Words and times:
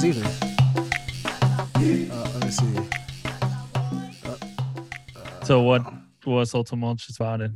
can't 0.00 0.14
hear 0.14 1.92
you 1.96 2.06
guys 2.06 2.08
either. 2.08 2.14
Uh, 2.14 2.30
let 2.34 2.44
me 2.44 2.50
see. 2.50 2.74
So 5.44 5.62
what 5.62 5.82
was 6.26 6.50
so 6.50 6.62
tumultuous 6.62 7.16
about 7.16 7.40
it? 7.40 7.50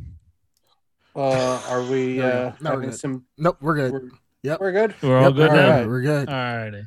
Uh, 1.16 1.61
are 1.68 1.82
we 1.84 2.16
No, 2.16 2.26
uh, 2.26 2.52
no, 2.61 2.70
we're 2.70 2.70
having 2.76 2.90
good. 2.90 2.98
some? 2.98 3.25
Nope, 3.38 3.58
we're 3.61 3.75
good. 3.76 3.93
We're, 3.93 4.11
Yep. 4.43 4.61
we're 4.61 4.72
good. 4.72 4.94
We're 5.03 5.17
all 5.18 5.25
Yep, 5.26 5.34
good 5.36 5.50
all 5.50 5.57
now. 5.57 5.70
right, 5.70 5.86
We're 5.86 6.03
good. 6.03 6.29
All 6.29 6.34
righty. 6.34 6.82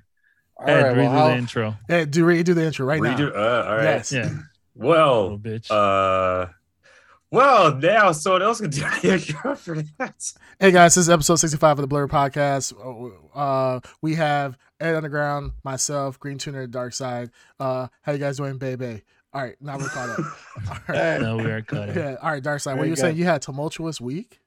All 0.57 0.70
Ed, 0.70 0.81
right. 0.83 0.89
read 0.97 0.97
Well, 0.97 1.11
how, 1.11 1.27
the 1.30 1.35
intro. 1.38 1.75
Hey, 1.88 2.05
do 2.05 2.25
redo 2.25 2.53
the 2.55 2.66
intro 2.66 2.85
right 2.85 3.02
Redo. 3.02 3.33
now. 3.33 3.39
Uh, 3.39 3.66
all 3.69 3.75
right. 3.77 3.83
Yes. 3.83 4.11
Yeah, 4.11 4.23
little 4.23 4.39
Well, 4.75 5.38
bitch. 5.39 5.71
uh, 5.71 6.47
well, 7.31 7.76
now 7.76 8.12
someone 8.13 8.41
else 8.41 8.62
can 8.62 8.70
do 8.70 8.81
the 9.02 9.13
intro 9.13 9.55
for 9.55 9.81
that. 9.98 10.34
Hey 10.59 10.72
guys, 10.72 10.95
this 10.95 11.04
is 11.04 11.09
episode 11.09 11.36
65 11.36 11.77
of 11.77 11.81
the 11.81 11.88
Blur 11.88 12.08
Podcast. 12.08 12.73
Uh, 13.36 13.80
we 14.02 14.16
have 14.16 14.58
Ed 14.80 14.95
Underground, 14.95 15.52
myself, 15.63 16.20
Green 16.20 16.38
Tuner, 16.38 16.67
Dark 16.67 16.94
Side. 16.94 17.30
Uh, 17.59 17.88
how 18.02 18.13
you 18.13 18.17
guys 18.17 18.38
doing, 18.38 18.58
baby? 18.58 19.03
All 19.34 19.41
right, 19.44 19.55
now 19.59 19.77
we're 19.77 19.90
caught 19.90 20.09
up. 20.09 20.20
All 20.72 20.77
right. 20.95 21.22
no, 21.22 21.36
we 21.38 21.45
are 21.45 21.62
cut. 21.62 21.94
Yeah, 21.95 22.16
all 22.22 22.31
right, 22.31 22.41
Dark 22.41 22.62
Side. 22.62 22.72
What 22.72 22.77
Very 22.77 22.88
you 22.88 22.91
were 22.94 22.95
saying? 22.95 23.17
You 23.17 23.26
had 23.26 23.36
a 23.36 23.39
tumultuous 23.39 24.00
week. 24.00 24.39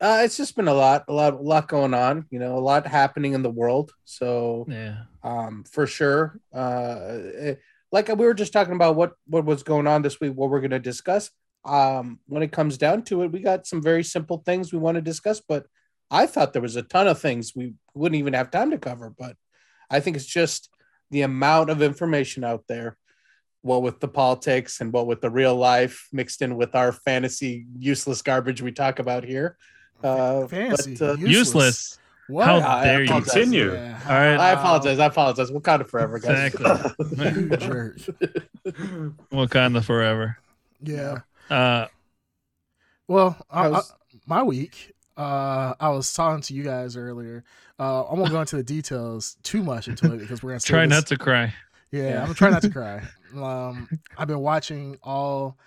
uh, 0.00 0.22
it's 0.24 0.36
just 0.38 0.56
been 0.56 0.68
a 0.68 0.74
lot, 0.74 1.04
a 1.08 1.12
lot, 1.12 1.34
a 1.34 1.36
lot 1.36 1.68
going 1.68 1.92
on. 1.92 2.26
You 2.30 2.38
know, 2.38 2.56
a 2.56 2.60
lot 2.60 2.86
happening 2.86 3.34
in 3.34 3.42
the 3.42 3.50
world. 3.50 3.92
So, 4.04 4.66
Yeah. 4.68 5.02
um, 5.22 5.64
for 5.70 5.86
sure. 5.86 6.40
Uh, 6.52 7.18
eh, 7.36 7.54
like 7.92 8.08
we 8.08 8.14
were 8.24 8.32
just 8.34 8.54
talking 8.54 8.74
about 8.74 8.96
what 8.96 9.12
what 9.26 9.44
was 9.44 9.62
going 9.62 9.86
on 9.86 10.00
this 10.00 10.18
week, 10.18 10.32
what 10.32 10.48
we're 10.48 10.60
going 10.60 10.70
to 10.70 10.78
discuss. 10.80 11.30
Um, 11.64 12.18
when 12.26 12.42
it 12.42 12.52
comes 12.52 12.76
down 12.76 13.02
to 13.04 13.22
it, 13.22 13.32
we 13.32 13.40
got 13.40 13.66
some 13.66 13.80
very 13.82 14.02
simple 14.02 14.38
things 14.44 14.72
we 14.72 14.78
want 14.78 14.96
to 14.96 15.02
discuss, 15.02 15.40
but 15.40 15.66
I 16.10 16.26
thought 16.26 16.52
there 16.52 16.62
was 16.62 16.76
a 16.76 16.82
ton 16.82 17.06
of 17.06 17.20
things 17.20 17.52
we 17.54 17.74
wouldn't 17.94 18.18
even 18.18 18.34
have 18.34 18.50
time 18.50 18.70
to 18.72 18.78
cover. 18.78 19.14
But 19.16 19.36
I 19.88 20.00
think 20.00 20.16
it's 20.16 20.26
just 20.26 20.68
the 21.10 21.22
amount 21.22 21.70
of 21.70 21.82
information 21.82 22.42
out 22.42 22.64
there, 22.68 22.96
what 23.62 23.82
with 23.82 24.00
the 24.00 24.08
politics 24.08 24.80
and 24.80 24.92
what 24.92 25.06
with 25.06 25.20
the 25.20 25.30
real 25.30 25.54
life 25.54 26.08
mixed 26.12 26.42
in 26.42 26.56
with 26.56 26.74
our 26.74 26.90
fantasy 26.90 27.66
useless 27.78 28.22
garbage 28.22 28.60
we 28.60 28.72
talk 28.72 28.98
about 28.98 29.22
here. 29.24 29.56
Uh, 30.02 30.46
Fancy, 30.48 30.96
but, 30.96 31.10
uh, 31.10 31.14
Useless. 31.14 31.98
What? 32.28 32.46
How 32.46 32.58
I 32.60 32.84
dare 32.84 32.98
you? 33.00 33.04
apologize. 33.06 33.32
Continue. 33.32 33.72
Yeah. 33.72 34.00
All 34.04 34.14
right. 34.14 34.36
I 34.36 34.50
apologize. 34.52 34.98
I 34.98 35.06
apologize. 35.06 35.50
We'll 35.50 35.60
count 35.60 35.82
it 35.82 35.88
forever, 35.88 36.18
guys. 36.18 36.54
Exactly. 36.54 37.16
You 37.42 37.56
jerk. 37.56 37.98
Wakanda 39.32 39.84
forever. 39.84 40.38
Yeah. 40.82 41.18
Uh, 41.52 41.86
Well, 43.08 43.36
I, 43.50 43.66
I, 43.66 43.70
How's- 43.72 43.92
my 44.26 44.42
week. 44.42 44.94
Uh, 45.16 45.74
I 45.78 45.90
was 45.90 46.12
talking 46.14 46.40
to 46.42 46.54
you 46.54 46.62
guys 46.62 46.96
earlier. 46.96 47.44
Uh, 47.78 48.02
I 48.04 48.14
won't 48.14 48.30
go 48.30 48.40
into 48.40 48.56
the 48.56 48.62
details 48.62 49.36
too 49.42 49.62
much 49.62 49.86
into 49.88 50.12
it 50.14 50.18
because 50.20 50.42
we're 50.42 50.50
gonna 50.52 50.60
try 50.64 50.86
this- 50.86 50.96
not 50.96 51.06
to 51.08 51.18
cry. 51.18 51.52
Yeah, 51.90 52.02
Yeah. 52.08 52.14
I'm 52.20 52.22
gonna 52.22 52.34
try 52.34 52.50
not 52.50 52.62
to 52.62 52.70
cry. 52.78 53.02
Um, 53.36 53.88
I've 54.16 54.28
been 54.28 54.40
watching 54.40 54.98
all 55.02 55.58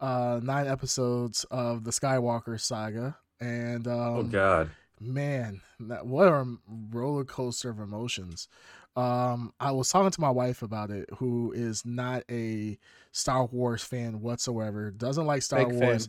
uh, 0.00 0.40
nine 0.42 0.66
episodes 0.66 1.44
of 1.50 1.84
the 1.84 1.90
Skywalker 1.90 2.58
saga, 2.58 3.16
and 3.40 3.86
um, 3.86 3.92
Oh 4.16 4.22
God. 4.22 4.70
man, 5.00 5.60
that, 5.80 6.06
what 6.06 6.28
a 6.28 6.46
roller 6.90 7.24
coaster 7.24 7.68
of 7.70 7.80
emotions. 7.80 8.48
Um, 8.96 9.52
I 9.60 9.72
was 9.72 9.90
talking 9.90 10.10
to 10.12 10.20
my 10.20 10.30
wife 10.30 10.62
about 10.62 10.90
it, 10.90 11.08
who 11.18 11.52
is 11.52 11.84
not 11.84 12.22
a 12.30 12.78
Star 13.16 13.46
Wars 13.46 13.82
fan 13.84 14.20
whatsoever. 14.20 14.90
Doesn't 14.90 15.24
like 15.24 15.40
Star 15.42 15.60
Fake 15.70 15.80
Wars. 15.80 16.08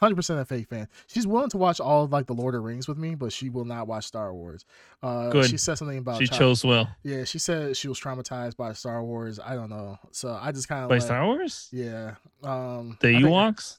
Hundred 0.00 0.14
percent 0.14 0.38
a 0.40 0.44
fake 0.44 0.68
fan. 0.68 0.86
She's 1.08 1.26
willing 1.26 1.50
to 1.50 1.56
watch 1.56 1.80
all 1.80 2.04
of 2.04 2.12
like 2.12 2.26
the 2.26 2.34
Lord 2.34 2.54
of 2.54 2.60
the 2.62 2.66
Rings 2.66 2.86
with 2.88 2.98
me, 2.98 3.16
but 3.16 3.32
she 3.32 3.50
will 3.50 3.64
not 3.64 3.88
watch 3.88 4.04
Star 4.06 4.32
Wars. 4.32 4.64
Uh, 5.02 5.30
Good. 5.30 5.46
She 5.50 5.56
said 5.56 5.76
something 5.76 5.98
about 5.98 6.18
She 6.20 6.26
child- 6.28 6.38
chose 6.38 6.64
well. 6.64 6.88
yeah, 7.02 7.24
she 7.24 7.38
said 7.40 7.76
she 7.76 7.88
was 7.88 7.98
traumatized 8.00 8.56
by 8.56 8.72
Star 8.74 9.02
Wars. 9.02 9.38
I 9.38 9.54
don't 9.56 9.70
know. 9.70 9.98
So 10.12 10.38
I 10.40 10.52
just 10.52 10.68
kind 10.68 10.84
of 10.84 10.88
By 10.88 10.96
like, 10.96 11.02
Star 11.02 11.24
Wars? 11.26 11.68
Yeah. 11.72 12.14
Um 12.44 12.96
The 13.00 13.08
I 13.08 13.12
think- 13.12 13.24
Ewoks? 13.26 13.78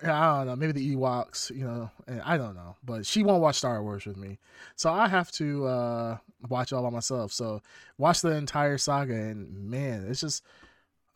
I 0.00 0.38
don't 0.38 0.46
know. 0.46 0.54
Maybe 0.56 0.70
the 0.72 0.94
Ewoks, 0.96 1.50
you 1.50 1.64
know, 1.64 1.90
and 2.06 2.22
I 2.22 2.36
don't 2.36 2.54
know. 2.54 2.76
But 2.84 3.04
she 3.04 3.24
won't 3.24 3.42
watch 3.42 3.56
Star 3.56 3.82
Wars 3.82 4.06
with 4.06 4.16
me. 4.16 4.38
So 4.76 4.92
I 4.92 5.08
have 5.08 5.30
to 5.32 5.66
uh 5.66 6.16
watch 6.48 6.70
it 6.72 6.76
all 6.76 6.82
by 6.84 6.90
myself. 6.90 7.32
So 7.32 7.60
watch 7.96 8.22
the 8.22 8.30
entire 8.36 8.78
saga 8.78 9.14
and 9.14 9.68
man, 9.68 10.06
it's 10.08 10.20
just 10.20 10.44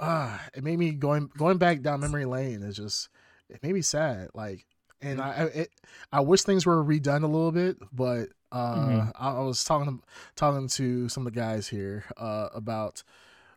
uh 0.00 0.38
it 0.54 0.64
made 0.64 0.78
me 0.78 0.92
going 0.92 1.30
going 1.36 1.58
back 1.58 1.82
down 1.82 2.00
memory 2.00 2.24
lane 2.24 2.62
is 2.62 2.76
just 2.76 3.08
it 3.48 3.62
made 3.62 3.74
me 3.74 3.82
sad. 3.82 4.30
Like 4.34 4.64
and 5.00 5.20
I 5.20 5.30
I, 5.30 5.42
it, 5.44 5.70
I 6.12 6.20
wish 6.20 6.42
things 6.42 6.66
were 6.66 6.82
redone 6.84 7.22
a 7.22 7.26
little 7.26 7.52
bit, 7.52 7.78
but 7.92 8.28
uh 8.52 8.74
Mhm. 8.76 9.12
I, 9.16 9.30
I 9.36 9.40
was 9.40 9.64
talking 9.64 10.02
talking 10.36 10.68
to 10.68 11.08
some 11.08 11.26
of 11.26 11.32
the 11.32 11.40
guys 11.40 11.68
here 11.68 12.04
uh 12.16 12.48
about 12.54 13.02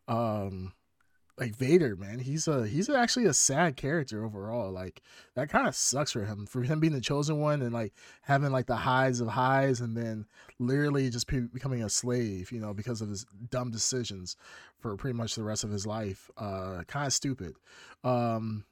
um 0.07 0.73
like 1.38 1.56
Vader, 1.56 1.96
man, 1.96 2.19
he's 2.19 2.47
a 2.47 2.66
he's 2.66 2.90
actually 2.90 3.25
a 3.25 3.34
sad 3.34 3.75
character 3.75 4.23
overall. 4.23 4.72
Like 4.72 5.01
that 5.35 5.50
kind 5.50 5.68
of 5.68 5.75
sucks 5.75 6.12
for 6.12 6.23
him, 6.23 6.46
for 6.46 6.62
him 6.62 6.79
being 6.79 6.94
the 6.94 7.01
chosen 7.01 7.40
one 7.40 7.62
and 7.62 7.73
like 7.73 7.94
having 8.22 8.51
like 8.51 8.68
the 8.68 8.75
highs 8.75 9.19
of 9.19 9.28
highs, 9.28 9.81
and 9.81 9.97
then 9.97 10.25
literally 10.59 11.09
just 11.09 11.28
be- 11.28 11.41
becoming 11.41 11.84
a 11.84 11.90
slave, 11.90 12.51
you 12.51 12.59
know, 12.59 12.73
because 12.73 13.01
of 13.01 13.09
his 13.09 13.25
dumb 13.50 13.69
decisions 13.69 14.38
for 14.79 14.96
pretty 14.96 15.18
much 15.18 15.35
the 15.35 15.44
rest 15.44 15.63
of 15.63 15.72
his 15.72 15.85
life. 15.85 16.29
Uh, 16.38 16.84
kind 16.88 17.07
of 17.07 17.13
stupid. 17.13 17.56
Um, 18.03 18.63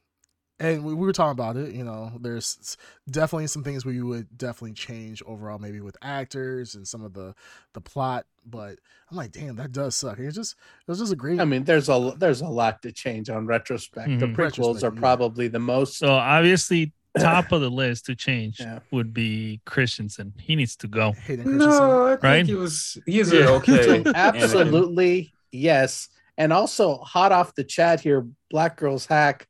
and 0.59 0.83
we, 0.83 0.93
we 0.93 1.05
were 1.05 1.13
talking 1.13 1.31
about 1.31 1.57
it. 1.57 1.73
You 1.73 1.83
know, 1.83 2.11
there's 2.21 2.77
definitely 3.09 3.47
some 3.47 3.63
things 3.63 3.85
we 3.85 4.01
would 4.01 4.37
definitely 4.37 4.73
change 4.73 5.21
overall, 5.25 5.59
maybe 5.59 5.81
with 5.81 5.97
actors 6.01 6.75
and 6.75 6.87
some 6.87 7.03
of 7.03 7.13
the 7.13 7.33
the 7.73 7.81
plot. 7.81 8.25
But 8.45 8.79
I'm 9.09 9.17
like, 9.17 9.31
damn, 9.31 9.55
that 9.55 9.71
does 9.71 9.95
suck. 9.95 10.19
It's 10.19 10.35
just 10.35 10.53
it 10.53 10.91
was 10.91 10.99
just 10.99 11.13
a 11.13 11.15
great. 11.15 11.39
I 11.39 11.45
mean, 11.45 11.63
there's 11.63 11.89
a 11.89 12.13
there's 12.17 12.41
a 12.41 12.47
lot 12.47 12.81
to 12.83 12.91
change 12.91 13.29
on 13.29 13.45
retrospect. 13.45 14.19
The 14.19 14.25
Mhm. 14.27 14.35
prequels 14.35 14.37
Retrospect, 14.37 14.83
are 14.83 14.93
yeah. 14.95 14.99
probably 14.99 15.47
the 15.47 15.59
most. 15.59 15.97
So 15.97 16.13
obviously, 16.13 16.93
top 17.17 17.51
of 17.51 17.61
the 17.61 17.69
list 17.83 18.05
to 18.07 18.15
change 18.15 18.59
Yeah. 18.59 18.79
would 18.91 19.13
be 19.13 19.61
Christensen. 19.65 20.33
He 20.39 20.55
needs 20.55 20.75
to 20.77 20.87
go. 20.87 21.13
Hayden 21.13 21.45
Christensen. 21.45 21.69
No, 21.87 22.05
I 22.07 22.09
think 22.11 22.23
Right? 22.23 22.45
he 22.45 22.55
was. 22.55 22.97
He's 23.05 23.31
Yeah. 23.31 23.47
okay. 23.49 24.03
Absolutely 24.15 25.33
yes, 25.51 26.09
and 26.37 26.51
also 26.53 26.97
hot 26.97 27.31
off 27.31 27.55
the 27.55 27.63
chat 27.63 27.99
here, 28.01 28.25
Black 28.49 28.75
Girls 28.77 29.05
Hack, 29.05 29.47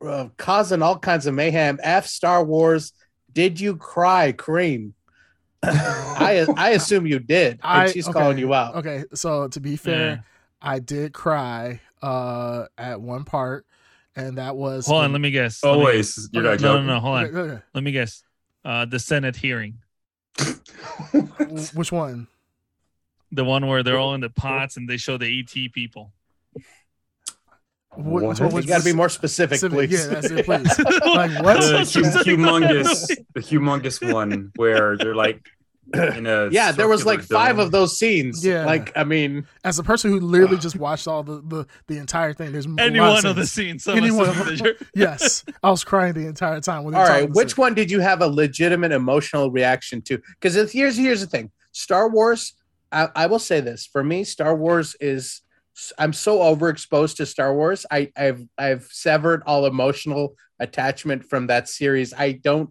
uh, 0.00 0.28
causing 0.36 0.82
all 0.82 0.98
kinds 0.98 1.26
of 1.26 1.34
mayhem. 1.34 1.78
F 1.82 2.06
Star 2.06 2.44
Wars. 2.44 2.92
Did 3.32 3.60
you 3.60 3.76
cry, 3.76 4.32
Cream? 4.32 4.94
I 5.62 6.46
I 6.56 6.70
assume 6.70 7.06
you 7.06 7.18
did, 7.18 7.58
I- 7.62 7.90
she's 7.90 8.08
okay, 8.08 8.18
calling 8.18 8.38
you 8.38 8.54
out. 8.54 8.76
Okay, 8.76 9.04
so 9.14 9.48
to 9.48 9.60
be 9.60 9.76
fair, 9.76 10.08
Yeah. 10.08 10.18
I 10.62 10.78
did 10.78 11.12
cry 11.12 11.80
uh 12.00 12.66
at 12.78 13.00
one 13.00 13.24
part, 13.24 13.66
and 14.14 14.38
that 14.38 14.54
was 14.56 14.86
Hold 14.86 15.04
on, 15.04 15.12
let 15.12 15.20
me 15.20 15.30
guess. 15.32 15.62
Let 15.64 15.72
me- 15.72 15.78
Always. 15.78 16.28
You're 16.32 16.44
not 16.44 16.60
No, 16.60 16.80
no, 16.80 16.86
no. 16.94 17.00
Hold 17.00 17.16
on. 17.18 17.24
Okay, 17.26 17.36
okay. 17.38 17.62
Let 17.74 17.84
me 17.84 17.90
guess. 17.92 18.22
Uh, 18.64 18.84
the 18.84 18.98
Senate 18.98 19.34
hearing, 19.36 19.78
Which 21.74 21.90
one? 21.92 22.28
the 23.30 23.44
one 23.44 23.66
where 23.66 23.82
they're 23.82 23.98
all 23.98 24.14
in 24.14 24.20
the 24.20 24.30
pots 24.30 24.76
and 24.76 24.88
they 24.88 24.96
show 24.96 25.18
the 25.18 25.40
ET 25.40 25.72
people. 25.72 26.12
What, 27.98 28.22
What? 28.22 28.28
which 28.40 28.52
one 28.52 28.62
You 28.62 28.68
got 28.68 28.78
to 28.78 28.84
be 28.84 28.92
more 28.92 29.08
specific, 29.08 29.58
Specific, 29.58 29.90
please. 29.90 30.06
yeah, 30.06 30.12
that's 30.14 30.30
it, 30.30 30.44
please. 30.44 30.78
Like, 31.04 31.42
what? 31.42 31.60
The 31.60 31.84
So 31.84 32.00
hu- 32.00 32.04
specific. 32.04 32.26
humongous, 32.38 33.08
the 33.34 33.40
humongous 33.40 34.12
one 34.12 34.52
where 34.56 34.96
they're 34.96 35.16
like 35.16 35.44
in 35.94 36.26
a. 36.26 36.48
yeah, 36.50 36.70
there 36.70 36.86
was 36.86 37.00
circular 37.00 37.16
like 37.16 37.26
five 37.26 37.56
dome. 37.56 37.64
of 37.66 37.72
those 37.72 37.98
scenes. 37.98 38.44
Yeah. 38.44 38.66
like 38.66 38.92
I 38.96 39.02
mean, 39.04 39.46
As 39.64 39.78
a 39.78 39.82
person 39.82 40.10
who 40.12 40.20
literally 40.20 40.58
just 40.58 40.76
watched 40.76 41.08
all 41.08 41.22
the 41.24 41.40
the, 41.42 41.66
the 41.88 41.98
entire 41.98 42.32
thing, 42.34 42.52
there's 42.52 42.66
a 42.66 42.74
Any 42.78 43.00
one 43.00 43.26
of 43.26 43.34
the 43.36 43.46
scenes. 43.46 43.84
scenes. 43.84 43.96
Any 43.96 44.10
one 44.12 44.28
of 44.28 44.36
them. 44.58 44.74
Yes, 44.94 45.44
I 45.62 45.70
was 45.70 45.82
crying 45.82 46.12
the 46.14 46.26
entire 46.26 46.60
time. 46.60 46.84
When 46.84 46.92
they 46.94 46.98
all 47.00 47.04
were 47.04 47.10
right, 47.10 47.20
talking 47.22 47.34
which 47.34 47.54
to- 47.54 47.60
one 47.62 47.74
did 47.74 47.90
you 47.90 48.00
have 48.00 48.20
a 48.22 48.28
legitimate 48.28 48.92
emotional 48.92 49.50
reaction 49.50 50.02
to? 50.02 50.20
Because 50.40 50.54
here's 50.72 50.96
here's 50.96 51.20
the 51.20 51.26
thing: 51.26 51.50
Star 51.72 52.08
Wars. 52.08 52.52
I, 52.92 53.08
I 53.16 53.26
will 53.26 53.38
say 53.40 53.60
this 53.60 53.86
for 53.86 54.04
me, 54.04 54.22
Star 54.24 54.54
Wars 54.54 54.94
is. 55.00 55.42
I'm 55.98 56.12
so 56.12 56.38
overexposed 56.38 57.16
to 57.16 57.26
Star 57.26 57.54
Wars. 57.54 57.86
I, 57.90 58.10
I've 58.16 58.44
I've 58.56 58.84
severed 58.90 59.42
all 59.46 59.66
emotional 59.66 60.34
attachment 60.58 61.24
from 61.24 61.46
that 61.48 61.68
series. 61.68 62.12
I 62.12 62.32
don't 62.32 62.70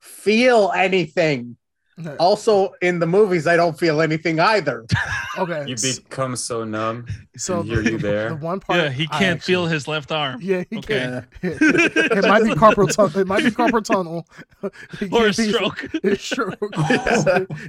feel 0.00 0.72
anything. 0.74 1.56
Okay. 1.98 2.16
Also, 2.20 2.72
in 2.82 2.98
the 2.98 3.06
movies, 3.06 3.46
I 3.46 3.56
don't 3.56 3.78
feel 3.78 4.00
anything 4.00 4.38
either. 4.40 4.84
Okay, 5.38 5.66
You 5.68 5.74
s- 5.74 6.00
become 6.00 6.34
so 6.34 6.64
numb. 6.64 7.06
so 7.36 7.62
hear 7.62 7.80
the, 7.82 7.92
you 7.92 7.98
there. 7.98 8.30
the 8.30 8.34
one 8.36 8.58
part, 8.58 8.80
yeah, 8.80 8.88
he 8.90 9.06
can't 9.06 9.36
actually- 9.38 9.52
feel 9.52 9.66
his 9.66 9.86
left 9.86 10.10
arm. 10.10 10.40
Yeah, 10.42 10.64
he 10.68 10.78
Okay. 10.78 10.98
can't. 10.98 11.26
it 11.42 12.24
might 12.26 12.42
be 12.42 12.50
carpal 12.50 12.90
tunnel. 12.92 13.16
It 13.20 13.26
might 13.28 13.44
be 13.44 13.50
carpal 13.52 13.84
tunnel. 13.84 14.26
Or 14.64 14.68
a 14.68 15.32
can't 15.32 15.36
be- 15.36 15.52
stroke. 15.52 15.86
It's 16.02 16.24
stroke. 16.24 16.58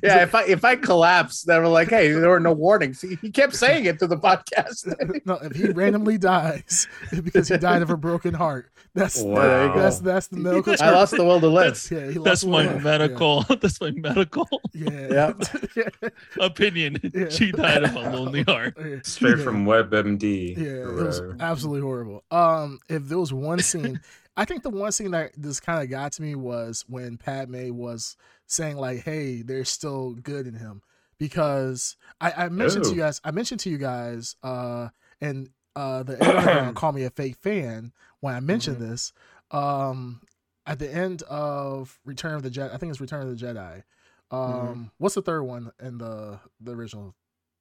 yeah, 0.01 0.23
if 0.23 0.33
I 0.33 0.45
if 0.47 0.65
I 0.65 0.77
collapse, 0.77 1.43
they 1.43 1.59
were 1.59 1.67
like, 1.67 1.89
"Hey, 1.89 2.11
there 2.11 2.29
were 2.29 2.39
no 2.39 2.53
warnings." 2.53 3.01
He, 3.01 3.15
he 3.21 3.29
kept 3.29 3.55
saying 3.55 3.85
it 3.85 3.99
through 3.99 4.07
the 4.09 4.17
podcast. 4.17 4.91
no, 5.27 5.35
if 5.35 5.55
he 5.55 5.67
randomly 5.69 6.17
dies 6.17 6.87
because 7.23 7.49
he 7.49 7.57
died 7.57 7.83
of 7.83 7.91
a 7.91 7.97
broken 7.97 8.33
heart, 8.33 8.71
that's 8.95 9.21
Wow. 9.21 9.75
that's 9.75 9.99
that's 9.99 10.25
the 10.27 10.37
medical. 10.37 10.75
I 10.81 10.89
lost 10.89 11.15
the 11.15 11.23
will 11.23 11.39
to 11.39 11.47
live. 11.47 11.67
That's 11.73 11.91
Yeah, 11.91 12.07
he 12.09 12.13
lost 12.17 12.25
that's 12.25 12.45
my 12.45 12.65
will. 12.65 12.79
medical. 12.79 13.43
That's 13.43 13.79
my 13.79 13.91
medical 13.91 14.18
Political 14.25 14.61
Yeah. 14.73 15.33
Yep. 15.77 16.13
opinion. 16.39 16.97
Yeah. 17.13 17.29
She 17.29 17.51
died 17.51 17.83
of 17.83 17.95
a 17.95 17.99
lonely 18.09 18.43
heart. 18.43 18.77
Straight 19.05 19.37
Yeah. 19.37 19.43
from 19.43 19.65
WebMD. 19.65 20.57
Yeah, 20.57 20.63
it 20.89 20.93
was 20.93 21.21
absolutely 21.39 21.81
horrible. 21.81 22.23
Um, 22.31 22.79
if 22.89 23.07
there 23.07 23.17
was 23.17 23.33
one 23.33 23.59
scene, 23.59 23.99
I 24.37 24.45
think 24.45 24.63
the 24.63 24.69
one 24.69 24.91
scene 24.91 25.11
that 25.11 25.39
just 25.39 25.63
kind 25.63 25.81
of 25.83 25.89
got 25.89 26.13
to 26.13 26.21
me 26.21 26.35
was 26.35 26.85
when 26.87 27.17
Padme 27.17 27.71
was 27.71 28.15
saying 28.47 28.77
like, 28.77 29.03
"Hey, 29.03 29.41
there's 29.41 29.69
still 29.69 30.13
good 30.13 30.47
in 30.47 30.53
him," 30.55 30.81
because 31.17 31.95
I, 32.21 32.31
I 32.45 32.49
mentioned 32.49 32.85
to 32.85 32.89
Oh. 32.91 32.93
you 32.93 32.99
guys, 32.99 33.19
I 33.23 33.31
mentioned 33.31 33.59
to 33.61 33.69
you 33.69 33.77
guys, 33.77 34.35
uh, 34.43 34.89
and 35.19 35.49
uh, 35.75 36.03
the 36.03 36.13
internet 36.19 36.75
call 36.75 36.91
me 36.93 37.03
a 37.03 37.09
fake 37.09 37.35
fan 37.37 37.91
when 38.21 38.35
I 38.35 38.39
mentioned 38.39 38.77
Mm-hmm. 38.77 38.89
this. 38.91 39.13
Um, 39.51 40.21
at 40.65 40.77
the 40.77 40.93
end 40.93 41.23
of 41.23 41.99
Return 42.05 42.35
of 42.35 42.43
the 42.43 42.49
Jedi, 42.51 42.71
I 42.73 42.77
think 42.77 42.91
it's 42.91 43.01
Return 43.01 43.27
of 43.27 43.37
the 43.37 43.45
Jedi. 43.45 43.83
Um, 44.31 44.39
Mm-hmm. 44.41 44.83
what's 44.99 45.15
the 45.15 45.21
third 45.21 45.43
one 45.43 45.71
in 45.81 45.97
the 45.97 46.39
the 46.61 46.71
original? 46.75 47.15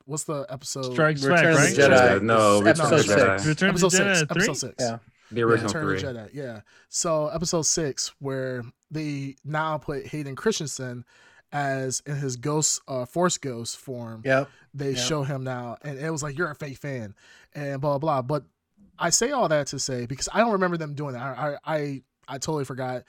What's 0.05 0.25
the 0.25 0.47
episode? 0.49 0.93
Strikes 0.93 1.23
Return 1.23 1.55
back, 1.55 1.59
right? 1.59 1.75
the 1.76 1.82
Jedi. 1.82 2.23
No, 2.23 2.61
Return 2.61 2.69
episode 2.69 2.94
of 3.00 3.06
the 3.06 3.15
Jedi. 3.15 3.37
six. 3.38 3.47
Return 3.47 3.69
episode 3.70 3.88
six. 3.93 4.05
Jedi 4.05 4.31
Episode 4.31 4.56
six. 4.56 4.75
Yeah. 4.81 4.99
The 5.31 5.43
original 5.43 5.67
Return 5.69 5.82
three. 5.99 6.09
of 6.09 6.15
the 6.15 6.20
Jedi, 6.20 6.31
yeah. 6.35 6.61
So 6.88 7.29
episode 7.29 7.62
six, 7.67 8.12
where 8.19 8.62
they 8.91 9.37
now 9.44 9.76
put 9.79 10.06
Hayden 10.06 10.35
Christensen 10.37 11.05
as 11.53 12.03
in 12.06 12.17
his 12.17 12.37
ghost, 12.37 12.81
uh, 12.88 13.05
Force 13.05 13.37
Ghost 13.38 13.76
form. 13.76 14.23
Yep. 14.25 14.49
They 14.75 14.91
Yep. 14.91 14.99
show 14.99 15.23
him 15.25 15.44
now, 15.44 15.76
and 15.82 15.99
it 15.99 16.11
was 16.11 16.23
like 16.23 16.37
you're 16.38 16.50
a 16.50 16.55
fake 16.55 16.79
fan, 16.79 17.15
and 17.55 17.81
blah 17.81 17.99
blah. 17.99 18.23
blah. 18.23 18.38
But 18.38 18.44
I 18.99 19.11
say 19.11 19.31
all 19.31 19.49
that 19.49 19.67
to 19.69 19.79
say 19.79 20.06
because 20.06 20.29
I 20.32 20.41
don't 20.41 20.53
remember 20.53 20.76
them 20.79 20.94
doing 20.94 21.12
that. 21.15 21.23
I 21.23 21.56
I 21.65 21.76
I, 21.76 22.03
I 22.29 22.38
totally 22.38 22.65
forgot 22.65 22.97
if 22.99 23.05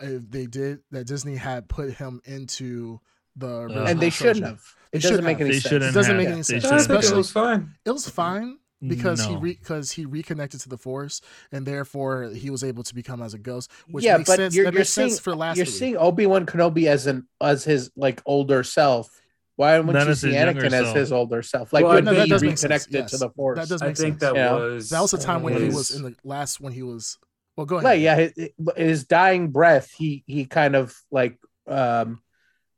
they 0.00 0.46
did 0.46 0.80
that. 0.90 1.06
Disney 1.06 1.36
had 1.36 1.68
put 1.68 1.92
him 1.94 2.20
into 2.24 3.00
the 3.36 3.60
original 3.62 3.86
And 3.86 4.00
they 4.00 4.10
shouldn't 4.10 4.38
trilogy. 4.38 4.54
have. 4.56 4.74
They 4.92 4.98
It 4.98 5.02
doesn't 5.02 5.24
make 5.24 5.38
have. 5.38 5.46
any 5.46 5.54
They 5.56 5.60
sense. 5.60 5.72
It 5.84 5.92
doesn't 5.92 6.04
have. 6.04 6.16
make 6.16 6.26
any 6.28 6.36
They 6.38 6.42
sense, 6.60 6.64
I 6.90 6.94
it 6.96 7.14
was 7.16 7.30
fine. 7.30 7.74
It 7.84 7.90
was 7.90 8.08
fine 8.08 8.58
because 8.86 9.24
he 9.24 9.34
No. 9.34 9.40
re 9.40 9.54
because 9.54 9.90
he 9.92 10.04
reconnected 10.06 10.60
to 10.60 10.68
the 10.68 10.78
force 10.78 11.20
and 11.52 11.66
therefore 11.66 12.30
he 12.34 12.48
was 12.50 12.62
able 12.62 12.84
to 12.84 12.94
become 12.94 13.20
as 13.22 13.34
a 13.34 13.38
ghost 13.38 13.70
which 13.90 14.04
Yeah, 14.04 14.18
makes 14.18 14.28
but 14.30 14.36
sense 14.36 14.54
you're- 14.54 14.64
that 14.66 14.72
you're 14.74 14.80
makes 14.80 14.90
sense 14.90 15.14
seeing- 15.14 15.22
for 15.22 15.34
last 15.34 15.56
You're 15.56 15.66
movie. 15.66 15.78
seeing 15.78 15.96
Obi 15.96 16.26
Wan 16.26 16.46
Kenobi 16.46 16.86
as 16.86 17.06
an 17.08 17.26
as 17.40 17.64
his 17.64 17.90
like 17.96 18.22
older 18.24 18.62
self. 18.62 19.10
Why 19.56 19.76
wouldn't 19.80 19.94
Not 19.94 20.06
you 20.06 20.12
as 20.12 20.20
see 20.20 20.28
his 20.28 20.36
younger 20.36 20.62
Anakin 20.62 20.72
as 20.72 20.94
his 20.94 21.10
older 21.10 21.42
self? 21.42 21.72
Like 21.72 21.84
Well, 21.84 21.94
when 21.94 22.04
no, 22.04 22.12
he 22.14 22.28
does 22.28 22.40
make 22.42 22.52
reconnected 22.52 22.94
yes. 22.94 23.10
to 23.10 23.16
the 23.16 23.30
Force. 23.30 23.58
that 23.58 23.68
does 23.68 23.82
I 23.82 23.86
think 23.86 23.96
sense 23.96 24.20
that 24.20 24.36
Yeah. 24.36 24.52
was 24.54 24.90
that 24.90 25.00
was 25.00 25.10
the 25.10 25.18
time 25.18 25.42
when 25.42 25.60
he 25.60 25.68
was 25.70 25.90
in 25.90 26.02
the 26.04 26.14
last 26.22 26.60
when 26.60 26.72
he 26.72 26.84
was 26.84 27.18
well 27.58 27.66
go 27.66 27.78
ahead. 27.78 27.86
Right, 27.86 28.00
yeah, 28.00 28.14
his, 28.14 28.50
his 28.76 29.04
dying 29.04 29.50
breath, 29.50 29.90
he 29.90 30.22
he 30.28 30.44
kind 30.44 30.76
of 30.76 30.94
like 31.10 31.36
um 31.66 32.22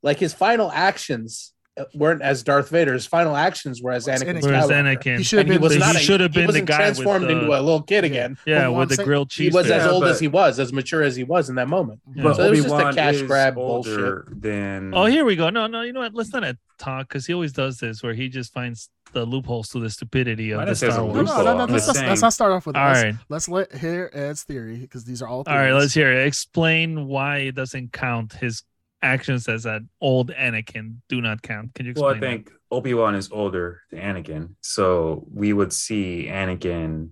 like 0.01 0.17
his 0.17 0.33
final 0.33 0.71
actions 0.71 1.53
Uh, 1.77 1.85
weren't 1.93 2.21
as 2.21 2.43
Darth 2.43 2.67
Vader. 2.67 2.91
His 2.91 3.05
final 3.05 3.33
actions 3.33 3.81
were 3.81 3.93
as 3.93 4.05
Was 4.05 4.21
Anakin. 4.21 4.39
Anakin. 4.39 4.43
Whereas 4.43 4.65
Skywalker. 4.69 4.97
Anakin, 4.97 5.17
he 5.19 5.23
should 5.23 5.37
have 5.39 5.45
And 5.45 5.53
he 5.53 5.57
was 5.57 5.71
the- 5.73 5.79
not. 5.79 5.91
he 5.95 6.01
a, 6.01 6.03
should 6.03 6.19
have 6.19 6.31
he 6.31 6.35
been 6.35 6.41
the 6.41 6.47
wasn't 6.47 6.67
guy 6.67 6.73
with 6.77 6.85
transformed 6.97 7.25
the- 7.27 7.31
into 7.31 7.45
a 7.47 7.61
little 7.61 7.81
kid 7.81 8.03
again. 8.03 8.37
yeah, 8.45 8.67
Well, 8.67 8.71
with 8.73 8.81
I'm 8.81 8.87
the 8.89 8.95
saying- 8.95 9.05
grilled 9.07 9.31
He 9.31 9.45
cheese. 9.45 9.53
was 9.53 9.71
as 9.71 9.85
Yeah, 9.85 9.89
old 9.89 10.03
but- 10.03 10.11
as 10.11 10.19
he 10.19 10.27
was, 10.27 10.59
as 10.59 10.73
mature 10.73 11.01
as 11.01 11.15
he 11.15 11.23
was 11.23 11.47
in 11.49 11.55
that 11.55 11.69
moment. 11.69 12.01
But 12.21 12.35
So 12.35 12.43
it 12.43 12.49
was 12.49 12.63
just 12.65 12.75
a 12.75 12.93
cash 12.93 13.21
grab 13.21 13.57
older 13.57 14.27
than. 14.35 14.93
Oh, 14.93 15.05
here 15.05 15.23
we 15.23 15.37
go. 15.37 15.49
No, 15.49 15.67
no, 15.67 15.81
you 15.83 15.93
know 15.93 16.01
what? 16.01 16.13
Let's 16.13 16.33
not 16.33 16.43
talk 16.77 17.07
because 17.07 17.25
he 17.25 17.33
always 17.33 17.53
does 17.53 17.77
this, 17.77 18.03
where 18.03 18.13
he 18.15 18.27
just 18.27 18.51
finds 18.51 18.89
the 19.13 19.23
loopholes 19.23 19.69
to 19.69 19.79
the 19.79 19.89
stupidity 19.89 20.51
of 20.51 20.59
didn't 20.59 20.69
the 20.71 20.75
say 20.75 20.87
it's 20.87 20.95
a 20.95 20.97
Star 20.97 21.05
Wars. 21.05 21.15
no, 21.15 21.21
loophole. 21.21 21.37
no, 21.45 21.53
no, 21.57 21.63
I'm 21.63 21.69
let's, 21.71 21.87
not, 21.87 21.95
let's 22.05 22.21
not 22.21 22.33
start 22.33 22.51
off 22.51 22.65
with 22.65 22.75
All 22.75 22.85
let's, 22.87 23.03
right. 23.03 23.15
let's 23.29 23.47
let 23.49 23.73
hear 23.75 24.09
Ed's 24.13 24.43
theory 24.43 24.77
because 24.77 25.05
these 25.05 25.21
are 25.21 25.27
all 25.29 25.43
All 25.47 25.55
right, 25.55 25.71
let's 25.73 25.93
hear 25.93 26.11
it. 26.11 26.27
Explain 26.27 27.07
why 27.07 27.37
it 27.39 27.55
doesn't 27.55 27.93
count. 27.93 28.33
His 28.33 28.63
actions 29.01 29.47
as 29.47 29.65
an 29.65 29.89
old 29.99 30.31
Anakin 30.31 30.97
do 31.09 31.21
not 31.21 31.41
count. 31.41 31.73
Can 31.73 31.85
you 31.85 31.91
explain? 31.91 32.07
Well. 32.07 32.17
I 32.17 32.19
think 32.19 32.51
Obi 32.69 32.93
Wan 32.93 33.15
is 33.15 33.31
older 33.31 33.81
than 33.91 33.99
Anakin, 33.99 34.55
so 34.61 35.25
we 35.33 35.53
would 35.53 35.73
see 35.73 36.27
Anakin 36.29 37.09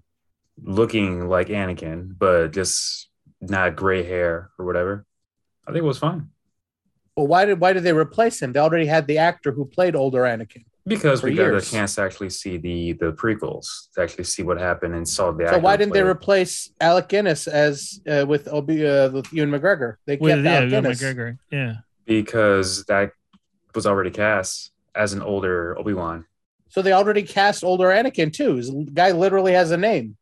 looking 0.61 1.27
like 1.27 1.47
Anakin, 1.47 2.17
but 2.17 2.51
just 2.51 3.09
not 3.41 3.75
gray 3.75 4.03
hair 4.03 4.51
or 4.57 4.65
whatever. 4.65 5.05
I 5.67 5.71
think 5.71 5.83
it 5.83 5.87
was 5.87 5.99
fine 5.99 6.29
Well, 7.15 7.27
why 7.27 7.45
did 7.45 7.59
why 7.59 7.73
did 7.73 7.83
they 7.83 7.93
replace 7.93 8.41
him? 8.41 8.53
They 8.53 8.59
already 8.59 8.85
had 8.85 9.07
the 9.07 9.17
actor 9.17 9.51
who 9.51 9.65
played 9.65 9.95
older 9.95 10.21
Anakin. 10.21 10.65
Because 10.85 11.21
For 11.21 11.27
we 11.27 11.35
got 11.35 11.53
a 11.53 11.61
chance 11.61 11.95
to 11.95 12.01
actually 12.01 12.29
see 12.31 12.57
the 12.57 12.93
the 12.93 13.11
prequels, 13.13 13.91
to 13.93 14.01
actually 14.01 14.23
see 14.23 14.43
what 14.43 14.57
happened 14.59 14.95
and 14.95 15.07
saw 15.07 15.31
the. 15.31 15.47
So 15.49 15.59
why 15.59 15.77
didn't 15.77 15.93
they 15.93 16.01
replace 16.03 16.71
Alec 16.81 17.09
Guinness 17.09 17.47
as 17.47 18.01
uh, 18.09 18.25
with 18.27 18.47
Obi 18.47 18.85
uh, 18.87 19.09
with 19.11 19.31
Ewan 19.31 19.51
McGregor? 19.51 19.95
They 20.05 20.13
kept 20.15 20.21
With, 20.23 20.45
yeah, 20.45 20.51
Alec 20.57 20.69
Ewan 20.71 20.83
Guinness. 20.83 21.01
McGregor. 21.03 21.37
Yeah. 21.51 21.73
Because 22.05 22.85
that 22.85 23.11
was 23.75 23.85
already 23.85 24.09
cast 24.09 24.71
as 24.95 25.13
an 25.13 25.21
older 25.21 25.77
Obi 25.77 25.93
Wan. 25.93 26.25
So 26.69 26.81
they 26.81 26.91
already 26.93 27.23
cast 27.23 27.63
older 27.63 27.85
Anakin 27.87 28.31
too. 28.33 28.55
This 28.55 28.69
guy 28.93 29.11
literally 29.11 29.53
has 29.53 29.71
a 29.71 29.77
name. 29.77 30.17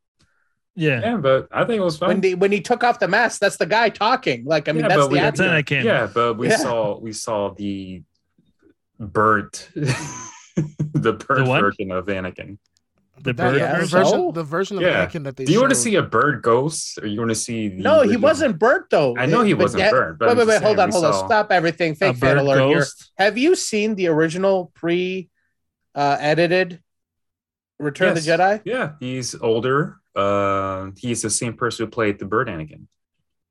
Yeah. 0.76 1.00
Yeah, 1.02 1.18
but 1.18 1.48
I 1.52 1.64
think 1.66 1.80
it 1.80 1.84
was 1.84 1.98
fine. 1.98 2.10
When 2.10 2.22
the 2.22 2.36
when 2.36 2.52
he 2.52 2.62
took 2.62 2.84
off 2.84 3.00
the 3.00 3.08
mask, 3.08 3.40
that's 3.40 3.58
the 3.58 3.66
guy 3.66 3.90
talking. 3.90 4.44
Like 4.46 4.68
I 4.70 4.74
mean, 4.74 4.82
Yeah, 4.84 4.90
that's 4.90 5.02
but 5.02 5.08
the 5.08 5.14
we- 5.14 5.20
Anakin. 5.20 5.84
Yeah, 5.84 6.08
but 6.14 6.36
we 6.38 6.50
Yeah. 6.50 6.58
saw 6.58 6.98
we 7.00 7.14
saw 7.14 7.54
the 7.54 8.04
burnt 9.00 9.70
the 10.94 11.14
burnt 11.14 11.48
what? 11.48 11.62
version 11.62 11.92
of 11.92 12.06
Anakin. 12.08 12.58
The 13.20 13.34
That- 13.34 13.36
bird 13.38 13.58
Yeah, 13.58 13.72
version? 13.80 14.00
version, 14.00 14.12
so? 14.12 14.32
the 14.32 14.44
version 14.44 14.78
of 14.78 14.84
Yeah. 14.84 15.06
Anakin 15.08 15.24
that 15.24 15.36
they 15.36 15.46
Do 15.46 15.52
you 15.52 15.60
want 15.60 15.72
to 15.72 15.76
see 15.76 15.96
a 15.96 16.04
bird 16.04 16.44
ghost 16.44 17.00
or 17.02 17.08
you 17.08 17.20
want 17.20 17.32
to 17.32 17.36
see 17.36 17.68
the 17.70 17.82
No, 17.82 18.02
he 18.02 18.16
wasn't 18.18 18.60
burnt 18.60 18.86
though. 18.92 19.16
I 19.18 19.26
know 19.26 19.42
he 19.42 19.54
But 19.54 19.64
wasn't 19.64 19.82
yeah- 19.84 19.92
burnt. 19.92 20.20
But 20.20 20.30
Wait, 20.30 20.38
wait, 20.38 20.48
wait. 20.48 20.62
Hold 20.62 20.80
on, 20.80 20.92
hold 20.92 21.06
on. 21.06 21.14
Stop 21.26 21.52
everything. 21.52 21.94
A 21.94 21.96
Fake 21.96 22.18
fan 22.18 22.36
bird 22.36 22.42
alert 22.44 22.68
here. 22.70 22.86
Have 23.18 23.38
you 23.38 23.56
seen 23.56 23.96
the 23.96 24.08
original 24.08 24.72
pre 24.76 25.30
uh, 25.96 26.18
edited 26.20 26.80
Return 27.80 28.10
of 28.10 28.16
the 28.16 28.22
Jedi? 28.22 28.62
Yeah, 28.66 28.94
he's 29.00 29.34
older. 29.36 29.98
Uh, 30.16 30.92
he's 30.98 31.22
the 31.24 31.30
same 31.30 31.54
person 31.54 31.86
who 31.86 31.92
played 31.92 32.20
the 32.20 32.26
bird 32.26 32.48
Anakin. 32.48 32.86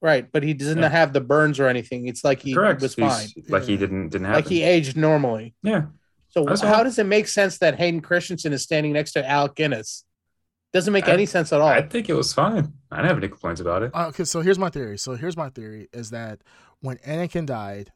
Right, 0.00 0.30
but 0.30 0.42
he 0.44 0.52
doesn't 0.54 0.78
Yeah. 0.78 0.88
have 0.90 1.12
the 1.12 1.20
burns 1.20 1.58
or 1.58 1.66
anything. 1.66 2.06
It's 2.06 2.22
like 2.22 2.40
he 2.40 2.54
Correct. 2.54 2.82
was 2.82 2.94
He's- 2.94 3.32
fine. 3.34 3.44
Like 3.48 3.64
he 3.64 3.76
didn't 3.76 4.10
didn't 4.10 4.26
have 4.26 4.36
Like 4.36 4.46
he 4.48 4.62
aged 4.62 4.96
normally. 4.96 5.54
Yeah. 5.62 5.86
So 6.36 6.44
That's 6.44 6.60
how 6.60 6.74
all. 6.78 6.84
does 6.84 6.98
it 6.98 7.06
make 7.06 7.28
sense 7.28 7.56
that 7.58 7.78
Hayden 7.78 8.02
Christensen 8.02 8.52
is 8.52 8.62
standing 8.62 8.92
next 8.92 9.12
to 9.12 9.26
Alec 9.26 9.54
Guinness? 9.54 10.04
Doesn't 10.70 10.92
make 10.92 11.08
I- 11.08 11.12
any 11.12 11.24
sense 11.24 11.50
at 11.50 11.62
all. 11.62 11.68
I 11.68 11.80
think 11.80 12.10
it 12.10 12.12
was 12.12 12.34
fine. 12.34 12.74
I 12.90 12.96
didn't 12.96 13.08
have 13.08 13.16
any 13.16 13.28
complaints 13.28 13.62
about 13.62 13.82
it. 13.82 13.90
Uh, 13.94 14.08
okay, 14.08 14.24
so 14.24 14.42
here's 14.42 14.58
my 14.58 14.68
theory. 14.68 14.98
So 14.98 15.14
here's 15.14 15.36
my 15.36 15.48
theory 15.48 15.88
is 15.94 16.10
that 16.10 16.40
when 16.80 16.98
Anakin 16.98 17.46
died, 17.46 17.90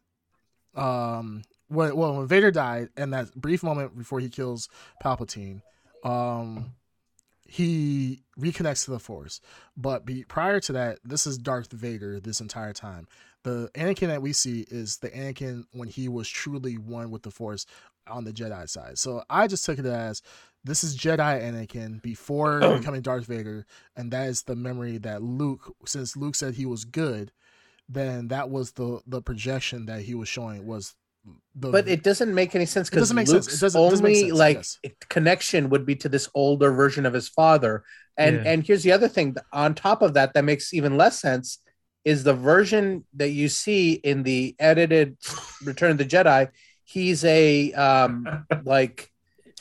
um, 0.74 1.42
when, 1.68 1.94
well, 1.94 2.16
when 2.16 2.26
Vader 2.28 2.50
died, 2.50 2.88
and 2.96 3.12
that 3.12 3.34
brief 3.34 3.62
moment 3.62 3.98
before 3.98 4.20
he 4.20 4.30
kills 4.30 4.70
Palpatine, 5.04 5.60
um, 6.02 6.72
he 7.46 8.22
reconnects 8.38 8.86
to 8.86 8.90
the 8.92 8.98
Force. 8.98 9.42
But 9.76 10.06
be, 10.06 10.24
prior 10.24 10.60
to 10.60 10.72
that, 10.72 11.00
this 11.04 11.26
is 11.26 11.36
Darth 11.36 11.72
Vader 11.72 12.20
this 12.20 12.40
entire 12.40 12.72
time. 12.72 13.06
The 13.42 13.70
Anakin 13.74 14.08
that 14.08 14.22
we 14.22 14.32
see 14.32 14.66
is 14.70 14.98
the 14.98 15.08
Anakin 15.10 15.64
when 15.72 15.88
he 15.88 16.08
was 16.08 16.28
truly 16.28 16.74
one 16.78 17.10
with 17.10 17.22
the 17.22 17.30
Force 17.30 17.66
on 18.10 18.24
the 18.24 18.32
Jedi 18.32 18.68
side. 18.68 18.98
So 18.98 19.22
I 19.30 19.46
just 19.46 19.64
took 19.64 19.78
it 19.78 19.86
as 19.86 20.22
this 20.64 20.84
is 20.84 20.96
Jedi 20.96 21.40
Anakin 21.42 22.02
before 22.02 22.60
becoming 22.78 23.00
Darth 23.02 23.26
Vader, 23.26 23.64
and 23.96 24.10
that 24.12 24.28
is 24.28 24.42
the 24.42 24.56
memory 24.56 24.98
that 24.98 25.22
Luke, 25.22 25.74
since 25.86 26.16
Luke 26.16 26.34
said 26.34 26.54
he 26.54 26.66
was 26.66 26.84
good, 26.84 27.32
then 27.88 28.28
that 28.28 28.50
was 28.50 28.72
the 28.72 29.00
the 29.06 29.22
projection 29.22 29.86
that 29.86 30.02
he 30.02 30.14
was 30.14 30.28
showing 30.28 30.66
was 30.66 30.94
the. 31.54 31.70
but 31.70 31.88
it 31.88 32.02
doesn't 32.02 32.34
make 32.34 32.54
any 32.54 32.66
sense 32.66 32.88
It 32.88 32.92
because 32.92 33.02
doesn't 33.02 33.16
make 33.16 33.26
sense. 33.26 33.46
It 33.46 33.50
Luke's 33.50 33.60
doesn't- 33.60 33.80
it 33.80 33.90
doesn't 33.90 34.04
make 34.04 34.16
only 34.16 34.28
sense, 34.28 34.38
like 34.38 34.56
yes. 34.56 34.78
connection 35.08 35.68
would 35.70 35.84
be 35.86 35.96
to 35.96 36.08
this 36.08 36.28
older 36.34 36.70
version 36.72 37.04
of 37.06 37.12
his 37.12 37.28
father. 37.28 37.82
And 38.16 38.36
Yeah. 38.36 38.50
and 38.52 38.66
here's 38.66 38.82
the 38.82 38.92
other 38.92 39.08
thing 39.08 39.36
on 39.52 39.74
top 39.74 40.02
of 40.02 40.14
that 40.14 40.34
that 40.34 40.44
makes 40.44 40.72
even 40.74 40.96
less 40.96 41.18
sense 41.20 41.58
is 42.04 42.24
the 42.24 42.32
version 42.34 43.04
that 43.14 43.30
you 43.30 43.48
see 43.48 43.92
in 43.92 44.22
the 44.22 44.54
edited 44.58 45.16
Return 45.64 45.90
of 45.90 45.98
the 45.98 46.04
Jedi. 46.06 46.48
He's 46.90 47.24
a 47.24 47.72
um 47.74 48.46
like 48.64 49.12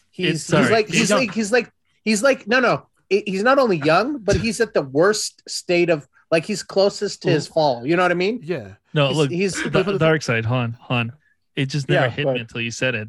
he's 0.10 0.48
he's 0.50 0.72
like 0.72 0.88
he's 0.88 0.98
he's 0.98 1.12
like 1.12 1.32
he's 1.34 1.52
like 1.52 1.72
he's 2.04 2.24
like 2.24 2.48
no 2.48 2.60
no 2.60 2.88
he's 3.10 3.44
not 3.44 3.60
only 3.60 3.78
young 3.78 4.18
but 4.18 4.36
he's 4.44 4.60
at 4.60 4.74
the 4.74 4.82
worst 4.82 5.44
state 5.48 5.90
of 5.92 6.08
like 6.32 6.46
he's 6.46 6.64
closest 6.64 7.22
to 7.24 7.30
his 7.30 7.48
fall. 7.48 7.86
You 7.86 7.96
know 7.96 8.04
what 8.04 8.12
I 8.12 8.16
mean? 8.16 8.40
yeah. 8.44 8.76
No, 8.94 9.06
He's- 9.08 9.18
look, 9.18 9.30
he's 9.32 9.54
the 9.64 9.98
dark 10.00 10.22
side, 10.24 10.46
hon, 10.46 10.78
hon. 10.80 11.14
It 11.56 11.68
just 11.68 11.88
never 11.90 12.06
Yeah, 12.06 12.10
hit 12.12 12.26
go 12.26 12.34
me 12.34 12.40
until 12.40 12.62
you 12.62 12.72
said 12.72 12.96
it. 12.96 13.08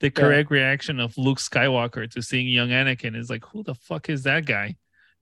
The 0.00 0.10
correct 0.10 0.50
reaction 0.50 1.00
of 1.00 1.16
Luke 1.16 1.38
Skywalker 1.38 2.10
to 2.10 2.20
seeing 2.22 2.48
young 2.48 2.68
Anakin 2.68 3.16
is 3.16 3.30
like, 3.30 3.44
who 3.46 3.62
the 3.62 3.74
fuck 3.74 4.10
is 4.10 4.24
that 4.24 4.44
guy? 4.44 4.76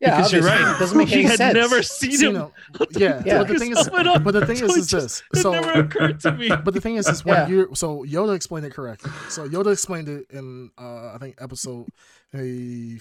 Yeah. 0.04 0.16
because 0.16 0.32
you're 0.32 0.42
right. 0.42 0.74
It 0.74 0.78
doesn't 0.78 0.96
make 0.98 1.08
he 1.08 1.14
any 1.14 1.22
had 1.24 1.36
sense. 1.38 1.54
never 1.54 1.82
seen 1.82 2.12
See, 2.12 2.26
him. 2.26 2.34
no, 2.34 2.52
yeah, 2.92 3.22
Yeah. 3.24 3.38
But 3.38 3.48
the 3.48 3.58
thing 3.58 3.72
is, 3.72 3.80
Sum 3.80 3.94
it 4.00 4.06
up. 4.06 4.22
but 4.24 4.32
the 4.32 4.46
thing 4.46 4.56
is, 4.56 4.60
So 4.60 4.66
it 4.66 4.78
is 4.78 4.90
this. 4.90 5.22
It 5.34 5.38
So 5.38 5.50
never 5.52 5.72
occurred 5.72 6.20
to 6.20 6.32
me. 6.32 6.48
But 6.48 6.74
the 6.74 6.80
thing 6.80 6.96
is, 6.96 7.08
is 7.08 7.24
when 7.24 7.36
Yeah. 7.36 7.48
you 7.48 7.70
so 7.74 8.04
Yoda 8.04 8.34
explained 8.34 8.66
it 8.66 8.74
correctly. 8.74 9.10
So 9.28 9.48
Yoda 9.48 9.72
explained 9.72 10.08
it 10.08 10.26
in 10.30 10.70
uh, 10.78 11.12
I 11.14 11.18
think 11.18 11.36
episode 11.40 11.88
a 12.34 12.98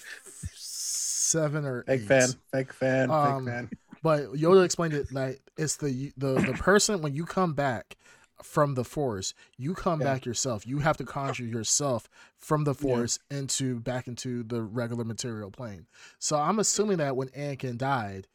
seven 0.54 1.64
or 1.64 1.82
Fake 1.84 2.02
eight. 2.02 2.06
fan, 2.06 2.28
fake 2.52 2.72
fan, 2.72 3.10
Um, 3.10 3.44
fake 3.46 3.54
fan. 3.54 3.70
But 4.02 4.32
Yoda 4.34 4.64
explained 4.64 4.94
it 4.94 5.12
like 5.12 5.40
it's 5.56 5.76
the 5.76 6.12
the 6.16 6.34
the 6.34 6.52
person 6.52 7.00
when 7.02 7.14
you 7.14 7.24
come 7.24 7.54
back 7.54 7.96
from 8.42 8.74
the 8.74 8.84
force. 8.84 9.32
You 9.56 9.74
come 9.74 10.00
Yeah. 10.00 10.12
back 10.14 10.26
yourself. 10.26 10.66
You 10.66 10.78
have 10.80 10.96
to 10.98 11.04
conjure 11.04 11.44
yourself 11.44 12.08
from 12.38 12.64
the 12.64 12.74
force 12.74 13.18
into 13.30 13.80
back 13.80 14.06
into 14.08 14.42
the 14.42 14.62
regular 14.62 15.04
material 15.04 15.50
plane. 15.50 15.86
So 16.18 16.36
I'm 16.36 16.58
assuming 16.58 16.98
that 16.98 17.16
when 17.16 17.28
Anakin 17.28 17.78
died, 17.78 18.26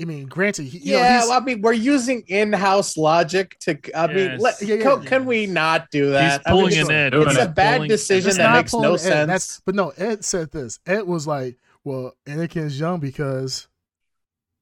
I 0.00 0.04
mean, 0.04 0.26
granted, 0.26 0.64
he, 0.64 0.78
you 0.78 0.92
know, 0.94 0.98
yeah, 0.98 1.16
he's- 1.18 1.28
well, 1.28 1.40
I 1.40 1.44
mean, 1.44 1.60
we're 1.60 1.74
using 1.74 2.24
in-house 2.26 2.96
logic 2.96 3.56
to. 3.60 3.78
I 3.94 4.06
mean, 4.12 4.38
let, 4.38 4.60
Yeah, 4.60 4.76
yeah, 4.76 4.82
can, 4.82 5.02
yeah. 5.02 5.08
can 5.08 5.26
we 5.26 5.46
not 5.46 5.90
do 5.90 6.04
He's 6.04 6.12
that? 6.12 6.42
I 6.46 6.50
mean, 6.52 6.60
pulling 6.62 6.78
it's, 6.80 6.88
an 6.88 6.94
Ed. 6.94 7.14
it's 7.14 7.36
a 7.38 7.46
bad 7.48 7.74
Pulling- 7.76 7.88
decision 7.88 8.36
that 8.38 8.52
makes 8.56 8.72
no 8.72 8.94
Ed. 8.94 8.98
sense. 8.98 9.26
That's, 9.28 9.60
but 9.64 9.74
no, 9.76 9.90
Ed 9.90 10.24
said 10.24 10.50
this. 10.50 10.80
Ed 10.86 11.02
was 11.06 11.26
like, 11.28 11.58
"Well, 11.84 12.14
Anakin's 12.26 12.80
young 12.80 12.98
because 13.00 13.68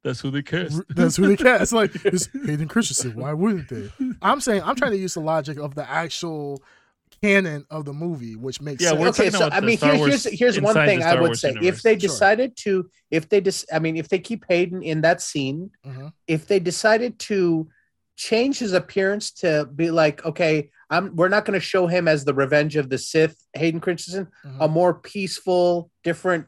That's 0.03 0.21
who 0.21 0.31
they 0.31 0.43
cast. 0.43 0.77
r- 0.77 0.87
that's 0.91 1.17
who 1.17 1.27
they 1.27 1.37
cast." 1.45 1.73
Like 1.73 1.93
it's 2.05 2.29
Hayden 2.47 2.69
Christensen. 2.69 3.15
Why 3.21 3.33
wouldn't 3.33 3.69
they? 3.69 3.91
I'm 4.23 4.41
saying 4.41 4.63
I'm 4.65 4.77
trying 4.77 4.93
to 4.93 4.99
use 4.99 5.15
the 5.15 5.21
logic 5.21 5.59
of 5.59 5.75
the 5.75 5.89
actual 5.89 6.63
canon 7.23 7.67
of 7.71 7.85
the 7.85 7.93
movie, 7.93 8.35
which 8.37 8.61
makes 8.63 8.83
Yeah, 8.83 8.91
sense. 8.91 9.01
we're 9.01 9.09
okay, 9.09 9.31
so 9.31 9.47
about 9.47 9.53
I 9.53 9.61
mean, 9.61 9.77
Star 9.77 9.95
here, 9.95 10.07
here's 10.07 10.25
here's 10.25 10.61
one 10.61 10.75
thing 10.75 11.03
I 11.03 11.15
would 11.15 11.23
Wars 11.23 11.41
say: 11.41 11.49
universe. 11.49 11.69
if 11.69 11.83
they 11.83 11.93
Sure. 11.95 11.99
decided 12.09 12.57
to, 12.59 12.89
if 13.11 13.29
they 13.29 13.41
dis, 13.41 13.67
I 13.73 13.79
mean, 13.79 13.97
if 13.97 14.09
they 14.09 14.19
keep 14.19 14.45
Hayden 14.49 14.83
in 14.83 15.03
that 15.03 15.21
scene, 15.21 15.71
Mhm. 15.87 16.13
if 16.27 16.47
they 16.47 16.61
decided 16.61 17.19
to 17.21 17.69
change 18.17 18.59
his 18.59 18.73
appearance 18.75 19.31
to 19.33 19.67
be 19.75 19.91
like, 19.91 20.25
okay, 20.27 20.71
I'm, 20.91 21.15
we're 21.17 21.29
not 21.29 21.45
going 21.47 21.59
to 21.59 21.65
show 21.65 21.87
him 21.87 22.07
as 22.09 22.25
the 22.25 22.35
Revenge 22.35 22.77
of 22.77 22.91
the 22.91 22.99
Sith, 22.99 23.37
Hayden 23.55 23.81
Christensen, 23.81 24.29
Mhm. 24.45 24.57
a 24.61 24.69
more 24.69 24.93
peaceful, 24.95 25.91
different, 26.05 26.47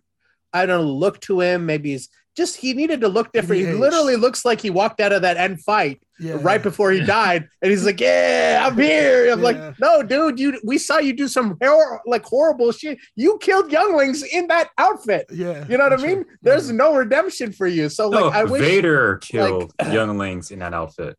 I 0.52 0.66
don't 0.66 0.85
know, 0.85 0.90
look 0.92 1.21
to 1.23 1.40
him. 1.40 1.64
Maybe 1.64 1.92
he's 1.92 2.09
just 2.36 2.56
he 2.56 2.72
needed 2.74 3.00
to 3.02 3.08
look 3.08 3.30
different. 3.32 3.60
He 3.62 3.68
aged. 3.68 3.78
literally 3.78 4.16
looks 4.16 4.44
like 4.44 4.60
he 4.60 4.70
walked 4.70 5.00
out 5.00 5.12
of 5.12 5.22
that 5.22 5.36
end 5.36 5.60
fight 5.62 6.00
yeah, 6.18 6.38
right 6.40 6.62
before 6.62 6.90
he 6.92 7.00
died, 7.04 7.46
and 7.60 7.70
he's 7.70 7.84
like, 7.84 8.00
"Yeah, 8.00 8.62
I'm 8.66 8.76
here." 8.78 9.30
I'm 9.32 9.40
Yeah. 9.40 9.44
like, 9.44 9.78
"No, 9.80 10.02
dude, 10.02 10.38
you 10.40 10.58
we 10.64 10.78
saw 10.78 10.98
you 10.98 11.12
do 11.12 11.28
some 11.28 11.58
hor- 11.62 12.00
like 12.06 12.24
horrible 12.24 12.72
shit. 12.72 12.98
You 13.16 13.38
killed 13.40 13.70
younglings 13.72 14.22
in 14.22 14.46
that 14.46 14.70
outfit. 14.78 15.26
Yeah, 15.30 15.64
You 15.68 15.76
know 15.76 15.84
what 15.84 15.92
I 15.94 15.96
sure. 15.96 16.06
mean? 16.08 16.24
There's 16.42 16.68
Yeah. 16.68 16.76
no 16.76 16.94
redemption 16.94 17.52
for 17.52 17.66
you. 17.66 17.88
So 17.88 18.08
No, 18.08 18.26
like, 18.28 18.34
oh, 18.34 18.38
I 18.40 18.44
wish." 18.44 18.62
Vader 18.62 19.16
killed 19.18 19.72
younglings 19.90 20.50
in 20.50 20.60
that 20.60 20.72
outfit. 20.74 21.16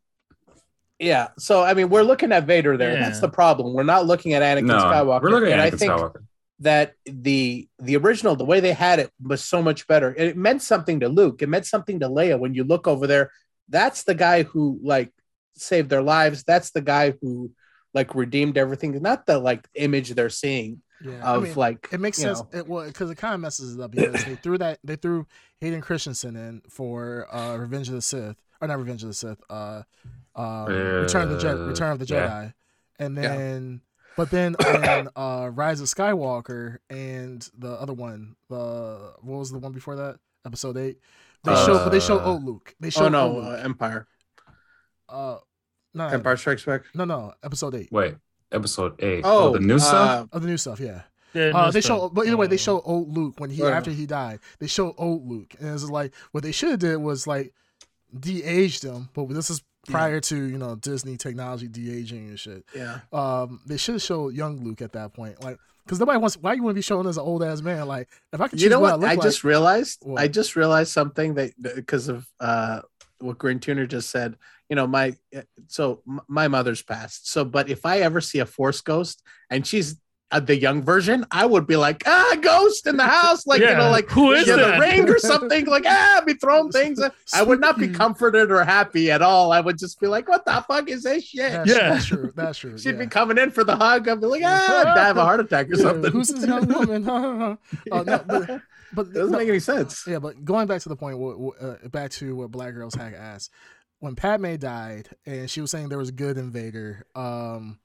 Yeah. 1.00 1.28
So 1.38 1.64
I 1.64 1.74
mean, 1.74 1.90
we're 1.90 2.04
looking 2.04 2.32
at 2.32 2.46
Vader 2.46 2.78
there. 2.78 2.96
That's 2.96 3.20
the 3.20 3.30
problem. 3.30 3.74
We're 3.74 3.84
not 3.84 4.06
looking 4.06 4.34
at 4.34 4.42
Anakin 4.42 4.66
No, 4.66 4.78
Skywalker. 4.78 5.22
we're 5.22 5.30
looking 5.32 5.52
and 5.52 5.60
at 5.62 5.68
I 5.68 5.70
Anakin 5.72 5.80
think 5.80 5.92
Skywalker. 5.92 6.24
That 6.64 6.94
the 7.06 7.68
the 7.80 7.96
original, 7.98 8.36
the 8.36 8.46
way 8.46 8.60
they 8.60 8.74
had 8.74 9.00
it, 9.00 9.12
was 9.22 9.44
so 9.44 9.62
much 9.62 9.88
better. 9.88 10.14
It 10.16 10.36
meant 10.36 10.62
something 10.62 11.00
to 11.02 11.10
Luke. 11.10 11.42
It 11.42 11.50
meant 11.50 11.66
something 11.66 12.00
to 12.00 12.10
Leia. 12.10 12.40
When 12.40 12.54
you 12.54 12.64
look 12.64 12.88
over 12.88 13.08
there, 13.08 13.32
that's 13.70 14.04
the 14.04 14.16
guy 14.16 14.44
who 14.44 14.80
like 14.84 15.12
saved 15.56 15.90
their 15.90 16.02
lives. 16.02 16.44
That's 16.44 16.72
the 16.72 16.82
guy 16.82 17.14
who 17.22 17.52
like 17.94 18.16
redeemed 18.16 18.58
everything. 18.58 19.00
Not 19.02 19.26
the 19.26 19.38
like 19.40 19.68
image 19.76 20.10
they're 20.12 20.30
seeing 20.30 20.82
yeah. 21.04 21.20
I 21.24 21.36
of 21.36 21.44
mean, 21.44 21.56
like 21.56 21.90
it 21.92 22.00
makes 22.00 22.18
sense. 22.18 22.40
know, 22.40 22.48
It 22.54 22.68
well 22.68 22.86
because 22.88 23.12
it 23.12 23.18
kind 23.18 23.34
of 23.36 23.42
messes 23.42 23.76
it 23.76 23.82
up 23.82 23.92
because 23.92 24.24
they 24.26 24.36
threw 24.36 24.58
that 24.60 24.80
they 24.84 24.96
threw 24.96 25.28
Hayden 25.60 25.82
Christensen 25.82 26.36
in 26.36 26.62
for 26.70 27.28
uh 27.32 27.58
Revenge 27.58 27.90
of 27.90 27.96
the 27.96 28.02
Sith 28.02 28.38
or 28.62 28.68
not 28.68 28.80
Revenge 28.80 29.04
of 29.04 29.10
the 29.10 29.14
Sith, 29.14 29.42
uh, 29.50 29.84
um, 30.36 30.66
Return 30.68 31.24
of 31.24 31.30
the 31.32 31.38
Jedi, 31.38 31.60
Uh, 31.66 31.68
Return 31.68 31.92
of 31.92 32.00
the 32.00 32.06
yeah. 32.06 32.16
Jedi, 32.28 32.54
and 33.00 33.18
Yeah. 33.18 33.34
Then 34.18 34.56
but 34.58 34.68
then 34.82 35.00
in 35.00 35.10
uh 35.16 35.50
Rise 35.54 35.82
of 35.82 35.88
Skywalker 35.88 36.78
and 36.90 37.48
the 37.58 37.72
other 37.72 37.94
one, 37.94 38.36
the 38.50 39.14
what 39.22 39.40
was 39.40 39.52
the 39.52 39.60
one 39.60 39.72
before 39.72 39.96
that? 39.96 40.20
Episode 40.46 40.78
eight. 40.78 41.00
They 41.44 41.56
show, 41.56 41.74
but 41.74 41.90
they 41.90 42.00
show 42.00 42.20
Uh, 42.20 42.26
old 42.26 42.44
Luke. 42.46 42.74
They 42.80 42.90
show 42.90 43.06
Oh 43.06 43.10
no, 43.10 43.40
uh, 43.40 43.62
Empire. 43.64 44.08
Uh, 45.10 45.38
no, 45.94 46.08
Empire 46.08 46.38
Strikes 46.38 46.66
Back. 46.66 46.84
no, 46.96 47.06
no, 47.06 47.34
episode 47.44 47.76
eight 47.76 47.92
Wait, 47.92 48.16
episode 48.52 49.02
eight. 49.04 49.22
Oh, 49.24 49.54
the 49.54 49.60
new 49.60 49.78
stuff. 49.80 50.28
uh, 50.32 50.36
of 50.36 50.42
the 50.42 50.48
new 50.48 50.58
stuff. 50.58 50.80
Yeah. 50.80 51.02
Yeah, 51.34 51.52
Uh, 51.54 51.72
they 51.72 51.82
show, 51.82 52.10
but 52.10 52.28
either 52.28 52.38
way, 52.38 52.46
they 52.48 52.56
Uh, 52.56 52.60
show 52.60 52.80
old 52.82 53.16
Luke 53.16 53.40
when 53.40 53.50
he 53.50 53.64
Right. 53.64 53.74
after 53.74 53.90
he 53.92 54.06
died. 54.06 54.40
They 54.60 54.68
show 54.68 54.94
old 55.00 55.28
Luke, 55.28 55.56
and 55.60 55.70
it's 55.74 55.84
like 55.90 56.14
what 56.32 56.44
they 56.44 56.52
should 56.52 56.70
have 56.70 56.80
did 56.80 56.98
was 56.98 57.26
like 57.26 57.54
de-aged 58.18 58.84
him. 58.84 59.10
But 59.16 59.30
this 59.30 59.50
is 59.50 59.64
prior 59.88 60.20
to 60.20 60.36
you 60.36 60.58
know 60.58 60.76
Disney 60.76 61.18
technology 61.18 61.68
de-aging 61.68 62.30
and 62.30 62.40
shit. 62.40 62.66
yeah. 62.76 63.00
Um, 63.12 63.62
they 63.66 63.78
should 63.78 63.96
have 63.96 64.02
showed 64.02 64.34
young 64.34 64.64
Luke 64.64 64.82
at 64.82 64.94
that 64.94 65.14
point, 65.14 65.44
like 65.44 65.58
because 65.86 66.00
nobody 66.00 66.18
wants. 66.18 66.38
Why 66.38 66.54
you 66.54 66.64
want 66.64 66.74
to 66.74 66.78
be 66.78 66.82
shown 66.82 67.08
as 67.08 67.18
an 67.18 67.24
old 67.24 67.44
ass 67.44 67.62
man? 67.62 67.88
Like 67.88 68.10
if 68.32 68.40
I 68.40 68.48
could 68.48 68.62
You 68.62 68.70
know 68.70 68.80
what, 68.80 69.00
what? 69.00 69.08
I 69.08 69.12
I 69.12 69.16
look 69.16 69.24
just 69.24 69.44
realized. 69.44 70.00
What? 70.02 70.22
I 70.22 70.28
just 70.28 70.56
realized 70.56 70.92
something 70.92 71.34
that 71.36 71.52
because 71.62 72.08
of 72.08 72.26
uh, 72.40 72.82
what 73.20 73.38
Green 73.38 73.60
Tuner 73.60 73.86
just 73.86 74.10
said. 74.10 74.38
You 74.70 74.76
know, 74.78 74.88
my 74.88 75.16
so 75.68 76.02
my 76.28 76.48
mother's 76.48 76.82
passed. 76.82 77.30
So, 77.30 77.44
but 77.46 77.70
if 77.70 77.86
I 77.86 78.00
ever 78.00 78.22
see 78.22 78.40
a 78.40 78.46
Force 78.46 78.82
ghost 78.82 79.22
and 79.50 79.68
she's 79.68 79.98
uh, 80.34 80.40
the 80.40 80.58
young 80.58 80.82
version, 80.82 81.26
I 81.32 81.46
would 81.46 81.68
be 81.68 81.76
like, 81.76 82.04
ah, 82.08 82.36
ghost 82.42 82.88
in 82.88 82.98
the 82.98 83.04
house, 83.04 83.46
like 83.46 83.62
you 83.62 83.68
know, 83.68 83.92
like 83.92 84.10
who 84.10 84.32
is 84.34 84.48
yeah, 84.48 84.56
the 84.56 84.80
ring 84.80 85.08
or 85.08 85.20
something, 85.20 85.66
like 85.68 85.86
ah, 85.86 86.24
be 86.26 86.34
throwing 86.34 86.72
things. 86.72 87.00
I 87.34 87.44
would 87.44 87.62
not 87.62 87.78
be 87.78 87.88
comforted 87.88 88.52
or 88.52 88.64
happy 88.64 89.12
at 89.12 89.22
all. 89.22 89.52
I 89.52 89.60
would 89.60 89.78
just 89.78 90.00
be 90.00 90.08
like, 90.08 90.28
what 90.28 90.44
the 90.46 90.66
fuck 90.68 90.90
is 90.90 91.04
this 91.04 91.26
shit? 91.26 91.52
That's, 91.52 91.70
Yeah. 91.70 91.90
that's 91.92 92.06
true. 92.08 92.34
That's 92.36 92.58
true. 92.58 92.78
She'd 92.78 92.96
yeah. 92.96 93.02
be 93.02 93.08
coming 93.08 93.38
in 93.38 93.52
for 93.52 93.64
the 93.64 93.76
hug. 93.76 94.08
I'd 94.08 94.20
be 94.20 94.28
like, 94.28 94.42
ah, 94.44 94.92
die 94.96 95.10
of 95.10 95.18
a 95.18 95.24
heart 95.24 95.40
attack 95.40 95.70
or 95.70 95.76
something. 95.76 96.12
Who's 96.12 96.30
this 96.30 96.46
young 96.46 96.68
woman? 96.68 97.08
uh, 97.92 98.04
no, 98.04 98.04
but 98.04 98.62
but 98.94 99.08
it 99.08 99.14
doesn't 99.14 99.32
no, 99.32 99.38
make 99.38 99.50
any 99.50 99.60
sense. 99.60 100.04
Yeah, 100.08 100.20
but 100.20 100.44
going 100.44 100.68
back 100.68 100.82
to 100.82 100.90
the 100.90 100.96
point, 100.96 101.20
what- 101.20 101.40
what, 101.40 101.62
uh, 101.62 101.88
back 101.90 102.12
to 102.12 102.36
what 102.36 102.52
Black 102.52 102.74
Girls 102.74 102.96
Hack 102.96 103.14
asked, 103.16 103.52
when 104.00 104.16
Padme 104.16 104.56
died, 104.56 105.10
and 105.26 105.50
she 105.50 105.62
was 105.62 105.72
saying 105.72 105.90
there 105.90 105.98
was 105.98 106.10
a 106.10 106.14
good 106.14 106.38
in 106.38 106.52
Vader, 106.52 107.06
um, 107.16 107.80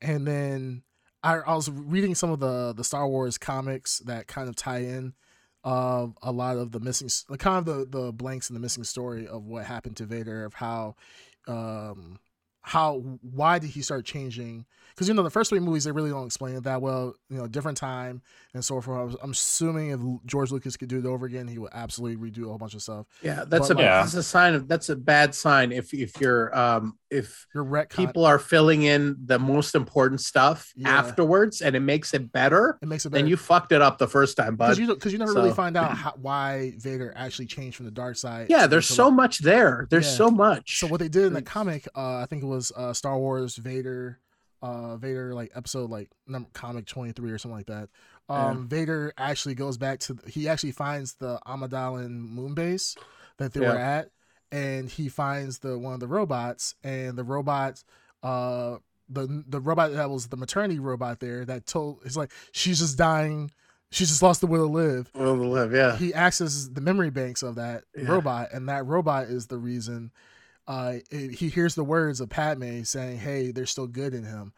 and 0.00 0.26
then 0.26 0.82
I, 1.22 1.38
I 1.38 1.54
was 1.54 1.70
reading 1.70 2.14
some 2.14 2.30
of 2.30 2.40
the 2.40 2.72
the 2.72 2.84
Star 2.84 3.08
Wars 3.08 3.38
comics 3.38 3.98
that 4.00 4.26
kind 4.26 4.48
of 4.48 4.56
tie 4.56 4.78
in 4.78 5.14
uh, 5.64 6.06
a 6.22 6.32
lot 6.32 6.56
of 6.56 6.72
the 6.72 6.80
missing, 6.80 7.10
kind 7.38 7.58
of 7.58 7.64
the 7.64 7.98
the 7.98 8.12
blanks 8.12 8.48
in 8.50 8.54
the 8.54 8.60
missing 8.60 8.84
story 8.84 9.26
of 9.26 9.44
what 9.44 9.64
happened 9.64 9.96
to 9.96 10.06
Vader, 10.06 10.44
of 10.44 10.54
how, 10.54 10.94
um, 11.46 12.18
how 12.68 12.96
why 13.22 13.58
did 13.58 13.70
he 13.70 13.80
start 13.82 14.04
changing? 14.04 14.66
Because 14.94 15.08
you 15.08 15.14
know 15.14 15.22
the 15.22 15.30
first 15.30 15.50
three 15.50 15.60
movies 15.60 15.84
they 15.84 15.92
really 15.92 16.10
don't 16.10 16.26
explain 16.26 16.56
it 16.56 16.64
that 16.64 16.82
well. 16.82 17.14
You 17.30 17.38
know, 17.38 17.46
different 17.46 17.78
time 17.78 18.20
and 18.52 18.64
so 18.64 18.80
forth. 18.80 19.06
Was, 19.12 19.16
I'm 19.22 19.30
assuming 19.30 19.90
if 19.90 20.00
George 20.26 20.50
Lucas 20.50 20.76
could 20.76 20.88
do 20.88 20.98
it 20.98 21.06
over 21.06 21.24
again, 21.26 21.46
he 21.48 21.58
would 21.58 21.70
absolutely 21.72 22.30
redo 22.30 22.44
a 22.44 22.48
whole 22.48 22.58
bunch 22.58 22.74
of 22.74 22.82
stuff. 22.82 23.06
Yeah, 23.22 23.44
that's 23.46 23.68
But 23.68 23.76
a 23.78 23.80
like- 23.80 23.84
that's 23.86 24.14
a 24.14 24.22
sign 24.22 24.54
of 24.54 24.68
that's 24.68 24.88
a 24.90 24.96
bad 24.96 25.34
sign 25.34 25.72
if 25.72 25.94
if 25.94 26.20
you're 26.20 26.56
um 26.58 26.98
if 27.10 27.46
Your 27.54 27.64
retcon, 27.64 27.88
people 27.96 28.26
are 28.26 28.38
filling 28.38 28.82
in 28.82 29.16
the 29.24 29.38
most 29.38 29.74
important 29.74 30.20
stuff 30.20 30.72
Yeah. 30.76 30.90
afterwards 30.90 31.62
and 31.62 31.74
it 31.74 31.80
makes 31.80 32.12
it 32.12 32.30
better, 32.32 32.78
it 32.82 32.88
makes 32.88 33.06
it 33.06 33.10
better. 33.10 33.22
then 33.22 33.28
you 33.30 33.36
fucked 33.38 33.72
it 33.72 33.80
up 33.80 33.96
the 33.96 34.08
first 34.08 34.36
time, 34.36 34.56
bud. 34.56 34.76
because 34.76 35.06
you 35.12 35.12
you 35.12 35.18
never 35.18 35.32
really 35.32 35.52
find 35.54 35.74
out 35.76 35.92
how, 35.96 36.12
why 36.20 36.74
Vader 36.78 37.14
actually 37.16 37.46
changed 37.46 37.76
from 37.76 37.86
the 37.86 37.92
dark 37.92 38.16
side. 38.16 38.48
yeah, 38.50 38.66
there's 38.66 38.86
so 38.86 39.10
much 39.10 39.38
there. 39.38 39.86
There's 39.90 40.06
Yeah. 40.06 40.12
so 40.12 40.30
much. 40.30 40.78
So 40.80 40.86
what 40.86 41.00
they 41.00 41.08
did 41.08 41.24
in 41.24 41.32
the 41.32 41.40
comic, 41.40 41.88
uh, 41.96 42.16
I 42.16 42.26
think 42.28 42.42
it 42.42 42.46
was 42.46 42.57
uh, 42.76 42.92
Star 42.92 43.18
Wars 43.18 43.56
Vader, 43.56 44.18
uh, 44.62 44.96
Vader 44.96 45.34
like 45.34 45.50
episode 45.54 45.90
like 45.90 46.10
number 46.26 46.48
comic 46.52 46.86
twenty 46.86 47.12
three 47.12 47.30
or 47.30 47.38
something 47.38 47.56
like 47.56 47.66
that. 47.66 47.88
Um, 48.28 48.68
Vader 48.68 49.12
actually 49.16 49.54
goes 49.54 49.78
back 49.78 50.00
to 50.00 50.18
he 50.26 50.48
actually 50.48 50.72
finds 50.72 51.14
the 51.14 51.38
Amidala 51.46 52.08
moon 52.10 52.54
base 52.54 52.94
that 53.38 53.52
they 53.54 53.60
Yeah. 53.60 53.72
were 53.72 53.78
at, 53.78 54.10
and 54.52 54.88
he 54.90 55.08
finds 55.08 55.60
the 55.60 55.78
one 55.78 55.94
of 55.94 56.00
the 56.00 56.08
robots, 56.08 56.74
and 56.84 57.16
the 57.16 57.24
robot, 57.24 57.82
uh, 58.22 58.76
the 59.08 59.44
the 59.48 59.60
robot 59.60 59.92
that 59.92 60.10
was 60.10 60.26
the 60.28 60.36
maternity 60.36 60.78
robot 60.78 61.20
there 61.20 61.44
that 61.46 61.64
told 61.66 62.00
it's 62.04 62.16
like 62.16 62.30
she's 62.52 62.80
just 62.80 62.98
dying. 62.98 63.50
She 63.90 64.04
just 64.04 64.22
lost 64.22 64.42
the 64.42 64.46
will 64.46 64.66
to 64.66 64.72
live 64.74 65.10
Will 65.14 65.34
to 65.36 65.48
live, 65.48 65.72
yeah. 65.72 65.96
he 65.96 66.12
accesses 66.12 66.74
the 66.74 66.82
memory 66.82 67.08
banks 67.08 67.42
of 67.42 67.54
that 67.54 67.84
Yeah. 67.96 68.10
robot, 68.10 68.48
and 68.52 68.68
that 68.68 68.84
robot 68.84 69.24
is 69.28 69.46
the 69.46 69.56
reason. 69.56 70.12
Uh, 70.68 70.96
he 71.10 71.48
hears 71.48 71.74
the 71.74 71.82
words 71.82 72.20
of 72.20 72.28
Padme 72.28 72.82
saying, 72.82 73.18
"Hey, 73.18 73.50
there's 73.50 73.70
still 73.70 73.86
good 73.86 74.12
in 74.14 74.22
him," 74.22 74.52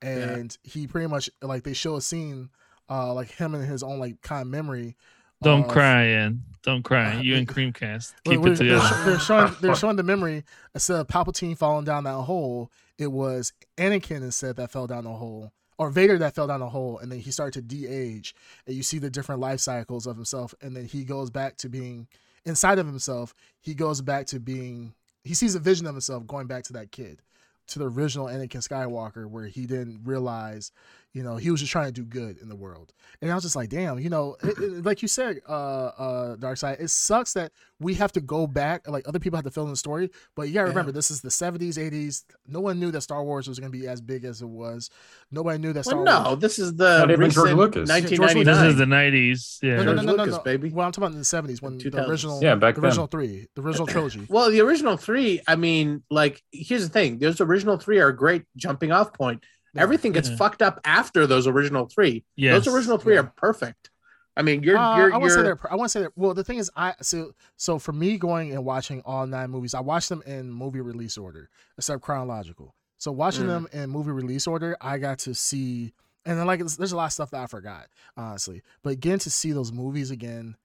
and 0.00 0.56
he 0.62 0.86
pretty 0.86 1.08
much 1.08 1.28
like 1.42 1.64
they 1.64 1.72
show 1.72 1.96
a 1.96 2.00
scene, 2.00 2.50
uh, 2.88 3.12
like 3.12 3.32
him 3.32 3.54
and 3.54 3.64
his 3.64 3.82
own 3.82 3.98
like 3.98 4.22
kind 4.22 4.42
of 4.42 4.48
memory. 4.48 4.96
Don't 5.42 5.64
of- 5.64 5.68
cry, 5.68 6.02
and 6.04 6.42
don't 6.62 6.82
cry. 6.82 7.16
Uh, 7.16 7.20
You 7.20 7.34
and 7.36 7.48
Creamcast 7.48 8.14
keep 8.24 8.38
it 8.38 8.42
they're, 8.42 8.54
together. 8.54 9.04
they're 9.04 9.18
showing 9.18 9.54
they're 9.60 9.74
showing 9.84 9.96
the 9.96 10.02
memory 10.02 10.44
instead 10.72 11.00
of 11.00 11.08
Palpatine 11.08 11.58
falling 11.58 11.84
down 11.84 12.04
that 12.04 12.22
hole. 12.22 12.70
It 12.96 13.08
was 13.08 13.52
Anakin 13.76 14.22
instead 14.22 14.56
that 14.56 14.70
fell 14.70 14.86
down 14.86 15.04
the 15.04 15.10
hole, 15.10 15.52
or 15.78 15.90
Vader 15.90 16.16
that 16.18 16.34
fell 16.34 16.46
down 16.46 16.60
the 16.60 16.70
hole, 16.70 16.98
and 16.98 17.10
then 17.12 17.18
he 17.18 17.30
started 17.30 17.52
to 17.54 17.62
de-age, 17.62 18.34
and 18.66 18.74
you 18.74 18.82
see 18.82 18.98
the 18.98 19.10
different 19.10 19.40
life 19.42 19.60
cycles 19.60 20.06
of 20.06 20.16
himself, 20.16 20.54
and 20.62 20.74
then 20.74 20.86
he 20.86 21.04
goes 21.04 21.28
back 21.28 21.56
to 21.58 21.68
being 21.68 22.06
inside 22.46 22.78
of 22.78 22.86
himself. 22.86 23.34
He 23.60 23.74
goes 23.74 24.00
back 24.00 24.26
to 24.28 24.38
being. 24.40 24.94
He 25.26 25.34
sees 25.34 25.54
a 25.54 25.60
vision 25.60 25.86
of 25.86 25.94
himself 25.94 26.26
going 26.26 26.46
back 26.46 26.64
to 26.64 26.72
that 26.74 26.92
kid, 26.92 27.20
to 27.68 27.78
the 27.78 27.88
original 27.88 28.26
Anakin 28.26 28.66
Skywalker, 28.66 29.28
where 29.28 29.46
he 29.46 29.66
didn't 29.66 30.02
realize, 30.04 30.70
You 31.16 31.22
know, 31.22 31.36
he 31.36 31.50
was 31.50 31.60
just 31.60 31.72
trying 31.72 31.86
to 31.86 31.92
do 31.92 32.04
good 32.04 32.36
in 32.42 32.50
the 32.50 32.54
world, 32.54 32.92
and 33.22 33.30
I 33.32 33.34
was 33.34 33.42
just 33.42 33.56
like, 33.56 33.70
damn, 33.70 33.98
you 33.98 34.10
know, 34.10 34.36
it, 34.42 34.58
it, 34.58 34.84
like 34.84 35.00
you 35.00 35.08
said, 35.08 35.40
uh, 35.48 35.52
uh, 35.52 36.36
Dark 36.36 36.58
Side, 36.58 36.76
it 36.78 36.90
sucks 36.90 37.32
that 37.32 37.52
we 37.80 37.94
have 37.94 38.12
to 38.12 38.20
go 38.20 38.46
back, 38.46 38.86
like 38.86 39.08
other 39.08 39.18
people 39.18 39.38
have 39.38 39.44
to 39.46 39.50
fill 39.50 39.64
in 39.64 39.70
the 39.70 39.76
story, 39.76 40.10
but 40.34 40.42
you 40.46 40.52
gotta 40.52 40.66
Yeah. 40.66 40.72
remember, 40.72 40.92
this 40.92 41.10
is 41.10 41.22
the 41.22 41.30
'70s, 41.30 41.78
'80s. 41.78 42.24
No 42.46 42.60
one 42.60 42.78
knew 42.78 42.90
that 42.90 43.00
Star 43.00 43.24
Wars 43.24 43.48
was 43.48 43.58
gonna 43.58 43.70
be 43.70 43.88
as 43.88 44.02
big 44.02 44.24
as 44.26 44.42
it 44.42 44.48
was. 44.48 44.90
Nobody 45.30 45.58
knew 45.58 45.72
that 45.72 45.84
Star 45.84 45.96
Well, 46.02 46.04
no, 46.04 46.28
Wars. 46.32 46.40
this 46.40 46.58
is 46.58 46.74
the 46.76 46.98
Not 46.98 47.10
even 47.10 47.30
George 47.30 47.36
recent 47.48 47.58
Lucas. 47.60 47.88
George 47.88 48.34
Lucas. 48.34 48.58
This 48.58 48.62
is 48.72 48.76
the 48.76 48.84
nineties. 48.86 49.58
Yeah. 49.62 49.76
No, 49.76 49.84
no, 49.84 49.84
no, 49.84 49.94
George 49.94 49.96
no, 50.04 50.12
no, 50.12 50.22
Lucas, 50.24 50.36
no. 50.36 50.42
baby. 50.42 50.68
Well, 50.68 50.84
I'm 50.84 50.92
talking 50.92 51.04
about 51.04 51.12
in 51.12 51.18
the 51.18 51.24
'70s 51.24 51.62
when 51.62 51.78
the 51.78 52.06
original, 52.10 52.42
Yeah, 52.42 52.56
back 52.56 52.74
the 52.74 52.82
then. 52.82 52.88
original 52.90 53.06
three, 53.06 53.46
the 53.54 53.62
original 53.62 53.86
trilogy. 53.86 54.26
Well, 54.28 54.50
the 54.50 54.60
original 54.60 54.98
three, 54.98 55.40
I 55.48 55.56
mean, 55.56 56.02
like, 56.10 56.42
here's 56.52 56.82
the 56.82 56.90
thing: 56.92 57.18
those 57.20 57.40
original 57.40 57.78
three 57.78 58.00
are 58.00 58.08
a 58.08 58.16
great 58.16 58.42
jumping 58.54 58.92
off 58.92 59.14
point. 59.14 59.42
Yeah. 59.76 59.82
Everything 59.82 60.12
gets 60.12 60.28
Yeah. 60.30 60.36
fucked 60.36 60.62
up 60.62 60.80
after 60.84 61.26
those 61.26 61.46
original 61.46 61.86
three. 61.86 62.24
Yes. 62.36 62.64
Those 62.64 62.74
original 62.74 62.98
three 62.98 63.14
Yeah. 63.14 63.20
are 63.20 63.32
perfect. 63.36 63.90
I 64.38 64.42
mean, 64.42 64.62
you're 64.62 64.76
Uh, 64.76 64.98
you're 64.98 65.14
I 65.14 65.16
want 65.16 65.24
to 65.24 65.30
say 65.30 65.44
you're 65.44 65.54
that. 65.54 65.72
I 65.72 65.76
want 65.76 65.88
to 65.88 65.92
say 65.92 66.02
that. 66.02 66.12
Well, 66.16 66.34
the 66.34 66.44
thing 66.44 66.58
is, 66.58 66.70
I 66.76 66.94
so 67.00 67.32
so 67.56 67.78
for 67.78 67.92
me 67.92 68.18
going 68.18 68.52
and 68.52 68.64
watching 68.64 69.00
all 69.06 69.26
nine 69.26 69.50
movies, 69.50 69.72
I 69.72 69.80
watched 69.80 70.08
them 70.10 70.22
in 70.26 70.50
movie 70.50 70.80
release 70.82 71.16
order, 71.16 71.48
except 71.78 72.02
chronological. 72.02 72.74
So 72.98 73.12
watching 73.12 73.44
Mm. 73.44 73.48
them 73.48 73.68
in 73.72 73.90
movie 73.90 74.10
release 74.10 74.46
order, 74.46 74.76
I 74.80 74.98
got 74.98 75.18
to 75.20 75.34
see, 75.34 75.94
and 76.26 76.38
then 76.38 76.46
like 76.46 76.60
there's 76.60 76.92
a 76.92 76.96
lot 76.96 77.06
of 77.06 77.12
stuff 77.12 77.30
that 77.30 77.42
I 77.42 77.46
forgot, 77.46 77.86
honestly. 78.16 78.62
But 78.82 79.00
getting 79.00 79.18
to 79.20 79.30
see 79.30 79.52
those 79.52 79.72
movies 79.72 80.10
again, 80.10 80.56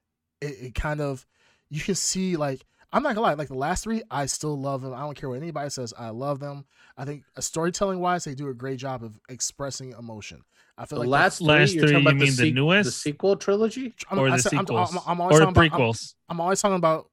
it, 0.42 0.56
it 0.60 0.74
kind 0.74 1.00
of 1.00 1.26
you 1.70 1.80
can 1.80 1.94
see 1.94 2.36
like 2.36 2.66
I'm 2.92 3.02
not 3.02 3.14
gonna 3.14 3.26
lie, 3.26 3.34
like 3.34 3.48
the 3.48 3.54
last 3.54 3.84
three, 3.84 4.02
I 4.10 4.26
still 4.26 4.58
love 4.58 4.82
them. 4.82 4.92
I 4.92 5.00
don't 5.00 5.16
care 5.16 5.28
what 5.28 5.38
anybody 5.38 5.70
says, 5.70 5.94
I 5.98 6.10
love 6.10 6.40
them. 6.40 6.64
I 6.96 7.04
think 7.04 7.24
uh, 7.36 7.40
storytelling 7.40 8.00
wise, 8.00 8.24
they 8.24 8.34
do 8.34 8.48
a 8.48 8.54
great 8.54 8.78
job 8.78 9.02
of 9.02 9.18
expressing 9.28 9.92
emotion. 9.98 10.42
I 10.76 10.84
feel 10.86 10.98
the 10.98 11.06
like 11.08 11.20
last 11.22 11.38
three. 11.38 11.46
Last 11.46 11.72
you're 11.74 11.84
three, 11.86 11.92
talking 11.92 12.06
about 12.06 12.14
you 12.26 12.32
the 12.32 12.42
mean 12.42 12.54
the 12.54 12.60
newest? 12.60 12.86
the 12.86 12.92
sequel 12.92 13.36
trilogy. 13.36 13.94
I'm, 14.10 14.18
or 14.18 14.28
I 14.28 14.36
the 14.36 14.42
said- 14.42 14.54
I'm- 14.54 14.66
sequels, 14.66 14.94
I'm, 14.96 15.02
I'm 15.06 15.20
always 15.20 15.36
or 15.36 15.40
the 15.40 15.46
talking 15.52 15.66
about, 15.68 15.80
I'm- 15.80 15.88
prequels. 15.92 16.14
I'm 16.28 16.40
always 16.40 16.60
talking 16.60 16.76
about 16.76 17.08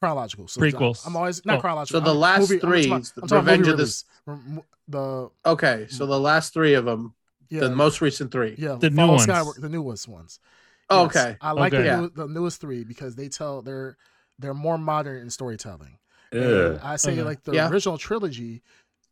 chronological. 0.00 0.48
So 0.48 0.60
Prequels. 0.60 1.06
I'm 1.06 1.16
always 1.16 1.44
not 1.46 1.58
Oh. 1.58 1.60
chronological. 1.62 2.00
So 2.00 2.04
the 2.04 2.14
last 2.14 2.40
movie, 2.40 2.54
I'm 2.56 2.60
three, 2.60 2.86
talking 2.88 2.92
about- 2.92 3.04
the 3.14 3.22
I'm 3.22 3.28
talking 3.28 3.36
Revenge 3.46 3.60
movie 3.66 3.70
of 3.70 3.76
the- 3.78 3.82
release. 4.26 4.64
The 4.88 5.30
Okay, 5.46 5.86
so 5.90 6.06
the 6.06 6.20
last 6.20 6.52
three 6.52 6.74
of 6.74 6.84
them, 6.84 7.14
yeah, 7.48 7.60
the 7.60 7.70
most 7.70 8.00
recent 8.00 8.30
three. 8.30 8.54
yeah, 8.58 8.76
The 8.78 8.90
new 8.90 8.96
Fall 8.96 9.04
of 9.06 9.10
ones. 9.16 9.26
Skywalker- 9.26 9.60
the 9.60 9.68
newest 9.68 10.06
ones. 10.08 10.38
Oh, 10.90 11.04
Yes. 11.04 11.16
okay. 11.16 11.36
I 11.40 11.50
like 11.52 11.74
Okay. 11.74 11.82
the, 11.88 11.96
new, 12.02 12.08
the 12.10 12.26
newest 12.28 12.60
three 12.60 12.84
because 12.84 13.16
they 13.16 13.28
tell 13.28 13.62
they're 13.62 13.96
they're 14.38 14.54
more 14.54 14.78
modern 14.78 15.22
in 15.22 15.30
storytelling. 15.30 15.98
And 16.32 16.78
I 16.80 16.96
say 16.96 17.12
Okay. 17.12 17.22
like 17.22 17.44
the 17.44 17.54
Yeah. 17.54 17.68
original 17.70 17.98
trilogy, 17.98 18.62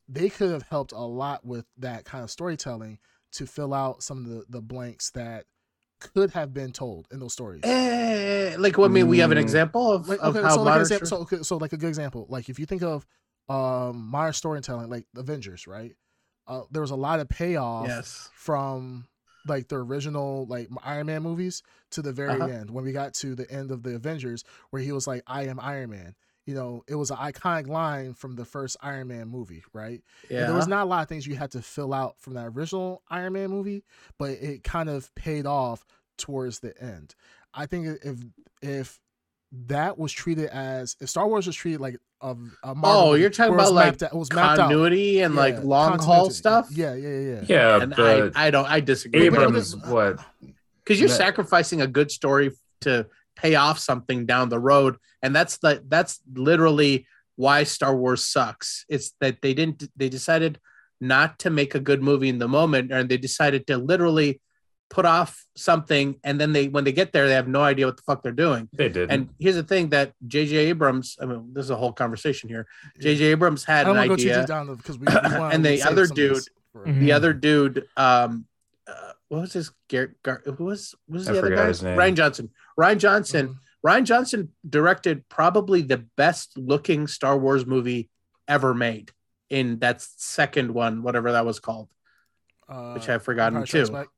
they 0.08 0.28
could 0.28 0.50
have 0.50 0.62
helped 0.62 0.92
a 0.92 0.98
lot 0.98 1.44
with 1.44 1.64
that 1.78 2.04
kind 2.04 2.22
of 2.24 2.30
storytelling 2.30 2.98
to 3.32 3.46
fill 3.46 3.72
out 3.72 4.02
some 4.02 4.24
of 4.24 4.30
the, 4.30 4.44
the 4.48 4.60
blanks 4.60 5.10
that 5.10 5.46
could 6.00 6.32
have 6.32 6.52
been 6.52 6.72
told 6.72 7.08
in 7.10 7.20
those 7.20 7.32
stories. 7.32 7.62
Eh, 7.64 8.56
like, 8.58 8.76
what 8.76 8.90
I 8.90 8.92
mean, 8.92 9.08
we 9.08 9.18
have 9.18 9.30
an 9.30 9.38
Mm. 9.38 9.42
example 9.42 9.92
of, 9.92 10.08
like, 10.08 10.20
of 10.20 10.34
okay, 10.34 10.42
how 10.42 10.50
so 10.50 10.56
like 10.58 10.64
modern. 10.66 10.82
example, 10.82 11.06
so, 11.06 11.16
okay, 11.18 11.42
so 11.42 11.56
like 11.56 11.72
a 11.72 11.76
good 11.76 11.88
example, 11.88 12.26
like 12.28 12.48
if 12.48 12.58
you 12.58 12.66
think 12.66 12.82
of 12.82 13.06
um 13.48 14.08
modern 14.10 14.32
storytelling, 14.32 14.88
like 14.90 15.06
Avengers, 15.16 15.66
right? 15.66 15.94
Uh, 16.46 16.62
there 16.70 16.82
was 16.82 16.90
a 16.90 16.96
lot 16.96 17.20
of 17.20 17.28
payoff 17.28 17.88
yes. 17.88 18.30
from 18.34 19.06
like 19.46 19.68
the 19.68 19.76
original 19.76 20.46
like 20.46 20.68
Iron 20.82 21.06
Man 21.06 21.22
movies 21.22 21.62
to 21.90 22.02
the 22.02 22.12
very 22.12 22.34
Uh-huh. 22.34 22.48
end 22.48 22.70
when 22.70 22.84
we 22.84 22.92
got 22.92 23.14
to 23.14 23.34
the 23.34 23.50
end 23.50 23.70
of 23.70 23.82
the 23.82 23.94
Avengers 23.94 24.44
where 24.70 24.82
he 24.82 24.92
was 24.92 25.06
like 25.06 25.22
I 25.26 25.44
am 25.46 25.60
Iron 25.60 25.90
Man. 25.90 26.14
You 26.46 26.54
know, 26.54 26.84
it 26.86 26.94
was 26.96 27.10
an 27.10 27.16
iconic 27.16 27.68
line 27.68 28.12
from 28.12 28.36
the 28.36 28.44
first 28.44 28.76
Iron 28.82 29.08
Man 29.08 29.28
movie, 29.28 29.64
right? 29.72 30.02
And 30.28 30.30
Yeah. 30.30 30.46
there 30.46 30.54
was 30.54 30.68
not 30.68 30.82
a 30.82 30.88
lot 30.88 31.02
of 31.02 31.08
things 31.08 31.26
you 31.26 31.36
had 31.36 31.52
to 31.52 31.62
fill 31.62 31.94
out 31.94 32.20
from 32.20 32.34
that 32.34 32.46
original 32.48 33.02
Iron 33.10 33.32
Man 33.32 33.48
movie, 33.50 33.82
but 34.18 34.30
it 34.32 34.62
kind 34.62 34.90
of 34.90 35.14
paid 35.14 35.46
off 35.46 35.84
towards 36.18 36.60
the 36.60 36.78
end. 36.82 37.14
I 37.54 37.66
think 37.66 37.98
if 38.04 38.18
if 38.62 39.00
that 39.66 39.98
was 39.98 40.12
treated 40.12 40.46
as 40.46 40.96
if 41.00 41.08
Star 41.08 41.26
Wars 41.28 41.46
was 41.46 41.56
treated 41.56 41.80
like 41.80 41.98
a, 42.20 42.36
a 42.62 42.74
Marvel 42.74 43.10
Oh, 43.10 43.14
you're 43.14 43.30
talking 43.30 43.52
where 43.52 43.60
it 43.60 43.62
was 43.62 43.70
about, 43.70 43.74
like, 43.76 43.86
mapped 43.86 44.02
out- 44.02 44.12
it 44.12 44.18
was 44.18 44.32
mapped 44.32 44.58
out. 44.60 44.68
continuity 44.68 45.20
and 45.20 45.34
like 45.34 45.62
long 45.62 45.98
haul 45.98 46.30
stuff. 46.30 46.68
Yeah, 46.70 46.94
yeah, 46.94 47.08
yeah, 47.08 47.18
yeah. 47.18 47.44
Yeah, 47.48 47.82
and 47.82 47.94
but 47.96 48.32
I, 48.36 48.46
I 48.46 48.50
don't, 48.50 48.68
I 48.70 48.80
disagree. 48.80 49.28
But- 49.28 49.36
but- 49.36 49.42
Abrams, 49.48 49.76
what? 49.76 50.18
because 50.78 51.00
you're 51.00 51.08
that- 51.08 51.14
sacrificing 51.16 51.80
a 51.82 51.86
good 51.86 52.10
story 52.10 52.52
to 52.82 53.06
pay 53.36 53.54
off 53.54 53.78
something 53.78 54.26
down 54.26 54.48
the 54.48 54.60
road, 54.60 54.96
and 55.22 55.34
that's 55.34 55.58
the 55.58 55.82
that's 55.88 56.20
literally 56.34 57.06
why 57.36 57.64
Star 57.64 57.94
Wars 57.96 58.22
sucks. 58.22 58.84
It's 58.88 59.12
that 59.20 59.42
they 59.42 59.54
didn't, 59.54 59.88
they 59.96 60.08
decided 60.08 60.60
not 61.00 61.38
to 61.40 61.50
make 61.50 61.74
a 61.74 61.80
good 61.80 62.02
movie 62.02 62.28
in 62.28 62.38
the 62.38 62.48
moment, 62.48 62.92
and 62.92 63.08
they 63.08 63.16
decided 63.18 63.66
to 63.66 63.76
literally 63.76 64.40
put 64.90 65.05
off 65.05 65.44
something, 65.57 66.18
and 66.23 66.40
then 66.40 66.53
they 66.53 66.68
when 66.68 66.85
they 66.85 66.92
get 66.92 67.12
there, 67.12 67.27
they 67.27 67.35
have 67.35 67.49
no 67.49 67.62
idea 67.62 67.87
what 67.87 67.97
the 67.97 68.03
fuck 68.03 68.23
they're 68.23 68.33
doing. 68.33 68.68
They 68.73 68.88
did. 68.88 69.11
And 69.11 69.31
here's 69.40 69.57
the 69.57 69.62
thing 69.62 69.88
that 69.90 70.12
J.J. 70.27 70.57
Abrams, 70.57 71.16
I 71.20 71.27
mean, 71.27 71.53
this 71.53 71.64
is 71.64 71.70
a 71.70 71.77
whole 71.77 71.92
conversation 71.92 72.49
here. 72.49 72.66
J.J. 73.01 73.25
Abrams 73.27 73.64
had 73.64 73.85
don't 73.85 73.97
an 73.97 74.09
want 74.09 74.20
to 74.20 74.27
go 74.27 74.33
too 74.35 74.38
idea. 74.40 74.47
down 74.47 74.75
because 74.77 74.99
we, 74.99 75.07
we 75.07 75.12
And 75.53 75.64
the 75.64 75.83
other 75.83 75.83
some 75.83 75.92
of 75.92 75.97
this 75.97 76.11
dude- 76.11 76.37
for- 76.73 76.85
Mhm. 76.87 76.99
the 77.01 77.12
other 77.12 77.33
dude 77.33 77.87
um 77.97 78.47
uh, 78.88 79.12
what 79.29 79.42
was 79.42 79.53
his 79.53 79.70
Gar- 79.88 80.14
Gar- 80.25 80.42
who 80.44 80.64
was 80.64 80.92
who 81.07 81.14
was 81.14 81.29
I 81.29 81.33
the 81.35 81.38
other 81.38 81.55
guy 81.55 81.66
his 81.68 81.83
name. 81.85 81.97
Rian 81.97 82.14
Johnson 82.16 82.51
Rian 82.79 82.99
Johnson 82.99 83.47
Mhm. 83.49 83.57
Rian 83.87 84.05
Johnson 84.05 84.53
directed 84.68 85.29
probably 85.29 85.83
the 85.83 85.99
best 86.16 86.59
looking 86.59 87.07
star 87.07 87.38
wars 87.38 87.64
movie 87.64 88.11
ever 88.49 88.75
made 88.75 89.12
in 89.51 89.79
that 89.79 90.03
second 90.03 90.75
one 90.75 91.03
whatever 91.05 91.31
that 91.33 91.47
was 91.47 91.61
called 91.61 91.88
Uh, 92.68 92.94
which 92.94 93.09
i've 93.09 93.23
forgotten 93.23 93.64
too 93.64 93.87
Back? 93.87 94.09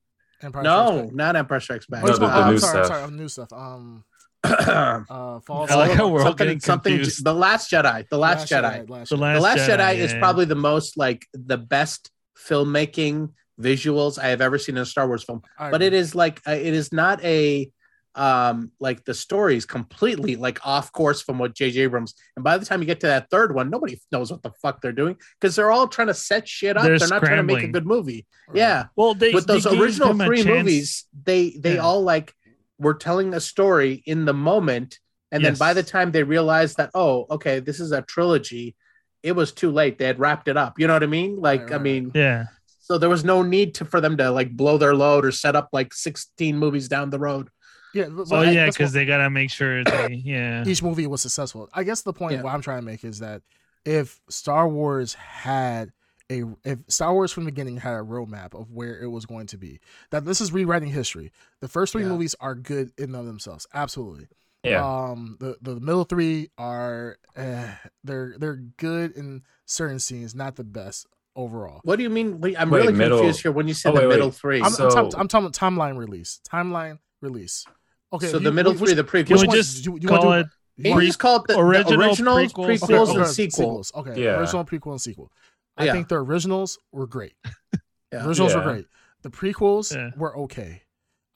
Empire 0.43 0.63
Strikes 0.63 0.65
no 0.65 1.03
Back. 1.03 1.15
not 1.15 1.37
empire 1.37 1.61
strikes 1.61 1.87
back 1.87 2.05
it's 2.05 2.19
No, 2.21 2.27
about- 2.27 2.35
the 2.35 2.39
oh, 2.39 2.43
I'm 2.47 2.53
new 2.53 2.59
sorry, 2.59 2.79
I'm 2.79 2.85
stuff. 2.85 2.97
sorry, 2.97 3.03
I'm 3.05 3.17
new 3.17 3.29
stuff. 3.29 3.53
Um, 3.53 4.05
uh, 4.45 5.41
Falls. 5.41 5.71
I 5.71 5.75
like 5.75 5.93
how 5.93 6.09
we're 6.09 6.21
all 6.21 6.27
something, 6.27 6.47
getting 6.47 6.61
something 6.61 6.93
confused. 6.97 7.25
the 7.25 7.35
last 7.35 7.71
jedi 7.71 8.09
the 8.09 8.19
last, 8.19 8.49
jedi, 8.49 8.89
Last 8.89 9.09
The 9.11 9.17
Last 9.17 9.35
the 9.37 9.41
last 9.43 9.59
jedi, 9.69 9.79
Jedi, 9.79 9.95
is 9.97 10.13
yeah. 10.13 10.19
probably 10.21 10.45
the 10.45 10.55
most 10.55 10.97
like 10.97 11.27
the 11.33 11.57
best 11.59 12.11
filmmaking 12.39 13.31
visuals 13.61 14.19
i 14.19 14.27
have 14.29 14.43
ever 14.43 14.59
seen 14.59 14.77
in 14.77 14.83
a 14.83 14.87
star 14.87 15.07
wars 15.09 15.25
film 15.25 15.41
I 15.59 15.71
but 15.71 15.81
it 15.81 15.87
agree. 15.87 15.99
is 15.99 16.15
like 16.15 16.43
uh, 16.47 16.51
it 16.53 16.75
is 16.75 16.93
not 16.93 17.25
a 17.25 17.71
um 18.17 18.71
like 18.81 19.05
the 19.05 19.15
story 19.15 19.57
is 19.57 19.67
completely 19.67 20.37
like 20.37 20.59
off 20.67 20.91
course 20.93 21.21
from 21.23 21.39
what 21.39 21.55
J.J. 21.55 21.81
Abrams. 21.83 22.15
And 22.37 22.43
by 22.45 22.57
the 22.59 22.65
time 22.65 22.81
you 22.81 22.87
get 22.87 23.01
to 23.01 23.07
that 23.09 23.29
third 23.31 23.55
one, 23.55 23.71
nobody 23.71 24.01
knows 24.11 24.31
what 24.31 24.43
the 24.43 24.51
fuck 24.63 24.81
they're 24.81 24.93
doing 24.93 25.17
because 25.41 25.55
they're 25.55 25.71
all 25.71 25.87
trying 25.87 26.09
to 26.09 26.15
set 26.15 26.49
shit 26.49 26.77
up. 26.77 26.85
They're 26.85 26.99
They're, 26.99 27.09
not 27.09 27.23
trying 27.23 27.37
to 27.37 27.43
make 27.43 27.63
a 27.63 27.69
good 27.69 27.87
movie. 27.87 28.27
Right. 28.49 28.57
Yeah, 28.59 28.87
Well, 28.97 29.15
they 29.15 29.33
with 29.33 29.47
those 29.47 29.65
they 29.65 29.79
original 29.79 30.15
three 30.15 30.43
chance- 30.43 30.49
movies, 30.49 31.05
they 31.25 31.51
they 31.59 31.75
Yeah. 31.75 31.81
all 31.83 32.03
like 32.03 32.35
were 32.79 32.95
telling 32.95 33.35
a 33.35 33.41
story 33.41 34.03
in 34.07 34.25
the 34.25 34.35
moment, 34.35 34.99
and 35.33 35.45
then 35.45 35.55
by 35.57 35.75
the 35.75 35.83
time 35.83 36.13
they 36.13 36.23
realized 36.23 36.77
that 36.79 36.91
oh, 36.95 37.27
okay, 37.31 37.61
this 37.61 37.81
is 37.81 37.93
a 37.93 38.03
trilogy, 38.03 38.75
it 39.23 39.33
was 39.33 39.53
too 39.53 39.71
late. 39.71 39.99
They 39.99 40.07
had 40.07 40.19
wrapped 40.21 40.49
it 40.49 40.57
up. 40.57 40.79
You 40.79 40.87
know 40.87 40.93
what 40.95 41.03
I 41.03 41.07
mean? 41.07 41.41
Like 41.41 41.63
Right, 41.71 41.73
I 41.75 41.79
mean. 41.79 42.13
Yeah, 42.15 42.45
So 42.79 42.99
there 42.99 43.09
was 43.11 43.25
no 43.25 43.43
need 43.43 43.75
to 43.77 43.85
for 43.85 44.01
them 44.01 44.17
to 44.19 44.31
like 44.31 44.57
blow 44.57 44.79
their 44.79 44.95
load 44.95 45.25
or 45.25 45.33
set 45.33 45.57
up 45.57 45.69
like 45.73 45.93
16 45.93 46.57
movies 46.57 46.89
down 46.89 47.11
the 47.11 47.19
road. 47.19 47.49
Yeah. 47.97 48.05
oh 48.11 48.25
but 48.29 48.49
I- 48.49 48.51
yeah, 48.53 48.67
because 48.67 48.93
they 48.93 49.05
gotta 49.05 49.31
make 49.31 49.51
sure 49.51 49.83
they 49.85 50.15
yeah. 50.25 50.65
each 50.67 50.83
movie 50.83 51.07
was 51.07 51.23
successful. 51.23 51.69
I 51.75 51.83
guess 51.85 52.03
the 52.03 52.13
point 52.13 52.35
Yeah. 52.35 52.43
what 52.43 52.55
I'm 52.55 52.61
trying 52.63 52.79
to 52.81 52.85
make 52.87 53.05
is 53.05 53.19
that 53.21 53.43
if 53.85 54.21
Star 54.29 54.69
Wars 54.69 55.15
had 55.15 55.93
a 56.31 56.43
if 56.65 56.79
Star 56.89 57.13
Wars 57.15 57.33
from 57.33 57.45
the 57.45 57.53
beginning 57.53 57.77
had 57.77 57.95
a 57.95 58.03
roadmap 58.03 58.53
of 58.59 58.71
where 58.73 59.01
it 59.01 59.07
was 59.09 59.27
going 59.27 59.47
to 59.49 59.57
be, 59.57 59.79
that 60.11 60.25
this 60.25 60.41
is 60.41 60.53
rewriting 60.53 60.91
history. 60.91 61.31
The 61.61 61.69
first 61.69 61.93
three 61.93 62.03
Yeah. 62.03 62.09
movies 62.09 62.35
are 62.41 62.55
good 62.55 62.91
in 62.99 63.05
and 63.07 63.17
of 63.17 63.27
themselves, 63.27 63.67
absolutely. 63.73 64.27
yeah. 64.65 64.85
Um, 64.85 65.37
the 65.39 65.57
the 65.63 65.79
middle 65.79 66.03
three 66.05 66.51
are 66.59 67.17
eh, 67.37 67.69
they're 68.03 68.35
they're 68.39 68.57
good 68.77 69.13
in 69.13 69.43
certain 69.67 70.01
scenes, 70.01 70.35
not 70.35 70.57
the 70.57 70.65
best 70.65 71.07
overall. 71.37 71.81
What 71.85 71.97
do 71.97 72.03
you 72.03 72.11
mean? 72.11 72.41
Wait, 72.41 72.57
I'm 72.59 72.71
Wait, 72.71 72.81
really 72.81 72.93
middle- 72.95 73.19
confused 73.19 73.43
here 73.43 73.53
when 73.53 73.69
you 73.69 73.75
said 73.75 73.91
Oh, 73.91 73.93
the 73.95 74.01
wait, 74.01 74.07
wait. 74.09 74.15
middle 74.17 74.31
3 74.33 74.63
I'm, 74.63 74.71
So- 74.73 74.87
I'm, 74.87 74.91
talking, 74.91 75.21
I'm 75.21 75.29
talking 75.29 75.51
timeline 75.51 75.97
release, 75.97 76.41
timeline 76.51 76.99
release. 77.21 77.65
Okay, 78.13 78.29
so 78.29 78.39
you- 78.39 78.45
the 78.45 78.53
middle 78.53 78.73
which- 78.73 78.81
three, 78.91 78.95
the 78.95 79.05
Can 79.05 79.39
we 79.41 79.47
just 79.49 79.85
do 79.85 79.99
do 79.99 80.09
call 80.09 80.33
it 80.35 80.47
Can 80.83 80.95
pre- 80.95 81.05
you 81.05 81.09
just 81.09 81.19
call 81.19 81.37
it 81.37 81.47
the, 81.49 81.55
the 81.55 81.59
original, 81.61 82.03
originals, 82.03 82.53
prequels, 82.53 82.67
prequels, 82.79 83.09
Okay, 83.09 83.11
and 83.13 83.21
okay, 83.23 83.31
sequels? 83.33 83.93
Okay, 83.95 84.23
Yeah. 84.23 84.39
original, 84.41 84.65
prequel, 84.65 84.91
and 84.93 85.01
sequel. 85.01 85.33
I 85.77 85.85
Yeah. 85.87 85.93
think 85.93 86.09
the 86.09 86.17
originals 86.17 86.79
were 86.93 87.07
great. 87.07 87.35
Yeah. 88.13 88.21
The 88.23 88.29
originals 88.29 88.55
were 88.55 88.63
great. 88.63 88.87
The 89.23 89.31
prequels 89.31 89.95
Yeah. 89.95 90.11
were 90.17 90.37
okay. 90.39 90.83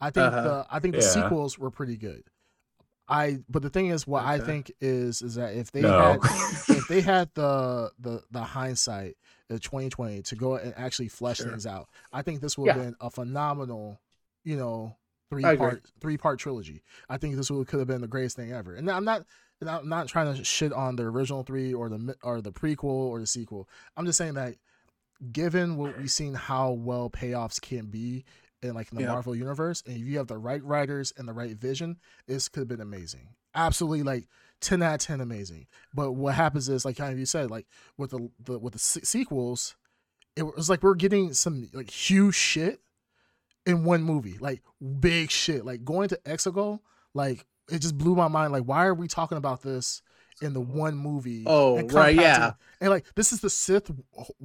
I 0.00 0.10
think 0.10 0.26
Uh-huh. 0.26 0.42
the 0.42 0.66
I 0.70 0.78
think 0.78 0.94
the 0.94 1.00
Yeah. 1.02 1.08
sequels 1.08 1.58
were 1.58 1.70
pretty 1.70 1.96
good. 1.96 2.22
I 3.08 3.40
but 3.48 3.62
the 3.62 3.70
thing 3.70 3.88
is, 3.88 4.06
what 4.06 4.24
I 4.24 4.38
think 4.38 4.70
is 4.80 5.20
is 5.20 5.34
that 5.34 5.54
if 5.56 5.72
they 5.72 5.80
no. 5.82 6.12
had 6.12 6.20
if 6.78 6.86
they 6.88 7.00
had 7.00 7.28
the 7.34 7.90
the 7.98 8.22
the 8.30 8.42
hindsight 8.42 9.16
of 9.50 9.60
2020 9.60 10.22
to 10.22 10.36
go 10.36 10.54
and 10.56 10.72
actually 10.76 11.08
flesh 11.08 11.38
Sure. 11.38 11.48
things 11.50 11.66
out, 11.66 11.88
I 12.12 12.22
think 12.22 12.40
this 12.40 12.56
would 12.56 12.68
have 12.68 12.76
Yeah. 12.76 12.84
been 12.84 12.96
a 13.00 13.10
phenomenal, 13.10 14.00
you 14.44 14.56
know, 14.56 14.96
three 15.30 15.42
part 15.56 15.82
three 16.00 16.16
part 16.16 16.38
trilogy. 16.38 16.82
I 17.08 17.16
think 17.16 17.36
this 17.36 17.50
would 17.50 17.66
could 17.66 17.78
have 17.78 17.88
been 17.88 18.00
the 18.00 18.08
greatest 18.08 18.36
thing 18.36 18.52
ever. 18.52 18.74
And 18.74 18.90
I'm 18.90 19.04
not 19.04 19.24
and 19.60 19.70
I'm 19.70 19.88
not 19.88 20.08
trying 20.08 20.34
to 20.34 20.44
shit 20.44 20.72
on 20.72 20.96
the 20.96 21.04
original 21.04 21.42
three 21.42 21.72
or 21.72 21.88
the 21.88 22.14
or 22.22 22.40
the 22.40 22.52
prequel 22.52 22.84
or 22.84 23.20
the 23.20 23.26
sequel. 23.26 23.68
I'm 23.96 24.06
just 24.06 24.18
saying 24.18 24.34
that 24.34 24.56
given 25.32 25.76
what 25.76 25.98
we've 25.98 26.10
seen, 26.10 26.34
how 26.34 26.72
well 26.72 27.10
payoffs 27.10 27.60
can 27.60 27.86
be 27.86 28.24
in 28.62 28.74
like 28.74 28.90
in 28.90 28.98
the 28.98 29.04
Yeah. 29.04 29.12
Marvel 29.12 29.34
universe, 29.34 29.82
and 29.86 29.96
if 29.96 30.02
you 30.06 30.18
have 30.18 30.26
the 30.26 30.38
right 30.38 30.62
writers 30.62 31.12
and 31.16 31.26
the 31.28 31.32
right 31.32 31.56
vision, 31.56 31.98
this 32.26 32.48
could 32.48 32.60
have 32.60 32.68
been 32.68 32.80
amazing. 32.80 33.28
Absolutely, 33.54 34.02
like 34.02 34.28
ten 34.60 34.82
out 34.82 34.94
of 34.94 35.00
ten, 35.00 35.20
amazing. 35.20 35.66
But 35.94 36.12
what 36.12 36.34
happens 36.34 36.68
is, 36.68 36.84
like 36.84 36.96
kind 36.96 37.12
of 37.12 37.18
you 37.18 37.26
said, 37.26 37.50
like 37.50 37.66
with 37.96 38.10
the, 38.10 38.30
the 38.42 38.58
with 38.58 38.74
the 38.74 38.78
se- 38.78 39.02
sequels, 39.04 39.76
it 40.36 40.42
was 40.42 40.70
like 40.70 40.82
we're 40.82 40.94
getting 40.94 41.32
some 41.32 41.68
like 41.72 41.90
huge 41.90 42.34
shit 42.34 42.80
in 43.70 43.84
one 43.84 44.02
movie, 44.02 44.36
like 44.40 44.62
big 45.00 45.30
shit. 45.30 45.64
Like 45.64 45.84
going 45.84 46.08
to 46.10 46.16
Exegol, 46.26 46.80
like 47.14 47.46
it 47.70 47.78
just 47.80 47.96
blew 47.96 48.14
my 48.14 48.28
mind. 48.28 48.52
Like 48.52 48.64
why 48.64 48.84
are 48.86 48.94
we 48.94 49.08
talking 49.08 49.38
about 49.38 49.62
this? 49.62 50.02
In 50.42 50.54
the 50.54 50.60
one 50.60 50.94
movie, 50.96 51.44
Oh, 51.46 51.76
and 51.76 51.92
right, 51.92 52.14
compacted- 52.16 52.22
yeah. 52.22 52.52
and 52.80 52.88
like 52.88 53.04
this 53.14 53.30
is 53.30 53.40
the 53.40 53.50
Sith 53.50 53.90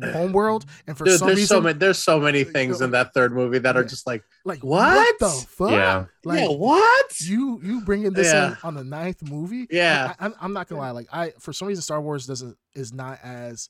homeworld, 0.04 0.66
and 0.88 0.98
for 0.98 1.06
Dude, 1.06 1.20
some 1.20 1.28
there's 1.28 1.38
reason, 1.38 1.56
so 1.58 1.62
many 1.62 1.80
there's 1.80 1.98
so 2.00 2.20
many 2.20 2.44
things 2.44 2.82
in 2.82 2.92
that 2.92 3.14
third 3.14 3.32
movie 3.32 3.60
that 3.60 3.78
are 3.78 3.84
just 3.86 4.06
like 4.06 4.22
like 4.44 4.62
What? 4.62 5.18
the 5.20 5.30
fuck? 5.30 5.72
Yeah. 5.72 6.06
like 6.26 6.42
yeah 6.42 6.48
what 6.50 7.20
you 7.22 7.62
you 7.64 7.80
bringing 7.86 8.12
this 8.12 8.28
Yeah. 8.34 8.50
in 8.50 8.58
on 8.64 8.74
the 8.74 8.84
ninth 8.84 9.24
movie? 9.24 9.68
Yeah. 9.72 10.08
Like, 10.08 10.22
I, 10.22 10.26
I'm, 10.26 10.36
I'm 10.42 10.54
not 10.54 10.68
gonna 10.68 10.82
lie. 10.82 10.92
Like 10.92 11.08
I, 11.14 11.30
for 11.40 11.54
some 11.54 11.70
reason, 11.70 11.82
Star 11.82 12.02
Wars 12.02 12.26
doesn't 12.28 12.58
is 12.74 12.92
not 12.92 13.20
as 13.24 13.70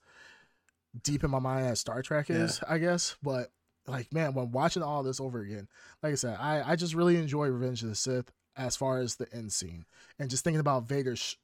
deep 1.03 1.23
in 1.23 1.29
my 1.29 1.37
mind 1.39 1.67
as 1.67 1.79
Star 1.79 2.01
Trek 2.01 2.29
Yeah. 2.29 2.37
is. 2.37 2.59
I 2.67 2.79
guess, 2.79 3.17
but 3.21 3.51
like 3.87 4.13
man, 4.13 4.33
when 4.33 4.51
watching 4.51 4.83
all 4.83 5.03
this 5.03 5.19
over 5.19 5.39
again, 5.41 5.67
like 6.01 6.13
I 6.13 6.15
said, 6.15 6.37
I 6.39 6.71
I 6.71 6.75
just 6.75 6.93
really 6.95 7.17
enjoy 7.17 7.47
Revenge 7.47 7.83
of 7.83 7.89
the 7.89 7.95
Sith 7.95 8.31
as 8.57 8.75
far 8.75 8.99
as 8.99 9.15
the 9.15 9.31
end 9.33 9.51
scene 9.51 9.85
and 10.17 10.29
just 10.29 10.43
thinking 10.43 10.61
about 10.61 10.87
Vader's 10.87 11.37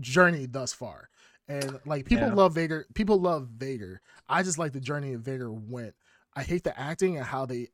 journey 0.00 0.46
thus 0.46 0.72
far. 0.72 1.08
And 1.48 1.78
like 1.86 2.04
people 2.04 2.28
Yeah. 2.28 2.34
love 2.34 2.54
Vader, 2.54 2.86
people 2.94 3.18
love 3.20 3.48
Vader. 3.48 4.00
I 4.28 4.42
just 4.42 4.58
like 4.58 4.72
the 4.72 4.80
journey 4.80 5.12
that 5.12 5.20
Vader 5.20 5.50
went. 5.50 5.94
I 6.36 6.42
hate 6.42 6.64
the 6.64 6.78
acting 6.78 7.16
and 7.16 7.24
how 7.24 7.46
they 7.46 7.68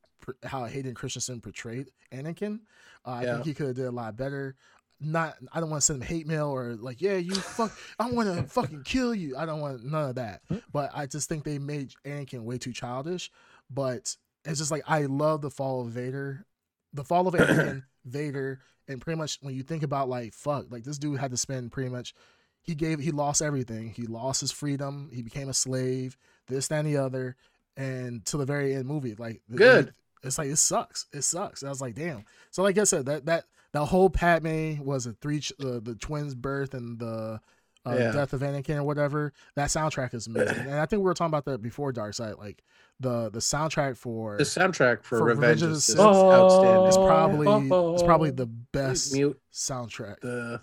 how 0.44 0.64
Hayden 0.64 0.94
Christensen 0.94 1.40
portrayed 1.40 1.90
Anakin. 2.12 2.60
Uh, 3.04 3.10
I 3.10 3.24
think 3.34 3.44
he 3.44 3.54
could 3.54 3.66
have 3.66 3.76
did 3.76 3.86
a 3.86 3.90
lot 3.90 4.16
better. 4.16 4.54
Not, 5.00 5.36
I 5.52 5.60
don't 5.60 5.68
want 5.68 5.82
to 5.82 5.84
send 5.84 6.00
him 6.00 6.06
hate 6.08 6.26
mail 6.26 6.46
or 6.46 6.76
like, 6.76 7.02
yeah, 7.02 7.16
you 7.16 7.34
fuck, 7.34 7.76
I 7.98 8.10
want 8.10 8.34
to 8.34 8.44
fucking 8.44 8.84
kill 8.84 9.14
you. 9.14 9.36
I 9.36 9.44
don't 9.44 9.60
want 9.60 9.84
none 9.84 10.10
of 10.10 10.14
that. 10.14 10.40
But 10.72 10.92
I 10.94 11.06
just 11.06 11.28
think 11.28 11.44
they 11.44 11.58
made 11.58 11.92
Anakin 12.06 12.44
way 12.44 12.56
too 12.56 12.72
childish. 12.72 13.30
But 13.70 14.16
it's 14.44 14.59
just 14.59 14.70
like 14.70 14.83
I 14.87 15.03
love 15.03 15.40
the 15.42 15.50
fall 15.50 15.83
of 15.83 15.88
Vader, 15.88 16.44
the 16.92 17.05
fall 17.05 17.27
of 17.27 17.35
Anakin, 17.35 17.85
Vader, 18.05 18.61
and 18.88 19.00
pretty 19.00 19.18
much 19.18 19.38
when 19.40 19.55
you 19.55 19.62
think 19.62 19.83
about 19.83 20.09
like 20.09 20.35
fuck, 20.35 20.66
like 20.70 20.85
this 20.85 20.98
dude 20.98 21.18
had 21.18 21.31
to 21.31 21.37
spend 21.37 21.72
pretty 21.72 21.90
much. 21.90 22.14
He 22.62 22.74
gave, 22.74 22.98
he 22.98 23.11
lost 23.11 23.42
everything. 23.42 23.90
He 23.90 24.07
lost 24.07 24.40
his 24.40 24.50
freedom. 24.50 25.11
He 25.12 25.20
became 25.20 25.50
a 25.50 25.55
slave. 25.55 26.16
This, 26.48 26.68
that, 26.68 26.79
and 26.79 26.88
the 26.88 26.96
other, 26.96 27.37
and 27.77 28.24
to 28.24 28.38
the 28.38 28.46
very 28.46 28.74
end 28.74 28.87
movie, 28.87 29.14
like 29.14 29.42
the- 29.50 29.59
Good. 29.59 29.92
It's 30.22 30.38
like 30.38 30.48
it 30.48 30.57
sucks. 30.57 31.05
It 31.12 31.20
sucks. 31.22 31.62
I 31.62 31.68
was 31.68 31.83
like, 31.83 31.94
damn. 31.94 32.24
So 32.50 32.62
like 32.62 32.79
I 32.79 32.85
said, 32.85 33.05
that 33.05 33.27
that 33.27 33.44
that 33.72 33.85
whole 33.85 34.09
Padme 34.09 34.83
was 34.83 35.05
a 35.05 35.12
three 35.12 35.40
ch- 35.40 35.53
uh, 35.61 35.81
the 35.83 35.94
twins' 36.00 36.35
birth 36.35 36.72
and 36.72 36.98
the 36.98 37.42
uh, 37.86 37.96
Yeah. 37.98 38.12
death 38.12 38.32
of 38.32 38.40
Anakin 38.40 38.76
or 38.76 38.82
whatever. 38.84 39.32
That 39.56 39.68
soundtrack 39.68 40.14
is 40.14 40.26
amazing, 40.26 40.56
and 40.58 40.74
I 40.74 40.86
think 40.86 41.00
we 41.00 41.04
were 41.04 41.14
talking 41.14 41.30
about 41.30 41.44
that 41.46 41.62
before 41.62 41.92
Dark 41.92 42.14
Side. 42.14 42.34
Like 42.36 42.62
the 43.00 43.30
the 43.30 43.40
soundtrack 43.40 43.96
for 43.96 44.36
the 44.36 44.44
soundtrack 44.44 45.02
for, 45.02 45.18
For 45.18 45.24
Revenge 45.24 45.62
Revenge 45.62 45.62
of 45.62 45.68
of 45.68 45.70
the 45.70 45.74
the 45.76 45.80
Sith. 45.80 45.96
Sith 45.96 45.98
is 45.98 46.06
outstanding 46.06 46.86
it's 46.86 46.96
Oh. 46.96 47.06
probably 47.06 47.92
it's 47.94 48.02
probably 48.02 48.30
the 48.30 48.46
best 48.46 49.12
mute 49.12 49.38
soundtrack. 49.52 50.20
the 50.20 50.60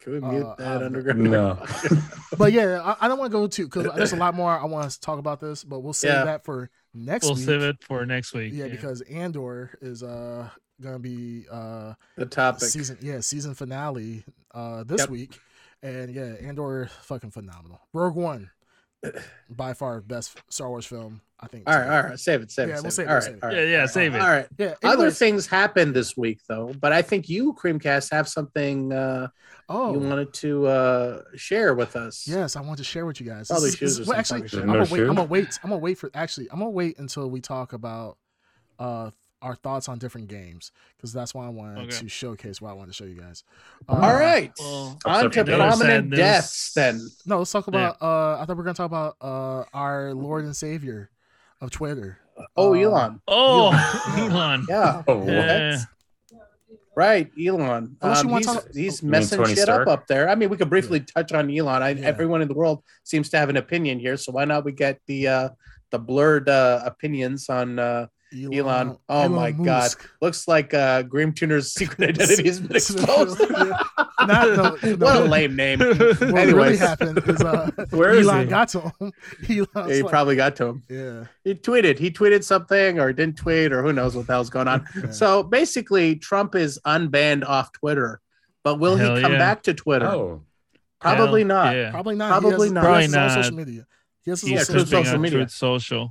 can 0.00 0.12
we 0.14 0.20
mute 0.20 0.44
Uh, 0.44 0.54
that 0.56 0.76
um, 0.78 0.82
underground 0.84 1.22
No. 1.24 1.64
But 2.38 2.52
yeah, 2.52 2.80
I, 2.82 3.04
I 3.04 3.08
don't 3.08 3.18
want 3.18 3.30
to 3.30 3.38
go 3.38 3.46
too 3.46 3.66
because 3.66 3.86
there's 3.94 4.12
a 4.12 4.16
lot 4.16 4.34
more 4.34 4.50
I 4.50 4.64
want 4.64 4.90
to 4.90 5.00
talk 5.00 5.18
about 5.18 5.40
this, 5.40 5.62
but 5.64 5.80
we'll 5.80 5.92
save 5.92 6.12
Yeah. 6.12 6.24
that 6.24 6.44
for 6.44 6.70
next 6.94 7.24
week. 7.24 7.28
We'll 7.30 7.36
week. 7.36 7.46
save 7.46 7.62
it 7.62 7.76
for 7.84 8.06
next 8.06 8.32
week. 8.32 8.52
yeah, 8.54 8.68
because 8.68 9.00
Andor 9.02 9.76
is 9.80 10.02
uh 10.02 10.48
gonna 10.80 10.98
be 10.98 11.46
uh 11.50 11.94
the 12.16 12.26
topic 12.26 12.62
season 12.68 12.98
yeah 13.00 13.20
season 13.20 13.54
finale 13.54 14.24
uh 14.52 14.82
this 14.82 15.00
Yep. 15.02 15.10
week 15.10 15.38
and 15.82 16.14
yeah 16.14 16.34
andor 16.46 16.88
fucking 17.02 17.30
phenomenal. 17.30 17.80
Rogue 17.92 18.16
one 18.16 18.50
by 19.50 19.74
far 19.74 20.00
best 20.00 20.40
star 20.48 20.68
wars 20.68 20.86
film 20.86 21.20
i 21.40 21.46
think 21.48 21.64
all 21.68 21.76
right 21.76 21.88
all 21.88 22.02
right 22.10 22.20
save 22.20 22.40
it 22.40 22.50
save 22.52 22.68
Yeah, 22.68 22.76
it 22.78 22.82
we'll 22.82 22.90
save 22.92 22.92
save 22.92 23.08
it 23.08 23.08
it, 23.08 23.10
all 23.10 23.14
we'll 23.14 23.20
right 23.20 23.24
save 23.24 23.34
it. 23.34 23.42
all 23.42 23.48
right. 23.48 23.56
Yeah, 23.56 23.62
yeah, 23.64 23.74
all 23.74 23.80
right, 23.80 23.90
save 23.90 24.14
it. 24.14 24.20
all 24.22 24.28
right. 24.28 24.46
Yeah 24.58 24.74
other 24.84 25.10
things 25.10 25.46
happened 25.46 25.94
this 25.94 26.16
week 26.16 26.38
though 26.48 26.72
but 26.80 26.92
i 26.92 27.02
think 27.02 27.28
you 27.28 27.52
creamcast 27.54 28.12
have 28.12 28.28
something 28.28 28.92
uh 28.92 29.26
oh. 29.68 29.92
you 29.92 29.98
wanted 29.98 30.32
to 30.34 30.66
uh 30.66 31.22
share 31.34 31.74
with 31.74 31.96
us. 31.96 32.28
Yes 32.28 32.54
i 32.54 32.60
want 32.60 32.78
to 32.78 32.84
share 32.84 33.04
with 33.06 33.20
you 33.20 33.26
guys. 33.26 33.48
Probably 33.48 33.70
This 33.70 33.78
shoes 33.78 33.98
this 33.98 34.06
well, 34.06 34.18
actually 34.18 34.42
i'm 34.60 34.66
gonna 34.68 34.84
wait 34.84 35.00
i'm 35.00 35.06
gonna 35.08 35.24
wait 35.24 35.58
i'm 35.64 35.70
gonna 35.70 35.80
wait 35.80 35.98
for 35.98 36.10
actually 36.14 36.48
i'm 36.52 36.60
gonna 36.60 36.70
wait 36.70 36.98
until 37.00 37.28
we 37.28 37.40
talk 37.40 37.72
about 37.72 38.18
uh 38.78 39.10
our 39.42 39.54
thoughts 39.56 39.88
on 39.88 39.98
different 39.98 40.28
games 40.28 40.72
because 40.96 41.12
that's 41.12 41.34
why 41.34 41.44
i 41.44 41.48
wanted 41.48 41.78
Okay. 41.88 41.90
to 41.98 42.08
showcase 42.08 42.60
what 42.60 42.70
i 42.70 42.72
wanted 42.72 42.92
to 42.92 42.94
show 42.94 43.04
you 43.04 43.20
guys 43.20 43.44
all 43.88 44.02
Uh, 44.02 44.14
right 44.14 44.52
Well, 44.58 44.98
on 45.04 45.30
to 45.30 45.44
prominent 45.44 46.10
deaths 46.14 46.72
then 46.74 47.00
no 47.26 47.38
let's 47.38 47.50
talk 47.52 47.66
Yeah. 47.66 47.90
about 47.90 47.96
uh 48.00 48.40
i 48.40 48.44
thought 48.46 48.56
we 48.56 48.60
are 48.60 48.64
gonna 48.64 48.74
talk 48.74 48.86
about 48.86 49.16
uh 49.20 49.64
our 49.74 50.14
lord 50.14 50.44
and 50.44 50.56
savior 50.56 51.10
of 51.60 51.70
twitter 51.70 52.18
oh 52.56 52.72
Uh, 52.74 52.78
elon 52.78 53.20
oh, 53.28 53.70
Elon. 54.16 54.30
Elon. 54.32 54.66
yeah 54.68 55.02
Oh, 55.06 55.16
what? 55.18 55.26
Yeah. 55.28 55.78
Right, 56.94 57.30
Elon. 57.42 57.96
Unless 58.02 58.18
you 58.22 58.26
Um, 58.28 58.32
want 58.32 58.44
he's, 58.44 58.54
to 58.54 58.60
talk- 58.60 58.74
he's 58.74 59.02
messing 59.02 59.42
shit 59.46 59.58
Stark? 59.60 59.88
up 59.88 60.00
up 60.00 60.06
there. 60.08 60.28
I 60.28 60.34
mean, 60.34 60.50
we 60.50 60.58
could 60.58 60.68
briefly 60.68 61.00
touch 61.00 61.32
on 61.32 61.50
Elon. 61.50 61.82
I, 61.82 61.90
Yeah. 61.90 62.06
Everyone 62.06 62.42
in 62.42 62.48
the 62.48 62.54
world 62.54 62.82
seems 63.02 63.30
to 63.30 63.38
have 63.38 63.48
an 63.48 63.56
opinion 63.56 63.98
here, 63.98 64.18
so 64.18 64.30
why 64.32 64.44
not 64.44 64.66
we 64.66 64.72
get 64.72 65.00
the 65.06 65.26
uh, 65.26 65.48
the 65.90 65.98
blurred 65.98 66.50
uh, 66.50 66.82
opinions 66.84 67.48
on 67.48 67.78
uh, 68.34 68.50
Elon. 68.50 68.98
Oh 69.08 69.28
my 69.28 69.50
God. 69.52 69.90
Looks 70.20 70.48
like 70.48 70.72
uh, 70.74 71.02
Grim 71.02 71.32
Tuner's 71.32 71.72
secret 71.74 72.10
identity 72.10 72.48
has 72.48 72.60
been 72.60 72.76
exposed. 72.76 73.40
Yeah. 73.40 73.82
Not- 74.26 74.82
no, 74.82 74.94
no. 74.94 74.96
what 75.06 75.16
a 75.16 75.24
lame 75.24 75.56
name. 75.56 75.80
What 75.80 76.20
really 76.20 76.76
happened 76.76 77.18
is 77.26 77.40
uh, 77.42 77.70
Where 77.90 78.12
is 78.14 78.26
Elon 78.28 78.44
he? 78.44 78.46
got 78.50 78.68
to 78.68 78.80
him. 78.80 78.92
Elon's 79.00 79.68
Yeah, 79.74 79.86
he 79.94 80.02
like, 80.02 80.10
probably 80.10 80.36
got 80.36 80.56
to 80.56 80.66
him. 80.66 80.82
yeah. 80.88 81.24
He 81.44 81.54
tweeted. 81.54 81.98
He 81.98 82.10
tweeted 82.10 82.44
something 82.44 82.98
or 83.00 83.12
didn't 83.12 83.36
tweet 83.36 83.72
or 83.72 83.82
who 83.82 83.92
knows 83.92 84.14
what 84.14 84.26
the 84.28 84.32
hell's 84.32 84.50
going 84.50 84.68
on. 84.68 84.86
yeah. 84.96 85.10
So 85.10 85.42
basically, 85.42 86.16
Trump 86.16 86.54
is 86.54 86.78
unbanned 86.86 87.44
off 87.44 87.72
Twitter, 87.72 88.20
but 88.62 88.78
will 88.78 88.96
Hell 88.96 89.16
he 89.16 89.22
come 89.22 89.32
yeah. 89.32 89.38
back 89.38 89.62
to 89.64 89.74
Twitter? 89.74 90.06
Oh, 90.06 90.42
Probably 91.00 91.40
Hell 91.40 91.48
not. 91.48 91.74
Yeah. 91.74 91.90
probably 91.90 92.14
not. 92.14 92.28
probably 92.28 92.50
he 92.50 92.62
has, 92.62 92.72
not. 92.72 92.80
Probably 92.84 93.02
has 93.02 93.06
his 93.10 93.16
own 93.16 93.26
not. 93.26 93.34
social 93.44 93.56
media. 93.56 93.86
He 94.24 94.30
has 94.30 94.40
his 94.40 94.50
Yeah, 94.50 94.58
own 94.58 94.64
social 94.66 94.80
social 94.86 95.04
social 95.04 95.18
media. 95.18 95.38
media. 95.38 95.48
social. 95.48 96.10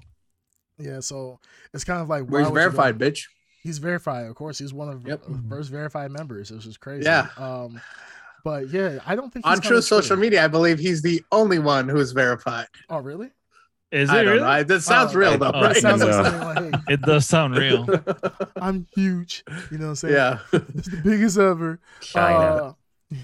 Yeah, 0.82 1.00
so 1.00 1.40
it's 1.74 1.84
kind 1.84 2.02
of 2.02 2.10
like 2.10 2.26
Where 2.26 2.42
he's 2.42 2.48
why 2.50 2.54
would 2.54 2.60
you 2.62 2.66
go- 2.70 2.72
verified, 2.78 2.98
bitch. 3.00 3.24
He's 3.64 3.78
verified, 3.78 4.26
of 4.26 4.36
course. 4.36 4.58
He's 4.58 4.74
one 4.74 4.90
of 4.90 5.08
Yep. 5.08 5.24
the 5.28 5.44
first 5.50 5.70
verified 5.70 6.12
members, 6.12 6.50
This 6.50 6.66
is 6.66 6.78
crazy. 6.78 7.06
Yeah. 7.06 7.28
Um, 7.38 7.80
but 8.44 8.70
yeah, 8.70 9.00
I 9.06 9.16
don't 9.16 9.32
think 9.32 9.46
he's 9.46 9.52
On 9.58 9.62
Truth 9.62 9.84
Social 9.84 10.02
Twitter. 10.16 10.20
media, 10.20 10.44
I 10.44 10.48
believe 10.48 10.80
he's 10.80 11.04
the 11.04 11.24
only 11.32 11.60
one 11.60 11.88
who's 11.88 12.12
verified. 12.12 12.66
Oh, 12.90 12.98
really? 12.98 13.30
Is 13.92 14.10
it 14.10 14.14
I 14.14 14.22
really? 14.22 14.40
I, 14.42 14.64
that 14.64 14.82
sounds 14.82 15.14
Oh, 15.16 15.20
real 15.20 15.34
I- 15.34 15.38
though, 15.38 15.52
oh, 15.54 15.62
right? 15.62 15.78
It 15.78 15.82
sounds 15.82 16.02
like 16.02 16.10
No. 16.12 16.24
something 16.24 16.72
like, 16.72 16.82
hey, 16.88 16.94
It 16.94 17.02
does 17.04 17.26
sound 17.28 17.56
real. 17.58 17.86
I'm 18.56 18.88
huge. 18.96 19.44
You 19.70 19.78
know 19.78 19.86
what 19.88 19.90
I'm 19.92 19.96
saying? 19.98 20.14
yeah. 20.16 20.40
It's 20.54 20.88
the 20.90 21.02
biggest 21.04 21.38
ever. 21.38 21.80
China. 22.00 22.76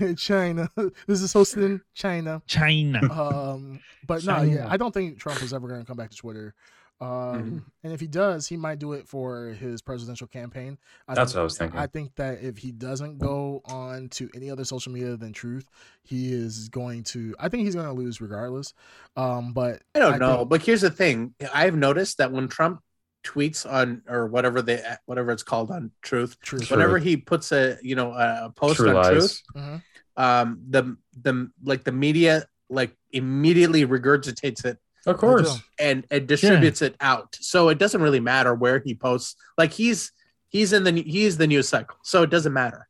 Uh, 0.01 0.13
China. 0.17 0.69
this 1.07 1.21
is 1.21 1.33
hosted 1.33 1.63
in 1.65 1.81
China. 1.95 2.41
China. 2.45 2.99
Um, 3.11 3.79
but 4.05 4.23
no, 4.25 4.33
China. 4.35 4.51
yeah, 4.51 4.67
I 4.69 4.75
don't 4.77 4.93
think 4.93 5.17
Trump 5.17 5.41
is 5.41 5.53
ever 5.53 5.67
going 5.67 5.79
to 5.79 5.85
come 5.87 5.95
back 5.97 6.11
to 6.11 6.17
Twitter. 6.17 6.53
Um, 6.99 7.07
Mhm. 7.07 7.63
and 7.83 7.93
if 7.93 7.99
he 7.99 8.07
does, 8.07 8.47
he 8.47 8.57
might 8.57 8.79
do 8.79 8.93
it 8.93 9.07
for 9.07 9.49
his 9.49 9.81
presidential 9.83 10.25
campaign. 10.27 10.77
I 11.07 11.13
That's 11.13 11.31
think, 11.31 11.35
what 11.35 11.41
I 11.41 11.43
was 11.43 11.57
thinking. 11.57 11.79
I 11.79 11.85
think 11.87 12.15
that 12.15 12.41
if 12.41 12.57
he 12.57 12.71
doesn't 12.71 13.19
go 13.19 13.61
on 13.65 14.09
to 14.09 14.29
any 14.33 14.49
other 14.49 14.65
social 14.65 14.91
media 14.91 15.15
than 15.15 15.31
Truth, 15.33 15.69
he 16.03 16.33
is 16.33 16.69
going 16.69 17.03
to. 17.05 17.35
I 17.39 17.49
think 17.49 17.63
he's 17.65 17.75
going 17.75 17.85
to 17.85 17.93
lose 17.93 18.19
regardless. 18.19 18.73
Um, 19.15 19.53
but 19.53 19.81
I 19.93 19.99
don't 19.99 20.15
I 20.15 20.17
know, 20.17 20.37
think- 20.37 20.49
but 20.49 20.61
here's 20.63 20.81
the 20.81 20.89
thing: 20.89 21.35
I've 21.53 21.75
noticed 21.75 22.17
that 22.17 22.31
when 22.31 22.47
Trump 22.47 22.81
tweets 23.23 23.69
on 23.69 24.01
or 24.07 24.25
whatever 24.27 24.61
they 24.61 24.81
whatever 25.05 25.31
it's 25.31 25.43
called 25.43 25.69
on 25.69 25.91
Truth, 26.01 26.39
Truth. 26.39 26.71
Whenever 26.71 26.97
he 26.97 27.17
puts 27.17 27.51
a 27.51 27.77
you 27.83 27.93
know 27.95 28.13
a 28.13 28.51
post 28.55 28.77
True 28.77 28.89
on 28.89 28.95
lies. 28.95 29.11
Truth, 29.11 29.41
Mhm. 29.55 29.81
um, 30.15 30.61
the 30.69 30.97
the 31.21 31.51
like 31.63 31.83
the 31.83 31.91
media 31.91 32.47
like 32.69 32.95
immediately 33.11 33.85
regurgitates 33.85 34.65
it 34.65 34.77
Of 35.07 35.17
course. 35.17 35.59
and 35.79 36.05
and 36.11 36.27
distributes 36.27 36.81
it 36.81 36.95
out. 37.01 37.37
So 37.41 37.69
it 37.69 37.77
doesn't 37.79 38.01
really 38.01 38.19
matter 38.19 38.53
where 38.53 38.79
he 38.79 38.93
posts. 38.93 39.35
Like 39.57 39.71
he's 39.73 40.11
he's 40.49 40.73
in 40.73 40.83
the 40.83 41.01
he's 41.01 41.37
the 41.37 41.47
news 41.47 41.67
cycle, 41.69 41.97
so 42.03 42.23
it 42.23 42.29
doesn't 42.29 42.53
matter. 42.53 42.87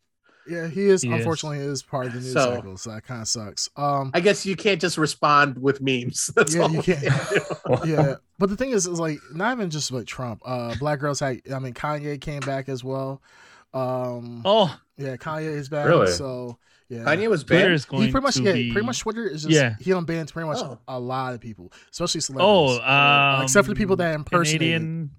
Yeah, 0.49 0.67
he 0.69 0.85
is. 0.85 1.01
He 1.01 1.11
unfortunately, 1.11 1.59
is 1.59 1.83
part 1.83 2.07
of 2.07 2.13
the 2.13 2.19
news 2.21 2.31
So- 2.31 2.55
cycle, 2.55 2.77
so 2.77 2.91
that 2.91 3.03
kind 3.03 3.21
of 3.21 3.27
sucks. 3.27 3.69
Um, 3.75 4.11
I 4.13 4.21
guess 4.21 4.45
you 4.45 4.55
can't 4.55 4.79
just 4.79 4.97
respond 4.97 5.61
with 5.61 5.81
memes. 5.81 6.27
That's 6.35 6.55
Yeah, 6.55 6.61
all 6.63 6.71
you 6.71 6.81
can't. 6.81 7.03
yeah, 7.85 8.15
but 8.39 8.49
the 8.49 8.55
thing 8.55 8.69
is, 8.69 8.87
is 8.87 8.97
like 8.99 9.19
not 9.33 9.57
even 9.57 9.69
just 9.69 9.91
with 9.91 10.05
Trump. 10.05 10.41
Uh, 10.45 10.73
Black 10.79 10.99
Girls 10.99 11.19
Hack. 11.19 11.41
I 11.53 11.59
mean, 11.59 11.73
Kanye 11.73 12.19
came 12.21 12.39
back 12.39 12.69
as 12.69 12.81
well. 12.81 13.21
Um, 13.73 14.41
Oh, 14.45 14.73
yeah, 14.97 15.17
Kanye 15.17 15.53
is 15.53 15.67
back. 15.69 15.85
Really? 15.87 16.07
So 16.11 16.57
yeah, 16.89 16.99
Kanye 17.03 17.29
was 17.29 17.43
Twitter 17.43 17.63
banned. 17.63 17.73
is 17.73 17.85
going 17.85 18.03
he 18.03 18.11
pretty 18.11 18.23
much 18.23 18.35
to 18.35 18.43
yeah, 18.43 18.53
be 18.53 18.71
pretty 18.71 18.85
much 18.85 18.99
Twitter 18.99 19.27
is 19.27 19.43
just 19.43 19.53
Yeah. 19.53 19.75
he 19.79 19.91
unbanned 19.91 20.31
pretty 20.31 20.47
much 20.47 20.57
Oh. 20.59 20.79
a 20.87 20.99
lot 20.99 21.33
of 21.33 21.41
people, 21.41 21.71
especially 21.91 22.19
Oh, 22.39 22.67
celebrities. 22.77 22.79
um, 22.87 23.43
except 23.43 23.65
for 23.67 23.73
the 23.73 23.77
people 23.77 23.95
that 23.97 24.15
impersonated 24.15 24.59
Canadian 24.79 25.11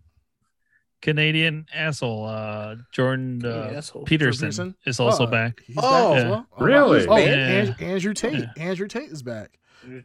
Canadian 1.00 1.66
asshole 1.72 2.26
uh, 2.26 2.74
Jordan 2.92 3.42
uh, 3.44 3.70
asshole. 3.76 4.02
Peterson, 4.04 4.46
Peterson? 4.48 4.74
is 4.84 4.98
also 4.98 5.26
Oh, 5.26 5.30
back. 5.30 5.60
He's 5.64 5.76
Oh, 5.78 6.14
back 6.14 6.22
yeah. 6.24 6.30
well. 6.30 6.46
wow. 6.58 6.66
Really? 6.66 7.06
Oh, 7.06 7.16
Yeah. 7.16 7.74
Andrew 7.80 8.14
Tate. 8.14 8.32
Yeah. 8.40 8.46
Andrew 8.64 8.88
Tate 8.88 9.10
is 9.10 9.22
back. 9.22 9.58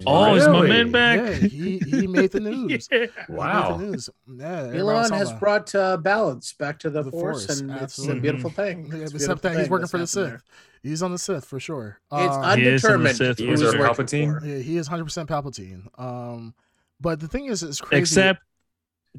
Oh, 0.06 0.36
is 0.36 0.48
my 0.48 0.62
man 0.68 0.92
back? 0.92 1.18
Yeah, 1.20 1.48
he 1.48 1.80
he 1.80 2.06
made 2.08 2.32
the 2.32 2.40
news. 2.40 2.88
Yeah. 2.92 3.08
Wow. 3.28 3.78
the 3.78 3.86
news. 3.88 4.08
Yeah, 4.38 4.72
Elon 4.72 5.12
has 5.12 5.30
about 5.30 5.40
brought 5.40 5.76
uh, 5.76 5.98
balance 5.98 6.54
back 6.54 6.78
to 6.80 6.92
the, 6.92 7.02
The 7.02 7.10
force, 7.12 7.48
Force, 7.48 7.60
and 7.60 7.72
absolutely. 7.72 8.14
it's 8.16 8.20
a 8.20 8.22
beautiful 8.22 8.50
thing. 8.52 8.86
Yeah, 8.92 8.98
It's 9.04 9.14
except 9.14 9.42
beautiful 9.42 9.50
that 9.52 9.60
he's 9.60 9.70
working 9.70 9.88
for 9.88 9.98
the 9.98 10.04
happened 10.06 10.42
Sith. 10.42 10.44
He's 10.84 11.02
on 11.02 11.12
the 11.14 11.18
Sith 11.18 11.46
for 11.46 11.60
sure. 11.60 12.00
It's 12.12 12.36
Um, 12.36 12.60
He 12.60 12.66
is 12.66 12.84
on 12.86 13.02
the 13.02 13.08
undetermined. 13.10 13.16
Sith. 13.18 13.38
He 13.40 13.50
is 13.50 13.62
he's 13.62 13.74
our 13.74 13.80
working 13.80 14.06
Palpatine? 14.06 14.40
for. 14.42 14.46
yeah, 14.46 14.58
he 14.60 14.78
is 14.78 14.90
100% 14.90 15.28
Palpatine. 15.28 15.88
Um, 16.00 16.54
but 17.00 17.20
the 17.22 17.28
thing 17.28 17.46
is, 17.46 17.64
it's 17.64 17.80
crazy. 17.82 18.02
Except 18.02 18.42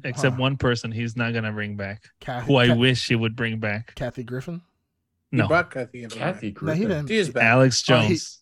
except 0.03 0.35
Huh. 0.35 0.41
one 0.41 0.57
person 0.57 0.91
he's 0.91 1.15
not 1.15 1.33
gonna 1.33 1.51
bring 1.53 1.75
back. 1.77 2.03
Kathy, 2.19 2.45
Who 2.47 2.57
I 2.57 2.67
Ka- 2.67 2.75
wish 2.75 3.07
he 3.07 3.15
would 3.15 3.35
bring 3.35 3.59
back. 3.59 3.95
Kathy 3.95 4.23
Griffin. 4.23 4.61
He 5.31 5.37
No. 5.37 5.47
brought 5.47 5.71
Kathy 5.71 6.03
in. 6.03 6.09
Kathy 6.09 6.53
No, 6.61 6.73
he 6.73 6.81
didn't. 6.81 7.07
She 7.07 7.15
is 7.17 7.29
back. 7.29 7.43
Alex 7.43 7.83
Oh, 7.89 7.99
he- 8.01 8.07
Jones. 8.09 8.41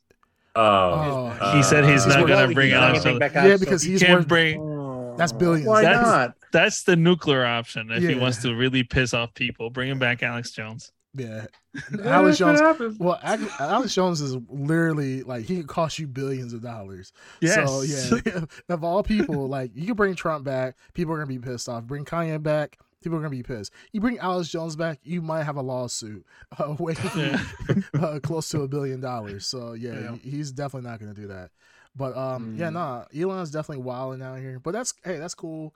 Oh, 0.56 1.38
Oh, 1.42 1.56
he 1.56 1.64
said 1.64 1.86
he's 1.86 2.06
Uh, 2.06 2.10
not 2.10 2.20
gonna 2.28 2.36
working- 2.42 2.54
bring 2.56 2.68
he's 2.70 2.76
Alex 2.76 2.98
not 3.06 3.10
Jones. 3.12 3.20
back 3.20 3.34
Yeah, 3.36 3.58
because 3.58 3.82
so- 3.82 3.86
He 3.86 3.92
he's 3.94 4.02
can't 4.04 4.20
worth- 4.20 4.28
bring 4.28 4.60
Oh, 4.62 5.16
That's 5.18 5.32
billions. 5.32 5.68
Why 5.68 5.84
That's- 5.84 6.06
not? 6.06 6.36
that's 6.52 6.84
the 6.84 6.96
nuclear 6.96 7.46
option 7.46 7.92
if 7.92 8.02
he 8.02 8.14
Yeah. 8.14 8.20
wants 8.20 8.42
to 8.42 8.56
really 8.56 8.84
piss 8.84 9.14
off 9.14 9.34
people. 9.36 9.70
Bring 9.70 9.90
him 9.92 10.00
back 10.00 10.24
Alex 10.24 10.50
Jones. 10.52 10.92
Yeah, 11.16 11.46
Yeah, 12.00 12.18
Alex 12.18 12.38
Jones. 12.40 12.60
Well, 13.00 13.20
Alex 13.60 13.94
Jones 13.94 14.20
is 14.22 14.36
literally 14.50 15.24
like 15.24 15.46
he 15.46 15.58
could 15.58 15.68
cost 15.68 16.00
you 16.00 16.08
billions 16.08 16.54
of 16.54 16.62
dollars. 16.62 17.14
Yes. 17.42 17.70
So 17.70 17.82
yeah, 17.82 18.46
of 18.70 18.84
all 18.84 19.04
people, 19.04 19.48
like 19.48 19.72
you 19.76 19.86
can 19.88 19.96
bring 19.96 20.16
Trump 20.16 20.44
back, 20.44 20.76
people 20.94 21.14
are 21.14 21.18
gonna 21.18 21.28
be 21.28 21.40
pissed 21.40 21.70
off. 21.70 21.84
Bring 21.84 22.04
Kanye 22.06 22.42
back, 22.42 22.80
people 23.04 23.18
are 23.18 23.22
gonna 23.22 23.30
be 23.30 23.44
pissed. 23.44 23.72
You 23.92 24.02
bring 24.02 24.18
Alex 24.20 24.50
Jones 24.50 24.76
back, 24.76 25.00
you 25.04 25.22
might 25.22 25.44
have 25.44 25.58
a 25.58 25.62
lawsuit 25.62 26.26
uh, 26.58 26.76
waiting 26.80 27.12
you, 27.16 27.84
uh, 28.00 28.20
close 28.20 28.50
to 28.50 28.62
a 28.62 28.68
billion 28.68 29.00
dollars. 29.00 29.46
So 29.46 29.74
yeah, 29.74 30.00
Yeah. 30.00 30.16
he's 30.24 30.52
definitely 30.52 30.90
not 30.90 31.00
gonna 31.00 31.14
do 31.14 31.28
that. 31.28 31.52
But 31.96 32.18
um, 32.18 32.56
yeah, 32.58 32.70
Mm. 32.70 32.74
nah, 32.74 33.06
Elon's 33.16 33.52
definitely 33.52 33.84
wilding 33.84 34.24
out 34.24 34.40
here. 34.40 34.60
But 34.60 34.72
that's 34.72 34.96
hey, 35.04 35.18
that's 35.20 35.36
cool. 35.36 35.76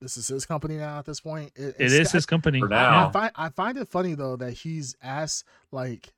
This 0.00 0.16
is 0.16 0.28
his 0.28 0.46
company 0.46 0.76
now. 0.76 0.98
At 0.98 1.04
this 1.06 1.20
point, 1.20 1.52
It 1.56 1.76
it's- 1.78 1.92
is 1.92 2.12
his 2.12 2.26
company. 2.26 2.60
For 2.60 2.66
I- 2.72 2.76
now. 2.82 3.08
I 3.08 3.12
find 3.12 3.32
I 3.36 3.48
find 3.50 3.78
it 3.78 3.88
funny 3.88 4.14
though 4.14 4.36
that 4.36 4.52
he's 4.52 4.96
asked 5.02 5.44
like 5.70 6.12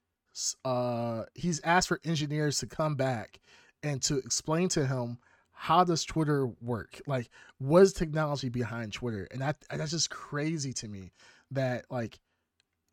uh 0.64 1.24
he's 1.34 1.60
asked 1.62 1.88
for 1.88 2.00
engineers 2.04 2.58
to 2.58 2.66
come 2.66 2.96
back 2.96 3.40
and 3.82 4.02
to 4.02 4.18
explain 4.18 4.68
to 4.70 4.86
him 4.86 5.18
how 5.52 5.84
does 5.84 6.04
Twitter 6.04 6.46
work? 6.60 7.00
Like 7.06 7.30
what 7.58 7.82
is 7.82 7.92
technology 7.92 8.48
behind 8.48 8.92
Twitter? 8.92 9.28
And 9.30 9.40
that 9.40 9.56
and 9.70 9.80
that's 9.80 9.92
just 9.92 10.10
crazy 10.10 10.72
to 10.74 10.88
me 10.88 11.12
that 11.52 11.84
like 11.90 12.18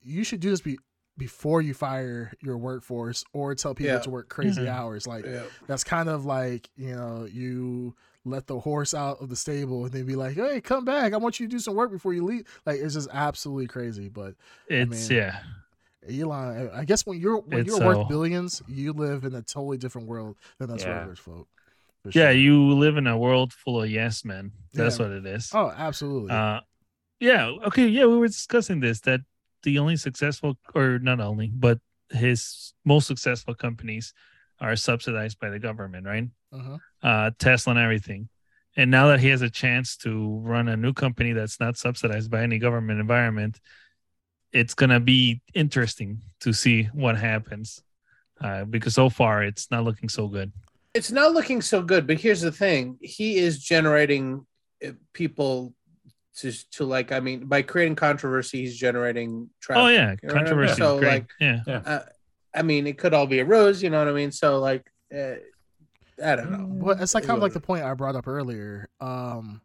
you 0.04 0.24
should 0.24 0.40
do 0.40 0.50
this 0.52 0.62
be, 0.62 0.78
before 1.18 1.62
you 1.62 1.74
fire 1.74 2.32
your 2.42 2.58
workforce 2.58 3.24
or 3.34 3.54
tell 3.56 3.74
people 3.76 3.94
Yeah. 3.94 4.00
to 4.00 4.10
work 4.10 4.30
crazy 4.30 4.62
Mhm. 4.62 4.68
hours. 4.70 5.06
Like 5.08 5.26
Yeah. 5.26 5.44
that's 5.68 5.84
kind 5.84 6.10
of 6.10 6.26
like 6.26 6.70
you 6.76 6.96
know 6.96 7.26
you 7.26 7.96
let 8.26 8.46
the 8.48 8.60
horse 8.60 8.94
out 8.94 9.20
of 9.22 9.30
the 9.30 9.36
stable 9.36 9.84
and 9.86 9.94
then 9.94 10.06
be 10.06 10.16
like 10.16 10.36
hey 10.36 10.62
come 10.62 10.86
back 10.86 11.14
i 11.14 11.18
want 11.18 11.40
you 11.40 11.48
to 11.48 11.52
do 11.52 11.60
some 11.60 11.74
work 11.76 11.90
before 11.92 12.14
you 12.14 12.24
leave 12.24 12.46
like 12.66 12.80
it's 12.80 12.94
just 12.94 13.10
absolutely 13.12 13.66
crazy 13.68 14.10
but 14.10 14.36
It's 14.68 15.10
mean, 15.10 15.18
yeah. 15.18 15.40
elon 16.10 16.70
i 16.74 16.86
guess 16.86 17.06
when 17.06 17.20
you're 17.20 17.38
when 17.40 17.62
It's 17.62 17.68
you're 17.70 17.78
so- 17.78 17.86
worth 17.88 18.08
billions 18.08 18.62
you 18.68 18.94
live 18.94 19.24
in 19.24 19.34
a 19.36 19.42
totally 19.42 19.78
different 19.78 20.08
world 20.08 20.36
than 20.60 20.70
us 20.72 20.84
Yeah. 20.84 20.92
regulars 20.92 21.20
folk 21.20 21.48
for 22.04 22.10
Yeah, 22.14 22.32
you 22.32 22.74
live 22.74 22.98
in 22.98 23.06
a 23.08 23.18
world 23.18 23.54
full 23.54 23.84
of 23.84 23.90
yes 23.90 24.26
men. 24.26 24.52
That's 24.74 24.98
Yeah. 25.00 25.06
what 25.08 25.12
it 25.18 25.26
is. 25.26 25.52
oh 25.54 25.70
absolutely 25.76 26.32
Uh, 26.32 26.62
yeah. 27.20 27.46
Okay. 27.68 27.88
Yeah, 27.88 28.06
we 28.08 28.18
were 28.18 28.28
discussing 28.28 28.80
this 28.80 29.02
that 29.02 29.22
the 29.62 29.78
only 29.78 29.96
successful, 29.98 30.58
or 30.74 30.98
not 30.98 31.20
only, 31.20 31.52
but 31.54 31.80
his 32.10 32.74
most 32.84 33.06
successful 33.06 33.54
companies 33.54 34.14
are 34.62 34.76
subsidized 34.76 35.40
by 35.40 35.50
the 35.50 35.60
government, 35.60 36.06
right? 36.06 36.30
uh-huh. 36.54 36.78
Uh, 37.04 37.32
Tesla 37.40 37.72
and 37.72 37.80
everything. 37.80 38.30
And 38.78 38.90
now 38.90 39.08
that 39.08 39.20
he 39.20 39.28
has 39.30 39.42
a 39.42 39.50
chance 39.50 39.98
to 39.98 40.40
run 40.44 40.70
a 40.70 40.78
new 40.78 40.94
company 40.94 41.34
that's 41.34 41.60
not 41.60 41.78
subsidized 41.78 42.32
by 42.32 42.42
any 42.44 42.58
government 42.58 43.02
environment, 43.02 43.60
it's 44.54 44.74
gonna 44.74 45.00
be 45.00 45.42
interesting 45.54 46.22
to 46.42 46.54
see 46.54 46.84
what 46.94 47.18
happens. 47.18 47.82
Uh, 48.40 48.66
because 48.66 48.96
so 48.96 49.10
far 49.10 49.44
it's 49.44 49.70
not 49.70 49.84
looking 49.84 50.10
so 50.10 50.28
good. 50.28 50.52
It's 50.94 51.12
not 51.12 51.34
looking 51.34 51.62
so 51.62 51.82
good, 51.82 52.08
but 52.08 52.20
here's 52.20 52.42
the 52.42 52.52
thing: 52.52 52.98
he 53.02 53.38
is 53.38 53.60
generating 53.60 54.46
uh, 54.86 54.92
people 55.14 55.74
to 56.38 56.52
to 56.72 56.86
like. 56.86 57.12
I 57.12 57.20
mean, 57.20 57.46
by 57.46 57.62
creating 57.62 57.96
controversy, 57.96 58.62
he's 58.62 58.78
generating 58.78 59.50
traffic. 59.60 59.84
oh 59.84 59.88
yeah, 59.88 60.16
you 60.22 60.30
know 60.30 60.34
what 60.34 60.34
I 60.34 60.36
mean? 60.36 60.46
controversy. 60.46 60.76
So, 60.76 61.00
great. 61.00 61.10
like, 61.10 61.30
yeah. 61.40 61.82
uh, 61.86 62.00
I 62.54 62.62
mean, 62.62 62.88
it 62.88 62.98
could 62.98 63.14
all 63.14 63.28
be 63.28 63.40
a 63.40 63.46
rose. 63.46 63.82
You 63.82 63.90
know 63.90 64.00
what 64.00 64.08
I 64.08 64.14
mean? 64.14 64.32
So, 64.32 64.60
like, 64.60 64.92
uh, 65.14 65.36
I 66.24 66.36
don't 66.36 66.52
know. 66.52 66.68
Well, 66.68 67.02
it's 67.02 67.16
like 67.16 67.26
kind 67.26 67.38
of 67.38 67.44
like 67.44 67.54
the 67.54 67.60
point 67.60 67.84
I 67.84 67.94
brought 67.94 68.16
up 68.16 68.28
earlier. 68.28 68.90
Um, 69.00 69.62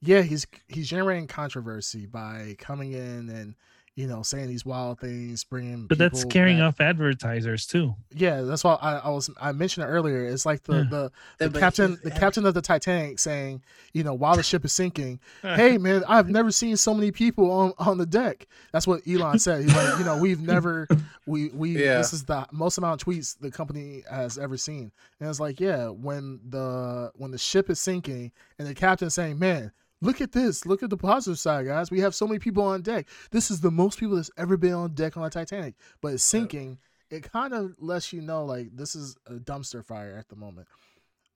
yeah, 0.00 0.22
he's 0.22 0.46
he's 0.68 0.88
generating 0.88 1.26
controversy 1.26 2.06
by 2.06 2.56
coming 2.58 2.92
in 2.92 3.28
and 3.28 3.54
you 3.98 4.06
know 4.06 4.22
saying 4.22 4.46
these 4.46 4.64
wild 4.64 5.00
things, 5.00 5.42
bringing. 5.42 5.86
But 5.88 5.98
that's 5.98 6.20
scaring 6.20 6.58
back. 6.58 6.68
off 6.68 6.80
advertisers 6.80 7.66
too. 7.66 7.96
Yeah, 8.14 8.42
that's 8.42 8.62
why 8.62 8.74
I, 8.80 8.98
I 8.98 9.08
was 9.08 9.28
I 9.40 9.50
mentioned 9.50 9.86
it 9.86 9.88
earlier. 9.88 10.24
It's 10.24 10.46
like 10.46 10.62
the 10.62 10.76
Yeah. 10.76 10.82
the, 10.88 11.12
Yeah, 11.40 11.48
the 11.48 11.58
captain 11.58 11.98
the 12.04 12.12
captain 12.12 12.46
of 12.46 12.54
the 12.54 12.62
Titanic 12.62 13.18
saying, 13.18 13.60
you 13.92 14.04
know, 14.04 14.14
while 14.14 14.36
the 14.36 14.44
ship 14.44 14.64
is 14.64 14.72
sinking, 14.72 15.18
hey 15.42 15.78
man, 15.78 16.04
I've 16.06 16.28
never 16.28 16.52
seen 16.52 16.76
so 16.76 16.94
many 16.94 17.10
people 17.10 17.50
on 17.50 17.72
on 17.78 17.98
the 17.98 18.06
deck. 18.06 18.46
That's 18.72 18.86
what 18.86 19.00
Elon 19.08 19.38
said. 19.40 19.62
He's 19.64 19.74
like, 19.74 19.98
you 19.98 20.04
know, 20.04 20.16
we've 20.16 20.40
never 20.40 20.86
we 21.26 21.48
we 21.48 21.70
Yeah. 21.84 21.98
this 21.98 22.12
is 22.12 22.22
the 22.22 22.46
most 22.52 22.78
amount 22.78 23.02
of 23.02 23.06
tweets 23.08 23.36
the 23.40 23.50
company 23.50 24.04
has 24.08 24.38
ever 24.38 24.56
seen. 24.56 24.92
And 25.18 25.28
it's 25.28 25.40
like, 25.40 25.58
yeah, 25.58 25.88
when 25.88 26.38
the 26.48 27.10
when 27.16 27.32
the 27.32 27.38
ship 27.38 27.68
is 27.68 27.80
sinking 27.80 28.30
and 28.60 28.68
the 28.68 28.74
captain's 28.76 29.14
saying, 29.14 29.40
man. 29.40 29.72
Look 30.00 30.20
at 30.20 30.32
this. 30.32 30.64
Look 30.64 30.82
at 30.82 30.90
the 30.90 30.96
positive 30.96 31.38
side, 31.38 31.66
guys. 31.66 31.90
We 31.90 32.00
have 32.00 32.14
so 32.14 32.26
many 32.26 32.38
people 32.38 32.62
on 32.62 32.82
deck. 32.82 33.06
This 33.30 33.50
is 33.50 33.60
the 33.60 33.70
most 33.70 33.98
people 33.98 34.16
that's 34.16 34.30
ever 34.36 34.56
been 34.56 34.74
on 34.74 34.94
deck 34.94 35.16
on 35.16 35.24
the 35.24 35.30
Titanic. 35.30 35.74
But 36.00 36.14
it's 36.14 36.24
sinking. 36.24 36.78
It 37.10 37.30
kind 37.30 37.54
of 37.54 37.74
lets 37.78 38.12
you 38.12 38.20
know, 38.20 38.44
like, 38.44 38.76
this 38.76 38.94
is 38.94 39.16
a 39.26 39.34
dumpster 39.34 39.84
fire 39.84 40.16
at 40.18 40.28
the 40.28 40.36
moment. 40.36 40.68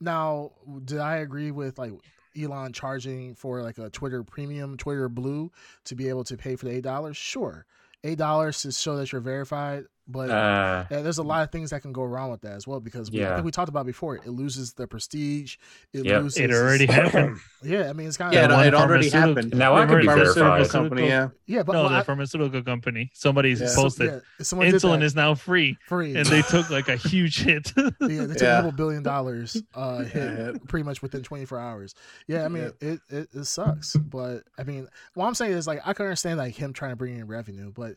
Now, 0.01 0.53
did 0.85 0.99
I 0.99 1.17
agree 1.19 1.51
with 1.51 1.79
like 1.79 1.93
Elon 2.41 2.73
charging 2.73 3.35
for 3.35 3.63
like 3.63 3.79
a 3.79 3.89
Twitter 3.89 4.25
Premium, 4.25 4.77
Twitter 4.77 5.09
Blue 5.09 5.51
to 5.85 5.95
be 5.95 6.09
able 6.09 6.25
to 6.25 6.37
pay 6.37 6.57
for 6.57 6.67
the 6.67 6.73
eight 6.73 6.83
dollars? 6.83 7.17
Sure, 7.17 7.67
eight 8.03 8.19
dollars 8.19 8.63
to 8.63 8.73
show 8.73 8.97
that 8.97 9.13
you're 9.13 9.21
verified, 9.21 9.85
but 10.09 10.31
Uh, 10.31 10.85
yeah, 10.91 11.01
there's 11.03 11.19
a 11.19 11.23
lot 11.23 11.43
of 11.43 11.51
things 11.53 11.71
that 11.71 11.81
can 11.83 11.93
go 11.93 12.03
wrong 12.05 12.31
with 12.31 12.41
that 12.43 12.53
as 12.53 12.67
well 12.67 12.81
because 12.81 13.11
we, 13.11 13.19
I 13.21 13.29
Yeah. 13.29 13.35
think 13.37 13.45
we 13.45 13.51
talked 13.53 13.69
about 13.69 13.87
before. 13.87 14.17
It 14.17 14.29
loses 14.31 14.73
the 14.73 14.87
prestige. 14.89 15.57
It 15.93 16.05
Yep. 16.05 16.23
loses. 16.23 16.39
It 16.41 16.51
already 16.51 16.87
happened. 17.01 17.39
Yeah, 17.63 17.89
I 17.89 17.93
mean 17.93 18.09
it's 18.09 18.17
kind 18.17 18.35
Yeah, 18.35 18.47
of 18.47 18.51
it, 18.51 18.55
one 18.55 18.67
it 18.67 18.75
already 18.75 19.09
happened. 19.11 19.55
now 19.57 19.75
I 19.77 19.87
could 19.87 20.01
be 20.01 20.07
Pharmaceutical 20.07 20.45
verified. 20.51 20.71
company, 20.71 21.07
yeah. 21.07 21.29
yeah, 21.47 21.63
but 21.63 21.75
no, 21.75 21.83
well, 21.83 21.91
the 21.91 21.97
I- 21.99 22.03
pharmaceutical 22.03 22.63
company. 22.63 23.11
Somebody's 23.15 23.61
Yeah. 23.61 23.73
posted 23.75 24.11
yeah, 24.11 24.19
someone 24.45 24.67
insulin 24.69 25.03
is 25.03 25.15
now 25.15 25.35
free, 25.35 25.79
free, 25.87 26.17
and 26.17 26.27
they 26.27 26.43
took 26.43 26.69
like 26.71 26.89
a 26.89 26.97
huge 26.97 27.43
hit. 27.43 27.73
yeah, 27.77 27.91
they 28.01 28.17
took 28.35 28.41
Yeah. 28.43 28.55
a 28.59 28.63
couple 28.63 28.73
billion 28.73 29.03
dollars 29.05 29.63
uh, 29.75 29.99
hit 30.05 30.37
hit. 30.37 30.69
pretty 30.69 30.83
much 30.85 31.01
within 31.03 31.23
24 31.23 31.59
hours. 31.59 31.95
Yeah, 32.27 32.45
I 32.45 32.49
mean 32.49 32.73
Yeah. 32.81 32.89
it, 32.89 33.01
it 33.09 33.29
it 33.33 33.45
sucks, 33.45 33.95
but 33.97 34.43
I 34.59 34.65
mean 34.65 34.89
what 35.15 35.27
I'm 35.27 35.35
saying 35.35 35.53
is 35.53 35.67
like 35.69 35.81
I 35.87 35.93
can 35.93 36.07
understand 36.07 36.39
like 36.39 36.55
him 36.57 36.73
trying 36.73 36.91
to 36.91 36.97
bring 36.97 37.17
in 37.19 37.27
revenue, 37.29 37.71
but 37.73 37.97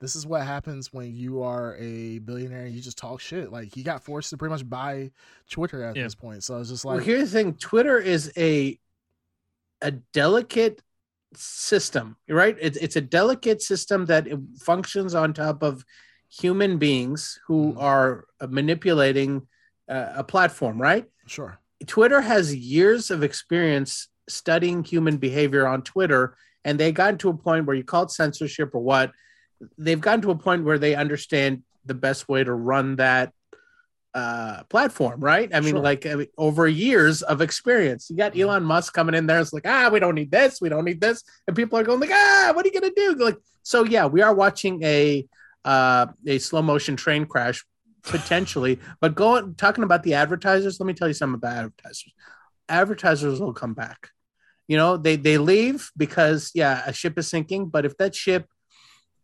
this 0.00 0.14
is 0.14 0.26
what 0.26 0.42
happens 0.42 0.92
when 0.92 1.14
you 1.14 1.42
are 1.42 1.76
a 1.78 2.18
billionaire 2.18 2.66
and 2.66 2.74
you 2.74 2.82
just 2.82 2.98
talk 2.98 3.20
shit. 3.20 3.50
Like 3.50 3.74
he 3.74 3.82
got 3.82 4.02
forced 4.04 4.30
to 4.30 4.36
pretty 4.36 4.52
much 4.52 4.68
buy 4.68 5.10
Twitter 5.50 5.82
at 5.82 5.96
Yeah. 5.96 6.04
this 6.04 6.14
point, 6.14 6.44
so 6.44 6.58
it's 6.60 6.68
just 6.68 6.84
Well, 6.84 6.96
like 6.96 7.04
here's 7.04 7.32
the 7.32 7.38
thing: 7.38 7.54
Twitter 7.54 7.98
is 7.98 8.32
a 8.36 8.78
a 9.82 9.90
delicate 10.12 10.82
system, 11.34 12.16
right? 12.28 12.56
It's 12.60 12.76
it's 12.78 12.96
a 12.96 13.00
delicate 13.00 13.62
system 13.62 14.06
that 14.06 14.26
it 14.26 14.38
functions 14.60 15.14
on 15.14 15.32
top 15.34 15.62
of 15.62 15.84
human 16.28 16.78
beings 16.78 17.38
who 17.46 17.72
Mhm. 17.74 17.82
are 17.82 18.26
uh, 18.40 18.46
manipulating 18.48 19.46
uh, 19.88 20.12
a 20.16 20.24
platform, 20.24 20.80
right? 20.80 21.06
sure, 21.26 21.58
Twitter 21.86 22.20
has 22.20 22.54
years 22.54 23.10
of 23.10 23.22
experience 23.22 24.08
studying 24.28 24.82
human 24.82 25.16
behavior 25.16 25.66
on 25.66 25.82
Twitter, 25.82 26.36
and 26.64 26.80
they 26.80 26.90
got 26.90 27.18
to 27.20 27.28
a 27.28 27.36
point 27.36 27.66
where 27.66 27.76
you 27.76 27.84
call 27.84 28.02
it 28.04 28.10
censorship 28.10 28.74
or 28.74 28.82
what. 28.82 29.12
They've 29.78 30.00
gotten 30.00 30.22
to 30.22 30.30
a 30.30 30.36
point 30.36 30.64
where 30.64 30.78
they 30.78 30.94
understand 30.94 31.62
the 31.84 31.94
best 31.94 32.28
way 32.28 32.42
to 32.44 32.52
run 32.52 32.96
that 32.96 33.32
uh, 34.14 34.62
platform, 34.70 35.20
right? 35.20 35.50
I 35.54 35.60
mean, 35.60 35.74
Sure. 35.74 35.80
like 35.80 36.06
I 36.06 36.14
mean, 36.14 36.26
over 36.38 36.66
years 36.66 37.22
of 37.22 37.40
experience. 37.42 38.08
You 38.08 38.16
got. 38.16 38.36
Elon 38.36 38.62
Musk 38.64 38.94
coming 38.94 39.14
in 39.14 39.26
there. 39.26 39.40
It's 39.40 39.52
like, 39.52 39.66
ah, 39.66 39.90
we 39.92 40.00
don't 40.00 40.14
need 40.14 40.30
this, 40.30 40.60
we 40.60 40.68
don't 40.70 40.84
need 40.84 41.00
this, 41.00 41.22
and 41.46 41.54
people 41.54 41.78
are 41.78 41.84
going 41.84 42.00
like, 42.00 42.10
ah, 42.12 42.52
what 42.54 42.64
are 42.64 42.68
you 42.68 42.80
gonna 42.80 42.92
do? 42.96 43.14
Like, 43.22 43.36
so 43.62 43.84
yeah, 43.84 44.06
we 44.06 44.22
are 44.22 44.34
watching 44.34 44.82
a 44.82 45.26
uh, 45.64 46.06
a 46.26 46.38
slow 46.38 46.62
motion 46.62 46.96
train 46.96 47.26
crash 47.26 47.64
potentially. 48.04 48.78
but 49.00 49.14
going 49.14 49.54
talking 49.54 49.84
about 49.84 50.02
the 50.02 50.14
advertisers, 50.14 50.80
let 50.80 50.86
me 50.86 50.94
tell 50.94 51.08
you 51.08 51.14
something 51.14 51.34
about 51.36 51.56
advertisers. 51.56 52.12
Advertisers 52.68 53.40
will 53.40 53.52
come 53.52 53.74
back. 53.74 54.10
You 54.66 54.76
know, 54.76 54.96
they 54.96 55.16
they 55.16 55.38
leave 55.38 55.90
because 55.96 56.50
yeah, 56.54 56.82
a 56.86 56.92
ship 56.92 57.18
is 57.18 57.28
sinking. 57.28 57.66
But 57.68 57.84
if 57.84 57.96
that 57.98 58.14
ship, 58.14 58.48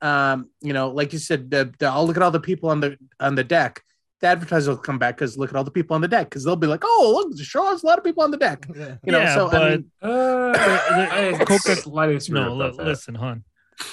um, 0.03 0.51
you 0.61 0.73
know, 0.73 0.91
like 0.91 1.13
you 1.13 1.19
said, 1.19 1.51
the, 1.51 1.73
the, 1.79 1.87
I'll 1.87 2.07
look 2.07 2.17
at 2.17 2.23
all 2.23 2.31
the 2.31 2.41
people 2.41 2.69
on 2.71 2.81
the 2.81 2.99
on 3.21 3.35
the 3.35 3.45
deck. 3.45 3.83
The 4.21 4.29
advertiser 4.29 4.71
will 4.71 4.79
come 4.79 4.99
back 5.01 5.17
because 5.17 5.37
look 5.37 5.51
at 5.51 5.57
all 5.57 5.65
the 5.65 5.71
people 5.73 5.95
on 5.97 6.01
the 6.01 6.07
deck 6.09 6.29
because 6.31 6.45
they'll 6.45 6.55
be 6.55 6.69
like, 6.69 6.83
oh, 6.85 7.13
look, 7.17 7.37
the 7.37 7.43
show 7.43 7.65
has 7.71 7.83
a 7.83 7.87
lot 7.87 7.99
of 7.99 8.05
people 8.05 8.23
on 8.23 8.31
the 8.31 8.37
deck. 8.37 8.67
Yeah. 8.73 8.97
You 9.05 9.11
know, 9.13 9.19
Yeah, 9.19 9.35
so 9.35 9.49
I 9.49 9.51
but- 9.51 9.71
mean, 9.71 9.91
Uh, 10.01 11.45
Coca- 11.45 11.77
slightly 11.77 12.15
disagree 12.17 12.41
No, 12.41 12.55
about 12.55 12.73
li- 12.73 12.77
that. 12.79 12.87
listen, 12.87 13.15
hon. 13.17 13.43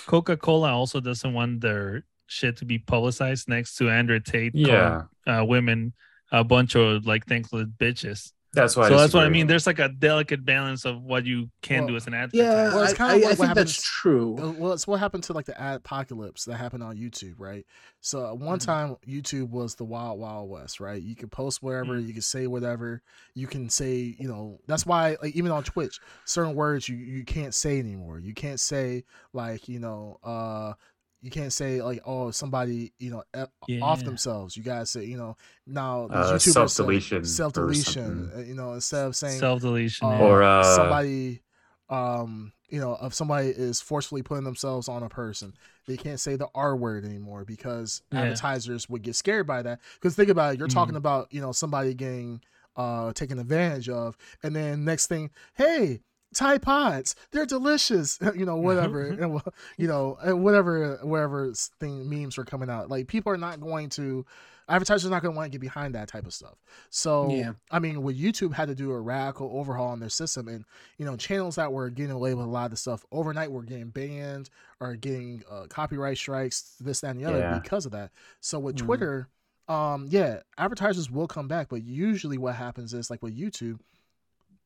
Coca 0.06 0.38
Cola 0.38 0.72
also 0.72 1.00
doesn't 1.00 1.34
want 1.34 1.62
their 1.62 2.04
shit 2.28 2.58
to 2.58 2.65
be 2.65 2.78
publicized 2.78 3.48
next 3.50 3.76
to 3.78 3.89
Andrew 3.89 4.19
Tate. 4.19 4.54
Yeah, 4.54 5.04
calling, 5.26 5.41
uh, 5.41 5.45
women 5.45 5.93
a 6.32 6.43
bunch 6.43 6.76
of 6.76 7.08
like 7.08 7.26
thankless 7.26 7.65
bitches. 7.80 8.32
That's 8.53 8.75
why. 8.75 8.88
so 8.89 8.97
that's 8.97 9.13
what 9.13 9.25
I 9.25 9.29
mean. 9.29 9.47
There's 9.47 9.67
like 9.67 9.79
a 9.79 9.89
delicate 9.89 10.43
balance 10.45 10.85
of 10.85 11.03
what 11.03 11.25
you 11.25 11.49
can 11.62 11.85
do 11.85 11.95
as 11.95 12.07
an 12.07 12.13
advertiser. 12.13 12.43
yeah, 12.43 12.73
Well, 12.73 12.83
it's 12.83 12.93
I, 12.93 12.97
kinda 12.97 13.12
I- 13.13 13.15
like 13.15 13.23
I 13.23 13.27
what 13.29 13.38
think 13.38 13.47
happens- 13.49 13.75
that's 13.75 13.83
true. 13.83 14.38
Uh, 14.39 14.51
Well, 14.51 14.73
it's 14.73 14.88
what 14.88 14.99
happened 14.99 15.23
to 15.25 15.33
like 15.33 15.45
the 15.45 15.59
ad 15.62 15.77
apocalypse 15.77 16.45
that 16.45 16.55
happened 16.57 16.83
on 16.83 16.97
YouTube, 16.97 17.35
right? 17.38 17.65
So 18.01 18.25
at 18.27 18.38
one 18.38 18.59
Mhm. 18.59 18.65
time, 18.65 18.95
YouTube 19.07 19.49
was 19.49 19.75
the 19.75 19.85
wild, 19.85 20.19
wild 20.19 20.49
west, 20.49 20.79
right? 20.79 21.01
You 21.01 21.15
could 21.15 21.31
post 21.31 21.62
wherever, 21.62 21.93
Mm. 21.95 22.07
you 22.07 22.13
can 22.13 22.21
say 22.21 22.47
whatever, 22.47 23.01
you 23.35 23.45
can 23.47 23.69
say, 23.69 24.15
you 24.19 24.27
know, 24.27 24.59
that's 24.67 24.85
why, 24.85 25.17
like, 25.21 25.35
even 25.35 25.51
on 25.51 25.63
Twitch, 25.63 25.99
certain 26.25 26.55
words 26.55 26.89
you 26.89 26.97
you 26.97 27.23
can't 27.25 27.53
say 27.53 27.77
anymore. 27.79 28.19
You 28.19 28.33
can't 28.33 28.59
say 28.59 29.03
like, 29.33 29.67
you 29.67 29.79
know, 29.79 30.17
uh, 30.23 30.73
you 31.21 31.29
can't 31.29 31.51
say 31.53 31.82
like, 31.82 32.01
oh, 32.05 32.32
somebody, 32.32 32.93
you 32.99 33.12
know, 33.12 33.23
e- 33.38 33.82
off 33.82 34.03
themselves. 34.03 34.55
You 34.55 34.63
gotta 34.63 34.86
say, 34.86 35.05
you 35.05 35.17
know, 35.17 35.36
now 35.67 36.08
Uh, 36.12 36.38
self-deletion 36.38 37.25
self 37.25 37.53
deletion, 37.53 38.32
you 38.47 38.55
know, 38.55 38.73
instead 38.73 39.05
of 39.05 39.15
saying 39.15 39.39
Self 39.39 39.62
deletion. 39.62 40.08
uh, 40.08 40.17
Or, 40.19 40.43
uh, 40.43 40.63
somebody 40.63 41.41
um 41.89 42.51
you 42.69 42.79
know 42.79 42.95
if 43.01 43.15
somebody 43.15 43.47
is 43.49 43.82
forcefully 43.82 44.21
putting 44.21 44.43
themselves 44.43 44.88
on 44.88 45.01
a 45.01 45.10
person 45.10 45.55
they 45.88 45.97
can't 45.97 46.19
say 46.19 46.36
the 46.36 46.47
r 46.53 46.75
word 46.75 47.03
anymore 47.03 47.43
because 47.43 48.03
Yeah. 48.12 48.19
advertisers 48.21 48.88
would 48.88 49.01
get 49.01 49.15
scared 49.15 49.47
by 49.47 49.63
that 49.63 49.79
because 49.95 50.15
think 50.15 50.29
about 50.29 50.53
it 50.53 50.60
you're 50.60 50.67
talking 50.67 50.93
Mhm. 50.93 50.99
about 50.99 51.34
you 51.34 51.41
know 51.41 51.51
somebody 51.51 51.95
getting 51.95 52.41
uh 52.75 53.12
taken 53.13 53.39
advantage 53.39 53.89
of 53.89 54.15
and 54.43 54.55
then 54.55 54.86
next 54.86 55.08
thing 55.08 55.32
hey 55.55 56.01
Tide 56.34 56.62
Pods, 56.62 57.15
they're 57.32 57.46
delicious. 57.46 58.20
you 58.36 58.46
know, 58.46 58.56
whatever, 58.58 59.08
and, 59.08 59.42
you 59.78 59.88
know, 59.88 60.18
whatever, 60.36 61.00
wherever 61.04 61.52
thing 61.54 62.10
memes 62.10 62.38
are 62.38 62.46
coming 62.46 62.70
out. 62.70 62.89
Like 62.89 63.08
people 63.08 63.32
are 63.32 63.38
not 63.38 63.60
going 63.60 63.89
to, 63.89 64.26
advertisers 64.68 65.08
are 65.08 65.10
not 65.10 65.24
going 65.24 65.34
to 65.34 65.38
want 65.38 65.52
to 65.52 65.58
get 65.58 65.62
behind 65.62 65.96
that 65.96 66.08
type 66.08 66.28
of 66.28 66.34
stuff. 66.34 66.56
So, 66.92 67.32
Yeah. 67.32 67.54
I 67.72 67.80
mean, 67.80 68.04
with 68.04 68.20
YouTube 68.20 68.54
had 68.54 68.68
to 68.68 68.76
do 68.76 68.92
a 68.92 69.00
radical 69.00 69.50
overhaul 69.54 69.88
on 69.89 70.00
their 70.00 70.10
system, 70.10 70.48
and 70.48 70.65
you 71.00 71.06
know, 71.06 71.15
channels 71.18 71.56
that 71.56 71.74
were 71.74 71.89
getting 71.89 72.12
away 72.12 72.34
with 72.36 72.46
a 72.46 72.50
lot 72.50 72.65
of 72.65 72.72
the 72.72 72.78
stuff 72.78 73.04
overnight 73.12 73.52
were 73.52 73.63
getting 73.63 73.89
banned 73.89 74.50
or 74.80 74.96
getting 74.96 75.44
uh, 75.50 75.65
copyright 75.70 76.18
strikes, 76.18 76.76
this, 76.80 77.02
that, 77.02 77.12
and 77.12 77.20
the 77.20 77.26
other 77.26 77.39
Yeah. 77.39 77.58
because 77.60 77.86
of 77.88 77.92
that. 77.94 78.12
So 78.39 78.60
with 78.60 78.76
Mhm. 78.76 78.86
Twitter, 78.86 79.28
um, 79.68 80.06
yeah, 80.10 80.42
advertisers 80.58 81.10
will 81.12 81.28
come 81.28 81.48
back, 81.48 81.70
but 81.70 81.84
usually 81.84 82.38
what 82.38 82.56
happens 82.56 82.94
is 82.94 83.10
like 83.10 83.22
with 83.24 83.36
YouTube, 83.38 83.80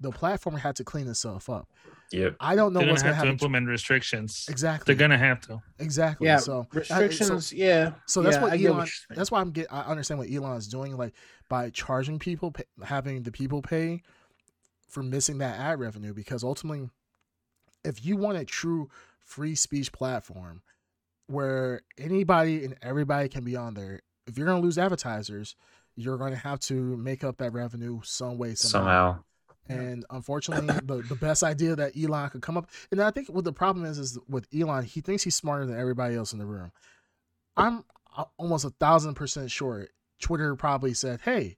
the 0.04 0.12
platform 0.12 0.56
had 0.56 0.76
to 0.76 0.84
clean 0.84 1.08
itself 1.08 1.50
up. 1.50 1.68
Yep. 2.12 2.36
I 2.40 2.56
don't 2.56 2.74
know 2.74 2.82
They're 2.82 2.90
what's 2.90 3.02
gonna 3.02 3.14
going 3.14 3.14
to 3.14 3.16
happen. 3.16 3.32
implement 3.32 3.68
restrictions. 3.68 4.46
exactly. 4.50 4.94
They're 4.94 5.00
gonna 5.00 5.18
have 5.18 5.42
to. 5.48 5.62
exactly. 5.80 6.28
Yeah, 6.28 6.38
So 6.38 6.68
I- 6.72 6.78
restrictions. 6.78 7.52
yeah. 7.52 7.94
so 8.06 8.22
that's 8.22 8.36
yeah, 8.36 8.42
what 8.44 8.52
I 8.54 8.56
Elon. 8.64 8.78
you're 8.78 8.86
that's 9.18 9.32
why 9.32 9.42
I'm 9.42 9.50
get. 9.52 9.68
I 9.74 9.82
understand 9.82 10.20
what 10.20 10.30
Elon 10.30 10.58
is 10.58 10.68
doing, 10.68 10.96
like 10.96 11.14
by 11.50 11.72
charging 11.72 12.20
people, 12.20 12.52
pay, 12.52 12.66
having 12.84 13.24
the 13.24 13.32
people 13.32 13.62
pay 13.64 14.04
for 14.88 15.02
missing 15.02 15.40
that 15.40 15.58
ad 15.60 15.80
revenue, 15.80 16.14
because 16.14 16.44
ultimately, 16.44 16.88
if 17.84 18.06
you 18.06 18.16
want 18.16 18.38
a 18.38 18.46
true 18.46 18.90
free 19.26 19.56
speech 19.56 19.92
platform 19.92 20.62
where 21.28 21.82
anybody 21.98 22.64
and 22.66 22.76
everybody 22.82 23.28
can 23.30 23.44
be 23.44 23.56
on 23.56 23.74
there, 23.74 24.02
if 24.28 24.38
you're 24.38 24.46
going 24.46 24.62
to 24.62 24.64
lose 24.66 24.78
advertisers, 24.78 25.56
you're 25.96 26.18
going 26.18 26.32
to 26.32 26.38
have 26.38 26.60
to 26.60 26.74
make 26.98 27.24
up 27.24 27.38
that 27.38 27.54
revenue 27.54 28.00
some 28.04 28.38
way 28.38 28.54
somehow. 28.56 28.80
Somehow. 29.14 29.24
And 29.70 30.06
unfortunately, 30.10 30.68
the, 30.84 31.04
the 31.04 31.16
best 31.16 31.42
idea 31.42 31.76
that 31.76 31.94
Elon 31.98 32.30
could 32.30 32.42
come 32.42 32.58
up, 32.58 32.70
and 32.92 33.02
I 33.02 33.12
think 33.12 33.30
what 33.30 33.46
the 33.46 33.54
problem 33.54 33.86
is, 33.86 33.98
is 33.98 34.20
with 34.28 34.48
Elon, 34.54 34.84
he 34.84 35.02
thinks 35.02 35.24
he's 35.24 35.36
smarter 35.36 35.66
than 35.66 35.80
everybody 35.80 36.16
else 36.16 36.34
in 36.34 36.40
the 36.40 36.46
room. 36.46 36.72
I'm 37.56 37.86
uh, 38.18 38.26
almost 38.38 38.66
a 38.66 38.72
thousand 38.72 39.16
percent 39.16 39.52
sure 39.52 39.88
Twitter 40.20 40.56
probably 40.56 40.94
said, 40.94 41.22
"Hey, 41.22 41.58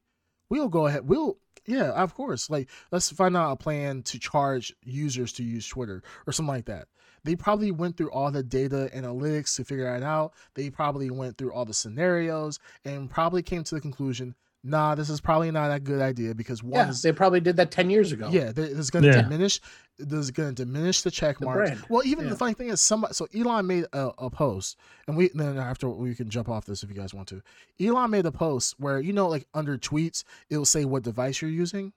we'll 0.50 0.70
go 0.70 0.86
ahead. 0.86 1.08
We'll, 1.08 1.38
yeah, 1.65 1.91
of 1.91 2.13
course. 2.13 2.50
Like, 2.50 2.70
let's 2.91 3.10
find 3.10 3.36
out 3.36 3.52
a 3.52 3.56
plan 3.56 4.04
to 4.04 4.20
charge 4.20 4.74
users 4.84 5.34
to 5.34 5.44
use 5.44 5.68
Twitter 5.68 6.04
or 6.28 6.34
something 6.34 6.54
like 6.54 6.65
that." 6.65 6.88
They 7.24 7.36
probably 7.36 7.72
went 7.72 7.98
through 7.98 8.12
all 8.12 8.30
the 8.30 8.44
data 8.44 8.91
analytics 8.94 9.56
to 9.56 9.63
figure 9.63 9.94
it 9.96 10.04
out. 10.04 10.34
They 10.54 10.70
probably 10.70 11.10
went 11.10 11.39
through 11.39 11.54
all 11.54 11.65
the 11.65 11.74
scenarios 11.74 12.60
and 12.86 13.10
probably 13.10 13.41
came 13.41 13.63
to 13.63 13.74
the 13.74 13.82
conclusion, 13.82 14.36
"Nah, 14.67 14.95
this 14.95 15.10
is 15.12 15.21
probably 15.21 15.51
not 15.51 15.71
a 15.71 15.80
good 15.80 16.01
idea 16.01 16.34
because 16.34 16.63
one 16.63 16.88
Yeah, 16.88 16.93
they 17.04 17.12
probably 17.12 17.39
did 17.39 17.56
that 17.58 17.69
10 17.71 17.89
years 17.91 18.12
ago. 18.12 18.30
yeah, 18.32 18.51
it's 18.56 18.89
going 18.89 19.04
to 19.04 19.10
Yeah. 19.10 19.21
diminish. 19.21 19.62
This 19.97 20.19
is 20.19 20.32
going 20.32 20.56
to 20.56 20.65
diminish 20.65 21.04
the 21.04 21.12
check 21.12 21.38
The 21.38 21.45
mark. 21.45 21.58
brand. 21.58 21.84
Well, 21.88 22.01
even 22.06 22.25
Yeah. 22.25 22.32
the 22.32 22.36
funny 22.36 22.54
thing 22.56 22.69
is, 22.69 22.82
somebody. 22.82 23.13
So 23.13 23.28
Elon 23.34 23.67
made 23.67 23.86
a, 23.93 24.12
a 24.17 24.30
post, 24.30 24.78
and 25.08 25.15
we 25.15 25.30
then 25.36 25.58
after 25.58 25.88
we 25.88 26.15
can 26.15 26.30
jump 26.30 26.49
off 26.49 26.65
this 26.65 26.82
if 26.84 26.89
you 26.89 26.95
guys 26.95 27.13
want 27.13 27.28
to. 27.30 27.41
Elon 27.80 28.10
made 28.10 28.25
a 28.25 28.32
post 28.32 28.75
where 28.80 28.99
you 28.99 29.13
know, 29.13 29.28
like 29.28 29.47
under 29.54 29.78
tweets, 29.78 30.23
it 30.49 30.58
will 30.58 30.65
say 30.65 30.84
what 30.84 31.04
device 31.04 31.41
you're 31.41 31.51
using. 31.51 31.93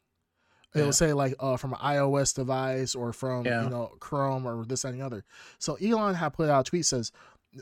It 0.75 0.81
Yeah. 0.81 0.85
will 0.85 0.93
say 0.93 1.15
like 1.15 1.35
uh, 1.41 1.57
from 1.57 1.73
an 1.73 1.79
iOS 1.79 2.35
device 2.35 2.95
or 2.95 3.15
from 3.15 3.47
Yeah. 3.47 3.65
you 3.65 3.71
know 3.71 3.93
Chrome 4.01 4.47
or 4.47 4.65
this 4.67 4.85
and 4.85 5.01
the 5.01 5.05
other. 5.05 5.25
So 5.59 5.77
Elon 5.77 6.15
had 6.15 6.35
put 6.35 6.51
out 6.51 6.67
a 6.67 6.71
tweet 6.71 6.85
says 6.85 7.11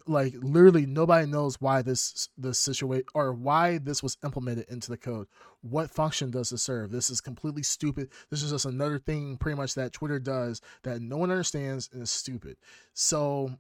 like 0.07 0.35
literally 0.41 0.85
nobody 0.85 1.27
knows 1.27 1.61
why 1.61 1.81
this 1.83 2.29
this 2.37 2.59
situation 2.59 3.05
or 3.15 3.33
why 3.33 3.79
this 3.79 4.03
was 4.03 4.17
implemented 4.25 4.67
into 4.69 4.91
the 4.91 4.97
code. 4.97 5.29
What 5.63 5.91
function 5.91 6.31
does 6.31 6.53
it 6.53 6.59
serve? 6.59 6.91
This 6.91 7.11
is 7.11 7.21
completely 7.21 7.63
stupid. 7.63 8.11
This 8.31 8.43
is 8.43 8.51
just 8.51 8.67
another 8.67 8.99
thing 8.99 9.37
pretty 9.37 9.57
much 9.57 9.75
that 9.75 9.93
Twitter 9.93 10.19
does 10.19 10.61
that 10.83 11.01
no 11.01 11.17
one 11.17 11.31
understands 11.31 11.89
and 11.93 12.03
is 12.03 12.11
stupid. 12.11 12.57
So 12.95 13.53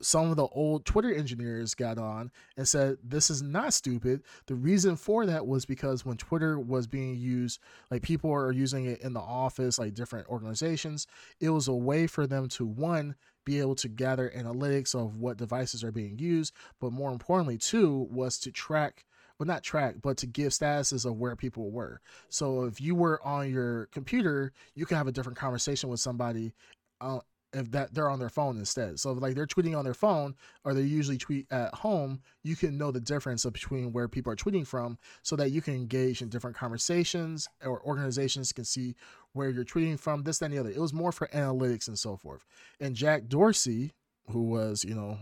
some 0.00 0.30
of 0.30 0.36
the 0.36 0.46
old 0.48 0.84
Twitter 0.84 1.12
engineers 1.12 1.74
got 1.74 1.98
on 1.98 2.30
and 2.56 2.66
said 2.66 2.98
this 3.02 3.30
is 3.30 3.42
not 3.42 3.74
stupid. 3.74 4.22
The 4.46 4.54
reason 4.54 4.96
for 4.96 5.26
that 5.26 5.46
was 5.46 5.64
because 5.64 6.04
when 6.04 6.16
Twitter 6.16 6.58
was 6.58 6.86
being 6.86 7.16
used, 7.16 7.60
like 7.90 8.02
people 8.02 8.32
are 8.32 8.52
using 8.52 8.86
it 8.86 9.00
in 9.00 9.12
the 9.12 9.20
office, 9.20 9.78
like 9.78 9.94
different 9.94 10.28
organizations, 10.28 11.06
it 11.40 11.50
was 11.50 11.68
a 11.68 11.74
way 11.74 12.06
for 12.06 12.26
them 12.26 12.48
to 12.50 12.66
one 12.66 13.14
be 13.44 13.58
able 13.58 13.74
to 13.76 13.88
gather 13.88 14.32
analytics 14.36 14.94
of 14.94 15.16
what 15.16 15.36
devices 15.36 15.82
are 15.82 15.92
being 15.92 16.18
used, 16.18 16.52
but 16.80 16.92
more 16.92 17.10
importantly, 17.12 17.58
too, 17.58 18.08
was 18.10 18.38
to 18.38 18.50
track, 18.50 19.04
well, 19.38 19.46
not 19.46 19.62
track, 19.62 19.96
but 20.02 20.16
to 20.18 20.26
give 20.26 20.52
statuses 20.52 21.04
of 21.04 21.18
where 21.18 21.36
people 21.36 21.70
were. 21.70 22.00
So 22.28 22.64
if 22.64 22.80
you 22.80 22.94
were 22.94 23.24
on 23.26 23.50
your 23.50 23.86
computer, 23.86 24.52
you 24.74 24.86
can 24.86 24.96
have 24.96 25.08
a 25.08 25.12
different 25.12 25.38
conversation 25.38 25.88
with 25.88 26.00
somebody. 26.00 26.52
Uh, 27.00 27.20
if 27.52 27.70
that 27.70 27.94
they're 27.94 28.08
on 28.08 28.18
their 28.18 28.28
phone 28.28 28.58
instead. 28.58 28.98
So 28.98 29.12
like 29.12 29.34
they're 29.34 29.46
tweeting 29.46 29.76
on 29.76 29.84
their 29.84 29.94
phone 29.94 30.34
or 30.64 30.74
they 30.74 30.82
usually 30.82 31.18
tweet 31.18 31.46
at 31.50 31.74
home, 31.74 32.20
you 32.42 32.56
can 32.56 32.78
know 32.78 32.90
the 32.90 33.00
difference 33.00 33.44
between 33.44 33.92
where 33.92 34.08
people 34.08 34.32
are 34.32 34.36
tweeting 34.36 34.66
from 34.66 34.98
so 35.22 35.36
that 35.36 35.50
you 35.50 35.60
can 35.60 35.74
engage 35.74 36.22
in 36.22 36.28
different 36.28 36.56
conversations 36.56 37.48
or 37.64 37.82
organizations 37.84 38.52
can 38.52 38.64
see 38.64 38.94
where 39.32 39.50
you're 39.50 39.64
tweeting 39.64 39.98
from, 39.98 40.22
this, 40.22 40.38
that, 40.38 40.46
and 40.46 40.54
the 40.54 40.58
other. 40.58 40.70
It 40.70 40.78
was 40.78 40.92
more 40.92 41.12
for 41.12 41.26
analytics 41.28 41.88
and 41.88 41.98
so 41.98 42.16
forth. 42.16 42.44
And 42.80 42.94
Jack 42.94 43.28
Dorsey, 43.28 43.92
who 44.30 44.42
was, 44.42 44.84
you 44.84 44.94
know, 44.94 45.18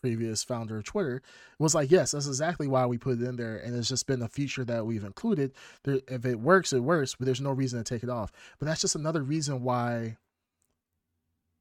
previous 0.00 0.42
founder 0.42 0.78
of 0.78 0.84
Twitter, 0.84 1.22
was 1.58 1.74
like, 1.74 1.90
yes, 1.90 2.12
that's 2.12 2.26
exactly 2.26 2.66
why 2.66 2.86
we 2.86 2.98
put 2.98 3.20
it 3.20 3.28
in 3.28 3.36
there. 3.36 3.58
And 3.58 3.76
it's 3.76 3.88
just 3.88 4.06
been 4.06 4.22
a 4.22 4.28
feature 4.28 4.64
that 4.64 4.86
we've 4.86 5.04
included. 5.04 5.52
There, 5.84 6.00
if 6.08 6.24
it 6.24 6.40
works, 6.40 6.72
it 6.72 6.80
works, 6.80 7.14
but 7.14 7.26
there's 7.26 7.40
no 7.40 7.52
reason 7.52 7.82
to 7.82 7.84
take 7.84 8.02
it 8.02 8.10
off. 8.10 8.32
But 8.58 8.66
that's 8.66 8.80
just 8.80 8.96
another 8.96 9.22
reason 9.22 9.62
why 9.62 10.16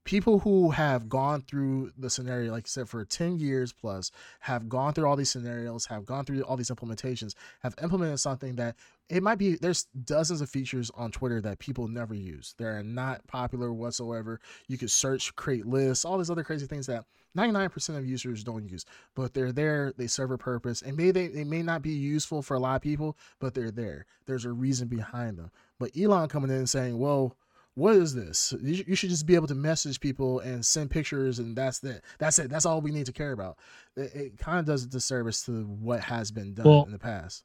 people 0.10 0.40
who 0.40 0.72
have 0.72 1.08
gone 1.08 1.40
through 1.44 1.92
the 1.96 2.10
scenario, 2.10 2.52
like 2.52 2.64
you 2.64 2.70
said, 2.70 2.90
for 2.90 3.06
10 3.06 3.38
years 3.38 3.72
plus, 3.72 4.10
have 4.40 4.68
gone 4.68 4.92
through 4.92 5.06
all 5.08 5.16
these 5.16 5.30
scenarios, 5.30 5.86
have 5.86 6.04
gone 6.04 6.26
through 6.26 6.42
all 6.42 6.58
these 6.58 6.72
implementations, 6.72 7.36
have 7.62 7.76
implemented 7.80 8.20
something 8.20 8.56
that 8.56 8.76
it 9.08 9.22
might 9.22 9.38
be 9.38 9.54
there's 9.54 9.86
dozens 10.06 10.42
of 10.42 10.50
features 10.50 10.90
on 10.96 11.12
Twitter 11.12 11.42
that 11.42 11.60
people 11.60 11.88
never 11.88 12.16
use. 12.16 12.56
They're 12.58 12.82
not 12.82 13.28
popular 13.28 13.72
whatsoever. 13.72 14.40
You 14.68 14.80
could 14.80 14.90
search, 14.90 15.36
create 15.36 15.68
lists, 15.68 16.06
all 16.06 16.18
these 16.18 16.32
other 16.32 16.44
crazy 16.44 16.66
things 16.66 16.88
that 16.88 17.06
99% 17.38 17.96
of 17.96 18.04
users 18.04 18.44
don't 18.44 18.68
use, 18.68 18.86
but 19.14 19.36
they're 19.36 19.52
there. 19.52 19.94
They 19.96 20.08
serve 20.08 20.32
a 20.32 20.40
purpose, 20.40 20.82
and 20.82 20.98
maybe 20.98 21.12
they, 21.12 21.28
they 21.28 21.44
may 21.44 21.62
not 21.62 21.84
be 21.84 21.92
useful 21.92 22.42
for 22.42 22.56
a 22.56 22.60
lot 22.60 22.78
of 22.78 22.82
people, 22.82 23.16
but 23.40 23.54
they're 23.54 23.70
there. 23.70 24.08
There's 24.26 24.46
a 24.46 24.52
reason 24.52 24.88
behind 24.88 25.38
them. 25.38 25.52
But 25.78 25.92
Elon 25.96 26.30
coming 26.30 26.50
in 26.50 26.58
and 26.58 26.70
saying, 26.70 26.98
"Well, 26.98 27.38
what 27.76 27.96
is 27.96 28.14
this? 28.14 28.54
You, 28.62 28.96
should 28.96 29.10
just 29.10 29.26
be 29.26 29.36
able 29.36 29.48
to 29.48 29.56
message 29.56 30.00
people 30.00 30.40
and 30.40 30.66
send 30.66 30.92
pictures, 30.92 31.40
and 31.40 31.56
that's 31.56 31.84
it. 31.84 32.04
That's 32.18 32.40
it. 32.40 32.50
That's 32.50 32.66
all 32.66 32.82
we 32.82 32.92
need 32.92 33.06
to 33.06 33.14
care 33.14 33.32
about." 33.32 33.58
It, 33.96 34.16
it 34.16 34.38
kind 34.38 34.60
of 34.60 34.66
does 34.66 34.84
a 34.84 34.88
disservice 34.88 35.44
to 35.46 35.64
what 35.66 36.02
has 36.02 36.32
been 36.32 36.54
done 36.54 36.66
Well, 36.66 36.84
in 36.84 36.92
the 36.92 37.00
past. 37.00 37.44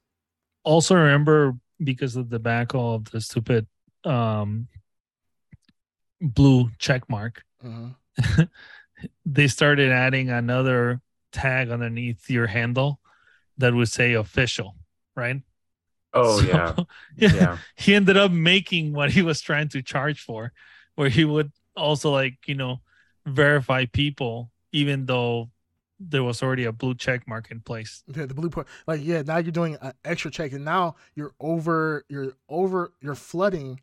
Also, 0.64 0.94
remember 0.94 1.56
because 1.82 2.16
of 2.16 2.30
the 2.30 2.38
debacle 2.38 2.94
of 2.94 3.10
the 3.10 3.20
stupid 3.20 3.66
um, 4.04 4.68
blue 6.20 6.70
check 6.78 7.08
mark, 7.08 7.44
hmm 7.60 7.88
they 9.26 9.48
started 9.48 9.90
adding 9.90 10.30
another 10.30 11.00
tag 11.32 11.70
underneath 11.70 12.30
your 12.30 12.46
handle 12.46 13.00
that 13.58 13.74
would 13.74 13.88
say 13.88 14.14
official, 14.14 14.76
right? 15.16 15.42
Oh 16.14 16.40
So- 16.40 16.46
yeah, 17.16 17.32
yeah. 17.34 17.58
he 17.76 17.94
ended 17.94 18.16
up 18.16 18.30
making 18.32 18.92
what 18.92 19.10
he 19.10 19.22
was 19.22 19.40
trying 19.40 19.68
to 19.70 19.82
charge 19.82 20.20
for, 20.20 20.52
where 20.94 21.08
he 21.08 21.24
would 21.24 21.52
also 21.76 22.10
like 22.10 22.36
you 22.46 22.54
know 22.54 22.80
verify 23.26 23.84
people 23.86 24.50
even 24.72 25.06
though 25.06 25.50
there 26.00 26.24
was 26.24 26.42
already 26.42 26.64
a 26.64 26.72
blue 26.72 26.94
check 26.94 27.26
mark 27.28 27.50
in 27.50 27.60
place. 27.60 28.02
Yeah, 28.14 28.26
the 28.26 28.34
blue 28.34 28.50
part. 28.50 28.66
Like, 28.86 29.00
yeah, 29.02 29.22
now 29.22 29.36
you're 29.38 29.52
doing 29.52 29.78
an 29.80 29.92
extra 30.04 30.30
check, 30.30 30.52
and 30.52 30.64
now 30.64 30.96
you're 31.14 31.32
over. 31.40 32.04
You're 32.08 32.32
over. 32.48 32.92
You're 33.00 33.14
flooding 33.14 33.80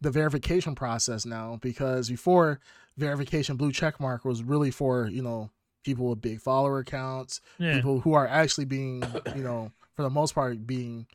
the 0.00 0.10
verification 0.10 0.74
process 0.74 1.24
now 1.24 1.58
because 1.62 2.08
before 2.10 2.58
verification 2.98 3.56
blue 3.56 3.70
check 3.72 4.00
mark 4.00 4.24
was 4.24 4.42
really 4.42 4.70
for 4.72 5.06
you 5.06 5.22
know 5.22 5.50
people 5.84 6.08
with 6.10 6.20
big 6.20 6.40
follower 6.40 6.78
accounts, 6.80 7.40
Yeah, 7.58 7.74
people 7.74 8.00
who 8.00 8.12
are 8.14 8.26
actually 8.26 8.64
being 8.66 9.02
you 9.36 9.42
know 9.44 9.70
for 9.94 10.02
the 10.02 10.10
most 10.10 10.34
part 10.34 10.66
being 10.66 11.06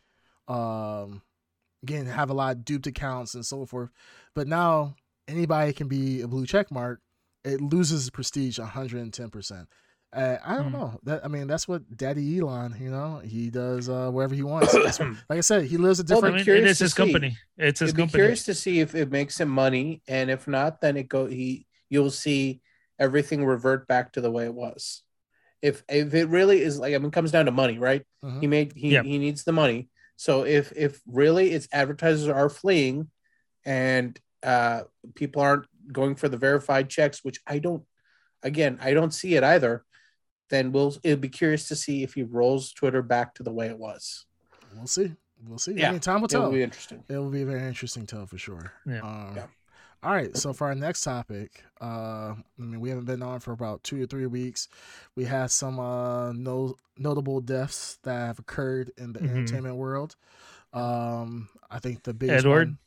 um 0.48 1.22
again 1.84 2.06
have 2.06 2.30
a 2.30 2.34
lot 2.34 2.56
of 2.56 2.66
duped 2.66 2.88
accounts 2.88 3.36
and 3.36 3.46
so 3.46 3.66
forth. 3.66 3.90
But 4.36 4.48
now 4.48 4.96
anybody 5.28 5.74
can 5.74 5.88
be 5.88 6.22
a 6.22 6.28
blue 6.28 6.46
check 6.46 6.72
mark. 6.72 7.02
It 7.44 7.62
loses 7.62 8.10
prestige 8.10 8.60
110 8.60 9.30
percent. 9.30 9.68
Uh, 10.14 10.38
I 10.44 10.56
don't 10.56 10.68
Hmm. 10.68 10.74
know. 10.74 11.00
That 11.04 11.24
I 11.26 11.28
mean, 11.28 11.48
that's 11.48 11.68
what 11.68 11.98
Daddy 11.98 12.40
Elon, 12.40 12.76
you 12.80 12.90
know, 12.90 13.20
he 13.20 13.50
does 13.50 13.90
uh, 13.90 14.10
wherever 14.10 14.34
he 14.34 14.42
wants. 14.44 14.74
Like 15.30 15.38
I 15.38 15.42
said, 15.42 15.66
he 15.66 15.78
lives 15.78 16.00
a 16.00 16.04
Well, 16.04 16.18
I 16.18 16.32
different. 16.32 16.36
mean, 16.36 16.42
it 16.42 16.44
curious 16.46 16.78
to 16.80 16.86
his 16.86 16.94
see. 16.94 17.12
company. 17.12 17.38
It's 17.58 17.80
his 17.82 17.90
I'd 17.92 17.98
be 17.98 18.08
curious 18.08 18.44
to 18.46 18.54
see 18.54 18.80
if 18.80 18.96
it 18.96 19.12
makes 19.12 19.40
him 19.40 19.50
money, 19.50 20.02
and 20.08 20.30
if 20.32 20.48
not, 20.48 20.80
then 20.82 20.96
it 20.98 21.10
go 21.10 21.26
he 21.26 21.68
you'll 21.90 22.10
see 22.12 22.62
everything 23.00 23.46
revert 23.46 23.88
back 23.88 24.14
to 24.14 24.22
the 24.22 24.32
way 24.32 24.46
it 24.46 24.54
was. 24.54 25.04
If 25.62 25.84
if 25.90 26.14
it 26.14 26.30
really 26.30 26.62
is 26.62 26.80
like 26.80 26.94
I 26.96 26.98
mean, 26.98 27.08
it 27.08 27.14
comes 27.14 27.32
down 27.32 27.46
to 27.46 27.52
money, 27.52 27.78
right? 27.78 28.04
Mhm. 28.24 28.42
He 28.42 28.48
made 28.48 28.74
he 28.76 28.94
Yep. 28.94 29.06
he 29.06 29.18
needs 29.20 29.44
the 29.44 29.52
money. 29.52 29.90
So 30.18 30.44
if 30.46 30.74
if 30.76 31.00
really 31.08 31.52
it's 31.52 31.68
advertisers 31.72 32.28
are 32.28 32.50
fleeing, 32.50 33.10
and 33.66 34.20
uh 34.44 34.82
people 35.16 35.42
aren't 35.42 35.66
going 35.92 36.16
for 36.16 36.28
the 36.28 36.38
verified 36.38 36.90
checks, 36.90 37.24
which 37.24 37.40
I 37.48 37.60
don't, 37.60 37.84
again 38.44 38.78
I 38.82 38.94
don't 38.94 39.14
see 39.14 39.36
it 39.36 39.44
either. 39.44 39.84
Then 40.50 40.72
we'll 40.72 40.96
it'll 41.04 41.20
be 41.20 41.30
curious 41.30 41.68
to 41.70 41.76
see 41.76 42.04
if 42.04 42.14
he 42.16 42.24
rolls 42.24 42.72
Twitter 42.74 43.02
back 43.02 43.34
to 43.36 43.44
the 43.44 43.52
way 43.52 43.68
it 43.68 43.78
was. 43.78 44.26
We'll 44.76 44.88
see. 44.88 45.14
We'll 45.46 45.60
see. 45.60 45.74
I 45.74 45.76
Yeah, 45.76 45.92
mean, 45.92 46.00
time 46.00 46.22
will 46.22 46.28
tell. 46.28 46.42
It 46.42 46.46
will 46.46 46.54
be 46.54 46.64
interesting. 46.64 47.04
It 47.08 47.18
will 47.18 47.30
be 47.30 47.42
a 47.44 47.46
very 47.46 47.68
interesting 47.68 48.06
tell 48.06 48.26
for 48.26 48.38
sure. 48.38 48.74
Yeah. 48.86 49.00
Um, 49.02 49.34
Yeah. 49.36 49.46
All 50.04 50.12
right. 50.14 50.36
So 50.38 50.54
for 50.54 50.68
our 50.68 50.76
next 50.76 51.02
topic, 51.04 51.64
uh, 51.82 51.86
I 52.36 52.38
mean, 52.58 52.80
we 52.80 52.90
haven't 52.90 53.06
been 53.06 53.24
on 53.24 53.40
for 53.40 53.52
about 53.52 53.84
two 53.84 54.02
or 54.04 54.06
three 54.06 54.28
weeks. 54.28 54.68
We 55.16 55.26
had 55.26 55.50
some 55.52 55.80
uh, 55.80 56.32
no, 56.34 56.76
notable 56.98 57.42
deaths 57.42 57.98
that 58.04 58.14
have 58.28 58.40
occurred 58.40 58.92
in 58.98 59.14
the 59.14 59.20
Mhm. 59.20 59.30
entertainment 59.30 59.76
world. 59.76 60.16
Um, 60.74 61.50
I 61.70 61.80
think 61.80 62.04
the 62.04 62.14
biggest 62.14 62.46
Edward? 62.46 62.68
one, 62.68 62.78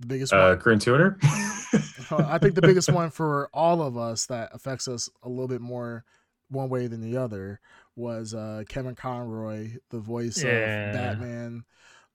the 0.00 0.06
biggest 0.06 0.32
Uh, 0.32 0.54
one, 0.54 0.58
Green 0.58 0.78
Tuner. 0.78 1.18
I 2.10 2.38
think 2.38 2.54
the 2.54 2.62
biggest 2.62 2.90
one 2.90 3.10
for 3.10 3.48
all 3.52 3.82
of 3.82 3.96
us 3.96 4.26
that 4.26 4.50
affects 4.52 4.88
us 4.88 5.08
a 5.22 5.28
little 5.28 5.48
bit 5.48 5.60
more 5.60 6.04
one 6.50 6.68
way 6.68 6.86
than 6.86 7.00
the 7.00 7.16
other 7.16 7.60
was 7.96 8.34
uh, 8.34 8.64
Kevin 8.68 8.94
Conroy, 8.94 9.72
the 9.90 9.98
voice 10.00 10.42
Yeah. 10.42 10.50
of 10.66 10.92
Batman, 10.92 11.64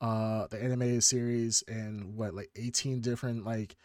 uh, 0.01 0.47
the 0.47 0.61
animated 0.63 1.03
series, 1.03 1.63
and 1.67 2.15
what 2.15 2.33
like 2.33 2.49
eighteen 2.55 3.01
different 3.01 3.45
like 3.45 3.75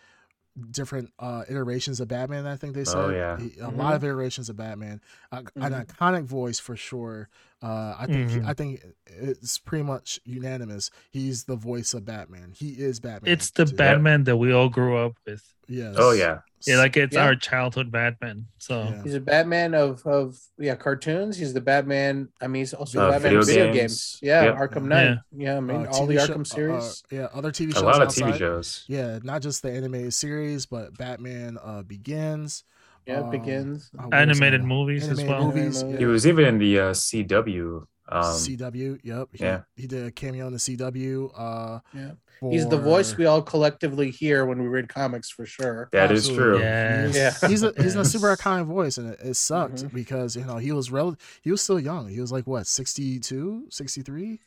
different 0.71 1.13
uh 1.19 1.43
iterations 1.49 1.99
of 1.99 2.07
Batman. 2.09 2.47
I 2.47 2.57
think 2.57 2.75
they 2.75 2.85
said. 2.85 2.97
Oh, 2.97 3.11
yeah. 3.11 3.37
He- 3.39 3.59
a 3.59 3.71
Mhm. 3.71 3.77
lot 3.77 3.95
of 3.95 4.05
iterations 4.05 4.49
of 4.49 4.57
Batman. 4.57 5.01
Uh, 5.33 5.43
An 5.57 5.73
Mhm. 5.73 5.87
iconic 5.87 6.25
voice 6.25 6.61
for 6.61 6.77
sure. 6.77 7.29
Uh, 7.65 7.97
I 7.99 8.07
think 8.07 8.31
he- 8.31 8.37
Mhm. 8.41 8.47
I 8.47 8.53
think 8.53 8.83
it's 9.07 9.57
pretty 9.59 9.85
much 9.85 10.21
unanimous. 10.25 10.91
He's 11.11 11.45
the 11.45 11.57
voice 11.57 11.95
of 11.95 12.05
Batman. 12.05 12.53
He 12.55 12.71
is 12.71 13.01
Batman. 13.01 13.33
It's 13.33 13.51
the 13.51 13.65
to- 13.65 13.75
Batman 13.75 14.25
that 14.25 14.37
we 14.37 14.53
all 14.53 14.69
grew 14.69 14.97
up 14.99 15.15
with. 15.27 15.43
Yes. 15.67 15.95
oh 15.99 16.13
yeah. 16.13 16.41
Yeah, 16.67 16.77
like 16.77 16.95
it's 16.97 17.15
Yeah. 17.15 17.25
our 17.25 17.35
childhood 17.37 17.91
Batman. 17.91 18.49
So 18.59 18.83
Yeah. 18.85 19.03
He's 19.03 19.15
a 19.15 19.21
Batman 19.21 19.75
of 19.75 20.07
of 20.07 20.39
yeah 20.59 20.75
cartoons. 20.75 21.39
He's 21.39 21.55
the 21.55 21.61
Batman. 21.63 22.29
I 22.41 22.49
mean, 22.49 22.61
he's 22.61 22.75
also 22.75 23.01
Uh, 23.01 23.11
Batman 23.13 23.37
of 23.37 23.47
video 23.47 23.65
video 23.65 23.67
games. 23.73 23.77
games. 23.77 24.19
Yeah, 24.21 24.45
Yep. 24.45 24.55
Arkham 24.57 24.85
Knight. 24.85 25.19
Yeah, 25.35 25.57
I 25.57 25.61
mean 25.61 25.87
uh, 25.87 25.91
all 25.93 26.07
the 26.07 26.17
Arkham 26.17 26.47
show- 26.47 26.75
uh, 26.75 26.81
series. 26.81 27.03
yeah, 27.11 27.29
other 27.33 27.51
TV 27.51 27.73
shows. 27.73 27.81
A 27.83 27.85
lot 27.87 27.97
of 28.03 28.09
outside. 28.09 28.33
TV 28.35 28.39
shows. 28.39 28.85
Yeah, 28.89 29.21
not 29.23 29.41
just 29.41 29.63
the 29.63 29.71
animated 29.73 30.13
series, 30.13 30.67
but 30.67 30.99
Batman 30.99 31.57
uh, 31.65 31.83
Begins. 31.83 32.65
Yeah, 33.07 33.21
um, 33.21 33.29
it 33.29 33.31
begins. 33.33 33.91
uh, 33.99 34.03
what 34.03 34.11
was 34.13 34.21
animated 34.21 34.65
movies 34.65 35.05
Animated 35.05 35.25
as 35.25 35.31
well. 35.31 35.47
movies. 35.47 35.77
Animated 35.83 36.01
He 36.01 36.07
was 36.07 36.27
even 36.27 36.45
in 36.47 36.59
the 36.59 36.79
uh, 36.79 36.91
CW. 36.93 37.87
Um, 38.07 38.23
CW. 38.23 38.99
Yep. 39.03 39.29
He, 39.33 39.45
yeah. 39.45 39.61
He 39.77 39.87
did 39.87 40.07
a 40.07 40.11
cameo 40.11 40.47
in 40.47 40.53
the 40.53 40.59
CW. 40.59 41.31
Uh, 41.37 41.81
Yeah. 41.95 42.11
He's 42.51 42.69
the 42.69 42.77
voice 42.77 43.17
we 43.17 43.25
all 43.25 43.41
collectively 43.41 44.11
hear 44.11 44.45
when 44.45 44.61
we 44.61 44.67
read 44.69 44.89
comics 44.89 45.31
for 45.31 45.47
sure. 45.47 45.89
that 45.93 46.11
is 46.11 46.29
Absolutely. 46.29 46.59
true. 46.59 46.61
Yeah. 46.61 47.07
Yeah. 47.15 47.49
he's 47.49 47.63
a 47.63 47.73
he's 47.79 47.95
a 47.97 48.05
super 48.15 48.37
iconic 48.37 48.67
voice, 48.67 48.99
and 48.99 49.11
it, 49.15 49.21
it 49.25 49.35
sucked 49.37 49.77
Mhm. 49.85 49.95
because 49.95 50.37
you 50.37 50.45
know 50.45 50.59
he 50.59 50.71
was 50.73 50.91
rel- 50.91 51.17
he 51.41 51.51
was 51.51 51.63
still 51.63 51.81
young. 51.81 52.09
He 52.09 52.21
was 52.21 52.31
like 52.33 52.47
what 52.47 52.67
62, 52.67 53.67
63? 53.71 54.41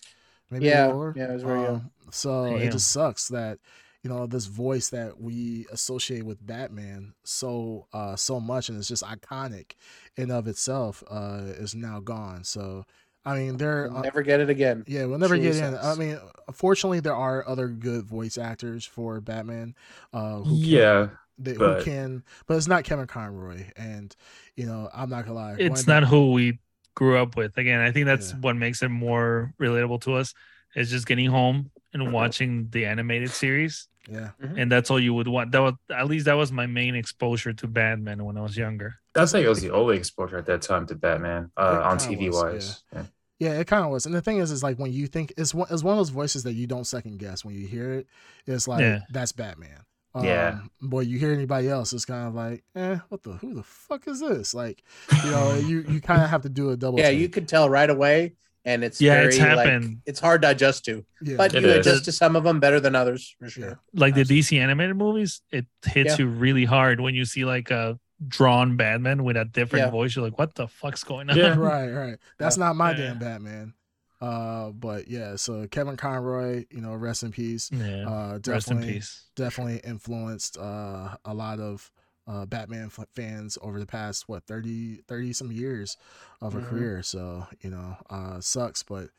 maybe 0.52 0.66
Yeah, 0.66 0.88
lower. 0.88 1.14
yeah, 1.18 1.28
he 1.28 1.34
was 1.34 1.44
very 1.44 1.62
young. 1.62 1.76
Um, 1.76 1.92
So 2.12 2.46
it 2.46 2.72
just 2.72 2.92
sucks 2.92 3.30
that 3.30 3.58
you 4.04 4.10
know 4.10 4.26
this 4.28 4.46
voice 4.46 4.90
that 4.90 5.20
we 5.20 5.66
associate 5.72 6.24
with 6.24 6.46
Batman 6.46 7.14
so 7.24 7.88
uh 7.94 8.16
so 8.16 8.40
much, 8.40 8.70
and 8.70 8.78
it's 8.78 8.88
just 8.88 9.04
iconic 9.04 9.72
in 10.16 10.32
of 10.32 10.48
itself, 10.48 11.04
uh, 11.10 11.42
is 11.58 11.76
now 11.76 12.00
gone. 12.00 12.44
So 12.44 12.86
I 13.26 13.38
mean, 13.38 13.58
there. 13.58 13.90
We'll 13.90 13.98
Uh, 13.98 14.02
never 14.04 14.22
get 14.22 14.40
it 14.40 14.50
again. 14.50 14.86
yeah, 14.88 15.04
we'll 15.06 15.20
never 15.20 15.36
Truly 15.36 15.52
get 15.52 15.62
in. 15.64 15.76
I 15.76 15.96
mean, 15.96 16.18
fortunately, 16.54 17.02
there 17.02 17.16
are 17.16 17.46
other 17.46 17.68
good 17.68 18.06
voice 18.06 18.38
actors 18.38 18.86
for 18.86 19.20
Batman. 19.20 19.76
Uh, 20.14 20.38
who 20.38 20.56
can, 20.56 20.64
Yeah. 20.64 21.10
they, 21.38 21.54
who 21.56 21.84
can, 21.84 22.24
but 22.46 22.56
it's 22.56 22.70
not 22.70 22.86
Kevin 22.86 23.06
Conroy. 23.08 23.66
And 23.76 24.16
you 24.56 24.66
know, 24.66 24.90
I'm 24.94 25.10
not 25.10 25.26
gonna 25.26 25.36
lie, 25.36 25.56
it's 25.60 25.82
of 25.82 25.86
the- 25.88 26.00
not 26.00 26.08
who 26.08 26.32
we 26.32 26.60
grew 26.96 27.18
up 27.18 27.36
with. 27.36 27.58
Again, 27.58 27.82
I 27.82 27.92
think 27.92 28.06
that's 28.06 28.32
Yeah. 28.32 28.38
what 28.40 28.56
makes 28.56 28.82
it 28.82 28.90
more 28.90 29.54
relatable 29.60 30.02
to 30.04 30.14
us. 30.14 30.34
Is 30.76 30.90
just 30.90 31.06
getting 31.06 31.30
home 31.30 31.72
and 31.94 32.12
watching 32.14 32.68
the 32.72 32.86
animated 32.86 33.32
series, 33.32 33.88
Yeah, 34.10 34.32
and 34.40 34.72
that's 34.72 34.90
all 34.92 35.00
you 35.00 35.14
would 35.14 35.28
want. 35.28 35.52
That 35.52 35.60
was 35.60 35.74
at 35.94 36.08
least 36.08 36.26
that 36.26 36.34
was 36.36 36.52
my 36.52 36.66
main 36.68 36.96
exposure 36.96 37.54
to 37.54 37.68
Batman 37.68 38.24
when 38.26 38.38
I 38.38 38.42
was 38.42 38.56
younger. 38.58 38.96
That's 39.14 39.34
like 39.34 39.44
it 39.44 39.50
was 39.50 39.62
the 39.62 39.72
only 39.72 39.98
exposure 39.98 40.38
at 40.38 40.46
that 40.46 40.62
time 40.62 40.86
to 40.88 40.96
Batman 40.96 41.52
uh, 41.58 41.82
on 41.84 41.98
TV 41.98 42.28
was, 42.28 42.36
wise. 42.36 42.84
Yeah. 42.94 43.04
yeah, 43.40 43.60
it 43.60 43.68
kind 43.68 43.84
of 43.84 43.92
was. 43.92 44.06
And 44.06 44.14
the 44.14 44.22
thing 44.22 44.38
is, 44.38 44.52
is 44.52 44.64
like 44.64 44.78
when 44.78 44.92
you 44.94 45.08
think 45.08 45.34
it's 45.38 45.54
one, 45.54 45.68
it's 45.72 45.84
one 45.84 45.94
of 45.94 45.98
those 46.00 46.10
voices 46.10 46.44
that 46.44 46.54
you 46.54 46.68
don't 46.68 46.86
second 46.86 47.18
guess 47.18 47.44
when 47.44 47.56
you 47.56 47.66
hear 47.68 47.94
it. 47.94 48.08
It's 48.46 48.68
like 48.68 48.82
Yeah. 48.82 49.00
that's 49.10 49.32
Batman. 49.32 49.84
Yeah. 50.24 50.60
Um, 50.62 50.72
boy, 50.82 51.02
you 51.02 51.20
hear 51.20 51.32
anybody 51.32 51.70
else, 51.70 51.94
it's 51.94 52.06
kind 52.06 52.28
of 52.28 52.34
like, 52.34 52.64
eh, 52.76 52.98
what 53.10 53.22
the, 53.22 53.34
who 53.34 53.54
the 53.54 53.62
fuck 53.64 54.08
is 54.08 54.20
this? 54.20 54.54
Like, 54.54 54.82
you 55.24 55.30
know, 55.30 55.56
you 55.68 55.86
you 55.88 56.02
kind 56.02 56.24
of 56.24 56.30
have 56.30 56.42
to 56.44 56.50
do 56.50 56.72
a 56.72 56.78
double. 56.78 56.98
Yeah, 57.00 57.10
take. 57.10 57.20
you 57.20 57.30
could 57.30 57.48
tell 57.48 57.70
right 57.70 57.90
away, 57.90 58.34
and 58.68 58.84
it's 58.84 59.00
Yeah, 59.02 59.14
very 59.16 59.28
it's 59.30 59.40
like 59.40 59.48
happened. 59.58 60.02
it's 60.06 60.20
hard 60.20 60.42
to 60.44 60.50
adjust 60.52 60.86
to. 60.86 61.04
yeah. 61.22 61.38
But 61.38 61.56
It 61.56 61.64
you 61.64 61.70
is. 61.70 61.88
adjust 61.88 62.06
to 62.06 62.12
some 62.12 62.36
of 62.36 62.44
them 62.44 62.60
better 62.60 62.80
than 62.80 62.94
others 62.96 63.34
for 63.40 63.46
Yeah. 63.46 63.50
sure. 63.50 63.80
Like 63.94 64.14
the 64.14 64.24
DC 64.26 64.60
animated 64.60 64.98
movies, 64.98 65.42
it 65.52 65.66
hits 65.86 66.20
Yeah. 66.20 66.26
you 66.26 66.28
really 66.28 66.66
hard 66.66 67.00
when 67.00 67.16
you 67.16 67.26
see 67.26 67.46
like 67.46 67.72
a 67.72 67.98
drawn 68.28 68.76
Batman 68.78 69.24
with 69.24 69.38
a 69.38 69.46
different 69.46 69.86
Yeah. 69.86 69.92
voice. 69.92 70.16
You're 70.16 70.26
like, 70.26 70.38
what 70.38 70.54
the 70.56 70.68
fuck's 70.68 71.04
going 71.04 71.30
on? 71.30 71.38
Yeah. 71.38 71.56
right, 71.58 71.90
right. 71.92 72.18
That's 72.40 72.58
not 72.58 72.76
my 72.76 72.92
Yeah. 72.92 72.98
damn 72.98 73.20
Batman. 73.20 73.74
Uh, 74.20 74.72
but 74.72 75.08
yeah, 75.08 75.36
so 75.36 75.68
Kevin 75.68 75.96
Conroy, 75.96 76.66
you 76.72 76.82
know, 76.82 76.94
rest 76.96 77.22
in 77.24 77.32
peace. 77.32 77.70
Yeah. 77.72 78.04
Uh, 78.10 78.32
Rest 78.34 78.48
in 78.48 78.78
definitely, 78.78 78.94
peace. 78.94 79.26
definitely 79.36 79.78
influenced 79.84 80.58
uh 80.58 81.16
a 81.24 81.34
lot 81.34 81.60
of 81.60 81.90
uh, 82.28 82.46
Batman 82.46 82.88
f- 82.88 83.08
fans 83.16 83.58
over 83.62 83.80
the 83.80 83.86
past 83.86 84.28
what 84.30 84.44
30 84.46 84.98
30 85.08 85.34
some 85.34 85.52
years 85.52 85.98
of 86.42 86.54
her 86.54 86.60
Mhm. 86.60 86.68
career. 86.68 87.04
So 87.04 87.48
you 87.62 87.70
know, 87.70 87.98
uh, 88.10 88.42
sucks, 88.42 88.84
but 88.84 89.10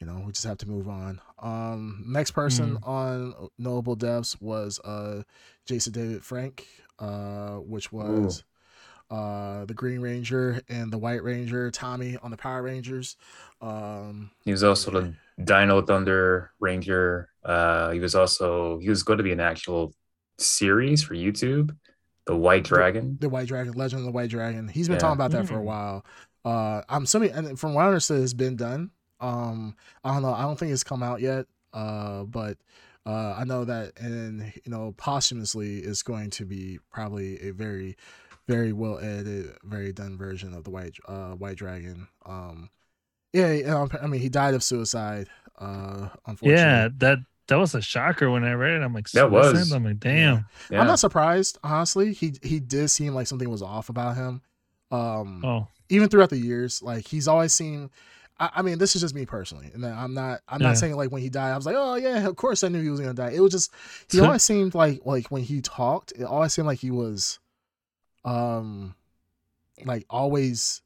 you 0.00 0.06
know 0.06 0.22
we 0.26 0.32
just 0.32 0.46
have 0.46 0.58
to 0.58 0.68
move 0.68 0.88
on. 0.88 1.20
Um, 1.38 2.04
next 2.06 2.32
person 2.32 2.78
on 2.82 3.34
notable 3.58 3.96
deaths 3.96 4.40
was 4.40 4.80
uh, 4.80 5.22
Jason 5.66 5.92
David 5.92 6.24
Frank, 6.24 6.66
uh, 6.98 7.56
which 7.56 7.92
was. 7.92 8.44
Uh, 9.10 9.64
the 9.66 9.74
Green 9.74 10.00
Ranger 10.00 10.62
and 10.68 10.92
the 10.92 10.98
White 10.98 11.22
Ranger, 11.22 11.70
Tommy 11.70 12.16
on 12.22 12.30
the 12.30 12.36
Power 12.36 12.62
Rangers. 12.62 13.16
Um, 13.60 14.30
He 14.44 14.50
was 14.50 14.64
also 14.64 14.90
the 14.90 15.14
Dino 15.44 15.82
Thunder 15.82 16.50
Ranger. 16.58 17.28
Uh, 17.44 17.90
he 17.90 18.00
was 18.00 18.14
also 18.14 18.78
he 18.78 18.88
was 18.88 19.02
going 19.02 19.18
to 19.18 19.22
be 19.22 19.32
an 19.32 19.40
actual 19.40 19.94
series 20.38 21.02
for 21.02 21.14
YouTube, 21.14 21.76
the 22.26 22.36
White 22.36 22.64
Dragon. 22.64 23.18
the 23.20 23.28
White 23.28 23.48
Dragon, 23.48 23.72
Legend 23.74 24.00
of 24.00 24.06
the 24.06 24.12
White 24.12 24.30
Dragon. 24.30 24.68
He's 24.68 24.88
been 24.88 24.96
Yeah. 24.96 25.00
talking 25.00 25.14
about 25.16 25.30
that 25.32 25.46
for 25.46 25.58
a 25.58 25.62
Mm. 25.62 25.64
while. 25.64 26.04
Uh, 26.44 26.82
I'm 26.88 27.04
assuming, 27.04 27.30
and 27.32 27.58
from 27.58 27.74
what 27.74 27.84
I 27.84 27.88
understood, 27.88 28.22
it's 28.22 28.34
been 28.34 28.56
done. 28.56 28.90
Um, 29.20 29.76
I 30.04 30.12
don't 30.12 30.22
know. 30.22 30.32
I 30.34 30.42
don't 30.42 30.58
think 30.58 30.72
it's 30.72 30.84
come 30.84 31.02
out 31.02 31.20
yet. 31.20 31.46
Uh, 31.72 32.24
but 32.24 32.58
uh, 33.06 33.34
I 33.36 33.44
know 33.44 33.64
that, 33.64 33.98
and 33.98 34.52
you 34.64 34.70
know, 34.70 34.94
posthumously, 34.96 35.78
is 35.78 36.02
going 36.02 36.30
to 36.30 36.44
be 36.44 36.78
probably 36.90 37.40
a 37.42 37.50
very, 37.52 37.96
very 38.46 38.72
well 38.72 38.98
edited, 38.98 39.56
very 39.64 39.92
done 39.92 40.16
version 40.16 40.54
of 40.54 40.64
the 40.64 40.70
White 40.70 40.96
uh, 41.06 41.32
White 41.32 41.56
Dragon. 41.56 42.08
Um, 42.24 42.70
yeah, 43.32 43.52
yeah, 43.52 43.86
I 44.00 44.06
mean, 44.06 44.20
he 44.20 44.28
died 44.28 44.54
of 44.54 44.62
suicide. 44.62 45.28
Uh, 45.58 46.08
unfortunately. 46.26 46.52
Yeah, 46.52 46.88
that 46.98 47.18
that 47.48 47.56
was 47.56 47.74
a 47.74 47.80
shocker 47.82 48.30
when 48.30 48.44
I 48.44 48.52
read 48.52 48.74
it. 48.74 48.82
I'm 48.82 48.94
like, 48.94 49.10
That 49.10 49.30
was. 49.30 49.52
suicide? 49.52 49.76
I'm 49.76 49.84
like, 49.84 50.00
damn. 50.00 50.46
Yeah. 50.70 50.80
I'm 50.80 50.86
not 50.86 50.98
surprised, 50.98 51.58
honestly. 51.62 52.12
He 52.12 52.34
he 52.42 52.60
did 52.60 52.88
seem 52.88 53.14
like 53.14 53.26
something 53.26 53.48
was 53.50 53.62
off 53.62 53.88
about 53.88 54.16
him. 54.16 54.40
Um, 54.90 55.44
Oh, 55.44 55.68
even 55.88 56.08
throughout 56.08 56.30
the 56.30 56.38
years, 56.38 56.82
like 56.82 57.06
he's 57.06 57.28
always 57.28 57.52
seemed. 57.52 57.90
I, 58.40 58.50
I 58.56 58.62
mean, 58.62 58.78
this 58.78 58.96
is 58.96 59.02
just 59.02 59.14
me 59.14 59.26
personally, 59.26 59.70
and 59.74 59.84
I'm 59.86 60.12
not. 60.14 60.40
I'm 60.48 60.60
Yeah. 60.60 60.68
not 60.68 60.78
saying 60.78 60.96
like 60.96 61.12
when 61.12 61.22
he 61.22 61.28
died, 61.28 61.52
I 61.52 61.56
was 61.56 61.66
like, 61.66 61.76
oh 61.78 61.94
yeah, 61.96 62.26
of 62.26 62.34
course 62.36 62.64
I 62.64 62.68
knew 62.68 62.82
he 62.82 62.90
was 62.90 63.00
gonna 63.00 63.14
die. 63.14 63.30
It 63.30 63.40
was 63.40 63.52
just 63.52 63.70
he 64.10 64.18
always 64.24 64.42
seemed 64.42 64.74
like 64.74 65.02
like 65.04 65.30
when 65.30 65.42
he 65.42 65.60
talked, 65.60 66.12
it 66.12 66.24
always 66.24 66.52
seemed 66.52 66.66
like 66.66 66.78
he 66.80 66.90
was, 66.90 67.38
um, 68.24 68.94
like 69.84 70.04
always. 70.10 70.80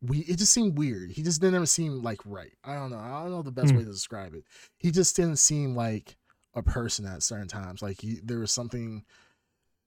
We 0.00 0.18
it 0.20 0.38
just 0.38 0.52
seemed 0.52 0.78
weird. 0.78 1.10
He 1.10 1.22
just 1.22 1.40
didn't 1.40 1.56
ever 1.56 1.66
seem 1.66 2.02
like 2.02 2.20
right. 2.24 2.52
I 2.64 2.74
don't 2.74 2.90
know. 2.90 2.98
I 2.98 3.22
don't 3.22 3.30
know 3.32 3.42
the 3.42 3.50
best 3.50 3.70
Hmm. 3.70 3.76
way 3.76 3.84
to 3.84 3.90
describe 3.90 4.34
it. 4.34 4.44
He 4.76 4.90
just 4.90 5.16
didn't 5.16 5.38
seem 5.38 5.74
like 5.74 6.16
a 6.54 6.62
person 6.62 7.04
at 7.06 7.22
certain 7.22 7.48
times. 7.48 7.82
Like 7.82 8.00
he 8.00 8.20
there 8.22 8.38
was 8.38 8.52
something 8.52 9.04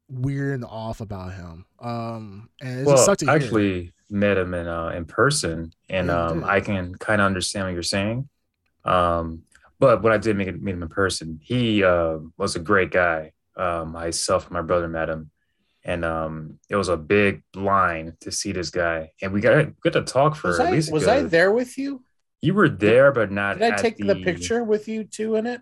weird 0.09 0.55
and 0.55 0.65
off 0.65 1.01
about 1.01 1.33
him. 1.33 1.65
Um, 1.79 2.49
and 2.61 2.81
it 2.81 2.87
just 2.87 3.03
sucked 3.05 3.21
to 3.21 3.27
I 3.27 3.35
hear. 3.35 3.35
actually 3.35 3.93
met 4.09 4.37
him 4.37 4.53
in 4.53 4.67
uh, 4.67 4.89
in 4.89 5.05
person, 5.05 5.73
and 5.89 6.09
Yeah, 6.09 6.17
um. 6.29 6.43
I 6.43 6.59
can 6.61 6.95
kind 6.95 7.21
of 7.21 7.25
understand 7.25 7.65
what 7.67 7.73
you're 7.73 7.83
saying. 7.83 8.27
Um, 8.85 9.43
but 9.79 10.03
when 10.03 10.13
I 10.13 10.17
did 10.17 10.37
meet, 10.37 10.61
meet 10.61 10.73
him 10.73 10.83
in 10.83 10.89
person, 10.89 11.39
he 11.43 11.83
uh, 11.83 12.19
was 12.37 12.55
a 12.55 12.59
great 12.59 12.91
guy. 12.91 13.33
Um, 13.57 13.91
myself 13.91 14.45
and 14.45 14.53
my 14.53 14.61
brother 14.61 14.87
met 14.87 15.09
him, 15.09 15.31
and 15.83 16.05
um, 16.05 16.59
it 16.69 16.75
was 16.75 16.89
a 16.89 16.97
big 16.97 17.41
line 17.55 18.13
to 18.21 18.31
see 18.31 18.51
this 18.51 18.69
guy, 18.69 19.11
and 19.21 19.31
we 19.33 19.41
got 19.41 19.79
good 19.81 19.93
to 19.93 20.01
talk 20.03 20.35
for 20.35 20.49
Was 20.49 20.59
at 20.59 20.67
I 20.67 20.71
least. 20.71 20.89
a 20.89 20.93
was 20.93 21.07
I 21.07 21.21
there 21.21 21.51
with 21.51 21.77
you? 21.77 22.03
You 22.41 22.53
were 22.53 22.69
there, 22.69 23.11
but 23.11 23.31
not. 23.31 23.59
Did 23.59 23.63
I 23.71 23.75
at 23.75 23.79
take 23.79 23.97
the 23.97 24.15
picture 24.15 24.63
with 24.63 24.87
you 24.87 25.03
two 25.03 25.35
in 25.35 25.45
it? 25.45 25.61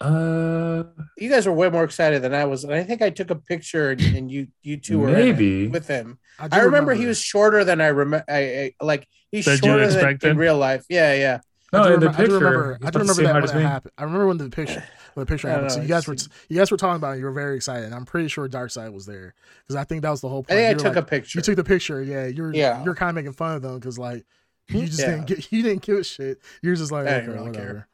Uh, 0.00 0.84
You 1.16 1.30
guys 1.30 1.46
were 1.46 1.52
way 1.52 1.70
more 1.70 1.84
excited 1.84 2.20
than 2.20 2.34
I 2.34 2.44
was, 2.44 2.64
and 2.64 2.74
I 2.74 2.82
think 2.82 3.00
I 3.00 3.10
took 3.10 3.30
a 3.30 3.36
picture 3.36 3.92
and, 3.92 4.00
and 4.00 4.30
you 4.30 4.48
you 4.62 4.76
two 4.76 4.98
were 4.98 5.10
Maybe. 5.10 5.68
with 5.68 5.86
him. 5.86 6.18
do 6.40 6.48
I 6.52 6.60
remember, 6.60 6.94
he 6.94 7.06
was 7.06 7.18
shorter 7.18 7.64
than 7.64 7.80
I 7.80 7.86
remember. 7.86 8.24
I, 8.28 8.72
I 8.80 8.84
like 8.84 9.06
he's 9.30 9.44
That 9.46 9.62
you 9.62 9.68
shorter 9.70 9.86
than 9.88 10.18
in 10.30 10.36
real 10.36 10.58
life. 10.58 10.84
Yeah, 10.88 11.14
yeah. 11.14 11.40
I 11.72 11.78
no, 11.78 11.88
do 11.88 11.94
in 11.94 12.00
the 12.00 12.06
remember, 12.08 12.18
I 12.18 12.26
do 12.26 12.32
picture, 12.32 12.44
remember, 12.44 12.74
I 12.74 12.76
do 12.76 12.86
about 12.88 13.00
remember 13.00 13.22
that 13.22 13.34
when 13.34 13.44
as 13.44 13.50
it 13.50 13.60
happened. 13.62 13.92
I 13.96 14.02
remember 14.04 14.26
when 14.26 14.38
the 14.38 14.50
picture 14.50 14.84
when 15.14 15.24
the 15.26 15.30
picture 15.32 15.48
I 15.48 15.52
don't 15.52 15.62
happened. 15.64 15.72
So 15.72 15.82
you 15.82 15.88
guys 15.88 16.06
were 16.06 16.16
you 16.48 16.58
guys 16.58 16.70
were 16.70 16.76
talking 16.76 16.96
about 16.96 17.16
it. 17.16 17.20
You 17.20 17.24
were 17.24 17.32
very 17.32 17.56
excited. 17.56 17.84
And 17.86 17.94
I'm 17.94 18.04
pretty 18.04 18.28
sure 18.28 18.48
Darkseid 18.48 18.92
was 18.92 19.06
there 19.06 19.34
because 19.62 19.76
I 19.76 19.84
think 19.84 20.02
that 20.02 20.10
was 20.10 20.20
the 20.20 20.28
whole 20.28 20.40
I 20.40 20.42
point. 20.42 20.48
think 20.48 20.66
I 20.66 20.70
You 20.70 20.76
took 20.76 20.94
like- 20.96 20.96
a 20.96 21.02
picture. 21.06 21.38
You 21.38 21.42
took 21.42 21.56
the 21.56 21.64
picture. 21.64 22.02
Yeah, 22.02 22.26
you're 22.26 22.54
Yeah. 22.54 22.84
you're 22.84 22.94
kind 22.94 23.08
of 23.10 23.14
making 23.16 23.32
fun 23.32 23.56
of 23.56 23.62
them 23.62 23.78
because 23.78 23.98
like 23.98 24.24
you 24.68 24.86
just 24.86 25.00
Yeah. 25.00 25.10
didn't 25.16 25.26
get 25.26 25.52
you 25.52 25.62
didn't 25.62 25.82
give 25.82 25.98
a 25.98 26.04
shit. 26.04 26.38
You're 26.62 26.76
just 26.76 26.92
like 26.92 27.06
I 27.06 27.16
okay, 27.16 27.26
really 27.28 27.50
whatever. 27.50 27.86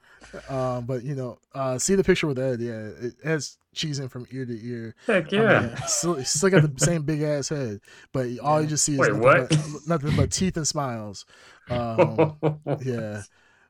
Um, 0.48 0.84
but 0.86 1.02
you 1.02 1.14
know, 1.16 1.38
uh, 1.54 1.78
see 1.78 1.94
the 1.96 2.04
picture 2.04 2.26
with 2.28 2.38
Ed. 2.38 2.60
Yeah, 2.60 2.90
it 3.00 3.14
has 3.24 3.56
cheesing 3.74 4.08
from 4.10 4.26
ear 4.30 4.44
to 4.46 4.66
ear. 4.66 4.94
Heck 5.06 5.32
I 5.32 5.36
yeah. 5.36 5.60
mean, 5.66 5.76
still, 5.86 6.22
still 6.24 6.50
got 6.50 6.62
the 6.62 6.72
same 6.84 7.02
big 7.02 7.22
ass 7.22 7.48
head, 7.48 7.80
but 8.12 8.26
all 8.38 8.60
you 8.60 8.68
just 8.68 8.84
see 8.84 8.92
is 8.94 8.98
Wait, 9.00 9.08
nothing, 9.12 9.22
what? 9.22 9.48
But, 9.48 9.58
nothing 9.88 10.16
but 10.16 10.30
teeth 10.30 10.56
and 10.56 10.68
smiles. 10.68 11.24
Um, 11.68 12.36
yeah 12.84 13.22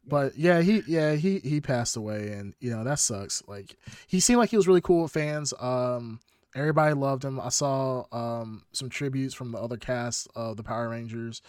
but 0.06 0.36
yeah 0.36 0.60
he 0.60 0.82
yeah 0.86 1.14
he 1.14 1.38
he 1.40 1.60
passed 1.60 1.96
away 1.96 2.32
and 2.32 2.54
you 2.60 2.70
know 2.70 2.84
that 2.84 2.98
sucks. 2.98 3.42
Like 3.46 3.76
he 4.06 4.20
seemed 4.20 4.38
like 4.38 4.50
he 4.50 4.56
was 4.56 4.68
really 4.68 4.80
cool 4.80 5.02
with 5.02 5.12
fans. 5.12 5.52
Um 5.58 6.20
everybody 6.54 6.94
loved 6.94 7.24
him. 7.24 7.38
I 7.40 7.50
saw 7.50 8.04
um 8.12 8.64
some 8.72 8.88
tributes 8.88 9.34
from 9.34 9.52
the 9.52 9.58
other 9.58 9.76
cast 9.76 10.28
of 10.34 10.56
the 10.56 10.62
power 10.62 10.88
rangers 10.88 11.42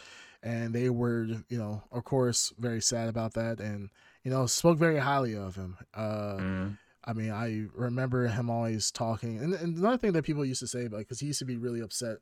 and 0.43 0.73
they 0.73 0.89
were 0.89 1.25
you 1.49 1.57
know 1.57 1.83
of 1.91 2.03
course 2.03 2.53
very 2.57 2.81
sad 2.81 3.09
about 3.09 3.33
that 3.33 3.59
and 3.59 3.89
you 4.23 4.31
know 4.31 4.45
spoke 4.45 4.77
very 4.77 4.97
highly 4.97 5.35
of 5.35 5.55
him. 5.55 5.77
Uh 5.93 6.37
Mm. 6.37 6.77
I 7.03 7.13
mean, 7.13 7.31
I 7.31 7.65
remember 7.73 8.27
him 8.27 8.49
always 8.49 8.91
talking, 8.91 9.39
and, 9.39 9.55
and 9.55 9.75
another 9.75 9.97
thing 9.97 10.11
that 10.11 10.23
people 10.23 10.45
used 10.45 10.59
to 10.59 10.67
say, 10.67 10.85
about 10.85 10.99
because 10.99 11.19
he 11.19 11.25
used 11.27 11.39
to 11.39 11.45
be 11.45 11.57
really 11.57 11.79
upset, 11.79 12.17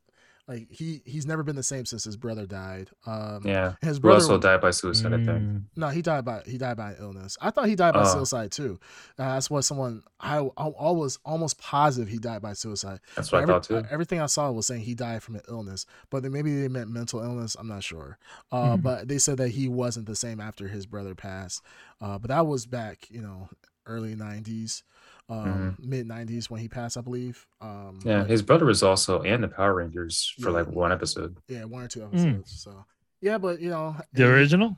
like 0.49 0.67
he 0.71 1.01
he's 1.05 1.25
never 1.27 1.43
been 1.43 1.55
the 1.55 1.63
same 1.63 1.85
since 1.85 2.03
his 2.03 2.17
brother 2.17 2.45
died. 2.45 2.89
Um, 3.05 3.41
Yeah. 3.45 3.75
his 3.81 3.97
Who 3.97 4.01
brother 4.01 4.15
also 4.23 4.37
died 4.39 4.59
by 4.61 4.71
suicide, 4.71 5.13
I 5.13 5.17
think. 5.17 5.27
Mm. 5.29 5.63
no, 5.77 5.89
he 5.89 6.01
died 6.01 6.25
by 6.25 6.41
he 6.45 6.57
died 6.57 6.75
by 6.75 6.95
illness. 6.99 7.37
I 7.39 7.51
thought 7.51 7.67
he 7.67 7.75
died 7.75 7.93
by 7.93 8.01
Oh. 8.01 8.13
suicide 8.15 8.51
too. 8.51 8.79
Uh, 9.17 9.35
that's 9.35 9.49
what 9.49 9.61
someone 9.63 10.01
I, 10.19 10.39
I 10.39 10.65
I 10.65 10.91
was 10.91 11.19
almost 11.23 11.59
positive 11.59 12.09
he 12.09 12.17
died 12.17 12.41
by 12.41 12.53
suicide. 12.53 12.99
That's 13.15 13.31
what 13.31 13.43
I 13.43 13.45
thought 13.45 13.63
too. 13.63 13.77
uh, 13.77 13.83
Everything 13.91 14.19
I 14.19 14.25
saw 14.25 14.51
was 14.51 14.65
saying 14.65 14.81
he 14.81 14.95
died 14.95 15.21
from 15.23 15.35
an 15.35 15.43
illness, 15.47 15.85
but 16.09 16.23
then 16.23 16.31
maybe 16.31 16.59
they 16.59 16.67
meant 16.67 16.89
mental 16.89 17.19
illness. 17.21 17.55
I'm 17.59 17.67
not 17.67 17.83
sure. 17.83 18.17
Uh, 18.51 18.75
Mhm. 18.75 18.81
But 18.81 19.07
they 19.07 19.19
said 19.19 19.37
that 19.37 19.49
he 19.49 19.69
wasn't 19.69 20.07
the 20.07 20.15
same 20.15 20.39
after 20.41 20.67
his 20.67 20.85
brother 20.87 21.13
passed. 21.15 21.61
Uh, 22.01 22.17
but 22.17 22.29
that 22.29 22.47
was 22.47 22.65
back, 22.65 23.07
you 23.11 23.21
know, 23.21 23.49
early 23.85 24.15
'90s, 24.15 24.81
um, 25.29 25.77
mid 25.79 26.07
'90s 26.07 26.49
when 26.49 26.59
he 26.61 26.67
passed, 26.67 26.97
I 26.97 27.01
believe. 27.01 27.45
Um, 27.61 27.69
Mm-hmm. 27.99 28.07
Yeah, 28.09 28.19
but- 28.21 28.29
his 28.29 28.41
brother 28.41 28.65
was 28.65 28.83
also 28.83 29.21
in 29.21 29.41
the 29.41 29.47
Power 29.47 29.75
Rangers 29.75 30.33
for 30.39 30.49
Yeah. 30.49 30.55
like 30.55 30.67
one 30.67 30.91
episode. 30.91 31.37
yeah, 31.47 31.63
one 31.65 31.83
or 31.83 31.87
two 31.87 32.03
episodes. 32.03 32.61
So 32.63 32.85
yeah, 33.21 33.37
but 33.37 33.59
you 33.61 33.69
know, 33.69 33.95
The 34.13 34.23
he- 34.23 34.29
original? 34.29 34.77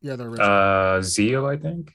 yeah, 0.00 0.16
the 0.16 0.24
original. 0.24 0.46
Uh, 0.48 1.00
Zeo, 1.00 1.48
I 1.50 1.56
think. 1.56 1.94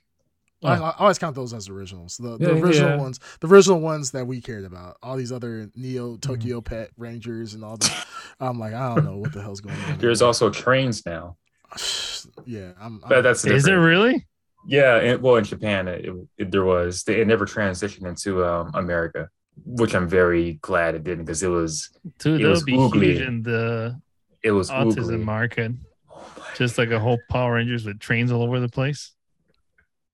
I, 0.63 0.77
Oh. 0.79 0.83
I 0.85 0.95
always 0.99 1.19
count 1.19 1.35
those 1.35 1.53
as 1.53 1.69
originals. 1.69 2.17
The, 2.17 2.37
Yeah, 2.39 2.47
original 2.49 2.91
yeah. 2.91 2.95
ones, 2.97 3.19
the 3.39 3.47
original 3.47 3.79
ones 3.81 4.11
that 4.11 4.25
we 4.25 4.41
cared 4.41 4.63
about. 4.65 4.97
All 5.03 5.15
these 5.15 5.31
other 5.31 5.67
Mm-hmm. 5.67 5.81
Neo 5.81 6.17
Tokyo 6.17 6.59
Pet 6.61 6.89
Rangers 6.97 7.53
and 7.53 7.63
all 7.63 7.77
this. 7.77 7.91
I'm 8.39 8.57
like, 8.59 8.73
I 8.73 8.95
don't 8.95 9.05
know 9.05 9.17
what 9.17 9.31
the 9.33 9.41
hell's 9.41 9.61
going 9.61 9.75
on. 9.81 9.97
There's 9.99 10.21
also 10.23 10.49
trains 10.49 11.05
now. 11.05 11.37
yeah, 12.45 12.71
I'm. 12.79 12.99
I'm 13.03 13.09
But 13.09 13.21
that's 13.21 13.45
Is 13.45 13.67
it 13.67 13.73
really? 13.73 14.25
Yeah, 14.67 14.95
and, 14.97 15.21
well, 15.21 15.35
in 15.35 15.43
Japan, 15.43 15.87
it, 15.87 16.05
it, 16.37 16.51
there 16.51 16.63
was. 16.65 17.03
They, 17.03 17.21
it 17.21 17.27
never 17.27 17.45
transitioned 17.45 18.07
into 18.07 18.43
um, 18.45 18.71
America, 18.73 19.29
which 19.63 19.93
I'm 19.95 20.07
very 20.07 20.53
glad 20.61 20.95
it 20.95 21.03
didn't 21.03 21.25
because 21.25 21.43
it 21.43 21.47
was 21.49 21.89
Dude, 22.19 22.41
It 22.41 22.47
was 22.47 22.59
would 22.61 22.65
be 22.65 22.73
oogly. 22.73 23.03
huge 23.13 23.21
in 23.21 23.43
the 23.43 23.99
it 24.43 24.51
was 24.51 24.69
autism 24.69 25.17
oogly. 25.17 25.23
market. 25.23 25.71
Oh 26.11 26.47
Just 26.55 26.77
like 26.77 26.89
a 26.91 26.99
whole 26.99 27.19
Power 27.29 27.53
Rangers 27.55 27.85
with 27.85 27.99
trains 27.99 28.31
all 28.31 28.41
over 28.43 28.59
the 28.59 28.69
place. 28.69 29.11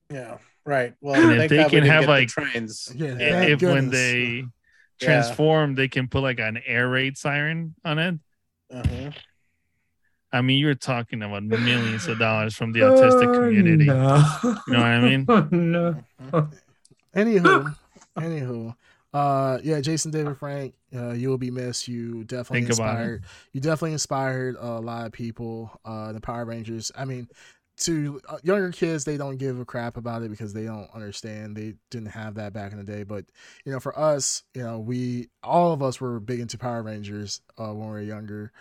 Yeah, 0.10 0.38
right. 0.66 0.94
Well, 1.02 1.16
And 1.16 1.42
if 1.42 1.50
they 1.50 1.64
can 1.70 1.84
have, 1.84 2.02
get 2.02 2.06
the 2.08 2.12
like- 2.12 2.28
trains. 2.30 2.92
Yeah, 2.96 3.14
I- 3.14 3.18
thank 3.18 3.50
if 3.52 3.62
when 3.62 3.74
goodness. 3.86 3.92
they 3.92 4.24
Yeah. 4.26 4.44
transform, 5.00 5.76
they 5.76 5.88
can 5.88 6.08
put 6.08 6.22
like 6.24 6.40
an 6.40 6.60
air 6.66 6.90
raid 6.90 7.18
siren 7.18 7.76
on 7.86 8.00
it. 8.00 8.20
Uh-huh. 8.70 9.12
I 10.34 10.42
mean, 10.42 10.60
you're 10.60 10.76
talking 10.76 11.22
about 11.22 11.44
millions 11.44 12.08
of 12.08 12.20
dollars 12.20 12.56
from 12.56 12.72
the 12.72 12.80
autistic 12.82 13.34
community. 13.34 13.86
No. 13.86 14.24
You 14.44 14.74
know 14.74 14.80
what 14.80 14.86
I 14.86 15.00
mean? 15.02 15.26
no. 15.52 16.04
Anywho, 17.14 17.76
anywho, 18.16 18.74
uh, 19.14 19.60
yeah, 19.64 19.82
Jason 19.82 20.12
David 20.12 20.38
Frank, 20.38 20.74
uh, 20.96 21.12
you 21.12 21.28
will 21.28 21.38
be 21.38 21.52
missed. 21.52 21.90
You 21.90 22.24
definitely 22.24 22.62
Think 22.68 22.78
about 22.78 22.92
inspired. 22.92 23.24
You 23.52 23.60
definitely 23.60 23.92
inspired 23.92 24.56
a 24.58 24.80
lot 24.80 25.08
of 25.08 25.12
people. 25.12 25.78
Uh, 25.84 26.14
the 26.14 26.22
Power 26.22 26.46
Rangers. 26.46 26.90
I 26.96 27.04
mean, 27.04 27.28
to 27.82 28.22
uh, 28.30 28.38
younger 28.44 28.72
kids, 28.72 29.04
they 29.04 29.18
don't 29.18 29.38
give 29.38 29.60
a 29.60 29.66
crap 29.66 29.98
about 29.98 30.22
it 30.22 30.32
because 30.32 30.54
they 30.54 30.66
don't 30.66 30.90
understand. 30.94 31.58
They 31.58 31.76
didn't 31.90 32.12
have 32.12 32.36
that 32.36 32.54
back 32.54 32.72
in 32.72 32.78
the 32.78 32.84
day. 32.86 33.04
But 33.04 33.26
you 33.66 33.72
know, 33.74 33.80
for 33.80 33.98
us, 34.00 34.44
you 34.54 34.64
know, 34.64 34.80
we 34.80 35.28
all 35.44 35.74
of 35.74 35.84
us 35.84 36.00
were 36.00 36.20
big 36.20 36.40
into 36.40 36.58
Power 36.58 36.82
Rangers 36.84 37.42
uh, 37.58 37.74
when 37.74 37.88
we 37.88 37.92
were 37.92 38.02
younger. 38.02 38.52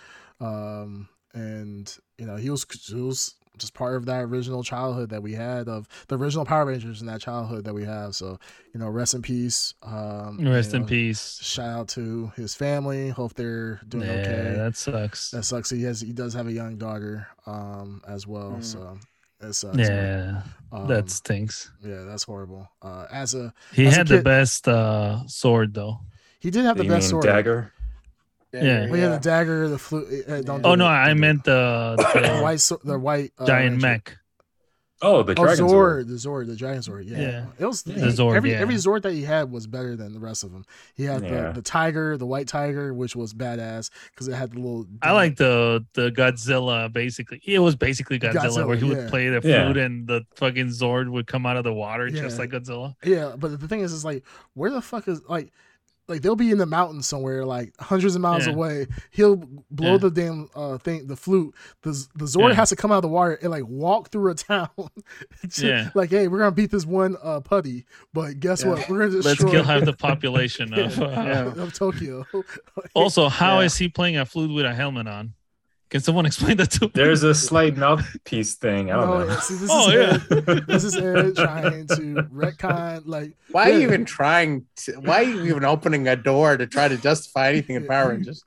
Um, 0.41 1.09
and 1.35 1.97
you 2.19 2.27
know, 2.27 2.37
he 2.37 2.51
was 2.51 2.65
he 2.87 2.95
was 3.01 3.35
just 3.59 3.75
part 3.75 3.95
of 3.97 4.07
that 4.07 4.23
original 4.23 4.63
childhood 4.63 5.11
that 5.11 5.23
we 5.23 5.35
had 5.35 5.69
of 5.69 5.87
the 6.09 6.17
original 6.17 6.47
Power 6.47 6.65
Rangers 6.67 7.01
and 7.01 7.11
that 7.11 7.21
childhood 7.21 7.65
that 7.65 7.75
we 7.75 7.85
have. 7.85 8.15
So 8.15 8.39
you 8.73 8.81
know, 8.81 8.89
rest 8.89 9.13
in 9.15 9.21
peace. 9.23 9.75
Um, 9.83 10.39
you 10.41 10.51
Rest 10.51 10.73
in 10.73 10.87
peace. 10.87 11.39
Shout 11.43 11.69
out 11.69 11.89
to 11.89 12.33
his 12.37 12.55
family. 12.55 13.11
Hope 13.11 13.35
they're 13.35 13.81
doing 13.89 14.07
Yeah, 14.07 14.13
okay. 14.15 14.55
that 14.57 14.77
sucks. 14.77 15.31
That 15.33 15.43
sucks. 15.45 15.69
He 15.71 15.83
has 15.83 16.01
he 16.01 16.13
does 16.13 16.33
have 16.35 16.47
a 16.47 16.53
young 16.53 16.77
daughter 16.79 17.27
um 17.47 18.01
as 18.09 18.27
well. 18.27 18.53
Mm. 18.59 18.65
So 18.65 18.99
it 19.43 19.53
sucks. 19.55 19.77
man. 19.77 19.87
yeah, 19.87 20.43
Um, 20.79 20.87
that 20.89 21.11
stinks. 21.11 21.71
yeah, 21.85 22.05
that's 22.05 22.23
horrible. 22.23 22.69
Uh 22.83 23.07
as 23.13 23.35
a 23.35 23.53
He 23.73 23.87
as 23.87 23.95
a 23.95 23.99
had 23.99 24.09
the 24.09 24.23
best 24.23 24.69
uh, 24.69 25.27
sword 25.27 25.75
though. 25.75 26.01
he 26.39 26.51
did 26.51 26.65
have 26.65 26.77
the 26.79 26.85
you 26.85 26.91
best 26.91 27.05
mean 27.05 27.11
sword. 27.11 27.25
dagger? 27.25 27.73
Yeah. 28.53 28.91
We 28.91 29.01
had 29.01 29.13
the 29.13 29.19
dagger, 29.19 29.69
the 29.69 29.79
flute. 29.79 30.29
Uh, 30.29 30.43
don't 30.43 30.65
Oh 30.67 30.73
do 30.75 30.79
no, 30.81 30.87
it, 30.87 30.91
I 30.91 31.15
meant 31.15 31.45
the, 31.45 31.95
the 31.97 32.21
the 32.37 32.41
white, 32.43 32.61
so- 32.61 32.81
the 32.83 32.99
white 32.99 33.33
uh, 33.39 33.47
giant 33.47 33.75
ranger. 33.75 33.87
mech. 33.87 34.17
Oh, 35.03 35.23
the 35.23 35.33
Oh, 35.33 35.45
dragon 35.47 35.65
Zord, 35.65 35.71
sword. 35.71 36.09
the 36.09 36.15
Zord, 36.17 36.47
the 36.49 36.57
Dragon 36.57 36.83
Zord. 36.83 37.09
Yeah, 37.09 37.19
Yeah. 37.21 37.45
it 37.59 37.65
was 37.65 37.85
The 37.85 37.95
he- 37.95 38.01
Zord, 38.09 38.37
Every 38.37 38.51
yeah. 38.51 38.59
every 38.59 38.75
Zord 38.75 39.01
that 39.05 39.15
he 39.15 39.23
had 39.23 39.51
was 39.51 39.67
better 39.67 39.97
than 39.97 40.13
the 40.13 40.19
rest 40.21 40.45
of 40.45 40.53
them. 40.53 40.67
He 40.95 41.05
had 41.05 41.23
Yeah. 41.23 41.47
the, 41.47 41.53
the 41.55 41.63
tiger, 41.63 42.19
the 42.19 42.27
white 42.27 42.49
tiger, 42.49 42.93
which 42.93 43.17
was 43.17 43.33
badass 43.33 43.89
because 44.11 44.29
it 44.29 44.35
had 44.35 44.51
the 44.53 44.57
little. 44.57 44.85
I 45.01 45.13
like 45.13 45.37
the 45.37 45.87
the 45.95 46.11
Godzilla. 46.11 46.93
Basically, 46.93 47.41
it 47.47 47.61
was 47.61 47.77
basically 47.77 48.19
Godzilla, 48.19 48.43
Godzilla, 48.43 48.67
where 48.67 48.77
he 48.77 48.89
yeah. 48.89 48.95
would 48.95 49.09
play 49.09 49.29
the 49.31 49.41
Yeah. 49.43 49.63
flute 49.65 49.79
and 49.79 50.07
the 50.07 50.27
fucking 50.35 50.67
Zord 50.67 51.09
would 51.09 51.27
come 51.27 51.47
out 51.47 51.57
of 51.57 51.65
the 51.65 51.73
water 51.73 52.11
just 52.11 52.39
like 52.39 52.51
Godzilla. 52.51 52.95
Yeah, 53.03 53.37
but 53.39 53.59
the 53.59 53.69
thing 53.69 53.81
is, 53.81 53.95
is 53.95 54.05
like, 54.05 54.23
where 54.53 54.71
the 54.71 54.83
fuck 54.83 55.09
is 55.09 55.23
like, 55.31 55.51
like 56.11 56.21
they'll 56.23 56.37
be 56.37 56.51
in 56.51 56.59
the 56.59 56.67
mountains 56.67 57.07
somewhere, 57.09 57.45
like 57.47 57.73
hundreds 57.81 58.15
of 58.15 58.21
miles 58.21 58.47
Yeah. 58.47 58.53
away. 58.53 58.87
He'll 59.11 59.37
blow 59.71 59.93
Yeah. 59.93 59.97
the 59.99 60.11
damn 60.11 60.49
uh 60.55 60.77
thing, 60.79 61.07
the 61.07 61.17
flute. 61.17 61.55
The 61.83 61.93
the 62.17 62.27
Zord 62.27 62.51
Yeah. 62.51 62.55
has 62.57 62.69
to 62.71 62.77
come 62.77 62.93
out 62.93 62.97
of 62.97 63.03
the 63.03 63.09
water 63.09 63.35
and 63.41 63.51
like 63.51 63.67
walk 63.67 64.11
through 64.11 64.31
a 64.33 64.35
town. 64.51 64.69
to- 65.51 65.67
Yeah. 65.67 65.91
like 65.95 66.11
hey, 66.11 66.29
we're 66.29 66.39
gonna 66.39 66.51
beat 66.53 66.71
this 66.71 66.85
one 66.85 67.17
uh 67.23 67.41
putty, 67.41 67.87
but 68.13 68.39
guess 68.41 68.63
Yeah. 68.63 68.71
what? 68.71 68.89
We're 68.89 68.99
gonna 69.09 69.23
destroy. 69.23 69.31
Let's 69.31 69.45
kill 69.55 69.65
half 69.65 69.85
the 69.85 69.93
population 69.95 70.75
of. 70.75 70.99
Uh, 71.01 71.05
Yeah. 71.11 71.63
of 71.63 71.73
Tokyo. 71.73 72.27
Also, 72.95 73.29
how 73.29 73.61
is 73.61 73.81
Yeah. 73.81 73.85
he 73.85 73.89
playing 73.89 74.17
a 74.17 74.27
flute 74.27 74.53
with 74.53 74.67
a 74.67 74.75
helmet 74.75 75.07
on? 75.07 75.35
Can 75.91 76.01
someone 76.01 76.25
explain 76.25 76.57
that 76.59 76.71
to 76.73 76.85
me? 76.87 76.91
There's 76.95 77.25
a 77.25 77.35
slight 77.35 77.77
mouthpiece 77.77 78.55
thing. 78.55 78.93
I 78.93 78.97
don't 78.97 79.11
No, 79.11 79.25
know. 79.27 79.41
see, 79.41 79.55
this 79.57 79.71
Oh, 79.73 79.89
is 79.89 79.95
yeah. 79.95 80.37
Ed, 80.55 80.67
this 80.69 80.85
is 80.85 80.97
Ed 80.97 81.35
trying 81.37 81.87
to 81.89 82.29
retcon 82.33 83.03
like 83.07 83.37
Why 83.51 83.71
are 83.71 83.75
you 83.75 83.81
even 83.81 84.05
trying 84.05 84.67
to? 84.77 84.93
Why 85.01 85.19
are 85.19 85.23
you 85.25 85.45
even 85.47 85.65
opening 85.65 86.07
a 86.07 86.15
door 86.15 86.57
to 86.57 86.67
try 86.67 86.87
to 86.87 86.97
justify 86.97 87.49
anything 87.49 87.75
in 87.77 87.87
Power 87.87 88.11
Rangers? 88.11 88.45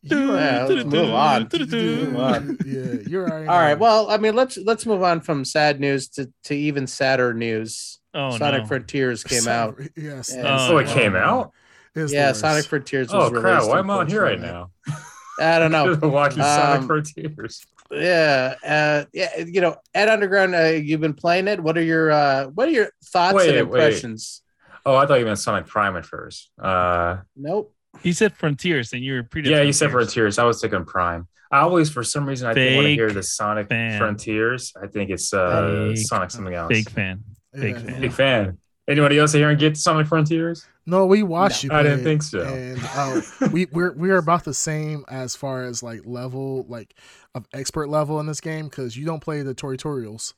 you 0.00 0.32
Yeah, 0.32 0.64
let's 0.64 0.84
move 0.86 1.10
on. 1.12 1.46
Dude, 1.48 2.16
on. 2.16 2.56
yeah, 2.64 2.94
you're 3.06 3.28
already 3.28 3.48
All 3.48 3.58
right. 3.58 3.78
Well, 3.78 4.08
I 4.10 4.16
mean, 4.16 4.34
let's 4.34 4.56
let's 4.56 4.86
move 4.86 5.02
on 5.02 5.20
from 5.20 5.44
sad 5.44 5.80
news 5.80 6.08
to, 6.10 6.32
to 6.44 6.54
even 6.54 6.86
sadder 6.86 7.34
news. 7.34 7.98
Oh 8.14 8.36
Sonic 8.38 8.62
no! 8.62 8.66
Frontiers 8.66 9.24
came 9.24 9.46
out. 9.46 9.78
Yes. 9.94 10.32
Yeah. 10.34 10.56
Oh, 10.58 10.74
Oh, 10.74 10.78
it 10.78 10.86
came 10.88 11.14
out? 11.14 11.52
Yeah. 11.94 12.32
Sonic 12.32 12.64
Frontiers 12.64 13.08
oh, 13.12 13.18
was 13.18 13.32
Oh 13.32 13.40
crap! 13.42 13.64
Why 13.66 13.80
am 13.80 13.90
I 13.90 13.94
on 13.98 14.06
here 14.08 14.22
right 14.22 14.40
now? 14.40 14.70
I 15.38 15.58
don't 15.58 15.70
know. 15.72 15.96
Watching 16.08 16.42
Sonic 16.42 16.80
Um, 16.82 16.86
Frontiers. 16.86 17.64
Yeah, 17.90 18.54
uh, 18.66 19.04
yeah. 19.12 19.38
You 19.38 19.60
know, 19.60 19.76
Ed 19.94 20.08
Underground, 20.08 20.54
uh, 20.54 20.64
you've 20.68 21.00
been 21.00 21.14
playing 21.14 21.48
it. 21.48 21.60
What 21.60 21.78
are 21.78 21.82
your 21.82 22.10
uh, 22.10 22.46
what 22.48 22.68
are 22.68 22.72
your 22.72 22.90
thoughts 23.04 23.34
Wait, 23.34 23.56
and 23.56 23.70
wait. 23.70 23.78
impressions? 23.82 24.42
Oh, 24.84 24.94
I 24.96 25.06
thought 25.06 25.18
you 25.18 25.24
meant 25.24 25.38
Sonic 25.38 25.66
Prime 25.66 25.96
at 25.96 26.04
first. 26.06 26.50
Uh, 26.60 27.18
Nope. 27.36 27.74
He 28.02 28.12
said 28.12 28.34
Frontiers, 28.34 28.92
and 28.92 29.02
you 29.02 29.14
were 29.14 29.22
pretty. 29.22 29.50
yeah, 29.50 29.62
you 29.62 29.72
said 29.72 29.90
Frontiers. 29.90 30.12
Frontiers. 30.36 30.38
I 30.38 30.44
was 30.44 30.60
thinking 30.60 30.84
Prime. 30.84 31.26
I 31.50 31.60
always, 31.60 31.88
for 31.88 32.04
some 32.04 32.26
reason, 32.26 32.46
I 32.46 32.52
didn't 32.52 32.76
want 32.76 32.86
to 32.86 32.92
hear 32.94 33.10
the 33.10 33.22
Sonic 33.22 33.68
fan. 33.68 33.98
Frontiers. 33.98 34.74
I 34.80 34.86
think 34.86 35.08
it's 35.10 35.32
uh, 35.32 35.92
Fake. 35.94 35.98
Sonic 36.06 36.30
something 36.30 36.52
else. 36.54 36.68
Big 36.68 36.90
fan. 36.90 37.22
Big 37.54 37.74
Yeah. 37.74 37.80
fan. 37.82 38.00
Big 38.02 38.12
fan. 38.12 38.58
Anybody 38.88 39.18
else 39.18 39.32
here 39.34 39.50
and 39.50 39.58
get 39.58 39.76
Sonic 39.76 40.06
Frontiers? 40.06 40.64
No, 40.86 41.04
we 41.04 41.22
watched 41.22 41.62
you. 41.62 41.70
I 41.70 41.82
didn't 41.82 42.04
think 42.04 42.22
so. 42.22 42.40
And 42.42 42.80
uh, 42.94 43.20
we 43.52 43.66
we're 43.66 43.92
we're 43.92 44.16
about 44.16 44.44
the 44.44 44.54
same 44.54 45.04
as 45.08 45.36
far 45.36 45.64
as 45.64 45.82
like 45.82 46.00
level 46.06 46.64
like 46.68 46.94
of 47.34 47.46
expert 47.52 47.88
level 47.90 48.18
in 48.20 48.26
this 48.26 48.40
game 48.40 48.64
because 48.68 48.96
you 48.96 49.04
don't 49.04 49.20
play 49.20 49.42
the 49.42 49.54
tutorials. 49.54 50.32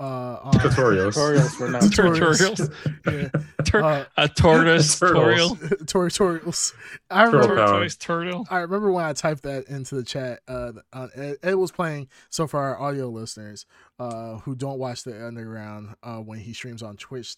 Uh, 0.00 0.40
on- 0.42 0.52
Tutorials. 0.54 1.12
Tutorials 1.14 1.60
were 1.60 1.68
not. 1.70 1.82
Tutorials. 1.84 2.72
yeah, 3.06 3.28
Tur- 3.64 3.84
uh, 3.84 4.04
a 4.16 4.28
tortoise 4.28 4.98
Turtles. 4.98 5.58
tutorial. 5.58 5.76
tutorials. 5.84 6.72
I 7.10 7.24
remember. 7.24 7.54
power. 7.56 7.66
Tortoise 7.66 7.96
turtle. 7.96 8.46
I 8.50 8.60
remember 8.60 8.90
when 8.90 9.04
I 9.04 9.12
typed 9.12 9.42
that 9.42 9.68
into 9.68 9.94
the 9.96 10.02
chat. 10.02 10.40
Uh, 10.48 10.72
on, 10.94 11.10
Ed, 11.14 11.36
Ed 11.42 11.54
was 11.54 11.70
playing. 11.70 12.08
So 12.30 12.46
for 12.46 12.58
our 12.60 12.80
audio 12.80 13.08
listeners, 13.10 13.66
uh, 13.98 14.38
who 14.38 14.54
don't 14.56 14.78
watch 14.78 15.04
the 15.04 15.24
Underground, 15.24 15.94
uh, 16.02 16.16
when 16.16 16.38
he 16.38 16.54
streams 16.54 16.82
on 16.82 16.96
Twitch, 16.96 17.36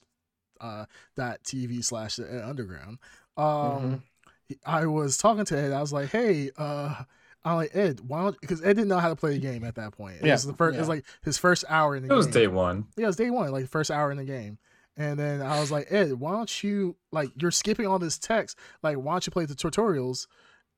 uh, 0.62 0.86
dot 1.16 1.42
TV 1.44 1.84
slash 1.84 2.16
the 2.16 2.32
Ed 2.32 2.42
Underground, 2.42 2.98
um, 3.36 3.44
Mhm. 3.46 4.02
he- 4.46 4.58
I 4.64 4.86
was 4.86 5.16
talking 5.18 5.44
to 5.46 5.58
Ed. 5.58 5.72
I 5.72 5.80
was 5.80 5.92
like, 5.92 6.10
"Hey, 6.10 6.50
uh." 6.56 7.04
I'm 7.44 7.56
like 7.56 7.74
Ed, 7.74 7.98
why 8.06 8.22
don't 8.22 8.40
because 8.40 8.62
Ed 8.62 8.74
didn't 8.74 8.86
know 8.86 9.00
how 9.00 9.08
to 9.08 9.16
play 9.16 9.32
the 9.32 9.40
game 9.40 9.64
at 9.64 9.74
that 9.74 9.90
point. 9.96 10.18
It 10.20 10.26
Yeah, 10.26 10.34
was 10.34 10.46
the 10.46 10.54
first. 10.54 10.76
It 10.76 10.78
was 10.78 10.88
like 10.88 11.04
his 11.24 11.38
first 11.38 11.64
hour 11.68 11.96
in 11.96 12.02
the 12.04 12.08
game. 12.08 12.14
It 12.14 12.16
was 12.16 12.28
day 12.28 12.46
one. 12.46 12.86
Yeah, 12.96 13.02
it 13.02 13.06
was 13.08 13.16
day 13.16 13.30
one, 13.30 13.50
like 13.50 13.66
first 13.66 13.90
hour 13.90 14.12
in 14.12 14.16
the 14.16 14.24
game. 14.24 14.58
And 14.96 15.18
then 15.18 15.42
I 15.42 15.58
was 15.58 15.72
like, 15.72 15.88
Ed, 15.90 16.12
why 16.20 16.30
don't 16.34 16.62
you 16.62 16.94
like 17.10 17.30
you're 17.34 17.50
skipping 17.50 17.84
all 17.88 17.98
this 17.98 18.16
text? 18.16 18.56
Like, 18.84 18.96
why 18.96 19.14
don't 19.14 19.26
you 19.26 19.32
play 19.32 19.44
the 19.44 19.56
tutorials, 19.56 20.28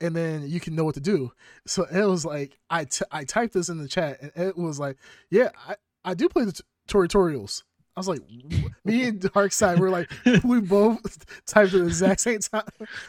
and 0.00 0.16
then 0.16 0.48
you 0.48 0.58
can 0.58 0.74
know 0.74 0.84
what 0.84 0.94
to 0.94 1.02
do? 1.02 1.32
So 1.66 1.84
it 1.84 2.06
was 2.06 2.24
like, 2.24 2.58
I 2.70 2.86
t- 2.86 3.04
I 3.12 3.24
typed 3.24 3.52
this 3.52 3.68
in 3.68 3.76
the 3.76 3.86
chat, 3.86 4.22
and 4.22 4.32
Ed 4.34 4.56
was 4.56 4.80
like, 4.80 4.96
Yeah, 5.28 5.50
I 5.68 5.76
I 6.02 6.14
do 6.14 6.30
play 6.30 6.46
the 6.46 6.52
t- 6.52 6.62
tutorials. 6.88 7.62
I 7.96 8.00
was 8.00 8.08
like, 8.08 8.22
me 8.84 9.04
and 9.06 9.20
Darkside 9.20 9.78
were 9.78 9.88
like, 9.90 10.10
we 10.44 10.60
both 10.60 11.24
typed 11.46 11.74
at 11.74 11.80
the 11.80 11.86
exact 11.86 12.20
same 12.20 12.40
time. 12.40 12.62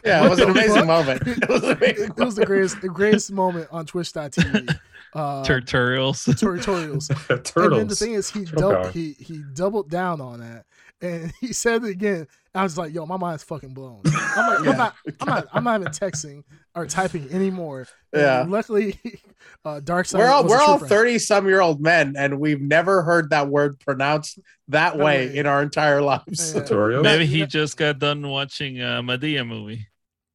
Yeah, 0.06 0.22
What 0.22 0.28
it 0.28 0.30
was 0.30 0.40
an 0.40 0.50
amazing 0.52 0.76
fuck? 0.76 0.86
moment. 0.88 1.22
It 1.26 1.50
was 1.50 1.64
an 1.64 1.72
amazing 1.78 2.12
It 2.18 2.24
was 2.24 2.36
the 2.36 2.46
greatest, 2.46 2.82
the 2.82 2.90
greatest 2.90 3.32
moment 3.32 3.68
on 3.72 3.86
Twitch.tv. 3.86 4.78
Uh, 5.14 5.42
Tutorials. 5.46 6.28
tutorials. 6.28 7.08
Turtles. 7.46 7.56
And 7.56 7.74
then 7.80 7.88
the 7.88 7.96
thing 7.96 8.14
is, 8.16 8.30
he 8.30 8.44
Turtle 8.44 8.72
doubled, 8.72 8.94
he 8.94 9.14
he 9.18 9.44
doubled 9.54 9.90
down 9.90 10.20
on 10.20 10.42
that, 10.42 10.66
and 11.02 11.32
he 11.42 11.54
said 11.54 11.84
it 11.84 11.90
again. 11.90 12.28
I 12.54 12.64
was 12.64 12.78
like, 12.78 12.94
"Yo, 12.94 13.06
my 13.06 13.18
mind's 13.18 13.44
fucking 13.44 13.74
blown." 13.74 14.02
I'm 14.06 14.50
like, 14.50 14.60
Yeah. 14.66 14.72
I'm 14.72 14.78
not, 14.78 14.96
I'm 15.22 15.28
not, 15.28 15.48
I'm 15.54 15.64
not 15.66 15.82
even 15.82 15.92
texting 15.92 16.44
or 16.74 16.86
typing 16.88 17.30
anymore. 17.32 17.86
And 18.14 18.22
Yeah. 18.22 18.46
luckily, 18.48 18.98
uh, 19.66 19.82
Dark 19.82 20.06
Side. 20.06 20.20
We're 20.20 20.28
all 20.30 20.46
we're 20.48 20.62
all 20.62 20.78
thirty 20.80 21.20
some 21.20 21.48
year 21.48 21.60
old 21.62 21.82
men, 21.82 22.16
and 22.18 22.40
we've 22.40 22.62
never 22.62 23.02
heard 23.04 23.32
that 23.32 23.50
word 23.50 23.80
pronounced 23.82 24.40
that 24.70 24.94
That 24.94 24.98
way 24.98 25.28
way. 25.28 25.38
in 25.38 25.46
our 25.46 25.62
entire 25.62 26.02
lives. 26.02 26.54
Yeah. 26.56 26.62
Tutorials. 26.62 27.04
Maybe 27.04 27.26
he 27.26 27.46
just 27.46 27.76
got 27.76 28.00
done 28.00 28.28
watching 28.30 28.80
a 28.82 29.02
Madea 29.04 29.46
movie. 29.46 29.88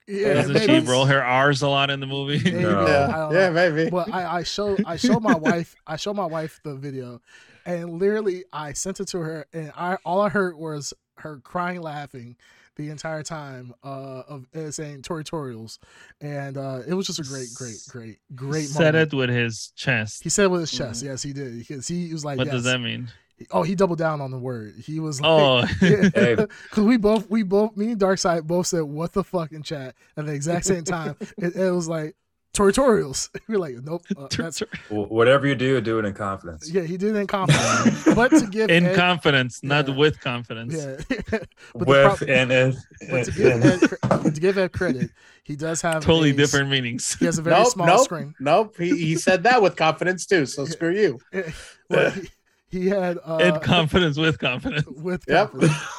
Yeah, 0.06 0.34
Doesn't 0.34 0.52
maybe. 0.54 0.80
she 0.80 0.90
roll 0.90 1.06
her 1.06 1.22
R's 1.22 1.62
a 1.62 1.68
lot 1.68 1.88
in 1.88 2.00
the 2.00 2.06
movie? 2.06 2.38
Maybe. 2.42 2.62
No. 2.62 2.84
Yeah, 2.86 3.06
don't 3.06 3.32
yeah, 3.32 3.50
maybe. 3.50 3.88
But 3.90 4.12
I, 4.12 4.38
I 4.38 4.42
show 4.42 4.76
I 4.84 4.96
showed 4.96 5.22
my 5.22 5.36
wife 5.36 5.74
I 5.86 5.94
showed 5.96 6.16
my 6.16 6.26
wife 6.26 6.58
the 6.64 6.74
video, 6.74 7.22
and 7.70 7.98
literally 7.98 8.44
I 8.52 8.72
sent 8.72 9.00
it 9.00 9.08
to 9.08 9.18
her, 9.18 9.46
and 9.52 9.72
I 9.76 9.96
all 10.04 10.20
I 10.20 10.28
heard 10.28 10.56
was 10.56 10.92
her 11.18 11.38
crying, 11.38 11.82
laughing 11.82 12.36
the 12.76 12.90
entire 12.90 13.22
time 13.22 13.74
uh, 13.84 14.22
of 14.28 14.46
uh, 14.54 14.70
saying 14.70 15.02
tutorials, 15.02 15.78
and 16.20 16.56
uh, 16.56 16.80
it 16.86 16.94
was 16.94 17.06
just 17.06 17.18
a 17.18 17.22
great, 17.22 17.48
great, 17.54 17.78
great, 17.88 18.18
great. 18.34 18.50
Moment. 18.50 18.68
Said 18.68 18.94
moment. 18.94 19.12
it 19.12 19.16
with 19.16 19.30
his 19.30 19.72
chest. 19.76 20.22
He 20.22 20.28
said 20.28 20.44
it 20.44 20.50
with 20.50 20.62
his 20.62 20.72
chest. 20.72 21.02
Yes, 21.02 21.22
he 21.22 21.32
did. 21.32 21.58
Because 21.58 21.86
he 21.86 22.12
was 22.12 22.24
like, 22.24 22.38
what 22.38 22.46
yes. 22.46 22.54
does 22.54 22.64
that 22.64 22.80
mean? 22.80 23.10
Oh, 23.50 23.62
he 23.62 23.74
doubled 23.74 23.98
down 23.98 24.20
on 24.20 24.30
the 24.30 24.38
word. 24.38 24.74
He 24.84 25.00
was 25.00 25.20
like, 25.20 25.30
Oh, 25.30 25.62
Hey. 25.80 26.34
because 26.34 26.84
we 26.84 26.96
both, 26.96 27.30
we 27.30 27.42
both, 27.42 27.76
me 27.76 27.92
and 27.92 28.00
Darkseid 28.00 28.44
both 28.44 28.66
said 28.66 28.82
"what 28.82 29.12
the 29.12 29.24
fuck" 29.24 29.52
in 29.52 29.62
chat 29.62 29.94
at 30.16 30.26
the 30.26 30.32
exact 30.32 30.66
same 30.66 30.84
time. 30.84 31.16
it, 31.38 31.56
it 31.56 31.70
was 31.70 31.88
like 31.88 32.16
tutorials. 32.54 33.28
We're 33.48 33.58
like, 33.58 33.76
nope, 33.82 34.02
uh, 34.16 34.28
that's 34.36 34.60
Whatever 34.88 35.46
you 35.46 35.54
do, 35.54 35.80
do 35.80 35.98
it 35.98 36.04
in 36.04 36.14
confidence. 36.14 36.70
yeah. 36.70 36.82
He 36.82 36.96
did 36.96 37.14
it 37.14 37.18
in 37.18 37.26
confidence, 37.26 38.04
but 38.14 38.28
to 38.30 38.46
give 38.46 38.70
in 38.76 38.86
Ed- 38.86 38.96
confidence, 38.96 39.62
not 39.62 39.94
with 39.96 40.20
confidence. 40.20 40.74
yeah. 40.74 40.96
but, 41.74 41.86
With 41.86 42.18
prob- 42.18 42.28
and, 42.28 42.52
and, 42.52 42.76
but 43.10 43.24
to 43.26 43.32
give 43.32 43.64
Ed, 43.64 44.32
to 44.34 44.40
give 44.40 44.58
Ed 44.58 44.72
credit, 44.72 45.10
he 45.44 45.56
does 45.56 45.80
have 45.82 46.02
Totally 46.02 46.30
a 46.30 46.32
s- 46.32 46.36
different 46.38 46.70
meanings. 46.70 47.14
He 47.18 47.24
has 47.26 47.38
a 47.38 47.42
very 47.42 47.56
nope, 47.56 47.68
small 47.72 47.86
nope, 47.86 48.04
screen. 48.04 48.34
nope. 48.40 48.76
He, 48.76 48.90
he 48.96 49.16
said 49.16 49.42
that 49.44 49.62
with 49.62 49.76
confidence 49.76 50.26
too. 50.26 50.46
So 50.46 50.64
screw 50.64 50.94
you. 50.94 51.20
well, 51.88 52.10
he, 52.10 52.28
he 52.70 52.86
had 52.88 53.18
uh, 53.24 53.38
in 53.38 53.58
confidence 53.60 54.16
with 54.16 54.38
confidence. 54.38 54.86
with 54.86 55.24
Yep. 55.26 55.54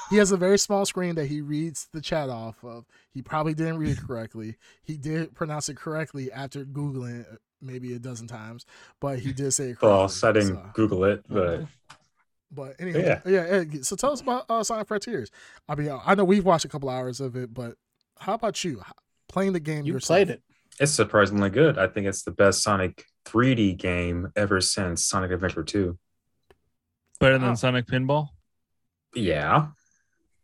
he 0.10 0.18
has 0.18 0.32
a 0.32 0.38
very 0.38 0.58
small 0.58 0.86
screen 0.86 1.16
that 1.16 1.26
he 1.26 1.42
reads 1.42 1.88
the 1.94 2.00
chat 2.02 2.30
off 2.30 2.56
of. 2.64 2.86
He 3.14 3.22
probably 3.22 3.54
didn't 3.54 3.78
read 3.78 3.98
it 3.98 4.08
correctly. 4.08 4.56
He 4.84 4.98
did 4.98 5.34
pronounce 5.36 5.68
it 5.70 5.76
correctly 5.78 6.32
after 6.32 6.64
googling 6.66 7.22
it 7.22 7.40
maybe 7.62 7.94
a 7.94 8.00
dozen 8.00 8.28
times, 8.28 8.66
but 9.00 9.20
he 9.20 9.34
did 9.34 9.52
say 9.52 9.66
it 9.66 9.80
correctly. 9.80 9.90
false. 9.90 10.24
I 10.24 10.32
didn't 10.32 10.56
So, 10.56 10.70
Google 10.74 11.04
it, 11.06 11.24
but 11.30 11.66
but 12.52 12.76
anyway, 12.80 13.04
yeah, 13.06 13.22
Yeah. 13.26 13.42
Ed, 13.42 13.86
so 13.86 13.96
tell 13.96 14.12
us 14.12 14.22
about 14.22 14.46
uh, 14.50 14.64
Sonic 14.64 14.88
Frontiers. 14.88 15.30
I 15.70 15.76
mean, 15.76 15.92
I 16.06 16.16
know 16.16 16.24
we've 16.26 16.46
watched 16.46 16.66
a 16.66 16.70
couple 16.70 16.90
hours 16.90 17.20
of 17.22 17.36
it, 17.36 17.54
but 17.54 17.76
how 18.20 18.34
about 18.34 18.64
you 18.64 18.82
playing 19.30 19.54
the 19.54 19.60
game 19.60 19.86
You 19.86 19.94
yourself? 19.94 20.18
played 20.18 20.30
it. 20.30 20.42
it's 20.80 20.92
surprisingly 20.92 21.50
good. 21.50 21.78
I 21.78 21.88
think 21.88 22.08
it's 22.08 22.24
the 22.24 22.32
best 22.32 22.64
Sonic 22.64 23.06
3D 23.26 23.78
game 23.78 24.32
ever 24.36 24.60
since 24.62 25.06
Sonic 25.06 25.32
Adventure 25.32 25.64
2. 25.64 25.98
Better 27.20 27.38
Wow. 27.38 27.46
than 27.46 27.56
Sonic 27.56 27.86
Pinball. 27.88 28.30
Yeah. 29.16 29.68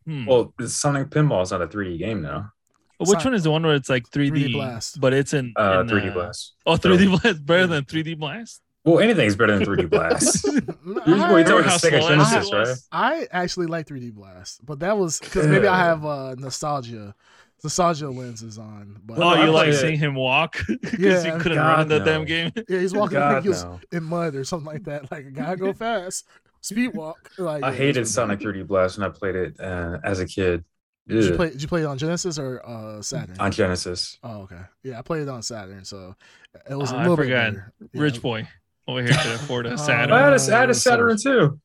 Hmm. 0.05 0.25
Well, 0.25 0.53
Sonic 0.65 1.09
Pinball 1.09 1.41
is 1.43 1.51
not 1.51 1.61
a 1.61 1.67
3D 1.67 1.97
game 1.97 2.21
now. 2.21 2.51
Which 2.99 3.09
Sonic- 3.09 3.25
one 3.25 3.33
is 3.35 3.43
the 3.43 3.51
one 3.51 3.63
where 3.63 3.75
it's 3.75 3.89
like 3.89 4.09
3D, 4.09 4.31
3D 4.31 4.53
Blast. 4.53 4.99
but 4.99 5.13
it's 5.13 5.33
in, 5.33 5.53
Uh, 5.55 5.81
in, 5.81 5.87
3D 5.87 6.09
uh, 6.09 6.13
Blast. 6.13 6.53
Oh, 6.65 6.75
3D 6.77 7.21
Blast 7.21 7.45
better 7.45 7.67
than 7.67 7.85
3D 7.85 8.17
Blast. 8.17 8.61
Well, 8.85 8.99
anything's 8.99 9.35
better 9.35 9.57
than 9.57 9.67
3D 9.67 9.89
Blast. 9.89 10.45
You're 10.45 10.53
I, 10.57 10.59
talking 10.61 11.13
Remember 11.13 11.39
about 11.39 11.65
how 11.65 11.77
Sega 11.77 11.99
slow 11.99 12.09
Genesis, 12.09 12.47
it 12.51 12.55
was? 12.55 12.69
right? 12.69 12.77
I 12.91 13.27
actually 13.31 13.65
like 13.67 13.85
3D 13.87 14.13
Blast, 14.13 14.65
but 14.65 14.79
that 14.79 14.97
was 14.97 15.19
because 15.19 15.45
maybe 15.47 15.67
I 15.67 15.77
have 15.77 16.05
uh, 16.05 16.35
nostalgia, 16.39 17.13
nostalgia 17.63 18.09
lenses 18.09 18.57
on. 18.57 18.99
But 19.05 19.19
Oh, 19.19 19.23
I 19.27 19.45
you 19.45 19.51
like 19.51 19.65
played 19.65 19.73
it. 19.75 19.77
seeing 19.77 19.97
him 19.99 20.15
walk 20.15 20.57
because 20.67 20.97
Yeah. 21.25 21.33
you 21.35 21.39
couldn't 21.41 21.57
God, 21.57 21.67
run 21.67 21.81
in 21.81 21.87
that 21.89 21.99
no. 21.99 22.05
damn 22.05 22.25
game. 22.25 22.51
yeah, 22.69 22.79
he's 22.79 22.93
walking 22.93 23.17
God, 23.19 23.33
like 23.35 23.43
he 23.43 23.49
was 23.49 23.63
no. 23.63 23.79
in 23.91 24.03
mud 24.05 24.35
or 24.35 24.43
something 24.43 24.65
like 24.67 24.85
that. 24.85 25.11
Like 25.11 25.33
gotta 25.33 25.57
go 25.57 25.73
fast, 25.73 26.25
speed 26.61 26.95
walk. 26.95 27.29
Like 27.37 27.63
I 27.63 27.73
hated 27.73 28.07
Sonic 28.07 28.39
3D 28.39 28.65
Blast 28.65 28.97
when 28.97 29.07
I 29.07 29.11
played 29.11 29.35
it 29.35 29.59
uh, 29.59 29.97
as 30.03 30.19
a 30.21 30.25
kid. 30.25 30.63
Did 31.07 31.23
you 31.25 31.35
play? 31.35 31.49
Did 31.51 31.61
you 31.61 31.67
play 31.67 31.81
it 31.81 31.85
on 31.85 31.97
Genesis 31.97 32.37
or 32.37 32.61
uh, 32.67 33.01
Saturn? 33.01 33.37
on 33.39 33.51
Genesis. 33.51 34.17
oh, 34.23 34.41
okay. 34.41 34.59
Yeah, 34.83 34.99
I 34.99 35.01
played 35.01 35.21
it 35.23 35.29
on 35.29 35.41
Saturn, 35.41 35.85
so 35.85 36.15
it 36.69 36.75
was 36.75 36.91
Oh, 36.91 36.95
a 36.95 36.99
I 36.99 37.01
little 37.03 37.15
bit 37.17 37.23
forgot. 37.23 37.53
better. 37.53 37.73
Yeah. 37.93 38.01
Rich 38.01 38.21
boy 38.21 38.47
over 38.87 39.01
here 39.01 39.11
could 39.13 39.31
afford 39.31 39.67
Oh, 39.67 39.71
a 39.71 39.73
I 39.73 39.75
Saturn. 39.77 40.09
had 40.09 40.33
a, 40.33 40.55
I 40.55 40.59
had 40.59 40.69
a 40.69 40.73
Saturn 40.73 41.17
too. 41.17 41.59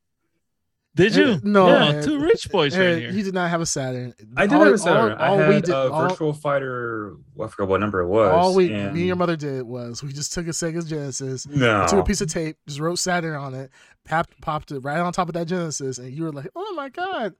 Did 0.95 1.15
you? 1.15 1.39
No, 1.43 1.67
Yeah, 1.69 1.91
man. 1.93 2.03
two 2.03 2.19
rich 2.19 2.51
boys 2.51 2.77
right 2.77 2.99
here. 2.99 3.09
You 3.09 3.23
did 3.23 3.33
not 3.33 3.49
have 3.49 3.61
a 3.61 3.65
Saturn. 3.65 4.13
I 4.37 4.45
did 4.45 4.53
All- 4.57 4.63
have 4.65 4.73
a 4.75 4.77
Saturn. 4.77 5.13
All, 5.13 5.33
all 5.33 5.39
I 5.41 5.47
we 5.47 5.53
had 5.55 5.63
did, 5.63 5.73
a 5.73 5.91
all, 5.91 6.07
Virtual 6.07 6.33
Fighter. 6.33 7.15
Well, 7.33 7.47
I 7.47 7.51
forgot 7.51 7.67
what 7.67 7.79
number 7.79 8.01
it 8.01 8.07
was. 8.07 8.31
all 8.31 8.53
we, 8.53 8.71
and- 8.71 8.93
me 8.93 8.99
and 8.99 9.07
your 9.07 9.15
mother 9.15 9.35
did 9.35 9.63
was 9.63 10.03
we 10.03 10.13
just 10.13 10.33
took 10.33 10.45
a 10.45 10.51
Sega 10.51 10.87
Genesis, 10.87 11.47
No. 11.47 11.87
took 11.87 11.97
a 11.97 12.03
piece 12.03 12.21
of 12.21 12.27
tape, 12.31 12.57
just 12.67 12.79
wrote 12.79 12.99
Saturn 12.99 13.33
on 13.35 13.55
it, 13.55 13.71
popped, 14.05 14.39
popped 14.39 14.71
it 14.71 14.81
right 14.81 14.99
on 14.99 15.11
top 15.13 15.29
of 15.29 15.33
that 15.33 15.47
Genesis, 15.47 15.97
and 15.97 16.13
you 16.13 16.25
were 16.25 16.31
like, 16.31 16.49
"Oh 16.55 16.73
my 16.75 16.89
god!" 16.89 17.33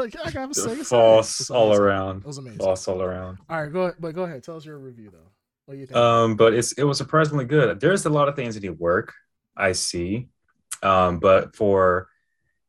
Like 0.00 0.16
I 0.24 0.30
got 0.30 0.44
a 0.44 0.48
Sega. 0.48 0.54
Saturn. 0.54 0.84
False 0.84 1.38
was 1.38 1.50
all 1.50 1.74
around. 1.74 2.18
It 2.18 2.26
was 2.26 2.38
amazing. 2.38 2.58
False 2.58 2.88
all 2.88 3.02
around. 3.02 3.38
All 3.48 3.62
right, 3.62 3.72
go 3.72 3.82
ahead, 3.82 3.94
but 4.00 4.14
go 4.14 4.24
ahead. 4.24 4.42
Tell 4.42 4.56
us 4.56 4.64
your 4.64 4.78
review 4.78 5.10
though. 5.12 5.30
What 5.66 5.74
do 5.74 5.80
you 5.80 5.86
think? 5.86 5.96
Um, 5.96 6.36
but 6.36 6.54
it's 6.54 6.72
it 6.72 6.84
was 6.84 6.98
surprisingly 6.98 7.44
good. 7.44 7.78
There's 7.80 8.04
a 8.06 8.10
lot 8.10 8.28
of 8.28 8.34
things 8.36 8.54
that 8.54 8.62
need 8.62 8.78
work. 8.78 9.12
I 9.56 9.72
see, 9.72 10.28
um, 10.82 11.18
but 11.18 11.54
for 11.54 12.08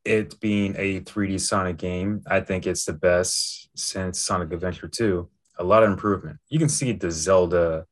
it 0.04 0.40
being 0.40 0.76
a 0.78 1.00
3D 1.02 1.40
Sonic 1.40 1.78
game, 1.78 2.22
I 2.28 2.40
think 2.42 2.66
it's 2.68 2.86
the 2.86 2.94
best 2.94 3.70
since 3.76 4.20
Sonic 4.20 4.52
Adventure 4.52 4.88
2. 4.88 5.30
A 5.60 5.64
lot 5.64 5.84
of 5.84 5.90
improvement. 5.92 6.38
You 6.50 6.58
can 6.60 6.70
see 6.70 6.92
the 6.92 7.12
Zelda 7.12 7.86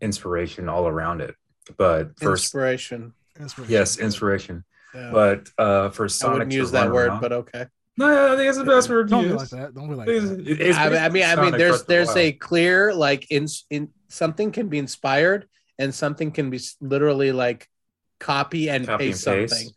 inspiration 0.00 0.68
all 0.68 0.86
around 0.86 1.22
it. 1.22 1.34
But 1.78 2.18
first, 2.20 2.44
Inspiration. 2.44 3.14
Inspiration. 3.40 3.72
yes, 3.72 3.98
inspiration. 3.98 4.64
Yeah. 4.94 5.10
But 5.12 5.48
uh, 5.58 5.90
for 5.90 6.08
Sonic, 6.08 6.08
I 6.08 6.08
Sonic, 6.08 6.32
wouldn't 6.34 6.50
to 6.52 6.56
use 6.58 6.70
that 6.72 6.92
word, 6.92 7.08
around- 7.08 7.20
but 7.20 7.32
okay. 7.32 7.66
No, 7.98 8.32
I 8.32 8.36
think 8.36 8.48
it's 8.48 8.58
the 8.58 8.64
best 8.64 8.88
word. 8.88 9.08
to 9.08 9.10
Don't 9.10 9.24
be 9.24 9.28
use. 9.30 9.38
like 9.40 9.48
that. 9.50 9.74
Don't 9.74 9.88
be 9.88 9.94
like 9.94 10.08
It's- 10.08 10.28
that. 10.28 10.48
it's 10.48 10.78
I, 10.78 11.06
I 11.06 11.08
mean, 11.08 11.24
I 11.24 11.36
mean, 11.36 11.52
there's 11.52 11.70
Breath 11.70 11.80
of 11.82 11.86
the 11.86 11.92
there's 11.94 12.16
a 12.16 12.32
clear 12.32 12.94
like 12.94 13.30
in 13.30 13.46
in 13.70 13.88
something 14.08 14.52
can 14.52 14.68
be 14.68 14.78
inspired 14.78 15.48
and 15.78 15.94
something 15.94 16.30
can 16.30 16.50
be 16.50 16.60
literally 16.80 17.32
like 17.32 17.68
copy 18.20 18.68
and 18.70 18.86
Copy 18.86 18.92
and 19.06 19.12
paste 19.12 19.24
paste. 19.26 19.54
something. 19.54 19.70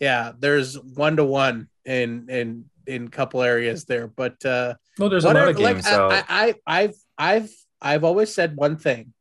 Yeah, 0.00 0.32
there's 0.38 0.78
one 0.78 1.16
to 1.16 1.24
one 1.24 1.68
in 1.84 2.28
in 2.28 2.64
in 2.86 3.08
couple 3.08 3.42
areas 3.42 3.84
there, 3.84 4.06
but 4.08 4.44
uh 4.44 4.74
well, 4.98 5.08
there's 5.08 5.24
a 5.24 5.28
lot 5.28 5.34
whatever- 5.34 5.50
of 5.50 5.56
games 5.56 5.84
like 5.84 5.94
out. 5.94 6.12
I, 6.12 6.24
I, 6.28 6.54
I 6.66 6.82
I've 6.82 6.94
I've 7.18 7.50
I've 7.80 8.04
always 8.04 8.32
said 8.34 8.56
one 8.56 8.76
thing: 8.76 9.12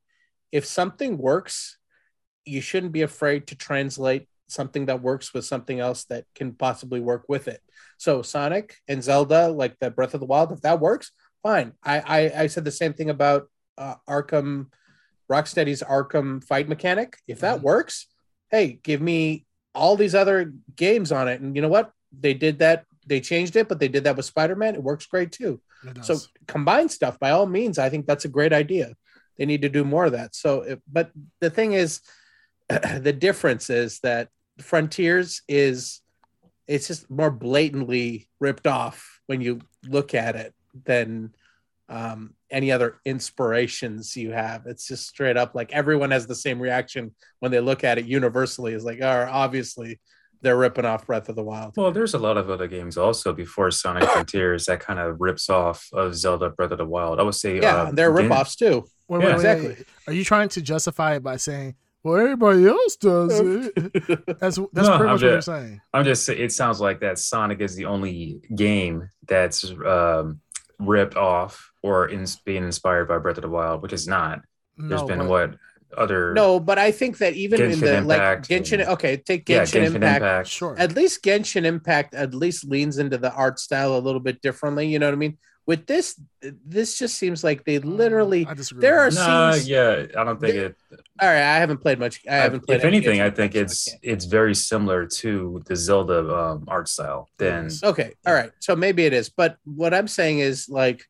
if 0.51 0.65
something 0.65 1.17
works, 1.17 1.77
you 2.45 2.61
shouldn't 2.61 2.91
be 2.91 3.01
afraid 3.03 3.47
to 3.47 3.55
translate 3.55 4.27
something 4.51 4.85
that 4.87 5.01
works 5.01 5.33
with 5.33 5.45
something 5.45 5.79
else 5.79 6.03
that 6.05 6.25
can 6.35 6.53
possibly 6.53 6.99
work 6.99 7.25
with 7.27 7.47
it. 7.47 7.61
So 7.97 8.21
Sonic 8.21 8.75
and 8.87 9.03
Zelda, 9.03 9.47
like 9.49 9.77
the 9.79 9.91
Breath 9.91 10.13
of 10.13 10.19
the 10.19 10.25
Wild, 10.25 10.51
if 10.51 10.61
that 10.61 10.79
works, 10.79 11.11
fine. 11.43 11.73
I 11.83 11.99
I, 11.99 12.41
I 12.43 12.47
said 12.47 12.65
the 12.65 12.71
same 12.71 12.93
thing 12.93 13.09
about 13.09 13.49
uh, 13.77 13.95
Arkham, 14.07 14.67
Rocksteady's 15.29 15.81
Arkham 15.81 16.43
fight 16.43 16.67
mechanic. 16.67 17.17
If 17.27 17.39
that 17.39 17.59
Mhm. 17.59 17.63
works, 17.63 18.07
hey, 18.49 18.79
give 18.83 19.01
me 19.01 19.45
all 19.73 19.95
these 19.95 20.13
other 20.13 20.53
games 20.75 21.11
on 21.11 21.27
it, 21.27 21.39
and 21.41 21.55
you 21.55 21.61
know 21.61 21.69
what? 21.69 21.91
They 22.11 22.33
did 22.33 22.59
that. 22.59 22.85
They 23.07 23.21
changed 23.21 23.55
it, 23.55 23.67
but 23.69 23.79
they 23.79 23.87
did 23.87 24.03
that 24.03 24.15
with 24.17 24.25
Spider 24.25 24.55
Man. 24.55 24.75
It 24.75 24.83
works 24.83 25.05
great 25.05 25.31
too. 25.31 25.61
So 26.03 26.13
combine 26.47 26.89
stuff 26.89 27.17
by 27.19 27.31
all 27.31 27.47
means. 27.47 27.79
I 27.79 27.89
think 27.89 28.05
that's 28.05 28.25
a 28.25 28.29
great 28.37 28.53
idea. 28.53 28.93
They 29.37 29.45
need 29.45 29.61
to 29.63 29.69
do 29.69 29.83
more 29.83 30.05
of 30.05 30.11
that. 30.11 30.35
So, 30.35 30.61
if, 30.61 30.79
but 30.91 31.09
the 31.39 31.49
thing 31.49 31.73
is, 31.73 32.01
the 32.69 33.13
difference 33.13 33.69
is 33.69 33.99
that 34.01 34.29
Frontiers 34.59 35.41
is 35.47 36.01
it's 36.67 36.87
just 36.87 37.09
more 37.09 37.31
blatantly 37.31 38.29
ripped 38.39 38.67
off 38.67 39.19
when 39.27 39.41
you 39.41 39.59
look 39.87 40.13
at 40.13 40.35
it 40.35 40.53
than 40.85 41.33
um, 41.89 42.33
any 42.49 42.71
other 42.71 42.97
inspirations 43.05 44.15
you 44.15 44.31
have. 44.31 44.65
It's 44.65 44.87
just 44.87 45.07
straight 45.07 45.35
up 45.37 45.55
like 45.55 45.73
everyone 45.73 46.11
has 46.11 46.27
the 46.27 46.35
same 46.35 46.59
reaction 46.61 47.13
when 47.39 47.51
they 47.51 47.59
look 47.59 47.83
at 47.83 47.97
it 47.97 48.05
universally. 48.05 48.73
Is 48.73 48.85
like, 48.85 48.99
oh, 49.01 49.27
obviously 49.29 49.99
they're 50.41 50.57
ripping 50.57 50.85
off 50.85 51.05
Breath 51.05 51.27
of 51.29 51.35
the 51.35 51.43
Wild. 51.43 51.73
Well, 51.75 51.91
there's 51.91 52.13
a 52.13 52.17
lot 52.19 52.37
of 52.37 52.49
other 52.49 52.67
games 52.67 52.97
also 52.97 53.33
before 53.33 53.69
Sonic 53.71 54.03
Frontiers 54.09 54.65
that 54.65 54.79
kind 54.79 54.99
of 54.99 55.19
rips 55.19 55.49
off 55.49 55.87
of 55.93 56.15
Zelda 56.15 56.49
Breath 56.49 56.71
of 56.71 56.77
the 56.77 56.85
Wild. 56.85 57.19
I 57.19 57.23
would 57.23 57.35
say, 57.35 57.59
Yeah, 57.59 57.75
uh, 57.75 57.91
they're 57.91 58.15
Gen- 58.15 58.29
ripoffs 58.29 58.55
too. 58.57 58.85
Wait, 59.07 59.19
Yeah. 59.21 59.25
wait, 59.25 59.25
wait, 59.27 59.33
Exactly. 59.35 59.67
wait. 59.69 59.85
Are 60.07 60.13
you 60.13 60.23
trying 60.23 60.49
to 60.49 60.61
justify 60.61 61.15
it 61.15 61.23
by 61.23 61.35
saying, 61.37 61.75
"Well, 62.03 62.19
everybody 62.19 62.65
else 62.67 62.95
does 62.95 63.39
it"? 63.39 63.73
That's 64.39 64.57
that's 64.57 64.57
No, 64.57 64.61
pretty 64.61 64.81
I'm 64.81 64.87
much 65.05 65.07
what 65.07 65.21
you're 65.21 65.41
saying. 65.41 65.81
I'm 65.93 66.03
just. 66.05 66.27
It 66.29 66.51
sounds 66.51 66.79
like 66.79 66.99
that 67.01 67.19
Sonic 67.19 67.61
is 67.61 67.75
the 67.75 67.85
only 67.85 68.41
game 68.55 69.09
that's 69.27 69.69
um, 69.85 70.39
ripped 70.79 71.15
off 71.15 71.71
or 71.83 72.07
in, 72.07 72.25
being 72.45 72.63
inspired 72.63 73.07
by 73.07 73.17
Breath 73.17 73.37
of 73.37 73.43
the 73.43 73.49
Wild, 73.49 73.81
which 73.81 73.93
is 73.93 74.07
not. 74.07 74.41
There's 74.77 75.03
been 75.03 75.19
but- 75.19 75.27
what 75.27 75.55
other 75.97 76.33
No, 76.33 76.57
but 76.57 76.79
I 76.79 76.89
think 76.91 77.17
that 77.17 77.33
even 77.33 77.61
in 77.61 77.77
the 77.79 77.97
Impact 77.97 78.07
like 78.07 78.61
Genshin, 78.61 78.79
and- 78.79 78.89
okay, 78.91 79.17
take 79.17 79.47
yeah 79.49 79.63
Genshin, 79.63 79.81
Genshin 79.81 79.95
Impact. 79.95 80.15
Impact. 80.21 80.47
Sure. 80.47 80.75
At 80.79 80.95
least 80.95 81.21
Genshin 81.21 81.65
Impact 81.65 82.13
at 82.15 82.33
least 82.33 82.63
leans 82.63 82.97
into 82.97 83.17
the 83.17 83.33
art 83.33 83.59
style 83.59 83.97
a 83.97 83.99
little 83.99 84.21
bit 84.21 84.41
differently. 84.41 84.87
You 84.87 84.99
know 84.99 85.07
what 85.07 85.13
I 85.13 85.17
mean? 85.17 85.37
With 85.67 85.85
this, 85.85 86.19
this 86.41 86.97
just 86.97 87.17
seems 87.17 87.43
like 87.43 87.63
they 87.65 87.77
literally. 87.79 88.45
I 88.47 88.55
disagree. 88.55 88.81
there 88.81 88.99
are 88.99 89.11
that. 89.11 89.27
No, 89.27 89.51
scenes- 89.53 89.69
yeah, 89.69 90.05
I 90.17 90.23
don't 90.23 90.39
think 90.39 90.53
There- 90.55 90.65
it. 90.65 90.75
All 91.21 91.27
right, 91.29 91.37
I 91.55 91.57
haven't 91.59 91.77
played 91.77 91.99
much. 91.99 92.19
I 92.27 92.35
haven't 92.35 92.65
played. 92.65 92.79
if 92.79 92.83
anything, 92.85 93.19
Genshin 93.19 93.25
I 93.25 93.29
think 93.29 93.55
Impact, 93.55 93.69
so 93.71 93.91
it's 93.91 93.93
I 93.93 93.97
it's 94.11 94.25
very 94.25 94.55
similar 94.55 95.05
to 95.05 95.61
the 95.67 95.75
Zelda 95.75 96.35
um, 96.35 96.65
art 96.67 96.89
style. 96.89 97.29
Then 97.37 97.65
Yes. 97.65 97.79
can't. 97.81 97.91
okay. 97.93 98.13
All 98.25 98.33
right, 98.33 98.51
so 98.59 98.75
maybe 98.75 99.05
it 99.05 99.13
is. 99.13 99.29
But 99.29 99.57
what 99.63 99.93
I'm 99.93 100.07
saying 100.07 100.39
is 100.39 100.67
like 100.67 101.05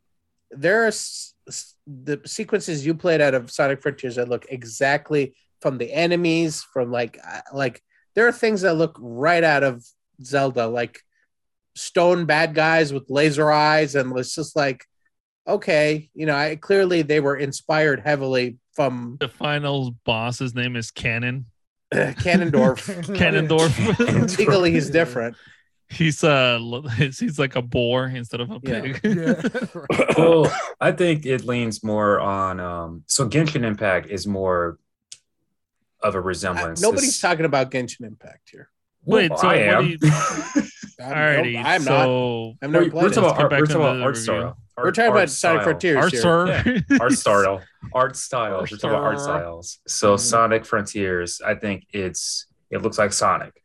there 0.52 0.84
are 0.84 0.88
s- 0.88 1.34
s- 1.48 1.76
the 1.88 2.20
sequences 2.26 2.86
you 2.86 2.94
played 2.94 3.22
out 3.22 3.34
of 3.34 3.50
Sonic 3.50 3.82
Frontiers 3.82 4.16
that 4.18 4.28
look 4.28 4.46
exactly 4.50 5.34
from 5.62 5.78
the 5.78 5.92
enemies, 5.94 6.62
from 6.62 6.92
like 6.92 7.18
uh, 7.26 7.40
like 7.54 7.82
there 8.16 8.28
are 8.28 8.34
things 8.34 8.62
that 8.62 8.74
look 8.74 8.98
right 9.00 9.44
out 9.46 9.64
of 9.64 9.86
Zelda, 10.22 10.68
like 10.68 11.00
stone 11.82 12.26
bad 12.26 12.54
guys 12.56 12.94
with 12.94 13.10
laser 13.10 13.52
eyes, 13.52 13.96
and 13.96 14.18
it's 14.18 14.36
just 14.36 14.56
like, 14.56 14.86
okay, 15.48 16.10
you 16.14 16.26
know, 16.26 16.36
I 16.36 16.56
clearly 16.56 17.02
they 17.02 17.20
were 17.20 17.36
inspired 17.38 18.00
heavily 18.02 18.58
from 18.74 19.18
The 19.20 19.28
final 19.28 19.96
boss's 20.06 20.54
name 20.56 20.76
is 20.76 20.92
Ganon. 20.92 21.46
Ganondorf. 21.94 22.88
Ganondorf. 23.18 24.38
Legally, 24.38 24.72
he's 24.72 24.90
different. 24.90 25.36
he's 25.90 26.24
uh 26.24 26.58
he's 26.98 27.38
like 27.38 27.58
a 27.58 27.62
boar 27.62 28.06
instead 28.08 28.40
of 28.40 28.50
a 28.50 28.60
pig. 28.62 29.00
yeah. 29.04 29.42
well, 30.18 30.50
I 30.80 30.94
think 30.94 31.26
it 31.26 31.44
leans 31.44 31.84
more 31.84 32.20
on. 32.22 32.60
Um, 32.62 33.04
so 33.08 33.28
Genshin 33.28 33.66
Impact 33.66 34.10
is 34.10 34.26
more 34.26 34.78
of 36.02 36.16
a 36.16 36.20
Uh, 36.20 36.22
resemblance. 36.22 36.82
nobody's 36.82 37.10
It's- 37.10 37.20
talking 37.20 37.46
about 37.46 37.72
Genshin 37.72 38.06
Impact 38.08 38.50
here. 38.52 38.70
Wait, 39.04 39.30
Well, 39.32 39.40
so 39.40 39.48
I 39.50 39.56
what 39.58 39.66
am. 39.68 39.84
do 39.84 39.90
you- 39.90 39.98
I'm, 40.02 40.71
Alrighty, 41.02 41.54
no, 41.54 41.60
I'm 41.60 41.84
not. 41.84 42.02
I've 42.62 42.72
we're, 42.74 42.82
never 42.82 42.96
we're 42.96 43.10
talking 43.10 43.24
about 43.24 43.28
Let's 43.30 43.40
art, 43.40 43.50
back 43.50 43.60
we're 43.60 43.66
talking 43.66 43.82
about 43.82 44.02
art 44.02 44.08
review. 44.10 44.24
style. 44.24 44.58
We're 44.78 44.86
Art- 44.86 44.96
talking 44.96 45.10
art 45.12 45.18
about 45.18 45.30
Sonic 45.30 45.62
style. 45.62 45.64
Frontiers 45.64 45.98
Art 45.98 46.12
here. 46.12 46.22
sir. 46.22 46.82
art 47.02 47.12
style, 47.14 47.62
art 47.94 48.16
styles. 48.16 48.72
We're 48.72 48.78
talking 48.78 48.90
about 48.92 49.04
art 49.04 49.16
Art 49.16 49.20
styles. 49.22 49.80
So 49.88 50.16
Mhm. 50.16 50.20
Sonic 50.20 50.66
Frontiers, 50.66 51.42
I 51.46 51.56
think 51.56 51.86
it's 51.94 52.48
it 52.70 52.82
looks 52.82 52.98
like 52.98 53.14
Sonic. 53.14 53.62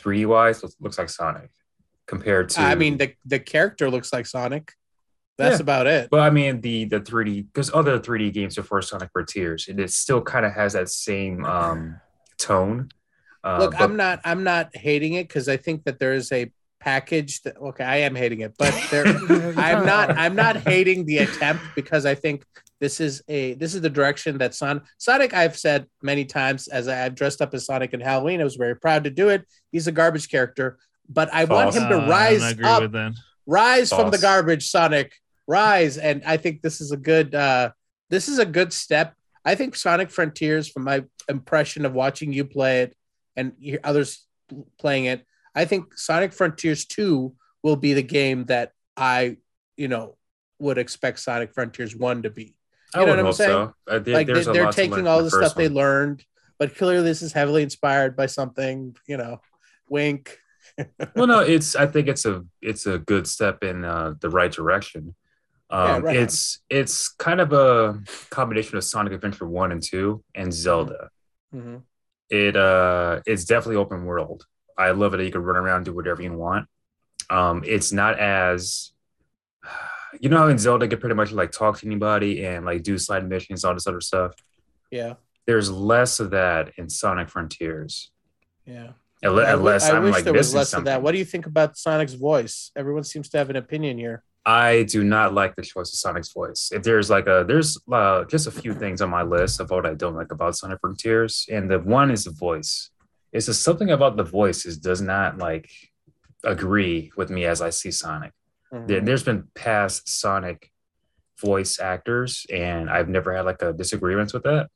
3D 0.00 0.26
wise, 0.26 0.62
looks- 0.62 0.76
looks 0.80 0.98
like 0.98 1.08
Sonic 1.08 1.50
compared 2.06 2.48
to. 2.50 2.60
I 2.60 2.74
mean, 2.74 2.98
the 2.98 3.14
the 3.24 3.38
character 3.38 3.88
looks 3.90 4.12
like 4.12 4.26
Sonic. 4.26 4.72
That's 5.38 5.58
Yeah. 5.58 5.62
about 5.62 5.86
it. 5.86 6.10
but 6.10 6.20
I 6.20 6.30
mean 6.30 6.60
the 6.60 6.84
the 6.86 7.00
3D 7.00 7.46
because 7.52 7.70
other 7.72 7.98
3D 7.98 8.32
games 8.32 8.56
before 8.56 8.82
Sonic 8.82 9.10
Frontiers, 9.12 9.68
and 9.68 9.80
it 9.80 9.90
still 9.90 10.20
kind 10.20 10.44
of 10.44 10.52
has 10.52 10.74
that 10.74 10.88
same 10.90 11.44
um 11.44 12.00
tone. 12.38 12.88
Uh, 13.44 13.58
Look, 13.60 13.72
but- 13.72 13.80
I'm 13.80 13.96
not 13.96 14.20
I'm 14.24 14.44
not 14.44 14.76
hating 14.76 15.14
it 15.14 15.28
because 15.28 15.48
I 15.48 15.56
think 15.56 15.84
that 15.84 15.98
there 15.98 16.12
is 16.14 16.30
a 16.32 16.52
package 16.82 17.42
that 17.42 17.56
okay, 17.56 17.84
I 17.84 17.96
am 17.98 18.14
hating 18.14 18.40
it, 18.40 18.54
but 18.58 18.74
there 18.90 19.06
I'm 19.56 19.86
not. 19.86 20.10
I'm 20.16 20.34
not 20.34 20.56
hating 20.56 21.06
the 21.06 21.18
attempt 21.18 21.62
because 21.74 22.04
I 22.06 22.14
think 22.14 22.44
this 22.80 23.00
is 23.00 23.22
a 23.28 23.54
this 23.54 23.74
is 23.74 23.80
the 23.80 23.90
direction 23.90 24.38
that 24.38 24.54
Son 24.54 24.82
Sonic 24.98 25.32
I've 25.34 25.56
said 25.56 25.86
many 26.02 26.24
times 26.24 26.68
as 26.68 26.88
I- 26.88 27.04
I've 27.04 27.14
dressed 27.14 27.40
up 27.40 27.54
as 27.54 27.66
Sonic 27.66 27.94
in 27.94 28.00
Halloween. 28.00 28.40
I 28.40 28.44
was 28.44 28.56
very 28.56 28.76
proud 28.76 29.04
to 29.04 29.10
do 29.10 29.28
it. 29.28 29.46
He's 29.70 29.86
a 29.86 29.92
garbage 29.92 30.28
character, 30.28 30.78
but 31.08 31.32
I 31.32 31.44
want 31.44 31.74
him 31.76 31.84
Uh, 31.84 31.88
to 31.90 31.96
rise 32.10 32.42
agree 32.42 32.66
up, 32.66 32.82
with 32.82 32.92
that. 32.92 33.12
rise 33.46 33.90
from 33.90 34.10
the 34.10 34.18
garbage, 34.18 34.68
Sonic, 34.68 35.12
rise. 35.46 35.96
And 35.98 36.22
I 36.26 36.36
think 36.36 36.62
this 36.62 36.80
is 36.80 36.90
a 36.92 36.96
good 36.96 37.34
uh 37.34 37.70
this 38.10 38.28
is 38.28 38.38
a 38.38 38.46
good 38.46 38.72
step. 38.72 39.14
I 39.44 39.54
think 39.54 39.74
Sonic 39.76 40.10
Frontiers, 40.10 40.68
from 40.68 40.84
my 40.84 41.04
impression 41.28 41.84
of 41.86 41.92
watching 41.94 42.32
you 42.32 42.44
play 42.44 42.82
it 42.82 42.96
and 43.36 43.52
hear 43.60 43.80
others 43.82 44.26
playing 44.78 45.06
it, 45.06 45.24
I 45.54 45.64
think 45.64 45.96
Sonic 45.98 46.32
Frontiers 46.32 46.84
2 46.86 47.34
will 47.62 47.76
be 47.76 47.92
the 47.94 48.02
game 48.02 48.44
that 48.46 48.72
I, 48.96 49.36
you 49.76 49.88
know, 49.88 50.16
would 50.58 50.78
expect 50.78 51.18
Sonic 51.20 51.52
Frontiers 51.54 51.94
1 51.96 52.22
to 52.22 52.30
be. 52.30 52.54
I 52.94 53.00
You 53.00 53.06
know 53.06 53.12
would 53.12 53.18
what 53.18 53.26
I'm 53.26 53.32
saying? 53.32 53.50
so. 53.50 53.74
Uh, 53.88 53.98
there- 53.98 54.14
like 54.16 54.26
they, 54.26 54.32
a 54.32 54.44
they're 54.52 54.64
lot 54.64 54.74
taking 54.74 55.06
all 55.06 55.18
the 55.18 55.24
the 55.24 55.30
stuff 55.30 55.54
they 55.54 55.68
learned, 55.68 56.24
but 56.58 56.74
clearly 56.76 57.04
this 57.04 57.22
is 57.22 57.32
heavily 57.32 57.62
inspired 57.62 58.16
by 58.16 58.26
something, 58.26 58.96
you 59.06 59.16
know, 59.16 59.40
wink. 59.88 60.38
well 61.16 61.26
no 61.26 61.40
it's 61.40 61.74
i 61.76 61.84
think 61.86 62.06
it's 62.08 62.24
a 62.24 62.42
it's 62.62 62.86
a 62.86 62.96
good 62.98 63.26
step 63.26 63.62
in 63.64 63.84
uh, 63.84 64.14
the 64.20 64.30
right 64.30 64.52
direction 64.52 65.14
Yeah, 65.70 65.96
um 65.96 66.02
right 66.04 66.16
on. 66.16 66.22
it's 66.22 66.60
it's 66.70 67.08
kind 67.08 67.40
of 67.40 67.52
a 67.52 68.00
combination 68.30 68.78
of 68.78 68.84
sonic 68.84 69.12
adventure 69.12 69.46
1 69.46 69.72
and 69.72 69.82
2 69.82 70.22
and 70.34 70.54
zelda 70.54 71.10
Mhm. 71.54 71.82
it 72.30 72.56
uh 72.56 73.20
it's 73.26 73.44
definitely 73.44 73.76
open 73.76 74.04
world 74.04 74.46
i 74.78 74.90
love 74.90 75.14
it 75.14 75.18
that 75.18 75.24
you 75.24 75.32
can 75.32 75.42
run 75.42 75.56
around 75.56 75.84
do 75.84 75.92
whatever 75.92 76.22
you 76.22 76.32
want 76.32 76.66
um 77.30 77.62
it's 77.66 77.92
not 77.92 78.18
as 78.18 78.92
you 80.20 80.28
know 80.28 80.38
how 80.38 80.48
in 80.48 80.58
zelda 80.58 80.84
you 80.86 80.90
can 80.90 80.98
pretty 81.00 81.14
much 81.14 81.32
like 81.32 81.50
talk 81.52 81.78
to 81.78 81.86
anybody 81.86 82.44
and 82.44 82.64
like 82.64 82.82
do 82.82 82.98
side 82.98 83.28
missions 83.28 83.64
all 83.64 83.74
this 83.74 83.86
other 83.86 84.00
stuff 84.00 84.34
Yeah. 84.90 85.14
there's 85.46 85.70
less 85.70 86.20
of 86.20 86.30
that 86.30 86.72
in 86.76 86.88
sonic 86.88 87.28
frontiers 87.28 88.10
Yeah. 88.66 88.92
I, 89.24 89.28
unless 89.28 89.88
I 89.88 89.96
i'm 89.96 90.02
wish 90.04 90.14
like 90.14 90.24
there 90.24 90.32
was 90.32 90.52
less 90.54 90.70
something. 90.70 90.82
of 90.82 90.84
that. 90.96 91.02
What 91.02 91.12
do 91.12 91.18
you 91.18 91.24
think 91.24 91.46
about 91.46 91.78
Sonic's 91.78 92.14
voice? 92.14 92.72
Everyone 92.74 93.04
seems 93.04 93.28
to 93.28 93.38
have 93.38 93.50
an 93.50 93.56
opinion 93.56 93.96
here. 93.96 94.24
I 94.44 94.82
do 94.82 95.04
not 95.04 95.32
like 95.32 95.54
the 95.54 95.62
choice 95.62 95.92
of 95.92 95.98
Sonic's 96.00 96.32
voice. 96.32 96.70
If 96.72 96.82
there's 96.82 97.08
like 97.08 97.28
a 97.28 97.44
there's 97.46 97.78
uh, 97.92 98.24
just 98.24 98.48
a 98.48 98.50
few 98.50 98.74
things 98.74 99.00
on 99.00 99.10
my 99.10 99.22
list 99.22 99.60
of 99.60 99.70
what 99.70 99.86
I 99.86 99.94
don't 99.94 100.16
like 100.16 100.32
about 100.32 100.56
Sonic 100.56 100.80
Frontiers, 100.80 101.46
and 101.48 101.70
the 101.70 101.78
one 101.78 102.10
is 102.10 102.24
the 102.24 102.32
voice. 102.32 102.90
It's 103.32 103.46
just 103.46 103.62
something 103.62 103.90
about 103.90 104.16
the 104.16 104.24
voices 104.24 104.76
does 104.78 105.00
not 105.00 105.38
like 105.38 105.70
agree 106.44 107.10
with 107.16 107.30
me 107.30 107.44
as 107.46 107.60
I 107.62 107.70
see 107.70 107.90
Sonic. 107.90 108.32
Mhm. 108.72 108.86
There, 108.88 109.00
there's 109.00 109.22
been 109.22 109.48
past 109.54 110.08
Sonic 110.08 110.70
voice 111.40 111.80
actors, 111.80 112.46
and 112.52 112.88
I've 112.90 113.08
never 113.08 113.34
had 113.34 113.44
like 113.44 113.62
a 113.62 113.72
disagreement 113.72 114.32
with 114.32 114.42
that. 114.44 114.68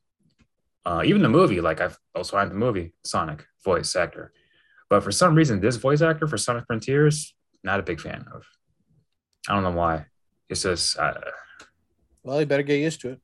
Uh, 0.85 1.01
even 1.05 1.21
the 1.21 1.29
movie, 1.29 1.59
like 1.61 1.81
I've 1.81 1.97
also 2.15 2.37
had 2.37 2.49
the 2.49 2.55
movie 2.55 2.93
Sonic 3.03 3.45
voice 3.63 3.95
actor, 3.95 4.31
but 4.89 5.03
for 5.03 5.11
some 5.11 5.35
reason, 5.35 5.59
this 5.59 5.75
voice 5.75 6.01
actor 6.01 6.27
for 6.27 6.37
Sonic 6.37 6.65
Frontiers, 6.65 7.35
not 7.63 7.79
a 7.79 7.83
big 7.83 7.99
fan 7.99 8.25
of. 8.33 8.43
I 9.49 9.53
don't 9.53 9.63
know 9.63 9.71
why. 9.71 10.05
It's 10.49 10.63
just 10.63 10.97
uh, 10.97 11.13
Well, 12.23 12.39
you 12.39 12.45
better 12.45 12.63
get 12.63 12.77
used 12.79 13.01
to 13.01 13.11
it. 13.11 13.19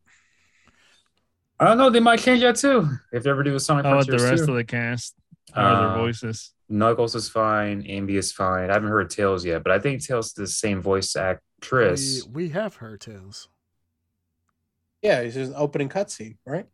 I 1.60 1.66
don't 1.66 1.78
know. 1.78 1.90
They 1.90 2.00
might 2.02 2.20
change 2.20 2.42
that 2.42 2.58
too 2.58 2.90
if 3.14 3.24
they 3.24 3.30
ever 3.30 3.44
do 3.44 3.56
a 3.56 3.60
Sonic 3.60 3.86
How 3.86 3.94
about 3.94 4.08
the 4.08 4.18
rest 4.20 4.46
too. 4.46 4.52
of 4.52 4.58
the 4.58 4.64
cast? 4.64 5.16
How 5.52 5.62
are 5.62 5.74
Uh, 5.76 5.88
their 5.96 5.98
voices? 6.06 6.54
Knuckles 6.70 7.16
is 7.16 7.30
fine. 7.30 7.84
Amy 7.86 8.16
is 8.16 8.32
fine. 8.32 8.70
I 8.70 8.74
haven't 8.74 8.90
heard 8.90 9.10
Tails 9.10 9.46
yet, 9.46 9.64
but 9.64 9.72
I 9.72 9.80
think 9.80 10.02
Tails 10.04 10.28
is 10.28 10.34
the 10.34 10.48
same 10.48 10.82
voice 10.82 11.16
actress. 11.16 12.26
we 12.26 12.50
have 12.50 12.76
heard 12.78 13.02
Tails. 13.02 13.50
Yeah, 15.02 15.20
it's 15.20 15.36
just 15.36 15.52
an 15.52 15.58
opening 15.58 15.90
cutscene, 15.90 16.38
right? 16.46 16.66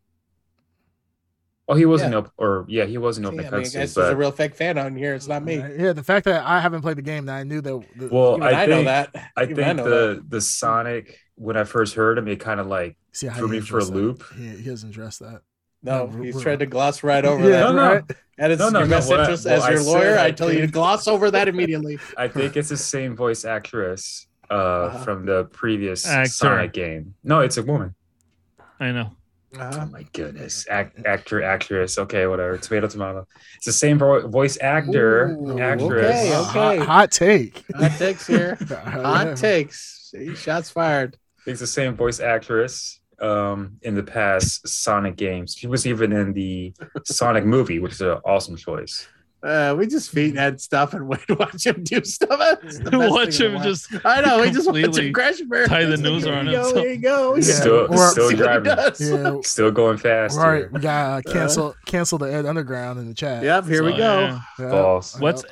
Oh, 1.67 1.75
he 1.75 1.85
wasn't 1.85 2.13
Yeah. 2.13 2.19
up, 2.19 2.33
or 2.37 2.65
yeah, 2.67 2.85
he 2.85 2.97
wasn't 2.97 3.25
See, 3.25 3.33
open 3.33 3.39
I 3.39 3.43
mean, 3.43 3.53
I 3.53 3.57
cutscene. 3.57 3.73
guess 3.73 3.93
there's 3.93 4.09
a 4.09 4.15
real 4.15 4.31
fake 4.31 4.55
fan 4.55 4.77
on 4.77 4.95
here. 4.95 5.13
It's 5.13 5.27
not 5.27 5.43
me. 5.43 5.57
Yeah, 5.57 5.93
the 5.93 6.03
fact 6.03 6.25
that 6.25 6.43
I 6.45 6.59
haven't 6.59 6.81
played 6.81 6.97
the 6.97 7.01
game, 7.03 7.25
that 7.25 7.35
I 7.35 7.43
knew 7.43 7.61
that. 7.61 7.85
The, 7.95 8.07
well, 8.07 8.37
Even 8.37 8.43
I, 8.43 8.63
I, 8.63 8.65
know 8.65 8.75
think 8.75 8.85
that. 8.85 9.31
I 9.37 9.43
Even 9.43 9.55
think 9.55 9.77
know 9.77 9.83
the 9.83 10.23
the 10.27 10.41
Sonic 10.41 11.19
when 11.35 11.57
I 11.57 11.63
first 11.65 11.93
heard 11.95 12.17
him, 12.17 12.27
it 12.27 12.39
kind 12.39 12.59
of 12.59 12.67
like 12.67 12.97
see 13.11 13.27
how 13.27 13.37
threw 13.37 13.49
he 13.49 13.59
me 13.59 13.59
for 13.61 13.77
a 13.77 13.83
addressed 13.83 13.93
that. 13.93 13.99
loop. 13.99 14.23
He, 14.35 14.47
he 14.63 14.69
doesn't 14.69 14.89
address 14.89 15.17
that. 15.19 15.41
No, 15.81 16.07
No, 16.07 16.23
he's 16.23 16.35
we're- 16.35 16.43
tried 16.43 16.59
to 16.59 16.65
gloss 16.65 17.03
right 17.03 17.23
over 17.23 17.43
yeah, 17.43 17.49
that. 17.51 17.59
No, 17.69 17.71
no. 17.73 17.93
right. 17.95 18.03
And 18.37 18.51
it's 18.53 18.59
No, 18.59 18.69
no, 18.69 18.79
your 18.79 18.87
no, 18.87 18.95
best 18.97 19.09
what 19.09 19.19
I- 19.19 19.23
interest 19.23 19.45
well, 19.45 19.63
as 19.63 19.69
your 19.69 19.77
said 19.79 19.85
lawyer. 19.91 20.17
I 20.17 20.25
I 20.27 20.31
tell 20.31 20.51
you 20.51 20.61
to 20.61 20.67
gloss 20.67 21.07
over 21.07 21.31
that 21.31 21.47
immediately. 21.47 21.99
I 22.17 22.27
think 22.27 22.57
it's 22.57 22.69
the 22.69 22.77
same 22.77 23.15
voice 23.15 23.45
actress 23.45 24.27
uh, 24.49 24.53
Uh-huh. 24.53 24.97
from 25.03 25.25
the 25.25 25.45
previous 25.45 26.05
Actor. 26.07 26.29
Sonic 26.29 26.73
game. 26.73 27.15
No, 27.23 27.41
it's 27.41 27.57
a 27.57 27.63
woman. 27.63 27.95
I 28.79 28.91
know. 28.91 29.11
Oh 29.55 29.59
Uh-huh. 29.61 29.85
my 29.87 30.03
goodness, 30.13 30.65
Act, 30.69 30.99
actor, 31.05 31.41
actress. 31.41 31.97
Okay, 31.97 32.27
whatever. 32.27 32.57
Tomato, 32.57 32.87
tomato. 32.87 33.25
It's 33.55 33.65
the 33.65 33.71
same 33.73 33.97
voice 33.97 34.57
actor, 34.61 35.29
Ooh, 35.39 35.59
actress. 35.59 36.15
okay, 36.15 36.33
Uh, 36.33 36.41
okay. 36.41 36.77
Hot, 36.77 36.85
hot 36.87 37.11
take. 37.11 37.63
Hot 37.75 37.91
takes 37.97 38.27
here. 38.27 38.55
Hot 38.83 39.35
takes. 39.37 40.09
See, 40.11 40.35
shots 40.35 40.69
fired. 40.69 41.17
It's 41.47 41.59
the 41.61 41.67
same 41.67 41.95
voice 41.95 42.19
actress 42.19 42.98
um, 43.21 43.77
in 43.81 43.95
the 43.95 44.03
past 44.03 44.67
Sonic 44.67 45.15
games. 45.15 45.55
She 45.57 45.67
was 45.67 45.85
even 45.87 46.11
in 46.11 46.33
the 46.33 46.73
Sonic 47.05 47.45
movie, 47.45 47.79
which 47.79 47.93
is 47.93 48.01
an 48.01 48.19
awesome 48.25 48.55
choice. 48.55 49.07
Uh, 49.41 49.73
we 49.77 49.87
just 49.87 50.11
feed 50.11 50.37
Ed 50.37 50.59
stuff 50.59 50.93
and 50.93 51.07
wait, 51.07 51.21
watch 51.39 51.65
him 51.65 51.81
do 51.83 52.03
stuff. 52.03 52.57
It's 52.61 52.77
the 52.79 52.91
best 52.91 53.11
Watch 53.11 53.39
him 53.39 53.61
just 53.63 53.87
I 54.03 54.19
know. 54.19 54.41
We 54.41 54.51
just 54.51 54.67
watch 54.69 54.97
him 54.97 55.13
crash 55.13 55.39
and 55.39 55.49
burn. 55.49 55.69
tie 55.69 55.85
the 55.85 55.93
It's 55.93 56.01
like, 56.01 56.11
news 56.11 56.23
here 56.25 56.33
around 56.33 56.45
you 56.47 56.51
go, 56.51 56.57
himself. 56.65 56.83
Here 56.83 56.91
you 56.93 56.99
go. 56.99 57.35
Yeah. 57.35 57.41
Still, 57.41 57.87
Or- 57.89 57.97
still 58.11 58.13
See 58.15 58.21
what 58.23 58.31
he 58.35 58.35
driving, 58.35 58.63
does. 58.75 58.99
Yeah. 58.99 59.37
still 59.43 59.71
going 59.71 59.97
fast. 59.97 60.37
Right, 60.37 60.69
we 60.69 60.81
got 60.81 61.25
uh, 61.25 61.31
cancel 61.31 61.73
cancel 61.85 62.17
the 62.17 62.25
Ed 62.33 62.45
Underground 62.45 62.99
in 62.99 63.07
the 63.07 63.13
chat. 63.13 63.41
Yep. 63.43 63.65
Here 63.67 63.83
we 63.85 63.91
go. 63.91 64.19
yeah. 64.19 64.39
Yeah. 64.59 64.69
False. 64.71 65.17
What's 65.21 65.43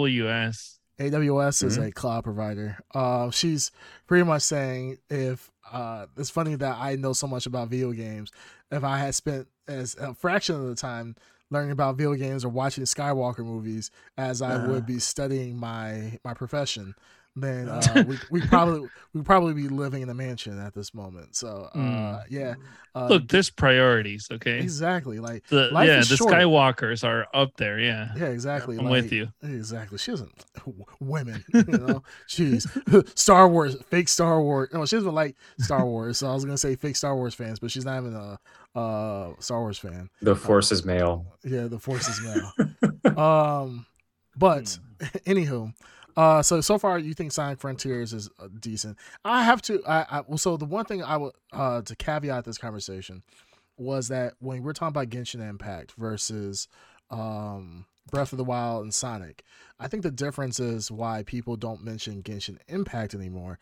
AWS? 0.00 0.78
AWS 0.98 1.62
is 1.62 1.76
Mhm. 1.78 1.88
a 1.88 1.92
cloud 1.92 2.24
provider. 2.24 2.78
Uh, 2.94 3.30
she's 3.30 3.70
pretty 4.06 4.24
much 4.24 4.40
saying 4.42 4.96
if 5.10 5.50
uh, 5.72 6.06
it's 6.16 6.30
funny 6.30 6.54
that 6.56 6.76
I 6.78 6.96
know 6.96 7.12
so 7.12 7.26
much 7.26 7.46
about 7.46 7.68
video 7.68 7.92
games. 7.92 8.30
If 8.70 8.84
I 8.84 8.98
had 8.98 9.14
spent 9.14 9.48
as 9.68 9.96
a 9.96 10.14
fraction 10.14 10.54
of 10.56 10.66
the 10.68 10.74
time 10.74 11.16
learning 11.50 11.70
about 11.70 11.96
video 11.96 12.14
games 12.14 12.44
or 12.44 12.48
watching 12.48 12.84
Skywalker 12.84 13.44
movies 13.44 13.90
as 14.18 14.42
I 14.42 14.56
Uh-huh. 14.56 14.66
would 14.68 14.86
be 14.86 14.98
studying 14.98 15.56
my 15.56 16.18
my 16.24 16.34
profession, 16.34 16.94
then 17.36 17.68
uh, 17.68 18.04
we 18.08 18.18
we 18.30 18.40
probably 18.46 18.88
we 19.12 19.22
probably 19.22 19.52
be 19.54 19.68
living 19.68 20.02
in 20.02 20.08
a 20.08 20.14
mansion 20.14 20.58
at 20.58 20.74
this 20.74 20.94
moment. 20.94 21.36
So 21.36 21.68
uh, 21.74 21.78
Mm. 21.78 22.24
yeah, 22.30 22.54
uh, 22.94 23.08
Look, 23.08 23.28
there's 23.28 23.50
priorities. 23.50 24.28
Okay. 24.32 24.58
exactly 24.60 25.18
like 25.20 25.46
The, 25.48 25.68
life 25.70 25.86
yeah, 25.88 25.98
is 26.00 26.08
the 26.08 26.16
short. 26.16 26.32
Skywalkers 26.32 27.04
are 27.06 27.26
up 27.34 27.56
there. 27.58 27.78
Yeah. 27.78 28.08
yeah, 28.16 28.26
exactly. 28.26 28.78
I'm 28.78 28.84
like, 28.86 28.92
with 29.02 29.12
you. 29.12 29.28
Exactly. 29.42 29.98
She 29.98 30.12
doesn't 30.12 30.32
women, 31.00 31.44
you 31.54 31.64
know. 31.64 32.02
Jeez. 32.28 32.66
Star 33.18 33.48
Wars, 33.48 33.76
fake 33.90 34.08
Star 34.08 34.40
Wars. 34.42 34.70
No, 34.72 34.86
she 34.86 34.96
doesn't 34.96 35.14
like 35.14 35.36
Star 35.60 35.84
Wars. 35.84 36.18
So 36.18 36.28
I 36.30 36.34
was 36.34 36.44
gonna 36.44 36.56
say 36.58 36.74
fake 36.76 36.96
Star 36.96 37.14
Wars 37.14 37.34
fans, 37.34 37.58
but 37.58 37.70
she's 37.70 37.84
not 37.84 38.00
even 38.00 38.14
a 38.14 38.38
uh 38.78 39.32
Star 39.40 39.60
Wars 39.60 39.78
fan. 39.78 40.08
The 40.22 40.34
force 40.36 40.72
is 40.72 40.84
male. 40.84 41.26
Yeah, 41.44 41.64
the 41.68 41.78
force 41.78 42.08
is 42.08 42.20
male. 42.22 43.16
um 43.18 43.86
but 44.38 44.78
anywho, 45.26 45.72
uh 46.16 46.42
so 46.42 46.60
so 46.60 46.78
far 46.78 46.98
you 46.98 47.14
think 47.14 47.32
Sonic 47.32 47.60
Frontiers 47.60 48.12
is 48.12 48.30
uh, 48.38 48.48
decent. 48.60 48.96
I 49.24 49.42
have 49.42 49.60
to 49.62 49.82
I, 49.86 50.06
I 50.10 50.22
well 50.26 50.38
so 50.38 50.56
the 50.56 50.64
one 50.64 50.84
thing 50.84 51.02
I 51.02 51.16
would 51.16 51.32
uh 51.52 51.82
to 51.82 51.96
caveat 51.96 52.44
this 52.44 52.58
conversation 52.58 53.22
was 53.76 54.08
that 54.08 54.34
when 54.38 54.62
we're 54.62 54.72
talking 54.72 54.88
about 54.88 55.10
Genshin 55.10 55.46
Impact 55.46 55.92
versus 55.98 56.68
um 57.10 57.86
Breath 58.10 58.32
of 58.32 58.38
the 58.38 58.44
Wild 58.44 58.84
and 58.84 58.94
Sonic, 58.94 59.42
I 59.80 59.88
think 59.88 60.02
the 60.04 60.12
difference 60.12 60.60
is 60.60 60.90
why 60.92 61.24
people 61.24 61.56
don't 61.56 61.84
mention 61.84 62.22
Genshin 62.22 62.58
Impact 62.68 63.14
anymore. 63.14 63.58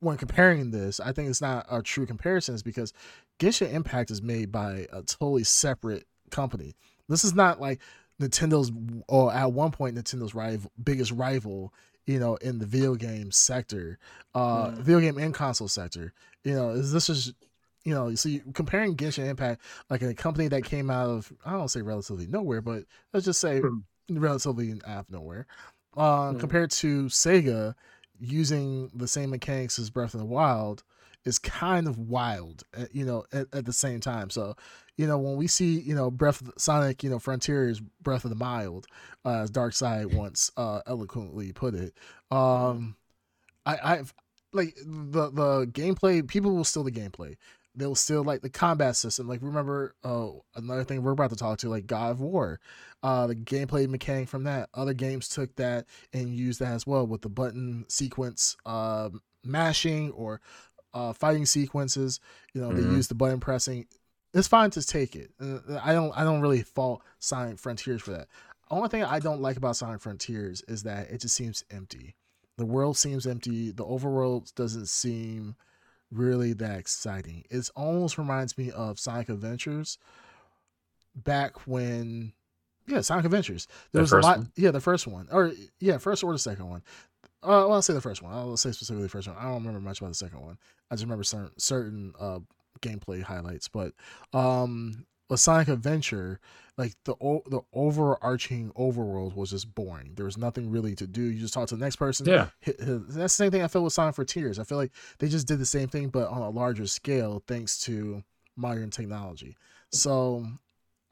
When 0.00 0.16
comparing 0.18 0.70
this, 0.70 1.00
I 1.00 1.12
think 1.12 1.28
it's 1.30 1.40
not 1.40 1.66
a 1.70 1.82
true 1.82 2.06
comparison 2.06 2.54
is 2.54 2.62
because 2.62 2.92
Genshin 3.40 3.72
Impact 3.72 4.10
is 4.10 4.22
made 4.22 4.52
by 4.52 4.86
a 4.92 5.02
totally 5.02 5.44
separate 5.44 6.06
company. 6.30 6.74
This 7.08 7.24
is 7.24 7.34
not 7.34 7.58
like 7.60 7.80
Nintendo's 8.20 8.72
or 9.08 9.32
at 9.32 9.52
one 9.52 9.70
point 9.70 9.96
Nintendo's 9.96 10.34
rival 10.34 10.70
biggest 10.82 11.12
rival, 11.12 11.72
you 12.06 12.18
know, 12.18 12.36
in 12.36 12.58
the 12.58 12.66
video 12.66 12.94
game 12.94 13.30
sector, 13.30 13.98
uh 14.34 14.68
Mm. 14.70 14.78
video 14.78 15.00
game 15.00 15.18
and 15.18 15.34
console 15.34 15.68
sector. 15.68 16.12
You 16.44 16.54
know, 16.54 16.70
is 16.70 16.92
this 16.92 17.08
is 17.08 17.32
you 17.84 17.94
know, 17.94 18.08
you 18.08 18.16
see 18.16 18.42
comparing 18.54 18.96
Genshin 18.96 19.28
Impact 19.28 19.62
like 19.88 20.02
a 20.02 20.12
company 20.14 20.48
that 20.48 20.64
came 20.64 20.90
out 20.90 21.08
of 21.08 21.32
I 21.46 21.52
don't 21.52 21.68
say 21.68 21.80
relatively 21.82 22.26
nowhere, 22.26 22.60
but 22.60 22.84
let's 23.12 23.24
just 23.26 23.40
say 23.40 23.60
Hmm. 23.60 23.78
relatively 24.10 24.72
out 24.86 25.00
of 25.06 25.10
nowhere. 25.10 25.46
Uh 25.96 26.32
Hmm. 26.32 26.38
compared 26.38 26.70
to 26.72 27.06
Sega 27.06 27.74
using 28.18 28.90
the 28.94 29.06
same 29.06 29.30
mechanics 29.30 29.78
as 29.78 29.90
Breath 29.90 30.14
of 30.14 30.20
the 30.20 30.26
Wild 30.26 30.82
is 31.24 31.38
kind 31.38 31.86
of 31.86 31.98
wild, 31.98 32.62
uh, 32.76 32.84
you 32.92 33.04
know, 33.04 33.24
at, 33.32 33.46
at 33.52 33.66
the 33.66 33.72
same 33.72 34.00
time. 34.00 34.30
So, 34.30 34.54
you 34.96 35.06
know, 35.06 35.18
when 35.18 35.36
we 35.36 35.46
see, 35.46 35.80
you 35.80 35.94
know, 35.94 36.10
Breath 36.10 36.40
of 36.40 36.48
the, 36.48 36.60
Sonic, 36.60 37.02
you 37.02 37.10
know, 37.10 37.18
Frontiers, 37.18 37.80
Breath 38.02 38.24
of 38.24 38.30
the 38.30 38.36
Mild, 38.36 38.86
uh, 39.24 39.42
as 39.42 39.50
Dark 39.50 39.74
Side 39.74 40.14
once 40.14 40.50
uh, 40.56 40.80
eloquently 40.86 41.52
put 41.52 41.74
it, 41.74 41.94
um, 42.30 42.96
I, 43.66 43.78
I've 43.82 44.14
like 44.52 44.74
the 44.76 45.30
the 45.30 45.66
gameplay. 45.66 46.26
People 46.26 46.54
will 46.54 46.64
steal 46.64 46.84
the 46.84 46.92
gameplay. 46.92 47.36
They'll 47.74 47.94
still 47.94 48.24
like 48.24 48.40
the 48.40 48.50
combat 48.50 48.96
system. 48.96 49.28
Like 49.28 49.40
remember, 49.42 49.94
uh, 50.02 50.30
another 50.56 50.82
thing 50.82 51.02
we're 51.02 51.12
about 51.12 51.30
to 51.30 51.36
talk 51.36 51.58
to, 51.58 51.68
like 51.68 51.86
God 51.86 52.12
of 52.12 52.20
War, 52.20 52.58
uh, 53.02 53.28
the 53.28 53.36
gameplay 53.36 53.88
mechanic 53.88 54.28
from 54.28 54.44
that. 54.44 54.68
Other 54.74 54.94
games 54.94 55.28
took 55.28 55.54
that 55.56 55.86
and 56.12 56.34
used 56.34 56.58
that 56.60 56.72
as 56.72 56.86
well 56.86 57.06
with 57.06 57.22
the 57.22 57.28
button 57.28 57.84
sequence, 57.88 58.56
uh, 58.66 59.10
mashing 59.44 60.10
or 60.10 60.40
uh, 60.94 61.12
fighting 61.12 61.46
sequences. 61.46 62.20
You 62.54 62.60
know, 62.62 62.70
Mhm. 62.70 62.76
they 62.76 62.82
use 62.82 63.08
the 63.08 63.14
button 63.14 63.40
pressing. 63.40 63.86
It's 64.34 64.48
fine 64.48 64.70
to 64.72 64.82
take 64.86 65.16
it. 65.16 65.32
Uh, 65.40 65.78
I 65.82 65.92
don't. 65.92 66.12
I 66.16 66.24
don't 66.24 66.40
really 66.40 66.62
fault 66.62 67.02
Sonic 67.18 67.58
Frontiers 67.58 68.02
for 68.02 68.10
that. 68.12 68.28
Only 68.70 68.88
thing 68.90 69.02
I 69.02 69.18
don't 69.18 69.40
like 69.40 69.56
about 69.56 69.76
Sonic 69.76 70.00
Frontiers 70.02 70.62
is 70.68 70.82
that 70.82 71.10
it 71.10 71.22
just 71.22 71.34
seems 71.34 71.64
empty. 71.70 72.14
The 72.58 72.66
world 72.66 72.96
seems 72.98 73.26
empty. 73.26 73.70
The 73.70 73.84
overworld 73.84 74.54
doesn't 74.54 74.86
seem 74.88 75.56
really 76.10 76.52
that 76.54 76.78
exciting. 76.78 77.44
It 77.50 77.70
almost 77.74 78.18
reminds 78.18 78.58
me 78.58 78.70
of 78.70 78.98
Sonic 78.98 79.28
Adventures 79.30 79.96
back 81.14 81.66
when, 81.66 82.32
yeah, 82.86 83.00
Sonic 83.00 83.24
Adventures. 83.24 83.66
There 83.92 84.00
The 84.00 84.02
was 84.02 84.12
a 84.12 84.20
lot, 84.20 84.38
one? 84.38 84.52
yeah, 84.56 84.70
the 84.70 84.80
first 84.80 85.06
one, 85.06 85.28
or 85.30 85.52
yeah, 85.80 85.98
first 85.98 86.22
or 86.22 86.32
the 86.32 86.38
second 86.38 86.68
one. 86.68 86.82
Uh, 87.42 87.48
well, 87.68 87.74
I'll 87.74 87.82
say 87.82 87.92
the 87.94 88.00
first 88.00 88.22
one. 88.22 88.32
I'll 88.32 88.56
say 88.56 88.72
specifically 88.72 89.04
the 89.04 89.08
first 89.08 89.28
one. 89.28 89.36
I 89.38 89.44
don't 89.44 89.54
remember 89.54 89.80
much 89.80 90.00
about 90.00 90.08
the 90.08 90.14
second 90.14 90.40
one. 90.40 90.58
I 90.90 90.94
just 90.94 91.04
remember 91.04 91.24
certain 91.24 91.50
certain 91.58 92.12
uh 92.18 92.40
gameplay 92.80 93.22
highlights. 93.22 93.68
But 93.68 93.92
um, 94.32 95.06
with 95.28 95.40
Sonic 95.40 95.68
Adventure, 95.68 96.40
like 96.76 96.94
the 97.04 97.14
o- 97.20 97.42
the 97.48 97.60
overarching 97.72 98.72
overworld 98.72 99.36
was 99.36 99.50
just 99.50 99.72
boring. 99.74 100.14
There 100.16 100.24
was 100.24 100.36
nothing 100.36 100.70
really 100.70 100.94
to 100.96 101.06
do. 101.06 101.22
You 101.22 101.40
just 101.40 101.54
talk 101.54 101.68
to 101.68 101.76
the 101.76 101.84
next 101.84 101.96
person. 101.96 102.26
Yeah. 102.26 102.48
hit, 102.60 102.80
hit- 102.80 103.08
that's 103.08 103.36
the 103.36 103.44
same 103.44 103.50
thing 103.52 103.62
I 103.62 103.68
feel 103.68 103.84
with 103.84 103.92
Sonic 103.92 104.16
Frontiers. 104.16 104.58
I 104.58 104.64
feel 104.64 104.78
like 104.78 104.92
they 105.18 105.28
just 105.28 105.46
did 105.46 105.60
the 105.60 105.66
same 105.66 105.88
thing, 105.88 106.08
but 106.08 106.28
on 106.28 106.42
a 106.42 106.50
larger 106.50 106.86
scale, 106.86 107.42
thanks 107.46 107.78
to 107.82 108.22
modern 108.56 108.90
technology. 108.90 109.56
So, 109.90 110.46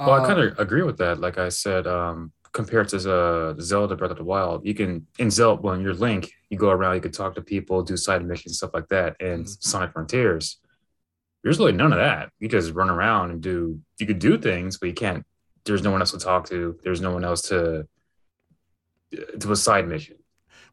Well, 0.04 0.14
I 0.14 0.20
uh, 0.20 0.26
kind 0.26 0.40
of 0.40 0.58
agree 0.58 0.82
with 0.82 0.98
that. 0.98 1.18
Like 1.20 1.38
I 1.38 1.48
said, 1.48 1.86
um, 1.86 2.32
compared 2.56 2.88
to 2.88 2.96
uh, 2.96 3.54
Zelda 3.60 3.94
Breath 3.94 4.12
of 4.12 4.16
the 4.16 4.24
Wild, 4.24 4.64
you 4.64 4.72
can 4.72 5.06
in 5.18 5.30
Zelda 5.30 5.60
when 5.60 5.82
you're 5.82 5.92
Link, 5.92 6.32
you 6.48 6.56
go 6.56 6.70
around, 6.70 6.94
you 6.94 7.02
can 7.02 7.12
talk 7.12 7.34
to 7.34 7.42
people, 7.42 7.82
do 7.82 7.98
side 7.98 8.24
missions, 8.24 8.56
stuff 8.56 8.70
like 8.72 8.88
that. 8.88 9.14
And 9.20 9.44
Mhm. 9.44 9.62
Sonic 9.62 9.92
Frontiers, 9.92 10.58
there's 11.42 11.58
really 11.58 11.72
none 11.72 11.92
of 11.92 11.98
that. 11.98 12.32
You 12.40 12.48
just 12.48 12.72
run 12.72 12.88
around 12.88 13.30
and 13.32 13.42
do. 13.42 13.78
You 13.98 14.06
could 14.06 14.20
do 14.20 14.38
things, 14.38 14.78
but 14.78 14.86
you 14.86 14.94
can't. 14.94 15.22
There's 15.66 15.82
no 15.82 15.90
one 15.90 16.00
else 16.00 16.12
to 16.12 16.18
talk 16.18 16.48
to. 16.48 16.78
There's 16.82 17.02
no 17.02 17.12
one 17.12 17.24
else 17.24 17.42
to 17.50 17.86
do 19.36 19.52
a 19.52 19.56
side 19.56 19.86
mission. 19.86 20.16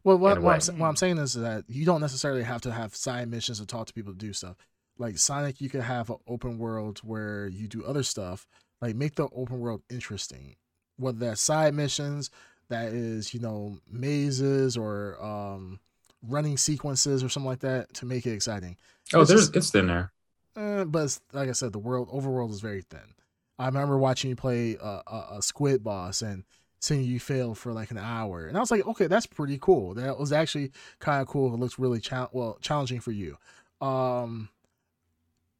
Well, 0.04 0.16
what, 0.16 0.40
what, 0.40 0.68
I'm, 0.68 0.78
what 0.78 0.88
I'm 0.88 0.96
saying 0.96 1.18
is 1.18 1.34
that 1.34 1.64
you 1.68 1.84
don't 1.84 2.00
necessarily 2.00 2.44
have 2.44 2.62
to 2.62 2.72
have 2.72 2.96
side 2.96 3.28
missions 3.28 3.60
to 3.60 3.66
talk 3.66 3.86
to 3.88 3.92
people 3.92 4.12
to 4.12 4.18
do 4.18 4.32
stuff. 4.32 4.56
Like 4.96 5.18
Sonic, 5.18 5.60
you 5.60 5.68
could 5.68 5.82
have 5.82 6.08
an 6.08 6.16
open 6.26 6.56
world 6.56 7.00
where 7.00 7.46
you 7.46 7.68
do 7.68 7.84
other 7.84 8.02
stuff. 8.02 8.46
Like 8.80 8.96
make 8.96 9.16
the 9.16 9.28
open 9.34 9.60
world 9.60 9.82
interesting. 9.90 10.56
Whether 10.96 11.18
that's 11.18 11.40
side 11.40 11.74
missions, 11.74 12.30
that 12.68 12.92
is 12.92 13.34
you 13.34 13.40
know 13.40 13.78
mazes 13.90 14.76
or 14.76 15.22
um, 15.22 15.80
running 16.26 16.56
sequences 16.56 17.22
or 17.24 17.28
something 17.28 17.48
like 17.48 17.60
that 17.60 17.92
to 17.94 18.06
make 18.06 18.26
it 18.26 18.32
exciting. 18.32 18.76
Oh, 19.12 19.20
It's 19.20 19.28
there's 19.30 19.48
just- 19.48 19.56
it's 19.56 19.74
in 19.74 19.88
there. 19.88 20.12
Eh, 20.56 20.84
but 20.84 21.04
it's, 21.04 21.20
like 21.32 21.48
I 21.48 21.52
said, 21.52 21.72
the 21.72 21.80
world 21.80 22.08
overworld 22.10 22.50
is 22.52 22.60
very 22.60 22.82
thin. 22.82 23.14
I 23.58 23.66
remember 23.66 23.98
watching 23.98 24.30
you 24.30 24.36
play 24.36 24.76
a, 24.80 25.02
a, 25.06 25.26
a 25.38 25.42
squid 25.42 25.82
boss 25.82 26.22
and 26.22 26.44
seeing 26.78 27.02
you 27.02 27.18
fail 27.18 27.54
for 27.56 27.72
like 27.72 27.90
an 27.90 27.98
hour, 27.98 28.46
and 28.46 28.56
I 28.56 28.60
was 28.60 28.70
like, 28.70 28.86
okay, 28.86 29.06
that's 29.08 29.26
pretty 29.26 29.58
cool. 29.60 29.94
That 29.94 30.18
was 30.18 30.32
actually 30.32 30.70
kind 31.00 31.20
of 31.20 31.26
cool. 31.28 31.52
It 31.52 31.58
looks 31.58 31.78
really 31.78 31.98
cha- 32.00 32.28
well 32.32 32.56
challenging 32.60 33.00
for 33.00 33.10
you. 33.10 33.36
Um, 33.80 34.48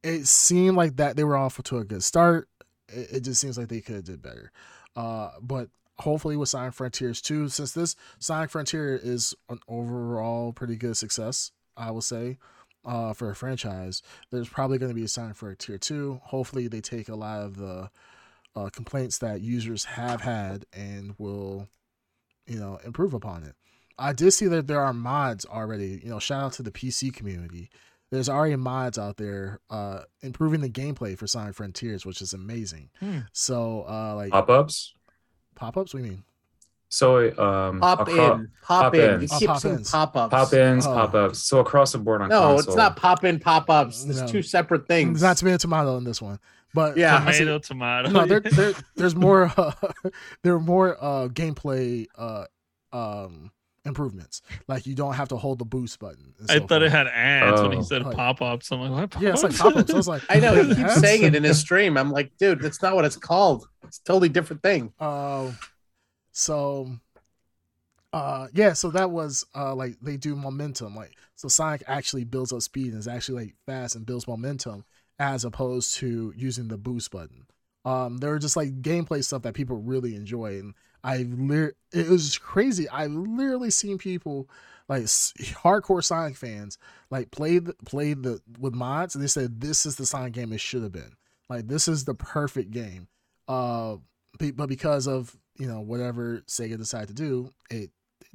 it 0.03 0.27
seemed 0.27 0.77
like 0.77 0.95
that 0.97 1.15
they 1.15 1.23
were 1.23 1.35
off 1.37 1.61
to 1.61 1.77
a 1.77 1.83
good 1.83 2.03
start. 2.03 2.47
It, 2.87 3.17
it 3.17 3.19
just 3.21 3.41
seems 3.41 3.57
like 3.57 3.67
they 3.67 3.81
could 3.81 3.95
have 3.95 4.03
did 4.05 4.21
better. 4.21 4.51
Uh, 4.95 5.31
but 5.41 5.69
hopefully 5.99 6.35
with 6.35 6.49
Sonic 6.49 6.73
Frontiers 6.73 7.21
2, 7.21 7.49
since 7.49 7.71
this 7.73 7.95
Sonic 8.19 8.49
Frontier 8.49 8.99
is 9.01 9.33
an 9.49 9.59
overall 9.67 10.53
pretty 10.53 10.75
good 10.75 10.97
success, 10.97 11.51
I 11.77 11.91
will 11.91 12.01
say 12.01 12.37
uh, 12.85 13.13
for 13.13 13.29
a 13.29 13.35
franchise, 13.35 14.01
there's 14.31 14.49
probably 14.49 14.77
going 14.77 14.91
to 14.91 14.95
be 14.95 15.03
a 15.03 15.07
Sonic 15.07 15.35
Frontier 15.35 15.77
2. 15.77 16.21
Hopefully, 16.23 16.67
they 16.67 16.81
take 16.81 17.09
a 17.09 17.15
lot 17.15 17.41
of 17.41 17.57
the 17.57 17.89
uh, 18.55 18.69
complaints 18.69 19.17
that 19.19 19.41
users 19.41 19.85
have 19.85 20.21
had 20.21 20.65
and 20.71 21.15
will, 21.17 21.67
you 22.47 22.59
know, 22.59 22.79
improve 22.85 23.13
upon 23.13 23.43
it. 23.43 23.55
I 23.97 24.13
did 24.13 24.31
see 24.31 24.47
that 24.47 24.67
there 24.67 24.81
are 24.81 24.93
mods 24.93 25.45
already. 25.45 26.01
You 26.03 26.09
know, 26.09 26.19
shout 26.19 26.43
out 26.43 26.53
to 26.53 26.63
the 26.63 26.71
PC 26.71 27.13
community. 27.13 27.69
There's 28.15 28.29
already 28.29 28.55
mods 28.55 28.97
out 28.97 29.17
there 29.17 29.59
uh, 29.69 29.99
improving 30.21 30.61
the 30.61 30.69
gameplay 30.69 31.17
for 31.17 31.27
Sonic 31.27 31.53
Frontiers, 31.55 32.05
which 32.05 32.21
is 32.21 32.33
amazing. 32.33 32.89
Hmm. 32.99 33.19
So, 33.33 33.85
uh, 33.87 34.15
like 34.15 34.31
Pop 34.31 34.49
ups. 34.49 34.93
pop 35.55 35.77
ups, 35.77 35.93
we 35.93 36.01
mean 36.01 36.23
So 36.89 37.27
um, 37.37 37.79
Pop 37.81 38.01
acro- 38.01 38.35
in, 38.35 38.51
pop, 38.63 38.83
pop 38.83 38.95
in. 38.95 39.13
in. 39.15 39.21
You 39.21 39.27
Oh, 39.31 39.39
keep 39.39 39.47
pop 39.49 39.59
saying 39.59 39.75
ins. 39.75 39.91
pop 39.91 40.15
ups. 40.15 40.31
pop 40.31 40.53
ins, 40.53 40.87
Oh. 40.87 40.93
pop 40.93 41.13
ups. 41.13 41.39
So 41.39 41.59
across 41.59 41.91
the 41.91 41.97
board 41.97 42.21
on 42.21 42.29
No, 42.29 42.39
console. 42.41 42.59
it's 42.69 42.75
not 42.77 42.95
pop 42.95 43.23
in, 43.25 43.39
pop 43.39 43.69
ups. 43.69 44.03
There's 44.05 44.21
No. 44.21 44.27
two 44.27 44.41
separate 44.41 44.87
things. 44.87 45.19
there's 45.21 45.29
not 45.29 45.37
tomato 45.37 45.57
tomato 45.57 45.97
in 45.97 46.03
this 46.05 46.21
one, 46.21 46.39
but 46.73 46.95
Yeah. 46.97 47.17
I 47.25 47.31
see- 47.33 47.39
Tomato, 47.39 47.59
tomato. 47.59 48.09
no, 48.11 48.25
there, 48.25 48.39
there, 48.39 48.73
there's 48.95 49.15
more. 49.15 49.51
Uh, 49.57 49.71
there 50.43 50.53
are 50.53 50.59
more 50.59 50.95
uh, 51.03 51.27
gameplay 51.27 52.05
uh, 52.17 52.45
um, 52.93 53.51
improvements. 53.85 54.41
Like 54.67 54.85
you 54.85 54.95
don't 54.95 55.13
have 55.13 55.27
to 55.29 55.37
hold 55.37 55.59
the 55.59 55.65
boost 55.65 55.99
button. 55.99 56.33
and 56.39 56.49
I 56.51 56.57
so 56.59 56.67
thought 56.67 56.83
it 56.83 56.91
had 56.91 57.07
ads 57.07 57.61
when 57.61 57.73
Oh. 57.73 57.77
he 57.77 57.83
said 57.83 58.03
Like- 58.03 58.15
pop 58.15 58.41
ups. 58.41 58.71
I'm 58.71 58.81
like, 58.81 58.91
what? 59.13 59.21
Yeah, 59.21 59.29
it's 59.31 59.43
like 59.43 59.55
pop-ups? 59.55 59.73
pop-ups. 59.75 59.93
I 59.93 59.97
was 59.97 60.07
like, 60.07 60.23
I 60.29 60.39
know 60.39 60.55
he 60.55 60.67
keeps 60.75 60.79
ads? 60.79 61.01
saying 61.01 61.23
it 61.23 61.35
in 61.35 61.43
his 61.43 61.59
stream. 61.59 61.97
I'm 61.97 62.11
like, 62.11 62.31
dude, 62.37 62.61
that's 62.61 62.81
not 62.81 62.95
what 62.95 63.05
it's 63.05 63.15
called. 63.17 63.67
It's 63.83 63.99
a 63.99 64.03
totally 64.03 64.29
different 64.29 64.63
thing. 64.63 64.91
Uh, 64.99 65.51
so, 66.31 66.89
uh, 68.13 68.47
yeah. 68.53 68.73
So 68.73 68.89
that 68.91 69.11
was 69.11 69.45
uh, 69.55 69.75
like 69.75 69.97
they 70.01 70.17
do 70.17 70.35
momentum. 70.35 70.95
Like 70.95 71.13
so, 71.35 71.47
Sonic 71.47 71.83
actually 71.87 72.23
builds 72.23 72.51
up 72.53 72.61
speed 72.61 72.87
and 72.91 72.97
is 72.99 73.07
actually 73.07 73.45
like 73.45 73.55
fast 73.65 73.95
and 73.95 74.05
builds 74.05 74.27
momentum 74.27 74.85
as 75.19 75.45
opposed 75.45 75.95
to 75.95 76.33
using 76.35 76.67
the 76.67 76.77
boost 76.77 77.11
button. 77.11 77.45
Um, 77.85 78.17
there 78.17 78.31
are 78.33 78.39
just 78.39 78.55
like 78.57 78.81
gameplay 78.81 79.23
stuff 79.23 79.43
that 79.43 79.53
people 79.53 79.77
really 79.77 80.15
enjoy, 80.15 80.57
and 80.59 80.73
I 81.05 81.17
lit- 81.29 81.77
it 81.93 82.09
was 82.09 82.37
crazy. 82.39 82.89
I 82.89 83.05
literally 83.05 83.69
seen 83.69 83.99
people 83.99 84.49
like 84.89 85.03
hardcore 85.03 86.03
Sonic 86.03 86.35
fans 86.35 86.79
like 87.11 87.29
play 87.29 87.59
the 87.59 87.73
play 87.85 88.15
the 88.15 88.41
with 88.59 88.73
mods, 88.73 89.13
and 89.13 89.23
they 89.23 89.27
said 89.27 89.61
this 89.61 89.85
is 89.85 89.97
the 89.97 90.05
Sonic 90.05 90.33
game 90.33 90.51
it 90.51 90.59
should 90.59 90.81
have 90.81 90.91
been. 90.91 91.15
Like 91.47 91.67
this 91.67 91.87
is 91.87 92.05
the 92.05 92.15
perfect 92.15 92.71
game. 92.71 93.07
Uh, 93.47 93.97
but 94.39 94.67
because 94.67 95.07
of 95.07 95.37
you 95.57 95.67
know 95.67 95.79
whatever 95.79 96.41
Sega 96.47 96.75
decided 96.75 97.09
to 97.09 97.13
do, 97.13 97.51
it 97.69 97.91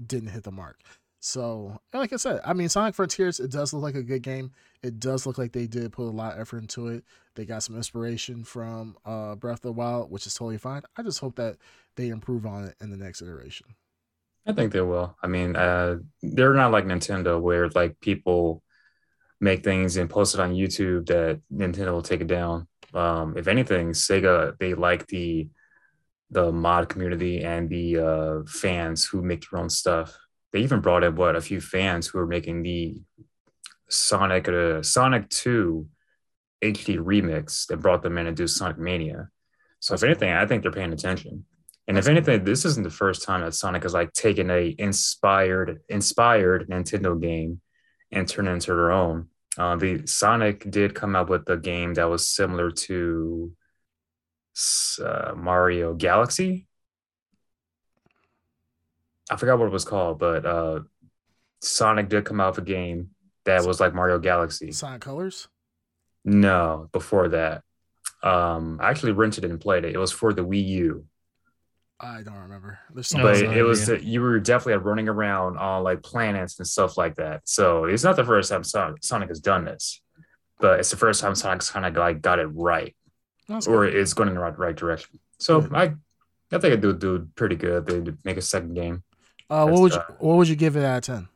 didn't 0.07 0.31
hit 0.31 0.45
the 0.45 0.53
mark. 0.53 0.79
So, 1.19 1.81
like 1.93 2.13
I 2.13 2.17
said, 2.17 2.41
I 2.45 2.55
mean, 2.55 2.71
Sonic 2.71 2.95
Frontiers, 2.95 3.41
it 3.41 3.51
does 3.51 3.75
look 3.75 3.83
like 3.83 3.95
a 3.97 4.03
good 4.03 4.23
game. 4.23 4.53
It 4.83 5.01
does 5.01 5.27
look 5.27 5.37
like 5.37 5.53
they 5.53 5.67
did 5.67 5.93
put 5.93 6.05
a 6.05 6.11
lot 6.11 6.35
of 6.35 6.41
effort 6.41 6.63
into 6.63 6.89
it. 6.89 7.05
They 7.41 7.47
got 7.47 7.63
some 7.63 7.75
inspiration 7.75 8.45
from 8.45 8.99
uh, 9.03 9.35
Breath 9.35 9.61
of 9.61 9.63
the 9.63 9.73
Wild, 9.73 10.11
which 10.11 10.27
is 10.27 10.35
totally 10.35 10.59
fine. 10.59 10.83
I 10.99 11.03
just 11.03 11.21
hope 11.21 11.37
that 11.37 11.57
they 11.97 12.11
improve 12.11 12.45
on 12.45 12.65
it 12.65 12.75
in 12.83 12.91
the 12.91 12.99
next 12.99 13.23
iteration. 13.23 13.67
I 14.47 14.53
think 14.53 14.75
they 14.75 14.83
will. 14.83 15.17
I 15.23 15.27
mean, 15.27 15.57
uh, 15.57 16.01
they're 16.21 16.53
not 16.53 16.71
like 16.71 16.85
Nintendo 16.85 17.41
where 17.41 17.71
like 17.71 17.99
people 18.01 18.63
make 19.41 19.65
things 19.65 19.97
and 19.97 20.11
post 20.11 20.35
it 20.35 20.41
on 20.43 20.53
YouTube 20.53 21.07
that 21.07 21.41
Nintendo 21.51 21.93
will 21.93 22.03
take 22.03 22.21
it 22.21 22.27
down. 22.27 22.69
Um, 22.93 23.39
if 23.39 23.49
anything, 23.49 23.93
Sega 23.93 24.59
they 24.59 24.75
like 24.75 25.07
the 25.07 25.49
the 26.31 26.53
mod 26.53 26.91
community 26.91 27.43
and 27.43 27.71
the 27.71 27.97
uh, 27.97 28.41
fans 28.47 29.07
who 29.07 29.23
make 29.23 29.49
their 29.49 29.61
own 29.61 29.71
stuff. 29.71 30.15
They 30.53 30.59
even 30.59 30.81
brought 30.81 31.05
in 31.05 31.17
what 31.17 31.37
a 31.37 31.41
few 31.41 31.63
fans 31.63 32.07
who 32.07 32.19
are 32.19 32.27
making 32.27 32.65
the 32.65 33.01
Sonic 33.89 34.47
uh, 34.47 34.83
Sonic 34.83 35.31
Two 35.31 35.89
HD 36.63 36.99
remix 36.99 37.67
that 37.67 37.79
brought 37.79 38.03
them 38.03 38.19
in 38.19 38.27
and 38.27 38.37
do 38.37 38.47
Sonic 38.47 38.79
Mania. 38.79 39.31
So 39.81 39.95
if 39.95 40.03
anything, 40.03 40.33
I 40.33 40.47
think 40.47 40.63
they're 40.63 40.73
paying 40.73 40.93
attention. 40.93 41.47
And 41.89 41.99
if 41.99 42.07
anything, 42.07 42.45
this 42.45 42.65
isn't 42.65 42.85
the 42.85 42.91
first 42.91 43.23
time 43.23 43.41
that 43.41 43.55
Sonic 43.55 43.83
has 43.83 43.95
like 43.95 44.13
taken 44.13 44.51
a 44.51 44.75
inspired 44.79 45.81
inspired 45.89 46.69
Nintendo 46.69 47.21
game 47.21 47.61
and 48.13 48.29
turned 48.29 48.49
it 48.49 48.53
into 48.53 48.69
their 48.75 48.93
own. 48.93 49.29
Uh, 49.59 49.77
the 49.77 50.07
Sonic 50.07 50.71
did 50.71 50.95
come 50.95 51.17
up 51.17 51.29
with 51.29 51.49
a 51.49 51.57
game 51.57 51.95
that 51.95 52.05
was 52.05 52.29
similar 52.29 52.71
to 52.71 53.53
uh, 55.05 55.33
Mario 55.37 55.95
Galaxy. 55.95 56.69
I 59.31 59.37
forgot 59.37 59.59
what 59.59 59.67
it 59.67 59.73
was 59.73 59.85
called, 59.85 60.19
but 60.19 60.45
uh, 60.45 60.81
Sonic 61.61 62.09
did 62.09 62.25
come 62.25 62.41
out 62.41 62.57
with 62.57 62.65
a 62.65 62.69
game 62.69 63.11
that 63.45 63.65
was 63.65 63.81
like 63.81 63.95
Mario 63.95 64.19
Galaxy. 64.19 64.73
Sonic 64.73 65.01
Colors. 65.01 65.49
No, 66.25 66.89
before 66.93 67.29
that. 67.31 67.63
Um, 68.23 68.79
I 68.83 68.91
actually 68.91 69.13
rented 69.13 69.45
it 69.45 69.51
and 69.51 69.61
played 69.61 69.85
it. 69.85 69.95
It 69.95 69.99
was 69.99 70.13
for 70.13 70.33
the 70.35 70.45
Wii 70.45 70.67
U, 70.67 71.07
I 71.99 72.23
don't 72.23 72.35
remember. 72.35 72.79
There's 72.95 73.13
but 73.13 73.35
it's 73.35 73.43
not 73.43 73.57
it 73.57 73.63
was 73.63 73.89
idea. 73.91 74.03
you 74.07 74.21
were 74.21 74.39
definitely 74.41 74.83
running 74.83 75.09
around 75.09 75.57
on 75.59 75.83
like 75.83 76.03
planets 76.03 76.59
and 76.59 76.67
stuff 76.67 76.97
like 76.99 77.17
that. 77.17 77.43
So 77.49 77.85
it's 77.87 78.05
not 78.05 78.17
the 78.17 78.25
first 78.25 78.51
time 78.51 78.65
Sonic, 78.65 79.03
Sonic 79.05 79.29
has 79.29 79.41
done 79.41 79.65
this, 79.65 80.01
but 80.59 80.81
it's 80.81 80.91
the 80.91 80.97
first 80.97 81.21
time 81.23 81.35
Sonic's 81.35 81.71
kind 81.71 81.85
of 81.87 81.95
like 81.97 82.21
got 82.23 82.39
it 82.39 82.47
right, 82.47 82.95
That's 83.49 83.67
or 83.67 83.85
good. 83.87 83.97
it's 83.97 84.13
going 84.15 84.29
in 84.29 84.35
the 84.35 84.41
right, 84.41 84.59
right 84.59 84.77
direction. 84.77 85.19
So 85.39 85.61
Good. 85.63 85.75
I, 85.75 85.83
I 86.53 86.59
think 86.59 86.75
it 86.75 86.81
do 86.81 86.93
do 86.95 87.29
pretty 87.35 87.57
good. 87.57 87.87
They 87.87 88.13
make 88.25 88.37
a 88.37 88.43
second 88.43 88.75
game. 88.75 89.03
Uh, 89.49 89.67
what 89.67 89.81
would 89.81 89.93
you, 89.93 89.99
uh, 89.99 90.05
what 90.19 90.37
would 90.37 90.49
you 90.49 90.57
give 90.57 90.77
it 90.77 90.85
out 90.85 90.99
of 90.99 91.05
ten? 91.05 91.29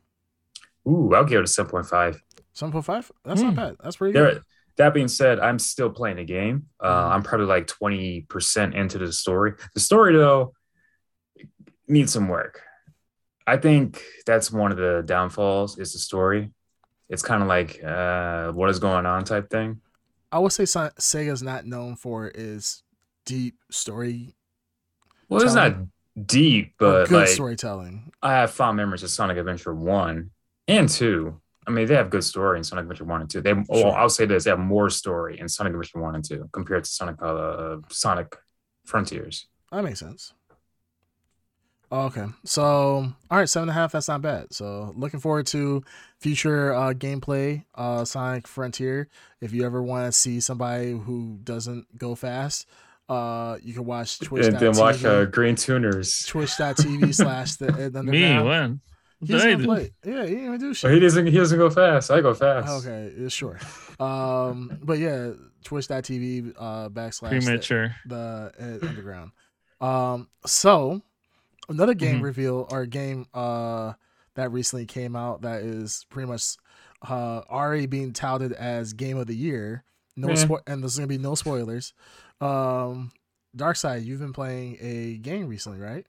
Ooh, 0.87 1.13
I'll 1.15 1.25
give 1.25 1.39
it 1.39 1.43
a 1.45 1.47
seven 1.47 1.69
point 1.71 1.87
five. 1.87 2.21
Seven 2.53 2.71
point 2.71 2.85
five. 2.85 3.11
That's 3.23 3.41
Hmm. 3.41 3.47
not 3.47 3.55
bad. 3.55 3.75
That's 3.83 3.95
pretty 3.97 4.13
good. 4.13 4.35
There, 4.35 4.41
that 4.77 4.93
being 4.93 5.07
said, 5.07 5.39
I'm 5.39 5.57
still 5.59 5.89
playing 5.89 6.17
the 6.17 6.25
game. 6.25 6.67
Uh, 6.79 7.09
Mhm. 7.09 7.11
I'm 7.15 7.23
probably 7.23 7.47
like 7.47 7.67
20% 7.67 8.73
into 8.75 8.97
the 8.97 9.11
story. 9.13 9.53
The 9.73 9.79
story, 9.79 10.13
though, 10.15 10.53
needs 11.87 12.11
some 12.13 12.27
work. 12.27 12.61
I 13.47 13.57
think 13.57 14.03
that's 14.25 14.51
one 14.51 14.71
of 14.71 14.77
the 14.77 15.03
downfalls 15.05 15.77
is 15.77 15.93
the 15.93 15.99
story. 15.99 16.51
It's 17.09 17.21
kind 17.21 17.41
of 17.43 17.47
like 17.47 17.83
uh, 17.83 18.51
what 18.53 18.69
is 18.69 18.79
going 18.79 19.05
on 19.05 19.23
type 19.23 19.49
thing. 19.49 19.81
I 20.31 20.39
would 20.39 20.51
say 20.51 20.63
Sega's 20.63 21.43
not 21.43 21.65
known 21.65 21.95
for 21.95 22.27
is 22.27 22.81
deep 23.25 23.55
story, 23.71 24.35
Well, 25.29 25.41
it's 25.41 25.53
not 25.53 25.75
deep, 26.25 26.73
but 26.79 27.07
good 27.07 27.19
like 27.19 27.27
storytelling. 27.27 28.11
I 28.21 28.33
have 28.33 28.51
fond 28.51 28.77
memories 28.77 29.03
of 29.03 29.09
Sonic 29.11 29.37
Adventure 29.37 29.73
1 29.73 30.31
and 30.67 30.89
2. 30.89 31.39
I 31.67 31.71
mean, 31.71 31.87
they 31.87 31.95
have 31.95 32.09
good 32.09 32.23
story 32.23 32.57
in 32.57 32.63
Sonic 32.63 32.83
Adventure 32.83 33.05
1 33.05 33.21
and 33.21 33.29
2. 33.29 33.41
They, 33.41 33.53
well, 33.53 33.91
I'll 33.91 34.09
say 34.09 34.25
this, 34.25 34.43
they 34.43 34.51
have 34.51 34.59
more 34.59 34.89
story 34.89 35.39
in 35.39 35.49
Sonic 35.49 35.73
Adventure 35.73 35.99
1 35.99 36.15
and 36.15 36.23
2 36.23 36.49
compared 36.51 36.83
to 36.83 36.89
Sonic 36.89 37.15
uh, 37.21 37.77
Sonic 37.89 38.35
Frontiers. 38.85 39.47
That 39.71 39.83
makes 39.83 39.99
sense. 39.99 40.33
Oh, 41.91 42.05
Okay, 42.05 42.25
so 42.43 42.65
all 43.31 43.37
right, 43.37 43.47
seven 43.47 43.69
and 43.69 43.77
a 43.77 43.79
half. 43.79 43.91
That's 43.91 44.07
not 44.07 44.21
bad. 44.21 44.47
So 44.51 44.91
looking 44.95 45.19
forward 45.19 45.45
to 45.47 45.83
future 46.19 46.73
uh, 46.73 46.93
gameplay, 46.93 47.63
uh, 47.75 48.03
Sonic 48.05 48.47
Frontier. 48.47 49.07
If 49.39 49.53
you 49.53 49.65
ever 49.65 49.81
want 49.83 50.07
to 50.07 50.11
see 50.11 50.39
somebody 50.39 50.91
who 50.91 51.39
doesn't 51.43 51.97
go 51.97 52.15
fast, 52.15 52.67
uh, 53.07 53.57
you 53.61 53.73
can 53.73 53.85
watch 53.85 54.19
Twitch. 54.19 54.47
and 54.47 54.59
then 54.59 54.75
watch 54.75 55.05
uh, 55.05 55.25
Green 55.25 55.55
Tuners. 55.55 56.25
Twitch.tv 56.27 57.13
slash 57.13 57.55
the 57.55 57.67
Ed 57.67 57.93
Me, 58.03 58.23
Underground. 58.25 58.79
What? 59.33 59.43
He's 59.43 59.43
What 59.43 59.51
gonna 59.51 59.65
play. 59.65 59.91
Yeah, 60.03 60.23
he 60.25 60.29
didn't 60.35 60.45
even 60.45 60.59
do 60.59 60.73
shit. 60.73 60.83
But 60.89 60.93
he 60.93 60.99
doesn't. 60.99 61.27
He 61.27 61.37
doesn't 61.37 61.57
go 61.57 61.69
fast. 61.69 62.11
I 62.11 62.21
go 62.21 62.33
fast. 62.33 62.85
Okay, 62.87 63.13
yeah, 63.17 63.27
sure. 63.27 63.59
Um, 63.99 64.79
but 64.83 64.99
yeah, 64.99 65.31
Twitch.tv 65.63 66.53
uh, 66.57 66.89
backslash 66.89 67.29
the- 67.29 67.39
Premature. 67.45 67.95
the 68.05 68.51
uh, 68.83 68.87
underground. 68.87 69.31
Um, 69.81 70.29
so 70.45 71.01
another 71.69 71.93
game 71.93 72.19
Mhm. 72.19 72.23
reveal 72.23 72.67
or 72.71 72.85
game 72.85 73.25
uh 73.33 73.93
that 74.35 74.51
recently 74.51 74.85
came 74.85 75.15
out 75.15 75.41
that 75.41 75.63
is 75.63 76.05
pretty 76.09 76.27
much 76.29 76.57
uh 77.09 77.41
already 77.49 77.85
being 77.87 78.13
touted 78.13 78.51
as 78.53 78.93
game 78.93 79.17
of 79.17 79.27
the 79.27 79.35
year. 79.35 79.83
No 80.15 80.27
Meh. 80.27 80.33
spo- 80.35 80.61
and 80.67 80.81
there's 80.83 80.95
gonna 80.97 81.07
be 81.07 81.17
no 81.17 81.35
spoilers. 81.35 81.93
Um, 82.41 83.11
Dark 83.55 83.77
Side, 83.77 84.03
you've 84.03 84.19
been 84.19 84.33
playing 84.33 84.77
a 84.81 85.17
game 85.17 85.47
recently, 85.47 85.79
right? 85.79 86.05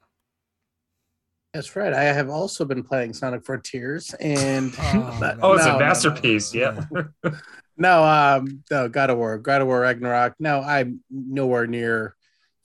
That's 1.56 1.74
right. 1.74 1.94
I 1.94 2.02
have 2.04 2.28
also 2.28 2.66
been 2.66 2.82
playing 2.82 3.14
Sonic 3.14 3.42
Frontiers, 3.44 4.12
and 4.20 4.74
Oh, 4.78 5.16
But- 5.20 5.38
Oh, 5.42 5.54
it's 5.54 5.64
No, 5.64 5.70
a 5.70 5.72
no, 5.72 5.78
no, 5.78 5.86
masterpiece. 5.86 6.52
no. 6.54 6.60
Yeah. 6.60 7.30
no, 7.78 8.04
um, 8.04 8.62
no, 8.70 8.88
God 8.90 9.08
of 9.08 9.16
War, 9.16 9.38
God 9.38 9.62
of 9.62 9.66
War 9.66 9.80
Ragnarok. 9.80 10.34
No, 10.38 10.60
I'm 10.60 11.00
nowhere 11.10 11.66
near 11.66 12.14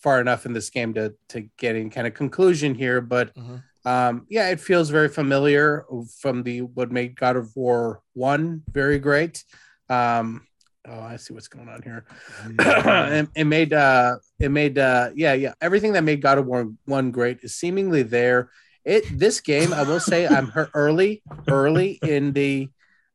far 0.03 0.19
enough 0.19 0.45
in 0.45 0.51
this 0.51 0.69
game 0.69 0.93
to 0.95 1.13
to 1.29 1.47
get 1.57 1.75
any 1.77 1.89
kind 1.89 2.05
of 2.05 2.13
conclusion 2.13 2.75
here, 2.75 2.99
but 2.99 3.33
Mhm. 3.35 3.63
um, 3.85 4.25
yeah, 4.29 4.49
it 4.49 4.59
feels 4.59 4.89
very 4.89 5.07
familiar 5.07 5.85
from 6.19 6.43
the 6.43 6.63
what 6.63 6.91
made 6.91 7.15
God 7.15 7.37
of 7.37 7.55
War 7.55 8.01
one 8.13 8.63
very 8.69 8.99
great. 8.99 9.45
Um, 9.89 10.45
oh, 10.87 10.99
I 10.99 11.15
see 11.17 11.33
what's 11.33 11.47
going 11.47 11.69
on 11.69 11.81
here. 11.83 12.03
it, 12.59 13.29
it 13.35 13.43
made 13.45 13.71
uh 13.73 14.17
it 14.39 14.49
made 14.49 14.77
uh 14.79 15.11
yeah 15.15 15.33
yeah 15.33 15.53
everything 15.61 15.93
that 15.93 16.03
made 16.03 16.21
God 16.21 16.39
of 16.39 16.45
War 16.47 16.69
one 16.85 17.11
great 17.11 17.39
is 17.43 17.55
seemingly 17.55 18.03
there. 18.03 18.49
It 18.85 19.05
this 19.11 19.41
game 19.41 19.73
I 19.73 19.83
will 19.83 19.99
say 19.99 20.27
I'm 20.35 20.51
early 20.73 21.23
early 21.49 21.99
in 22.03 22.33
the 22.33 22.69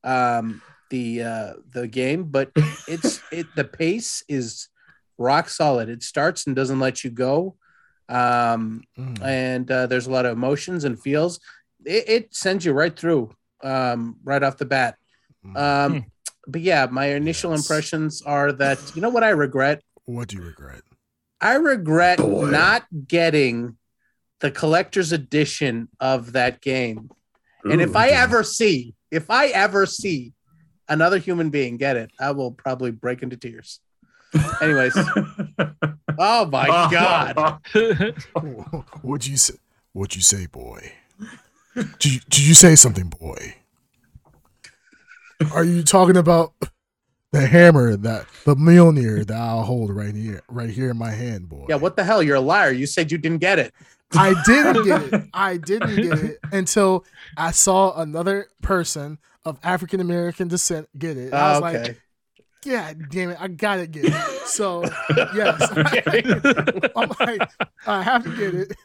um 0.05 0.63
the 0.91 1.23
uh 1.23 1.53
the 1.73 1.89
game, 1.89 2.25
but 2.25 2.51
it's 2.87 3.21
it 3.31 3.55
the 3.57 3.65
pace 3.65 4.23
is 4.29 4.69
rock 5.19 5.49
solid. 5.49 5.89
It 5.89 6.03
starts 6.03 6.47
and 6.47 6.55
doesn't 6.55 6.81
let 6.81 7.05
you 7.05 7.11
go. 7.11 7.57
Um 8.09 8.83
Mm. 8.99 9.23
and 9.25 9.71
uh, 9.71 9.87
there's 9.87 10.07
a 10.07 10.11
lot 10.13 10.27
of 10.27 10.33
emotions 10.33 10.85
and 10.85 11.01
feels. 11.01 11.41
It, 11.85 12.09
it 12.09 12.35
sends 12.35 12.65
you 12.65 12.73
right 12.73 12.97
through 12.97 13.31
um 13.63 14.17
right 14.25 14.43
off 14.43 14.59
the 14.59 14.65
bat. 14.67 14.97
Mm. 15.45 15.57
Um 15.59 16.05
but 16.47 16.61
yeah, 16.61 16.87
my 16.91 17.07
initial 17.07 17.51
Yes. 17.51 17.61
impressions 17.61 18.23
are 18.23 18.53
that 18.53 18.79
you 18.95 19.01
know 19.01 19.09
what 19.09 19.25
I 19.25 19.31
regret 19.31 19.83
what 20.05 20.29
do 20.29 20.37
you 20.37 20.43
regret? 20.45 20.83
I 21.41 21.55
regret 21.57 22.19
Boy. 22.21 22.51
not 22.51 22.85
getting 23.09 23.77
the 24.41 24.51
collector's 24.51 25.13
edition 25.13 25.89
of 26.01 26.33
that 26.33 26.61
game. 26.61 27.11
and 27.65 27.81
if 27.81 27.91
Ooh. 27.91 27.99
I 27.99 28.09
ever 28.09 28.43
see, 28.43 28.95
if 29.11 29.31
I 29.31 29.47
ever 29.49 29.87
see 29.87 30.33
another 30.89 31.19
human 31.19 31.51
being 31.51 31.77
get 31.77 31.97
it, 31.97 32.11
I 32.21 32.33
will 32.33 32.53
probably 32.53 32.91
break 32.91 33.23
into 33.23 33.37
tears. 33.37 33.81
Anyways, 34.61 34.97
oh 36.19 36.47
my 36.47 36.69
oh. 36.69 36.89
god. 36.91 37.61
What'd 39.03 39.27
you 39.27 39.37
say? 39.37 39.55
What'd 39.93 40.15
you 40.15 40.23
say, 40.23 40.47
boy? 40.47 40.93
Did 41.75 42.05
you, 42.05 42.21
did 42.29 42.47
you 42.47 42.55
say 42.55 42.75
something, 42.75 43.09
boy? 43.09 43.55
Are 45.53 45.65
you 45.65 45.83
talking 45.83 46.17
about 46.17 46.53
the 47.33 47.47
hammer 47.47 47.97
that 47.97 48.27
the 48.45 48.55
Mjolnir 48.55 49.27
that 49.27 49.37
I'll 49.37 49.63
hold 49.63 49.95
right 49.95 50.15
here, 50.15 50.43
right 50.49 50.71
here 50.71 50.91
in 50.91 50.97
my 50.97 51.11
hand, 51.11 51.49
boy? 51.49 51.67
Yeah, 51.69 51.77
what 51.77 51.97
the 51.97 52.05
hell? 52.05 52.23
You're 52.23 52.37
a 52.37 52.41
liar. 52.41 52.73
You 52.73 52.87
said 52.87 53.13
you 53.13 53.19
didn't 53.19 53.39
get 53.39 53.59
it. 53.59 53.75
I 54.15 54.35
didn't 54.47 54.85
get 54.85 55.03
it. 55.13 55.25
I 55.35 55.57
didn't 55.57 55.97
get 55.97 56.19
it 56.19 56.39
until 56.53 57.05
I 57.37 57.51
saw 57.51 58.01
another 58.01 58.49
person 58.63 59.19
of 59.45 59.59
African 59.63 60.01
American 60.01 60.49
descent 60.49 60.89
get 60.99 61.17
it. 61.17 61.33
I 61.33 61.59
was 61.59 61.75
okay. 61.75 61.83
like, 61.83 62.01
God 62.65 63.11
damn 63.11 63.31
it, 63.31 63.37
I 63.41 63.49
gotta 63.49 63.87
get 63.87 64.07
it. 64.07 64.15
So 64.47 64.85
yes, 65.35 65.71
Okay. 65.77 66.23
I'm 66.97 67.11
like, 67.21 67.49
I 67.87 68.03
have 68.03 68.25
to 68.25 68.37
get 68.37 68.55
it. 68.55 68.77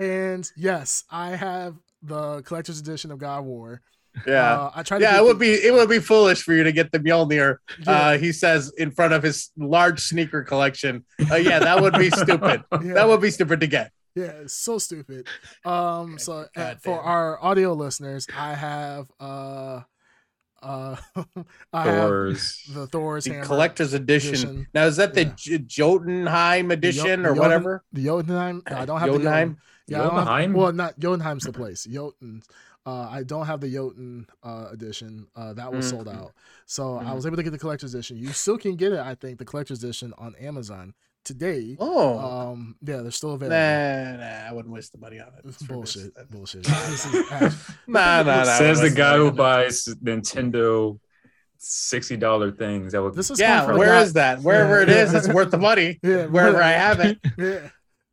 And 0.00 0.50
yes, 0.56 1.04
I 1.10 1.30
have 1.30 1.76
the 2.02 2.42
collector's 2.42 2.80
edition 2.80 3.10
of 3.10 3.18
God 3.18 3.40
of 3.40 3.44
War. 3.44 3.80
yeah. 4.26 4.52
Uh, 4.54 4.70
I 4.74 4.82
tried. 4.82 5.00
Yeah, 5.02 5.16
it 5.18 5.22
would 5.24 5.36
the- 5.38 5.40
be 5.40 5.66
it 5.66 5.72
would 5.72 5.88
be 5.88 5.98
foolish 5.98 6.42
for 6.42 6.52
you 6.54 6.64
to 6.64 6.72
get 6.72 6.92
the 6.92 6.98
Mjolnir. 6.98 7.58
yeah, 7.86 7.90
Uh, 7.92 8.18
he 8.18 8.32
says 8.32 8.72
in 8.76 8.90
front 8.90 9.12
of 9.14 9.22
his 9.22 9.50
large 9.56 10.00
sneaker 10.00 10.42
collection. 10.42 11.04
Uh, 11.30 11.36
yeah, 11.36 11.58
that 11.58 11.80
would 11.80 11.94
be 11.94 12.10
stupid. 12.10 12.64
yeah, 12.72 12.94
That 12.94 13.08
would 13.08 13.20
be 13.20 13.30
stupid 13.30 13.60
to 13.60 13.66
get. 13.66 13.92
Yeah, 14.14 14.24
it's 14.42 14.54
so 14.54 14.78
stupid. 14.78 15.26
Um, 15.64 16.18
so 16.18 16.46
uh, 16.56 16.74
for 16.82 17.00
our 17.00 17.42
audio 17.42 17.72
listeners, 17.72 18.26
I 18.36 18.54
have 18.54 19.10
uh, 19.20 19.80
uh, 20.62 20.96
I 21.72 21.82
have 21.84 22.10
the 22.74 22.88
Thor's 22.90 23.24
The 23.24 23.40
collector's 23.42 23.94
edition. 23.94 24.30
edition. 24.34 24.66
Now 24.74 24.86
is 24.86 24.96
that 24.96 25.14
the 25.14 25.24
Yeah. 25.24 25.32
J- 25.36 25.58
Jotunheim 25.58 26.70
edition 26.70 27.22
the 27.22 27.28
or 27.30 27.34
Jotun- 27.34 27.38
whatever? 27.42 27.84
the 27.92 28.04
Jotunheim. 28.04 28.62
No, 28.70 28.76
I 28.76 28.84
don't 28.84 29.00
have 29.00 29.08
the 29.08 29.18
Jotun. 29.18 29.22
Jotunheim. 29.24 29.56
Yeah, 29.88 29.98
I 29.98 30.02
don't 30.04 30.14
have- 30.14 30.24
Jotunheim? 30.26 30.52
well, 30.54 30.72
not 30.72 30.98
Jotunheim's 30.98 31.44
the 31.44 31.52
place. 31.60 31.84
Jotun. 31.84 32.42
Uh, 32.84 33.08
I 33.10 33.22
don't 33.22 33.46
have 33.46 33.60
the 33.60 33.70
Jotun 33.72 34.26
uh, 34.42 34.68
edition. 34.72 35.26
Uh, 35.36 35.52
that 35.54 35.72
was 35.72 35.88
sold 35.88 36.06
Mhm. 36.08 36.16
out. 36.16 36.32
So 36.66 36.98
I 36.98 37.04
Mhm. 37.04 37.14
was 37.14 37.26
able 37.26 37.36
to 37.36 37.42
get 37.44 37.50
the 37.50 37.58
collector's 37.58 37.94
edition. 37.94 38.16
You 38.16 38.32
still 38.32 38.58
can 38.58 38.74
get 38.76 38.92
it, 38.92 38.98
I 38.98 39.14
think, 39.14 39.38
the 39.38 39.44
collector's 39.44 39.82
edition 39.84 40.12
on 40.18 40.34
Amazon 40.36 40.94
today. 41.24 41.76
Oh, 41.78 42.18
Um, 42.18 42.76
yeah, 42.82 42.98
they're 42.98 43.10
still 43.10 43.32
available. 43.32 43.56
nah, 43.56 44.16
nah, 44.16 44.48
I 44.48 44.52
wouldn't 44.52 44.72
waste 44.74 44.92
the 44.92 44.98
money 44.98 45.20
on 45.20 45.28
it. 45.38 45.44
It's 45.44 45.62
bullshit. 45.62 46.14
That- 46.14 46.30
Bullshit. 46.30 46.64
This 46.64 47.06
is 47.06 47.14
ash- 47.32 47.54
Nah, 47.86 48.22
nah, 48.22 48.44
nah. 48.44 48.58
Says 48.58 48.80
the 48.80 48.90
guy 48.90 49.16
who 49.16 49.24
waste 49.30 49.34
the 49.36 49.42
money 49.42 50.12
on 50.12 50.20
buys 50.20 50.22
Nintendo 50.24 50.98
sixty 51.58 52.16
dollar 52.16 52.50
things. 52.50 52.92
That 52.92 53.02
would 53.02 53.14
This 53.14 53.30
is 53.30 53.38
Yeah, 53.38 53.64
from 53.64 53.76
a 53.76 53.78
where 53.78 53.88
guy- 54.04 54.08
that? 54.12 54.40
Wherever 54.40 54.80
it 54.80 54.88
Yeah. 54.88 55.02
is, 55.04 55.14
it's 55.14 55.28
worth 55.32 55.50
the 55.50 55.58
money. 55.58 55.98
Yeah, 56.02 56.26
Wherever 56.26 56.62
I 56.62 56.72
have 56.72 57.00
it. 57.00 57.18
Yeah. 57.38 57.68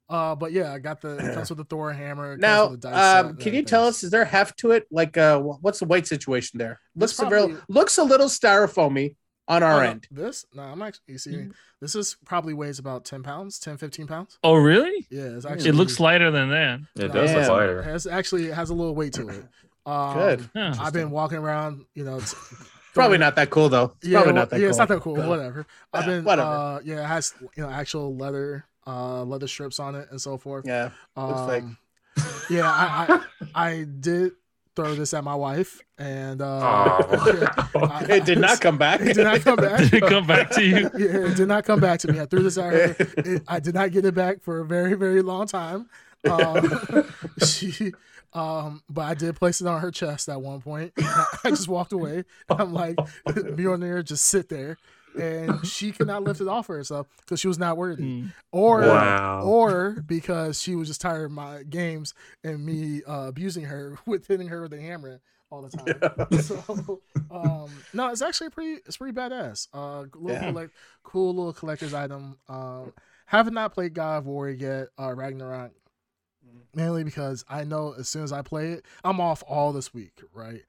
Uh, 0.08 0.34
but 0.36 0.52
yeah, 0.52 0.74
I 0.74 0.80
got 0.80 1.02
the 1.02 1.18
it 1.18 1.34
comes 1.36 1.50
with 1.50 1.58
the 1.60 1.64
Thor 1.66 1.94
hammer. 1.94 2.34
It 2.34 2.36
comes 2.38 2.42
Now, 2.42 2.70
with 2.70 2.82
the 2.82 2.90
dice 2.90 2.96
set 2.98 3.20
um, 3.20 3.30
and 3.32 3.40
can 3.40 3.54
you 3.54 3.62
tell 3.64 3.86
us 3.86 4.04
is 4.04 4.10
there 4.10 4.26
heft 4.26 4.58
to 4.60 4.72
it? 4.72 4.88
Like, 4.90 5.18
uh, 5.18 5.40
what's 5.40 5.78
the 5.80 5.86
weight 5.86 6.08
situation 6.08 6.58
there? 6.58 6.80
This 6.96 7.20
Looks 7.20 7.32
a 7.32 7.36
real, 7.36 7.58
looks 7.70 7.98
a 8.00 8.04
little 8.04 8.26
styrofoamy 8.26 9.16
on 9.50 9.64
our 9.64 9.74
Oh, 9.74 9.84
no, 9.84 9.90
end. 9.90 10.08
This? 10.12 10.46
No, 10.54 10.64
I'm 10.64 10.82
actually. 10.82 11.04
You 11.08 11.18
see, 11.18 11.32
Mm-hmm. 11.32 11.52
this 11.82 11.96
is 11.96 12.16
probably 12.26 12.54
weighs 12.54 12.80
about 12.80 13.04
ten 13.04 13.24
pounds, 13.24 13.60
10, 13.60 13.76
15 13.78 14.08
pounds. 14.08 14.38
oh, 14.44 14.56
really? 14.56 15.06
Yeah, 15.10 15.24
it's 15.24 15.44
It 15.46 15.52
actually. 15.52 15.70
It 15.70 15.74
looks 15.76 16.00
lighter 16.00 16.32
than 16.32 16.50
that. 16.50 16.80
It 16.96 17.08
No, 17.08 17.08
does 17.10 17.32
Yeah. 17.32 17.38
look 17.40 17.46
It 17.48 17.52
lighter. 17.52 17.82
has 17.82 18.08
actually 18.08 18.46
it 18.48 18.54
has 18.54 18.70
a 18.70 18.74
little 18.74 18.96
weight 18.96 19.14
to 19.14 19.28
it. 19.28 19.46
Um, 19.86 20.14
Good. 20.14 20.50
Huh. 20.56 20.74
I've 20.80 20.94
been 20.94 21.10
walking 21.10 21.40
around, 21.40 21.84
you 21.96 22.04
know. 22.04 22.18
It's, 22.18 22.36
Probably 22.94 23.18
not 23.18 23.36
that 23.38 23.50
cool 23.50 23.70
though. 23.70 23.94
It's 24.02 24.08
Yeah, 24.10 24.20
probably 24.20 24.34
not 24.34 24.50
that 24.52 24.58
yeah, 24.60 24.64
cool. 24.66 24.70
it's 24.70 24.78
not 24.78 24.88
that 24.90 25.00
cool. 25.02 25.16
But- 25.16 25.28
Whatever. 25.30 25.66
I've 25.94 26.04
Yeah, 26.06 26.10
been, 26.14 26.24
whatever. 26.26 26.48
Uh, 26.50 26.80
yeah, 26.84 27.02
it 27.04 27.06
has 27.08 27.34
you 27.56 27.64
know 27.64 27.70
actual 27.70 28.16
leather, 28.16 28.66
uh, 28.86 29.24
leather 29.24 29.48
strips 29.48 29.80
on 29.80 29.96
it 29.96 30.08
and 30.12 30.22
so 30.22 30.38
forth. 30.38 30.66
Yeah. 30.68 30.92
looks 31.16 31.52
fake. 31.52 31.64
Um, 31.64 31.78
yeah, 32.52 32.66
I, 32.70 33.22
I 33.56 33.68
I 33.70 33.84
did 34.00 34.34
throw 34.80 34.96
this 34.96 35.14
at 35.14 35.24
my 35.24 35.36
wife, 35.36 35.82
and 35.98 36.42
uh, 36.42 37.00
Oh. 37.02 37.68
I- 37.76 38.06
It 38.10 38.26
did 38.26 38.40
not 38.40 38.62
come 38.62 38.78
back. 38.78 39.02
it 39.02 39.14
did 39.16 39.24
not 39.26 39.42
come 39.42 39.58
back. 39.58 39.80
Did 39.90 39.94
it 39.96 40.04
come 40.08 40.26
back 40.26 40.50
to 40.52 40.64
you? 40.64 40.90
yeah, 40.98 41.28
it 41.32 41.36
did 41.38 41.48
not 41.48 41.66
come 41.66 41.80
back 41.80 42.00
to 42.02 42.12
me. 42.12 42.20
I 42.20 42.26
threw 42.26 42.44
this 42.44 42.58
at 42.58 42.74
her. 42.74 42.96
It, 43.18 43.44
I 43.48 43.60
did 43.60 43.74
not 43.76 43.92
get 43.92 44.06
it 44.06 44.14
back 44.16 44.42
for 44.42 44.60
a 44.62 44.66
very, 44.66 44.94
very 44.96 45.22
long 45.22 45.48
time. 45.48 45.90
Um, 46.30 47.06
she, 47.46 47.94
um, 48.34 48.84
but 48.90 49.02
I 49.04 49.14
did 49.14 49.36
place 49.36 49.62
it 49.62 49.68
on 49.68 49.80
her 49.82 49.92
chest 49.92 50.30
at 50.30 50.42
one 50.42 50.62
point. 50.62 50.94
I 50.98 51.50
just 51.50 51.68
walked 51.68 51.94
away. 51.94 52.24
I'm 52.50 52.74
like, 52.74 52.98
be 53.56 53.66
on 53.68 53.80
there, 53.80 54.02
just 54.04 54.26
sit 54.26 54.50
there, 54.50 54.78
and 55.18 55.66
she 55.68 55.92
could 55.92 56.08
not 56.08 56.24
lift 56.24 56.42
it 56.42 56.48
off 56.48 56.68
herself 56.68 57.08
because 57.22 57.40
she 57.40 57.48
was 57.48 57.58
not 57.60 57.78
worthy, 57.78 58.04
Mm. 58.04 58.32
or 58.52 58.82
Wow. 58.82 59.42
or 59.44 59.92
because 60.06 60.62
she 60.62 60.76
was 60.76 60.88
just 60.88 61.02
tired 61.02 61.26
of 61.26 61.32
my 61.32 61.64
games 61.64 62.14
and 62.44 62.66
me 62.66 63.04
uh, 63.04 63.28
abusing 63.28 63.66
her 63.66 63.98
with 64.06 64.28
hitting 64.28 64.48
her 64.48 64.62
with 64.62 64.74
a 64.74 64.82
hammer 64.82 65.22
all 65.52 65.62
the 65.64 65.70
time. 65.70 66.30
So, 66.42 67.02
um, 67.32 67.72
no, 67.94 68.10
it's 68.10 68.22
actually 68.22 68.50
pretty. 68.52 68.82
It's 68.86 68.98
pretty 68.98 69.18
badass. 69.18 69.68
Uh, 69.74 70.02
little 70.16 70.32
Yeah. 70.42 70.52
collect, 70.52 70.74
cool 71.04 71.34
little 71.36 71.54
collector's 71.54 71.94
item. 71.94 72.38
Um, 72.48 72.94
haven't 73.26 73.54
not 73.56 73.74
played 73.74 73.94
God 73.94 74.20
of 74.20 74.26
War 74.28 74.50
yet. 74.50 74.90
Uh, 75.00 75.14
Ragnarok, 75.14 75.72
mainly 76.76 77.04
because 77.04 77.44
I 77.50 77.64
know 77.64 77.94
as 77.98 78.08
soon 78.08 78.24
as 78.24 78.32
I 78.32 78.42
play 78.42 78.72
it, 78.74 78.86
I'm 79.04 79.20
off 79.20 79.44
all 79.48 79.74
this 79.74 79.94
week, 79.94 80.22
right? 80.34 80.62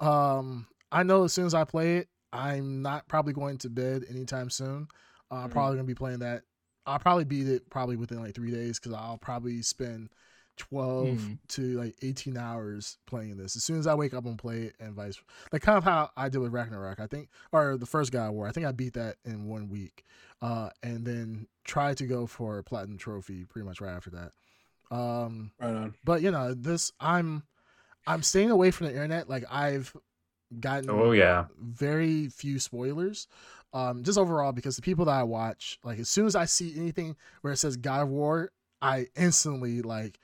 Um, 0.00 0.66
I 0.92 1.02
know 1.02 1.24
as 1.24 1.32
soon 1.32 1.46
as 1.46 1.54
I 1.54 1.64
play 1.64 1.96
it, 1.98 2.08
I'm 2.34 2.82
not 2.82 3.08
probably 3.08 3.32
going 3.32 3.58
to 3.58 3.70
bed 3.70 4.04
anytime 4.10 4.50
soon. 4.50 4.88
Uh, 5.30 5.36
I'm 5.36 5.48
Mhm. 5.48 5.52
probably 5.52 5.76
gonna 5.76 5.86
be 5.86 5.94
playing 5.94 6.18
that. 6.20 6.42
I'll 6.86 6.98
probably 6.98 7.24
beat 7.24 7.48
it 7.48 7.70
probably 7.70 7.96
within 7.96 8.20
like 8.20 8.34
three 8.34 8.50
days 8.50 8.78
because 8.78 8.92
I'll 8.92 9.16
probably 9.18 9.62
spend 9.62 10.10
12 10.56 11.18
Hmm. 11.20 11.32
to 11.48 11.62
like 11.78 11.96
18 12.02 12.36
hours 12.36 12.98
playing 13.06 13.36
this. 13.36 13.56
As 13.56 13.64
soon 13.64 13.78
as 13.78 13.86
I 13.86 13.94
wake 13.94 14.14
up 14.14 14.24
and 14.26 14.38
play 14.38 14.64
it, 14.64 14.76
and 14.78 14.94
vice 14.94 15.20
like 15.52 15.62
kind 15.62 15.78
of 15.78 15.84
how 15.84 16.10
I 16.16 16.28
did 16.28 16.38
with 16.38 16.52
Ragnarok, 16.52 17.00
I 17.00 17.06
think, 17.06 17.28
or 17.52 17.76
the 17.76 17.86
first 17.86 18.12
guy 18.12 18.28
War. 18.30 18.46
I 18.46 18.52
think 18.52 18.66
I 18.66 18.72
beat 18.72 18.92
that 18.94 19.16
in 19.24 19.46
one 19.46 19.68
week, 19.68 20.04
uh, 20.42 20.70
and 20.82 21.06
then 21.06 21.46
tried 21.64 21.96
to 21.98 22.06
go 22.06 22.26
for 22.26 22.58
a 22.58 22.64
platinum 22.64 22.98
trophy 22.98 23.44
pretty 23.44 23.66
much 23.66 23.80
right 23.80 23.94
after 23.94 24.10
that. 24.10 24.32
Um, 24.94 25.52
Right 25.58 25.74
on. 25.74 25.94
but 26.04 26.22
you 26.22 26.30
know, 26.30 26.54
this 26.54 26.92
I'm 27.00 27.44
I'm 28.06 28.22
staying 28.22 28.50
away 28.50 28.70
from 28.70 28.86
the 28.88 28.92
internet. 28.92 29.28
Like 29.28 29.44
I've 29.50 29.96
gotten 30.60 30.90
oh 30.90 31.12
yeah. 31.12 31.46
very 31.58 32.28
few 32.28 32.58
spoilers. 32.58 33.26
Um, 33.72 34.04
just 34.04 34.18
overall 34.18 34.52
because 34.52 34.76
the 34.76 34.82
people 34.82 35.04
that 35.06 35.14
I 35.14 35.24
watch, 35.24 35.78
like 35.82 35.98
as 35.98 36.08
soon 36.08 36.26
as 36.26 36.36
I 36.36 36.44
see 36.44 36.74
anything 36.76 37.16
where 37.40 37.52
it 37.52 37.56
says 37.56 37.76
God 37.76 38.02
of 38.02 38.08
War, 38.08 38.52
I 38.80 39.06
instantly 39.16 39.82
like 39.82 40.20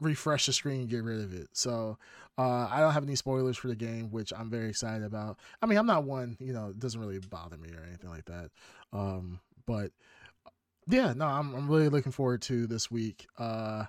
refresh 0.00 0.46
the 0.46 0.52
screen 0.52 0.82
and 0.82 0.88
get 0.88 1.02
rid 1.02 1.20
of 1.20 1.34
it. 1.34 1.48
So 1.52 1.98
uh, 2.38 2.68
I 2.70 2.80
don't 2.80 2.92
have 2.92 3.02
any 3.02 3.16
spoilers 3.16 3.56
for 3.56 3.68
the 3.68 3.76
game, 3.76 4.10
which 4.10 4.32
I'm 4.36 4.50
very 4.50 4.68
excited 4.68 5.04
about. 5.04 5.38
I 5.60 5.66
mean, 5.66 5.78
I'm 5.78 5.86
not 5.86 6.04
one, 6.04 6.36
you 6.38 6.52
know, 6.52 6.68
it 6.68 6.78
doesn't 6.78 7.00
really 7.00 7.18
bother 7.18 7.56
me 7.56 7.70
or 7.70 7.84
anything 7.84 8.10
like 8.10 8.26
that. 8.26 8.50
Um, 8.92 9.40
but 9.66 9.90
yeah, 10.88 11.14
no, 11.14 11.26
I'm 11.26 11.54
I'm 11.54 11.68
really 11.68 11.88
looking 11.88 12.12
forward 12.12 12.42
to 12.42 12.66
this 12.66 12.90
week. 12.90 13.26
Uh, 13.38 13.84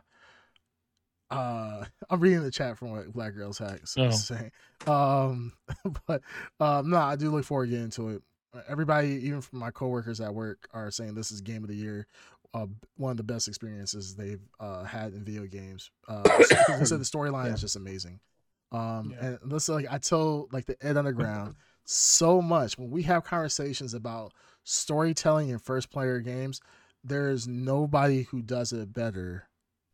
uh, 1.31 1.85
I'm 2.09 2.19
reading 2.19 2.43
the 2.43 2.51
chat 2.51 2.77
from 2.77 2.91
what 2.91 3.11
Black 3.13 3.33
Girls 3.35 3.57
Hacks 3.57 3.95
Oh. 3.97 4.05
is 4.07 4.25
saying. 4.25 4.51
Um, 4.87 5.53
but 6.07 6.21
um, 6.59 6.89
no, 6.89 6.97
I 6.97 7.15
do 7.15 7.29
look 7.31 7.45
forward 7.45 7.65
to 7.65 7.69
getting 7.71 7.85
into 7.85 8.09
it. 8.09 8.21
Everybody, 8.69 9.09
even 9.25 9.41
from 9.41 9.59
my 9.59 9.69
coworkers 9.71 10.21
at 10.21 10.33
work, 10.33 10.67
are 10.73 10.89
saying 10.89 11.13
this 11.15 11.31
is 11.31 11.41
game 11.41 11.63
of 11.63 11.69
the 11.69 11.75
year. 11.75 12.07
Uh, 12.53 12.67
one 12.95 13.11
of 13.11 13.17
the 13.17 13.23
best 13.23 13.49
experiences 13.49 14.15
they've 14.15 14.39
uh, 14.61 14.83
had 14.85 15.13
in 15.13 15.25
video 15.25 15.45
games. 15.45 15.91
Uh, 16.07 16.23
said 16.85 16.99
the 16.99 17.03
storyline 17.03 17.47
Yeah. 17.47 17.53
is 17.55 17.61
just 17.61 17.75
amazing. 17.75 18.19
Um, 18.71 19.13
Yeah. 19.13 19.35
and 19.43 19.51
this 19.51 19.67
like 19.67 19.87
I 19.91 19.97
tell 19.97 20.47
like 20.53 20.65
the 20.65 20.77
Ed 20.81 20.95
Underground 20.95 21.55
so 21.83 22.41
much 22.41 22.77
when 22.77 22.89
we 22.91 23.03
have 23.03 23.25
conversations 23.25 23.93
about 23.93 24.31
storytelling 24.63 25.49
in 25.49 25.59
first 25.59 25.89
player 25.91 26.19
games. 26.19 26.61
There's 27.03 27.47
nobody 27.47 28.23
who 28.23 28.41
does 28.41 28.73
it 28.73 28.91
better 28.93 29.43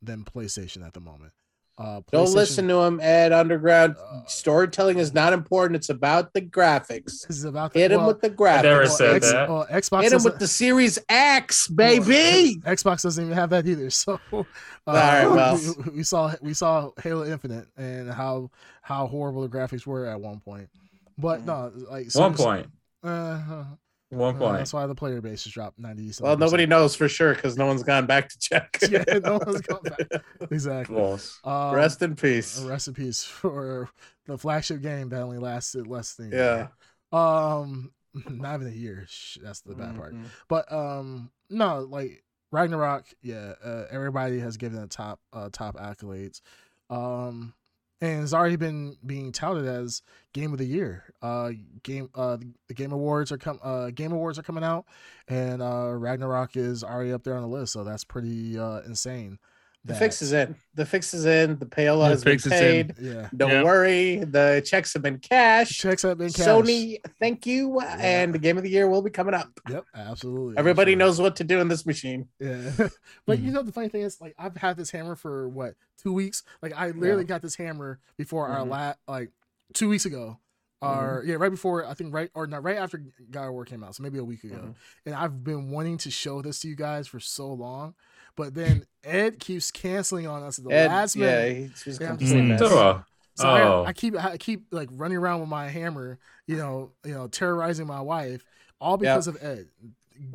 than 0.01 0.23
PlayStation 0.23 0.85
at 0.85 0.93
the 0.93 0.99
moment. 0.99 1.33
Uh, 1.77 2.01
Don't 2.11 2.31
listen 2.33 2.67
to 2.67 2.75
him, 2.81 2.99
Ed 3.01 3.31
Underground. 3.31 3.95
Uh, 3.97 4.21
Storytelling 4.27 4.99
is 4.99 5.13
not 5.15 5.33
important. 5.33 5.77
It's 5.77 5.89
about 5.89 6.31
the 6.33 6.41
graphics. 6.41 7.25
This 7.27 7.37
is 7.37 7.43
about 7.45 7.73
the, 7.73 7.79
Hit 7.79 7.91
him 7.91 7.99
well, 8.01 8.07
with 8.09 8.21
the 8.21 8.27
I 8.27 8.61
never 8.61 8.83
graphics. 8.83 8.87
well, 8.87 8.97
said 8.97 9.15
X- 9.15 9.31
that. 9.31 9.49
well, 9.49 9.67
Xbox 9.71 10.03
Hit 10.03 10.13
him 10.13 10.23
with 10.23 10.37
the 10.37 10.47
Series 10.47 10.99
X, 11.09 11.67
baby. 11.69 12.61
Xbox 12.65 13.01
doesn't 13.01 13.23
even 13.23 13.35
have 13.35 13.49
that 13.51 13.65
either. 13.67 13.89
So, 13.89 14.19
uh, 14.31 14.43
right, 14.87 15.25
well. 15.27 15.59
we, 15.85 15.91
we 15.97 16.03
saw 16.03 16.33
we 16.41 16.53
saw 16.53 16.91
Halo 17.01 17.25
Infinite 17.25 17.67
and 17.77 18.11
how 18.11 18.51
how 18.83 19.07
horrible 19.07 19.41
the 19.41 19.49
graphics 19.49 19.85
were 19.87 20.05
at 20.05 20.19
one 20.19 20.39
point. 20.39 20.69
But 21.17 21.45
no, 21.45 21.71
like 21.89 22.13
One 22.13 22.35
point. 22.35 22.67
Uh, 23.03 23.63
One 24.11 24.35
uh, 24.35 24.39
point. 24.39 24.57
that's 24.57 24.73
why 24.73 24.85
the 24.87 24.95
player 24.95 25.21
base 25.21 25.43
has 25.45 25.53
dropped 25.53 25.79
ninety. 25.79 26.11
Well, 26.19 26.37
nobody 26.37 26.65
knows 26.65 26.95
for 26.95 27.07
sure 27.07 27.33
because 27.33 27.57
no 27.57 27.65
one's 27.65 27.83
gone 27.83 28.05
back 28.05 28.29
to 28.29 28.37
check. 28.39 28.77
Yeah, 28.89 29.03
no 29.23 29.39
one's 29.45 29.61
gone 29.67 29.81
back. 29.83 30.21
exactly. 30.51 30.95
Loss. 30.97 31.39
Um, 31.43 31.73
Rest 31.75 32.01
in 32.01 32.15
peace. 32.15 32.59
rest 32.61 32.87
in 32.89 32.93
peace 32.93 33.23
for 33.23 33.89
the 34.25 34.37
flagship 34.37 34.81
game 34.81 35.09
that 35.09 35.21
only 35.21 35.37
lasted 35.37 35.87
less 35.87 36.13
than 36.15 36.33
a 36.33 36.35
Yeah. 36.35 36.55
year. 36.57 36.71
Um, 37.19 37.91
not 38.29 38.55
even 38.55 38.67
a 38.67 38.75
year. 38.75 39.07
That's 39.41 39.61
the 39.61 39.75
bad 39.75 39.95
part. 39.95 40.13
Mhm. 40.13 40.25
But 40.49 40.71
um, 40.71 41.31
no, 41.49 41.79
like 41.79 42.23
Ragnarok, 42.51 43.05
yeah, 43.21 43.53
uh, 43.63 43.85
everybody 43.89 44.39
has 44.39 44.57
given 44.57 44.83
it 44.83 44.89
top 44.89 45.21
uh, 45.31 45.49
top 45.51 45.77
accolades. 45.77 46.41
Um, 46.89 47.53
and 48.01 48.23
it's 48.23 48.33
already 48.33 48.55
been 48.55 48.97
being 49.05 49.31
touted 49.31 49.65
as 49.65 50.01
game 50.33 50.51
of 50.51 50.57
the 50.57 50.65
year. 50.65 51.05
Uh, 51.21 51.51
game 51.83 52.09
uh, 52.15 52.37
the 52.67 52.73
game 52.73 52.91
awards 52.91 53.31
are 53.31 53.37
come 53.37 53.59
uh, 53.63 53.91
game 53.91 54.11
awards 54.11 54.39
are 54.39 54.43
coming 54.43 54.63
out, 54.63 54.85
and 55.27 55.61
uh, 55.61 55.91
Ragnarok 55.91 56.57
is 56.57 56.83
already 56.83 57.13
up 57.13 57.23
there 57.23 57.35
on 57.35 57.41
the 57.43 57.47
list. 57.47 57.73
So 57.73 57.83
that's 57.83 58.03
pretty 58.03 58.57
uh 58.57 58.81
insane. 58.81 59.37
The 59.83 59.93
that- 59.93 59.99
fix 59.99 60.21
is 60.21 60.31
in. 60.31 60.55
The 60.75 60.85
fix 60.85 61.11
is 61.13 61.25
in. 61.25 61.57
The 61.57 61.65
payola 61.65 62.03
The 62.03 62.09
has 62.09 62.23
been 62.23 62.35
is 62.35 62.45
in. 62.45 62.51
paid. 62.51 62.93
Yeah, 62.99 63.29
Don't 63.35 63.49
Yeah. 63.49 63.63
worry. 63.63 64.17
The 64.17 64.61
checks 64.63 64.93
have 64.93 65.01
been 65.01 65.17
cashed. 65.17 65.79
checks 65.79 66.03
have 66.03 66.19
been 66.19 66.29
cashed. 66.31 66.47
Sony, 66.47 66.97
thank 67.19 67.47
you. 67.47 67.79
And 67.79 68.31
the 68.33 68.37
game 68.37 68.57
of 68.57 68.63
the 68.63 68.69
year 68.69 68.87
will 68.87 69.01
be 69.01 69.09
coming 69.09 69.33
up. 69.33 69.49
Yep, 69.67 69.85
absolutely. 69.95 70.57
Everybody 70.57 70.91
Sure. 70.91 70.99
knows 70.99 71.19
what 71.19 71.35
to 71.37 71.43
do 71.43 71.59
in 71.59 71.67
this 71.67 71.85
machine. 71.87 72.27
Yeah, 72.39 72.69
but 73.25 73.39
Hmm. 73.39 73.45
you 73.45 73.51
know 73.51 73.63
the 73.63 73.71
funny 73.71 73.89
thing 73.89 74.01
is, 74.03 74.21
like 74.21 74.35
I've 74.37 74.55
had 74.55 74.77
this 74.77 74.91
hammer 74.91 75.15
for 75.15 75.49
what 75.49 75.73
two 75.97 76.13
weeks. 76.13 76.43
Like 76.61 76.73
I 76.75 76.91
literally 76.91 77.23
got 77.23 77.41
this 77.41 77.55
hammer 77.55 77.99
before 78.17 78.47
our 78.49 78.63
Mhm. 78.65 78.69
last, 78.69 78.99
like 79.07 79.31
two 79.73 79.89
weeks 79.89 80.05
ago, 80.05 80.37
Mm-hmm. 80.83 81.05
or 81.05 81.23
yeah, 81.25 81.35
right 81.35 81.49
before 81.49 81.85
I 81.87 81.93
think 81.95 82.13
right 82.13 82.29
or 82.35 82.45
not 82.47 82.63
right 82.63 82.77
after 82.77 83.03
God 83.31 83.47
of 83.47 83.53
War 83.53 83.65
came 83.65 83.83
out, 83.83 83.95
so 83.95 84.03
maybe 84.03 84.19
a 84.19 84.23
week 84.23 84.43
ago. 84.43 84.55
Mhm. 84.57 84.75
And 85.07 85.15
I've 85.15 85.43
been 85.43 85.71
wanting 85.71 85.97
to 85.99 86.11
show 86.11 86.41
this 86.43 86.59
to 86.59 86.67
you 86.67 86.75
guys 86.75 87.07
for 87.07 87.19
so 87.19 87.51
long, 87.53 87.93
but 88.35 88.53
then 88.53 88.85
Ed 89.03 89.39
keeps 89.39 89.71
canceling 89.71 90.27
on 90.27 90.43
us 90.43 90.59
at 90.59 90.65
the 90.65 90.71
Ed, 90.71 90.87
last 90.87 91.15
yeah, 91.15 91.25
minute. 91.25 91.57
he's, 91.71 91.81
he's 91.83 91.99
Yeah, 91.99 92.07
I'm 92.07 92.17
complete 92.17 92.29
saying 92.29 92.47
mess. 92.49 92.59
that. 92.59 92.69
So, 92.69 93.03
Oh. 93.47 93.83
I, 93.83 93.89
I 93.89 93.93
keep 93.93 94.15
I 94.23 94.37
keep 94.37 94.65
like 94.71 94.89
running 94.91 95.17
around 95.17 95.39
with 95.39 95.49
my 95.49 95.67
hammer, 95.69 96.19
you 96.47 96.57
know, 96.57 96.91
you 97.05 97.13
know, 97.13 97.27
terrorizing 97.27 97.87
my 97.87 98.01
wife, 98.01 98.43
all 98.79 98.97
because 98.97 99.27
of 99.27 99.37
Ed. 99.41 99.67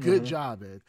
Good 0.00 0.22
Mhm. 0.22 0.26
job, 0.26 0.62
Ed. 0.64 0.80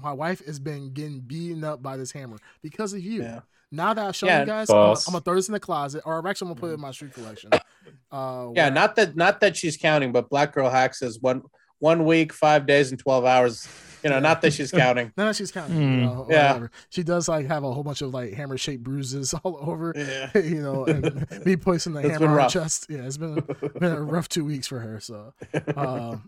My 0.00 0.12
wife 0.12 0.44
has 0.46 0.58
been 0.58 0.92
getting 0.94 1.20
beaten 1.20 1.62
up 1.64 1.82
by 1.82 1.96
this 1.96 2.12
hammer 2.12 2.38
because 2.62 2.92
of 2.94 3.00
you. 3.00 3.22
Yeah. 3.22 3.40
Now 3.70 3.92
that 3.92 4.06
I've 4.06 4.16
shown 4.16 4.28
Yeah. 4.28 4.40
you 4.40 4.46
guys, 4.46 4.70
I'm, 4.70 4.74
gonna- 4.76 4.86
False. 4.86 5.06
I'm 5.08 5.12
gonna 5.12 5.22
throw 5.24 5.34
this 5.34 5.48
in 5.48 5.52
the 5.52 5.60
closet, 5.60 6.02
or 6.06 6.26
actually 6.26 6.46
I'm 6.46 6.52
gonna 6.54 6.60
put 6.60 6.70
it 6.70 6.74
in 6.74 6.80
my 6.80 6.90
street 6.92 7.12
collection. 7.12 7.50
Uh, 7.52 8.50
Yeah, 8.54 8.64
where- 8.66 8.70
not 8.70 8.96
that 8.96 9.14
not 9.16 9.40
that 9.40 9.56
she's 9.56 9.76
counting, 9.76 10.12
but 10.12 10.30
Black 10.30 10.54
Girl 10.54 10.70
Hacks 10.70 11.02
is 11.02 11.20
one 11.20 11.42
one 11.80 12.04
week, 12.04 12.32
five 12.32 12.66
days, 12.66 12.90
and 12.90 12.98
twelve 12.98 13.24
hours. 13.24 13.68
You 14.04 14.10
know, 14.10 14.16
Yeah. 14.16 14.20
not 14.20 14.42
that 14.42 14.52
she's 14.52 14.70
counting. 14.84 15.12
No, 15.16 15.24
no, 15.26 15.32
she's 15.32 15.50
counting. 15.50 15.76
You 15.76 15.82
Hmm. 15.88 16.00
know, 16.04 16.26
Yeah. 16.30 16.52
whatever. 16.52 16.70
She 16.90 17.02
does 17.02 17.28
like 17.28 17.46
have 17.46 17.64
a 17.64 17.72
whole 17.72 17.82
bunch 17.82 18.00
of 18.00 18.14
like 18.14 18.32
hammer 18.32 18.56
shaped 18.56 18.84
bruises 18.84 19.34
all 19.42 19.58
over. 19.60 19.92
Yeah. 19.96 20.30
you 20.38 20.62
know, 20.62 20.84
and 20.84 21.26
me 21.44 21.56
placing 21.56 21.94
the 21.94 22.00
It's 22.00 22.10
hammer 22.10 22.28
on 22.38 22.44
her 22.44 22.48
chest. 22.48 22.86
Yeah, 22.88 22.98
it's 23.00 23.16
been 23.16 23.34
been 23.80 23.92
a 23.92 24.00
rough 24.02 24.28
two 24.28 24.44
weeks 24.44 24.68
for 24.68 24.78
her. 24.78 25.00
So, 25.00 25.34
um, 25.76 26.22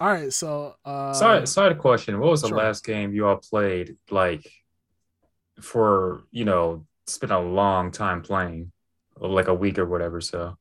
all 0.00 0.08
right. 0.08 0.32
So, 0.32 0.74
uh, 0.84 1.12
side 1.12 1.48
side 1.48 1.78
question. 1.78 2.18
What 2.18 2.30
was 2.30 2.42
the 2.42 2.48
sure. 2.48 2.58
last 2.58 2.84
game 2.84 3.12
you 3.12 3.26
all 3.28 3.36
played 3.36 3.96
like 4.10 4.50
for 5.60 6.22
you 6.32 6.44
know 6.44 6.84
spent 7.06 7.30
a 7.32 7.38
long 7.38 7.90
time 7.92 8.22
playing, 8.22 8.72
like 9.16 9.46
a 9.48 9.54
week 9.54 9.78
or 9.78 9.86
whatever? 9.86 10.20
So 10.20 10.56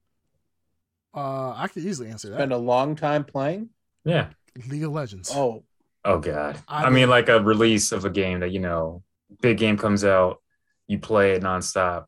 uh, 1.16 1.54
I 1.56 1.68
could 1.74 1.84
easily 1.84 2.10
answer 2.10 2.30
that. 2.30 2.36
Spend 2.38 2.54
a 2.54 2.58
long 2.58 2.96
time 2.96 3.24
playing. 3.24 3.70
Yeah. 4.06 4.30
League 4.68 4.84
of 4.84 4.92
Legends. 4.92 5.32
Oh, 5.34 5.64
Oh 6.04 6.18
god. 6.20 6.58
I 6.68 6.86
I, 6.86 6.90
mean, 6.90 7.10
like 7.10 7.30
a 7.30 7.40
release 7.42 7.92
of 7.92 8.06
a 8.06 8.10
game 8.10 8.40
that 8.40 8.50
you 8.52 8.60
know, 8.60 9.04
big 9.42 9.58
game 9.60 9.78
comes 9.78 10.04
out, 10.04 10.42
you 10.88 10.98
play 11.00 11.34
it 11.34 11.44
nonstop. 11.44 12.06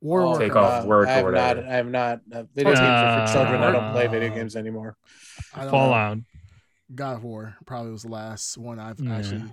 War 0.00 0.20
Oh, 0.22 0.38
Take 0.38 0.54
Warcraft. 0.54 0.82
off 0.82 0.84
work 0.86 1.08
I 1.08 1.20
or 1.20 1.24
whatever. 1.24 1.62
not. 1.62 1.70
I 1.70 1.74
have 1.76 1.86
not. 1.88 2.20
Uh, 2.32 2.42
video 2.54 2.72
games 2.74 2.80
are 2.80 3.26
for 3.26 3.32
children. 3.32 3.62
I 3.62 3.72
don't 3.72 3.92
play 3.92 4.06
video 4.08 4.30
Uh, 4.30 4.34
games 4.34 4.54
anymore. 4.56 4.96
I 5.54 5.58
don't 5.62 5.66
know. 5.66 5.70
Fallout. 5.72 6.18
God 6.94 7.16
of 7.16 7.24
War 7.24 7.56
probably 7.66 7.92
was 7.92 8.02
the 8.02 8.10
last 8.10 8.56
one 8.58 8.78
I've 8.78 9.00
Yeah. 9.00 9.16
actually. 9.16 9.44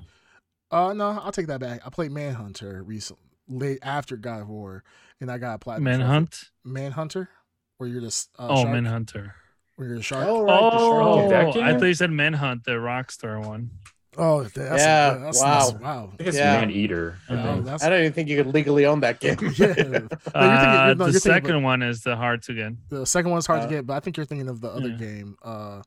Uh 0.72 0.94
no, 0.94 1.10
I'll 1.24 1.32
take 1.32 1.48
that 1.48 1.60
back. 1.62 1.82
I 1.86 1.90
played 1.90 2.12
Manhunter 2.12 2.84
recently, 2.84 3.24
late 3.48 3.80
after 3.82 4.18
God 4.18 4.42
of 4.42 4.50
War, 4.50 4.84
and 5.22 5.32
I 5.32 5.38
got 5.38 5.56
a 5.56 5.60
platinum. 5.60 5.86
trophy. 5.86 5.98
Manhunt. 6.04 6.50
Manhunter, 6.64 7.30
where 7.78 7.90
you're 7.90 8.02
just 8.02 8.30
uh, 8.38 8.48
oh, 8.50 8.56
shark, 8.64 8.70
Manhunter. 8.74 9.36
Where 9.76 9.88
you're 9.90 9.98
a 9.98 10.02
shark. 10.02 10.26
Oh, 10.28 10.42
right, 10.44 10.60
the 10.72 10.78
shark 10.78 11.56
Oh, 11.58 11.62
I 11.62 11.74
thought 11.78 11.86
you 11.86 11.94
said 11.94 12.12
Manhunt, 12.12 12.64
the 12.64 12.72
Rockstar 12.72 13.46
one. 13.46 13.72
Oh, 14.18 14.44
that's 14.44 14.56
Yeah, 14.82 15.16
that's, 15.16 15.42
wow. 15.42 15.60
that's- 15.66 15.82
wow. 15.82 16.10
I 16.14 16.16
think 16.16 16.28
it's 16.30 16.38
Yeah. 16.38 16.62
Maneater. 16.62 17.18
I 17.30 17.34
Yeah. 17.34 17.62
Oh, 17.68 17.78
I 17.82 17.90
don't 17.90 18.00
even 18.00 18.14
think 18.14 18.30
you 18.30 18.38
could 18.42 18.54
legally 18.54 18.86
own 18.86 19.02
that 19.02 19.20
game. 19.20 19.36
yeah. 19.58 19.68
No, 19.68 19.74
thinking- 19.74 20.10
Uh, 20.34 20.94
no, 20.98 21.12
the 21.12 21.20
second 21.20 21.50
about- 21.52 21.64
one 21.64 21.82
is 21.82 22.02
the 22.04 22.16
hard 22.16 22.42
to 22.44 22.54
get. 22.54 22.74
The 22.90 23.06
second 23.06 23.32
one's 23.32 23.46
hard 23.46 23.60
Uh, 23.62 23.64
to 23.68 23.70
get, 23.70 23.86
but 23.86 23.96
I 23.96 24.00
think 24.00 24.16
you're 24.16 24.26
thinking 24.26 24.48
of 24.48 24.62
the 24.62 24.70
other 24.70 24.88
Yeah. 24.90 24.96
game. 24.98 25.36
Uh, 25.44 25.82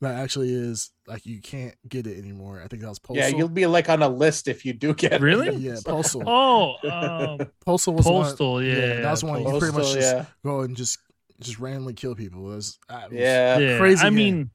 that 0.00 0.14
actually 0.18 0.52
is 0.52 0.90
like 1.08 1.26
you 1.26 1.40
can't 1.40 1.74
get 1.88 2.06
it 2.08 2.18
anymore. 2.18 2.60
I 2.64 2.68
think 2.68 2.82
that 2.82 2.88
was 2.88 2.98
Postal. 3.00 3.16
yeah, 3.24 3.36
you'll 3.36 3.48
be 3.48 3.66
like 3.66 3.88
on 3.88 4.02
a 4.02 4.08
list 4.08 4.46
if 4.48 4.64
you 4.64 4.72
do 4.72 4.94
get 4.94 5.14
it. 5.14 5.20
Really? 5.20 5.54
yeah, 5.56 5.76
Postal. 5.84 6.22
Oh, 6.26 6.74
um, 6.88 7.48
Postal 7.64 7.94
was 7.94 8.04
the 8.06 8.12
one- 8.12 8.24
Postal. 8.26 8.62
Yeah, 8.62 9.00
that's 9.00 9.22
one 9.24 9.42
you 9.42 9.48
pretty 9.58 9.66
much 9.66 9.74
Postal, 9.84 9.94
just 10.00 10.14
yeah. 10.16 10.24
go 10.44 10.60
and 10.62 10.76
just 10.76 10.98
just 11.42 11.58
randomly 11.58 11.94
kill 11.94 12.14
people. 12.14 12.40
It 12.52 12.54
was, 12.56 12.78
uh, 12.88 13.02
it 13.06 13.10
was 13.12 13.20
Yeah. 13.20 13.58
Yeah, 13.58 13.78
crazy 13.78 14.00
I 14.00 14.04
game. 14.06 14.14
mean, 14.14 14.50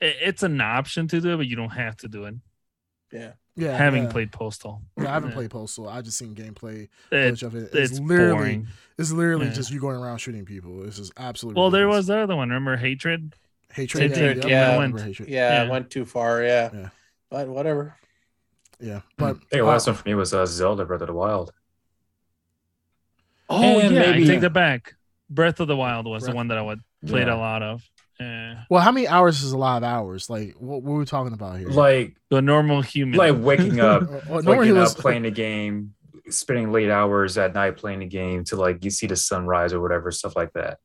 it's 0.00 0.42
an 0.42 0.60
option 0.60 1.08
to 1.08 1.20
do 1.20 1.34
it, 1.34 1.36
but 1.38 1.46
you 1.46 1.56
don't 1.56 1.70
have 1.70 1.96
to 1.98 2.08
do 2.08 2.24
it. 2.24 2.34
Yeah. 3.12 3.32
yeah. 3.54 3.76
Having 3.76 4.04
yeah. 4.04 4.10
played 4.10 4.32
Postal, 4.32 4.82
Yeah, 4.98 5.10
I 5.10 5.12
haven't 5.14 5.30
Yeah. 5.30 5.36
played 5.36 5.50
Postal. 5.50 5.88
I 5.88 6.02
just 6.02 6.18
seen 6.18 6.34
gameplay 6.34 6.84
it, 6.84 6.90
footage 7.10 7.42
of 7.44 7.54
it. 7.54 7.72
It's, 7.72 7.92
it's 7.92 8.00
literally 8.00 8.32
boring. 8.34 8.68
it's 8.98 9.12
literally 9.12 9.46
Yeah. 9.46 9.52
just 9.52 9.70
you 9.70 9.80
going 9.80 9.96
around 9.96 10.18
shooting 10.18 10.44
people. 10.44 10.84
It's 10.86 10.96
just 10.96 11.12
absolutely. 11.16 11.60
Well, 11.60 11.70
there 11.70 11.88
was 11.88 12.08
the 12.08 12.18
other 12.18 12.36
one. 12.36 12.48
Remember 12.48 12.76
Hatred? 12.76 13.34
hatred. 13.72 14.10
Hatred, 14.16 14.38
yeah, 14.44 14.46
yeah. 14.46 14.70
I 14.70 14.74
remember 14.74 14.98
hatred. 15.02 15.28
Yeah, 15.28 15.62
Yeah. 15.62 15.64
it 15.64 15.70
went 15.70 15.90
too 15.90 16.04
far. 16.04 16.42
Yeah. 16.42 16.70
Yeah. 16.72 16.88
But 17.30 17.48
whatever. 17.48 17.94
Yeah, 18.78 19.00
but 19.16 19.24
I 19.24 19.32
think 19.32 19.48
the 19.50 19.60
uh, 19.60 19.68
last 19.68 19.86
one 19.86 19.96
for 19.96 20.06
me 20.08 20.14
was 20.14 20.34
uh, 20.34 20.44
Zelda 20.44 20.84
Breath 20.84 21.00
of 21.00 21.06
the 21.06 21.14
Wild. 21.14 21.52
Oh 23.48 23.78
And 23.80 23.94
yeah, 23.94 24.00
maybe- 24.10 24.24
I 24.24 24.26
take 24.26 24.40
that 24.40 24.52
back. 24.52 24.94
Breath 25.30 25.60
of 25.60 25.68
the 25.68 25.76
Wild 25.76 26.06
was 26.06 26.22
Breath- 26.24 26.32
the 26.32 26.36
one 26.36 26.48
that 26.48 26.58
I 26.58 26.62
would 26.62 26.80
played 27.06 27.26
Yeah. 27.26 27.34
a 27.34 27.38
lot 27.38 27.62
of. 27.62 27.82
Yeah. 28.20 28.62
Well, 28.70 28.80
how 28.82 28.92
many 28.92 29.06
hours 29.06 29.42
is 29.42 29.52
a 29.52 29.58
lot 29.58 29.78
of 29.78 29.84
hours? 29.84 30.30
Like, 30.30 30.54
what, 30.58 30.82
what 30.82 30.94
are 30.94 30.98
we 30.98 31.04
talking 31.04 31.34
about 31.34 31.58
here? 31.58 31.68
Like 31.68 32.16
The 32.30 32.40
normal 32.40 32.80
human. 32.80 33.18
like 33.18 33.34
waking 33.38 33.78
up, 33.80 34.04
oh, 34.10 34.22
well, 34.28 34.42
waking 34.42 34.76
it 34.76 34.78
up, 34.82 34.96
playing 34.96 35.22
the 35.24 35.30
game, 35.30 35.94
spending 36.30 36.72
late 36.72 36.90
hours 36.90 37.36
at 37.36 37.52
night 37.54 37.76
playing 37.76 37.98
the 38.00 38.06
game 38.06 38.42
to 38.44 38.56
like 38.56 38.84
you 38.84 38.90
see 38.90 39.06
the 39.06 39.16
sunrise 39.16 39.72
or 39.74 39.80
whatever 39.80 40.10
stuff 40.10 40.34
like 40.34 40.52
that. 40.54 40.78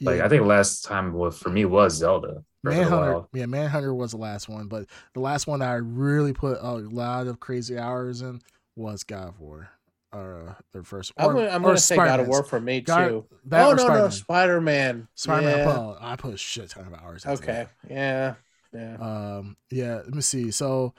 Like 0.00 0.18
yeah, 0.18 0.24
I 0.24 0.28
think 0.28 0.44
last 0.46 0.84
time 0.84 1.12
was 1.12 1.36
for 1.38 1.50
me 1.50 1.64
was 1.66 1.94
Zelda. 1.94 2.42
Breath 2.62 2.78
of 2.78 2.84
the 2.84 2.90
Manhunter. 2.90 3.12
Wild. 3.12 3.26
Yeah, 3.34 3.46
Manhunter 3.46 3.92
was 3.94 4.12
the 4.12 4.16
last 4.16 4.48
one, 4.48 4.66
but 4.68 4.86
the 5.12 5.20
last 5.20 5.46
one 5.46 5.60
that 5.60 5.68
I 5.68 5.74
really 5.74 6.32
put 6.32 6.56
a 6.60 6.72
lot 6.72 7.26
of 7.26 7.38
crazy 7.38 7.76
hours 7.76 8.22
in 8.22 8.40
was 8.76 9.04
God 9.04 9.28
of 9.28 9.40
War. 9.40 9.68
Uh, 10.12 10.54
their 10.72 10.82
first. 10.82 11.12
I'm 11.18 11.32
gonna, 11.34 11.48
I'm 11.48 11.62
or 11.62 11.68
gonna 11.68 11.78
say 11.78 11.96
God 11.96 12.20
of. 12.20 12.28
War 12.28 12.42
for 12.42 12.60
me 12.60 12.80
God- 12.80 13.08
too. 13.08 13.26
That 13.46 13.66
oh 13.66 13.74
no, 13.74 13.86
no, 13.88 14.08
Spider-Man. 14.08 14.10
Spider 14.10 14.60
Man. 14.60 15.08
Spider-Man. 15.14 15.54
I, 15.54 15.58
Yeah. 15.58 15.74
put, 15.76 15.96
I 16.00 16.16
put 16.16 16.34
a 16.34 16.36
shit 16.38 16.70
ton 16.70 16.86
of 16.86 16.94
hours. 16.94 17.24
into 17.26 17.36
that. 17.42 17.48
Okay. 17.48 17.66
Yeah. 17.90 18.34
Yeah. 18.72 18.96
Um, 18.96 19.56
yeah, 19.70 19.96
let 19.96 20.14
me 20.14 20.20
see. 20.20 20.50
So, 20.50 20.94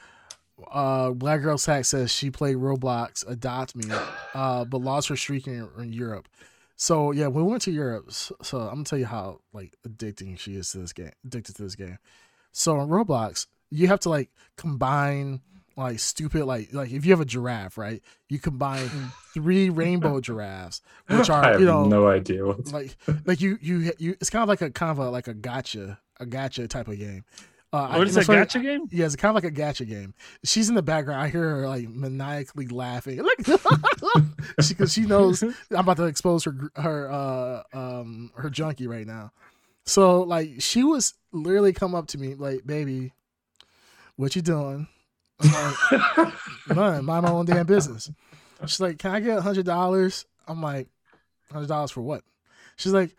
uh, 0.71 1.11
Black 1.11 1.41
Girls 1.41 1.65
Hack 1.65 1.85
says 1.85 2.11
she 2.11 2.29
played 2.31 2.57
Roblox, 2.57 3.27
Adopt 3.27 3.75
Me, 3.75 3.85
uh, 4.33 4.65
but 4.65 4.81
lost 4.81 5.07
her 5.09 5.15
streak 5.15 5.47
in, 5.47 5.67
in 5.77 5.93
Europe. 5.93 6.27
So 6.75 7.11
yeah, 7.11 7.27
we 7.27 7.43
went 7.43 7.61
to 7.63 7.71
Europe, 7.71 8.11
so, 8.11 8.35
so 8.41 8.59
I'm 8.59 8.69
gonna 8.75 8.83
tell 8.85 8.99
you 8.99 9.05
how 9.05 9.41
like 9.53 9.75
addicting 9.87 10.37
she 10.39 10.55
is 10.55 10.71
to 10.71 10.77
this 10.79 10.93
game, 10.93 11.11
addicted 11.25 11.55
to 11.57 11.63
this 11.63 11.75
game. 11.75 11.97
So 12.51 12.79
in 12.79 12.87
Roblox, 12.89 13.47
you 13.69 13.87
have 13.87 13.99
to 14.01 14.09
like 14.09 14.29
combine 14.55 15.41
like 15.83 15.99
stupid 15.99 16.45
like 16.45 16.73
like 16.73 16.91
if 16.91 17.05
you 17.05 17.11
have 17.11 17.21
a 17.21 17.25
giraffe, 17.25 17.77
right? 17.77 18.01
You 18.27 18.39
combine 18.39 18.89
three 19.33 19.69
rainbow 19.69 20.19
giraffes, 20.19 20.81
which 21.07 21.29
I 21.29 21.39
are 21.39 21.51
have 21.51 21.59
you 21.59 21.65
know 21.65 21.85
no 21.85 22.07
idea. 22.07 22.45
What 22.45 22.71
like 22.71 22.95
like 23.25 23.41
you 23.41 23.57
you 23.61 23.91
you. 23.97 24.11
It's 24.19 24.29
kind 24.29 24.43
of 24.43 24.49
like 24.49 24.61
a 24.61 24.69
kind 24.69 24.91
of 24.91 24.99
a 24.99 25.09
like 25.09 25.27
a 25.27 25.33
gotcha 25.33 25.99
a 26.19 26.25
gotcha 26.25 26.67
type 26.67 26.87
of 26.87 26.97
game. 26.97 27.23
Uh, 27.71 27.93
what 27.95 28.07
is 28.07 28.17
I, 28.17 28.21
that 28.21 28.27
gotcha 28.27 28.59
game? 28.59 28.87
yeah, 28.91 29.05
it's 29.05 29.15
kind 29.15 29.29
of 29.29 29.35
like 29.35 29.43
a 29.43 29.55
gotcha 29.55 29.85
game. 29.85 30.15
She's 30.43 30.69
in 30.69 30.75
the 30.75 30.81
background. 30.81 31.21
I 31.21 31.29
hear 31.29 31.57
her 31.57 31.67
like 31.67 31.87
maniacally 31.87 32.67
laughing, 32.67 33.21
like 33.23 33.37
because 34.67 34.91
she, 34.91 35.01
knows 35.01 35.43
I'm 35.43 35.53
about 35.71 35.97
to 35.97 36.05
expose 36.05 36.43
her 36.45 36.71
her 36.75 37.11
uh 37.11 37.63
um 37.73 38.31
her 38.35 38.49
junkie 38.49 38.87
right 38.87 39.05
now. 39.05 39.31
So 39.85 40.23
like 40.23 40.55
she 40.59 40.83
was 40.83 41.13
literally 41.31 41.71
come 41.71 41.95
up 41.95 42.07
to 42.07 42.17
me 42.17 42.33
like, 42.35 42.65
"Baby, 42.65 43.13
what 44.15 44.35
you 44.35 44.41
doing?" 44.41 44.87
I'm 45.41 45.51
like, 46.17 46.33
None. 46.75 47.05
Mind 47.05 47.23
my 47.23 47.31
own 47.31 47.45
damn 47.45 47.65
business. 47.65 48.11
She's 48.65 48.79
like, 48.79 48.97
"Can 48.97 49.11
I 49.11 49.19
get 49.19 49.37
a 49.37 49.41
hundred 49.41 49.65
dollars?" 49.65 50.25
I'm 50.47 50.61
like, 50.61 50.87
hundred 51.51 51.67
dollars 51.67 51.91
for 51.91 52.01
what?" 52.01 52.23
She's 52.75 52.91
like, 52.93 53.15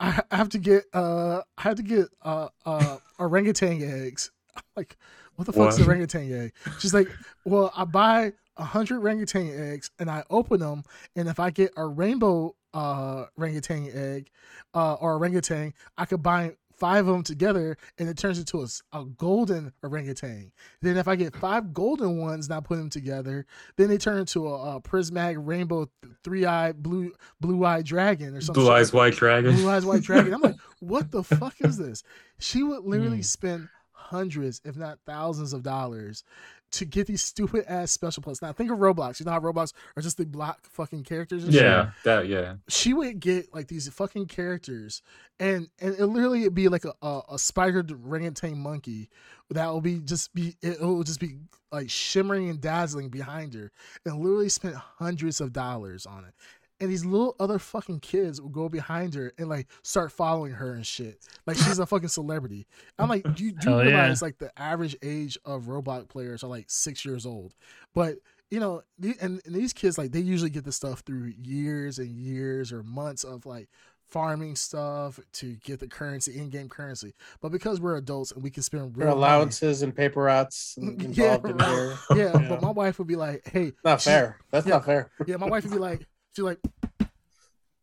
I, 0.00 0.22
have 0.30 0.48
to 0.50 0.58
get 0.58 0.84
uh 0.94 1.42
I 1.58 1.62
have 1.62 1.76
to 1.76 1.82
get 1.82 2.08
uh 2.22 2.48
uh 2.64 2.96
orangutan 3.18 3.82
eggs. 3.82 4.30
I'm 4.56 4.62
like, 4.76 4.96
what 5.36 5.44
the 5.46 5.52
fuck's 5.52 5.76
What? 5.76 5.82
an 5.82 5.86
orangutan 5.86 6.32
egg? 6.32 6.52
She's 6.78 6.94
like, 6.94 7.08
well, 7.44 7.72
I 7.76 7.84
buy 7.84 8.32
a 8.56 8.64
hundred 8.64 9.00
orangutan 9.00 9.50
eggs 9.50 9.90
and 9.98 10.10
I 10.10 10.24
open 10.30 10.60
them, 10.60 10.84
and 11.16 11.28
if 11.28 11.38
I 11.38 11.50
get 11.50 11.72
a 11.76 11.86
rainbow 11.86 12.54
uh 12.72 13.26
orangutan 13.36 13.90
egg 13.92 14.30
uh 14.74 14.94
or 14.94 15.14
orangutan, 15.14 15.74
I 15.98 16.04
could 16.06 16.22
buy 16.22 16.56
five 16.80 17.06
of 17.06 17.12
them 17.12 17.22
together 17.22 17.76
and 17.98 18.08
it 18.08 18.16
turns 18.16 18.38
into 18.38 18.66
a 18.92 19.04
golden 19.04 19.72
orangutan. 19.84 20.50
Then 20.80 20.96
if 20.96 21.06
I 21.06 21.14
get 21.14 21.36
five 21.36 21.72
golden 21.72 22.16
ones 22.18 22.46
and 22.48 22.56
I 22.56 22.60
put 22.60 22.78
them 22.78 22.90
together, 22.90 23.46
then 23.76 23.88
they 23.88 23.98
turn 23.98 24.18
into 24.18 24.48
a, 24.48 24.76
a 24.76 24.80
prismatic 24.80 25.36
rainbow 25.40 25.88
three 26.24 26.46
eyed 26.46 26.82
blue 26.82 27.12
blue 27.40 27.64
eyed 27.64 27.84
dragon 27.84 28.34
or 28.34 28.40
something. 28.40 28.64
Blue 28.64 28.72
Eyes 28.72 28.92
White 28.92 29.14
Dragon. 29.14 29.54
Blue 29.54 29.70
Eyes 29.70 29.84
White 29.84 30.02
Dragon. 30.02 30.34
I'm 30.34 30.40
like, 30.40 30.56
what 30.80 31.10
the 31.12 31.22
fuck 31.22 31.54
is 31.60 31.76
this? 31.76 32.02
She 32.38 32.62
would 32.62 32.84
literally 32.84 33.18
Hmm. 33.18 33.22
spend 33.22 33.68
hundreds, 33.92 34.60
if 34.64 34.76
not 34.76 34.98
thousands, 35.06 35.52
of 35.52 35.62
dollars 35.62 36.24
to 36.72 36.84
get 36.84 37.06
these 37.06 37.22
stupid 37.22 37.64
ass 37.66 37.92
special 37.92 38.22
plays. 38.22 38.42
Now 38.42 38.52
think 38.52 38.70
of 38.70 38.78
Roblox. 38.78 39.20
You 39.20 39.26
know 39.26 39.32
how 39.32 39.40
Roblox 39.40 39.72
are 39.96 40.02
just 40.02 40.16
the 40.16 40.26
block 40.26 40.64
fucking 40.64 41.04
characters 41.04 41.44
and 41.44 41.52
shit? 41.52 41.62
Yeah, 41.62 41.90
that 42.04 42.28
yeah. 42.28 42.54
She 42.68 42.94
would 42.94 43.20
get 43.20 43.54
like 43.54 43.68
these 43.68 43.88
fucking 43.88 44.26
characters 44.26 45.02
and 45.40 45.68
and 45.80 45.94
it 45.94 46.06
literally 46.06 46.42
it'd 46.42 46.54
be 46.54 46.68
like 46.68 46.84
a, 46.84 46.94
a, 47.02 47.22
a 47.32 47.38
spider 47.38 47.84
orangutan 48.06 48.58
monkey 48.58 49.08
that 49.50 49.66
will 49.66 49.80
be 49.80 49.98
just 50.00 50.32
be 50.34 50.54
it 50.62 50.80
will 50.80 51.02
just 51.02 51.18
be 51.18 51.36
like 51.72 51.90
shimmering 51.90 52.48
and 52.50 52.60
dazzling 52.60 53.08
behind 53.08 53.54
her 53.54 53.72
and 54.04 54.20
literally 54.20 54.48
spent 54.48 54.74
hundreds 54.74 55.40
of 55.40 55.52
dollars 55.52 56.06
on 56.06 56.24
it 56.24 56.34
and 56.80 56.90
these 56.90 57.04
little 57.04 57.36
other 57.38 57.58
fucking 57.58 58.00
kids 58.00 58.40
will 58.40 58.48
go 58.48 58.68
behind 58.68 59.14
her 59.14 59.32
and 59.38 59.48
like 59.48 59.66
start 59.82 60.10
following 60.12 60.52
her 60.52 60.72
and 60.74 60.86
shit 60.86 61.18
like 61.46 61.56
she's 61.56 61.78
a 61.78 61.86
fucking 61.86 62.08
celebrity 62.08 62.66
i'm 62.98 63.08
like 63.08 63.22
do 63.34 63.44
you 63.44 63.52
do 63.52 63.70
you 63.70 63.76
Hell 63.76 63.84
yeah. 63.84 63.90
realize 64.00 64.22
like 64.22 64.38
the 64.38 64.50
average 64.60 64.96
age 65.02 65.38
of 65.44 65.64
roblox 65.64 66.08
players 66.08 66.42
are 66.44 66.48
like 66.48 66.66
six 66.68 67.04
years 67.04 67.26
old 67.26 67.54
but 67.94 68.16
you 68.50 68.58
know 68.60 68.82
the- 68.98 69.16
and, 69.20 69.40
and 69.44 69.54
these 69.54 69.72
kids 69.72 69.98
like 69.98 70.12
they 70.12 70.20
usually 70.20 70.50
get 70.50 70.64
this 70.64 70.76
stuff 70.76 71.00
through 71.00 71.32
years 71.42 71.98
and 71.98 72.10
years 72.18 72.72
or 72.72 72.82
months 72.82 73.24
of 73.24 73.46
like 73.46 73.68
farming 74.08 74.56
stuff 74.56 75.20
to 75.32 75.54
get 75.62 75.78
the 75.78 75.86
currency 75.86 76.36
in-game 76.36 76.68
currency 76.68 77.14
but 77.40 77.52
because 77.52 77.80
we're 77.80 77.94
adults 77.96 78.32
and 78.32 78.42
we 78.42 78.50
can 78.50 78.64
spend 78.64 78.96
Your 78.96 79.06
real 79.06 79.14
money- 79.16 79.18
allowances 79.26 79.82
and 79.82 79.94
paper 79.94 80.22
routes 80.22 80.76
Yeah, 80.80 81.36
in 81.36 81.42
right. 81.56 81.68
here. 81.68 81.98
yeah, 82.10 82.16
Yeah. 82.40 82.48
but 82.48 82.60
my 82.60 82.70
wife 82.72 82.98
would 82.98 83.06
be 83.06 83.14
like 83.14 83.42
hey 83.46 83.72
Not 83.84 84.00
she- 84.00 84.10
fair. 84.10 84.38
That's 84.50 84.66
Yeah. 84.66 84.74
not 84.74 84.84
fair. 84.86 85.10
yeah 85.28 85.36
my 85.36 85.46
wife 85.48 85.62
would 85.62 85.72
be 85.72 85.78
like 85.78 86.08
she's 86.34 86.44
like 86.44 86.58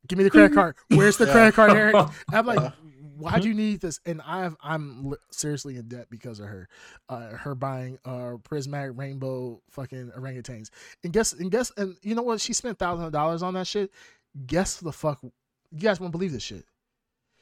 give 0.07 0.17
me 0.17 0.23
the 0.23 0.29
credit 0.29 0.53
card 0.53 0.75
where's 0.89 1.17
the 1.17 1.25
Yeah. 1.25 1.31
credit 1.33 1.53
card 1.55 1.71
eric 1.71 1.95
i'm 2.33 2.45
like 2.45 2.73
why 3.17 3.39
do 3.39 3.47
you 3.47 3.53
need 3.53 3.81
this 3.81 3.99
and 4.05 4.21
i've 4.21 4.55
i'm 4.63 5.13
seriously 5.31 5.75
in 5.77 5.87
debt 5.87 6.07
because 6.09 6.39
of 6.39 6.47
her 6.47 6.69
uh 7.09 7.29
her 7.31 7.55
buying 7.55 7.97
uh 8.05 8.33
prismatic 8.43 8.91
rainbow 8.95 9.61
fucking 9.71 10.11
orangutans 10.17 10.69
and 11.03 11.11
guess 11.13 11.33
and 11.33 11.51
guess 11.51 11.71
and 11.77 11.95
you 12.03 12.15
know 12.15 12.21
what 12.21 12.39
she 12.39 12.53
spent 12.53 12.77
thousands 12.77 13.07
of 13.07 13.11
dollars 13.13 13.41
on 13.43 13.53
that 13.55 13.67
shit 13.67 13.91
guess 14.45 14.77
the 14.77 14.91
fuck 14.91 15.19
you 15.23 15.81
guys 15.81 15.99
won't 15.99 16.11
believe 16.11 16.31
this 16.31 16.43
shit 16.43 16.63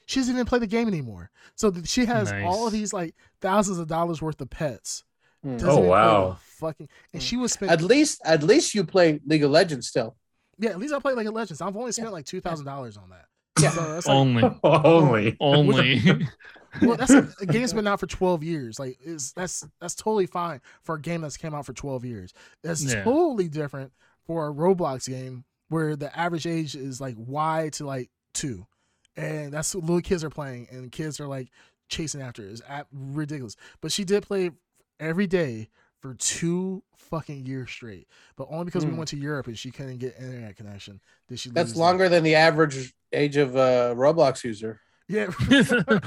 she 0.08 0.20
doesn't 0.20 0.34
even 0.36 0.46
play 0.46 0.60
the 0.60 0.68
game 0.68 0.88
anymore 0.88 1.30
so 1.56 1.70
th- 1.70 1.88
she 1.88 2.06
has 2.06 2.32
all 2.32 2.60
Nice. 2.62 2.68
of 2.68 2.72
these 2.74 2.94
like 2.94 3.14
thousands 3.42 3.78
of 3.80 3.88
dollars 3.88 4.22
worth 4.22 4.40
of 4.42 4.50
pets 4.50 5.04
Hmm. 5.44 5.58
Doesn't 5.58 5.70
Oh, 5.84 5.88
wow. 5.90 6.38
fucking 6.42 6.90
and 7.14 7.22
she 7.22 7.38
was 7.38 7.52
spend 7.52 7.70
At 7.70 7.82
least, 7.84 8.20
at 8.26 8.42
least 8.42 8.74
you 8.74 8.84
play 8.84 9.20
League 9.28 9.44
of 9.44 9.52
Legends 9.52 9.88
still. 9.88 10.16
Yeah 10.60 10.70
at 10.72 10.80
least 10.80 10.94
i 10.94 11.00
play 11.00 11.14
like 11.14 11.28
a 11.28 11.32
legends 11.32 11.62
i've 11.62 11.76
only 11.76 11.92
spent 11.92 12.12
like 12.12 12.26
two 12.26 12.42
thousand 12.42 12.66
dollars 12.66 12.98
on 12.98 13.10
that 13.10 13.26
Yeah. 13.62 13.70
so 13.72 13.94
that's 13.94 14.08
like 14.08 14.16
Only, 14.16 14.44
Only. 14.64 15.38
only. 15.40 16.28
well, 16.82 16.98
that's 16.98 17.12
a, 17.14 17.30
a 17.42 17.46
game's 17.46 17.72
been 17.74 17.88
out 17.88 18.02
for 18.02 18.08
twelve 18.08 18.44
years. 18.44 18.78
Like, 18.80 18.98
is 19.02 19.32
that's 19.32 19.66
that's 19.80 19.96
totally 19.96 20.26
fine 20.26 20.60
for 20.84 20.96
a 20.96 21.02
game 21.02 21.22
that's 21.22 21.38
came 21.38 21.54
out 21.56 21.66
for 21.66 21.72
twelve 21.74 22.04
years. 22.04 22.34
That's 22.64 22.84
Yeah. 22.84 23.04
totally 23.06 23.48
different 23.48 23.94
for 24.28 24.48
a 24.50 24.54
Roblox 24.54 25.08
game 25.08 25.46
where 25.70 25.96
the 25.96 26.14
average 26.20 26.46
age 26.46 26.76
is 26.76 27.00
like 27.00 27.16
Y 27.18 27.70
to 27.74 27.86
like 27.86 28.10
two, 28.34 28.68
and 29.16 29.54
that's 29.54 29.74
what 29.74 29.86
little 29.86 30.02
kids 30.02 30.22
are 30.26 30.30
playing, 30.30 30.68
and 30.70 30.92
kids 30.92 31.20
are 31.22 31.28
like 31.28 31.48
chasing 31.88 32.22
after 32.22 32.44
it. 32.44 32.52
It's 32.52 32.62
at, 32.68 32.88
ridiculous. 32.92 33.56
But 33.80 33.94
she 33.94 34.04
did 34.04 34.24
play 34.24 34.52
every 35.00 35.28
day 35.28 35.70
for 36.10 36.14
two 36.16 36.84
fucking 36.98 37.46
years 37.46 37.70
straight, 37.72 38.08
but 38.36 38.48
only 38.50 38.66
because 38.66 38.86
we 38.86 38.92
Hmm. 38.92 38.98
went 38.98 39.10
to 39.10 39.18
Europe 39.18 39.48
and 39.48 39.58
she 39.58 39.72
couldn't 39.72 39.98
get 39.98 40.16
internet 40.20 40.56
connection. 40.56 41.00
Did 41.28 41.40
she? 41.40 41.50
That's 41.50 41.76
longer 41.76 42.10
than 42.10 42.24
the 42.24 42.36
average 42.36 42.94
age 43.14 43.38
of 43.38 43.56
a 43.56 43.94
Roblox 43.96 44.44
user. 44.44 44.80
Yeah. 45.08 45.28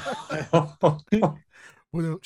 Well, 1.91 2.21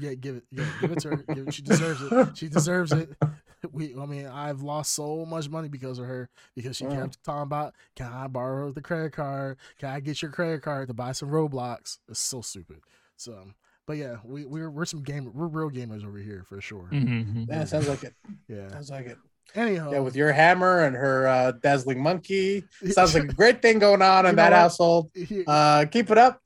yeah, 0.00 0.14
give 0.14 0.36
it, 0.36 0.44
yeah, 0.50 0.64
give 0.80 0.90
it 0.90 0.98
to 1.00 1.08
her. 1.08 1.24
It, 1.34 1.52
she 1.52 1.62
deserves 1.62 2.02
it. 2.02 2.12
She 2.34 2.48
deserves 2.48 2.92
it. 2.92 3.10
We, 3.72 3.94
I 3.98 4.04
mean, 4.04 4.26
I've 4.26 4.60
lost 4.60 4.92
so 4.92 5.24
much 5.24 5.48
money 5.48 5.68
because 5.68 5.98
of 5.98 6.04
her 6.04 6.28
because 6.54 6.76
she 6.76 6.84
Mm. 6.84 6.94
kept 7.00 7.24
talking 7.24 7.44
about, 7.44 7.74
"Can 7.96 8.12
I 8.12 8.26
borrow 8.26 8.72
the 8.72 8.82
credit 8.82 9.14
card? 9.14 9.56
Can 9.78 9.88
I 9.88 10.00
get 10.00 10.20
your 10.20 10.30
credit 10.30 10.60
card 10.60 10.88
to 10.88 10.94
buy 10.94 11.12
some 11.12 11.30
Roblox?" 11.30 11.96
It's 12.06 12.20
so 12.20 12.42
stupid. 12.42 12.80
So, 13.16 13.52
but 13.86 13.96
yeah, 13.96 14.16
we 14.24 14.44
we're 14.44 14.70
we're 14.70 14.84
some 14.84 15.02
game 15.02 15.30
we're 15.34 15.46
real 15.46 15.70
gamers 15.70 16.04
over 16.06 16.18
here 16.18 16.44
for 16.48 16.60
sure. 16.60 16.88
Mhm. 16.92 17.46
Yeah, 17.48 17.64
sounds 17.64 17.88
like 17.88 18.04
it. 18.04 18.14
Yeah. 18.48 18.68
Sounds 18.68 18.90
like 18.90 19.06
it. 19.06 19.18
Anyhow, 19.54 19.92
Yeah, 19.92 20.00
with 20.00 20.16
your 20.16 20.32
hammer 20.32 20.80
and 20.80 20.96
her 20.96 21.28
uh, 21.28 21.52
dazzling 21.52 22.02
monkey. 22.02 22.64
Sounds 22.90 23.14
like 23.14 23.24
a 23.24 23.26
great 23.26 23.62
thing 23.62 23.78
going 23.78 24.02
on 24.02 24.26
in 24.26 24.34
know 24.34 24.42
that 24.42 24.50
what? 24.52 24.58
household. 24.58 25.10
Uh, 25.46 25.84
keep 25.84 26.10
it 26.10 26.18
up. 26.18 26.42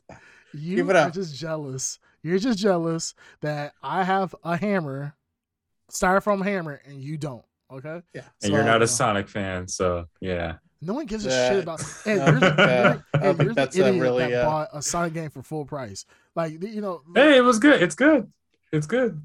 you 0.53 0.77
keep 0.77 0.91
it 0.91 0.97
are 0.97 1.07
up. 1.07 1.15
just 1.15 1.35
jealous. 1.35 1.99
You're 2.23 2.39
just 2.41 2.59
jealous 2.59 3.15
that 3.41 3.73
I 3.83 4.03
have 4.05 4.35
a 4.45 4.57
hammer, 4.57 5.15
styrofoam 5.91 6.45
hammer, 6.45 6.81
and 6.85 7.01
you 7.01 7.17
don't. 7.17 7.45
Okay. 7.71 8.03
Yeah. 8.15 8.23
and 8.43 8.53
you're 8.53 8.63
So- 8.63 8.67
not 8.67 8.83
a 8.83 8.89
Sonic 8.89 9.29
fan, 9.29 9.69
so 9.69 10.07
yeah. 10.21 10.57
No 10.81 10.95
one 10.95 11.07
gives 11.07 11.27
a 11.27 11.29
Yeah. 11.31 11.49
shit 11.51 11.63
about. 11.65 11.83
And 12.07 12.21
I 12.23 12.31
you're 12.31 12.41
the, 12.41 12.41
don't 12.41 12.57
think, 12.57 12.69
you're- 12.69 13.03
I 13.15 13.27
and 13.31 13.43
you're 13.43 13.55
the 13.55 13.63
idiot 13.89 14.01
really, 14.03 14.31
that 14.31 14.43
uh, 14.43 14.45
bought 14.47 14.69
a 14.73 14.81
Sonic 14.83 15.15
game 15.15 15.31
for 15.31 15.43
full 15.43 15.65
price. 15.65 16.05
Like 16.37 16.63
you 16.63 16.81
know, 16.81 17.03
Hey, 17.15 17.37
it 17.37 17.41
was 17.41 17.59
good. 17.59 17.83
It's 17.83 17.95
good. 17.95 18.31
It's 18.73 18.87
good. 18.87 19.21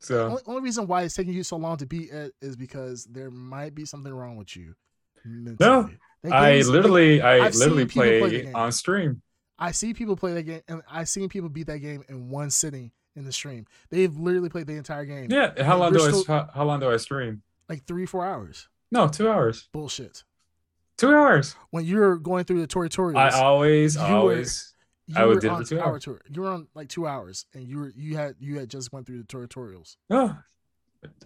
So 0.00 0.26
only, 0.28 0.42
only 0.46 0.62
reason 0.62 0.86
why 0.86 1.02
it's 1.02 1.14
taking 1.14 1.32
you 1.32 1.42
so 1.42 1.56
long 1.56 1.78
to 1.78 1.86
beat 1.86 2.10
it 2.10 2.34
is 2.42 2.56
because 2.56 3.04
there 3.06 3.30
might 3.30 3.74
be 3.74 3.86
something 3.86 4.12
wrong 4.12 4.36
with 4.36 4.54
you. 4.54 4.74
mentally. 5.24 5.56
No, 5.60 5.90
I 6.30 6.50
game 6.52 6.60
is- 6.60 6.68
literally, 6.68 7.22
I 7.22 7.46
I've 7.46 7.54
literally 7.54 7.86
people 7.86 8.02
play 8.02 8.20
play 8.42 8.52
on 8.52 8.70
stream. 8.72 9.22
I 9.58 9.70
see 9.70 9.94
people 9.94 10.16
play 10.16 10.34
that 10.34 10.42
game, 10.42 10.60
and 10.68 10.82
I've 10.90 11.08
seen 11.08 11.28
people 11.28 11.48
beat 11.48 11.68
that 11.68 11.78
game 11.78 12.02
in 12.08 12.28
one 12.28 12.50
sitting 12.50 12.90
in 13.16 13.24
the 13.24 13.32
stream. 13.32 13.66
They've 13.88 14.14
literally 14.14 14.48
played 14.48 14.66
the 14.66 14.74
entire 14.74 15.04
game, 15.04 15.28
Yeah. 15.30 15.52
How 15.62 15.74
Hey, 15.74 15.78
long 15.80 15.92
we're 15.92 16.10
do 16.10 16.24
I? 16.28 16.32
How, 16.32 16.50
how 16.52 16.64
long 16.64 16.80
do 16.80 16.90
I 16.90 16.96
stream? 16.98 17.42
like 17.68 17.86
three, 17.86 18.04
four 18.04 18.26
hours. 18.26 18.68
No, 18.90 19.08
two 19.08 19.28
hours. 19.30 19.68
Bullshit. 19.72 20.24
Two 20.96 21.14
hours. 21.14 21.56
When 21.70 21.84
you're 21.84 22.16
going 22.16 22.44
through 22.44 22.60
the 22.60 22.68
tutorials, 22.68 23.16
I 23.16 23.30
always, 23.40 23.96
You 23.96 24.02
were- 24.02 24.08
always. 24.08 24.74
you 25.06 25.16
I 25.16 25.24
would 25.24 25.40
did 25.40 25.50
on 25.50 25.62
for 25.64 25.68
two 25.68 25.80
hour 25.80 25.86
hours. 25.88 26.04
tour. 26.04 26.20
You 26.30 26.42
were 26.42 26.48
on 26.50 26.68
like 26.74 26.88
two 26.88 27.06
hours, 27.06 27.46
and 27.54 27.66
you 27.68 27.78
were 27.78 27.92
you 27.96 28.16
had 28.16 28.36
you 28.38 28.58
had 28.58 28.68
just 28.70 28.92
went 28.92 29.06
through 29.06 29.18
the 29.18 29.24
tutorials. 29.24 29.96
Oh. 30.10 30.36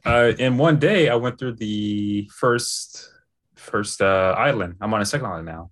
Uh, 0.04 0.32
in 0.38 0.58
one 0.58 0.78
day, 0.78 1.08
I 1.08 1.14
went 1.14 1.38
through 1.38 1.52
the 1.54 2.28
first 2.34 3.08
first 3.54 4.00
uh, 4.02 4.34
island. 4.36 4.74
I'm 4.80 4.92
on 4.94 5.00
a 5.00 5.06
second 5.06 5.26
island 5.26 5.46
now, 5.46 5.70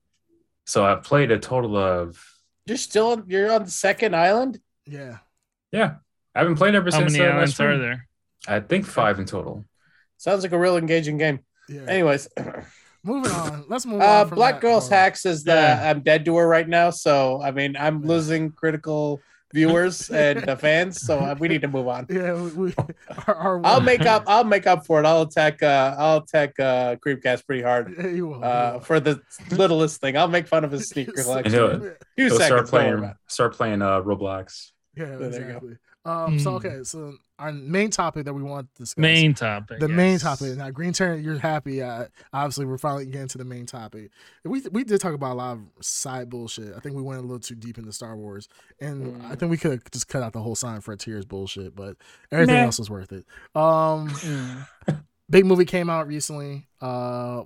so 0.67 0.85
I 0.85 0.95
played 0.97 1.31
a 1.33 1.39
total 1.39 1.77
of 1.77 2.23
You're 2.67 2.77
still 2.77 3.23
you're 3.27 3.51
on 3.53 3.65
the 3.65 3.71
second 3.71 4.15
island. 4.15 4.61
Yeah. 4.87 5.19
yeah. 5.73 5.95
I 6.35 6.41
haven't 6.41 6.57
played 6.57 6.75
ever 6.77 6.91
How 6.93 6.99
since. 7.01 7.15
many 7.15 7.25
uh, 7.25 7.33
islands 7.33 7.59
are 7.59 7.79
there? 7.79 8.07
I 8.47 8.61
think 8.61 8.85
five 8.87 9.19
in 9.19 9.25
total. 9.25 9.65
Sounds 10.19 10.43
like 10.45 10.53
a 10.53 10.59
real 10.59 10.77
engaging 10.77 11.19
game. 11.19 11.41
Yeah. 11.69 11.87
Anyways, 11.89 12.29
Moving 13.07 13.31
on. 13.33 13.65
Let's 13.69 13.87
move 13.87 14.01
uh, 14.03 14.05
on. 14.23 14.29
From 14.29 14.37
Black 14.37 14.55
that. 14.57 14.61
Girl's 14.63 14.91
Oh, 14.91 14.95
Hack 14.95 15.17
says 15.17 15.45
that 15.45 15.81
Yeah. 15.83 15.91
I'm 15.91 16.01
dead 16.01 16.25
to 16.27 16.37
her 16.37 16.47
right 16.49 16.69
now. 16.69 16.91
So 16.91 17.41
I 17.43 17.51
mean, 17.53 17.77
I'm 17.79 18.03
Yeah. 18.03 18.09
losing 18.09 18.51
critical 18.53 19.21
viewers 19.55 20.11
and 20.25 20.49
uh, 20.49 20.57
fans. 20.57 21.01
So 21.03 21.21
uh, 21.21 21.35
we 21.39 21.47
need 21.47 21.63
to 21.63 21.69
move 21.69 21.87
on. 21.87 22.07
Yeah, 22.11 22.35
we, 22.35 22.51
we 22.51 22.75
our, 23.29 23.35
our 23.35 23.61
I'll 23.65 23.81
make 23.81 24.05
up. 24.05 24.25
I'll 24.27 24.45
make 24.45 24.67
up 24.67 24.85
for 24.87 24.99
it. 25.01 25.07
I'll 25.07 25.23
attack. 25.23 25.63
Uh, 25.63 25.95
I'll 25.97 26.19
attack 26.19 26.59
uh, 26.59 26.97
Creepcast 26.97 27.47
pretty 27.47 27.63
hard 27.63 27.95
Yeah, 27.97 28.09
you 28.09 28.27
will, 28.27 28.39
you 28.39 28.45
uh, 28.45 28.71
will. 28.75 28.81
for 28.81 28.99
the 28.99 29.21
littlest 29.53 30.01
thing. 30.01 30.17
I'll 30.17 30.29
make 30.29 30.49
fun 30.49 30.65
of 30.65 30.73
his 30.73 30.89
sneaker 30.93 31.13
Yes. 31.17 31.27
collection. 31.27 31.55
I 31.55 31.59
know 31.59 31.67
it. 31.67 31.83
a 31.83 32.05
Few 32.17 32.27
He'll 32.27 32.39
seconds. 32.39 32.69
start 32.69 32.69
playing. 32.69 33.15
Start 33.29 33.53
playing 33.55 33.83
uh, 33.83 34.01
Roblox. 34.03 34.73
Yeah, 34.97 35.05
There 35.05 35.13
you 35.15 35.19
go. 35.21 35.27
exactly. 35.27 35.77
Um. 36.05 36.39
So 36.41 36.51
Hmm. 36.51 36.57
okay. 36.57 36.79
So 36.83 37.15
our 37.39 37.53
main 37.53 37.91
topic 37.91 38.25
that 38.25 38.33
we 38.35 38.43
want 38.43 38.73
to 38.75 38.83
discuss. 38.83 39.01
Main 39.01 39.35
topic. 39.35 39.79
the 39.81 39.89
main 39.89 40.19
topic. 40.19 40.57
Now, 40.57 40.71
Green 40.71 40.93
Turn, 40.93 41.23
you're 41.23 41.39
happy. 41.39 41.83
Uh, 41.83 42.07
obviously, 42.33 42.65
we're 42.65 42.79
finally 42.79 43.07
getting 43.07 43.29
to 43.29 43.39
the 43.39 43.45
main 43.45 43.67
topic. 43.67 44.11
We 44.45 44.63
we 44.73 44.85
did 44.85 45.01
talk 45.01 45.13
about 45.15 45.33
a 45.33 45.35
lot 45.35 45.53
of 45.59 45.85
side 45.85 46.31
bullshit. 46.31 46.75
I 46.77 46.81
think 46.81 46.97
we 46.97 47.03
went 47.03 47.19
a 47.19 47.23
little 47.23 47.39
too 47.41 47.55
deep 47.55 47.79
into 47.79 47.93
Star 47.93 48.17
Wars, 48.17 48.49
and 48.81 49.23
I 49.25 49.35
Mm. 49.35 49.39
think 49.39 49.51
we 49.51 49.57
could 49.59 49.71
have 49.73 49.91
just 49.91 50.09
cut 50.09 50.23
out 50.23 50.33
the 50.33 50.41
whole 50.41 50.55
Sonic 50.55 50.83
Frontiers 50.83 51.25
bullshit. 51.25 51.77
But 51.77 51.97
everything 52.33 52.57
Nah. 52.57 52.63
else 52.63 52.79
was 52.79 52.89
worth 52.91 53.13
it. 53.13 53.27
Um, 53.55 54.09
Mm. 54.11 54.67
big 55.29 55.45
movie 55.47 55.65
came 55.67 55.91
out 55.91 56.07
recently. 56.09 56.67
Uh, 56.81 57.41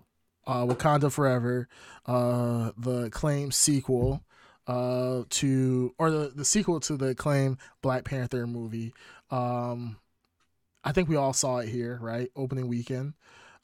uh, 0.46 0.66
Wakanda 0.66 1.10
Forever. 1.12 1.68
Uh, 2.06 2.70
the 2.78 3.10
claim 3.10 3.50
sequel. 3.50 4.22
Uh, 4.66 5.24
to 5.30 5.92
or 5.98 6.12
the 6.12 6.32
the 6.36 6.44
sequel 6.44 6.78
to 6.78 6.96
the 6.96 7.06
acclaimed 7.06 7.56
Black 7.82 8.04
Panther 8.04 8.46
movie. 8.46 8.94
Um, 9.30 9.96
I 10.84 10.92
think 10.92 11.08
we 11.08 11.16
all 11.16 11.32
saw 11.32 11.58
it 11.58 11.68
here, 11.68 11.98
right? 12.00 12.30
Opening 12.36 12.68
weekend. 12.68 13.14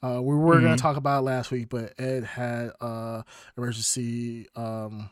Uh, 0.03 0.21
we 0.21 0.35
were 0.35 0.61
gonna 0.61 0.75
Mhm. 0.75 0.79
talk 0.79 0.97
about 0.97 1.19
it 1.19 1.23
last 1.23 1.51
week, 1.51 1.69
but 1.69 1.93
Ed 1.99 2.23
had 2.23 2.71
uh 2.81 3.23
emergency 3.57 4.47
um 4.55 5.09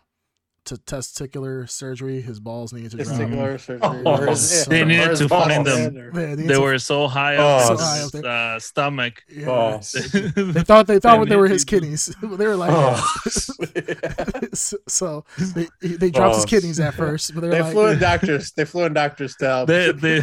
to 0.65 0.75
testicular 0.75 1.69
surgery. 1.69 2.21
His 2.21 2.39
balls 2.39 2.73
needed 2.73 2.91
to 2.91 2.97
drop. 2.97 3.07
Testicular 3.07 3.59
surgery. 3.59 3.79
Oh, 3.83 4.03
Or 4.05 4.35
They 4.69 4.83
needed 4.85 5.15
to 5.17 5.27
balls 5.27 5.45
find 5.47 5.65
them. 5.65 5.95
in, 5.97 6.11
they, 6.13 6.35
They 6.35 6.53
to- 6.55 6.61
were 6.61 6.77
so 6.79 7.07
high 7.07 7.37
Oh, 7.37 7.43
up 7.45 7.63
so 7.67 7.71
his 7.73 7.81
high 7.81 8.01
up 8.01 8.11
there. 8.11 8.25
uh, 8.55 8.59
stomach. 8.59 9.23
yeah. 9.29 9.45
Balls. 9.45 9.91
They 10.35 10.63
thought 10.63 10.87
they 10.87 10.99
thought 10.99 11.19
They 11.23 11.29
they 11.29 11.35
were 11.35 11.47
his 11.47 11.63
kidneys. 11.65 12.07
they 12.21 12.47
were 12.47 12.55
like, 12.55 12.71
Oh. 12.73 13.13
so 14.53 15.25
they 15.53 15.67
they 15.81 16.09
dropped 16.11 16.35
his 16.35 16.45
kidneys 16.45 16.79
at 16.79 16.93
first, 16.93 17.33
but 17.33 17.41
they 17.41 17.47
were 17.47 17.53
They 17.55 17.61
like, 17.61 17.71
flew 17.73 17.87
in 17.87 17.99
doctors. 17.99 18.51
They 18.51 18.65
flew 18.65 18.83
in 18.85 18.93
doctors 18.93 19.35
to 19.37 19.45
help. 19.45 19.67
they, 19.67 19.91
they, 19.91 20.21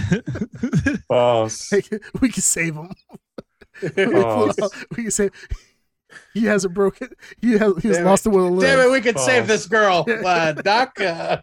we 2.21 2.29
can 2.29 2.43
save 2.43 2.75
him. 2.75 2.91
Balls. 4.21 4.59
we 4.97 5.03
can 5.05 5.11
say 5.11 5.31
he 6.35 6.45
hasn't 6.45 6.75
broken. 6.75 7.09
He 7.41 7.53
has 7.53 7.73
he 7.83 7.89
has 7.89 7.97
Damn 7.99 8.07
lost 8.07 8.25
the 8.25 8.31
will 8.31 8.49
to 8.49 8.55
live. 8.55 8.69
Damn 8.79 8.89
it, 8.89 8.93
we 8.93 9.01
could 9.01 9.15
Balls. 9.15 9.27
save 9.27 9.47
this 9.47 9.67
girl, 9.67 10.05
uh, 10.25 10.53
Doc. 10.53 11.01
Uh, 11.01 11.39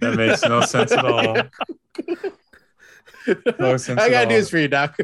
That 0.00 0.14
makes 0.16 0.42
no 0.42 0.60
sense 0.62 0.92
at 0.92 1.04
all. 1.04 1.36
No 3.58 3.76
sense 3.76 4.00
I 4.00 4.06
at 4.06 4.10
got 4.10 4.24
all. 4.24 4.30
news 4.32 4.48
for 4.48 4.56
you, 4.58 4.68
Doc. 4.68 4.96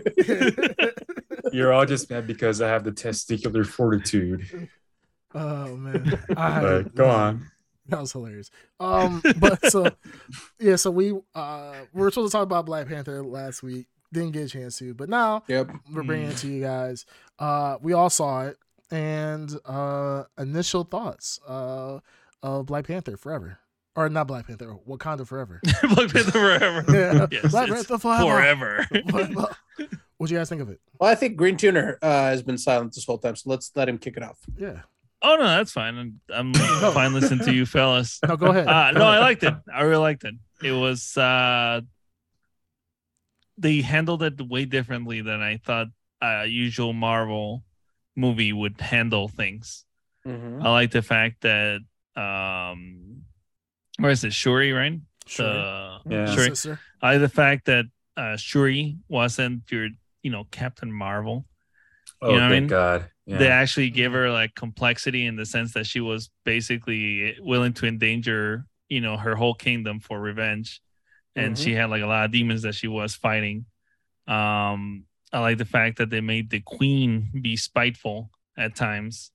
You're 1.53 1.73
all 1.75 1.85
just 1.85 2.09
mad 2.09 2.27
because 2.27 2.63
I 2.63 2.69
have 2.69 2.83
the 2.85 2.93
testicular 2.93 3.67
fortitude. 3.67 4.69
oh 5.35 5.77
man, 5.77 6.19
I, 6.37 6.61
But 6.61 6.95
go 6.95 7.09
on. 7.11 7.51
That 7.89 8.01
was 8.01 8.13
hilarious. 8.13 8.51
Um, 8.81 9.23
but 9.37 9.71
so 9.71 9.91
yeah, 10.59 10.77
so 10.77 10.91
we 10.91 11.13
uh 11.35 11.75
we 11.93 12.01
were 12.01 12.11
supposed 12.11 12.33
to 12.33 12.39
talk 12.39 12.45
about 12.45 12.65
Black 12.65 12.89
Panther 12.89 13.23
last 13.23 13.63
week. 13.63 13.89
Didn't 14.11 14.31
get 14.33 14.45
a 14.45 14.49
chance 14.49 14.79
to, 14.79 14.95
but 14.95 15.11
now 15.11 15.43
yep. 15.49 15.69
we're 15.93 16.03
bringing 16.05 16.31
it 16.31 16.37
to 16.39 16.49
you 16.49 16.63
guys. 16.63 17.05
Uh, 17.39 17.77
we 17.83 17.93
all 17.93 18.09
saw 18.09 18.47
it, 18.47 18.57
and 18.95 19.51
uh, 19.65 20.25
initial 20.39 20.85
thoughts 20.85 21.41
uh 21.47 21.99
of 22.43 22.67
Black 22.67 22.87
Panther 22.87 23.17
Forever, 23.17 23.59
or 23.97 24.09
not 24.09 24.27
Black 24.27 24.47
Panther, 24.47 24.77
Wakanda 24.89 25.27
Forever. 25.27 25.61
Black 25.83 26.11
Panther 26.13 26.31
forever. 26.31 26.85
Yeah. 26.93 27.27
Yes, 27.33 27.51
Black 27.51 27.69
Panther 27.71 27.99
forever. 27.99 28.87
forever. 29.11 29.57
What 30.19 30.29
do 30.29 30.35
you 30.35 30.39
guys 30.41 30.49
think 30.49 30.63
of 30.63 30.69
it? 30.71 30.81
Well, 31.01 31.11
I 31.11 31.17
think 31.17 31.37
Green 31.37 31.57
Tuner 31.57 31.99
uh, 32.01 32.07
has 32.29 32.43
been 32.43 32.57
silent 32.59 32.95
this 32.95 33.05
whole 33.05 33.19
time, 33.19 33.35
so 33.35 33.51
let's 33.51 33.73
let 33.75 33.89
him 33.89 33.99
kick 33.99 34.17
it 34.17 34.23
off. 34.23 34.39
Yeah. 34.57 34.83
oh 35.23 35.37
no, 35.37 35.45
that's 35.45 35.73
fine. 35.73 35.97
I'm, 35.99 36.21
I'm 36.33 36.55
fine 36.93 37.13
listening 37.15 37.45
to 37.47 37.53
you 37.53 37.67
fellas. 37.67 38.21
No, 38.27 38.37
go 38.37 38.47
ahead. 38.47 38.69
Uh, 38.69 38.93
no. 38.93 39.05
I 39.05 39.19
liked 39.19 39.43
it. 39.43 39.55
I 39.75 39.83
really 39.83 40.03
liked 40.03 40.25
it. 40.25 40.35
It 40.63 40.73
was 40.73 41.17
uh 41.17 41.81
they 43.59 43.81
handled 43.81 44.23
it 44.23 44.41
way 44.41 44.65
differently 44.67 45.21
than 45.23 45.41
I 45.41 45.59
thought 45.65 45.89
a 46.21 46.47
usual 46.47 46.93
Marvel 46.93 47.63
movie 48.17 48.53
would 48.53 48.81
handle 48.81 49.29
things. 49.29 49.85
Mm-hmm. 50.27 50.63
I 50.65 50.71
like 50.71 50.91
the 50.91 51.03
fact 51.03 51.43
that 51.43 51.81
um 52.17 53.23
where 53.99 54.11
is 54.11 54.25
it? 54.25 54.33
Shuri, 54.33 54.73
right? 54.73 55.01
Sure. 55.27 55.47
The- 55.53 55.99
Yeah. 56.11 56.35
Shuri. 56.35 56.49
Sister. 56.51 56.81
I 57.03 57.13
like 57.13 57.21
the 57.21 57.29
fact 57.29 57.67
that 57.67 57.87
uh 58.17 58.37
Shuri 58.37 58.97
wasn't 59.09 59.71
your 59.71 59.89
you 60.23 60.31
know 60.31 60.45
Captain 60.51 60.93
Marvel. 60.93 61.45
Oh, 62.23 62.31
You 62.31 62.37
know 62.37 62.43
what 62.43 62.47
I 62.47 62.49
thank 62.51 62.63
mean? 62.63 62.69
God. 62.69 63.11
Yeah. 63.27 63.39
They 63.39 63.49
actually 63.49 63.91
gave 63.91 64.13
her 64.13 64.31
like 64.31 64.55
complexity 64.55 65.27
in 65.27 65.37
the 65.37 65.47
sense 65.47 65.73
that 65.75 65.87
she 65.87 66.01
was 66.01 66.31
basically 66.45 67.37
willing 67.41 67.73
to 67.75 67.87
endanger, 67.87 68.67
you 68.89 69.01
know, 69.01 69.17
her 69.17 69.35
whole 69.35 69.55
kingdom 69.55 70.01
for 70.01 70.21
revenge. 70.21 70.81
And 71.37 71.59
she 71.59 71.75
had 71.75 71.91
like 71.91 72.03
a 72.03 72.07
lot 72.07 72.27
of 72.27 72.31
demons 72.33 72.63
that 72.63 72.75
she 72.77 72.87
was 72.87 73.15
fighting. 73.17 73.65
Um, 74.29 75.05
I 75.35 75.41
like 75.41 75.59
the 75.59 75.65
fact 75.77 75.99
that 75.99 76.11
they 76.11 76.21
made 76.21 76.51
the 76.51 76.61
queen 76.61 77.29
be 77.43 77.57
spiteful 77.57 78.31
at 78.57 78.75
times. 78.77 79.33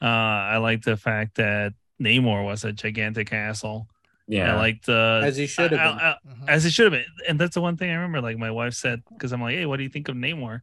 Uh, 0.00 0.54
I 0.54 0.58
like 0.58 0.82
the 0.82 0.96
fact 0.96 1.36
that 1.36 1.72
Namor 2.00 2.44
was 2.44 2.64
a 2.64 2.72
gigantic 2.72 3.32
asshole. 3.32 3.88
Yeah. 4.28 4.52
I 4.54 4.56
liked 4.58 4.84
the 4.86 5.22
As 5.24 5.36
he 5.38 5.46
should 5.46 5.72
have 5.72 5.80
been. 5.80 5.98
I- 6.06 6.10
I- 6.10 6.16
Mhm. 6.28 6.48
as 6.48 6.64
he 6.64 6.70
should 6.70 6.92
have 6.92 7.00
been. 7.00 7.10
And 7.28 7.40
that's 7.40 7.54
the 7.54 7.62
one 7.62 7.76
thing 7.78 7.90
I 7.90 7.94
remember. 7.94 8.20
Like 8.20 8.36
my 8.36 8.50
wife 8.50 8.74
said, 8.74 9.02
because 9.10 9.32
I'm 9.32 9.40
like, 9.40 9.56
hey, 9.56 9.64
what 9.66 9.78
do 9.78 9.84
you 9.84 9.88
think 9.88 10.08
of 10.08 10.16
Namor? 10.16 10.60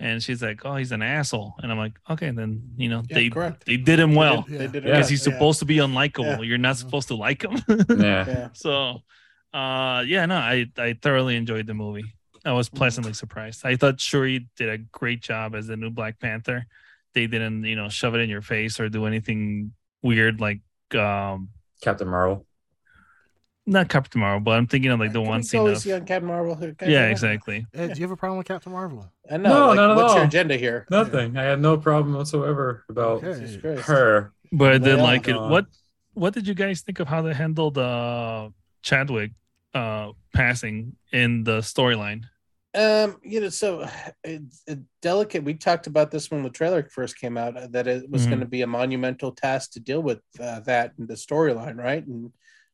And 0.00 0.20
she's 0.22 0.42
like, 0.42 0.64
oh, 0.64 0.74
he's 0.76 0.90
an 0.90 1.02
asshole. 1.02 1.54
And 1.62 1.70
I'm 1.70 1.78
like, 1.78 1.92
okay, 2.10 2.30
then 2.30 2.62
you 2.78 2.88
know 2.88 3.02
Yeah, 3.08 3.14
they 3.14 3.28
correct. 3.28 3.66
they 3.66 3.76
did 3.76 4.00
him 4.00 4.14
well 4.16 4.42
They 4.48 4.58
did, 4.58 4.60
they 4.60 4.66
did 4.66 4.74
it 4.86 4.88
Yeah. 4.88 4.94
because 4.94 5.04
right, 5.06 5.10
he's 5.10 5.26
yeah. 5.26 5.32
supposed 5.34 5.58
to 5.60 5.66
be 5.66 5.76
unlikable. 5.76 6.38
Yeah. 6.38 6.48
You're 6.48 6.58
not 6.58 6.76
Mhm. 6.76 6.78
supposed 6.80 7.08
to 7.08 7.14
like 7.14 7.44
him. 7.44 7.56
yeah. 7.90 8.24
Yeah. 8.26 8.48
so, 8.54 9.02
uh, 9.52 10.02
yeah, 10.06 10.24
no, 10.26 10.36
I 10.36 10.66
I 10.78 10.94
thoroughly 11.00 11.36
enjoyed 11.36 11.66
the 11.68 11.74
movie. 11.74 12.06
I 12.44 12.52
was 12.52 12.68
pleasantly 12.68 13.14
surprised. 13.14 13.64
I 13.64 13.76
thought 13.76 14.00
Shuri 14.00 14.48
did 14.56 14.68
a 14.68 14.78
great 14.78 15.22
job 15.22 15.54
as 15.54 15.66
the 15.66 15.76
new 15.76 15.90
Black 15.90 16.20
Panther. 16.20 16.66
They 17.14 17.26
didn't, 17.26 17.64
you 17.64 17.76
know, 17.76 17.88
shove 17.88 18.14
it 18.14 18.20
in 18.20 18.28
your 18.28 18.42
face 18.42 18.78
or 18.80 18.88
do 18.88 19.06
anything 19.06 19.72
weird 20.02 20.40
like 20.40 20.60
um 20.94 21.48
Captain 21.80 22.06
Marvel. 22.08 22.46
not 23.66 23.88
Captain 23.88 24.20
Marvel, 24.20 24.40
but 24.40 24.52
I'm 24.58 24.66
thinking 24.66 24.90
of 24.90 25.00
like 25.00 25.12
the 25.12 25.20
Can 25.20 25.28
one 25.28 25.38
we 25.40 25.42
scene 25.44 25.60
go 25.64 25.70
of 25.70 25.76
easy 25.76 25.92
on 25.92 26.04
Captain 26.04 26.26
Marvel. 26.28 26.54
here? 26.56 26.74
Can 26.74 26.90
yeah, 26.90 27.06
exactly. 27.06 27.66
Ed, 27.72 27.94
do 27.94 28.00
you 28.00 28.04
have 28.04 28.10
a 28.10 28.16
problem 28.16 28.36
with 28.38 28.46
Captain 28.46 28.72
Marvel? 28.72 29.10
I 29.30 29.38
know. 29.38 29.48
No, 29.48 29.66
like, 29.68 29.76
not 29.76 29.90
at 29.92 29.96
what's 29.96 30.14
your 30.14 30.24
agenda 30.24 30.56
here? 30.56 30.86
Nothing. 30.90 31.36
I 31.38 31.42
had 31.44 31.60
no 31.60 31.78
problem 31.78 32.14
whatsoever 32.14 32.84
about 32.90 33.24
Okay. 33.24 33.80
Her. 33.80 34.32
But 34.52 34.72
I 34.74 34.78
did 34.78 34.98
Yeah. 34.98 35.02
like 35.02 35.28
it. 35.28 35.36
Uh, 35.36 35.48
What 35.48 35.66
what 36.12 36.34
did 36.34 36.46
you 36.46 36.54
guys 36.54 36.82
think 36.82 37.00
of 37.00 37.08
how 37.08 37.22
they 37.22 37.32
handled 37.32 37.78
uh 37.78 38.50
Chadwick 38.82 39.32
uh 39.72 40.12
passing 40.34 40.96
in 41.12 41.44
the 41.44 41.58
storyline? 41.60 42.24
Um, 42.74 43.18
you 43.22 43.40
know, 43.40 43.50
so 43.50 43.88
it's 44.24 44.62
it's 44.66 44.82
delicate. 45.00 45.44
We 45.44 45.54
talked 45.54 45.86
about 45.86 46.10
this 46.10 46.30
when 46.30 46.42
the 46.42 46.50
trailer 46.50 46.88
first 46.90 47.16
came 47.18 47.36
out 47.38 47.56
uh, 47.56 47.68
that 47.70 47.86
it 47.86 48.10
was 48.10 48.26
Mhm. 48.26 48.30
going 48.30 48.40
to 48.40 48.46
be 48.46 48.62
a 48.62 48.66
monumental 48.66 49.32
task 49.32 49.72
to 49.72 49.80
deal 49.80 50.02
with 50.02 50.20
uh, 50.40 50.60
that 50.60 50.92
in 50.98 51.06
the 51.06 51.14
storyline, 51.14 51.76
right? 51.76 52.04
And 52.04 52.32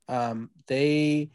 um, 0.09 0.51
they 0.67 1.31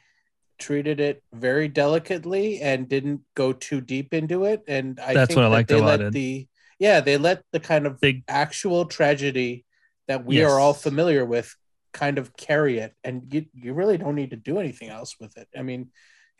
treated 0.58 1.00
it 1.00 1.22
very 1.34 1.68
delicately 1.68 2.62
and 2.62 2.88
didn't 2.88 3.22
go 3.36 3.54
too 3.54 3.82
deep 3.82 4.14
into 4.14 4.46
it. 4.46 4.64
And 4.68 5.00
I 5.00 5.14
That's 5.14 5.28
think 5.28 5.38
what 5.38 5.46
I 5.46 5.48
that 5.48 5.52
liked 5.52 5.70
they 5.70 5.82
about 5.82 6.00
let 6.00 6.08
it. 6.08 6.14
the 6.14 6.48
yeah 6.80 7.00
they 7.02 7.18
let 7.18 7.44
the 7.52 7.60
kind 7.60 7.86
of 7.86 8.00
They 8.02 8.24
actual 8.28 8.86
tragedy 8.86 9.66
that 10.08 10.26
we 10.26 10.38
Yes. 10.38 10.52
are 10.52 10.60
all 10.60 10.74
familiar 10.74 11.24
with 11.26 11.54
kind 11.94 12.18
of 12.18 12.36
carry 12.36 12.80
it 12.80 12.94
and 13.04 13.34
you, 13.34 13.46
you 13.54 13.74
really 13.74 13.98
don't 13.98 14.16
need 14.16 14.32
to 14.32 14.36
do 14.36 14.60
anything 14.60 14.90
else 14.90 15.16
with 15.18 15.38
it 15.38 15.48
i 15.58 15.62
mean 15.62 15.90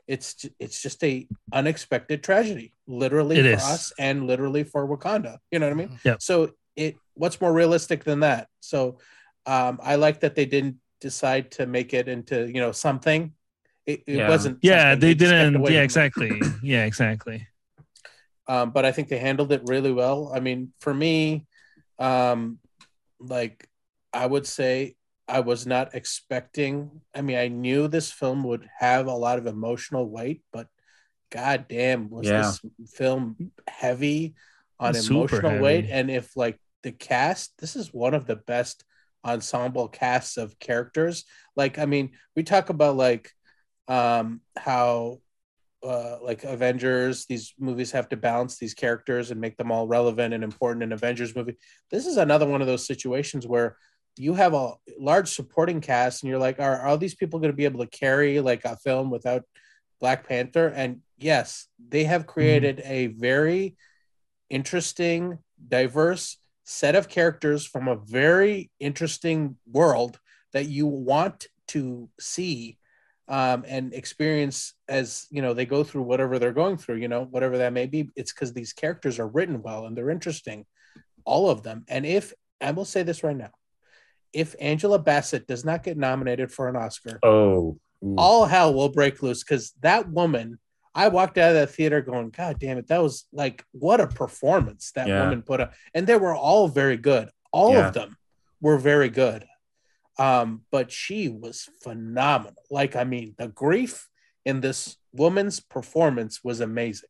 it's 0.08 0.46
it's 0.60 0.82
just 0.82 1.04
a 1.04 1.28
unexpected 1.54 2.24
tragedy 2.24 2.74
literally 2.88 3.38
It 3.38 3.46
for 3.46 3.54
is. 3.58 3.64
us 3.64 3.94
and 3.98 4.28
literally 4.28 4.64
for 4.64 4.88
wakanda 4.88 5.38
you 5.52 5.60
know 5.60 5.66
what 5.68 5.74
i 5.74 5.76
mean 5.76 6.00
yeah 6.04 6.18
so 6.20 6.52
it 6.76 6.96
what's 7.16 7.40
more 7.42 7.54
realistic 7.54 8.04
than 8.04 8.20
that 8.20 8.48
so 8.60 9.00
um 9.46 9.80
i 9.82 9.96
like 9.96 10.20
that 10.22 10.36
they 10.36 10.46
didn't 10.46 10.78
decide 11.02 11.52
to 11.52 11.66
make 11.66 11.94
it 11.94 12.08
into 12.08 12.48
you 12.48 12.60
know 12.62 12.72
something 12.72 13.34
it, 13.86 14.04
it 14.08 14.18
Yeah. 14.18 14.30
wasn't 14.30 14.58
yeah, 14.62 14.96
they 14.96 15.14
didn't 15.14 15.64
yeah, 15.70 15.82
exactly. 15.82 16.42
yeah, 16.64 16.86
exactly. 16.86 17.48
um, 18.48 18.72
but 18.72 18.84
I 18.86 18.92
think 18.92 19.10
they 19.10 19.20
handled 19.20 19.52
it 19.52 19.62
really 19.66 19.92
well. 19.92 20.32
I 20.34 20.40
mean, 20.40 20.74
for 20.80 20.94
me, 20.94 21.46
um, 22.00 22.58
like 23.20 23.68
I 24.14 24.26
would 24.26 24.48
say, 24.48 24.96
I 25.28 25.40
was 25.40 25.66
not 25.66 25.96
expecting. 25.96 27.02
I 27.14 27.22
mean, 27.22 27.38
I 27.38 27.48
knew 27.48 27.88
this 27.88 28.12
film 28.12 28.44
would 28.44 28.70
have 28.78 29.08
a 29.08 29.14
lot 29.14 29.40
of 29.40 29.48
emotional 29.48 30.10
weight, 30.10 30.44
but 30.54 30.68
god 31.32 31.66
damn, 31.68 32.10
was 32.10 32.28
Yeah. 32.28 32.38
this 32.40 32.62
film 32.94 33.52
heavy 33.68 34.36
on 34.80 34.94
Super 34.94 35.08
emotional 35.08 35.60
weight? 35.60 35.88
And 35.90 36.12
if 36.12 36.36
like 36.38 36.60
the 36.84 36.92
cast, 36.92 37.58
this 37.60 37.76
is 37.76 37.94
one 37.94 38.14
of 38.14 38.26
the 38.26 38.36
best 38.36 38.84
ensemble 39.26 39.88
casts 39.88 40.38
of 40.38 40.60
characters. 40.60 41.26
Like, 41.56 41.80
I 41.80 41.86
mean, 41.86 42.12
we 42.36 42.44
talk 42.44 42.70
about 42.70 42.96
like 42.96 43.32
um 43.88 44.42
how 44.58 45.20
uh, 45.84 46.18
like 46.22 46.44
Avengers, 46.44 47.26
these 47.28 47.54
movies 47.60 47.92
have 47.92 48.10
to 48.10 48.18
balance 48.18 48.58
these 48.58 48.74
characters 48.74 49.30
and 49.30 49.40
make 49.40 49.56
them 49.56 49.72
all 49.72 49.88
relevant 49.88 50.34
and 50.34 50.44
important 50.44 50.82
in 50.82 50.92
Avengers 50.92 51.36
movie. 51.36 51.58
This 51.92 52.08
is 52.08 52.18
another 52.18 52.48
one 52.48 52.62
of 52.62 52.68
those 52.68 52.88
situations 52.88 53.46
where 53.46 53.78
you 54.18 54.34
have 54.34 54.54
a 54.54 54.74
large 55.00 55.30
supporting 55.30 55.82
cast 55.82 56.24
and 56.24 56.30
you're 56.30 56.40
like, 56.40 56.60
are, 56.60 56.80
are 56.80 56.98
these 56.98 57.16
people 57.16 57.40
going 57.40 57.52
to 57.52 57.58
be 57.58 57.66
able 57.66 57.84
to 57.84 57.98
carry 57.98 58.40
like 58.40 58.66
a 58.66 58.78
film 58.78 59.10
without 59.10 59.44
Black 60.00 60.28
Panther? 60.28 60.68
And 60.68 61.02
yes, 61.18 61.68
they 61.90 62.06
have 62.06 62.28
created 62.28 62.82
a 62.86 63.08
very 63.08 63.76
interesting, 64.50 65.40
diverse 65.68 66.38
set 66.64 66.96
of 66.96 67.10
characters 67.10 67.66
from 67.66 67.88
a 67.88 67.96
very 67.96 68.72
interesting 68.80 69.58
world 69.72 70.20
that 70.54 70.68
you 70.68 70.88
want 70.88 71.48
to 71.68 72.10
see 72.20 72.78
um, 73.28 73.66
and 73.68 73.94
experience 73.94 74.74
as 74.88 75.26
you 75.32 75.42
know 75.42 75.54
they 75.54 75.66
go 75.66 75.84
through 75.84 76.04
whatever 76.04 76.38
they're 76.38 76.52
going 76.52 76.78
through 76.78 76.98
you 76.98 77.08
know 77.08 77.24
whatever 77.24 77.58
that 77.58 77.74
may 77.74 77.88
be. 77.88 78.10
It's 78.16 78.32
because 78.32 78.54
these 78.54 78.72
characters 78.72 79.20
are 79.20 79.28
written 79.28 79.62
well 79.64 79.86
and 79.86 79.98
they're 79.98 80.12
interesting 80.12 80.66
all 81.24 81.50
of 81.50 81.64
them. 81.64 81.84
And 81.88 82.06
if 82.06 82.34
i 82.62 82.72
will 82.72 82.86
say 82.86 83.04
this 83.04 83.24
right 83.24 83.36
now 83.36 83.52
if 84.36 84.54
angela 84.60 85.00
bassett 85.00 85.48
does 85.48 85.64
not 85.66 85.82
get 85.82 85.98
nominated 85.98 86.52
for 86.52 86.68
an 86.68 86.76
oscar 86.76 87.18
Oh. 87.24 87.80
ooh. 88.04 88.16
all 88.18 88.46
hell 88.46 88.74
will 88.74 88.90
break 88.90 89.24
loose 89.24 89.44
because 89.44 89.72
that 89.82 90.10
woman 90.10 90.60
i 90.94 91.08
walked 91.08 91.38
out 91.38 91.50
of 91.50 91.56
that 91.56 91.72
theater 91.72 92.02
going 92.02 92.30
god 92.30 92.60
damn 92.60 92.78
it 92.78 92.88
that 92.88 93.02
was 93.02 93.26
like 93.32 93.64
what 93.72 94.00
a 94.02 94.08
performance 94.08 94.92
that 94.96 95.08
Yeah. 95.08 95.24
woman 95.24 95.42
put 95.42 95.62
up 95.62 95.74
and 95.94 96.06
they 96.06 96.18
were 96.18 96.36
all 96.36 96.68
very 96.68 96.98
good 96.98 97.30
all 97.52 97.74
Yeah. 97.74 97.88
of 97.88 97.94
them 97.94 98.18
were 98.62 98.78
very 98.78 99.10
good 99.10 99.46
um 100.20 100.62
but 100.72 100.92
she 100.92 101.30
was 101.30 101.68
phenomenal 101.82 102.62
like 102.70 102.96
i 102.96 103.04
mean 103.04 103.36
the 103.38 103.48
grief 103.48 104.10
in 104.46 104.62
this 104.62 104.98
woman's 105.14 105.60
performance 105.60 106.44
was 106.44 106.60
amazing 106.62 107.10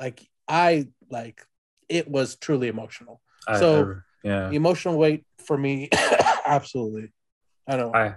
like 0.00 0.26
i 0.48 0.88
like 1.10 1.46
it 1.88 2.08
was 2.10 2.36
truly 2.36 2.68
emotional 2.68 3.20
I- 3.46 3.58
so- 3.60 4.00
yeah. 4.22 4.50
emotional 4.50 4.96
weight 4.98 5.24
for 5.46 5.56
me 5.56 5.88
absolutely. 6.46 7.12
I 7.66 7.76
don't 7.76 7.94
I 7.94 8.14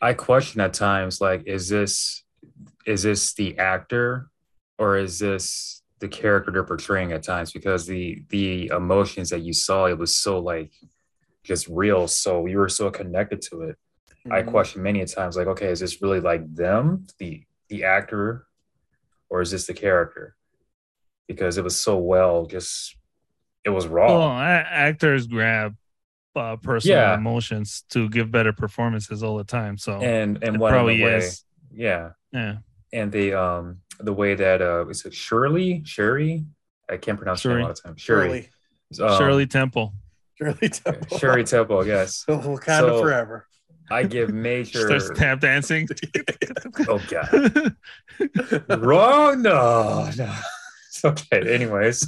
I 0.00 0.14
question 0.14 0.60
at 0.60 0.74
times 0.74 1.20
like 1.20 1.44
is 1.46 1.68
this 1.68 2.24
is 2.86 3.02
this 3.02 3.34
the 3.34 3.58
actor 3.58 4.28
or 4.78 4.96
is 4.98 5.18
this 5.18 5.82
the 6.00 6.08
character 6.08 6.50
they're 6.50 6.64
portraying 6.64 7.12
at 7.12 7.22
times? 7.22 7.52
Because 7.52 7.86
the 7.86 8.22
the 8.28 8.66
emotions 8.68 9.30
that 9.30 9.40
you 9.40 9.52
saw 9.52 9.86
it 9.86 9.98
was 9.98 10.16
so 10.16 10.38
like 10.38 10.72
just 11.44 11.68
real. 11.68 12.06
So 12.08 12.46
you 12.46 12.58
were 12.58 12.68
so 12.68 12.90
connected 12.90 13.40
to 13.42 13.62
it. 13.62 13.76
I 14.30 14.42
Mhm. 14.42 14.50
question 14.50 14.82
many 14.82 15.00
a 15.00 15.06
times 15.06 15.36
like 15.36 15.46
okay 15.48 15.68
is 15.68 15.80
this 15.80 16.00
really 16.02 16.20
like 16.20 16.42
them 16.54 17.06
the 17.18 17.44
the 17.68 17.84
actor 17.84 18.46
or 19.30 19.40
is 19.40 19.50
this 19.50 19.66
the 19.66 19.74
character? 19.74 20.36
Because 21.28 21.56
it 21.58 21.64
was 21.64 21.80
so 21.80 21.96
well 21.98 22.46
just 22.46 22.96
it 23.64 23.70
was 23.70 23.86
raw 23.86 24.06
Well, 24.08 24.28
a- 24.28 24.66
actors 24.88 25.26
grab 25.26 25.74
uh, 26.36 26.56
personal 26.56 26.98
Yeah. 26.98 27.14
emotions 27.14 27.84
to 27.90 28.08
give 28.08 28.30
better 28.30 28.52
performances 28.52 29.22
all 29.22 29.36
the 29.36 29.44
time. 29.44 29.78
So 29.78 30.00
and 30.00 30.42
and 30.42 30.58
what 30.58 30.70
probably 30.72 31.02
a 31.02 31.06
way 31.06 31.16
is. 31.18 31.44
yeah 31.72 32.10
Yeah, 32.32 32.56
and 32.92 33.12
the 33.12 33.34
um 33.34 33.78
the 34.00 34.12
way 34.12 34.34
that 34.34 34.60
uh 34.60 34.86
is 34.88 35.04
it 35.04 35.14
Shirley 35.14 35.82
Sherry 35.84 36.44
I 36.90 36.96
can't 36.96 37.16
pronounce 37.16 37.42
her 37.44 37.50
name 37.50 37.58
a 37.60 37.62
lot 37.62 37.70
of 37.78 37.82
times 37.82 38.00
Shirley 38.00 38.50
Shirley, 38.92 39.10
Um, 39.12 39.18
Shirley 39.18 39.46
Temple. 39.46 39.94
Shirley 40.36 40.68
Temple. 40.68 41.18
Shirley 41.18 41.44
Temple 41.44 41.86
yes 41.86 42.24
Wakanda 42.28 42.78
So- 42.80 43.00
forever. 43.02 43.46
I 43.90 44.02
give 44.04 44.28
She 44.30 44.34
major 44.34 44.80
starts 44.86 45.10
tap 45.18 45.40
dancing. 45.40 45.86
oh 46.88 47.00
god 47.08 47.76
wrong 48.80 49.42
no 49.42 50.10
no 50.16 50.34
okay 51.10 51.54
anyways 51.54 52.06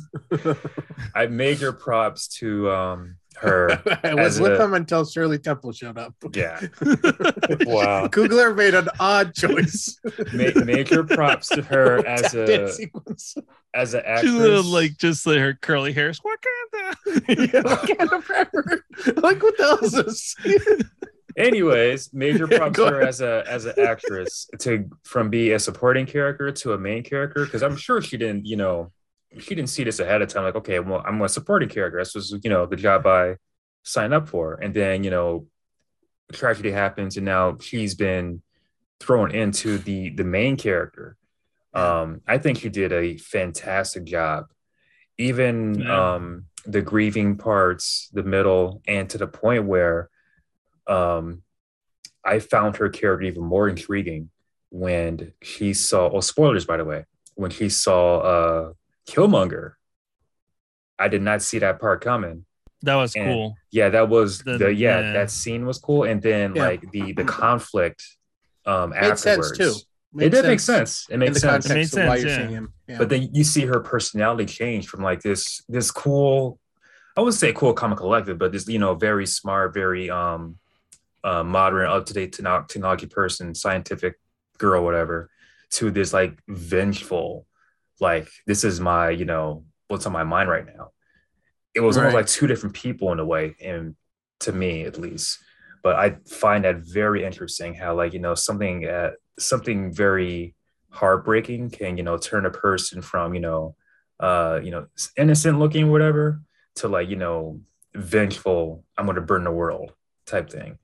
I 1.15 1.27
major 1.27 1.73
props 1.73 2.29
to 2.39 2.71
um 2.71 3.17
her 3.37 3.71
I 4.03 4.15
was 4.15 4.41
with 4.41 4.53
a- 4.53 4.57
them 4.59 4.73
until 4.75 5.05
Shirley 5.05 5.39
Temple 5.39 5.73
showed 5.73 5.99
up. 5.99 6.15
yeah 6.35 6.59
wow 6.81 8.07
Coogler 8.09 8.57
made 8.57 8.73
an 8.75 8.89
odd 8.99 9.35
choice. 9.35 9.99
Ma- 10.33 10.65
major 10.65 11.05
props 11.05 11.49
to 11.49 11.61
her 11.63 12.07
as 12.07 12.33
a 12.35 12.47
dancing 12.47 12.91
was- 12.95 13.37
as 13.75 13.93
an 13.93 14.01
She's 14.01 14.09
actress 14.09 14.33
little, 14.33 14.65
like 14.65 14.97
just 14.97 15.27
like 15.27 15.39
her 15.39 15.53
curly 15.53 15.93
hairs. 15.93 16.19
Wakanda. 16.21 16.97
yeah, 17.29 17.61
Wakanda 17.63 18.23
forever. 18.23 18.85
Like 19.21 19.43
what 19.43 19.59
the 19.59 19.65
hell 19.65 19.79
is 19.83 19.93
this? 19.93 20.35
Anyways, 21.37 22.13
major 22.13 22.47
props 22.57 22.79
her 22.79 23.03
as 23.03 23.21
a 23.21 23.45
as 23.49 23.65
an 23.67 23.79
actress 23.79 24.49
to 24.61 24.89
from 25.05 25.29
be 25.31 25.53
a 25.53 25.59
supporting 25.59 26.07
character 26.07 26.51
to 26.53 26.73
a 26.73 26.79
main 26.79 27.03
character 27.03 27.45
because 27.45 27.63
I'm 27.63 27.77
sure 27.77 28.01
she 28.01 28.17
didn't 28.17 28.47
you 28.47 28.57
know 28.57 28.91
she 29.39 29.55
didn't 29.55 29.69
see 29.69 29.85
this 29.85 30.01
ahead 30.01 30.23
of 30.23 30.29
time 30.29 30.45
like 30.45 30.55
okay 30.57 30.79
well 30.81 31.03
I'm 31.07 31.21
a 31.21 31.29
supporting 31.29 31.69
character 31.69 31.99
this 31.99 32.15
was 32.15 32.39
you 32.43 32.49
know 32.51 32.65
the 32.67 32.77
job 32.77 33.07
I 33.07 33.37
signed 33.83 34.15
up 34.15 34.29
for 34.29 34.55
and 34.55 34.73
then 34.73 35.05
you 35.05 35.11
know 35.11 35.47
tragedy 36.33 36.71
happens 36.71 37.17
and 37.17 37.27
now 37.27 37.57
she's 37.61 37.95
been 37.95 38.43
thrown 38.99 39.31
into 39.31 39.79
the 39.79 40.11
the 40.11 40.25
main 40.25 40.57
character. 40.57 41.17
Um, 41.75 42.23
I 42.27 42.39
think 42.39 42.59
she 42.61 42.71
did 42.71 42.91
a 42.93 43.19
fantastic 43.19 44.05
job. 44.05 44.47
Even 45.19 45.81
Yeah. 45.81 46.15
um 46.15 46.47
the 46.65 46.81
grieving 46.83 47.37
parts, 47.37 48.09
the 48.13 48.25
middle, 48.25 48.83
and 48.89 49.09
to 49.11 49.19
the 49.19 49.29
point 49.29 49.67
where 49.67 50.09
um, 50.89 51.43
I 52.25 52.39
found 52.41 52.77
her 52.77 52.89
character 52.89 53.27
even 53.27 53.43
more 53.45 53.69
intriguing 53.69 54.31
when 54.71 55.33
she 55.43 55.75
saw. 55.75 56.11
Oh, 56.11 56.21
spoilers, 56.21 56.65
by 56.65 56.77
the 56.77 56.85
way. 56.85 57.05
When 57.35 57.51
he 57.51 57.69
saw 57.69 58.19
uh, 58.19 58.73
Killmonger, 59.09 59.73
I 60.99 61.09
did 61.09 61.23
not 61.23 61.43
see 61.43 61.59
that 61.59 61.81
part 61.81 62.01
coming. 62.03 62.45
That 62.83 62.95
was 62.97 63.15
And- 63.15 63.27
cool. 63.27 63.57
Yeah, 63.71 63.89
that 63.91 64.09
was 64.09 64.39
The- 64.41 64.59
the, 64.59 64.75
yeah, 64.75 65.01
yeah. 65.01 65.13
that 65.13 65.31
scene 65.31 65.67
was 65.67 65.79
cool, 65.79 66.05
and 66.05 66.23
then 66.23 66.55
Yeah. 66.55 66.63
like 66.67 66.91
the 66.91 67.13
the 67.13 67.25
conflict 67.25 68.03
um 68.65 68.91
Made 68.91 69.19
sense, 69.19 69.27
afterwards. 69.27 69.59
too. 69.59 69.75
it 70.25 70.31
did 70.31 70.45
make 70.47 70.61
sense. 70.61 71.07
It 71.11 71.19
makes 71.19 71.35
the 71.35 71.41
sense. 71.41 71.67
It 71.67 71.69
made 71.75 71.91
context 71.91 71.97
of 71.99 72.09
why 72.09 72.17
sense, 72.17 72.23
you're 72.23 72.31
yeah. 72.31 72.37
seeing 72.39 72.51
him. 72.51 72.73
Yeah. 72.89 72.99
But 72.99 73.09
then 73.11 73.29
you 73.33 73.45
see 73.45 73.67
her 73.67 73.81
personality 73.81 74.47
change 74.47 74.89
from 74.89 75.03
like 75.03 75.21
this 75.23 75.63
this 75.69 75.91
cool, 75.91 76.59
I 77.17 77.21
would 77.21 77.35
say 77.35 77.53
cool 77.53 77.73
comic 77.75 77.99
collective, 77.99 78.39
but 78.39 78.53
this 78.53 78.67
you 78.69 78.79
know 78.79 78.95
very 78.95 79.27
smart, 79.27 79.75
very 79.75 80.09
um 80.11 80.59
uh, 81.27 81.43
modern, 81.43 81.89
up 81.89 82.07
to 82.07 82.15
date 82.15 82.33
technology 82.33 83.07
person, 83.07 83.55
scientific 83.55 84.15
girl, 84.59 84.85
whatever, 84.85 85.29
to 85.71 85.91
this 85.91 86.13
like 86.13 86.39
vengeful, 86.49 87.47
like 88.01 88.29
this 88.47 88.63
is 88.63 88.79
my 88.79 89.11
you 89.11 89.25
know 89.25 89.65
what's 89.89 90.07
on 90.07 90.13
my 90.13 90.23
mind 90.23 90.49
right 90.49 90.65
now. 90.65 90.93
It 91.75 91.81
was 91.81 91.97
almost 91.97 92.15
like 92.15 92.27
two 92.29 92.47
different 92.47 92.77
people 92.77 93.13
in 93.13 93.19
a 93.19 93.25
way, 93.25 93.57
and 93.61 93.97
to 94.41 94.53
me 94.53 94.85
at 94.85 94.99
least. 94.99 95.39
But 95.83 95.97
I 95.97 96.17
find 96.29 96.65
that 96.65 96.77
very 96.77 97.25
interesting 97.25 97.75
how 97.75 97.97
like 97.97 98.13
you 98.13 98.21
know 98.21 98.37
something 98.37 98.87
uh, 98.87 99.11
something 99.37 99.93
very 99.93 100.55
heartbreaking 100.91 101.71
can 101.71 101.97
you 101.97 102.05
know 102.05 102.17
turn 102.17 102.47
a 102.47 102.51
person 102.51 103.03
from 103.03 103.35
you 103.35 103.41
know 103.41 103.75
uh 104.19 104.59
you 104.63 104.71
know 104.71 104.87
innocent 105.19 105.59
looking 105.59 105.91
whatever 105.91 106.41
to 106.75 106.89
like 106.89 107.11
you 107.11 107.17
know 107.17 107.61
vengeful 107.95 108.83
i'm 108.97 109.05
going 109.05 109.17
to 109.17 109.21
burn 109.21 109.45
the 109.45 109.51
world 109.51 109.93
type 110.25 110.49
thing 110.49 110.79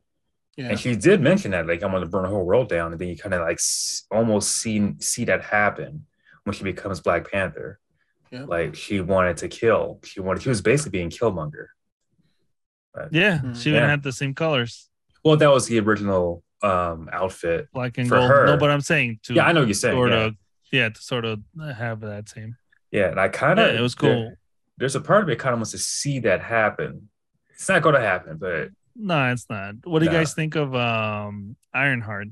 yeah. 0.56 0.68
and 0.68 0.78
she 0.80 0.94
did 0.96 1.20
mention 1.20 1.50
that 1.52 1.66
like 1.66 1.82
i'm 1.82 1.90
going 1.90 2.02
to 2.02 2.08
burn 2.08 2.22
the 2.24 2.28
whole 2.28 2.44
world 2.44 2.68
down 2.68 2.92
and 2.92 3.00
then 3.00 3.08
you 3.08 3.16
kind 3.16 3.34
of 3.34 3.40
like 3.40 3.58
s- 3.58 4.04
almost 4.10 4.56
see 4.58 4.92
see 4.98 5.24
that 5.24 5.42
happen 5.42 6.04
when 6.44 6.54
she 6.54 6.64
becomes 6.64 7.00
black 7.00 7.30
panther 7.30 7.78
Yeah. 8.30 8.44
like 8.44 8.74
she 8.74 9.00
wanted 9.00 9.36
to 9.38 9.48
kill 9.48 10.00
she 10.04 10.20
wanted 10.20 10.42
she 10.42 10.48
was 10.48 10.60
basically 10.62 10.90
being 10.98 11.10
killmonger 11.10 11.66
Yeah, 13.10 13.38
Mm. 13.42 13.56
she 13.56 13.70
even 13.70 13.82
Yeah. 13.82 13.88
had 13.90 14.02
the 14.02 14.12
same 14.12 14.34
colors, 14.34 14.88
well 15.24 15.36
that 15.36 15.50
was 15.50 15.66
the 15.66 15.78
original 15.80 16.42
um 16.62 17.08
outfit 17.12 17.68
black 17.72 17.98
and 17.98 18.08
For 18.08 18.16
gold. 18.18 18.30
her. 18.30 18.46
No, 18.46 18.56
but 18.56 18.70
I'm 18.70 18.80
saying 18.82 19.18
to 19.24 19.34
yeah 19.34 19.46
i 19.46 19.52
know 19.52 19.60
what 19.60 19.66
you're 19.68 19.74
saying 19.74 19.96
sort 19.96 20.12
yeah. 20.12 20.24
of 20.26 20.34
yeah 20.70 20.88
to 20.90 21.00
sort 21.02 21.24
of 21.24 21.40
have 21.76 22.00
that 22.00 22.28
same. 22.28 22.56
yeah 22.92 23.08
and 23.10 23.18
i 23.18 23.28
kind 23.28 23.58
Yeah, 23.58 23.66
of 23.66 23.74
it 23.76 23.80
was 23.80 23.94
cool. 23.96 24.34
there's 24.78 24.94
a 24.94 25.00
part 25.00 25.22
of 25.22 25.28
me 25.28 25.34
kind 25.36 25.54
of 25.54 25.58
wants 25.58 25.72
to 25.72 25.78
see 25.78 26.20
that 26.20 26.40
happen. 26.40 27.08
It's 27.54 27.68
not 27.68 27.82
going 27.82 27.94
to 27.94 28.00
happen, 28.00 28.36
but 28.38 28.70
No, 28.96 29.32
it's 29.32 29.48
not. 29.48 29.76
What 29.84 30.00
do 30.00 30.06
you 30.06 30.12
Nah. 30.12 30.18
guys 30.18 30.34
think 30.34 30.54
of 30.56 30.74
um 30.74 31.56
Ironheart? 31.72 32.28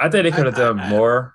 I 0.00 0.08
think 0.08 0.24
they 0.24 0.30
could 0.30 0.46
have 0.46 0.58
I- 0.58 0.62
I- 0.62 0.64
done 0.66 0.80
I- 0.80 0.90
more. 0.90 1.34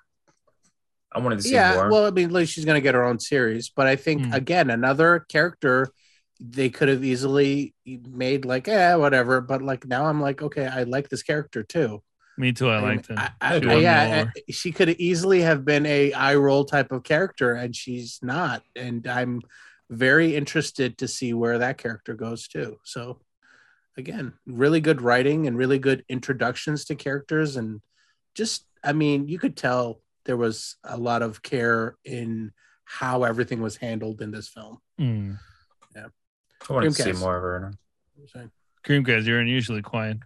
I 1.12 1.20
wanted 1.20 1.36
to 1.36 1.42
see 1.42 1.52
yeah, 1.52 1.74
more. 1.74 1.90
well, 1.90 2.06
I 2.06 2.10
mean, 2.10 2.30
like 2.30 2.48
she's 2.48 2.64
going 2.64 2.74
to 2.74 2.80
get 2.80 2.94
her 2.96 3.04
own 3.04 3.20
series, 3.20 3.68
but 3.68 3.86
I 3.86 3.94
think 3.94 4.26
Hmm. 4.26 4.32
again, 4.32 4.68
another 4.70 5.20
character 5.28 5.88
they 6.40 6.68
could 6.68 6.88
have 6.88 7.04
easily 7.04 7.72
made 7.86 8.44
like, 8.44 8.66
eh, 8.66 8.94
whatever. 8.96 9.40
But 9.40 9.62
like 9.62 9.86
now, 9.86 10.06
I'm 10.06 10.20
like, 10.20 10.42
okay, 10.42 10.66
I 10.66 10.82
like 10.82 11.08
this 11.08 11.22
character 11.22 11.62
too. 11.62 12.02
Me 12.36 12.52
too. 12.52 12.68
I 12.68 12.78
mean, 12.80 12.88
liked 12.96 13.10
it. 13.10 13.18
I- 13.18 13.30
I- 13.40 13.60
She 13.60 13.68
I- 13.68 13.74
yeah. 13.76 14.24
I- 14.36 14.52
she 14.52 14.72
could 14.72 14.88
easily 14.90 15.42
have 15.42 15.64
been 15.64 15.86
a 15.86 16.12
eye 16.14 16.34
roll 16.34 16.64
type 16.64 16.90
of 16.90 17.04
character, 17.04 17.52
and 17.54 17.76
she's 17.76 18.18
not. 18.20 18.64
And 18.74 19.06
I'm 19.06 19.40
very 19.90 20.34
interested 20.34 20.98
to 20.98 21.06
see 21.06 21.32
where 21.32 21.58
that 21.58 21.78
character 21.78 22.14
goes 22.14 22.48
too. 22.48 22.80
So, 22.82 23.20
again, 23.96 24.32
really 24.46 24.80
good 24.80 25.00
writing 25.00 25.46
and 25.46 25.56
really 25.56 25.78
good 25.78 26.04
introductions 26.08 26.84
to 26.86 26.94
characters, 26.94 27.56
and 27.56 27.80
just, 28.34 28.66
I 28.82 28.92
mean, 28.92 29.28
you 29.28 29.38
could 29.38 29.56
tell 29.56 30.00
there 30.24 30.36
was 30.36 30.76
a 30.84 30.96
lot 30.96 31.22
of 31.22 31.42
care 31.42 31.96
in 32.04 32.52
how 32.84 33.24
everything 33.24 33.60
was 33.62 33.76
handled 33.76 34.20
in 34.20 34.30
this 34.30 34.48
film. 34.48 34.78
Mm. 35.00 35.38
I 35.96 36.72
wanted 36.72 36.94
to 36.94 37.02
see 37.02 37.12
more 37.12 37.36
of 37.36 37.42
her. 37.42 37.72
Creamcast, 38.86 39.26
you're 39.26 39.40
unusually 39.40 39.82
quiet. 39.82 40.16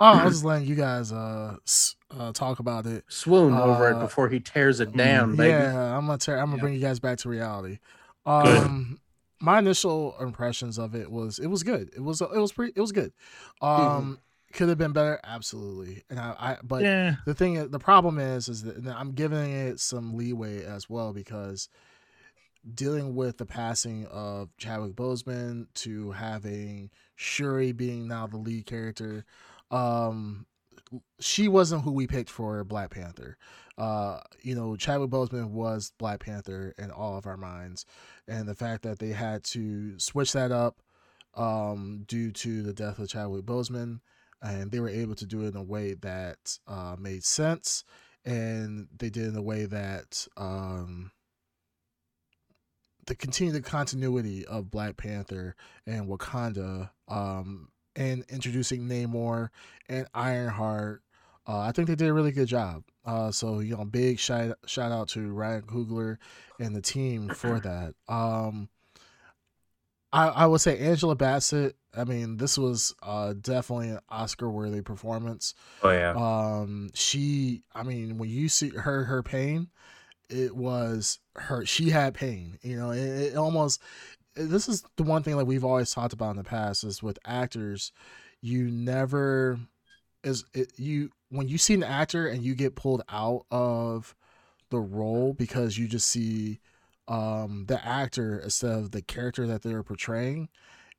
Oh, 0.00 0.04
I 0.06 0.24
was 0.24 0.34
just 0.34 0.44
letting 0.44 0.68
you 0.68 0.76
guys 0.76 1.10
uh, 1.10 1.56
s- 1.66 1.96
uh 2.16 2.30
talk 2.32 2.60
about 2.60 2.86
it. 2.86 3.02
Swoon 3.08 3.52
over 3.52 3.90
it 3.90 3.96
Uh, 3.96 4.00
before 4.00 4.28
he 4.28 4.38
tears 4.38 4.78
it 4.78 4.96
down, 4.96 5.34
baby. 5.34 5.50
Yeah, 5.50 5.96
I'm 5.96 6.06
gonna 6.06 6.18
tear, 6.18 6.38
I'm 6.38 6.46
gonna 6.46 6.56
Yeah. 6.58 6.60
bring 6.60 6.74
you 6.74 6.80
guys 6.80 7.00
back 7.00 7.18
to 7.18 7.28
reality. 7.28 7.80
Good. 8.24 8.56
Um, 8.58 9.00
my 9.40 9.58
initial 9.58 10.16
impressions 10.20 10.78
of 10.78 10.94
it 10.94 11.10
was 11.10 11.38
it 11.38 11.46
was 11.48 11.62
good. 11.62 11.90
It 11.94 12.00
was 12.00 12.20
it 12.20 12.30
was 12.32 12.52
pretty 12.52 12.72
it 12.76 12.80
was 12.80 12.92
good. 12.92 13.12
Um, 13.62 14.18
could 14.54 14.68
have 14.70 14.78
been 14.78 14.92
better, 14.92 15.20
absolutely. 15.24 16.04
And 16.08 16.18
I, 16.18 16.34
I 16.38 16.56
but 16.62 16.82
yeah, 16.82 17.16
the 17.26 17.34
thing 17.34 17.56
is- 17.56 17.70
the 17.70 17.78
problem 17.78 18.18
is 18.18 18.48
is 18.48 18.62
that 18.62 18.86
I'm 18.96 19.12
giving 19.12 19.52
it 19.52 19.78
some 19.80 20.16
leeway 20.16 20.64
as 20.64 20.88
well 20.88 21.12
because 21.12 21.68
dealing 22.74 23.14
with 23.14 23.38
the 23.38 23.46
passing 23.46 24.06
of 24.06 24.50
Chadwick 24.58 24.94
Boseman 24.94 25.66
to 25.74 26.10
having 26.12 26.90
Shuri 27.14 27.72
being 27.72 28.08
now 28.08 28.26
the 28.26 28.36
lead 28.36 28.66
character, 28.66 29.24
um, 29.70 30.46
she 31.20 31.48
wasn't 31.48 31.82
who 31.82 31.92
we 31.92 32.06
picked 32.06 32.30
for 32.30 32.62
Black 32.64 32.90
Panther. 32.90 33.36
Uh, 33.78 34.18
you 34.42 34.56
know, 34.56 34.74
Chadwick 34.76 35.10
Boseman 35.10 35.50
was 35.50 35.92
Black 35.98 36.20
Panther 36.20 36.74
in 36.78 36.90
all 36.90 37.16
of 37.16 37.26
our 37.26 37.36
minds, 37.36 37.86
and 38.26 38.48
the 38.48 38.54
fact 38.54 38.82
that 38.82 38.98
they 38.98 39.10
had 39.10 39.44
to 39.44 39.98
switch 39.98 40.32
that 40.32 40.50
up 40.50 40.80
um, 41.34 42.04
due 42.08 42.32
to 42.32 42.62
the 42.62 42.74
death 42.74 42.98
of 42.98 43.08
Chadwick 43.08 43.44
Boseman, 43.44 44.00
and 44.42 44.72
they 44.72 44.80
were 44.80 44.88
able 44.88 45.14
to 45.14 45.26
do 45.26 45.42
it 45.42 45.48
in 45.48 45.56
a 45.56 45.62
way 45.62 45.94
that 45.94 46.58
uh, 46.66 46.96
made 46.98 47.22
sense, 47.22 47.84
and 48.24 48.88
they 48.98 49.10
did 49.10 49.26
it 49.26 49.28
in 49.28 49.36
a 49.36 49.42
way 49.42 49.64
that 49.64 50.26
um, 50.36 51.12
the 53.06 53.14
continued 53.14 53.64
continuity 53.64 54.44
of 54.44 54.70
Black 54.72 54.96
Panther 54.96 55.54
and 55.86 56.08
Wakanda, 56.08 56.90
um, 57.06 57.68
and 57.96 58.24
introducing 58.28 58.88
Namor 58.88 59.48
and 59.88 60.06
Ironheart. 60.14 61.02
Uh, 61.46 61.60
I 61.60 61.72
think 61.72 61.88
they 61.88 61.94
did 61.94 62.08
a 62.08 62.12
really 62.12 62.32
good 62.32 62.48
job. 62.48 62.84
Uh, 63.08 63.30
so 63.30 63.60
you 63.60 63.74
know, 63.74 63.86
big 63.86 64.18
shout 64.18 64.58
shout 64.66 64.92
out 64.92 65.08
to 65.08 65.32
Ryan 65.32 65.62
Coogler 65.62 66.18
and 66.60 66.76
the 66.76 66.82
team 66.82 67.28
for 67.34 67.58
that. 67.58 67.94
Um, 68.06 68.68
I 70.12 70.28
I 70.28 70.46
would 70.46 70.60
say 70.60 70.78
Angela 70.78 71.16
Bassett. 71.16 71.76
I 71.96 72.04
mean, 72.04 72.36
this 72.36 72.58
was 72.58 72.94
uh, 73.02 73.32
definitely 73.40 73.88
an 73.88 74.00
Oscar 74.10 74.50
worthy 74.50 74.82
performance. 74.82 75.54
Oh 75.82 75.90
yeah, 75.90 76.12
Um, 76.14 76.90
she, 76.92 77.62
I 77.74 77.82
mean, 77.82 78.18
when 78.18 78.28
you 78.28 78.50
see 78.50 78.68
her, 78.68 79.04
her 79.04 79.22
pain, 79.22 79.68
it 80.28 80.54
was 80.54 81.18
her. 81.34 81.64
She 81.64 81.88
had 81.88 82.12
pain. 82.12 82.58
You 82.60 82.76
know, 82.76 82.90
it, 82.90 83.32
it 83.32 83.36
almost. 83.36 83.80
This 84.34 84.68
is 84.68 84.84
the 84.96 85.02
one 85.02 85.22
thing 85.22 85.38
that 85.38 85.46
we've 85.46 85.64
always 85.64 85.92
talked 85.92 86.12
about 86.12 86.32
in 86.32 86.36
the 86.36 86.44
past 86.44 86.84
is 86.84 87.02
with 87.02 87.18
actors, 87.24 87.90
you 88.42 88.70
never 88.70 89.58
is 90.24 90.44
it 90.52 90.72
you 90.76 91.10
when 91.30 91.48
you 91.48 91.58
see 91.58 91.74
an 91.74 91.82
actor 91.82 92.26
and 92.26 92.42
you 92.42 92.54
get 92.54 92.74
pulled 92.74 93.02
out 93.08 93.44
of 93.50 94.14
the 94.70 94.78
role 94.78 95.32
because 95.32 95.78
you 95.78 95.88
just 95.88 96.08
see 96.08 96.60
um 97.06 97.64
the 97.68 97.84
actor 97.86 98.38
instead 98.38 98.72
of 98.72 98.90
the 98.90 99.00
character 99.02 99.46
that 99.46 99.62
they're 99.62 99.82
portraying 99.82 100.48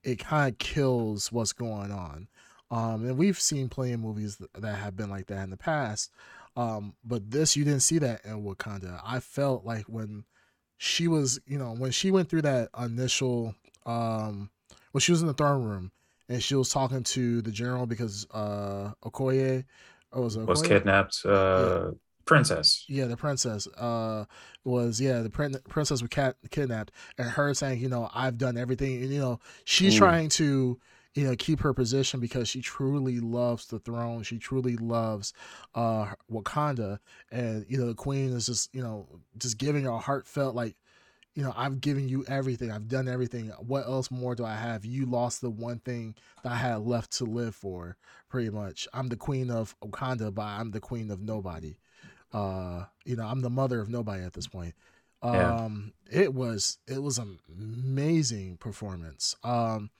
it 0.03 0.17
kind 0.17 0.51
of 0.51 0.57
kills 0.59 1.31
what's 1.31 1.51
going 1.51 1.91
on. 1.91 2.27
Um 2.71 3.05
and 3.05 3.17
we've 3.17 3.39
seen 3.39 3.69
plenty 3.69 3.93
of 3.93 3.99
movies 3.99 4.41
that 4.53 4.75
have 4.75 4.95
been 4.95 5.09
like 5.09 5.27
that 5.27 5.43
in 5.43 5.49
the 5.49 5.57
past 5.57 6.11
um 6.55 6.93
but 7.03 7.29
this 7.29 7.55
you 7.55 7.63
didn't 7.63 7.81
see 7.81 7.99
that 7.99 8.23
in 8.25 8.43
wakanda. 8.43 8.99
I 9.05 9.19
felt 9.19 9.65
like 9.65 9.85
when 9.85 10.25
she 10.77 11.07
was 11.07 11.39
you 11.45 11.57
know 11.59 11.73
when 11.73 11.91
she 11.91 12.09
went 12.11 12.29
through 12.29 12.43
that 12.43 12.69
initial 12.79 13.53
um 13.85 14.49
when 14.91 15.01
she 15.01 15.11
was 15.11 15.21
in 15.21 15.27
the 15.27 15.33
throne 15.33 15.63
room 15.63 15.91
and 16.27 16.41
she 16.41 16.55
was 16.55 16.69
talking 16.69 17.03
to 17.03 17.41
the 17.41 17.51
general 17.51 17.85
because 17.85 18.25
uh 18.31 18.91
okoye 19.03 19.63
or 20.11 20.23
was 20.23 20.37
was 20.37 20.61
kidnapped. 20.61 21.25
Uh, 21.25 21.91
princess. 22.25 22.85
yeah 22.87 23.05
the 23.05 23.17
princess 23.17 23.67
uh 23.77 24.23
was 24.63 25.01
yeah 25.01 25.21
the 25.21 25.29
prin- 25.31 25.55
princess 25.67 25.99
was 25.99 26.09
cat- 26.09 26.35
kidnapped 26.51 26.91
and 27.17 27.27
her 27.27 27.55
saying 27.55 27.79
you 27.79 27.89
know 27.89 28.07
i've 28.13 28.37
done 28.37 28.55
everything 28.55 29.01
and 29.01 29.11
you 29.11 29.19
know 29.19 29.39
she's 29.65 29.95
Ooh. 29.95 29.97
trying 29.99 30.29
to 30.29 30.79
you 31.15 31.23
know 31.23 31.35
keep 31.37 31.59
her 31.59 31.73
position 31.73 32.19
because 32.19 32.47
she 32.47 32.61
truly 32.61 33.19
loves 33.19 33.65
the 33.65 33.79
throne 33.79 34.21
she 34.21 34.37
truly 34.37 34.77
loves 34.77 35.33
uh 35.73 36.05
wakanda 36.31 36.99
and 37.31 37.65
you 37.67 37.79
know 37.79 37.87
the 37.87 37.95
queen 37.95 38.31
is 38.31 38.45
just 38.45 38.69
you 38.75 38.81
know 38.83 39.07
just 39.39 39.57
giving 39.57 39.85
her 39.85 39.89
a 39.89 39.97
heartfelt 39.97 40.53
like 40.53 40.75
you 41.39 41.45
know 41.45 41.53
i've 41.55 41.79
given 41.79 42.09
you 42.09 42.25
everything. 42.27 42.69
I've 42.69 42.89
done 42.89 43.07
everything. 43.07 43.47
What 43.59 43.85
else 43.85 44.11
more 44.11 44.35
do 44.35 44.43
i 44.43 44.55
have? 44.55 44.83
You 44.83 45.05
lost 45.05 45.39
the 45.39 45.49
one 45.49 45.79
thing 45.79 46.15
that 46.43 46.51
i 46.51 46.55
had 46.57 46.81
left 46.81 47.13
to 47.13 47.23
live 47.23 47.55
for 47.55 47.95
pretty 48.27 48.49
much. 48.49 48.89
I'm 48.93 49.07
the 49.07 49.15
queen 49.15 49.49
of 49.49 49.73
wakanda 49.79 50.33
but 50.33 50.43
i'm 50.43 50.71
the 50.71 50.81
queen 50.81 51.09
of 51.09 51.21
nobody. 51.21 51.77
Uh 52.33 52.83
you 53.05 53.15
know 53.15 53.25
i'm 53.25 53.39
the 53.39 53.49
mother 53.49 53.79
of 53.79 53.87
nobody 53.87 54.21
at 54.23 54.33
this 54.33 54.47
point. 54.47 54.73
Yeah. 55.23 55.55
Um, 55.55 55.93
it 56.11 56.33
was 56.33 56.77
it 56.87 57.01
was 57.01 57.17
an 57.17 57.39
amazing 57.57 58.57
performance. 58.57 59.35
Um, 59.43 59.91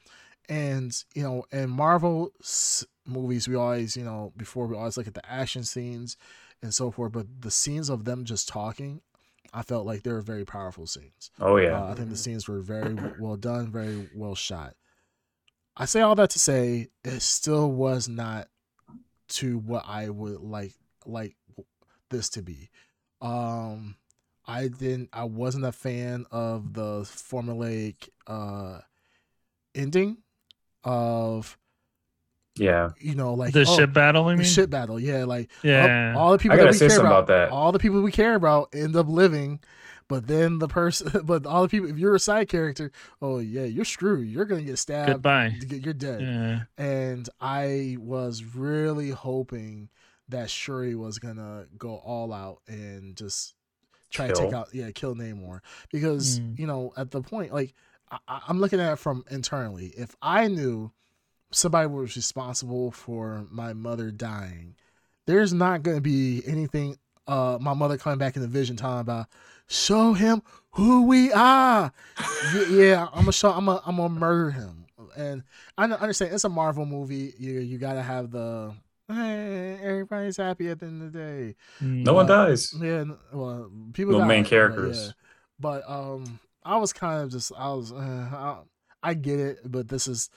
and 0.50 0.92
you 1.14 1.24
know, 1.24 1.46
in 1.52 1.70
Marvel 1.70 2.32
s- 2.42 2.86
movies, 3.06 3.48
we 3.48 3.56
always 3.56 3.96
you 3.96 4.04
know 4.04 4.34
before 4.36 4.68
we 4.68 4.76
always 4.76 4.98
look 4.98 5.08
at 5.08 5.14
the 5.14 5.32
action 5.32 5.64
scenes 5.64 6.18
and 6.62 6.74
so 6.74 6.92
forth, 6.92 7.14
but 7.14 7.28
the 7.42 7.52
scenes 7.52 7.90
of 7.90 8.04
them 8.04 8.26
just 8.26 8.50
talking, 8.50 9.02
I 9.54 9.64
felt 9.64 9.86
like 9.86 10.04
they 10.04 10.12
were 10.12 10.22
very 10.22 10.46
powerful 10.46 10.86
scenes. 10.88 11.32
Oh 11.40 11.58
yeah. 11.58 11.82
Uh, 11.82 11.92
I 11.92 11.94
think 11.96 12.10
the 12.10 12.18
scenes 12.18 12.48
were 12.48 12.62
very 12.62 12.98
well 13.20 13.36
done, 13.36 13.72
very 13.72 14.10
well 14.14 14.36
shot. 14.36 14.76
I 15.76 15.86
say 15.86 16.02
all 16.02 16.16
that 16.16 16.32
to 16.32 16.40
say 16.40 16.90
it 17.04 17.22
still 17.22 17.72
was 17.72 18.10
not 18.10 18.48
to 19.30 19.58
what 19.60 19.86
I 19.88 20.10
would 20.10 20.42
like 20.42 20.74
like 21.06 21.36
this 22.10 22.30
to 22.30 22.42
be. 22.42 22.70
Um 23.22 23.96
I 24.46 24.68
didn't 24.68 25.10
I 25.14 25.26
wasn't 25.26 25.66
a 25.66 25.72
fan 25.72 26.26
of 26.32 26.74
the 26.74 27.02
formulaic 27.02 28.10
uh 28.28 28.80
ending 29.76 30.18
of 30.84 31.58
yeah. 32.60 32.90
you 33.00 33.16
know 33.16 33.34
like 33.34 33.54
the 33.54 33.62
oh, 33.68 33.76
ship 33.78 33.94
battle, 33.94 34.26
I 34.28 34.36
the 34.36 34.44
ship 34.44 34.70
battle. 34.70 35.00
Yeah, 35.00 35.26
like 35.26 35.50
yeah. 35.64 36.14
all, 36.18 36.32
the 36.32 36.38
people 36.38 36.54
I 36.54 36.58
that 36.58 36.64
gotta 36.64 36.72
we 36.74 36.78
say 36.78 36.88
care 36.88 37.00
about, 37.00 37.12
about 37.12 37.28
that. 37.28 37.50
all 37.50 37.72
the 37.72 37.80
people 37.80 38.02
we 38.02 38.12
care 38.12 38.36
about 38.36 38.70
end 38.74 38.96
up 38.96 39.08
living, 39.08 39.60
but 40.08 40.28
then 40.28 40.60
the 40.60 40.68
person, 40.68 41.10
but 41.24 41.46
all 41.46 41.64
the 41.64 41.70
people, 41.70 41.90
if 41.90 41.98
you're 41.98 42.16
a 42.16 42.20
side 42.20 42.50
character, 42.50 42.92
oh 43.22 43.40
yeah, 43.40 43.64
you're 43.64 43.86
screwed. 43.86 44.28
You're 44.28 44.46
gonna 44.46 44.64
get 44.64 44.78
stabbed. 44.78 45.12
Goodbye. 45.12 45.56
You're 45.70 45.94
dead. 45.94 46.22
Yeah. 46.22 46.62
And 46.78 47.30
I 47.40 47.98
was 48.00 48.44
really 48.44 49.12
hoping 49.12 49.90
that 50.30 50.50
Shuri 50.50 50.96
was 50.96 51.18
gonna 51.20 51.66
go 51.78 51.96
all 51.96 52.34
out 52.34 52.62
and 52.68 53.16
just 53.16 53.56
try 54.12 54.28
to 54.28 54.34
take 54.34 54.54
out, 54.54 54.70
yeah, 54.74 54.90
kill 54.92 55.16
Namor 55.16 55.60
because 55.92 56.40
Mm. 56.40 56.60
you 56.60 56.68
know 56.68 56.92
at 56.98 57.12
the 57.12 57.22
point, 57.22 57.54
like 57.54 57.74
I, 58.12 58.18
I- 58.28 58.42
I'm 58.48 58.60
looking 58.60 58.80
at 58.80 58.94
it 58.94 58.96
from 58.98 59.24
internally. 59.30 59.88
If 59.98 60.16
I 60.22 60.48
knew 60.48 60.92
somebody 61.52 61.88
was 61.88 62.16
responsible 62.16 62.92
for 62.92 63.46
my 63.50 63.74
mother 63.74 64.12
dying, 64.12 64.76
there's 65.28 65.54
not 65.54 65.84
going 65.84 65.98
to 65.98 66.02
be 66.02 66.42
anything. 66.46 66.98
Uh, 67.28 67.58
my 67.62 67.74
mother 67.74 67.98
coming 67.98 68.18
back 68.18 68.36
in 68.36 68.42
the 68.42 68.48
vision 68.48 68.76
talking 68.76 69.02
about 69.02 69.28
show 69.68 70.14
him 70.14 70.42
who 70.72 71.04
we 71.04 71.32
are. 71.32 71.92
Y- 72.56 72.66
yeah, 72.72 73.08
I'm 73.14 73.22
gonna 73.22 73.32
show. 73.34 73.52
I'm 73.52 73.66
gonna. 73.66 73.82
I'm 73.86 73.98
gonna 73.98 74.10
murder 74.10 74.50
him. 74.52 74.86
And 75.16 75.44
I 75.78 75.86
understand 75.86 76.34
it's 76.34 76.44
a 76.44 76.50
Marvel 76.50 76.86
movie. 76.88 77.34
You 77.38 77.60
you 77.60 77.78
gotta 77.78 78.02
have 78.02 78.32
the. 78.32 78.74
Hey, 79.08 79.78
everybody's 79.84 80.38
happy 80.38 80.70
at 80.70 80.80
the 80.80 80.86
end 80.88 81.02
of 81.04 81.12
the 81.14 81.20
day. 81.20 81.56
No 81.82 82.14
one 82.14 82.26
Uh, 82.30 82.46
dies. 82.48 82.74
Yeah, 82.80 83.06
well, 83.34 83.72
people. 83.94 84.14
No 84.14 84.20
die, 84.20 84.28
main 84.28 84.44
but 84.44 84.50
characters. 84.50 85.06
yeah. 85.08 85.12
But 85.60 85.84
um, 85.90 86.40
I 86.64 86.78
was 86.78 86.94
kind 86.94 87.24
of 87.24 87.32
just. 87.32 87.52
I 87.58 87.70
was. 87.74 87.92
Uh, 87.92 87.96
I, 88.32 88.58
I 89.04 89.14
get 89.14 89.40
it, 89.40 89.60
but 89.66 89.88
this 89.88 90.08
is 90.08 90.30
w- 90.30 90.34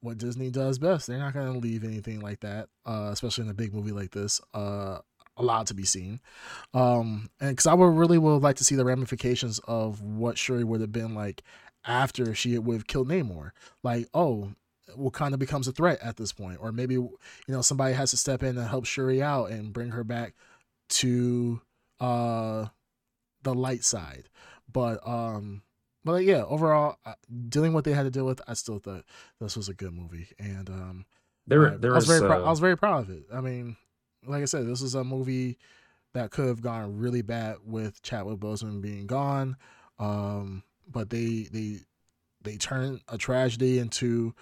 what 0.00 0.18
Disney 0.18 0.50
does 0.50 0.78
best. 0.78 1.06
They're 1.06 1.18
not 1.18 1.34
going 1.34 1.52
to 1.52 1.58
leave 1.58 1.84
anything 1.84 2.20
like 2.20 2.40
that, 2.40 2.68
uh, 2.86 3.10
especially 3.12 3.44
in 3.44 3.50
a 3.50 3.54
big 3.54 3.74
movie 3.74 3.92
like 3.92 4.10
this, 4.10 4.40
uh, 4.54 4.98
allowed 5.36 5.66
to 5.68 5.74
be 5.74 5.84
seen. 5.84 6.20
Um, 6.74 7.28
and 7.40 7.50
because 7.50 7.66
I 7.66 7.74
would 7.74 7.86
really 7.86 8.18
would 8.18 8.42
like 8.42 8.56
to 8.56 8.64
see 8.64 8.74
the 8.74 8.84
ramifications 8.84 9.58
of 9.60 10.00
what 10.02 10.38
Shuri 10.38 10.64
would 10.64 10.80
have 10.80 10.92
been 10.92 11.14
like 11.14 11.42
after 11.84 12.34
she 12.34 12.58
would 12.58 12.74
have 12.74 12.86
killed 12.86 13.08
Namor. 13.08 13.50
Like, 13.82 14.08
oh, 14.14 14.52
Wakanda 14.96 15.38
becomes 15.38 15.68
a 15.68 15.72
threat 15.72 15.98
at 16.02 16.16
this 16.16 16.32
point, 16.32 16.58
or 16.60 16.72
maybe 16.72 16.94
you 16.94 17.18
know 17.48 17.62
somebody 17.62 17.94
has 17.94 18.10
to 18.10 18.16
step 18.16 18.42
in 18.42 18.58
and 18.58 18.68
help 18.68 18.86
Shuri 18.86 19.22
out 19.22 19.50
and 19.50 19.72
bring 19.72 19.90
her 19.90 20.04
back 20.04 20.34
to 20.90 21.60
uh 22.00 22.66
the 23.42 23.54
light 23.54 23.84
side. 23.84 24.28
But 24.72 25.06
um 25.06 25.62
but 26.04 26.24
yeah, 26.24 26.42
overall 26.44 26.98
uh, 27.04 27.14
dealing 27.48 27.72
with 27.72 27.80
what 27.80 27.84
they 27.84 27.92
had 27.92 28.04
to 28.04 28.10
deal 28.10 28.26
with, 28.26 28.40
I 28.46 28.54
still 28.54 28.78
thought 28.78 29.04
this 29.40 29.56
was 29.56 29.68
a 29.68 29.74
good 29.74 29.92
movie 29.92 30.28
and 30.38 30.68
um 30.70 31.06
There, 31.46 31.74
I, 31.74 31.76
there 31.76 31.92
I 31.92 31.96
was 31.96 32.06
very 32.06 32.20
uh, 32.28 32.40
I 32.44 32.50
was 32.50 32.60
very 32.60 32.76
proud 32.76 33.04
of 33.04 33.10
it. 33.10 33.24
I 33.32 33.40
mean, 33.40 33.76
like 34.26 34.42
I 34.42 34.46
said, 34.46 34.66
this 34.66 34.82
is 34.82 34.94
a 34.94 35.04
movie 35.04 35.58
that 36.12 36.30
could 36.30 36.48
have 36.48 36.60
gone 36.62 36.98
really 36.98 37.22
bad 37.22 37.56
with 37.64 38.02
Chadwick 38.02 38.38
Boseman 38.38 38.80
being 38.80 39.06
gone. 39.06 39.56
Um, 39.98 40.62
but 40.90 41.10
they 41.10 41.48
they 41.52 41.78
they 42.42 42.56
turned 42.56 43.00
a 43.08 43.18
tragedy 43.18 43.78
into 43.78 44.34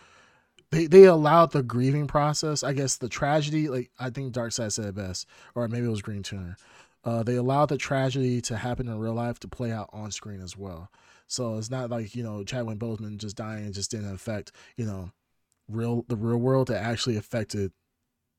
they 0.70 0.86
they 0.86 1.04
allowed 1.04 1.52
the 1.52 1.62
grieving 1.62 2.06
process. 2.06 2.62
I 2.62 2.72
guess 2.72 2.96
the 2.96 3.08
tragedy, 3.08 3.68
like 3.68 3.90
I 3.98 4.10
think 4.10 4.32
Darkseid 4.32 4.72
said 4.72 4.86
it 4.86 4.94
best, 4.94 5.26
or 5.54 5.66
maybe 5.68 5.86
it 5.86 5.90
was 5.90 6.02
Green 6.02 6.22
Tuner. 6.22 6.56
Uh, 7.04 7.22
they 7.22 7.36
allowed 7.36 7.68
the 7.70 7.78
tragedy 7.78 8.40
to 8.42 8.56
happen 8.56 8.88
in 8.88 8.98
real 8.98 9.14
life 9.14 9.38
to 9.40 9.48
play 9.48 9.72
out 9.72 9.88
on 9.92 10.10
screen 10.10 10.40
as 10.40 10.56
well. 10.56 10.90
So 11.28 11.56
it's 11.58 11.70
not 11.70 11.90
like 11.90 12.14
you 12.16 12.22
know 12.22 12.42
Chadwick 12.42 12.78
Boseman 12.78 13.18
just 13.18 13.36
dying 13.36 13.72
just 13.72 13.90
didn't 13.90 14.12
affect 14.12 14.50
you 14.76 14.84
know 14.86 15.12
real 15.68 16.04
the 16.08 16.16
real 16.16 16.38
world. 16.38 16.70
It 16.70 16.74
actually 16.74 17.16
affected 17.16 17.70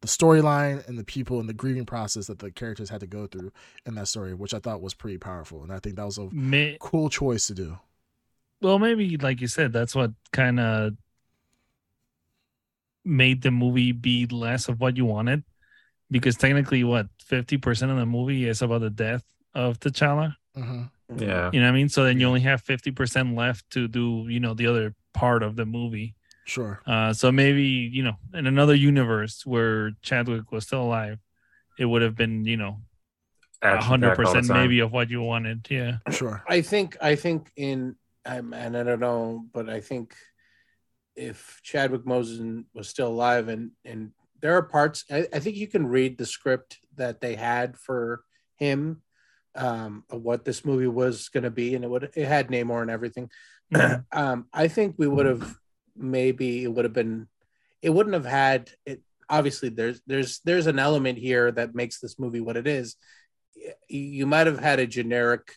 the 0.02 0.07
storyline 0.07 0.88
and 0.88 0.98
the 0.98 1.03
people 1.03 1.40
and 1.40 1.49
the 1.49 1.53
grieving 1.53 1.86
process 1.86 2.28
that 2.28 2.40
the 2.40 2.49
characters 2.52 2.90
had 2.90 3.02
to 3.02 3.07
go 3.07 3.28
through 3.28 3.52
in 3.86 3.95
that 3.95 4.07
story, 4.07 4.34
which 4.34 4.53
I 4.53 4.60
thought 4.60 4.82
was 4.82 4.94
pretty 4.94 5.18
powerful. 5.18 5.61
And 5.61 5.72
I 5.72 5.80
think 5.80 5.98
that 5.98 6.06
was 6.06 6.18
a 6.18 6.30
May, 6.32 6.78
cool 6.80 7.10
choice 7.10 7.48
to 7.48 7.53
do. 7.53 7.78
well, 8.61 8.80
maybe 8.80 9.18
like 9.18 9.41
you 9.41 9.48
said, 9.48 9.74
that's 9.74 9.94
what 9.95 10.11
kind 10.32 10.60
of 10.60 10.94
made 13.06 13.41
the 13.41 13.52
movie 13.52 13.91
be 13.91 14.26
less 14.28 14.68
of 14.68 14.80
what 14.80 14.98
you 14.98 15.06
wanted, 15.06 15.44
because 16.10 16.36
technically, 16.38 16.84
what 16.84 17.07
fifty 17.24 17.57
percent 17.57 17.91
of 17.91 17.98
the 17.98 18.06
movie 18.06 18.48
is 18.48 18.61
about 18.61 18.82
the 18.82 18.90
death 18.90 19.24
of 19.53 19.80
T'Challa. 19.80 20.36
hmm 20.56 20.84
yeah. 21.15 21.49
You 21.52 21.60
know 21.60 21.65
what 21.65 21.73
I 21.73 21.76
mean? 21.76 21.90
So 21.90 22.03
then 22.03 22.19
you 22.19 22.27
only 22.27 22.41
have 22.41 22.61
fifty 22.61 22.91
percent 22.91 23.36
left 23.36 23.69
to 23.72 23.88
do, 23.88 24.27
you 24.30 24.40
know, 24.40 24.53
the 24.53 24.68
other 24.68 24.95
part 25.14 25.44
of 25.44 25.56
the 25.56 25.65
movie. 25.65 26.15
Sure. 26.45 26.81
Uh, 26.86 27.14
so 27.14 27.31
maybe 27.31 27.64
you 27.64 28.03
know, 28.03 28.15
in 28.34 28.48
another 28.48 28.76
universe 28.76 29.45
where 29.45 29.91
Chadwick 30.02 30.52
was 30.52 30.65
still 30.65 30.84
alive, 30.84 31.19
it 31.77 31.86
would 31.86 32.02
have 32.02 32.15
been, 32.15 32.45
you 32.45 32.57
know, 32.57 32.81
a 33.61 33.81
hundred 33.81 34.11
Action-packed 34.11 34.27
all 34.27 34.34
the 34.34 34.40
percent 34.40 34.57
maybe 34.57 34.80
of 34.80 34.91
what 34.91 35.10
you 35.10 35.22
wanted. 35.22 35.68
Yeah. 35.69 35.98
Sure. 36.11 36.44
I 36.48 36.61
think 36.61 36.98
I 37.02 37.15
think 37.15 37.52
in 37.56 37.95
um, 38.26 38.53
and 38.53 38.77
I 38.77 38.84
don't 38.84 38.99
know, 38.99 39.45
but 39.53 39.69
I 39.69 39.81
think 39.81 40.15
if 41.15 41.60
Chadwick 41.64 42.03
Boseman 42.03 42.65
was 42.73 42.88
still 42.88 43.10
alive 43.10 43.48
and 43.48 43.72
and 43.84 44.11
there 44.41 44.56
are 44.56 44.64
parts 44.64 45.06
I, 45.11 45.27
I 45.34 45.40
think 45.40 45.57
you 45.57 45.68
can 45.68 45.88
read 45.88 46.18
the 46.18 46.26
script 46.26 46.80
that 46.95 47.19
they 47.19 47.36
had 47.36 47.77
for 47.77 48.23
him 48.57 49.02
um 49.55 50.03
of 50.09 50.21
what 50.21 50.45
this 50.45 50.63
movie 50.63 50.88
was 50.88 51.30
going 51.30 51.43
to 51.43 51.49
be 51.49 51.73
and 51.76 51.84
it 51.84 51.89
would 51.89 52.09
it 52.15 52.26
had 52.27 52.49
Namor 52.49 52.81
and 52.81 52.91
everything. 52.91 53.30
Mhm. 53.73 54.05
um 54.11 54.47
I 54.53 54.67
think 54.67 54.95
we 54.97 55.07
would 55.07 55.26
have 55.26 55.55
maybe 55.95 56.63
it 56.63 56.67
would 56.73 56.85
have 56.85 56.93
been 56.93 57.27
it 57.81 57.89
wouldn't 57.89 58.13
have 58.13 58.26
had 58.26 58.71
it 58.85 59.01
obviously 59.30 59.69
there's 59.69 60.01
there's 60.07 60.39
there's 60.45 60.67
an 60.67 60.80
element 60.80 61.17
here 61.17 61.51
that 61.51 61.76
makes 61.76 61.99
this 61.99 62.17
movie 62.19 62.39
what 62.41 62.57
it 62.57 62.67
is. 62.67 62.95
You 63.88 64.26
might 64.26 64.47
have 64.47 64.59
had 64.59 64.80
a 64.80 64.88
generic 64.88 65.55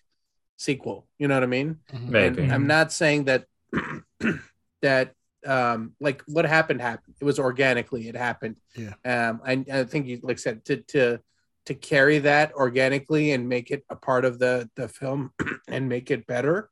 sequel, 0.56 1.06
you 1.18 1.28
know 1.28 1.34
what 1.34 1.42
I 1.42 1.46
mean? 1.46 1.80
Mhm. 1.92 2.08
Maybe. 2.08 2.42
And 2.42 2.52
I'm 2.52 2.66
not 2.66 2.92
saying 2.92 3.24
that 3.24 3.46
that 4.82 5.14
um 5.46 5.94
like 6.00 6.22
what 6.26 6.44
happened 6.44 6.80
happened. 6.80 7.14
It 7.20 7.24
was 7.24 7.38
organically 7.38 8.08
it 8.08 8.16
happened. 8.16 8.56
Yeah. 8.76 8.94
Um 9.04 9.40
I, 9.44 9.64
I 9.72 9.84
think 9.84 10.06
you 10.06 10.20
like 10.22 10.38
said 10.38 10.64
to 10.66 10.76
to 10.94 11.20
to 11.66 11.74
carry 11.74 12.18
that 12.18 12.52
organically 12.54 13.32
and 13.32 13.48
make 13.48 13.70
it 13.70 13.84
a 13.88 13.96
part 13.96 14.24
of 14.24 14.38
the 14.38 14.68
the 14.76 14.88
film 14.88 15.32
and 15.68 15.88
make 15.88 16.10
it 16.10 16.26
better 16.26 16.70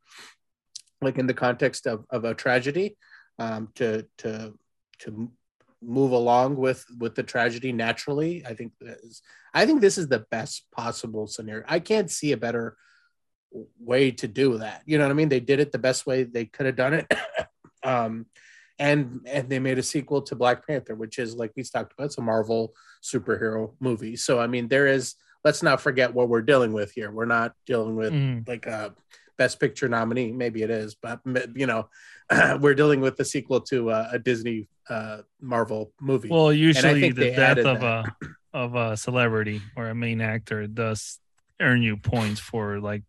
like 1.03 1.19
in 1.19 1.27
the 1.27 1.35
context 1.35 1.87
of, 1.87 2.05
of 2.11 2.25
a 2.25 2.35
tragedy 2.35 2.97
um 3.39 3.69
to 3.75 4.07
to 4.19 4.53
to 4.99 5.31
move 5.83 6.13
along 6.13 6.57
with 6.57 6.85
with 6.99 7.15
the 7.15 7.23
tragedy 7.23 7.73
naturally 7.73 8.45
i 8.45 8.55
think 8.55 8.73
is 8.81 9.23
i 9.55 9.65
think 9.65 9.81
this 9.81 9.97
is 9.97 10.09
the 10.09 10.27
best 10.31 10.67
possible 10.73 11.27
scenario. 11.27 11.65
I 11.67 11.81
can't 11.81 12.11
see 12.11 12.33
a 12.33 12.37
better 12.37 12.77
way 13.81 14.13
to 14.13 14.29
do 14.29 14.59
that. 14.59 14.83
You 14.87 14.99
know 14.99 15.05
what 15.05 15.11
i 15.11 15.15
mean? 15.15 15.29
They 15.29 15.41
did 15.41 15.59
it 15.59 15.73
the 15.73 15.79
best 15.79 16.07
way 16.07 16.23
they 16.23 16.45
could 16.45 16.67
have 16.67 16.77
done 16.77 16.95
it. 16.95 17.13
Um 17.83 18.27
and 18.81 19.21
and 19.27 19.49
they 19.49 19.59
made 19.61 19.79
a 19.79 19.83
sequel 19.83 20.21
to 20.23 20.35
black 20.35 20.67
panther 20.67 20.95
which 20.97 21.19
is 21.19 21.37
like 21.37 21.53
we 21.55 21.63
talked 21.63 21.93
about 21.93 22.07
it's 22.07 22.19
a 22.19 22.23
marvel 22.23 22.75
superhero 23.03 23.73
movie 23.79 24.17
so 24.17 24.41
i 24.41 24.47
mean 24.47 24.67
there 24.69 24.87
is 24.89 25.15
let's 25.45 25.63
not 25.63 25.81
forget 25.81 26.13
what 26.13 26.29
we're 26.29 26.43
dealing 26.43 26.73
with 26.73 26.91
here 26.93 27.11
we're 27.13 27.25
not 27.39 27.55
dealing 27.67 27.95
with 27.95 28.13
Mhm. 28.13 28.49
like 28.49 28.67
a 28.67 28.95
best 29.39 29.61
picture 29.61 29.89
nominee 29.89 30.33
maybe 30.33 30.63
it 30.63 30.71
is 30.71 30.95
but 30.95 31.21
you 31.55 31.67
know 31.67 31.89
we're 32.61 32.75
dealing 32.75 33.01
with 33.01 33.17
the 33.17 33.25
sequel 33.25 33.61
to 33.61 33.91
uh, 33.91 34.09
a 34.13 34.19
disney 34.19 34.69
uh 34.89 35.19
marvel 35.41 35.93
movie 36.01 36.29
Well, 36.29 36.53
usually 36.53 37.11
the 37.13 37.31
death 37.31 37.59
of 37.59 37.81
that. 37.81 38.07
a 38.07 38.27
of 38.53 38.75
a 38.75 38.97
celebrity 38.97 39.63
or 39.77 39.89
a 39.89 39.95
main 39.95 40.21
actor 40.21 40.67
does 40.67 41.21
earn 41.61 41.83
you 41.83 41.97
points 41.97 42.41
for 42.41 42.81
like, 42.81 43.03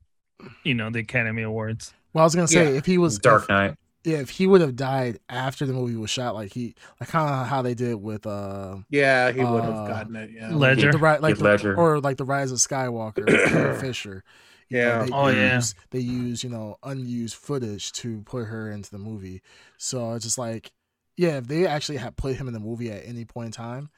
you 0.63 0.75
know, 0.75 0.91
the 0.91 0.99
Academy 0.99 1.41
Awards. 1.41 1.93
Well, 2.13 2.21
I 2.21 2.25
was 2.25 2.35
gonna 2.35 2.47
say 2.47 2.71
Yeah. 2.71 2.77
if 2.77 2.85
he 2.85 2.99
was 2.99 3.17
Dark 3.17 3.49
Knight. 3.49 3.75
Yeah, 4.03 4.17
if 4.17 4.29
he 4.31 4.47
would 4.47 4.61
have 4.61 4.75
died 4.75 5.19
after 5.29 5.65
the 5.65 5.73
movie 5.73 5.95
was 5.95 6.09
shot, 6.09 6.33
like 6.35 6.51
he 6.53 6.75
like 6.99 7.09
kind 7.09 7.29
of 7.29 7.47
how 7.47 7.61
they 7.61 7.73
did 7.73 7.95
with 7.95 8.25
uh 8.25 8.77
yeah 8.89 9.31
he 9.31 9.43
would 9.43 9.63
have 9.63 9.73
Uh, 9.75 9.87
gotten 9.87 10.15
it 10.15 10.31
yeah 10.33 10.49
Ledger. 10.53 10.91
the 10.91 10.97
right 10.97 11.21
like 11.21 11.37
the, 11.37 11.43
Ledger. 11.43 11.75
or 11.77 11.99
like 11.99 12.17
the 12.17 12.25
Rise 12.25 12.51
of 12.51 12.57
Skywalker, 12.59 13.25
with 13.25 13.49
Carrie 13.49 13.79
Fisher. 13.79 14.23
You 14.69 14.77
know, 14.79 14.83
Yeah. 14.87 15.03
they 15.05 15.11
Oh, 15.11 15.27
yeah. 15.27 15.55
use, 15.55 15.75
They 15.91 15.99
use 15.99 16.43
you 16.43 16.49
know 16.49 16.77
unused 16.83 17.35
footage 17.35 17.91
to 17.93 18.21
put 18.21 18.45
her 18.45 18.71
into 18.71 18.89
the 18.89 18.97
movie. 18.99 19.41
So 19.77 20.13
it's 20.13 20.25
just 20.25 20.37
like, 20.37 20.71
yeah, 21.17 21.37
if 21.37 21.47
they 21.47 21.67
actually 21.67 21.97
had 21.97 22.15
put 22.15 22.35
him 22.37 22.47
in 22.47 22.53
the 22.53 22.59
movie 22.59 22.89
at 22.91 23.05
any 23.05 23.25
point 23.25 23.47
in 23.47 23.51
time, 23.51 23.89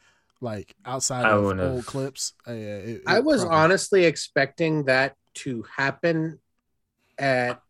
like 0.42 0.76
outside 0.86 1.26
I 1.26 1.30
of 1.32 1.46
old 1.46 1.60
have- 1.60 1.86
clips, 1.86 2.34
uh, 2.48 2.52
yeah, 2.54 2.76
it, 2.78 3.02
I 3.08 3.20
was 3.22 3.42
probably- 3.42 3.58
honestly 3.58 4.06
expecting 4.06 4.86
that 4.86 5.16
to 5.36 5.64
happen 5.78 6.40
at 7.18 7.62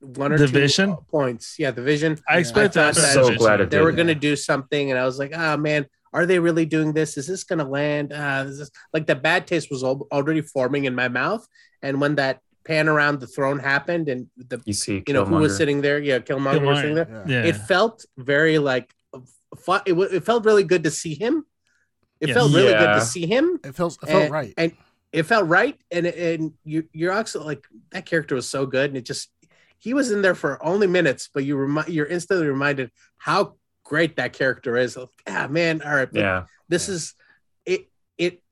one 0.00 0.32
or 0.32 0.38
Division? 0.38 0.90
two 0.90 1.04
points. 1.10 1.56
Yeah, 1.58 1.70
the 1.70 1.82
vision. 1.82 2.18
I 2.28 2.38
expect 2.38 2.74
thought 2.74 2.94
that. 2.94 3.00
that- 3.02 3.14
so 3.14 3.34
glad 3.34 3.60
it 3.60 3.70
They 3.70 3.80
were 3.80 3.92
going 3.92 4.08
to 4.08 4.14
do 4.14 4.36
something, 4.36 4.90
and 4.90 4.98
I 4.98 5.04
was 5.04 5.18
like, 5.18 5.32
"Ah, 5.34 5.56
man, 5.56 5.86
are 6.12 6.26
they 6.26 6.38
really 6.38 6.66
doing 6.66 6.92
this? 6.92 7.16
Is 7.16 7.26
this 7.26 7.44
going 7.44 7.58
to 7.60 7.64
land?" 7.64 8.12
Uh, 8.12 8.44
this 8.44 8.70
like 8.92 9.06
the 9.06 9.14
bad 9.16 9.46
taste 9.46 9.70
was 9.70 9.82
already 9.82 10.42
forming 10.42 10.84
in 10.84 10.94
my 10.94 11.08
mouth, 11.08 11.46
and 11.82 12.00
when 12.00 12.16
that 12.16 12.40
pan 12.64 12.88
around 12.88 13.20
the 13.20 13.26
throne 13.26 13.58
happened, 13.58 14.08
and 14.08 14.26
the 14.36 14.60
You 14.64 14.72
see, 14.74 15.02
you 15.06 15.14
know 15.14 15.24
who 15.24 15.36
was 15.36 15.56
sitting 15.56 15.80
there, 15.82 15.98
yeah, 15.98 16.18
Killmonger, 16.18 16.64
was 16.66 16.78
sitting 16.80 16.94
there. 16.96 17.24
Yeah. 17.26 17.42
Yeah. 17.42 17.48
It 17.50 17.56
felt 17.56 18.04
very 18.18 18.58
like 18.58 18.92
fun. 19.58 19.80
It, 19.86 19.92
wa- 19.92 20.08
it 20.12 20.24
felt 20.24 20.44
really 20.44 20.64
good 20.64 20.84
to 20.84 20.90
see 20.90 21.14
him. 21.14 21.46
It 22.20 22.28
Yes. 22.28 22.36
felt 22.36 22.52
really 22.54 22.72
good 22.72 22.94
to 22.94 23.00
see 23.02 23.26
him 23.26 23.60
It 23.62 23.74
felt 23.74 23.98
it 24.02 24.06
felt 24.08 24.22
and, 24.24 24.32
right. 24.32 24.54
and 24.56 24.72
it 25.12 25.24
felt 25.24 25.46
right 25.48 25.78
and 25.90 26.06
and 26.06 26.52
you 26.64 26.88
you're 26.92 27.12
also 27.12 27.44
like 27.44 27.62
that 27.92 28.06
character 28.06 28.34
was 28.34 28.48
so 28.48 28.64
good 28.64 28.88
and 28.90 28.96
it 28.96 29.04
just 29.04 29.28
he 29.78 29.94
was 29.94 30.10
in 30.10 30.22
there 30.22 30.34
for 30.34 30.64
only 30.64 30.86
minutes 30.86 31.28
but 31.32 31.44
you 31.44 31.56
remind 31.56 31.88
you're 31.88 32.06
instantly 32.06 32.46
reminded 32.46 32.90
how 33.18 33.54
great 33.84 34.16
that 34.16 34.32
character 34.32 34.76
is 34.76 34.96
Like, 34.96 35.08
ah 35.28 35.46
man 35.48 35.82
all 35.82 35.94
right 35.94 36.08
Yeah, 36.12 36.44
this 36.68 36.88
Yeah. 36.88 36.94
is 36.94 37.14
it 37.64 37.88
it 38.18 38.42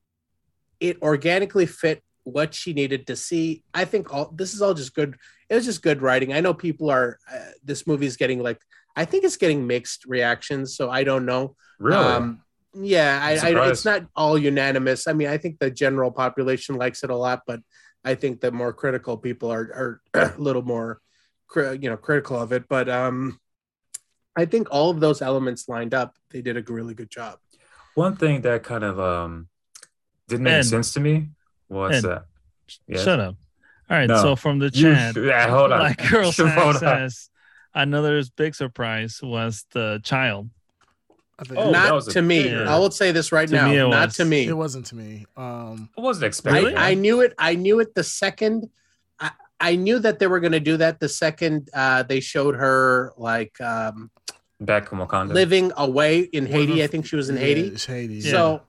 it 0.80 1.02
organically 1.02 1.66
fit 1.66 2.02
what 2.24 2.54
she 2.54 2.72
needed 2.72 3.06
to 3.06 3.16
see 3.16 3.62
i 3.74 3.84
think 3.84 4.12
all 4.12 4.30
this 4.34 4.54
is 4.54 4.62
all 4.62 4.74
just 4.74 4.94
good 4.94 5.16
it 5.50 5.54
was 5.54 5.64
just 5.66 5.82
good 5.82 6.00
writing 6.00 6.32
i 6.32 6.40
know 6.40 6.54
people 6.54 6.88
are 6.90 7.18
uh, 7.30 7.50
this 7.62 7.86
movie 7.86 8.06
is 8.06 8.16
getting 8.16 8.42
like 8.42 8.60
i 8.96 9.04
think 9.04 9.24
it's 9.24 9.36
getting 9.36 9.66
mixed 9.66 10.04
reactions 10.06 10.74
so 10.76 10.90
i 10.90 11.04
don't 11.04 11.26
know 11.26 11.54
really. 11.78 12.06
um, 12.06 12.40
yeah, 12.76 13.20
I, 13.22 13.38
I'm 13.38 13.68
it's 13.70 13.84
not 13.84 14.02
all 14.16 14.36
unanimous. 14.36 15.06
I 15.06 15.12
mean, 15.12 15.28
I 15.28 15.38
think 15.38 15.60
the 15.60 15.70
general 15.70 16.10
population 16.10 16.74
likes 16.74 17.04
it 17.04 17.10
a 17.10 17.14
lot, 17.16 17.42
but 17.46 17.60
I 18.04 18.16
think 18.16 18.40
the 18.40 18.50
more 18.50 18.72
critical 18.72 19.16
people 19.16 19.52
are 19.52 20.00
are 20.14 20.32
a 20.36 20.40
little 20.40 20.62
more, 20.62 21.00
you 21.56 21.90
know, 21.90 21.96
critical 21.96 22.40
of 22.40 22.52
it. 22.52 22.68
But 22.68 22.88
um, 22.88 23.38
I 24.36 24.44
think 24.44 24.68
all 24.70 24.90
of 24.90 25.00
those 25.00 25.22
elements 25.22 25.68
lined 25.68 25.94
up, 25.94 26.14
they 26.30 26.42
did 26.42 26.56
a 26.56 26.72
really 26.72 26.94
good 26.94 27.10
job. 27.10 27.38
One 27.94 28.16
thing 28.16 28.40
that 28.42 28.62
kind 28.64 28.82
of 28.84 28.98
um 28.98 29.48
didn't 30.28 30.44
make 30.44 30.54
And- 30.54 30.66
sense 30.66 30.92
to 30.94 31.00
me 31.00 31.28
was 31.68 31.96
and- 31.96 32.04
that. 32.04 32.24
Yeah. 32.88 32.98
Shut 33.02 33.20
up. 33.20 33.36
All 33.90 33.96
right. 33.98 34.08
No. 34.08 34.16
So 34.22 34.36
from 34.36 34.58
the 34.58 34.70
You- 34.72 34.94
chat, 34.94 35.16
yeah, 35.22 35.48
hold 35.48 35.70
on. 35.70 35.80
like 35.80 36.10
girl 36.10 36.32
Hold 36.36 36.76
on. 36.76 36.80
says, 36.80 37.28
another 37.74 38.22
big 38.36 38.54
surprise 38.54 39.20
was 39.22 39.66
the 39.72 40.00
child. 40.02 40.48
Oh, 41.56 41.70
not 41.72 42.04
to 42.10 42.22
me. 42.22 42.44
big- 42.44 42.54
I 42.66 42.78
will 42.78 42.90
say 42.92 43.10
this 43.12 43.32
right 43.32 43.48
To 43.48 43.54
now. 43.54 43.88
not 43.90 44.06
was. 44.08 44.16
to 44.16 44.24
me. 44.24 44.46
it 44.46 44.56
wasn't 44.56 44.86
to 44.86 44.94
me. 44.96 45.26
Um, 45.36 45.90
I 45.98 46.00
wasn't 46.00 46.26
expecting. 46.26 46.76
I, 46.76 46.90
I 46.90 46.94
knew 46.94 47.20
it. 47.20 47.34
I 47.38 47.54
knew 47.56 47.80
it 47.80 47.94
the 47.94 48.04
second. 48.04 48.70
I, 49.60 49.70
I 49.72 49.76
knew 49.76 49.98
that 50.00 50.18
they 50.18 50.26
were 50.26 50.40
going 50.40 50.52
to 50.52 50.60
do 50.60 50.76
that 50.78 51.00
the 51.00 51.08
second 51.08 51.70
uh, 51.74 52.02
they 52.02 52.20
showed 52.20 52.54
her 52.56 53.12
like 53.16 53.58
um, 53.60 54.10
back 54.60 54.92
in 54.92 54.98
Wakanda. 54.98 55.32
living 55.32 55.72
away 55.76 56.20
in 56.20 56.46
Haiti. 56.46 56.82
I 56.82 56.86
think 56.86 57.06
she 57.06 57.16
was 57.16 57.28
in 57.28 57.36
yeah, 57.36 57.42
Haiti. 57.42 57.60
it's 57.68 57.84
Haiti. 57.86 58.14
Yeah. 58.16 58.30
So 58.30 58.62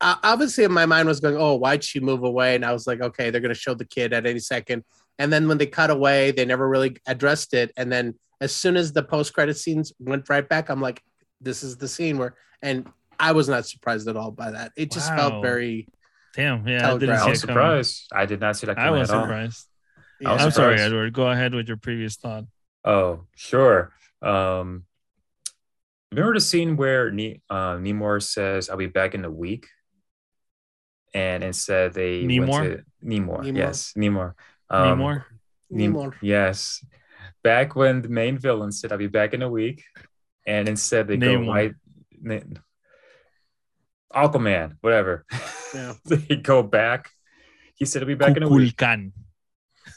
uh, 0.00 0.16
obviously, 0.22 0.66
my 0.68 0.86
mind 0.86 1.06
was 1.08 1.20
going, 1.20 1.36
"Oh, 1.36 1.54
why'd 1.56 1.84
she 1.84 2.00
move 2.00 2.24
away?" 2.24 2.54
And 2.54 2.64
I 2.64 2.72
was 2.72 2.86
like, 2.86 3.00
"Okay, 3.00 3.30
they're 3.30 3.40
going 3.40 3.54
to 3.54 3.60
show 3.60 3.74
the 3.74 3.84
kid 3.84 4.12
at 4.12 4.26
any 4.26 4.40
second. 4.40 4.84
And 5.18 5.32
then 5.32 5.46
when 5.46 5.58
they 5.58 5.66
cut 5.66 5.90
away, 5.90 6.30
they 6.32 6.44
never 6.44 6.68
really 6.68 6.96
addressed 7.06 7.54
it. 7.54 7.70
And 7.76 7.92
then 7.92 8.14
as 8.40 8.54
soon 8.54 8.76
as 8.76 8.92
the 8.92 9.02
post 9.02 9.32
credit 9.34 9.56
scenes 9.56 9.92
went 10.00 10.28
right 10.28 10.48
back, 10.48 10.68
I'm 10.70 10.80
like, 10.80 11.02
"This 11.40 11.62
is 11.62 11.76
the 11.76 11.88
scene 11.88 12.18
where." 12.18 12.34
And 12.62 12.88
I 13.20 13.32
was 13.32 13.48
not 13.48 13.66
surprised 13.66 14.08
at 14.08 14.16
all 14.16 14.32
by 14.32 14.50
that. 14.52 14.72
It 14.76 14.90
just 14.90 15.10
Wow. 15.10 15.16
felt 15.16 15.42
very. 15.42 15.88
Damn. 16.34 16.66
Yeah. 16.66 16.92
I 16.94 16.98
didn't 16.98 17.16
see 17.18 17.22
I 17.22 17.26
it 17.26 17.30
was 17.30 17.40
coming. 17.44 17.54
surprised. 17.54 18.08
I 18.12 18.26
did 18.26 18.40
not 18.40 18.56
see 18.56 18.66
that 18.66 18.78
I 18.78 18.84
coming 18.86 19.00
was 19.00 19.10
at 19.10 19.16
all. 19.16 19.26
Surprised. 20.22 20.40
I 20.42 20.44
was 20.46 20.58
I'm 20.58 20.62
sorry. 20.62 20.80
Edward. 20.80 21.12
Go 21.12 21.28
ahead 21.30 21.54
with 21.54 21.68
your 21.68 21.76
previous 21.76 22.16
thought. 22.16 22.44
Oh, 22.84 23.26
sure. 23.36 23.92
Um, 24.22 24.84
remember 26.10 26.34
the 26.34 26.40
scene 26.40 26.76
where 26.76 27.10
ne- 27.10 27.40
uh, 27.50 27.76
Nemor 27.76 28.22
says, 28.22 28.68
"I'll 28.70 28.76
be 28.76 28.86
back 28.86 29.14
in 29.14 29.24
a 29.24 29.30
week," 29.30 29.68
and 31.14 31.42
instead 31.44 31.92
they 31.94 32.22
Nemor? 32.24 32.48
went 32.48 32.64
to 32.64 33.06
Nemor. 33.06 33.40
Nemor? 33.44 33.56
Yes, 33.56 33.92
Nemor. 33.96 34.34
Namor? 34.70 35.24
Nem- 35.70 35.94
Namor. 35.94 36.14
Yes, 36.22 36.84
back 37.42 37.74
when 37.76 38.02
the 38.02 38.08
main 38.08 38.38
villain 38.38 38.72
said, 38.72 38.92
"I'll 38.92 38.98
be 38.98 39.06
back 39.06 39.32
in 39.34 39.42
a 39.42 39.48
week," 39.50 39.84
and 40.46 40.68
instead 40.68 41.08
they 41.08 41.16
Namor. 41.16 41.46
go 41.46 41.52
right. 41.52 41.74
Na- 42.20 42.40
Aquaman, 44.14 44.76
whatever. 44.80 45.24
Yeah. 45.74 45.94
they 46.04 46.36
go 46.36 46.62
back. 46.62 47.10
He 47.74 47.84
said, 47.86 48.02
"I'll 48.02 48.08
be 48.08 48.14
back 48.14 48.36
in 48.36 48.42
a 48.42 48.48
week." 48.48 48.76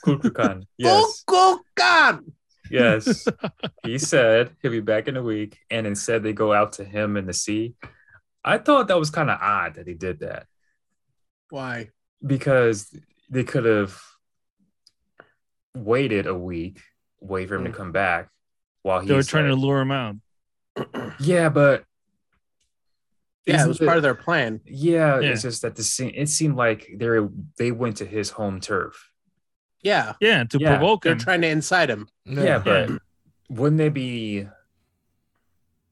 Kukulkan. 0.06 0.64
Kukulkan. 0.64 0.64
Yes. 0.78 1.24
Kukulkan! 1.28 2.24
Yes. 2.70 3.28
he 3.84 3.98
said 3.98 4.52
he'll 4.62 4.72
be 4.72 4.80
back 4.80 5.08
in 5.08 5.18
a 5.18 5.24
week, 5.24 5.60
and 5.70 5.86
instead 5.88 6.24
they 6.24 6.34
go 6.34 6.54
out 6.54 6.74
to 6.74 6.84
him 6.84 7.18
in 7.18 7.26
the 7.26 7.34
sea. 7.34 7.76
I 8.44 8.58
thought 8.60 8.88
that 8.88 9.00
was 9.00 9.10
kind 9.10 9.30
of 9.30 9.40
odd 9.42 9.76
that 9.76 9.88
he 9.88 9.96
did 9.96 10.20
that 10.20 10.46
Why? 11.50 11.90
because 12.26 12.96
they 13.30 13.44
could 13.44 13.66
have 13.66 14.00
waited 15.76 16.28
a 16.28 16.36
week, 16.36 16.80
wait 17.20 17.48
for 17.48 17.56
him 17.56 17.64
to 17.64 17.72
mm. 17.72 17.76
come 17.76 17.92
back 17.92 18.30
while 18.84 19.00
he's 19.00 19.10
They 19.10 19.16
were 19.16 19.24
trying 19.24 19.48
to 19.48 19.56
lure 19.56 19.82
him 19.82 19.92
out. 19.92 20.16
Yeah, 21.20 21.50
but 21.50 21.86
Yeah, 23.48 23.66
it 23.66 23.68
was 23.68 23.80
part 23.80 23.98
of 23.98 24.04
their 24.04 24.16
plan. 24.16 24.62
yeah, 24.66 25.20
Yeah. 25.20 25.30
it's 25.30 25.42
just 25.42 25.64
that 25.64 25.76
the 25.76 25.84
scene. 25.84 26.14
It 26.16 26.30
seemed 26.30 26.56
like 26.56 26.88
they 26.96 27.18
they 27.58 27.72
went 27.72 27.98
to 27.98 28.06
his 28.06 28.30
home 28.30 28.60
turf. 28.60 29.10
Yeah, 29.86 30.14
Yeah, 30.20 30.44
to 30.46 30.58
Yeah, 30.60 30.78
provoke 30.78 31.04
they're 31.04 31.14
him. 31.14 31.20
trying 31.20 31.42
to 31.42 31.48
incite 31.48 31.90
him. 31.92 32.08
Yeah, 32.26 32.58
but 32.58 32.90
wouldn't 33.50 33.78
they 33.78 33.90
be 33.90 34.48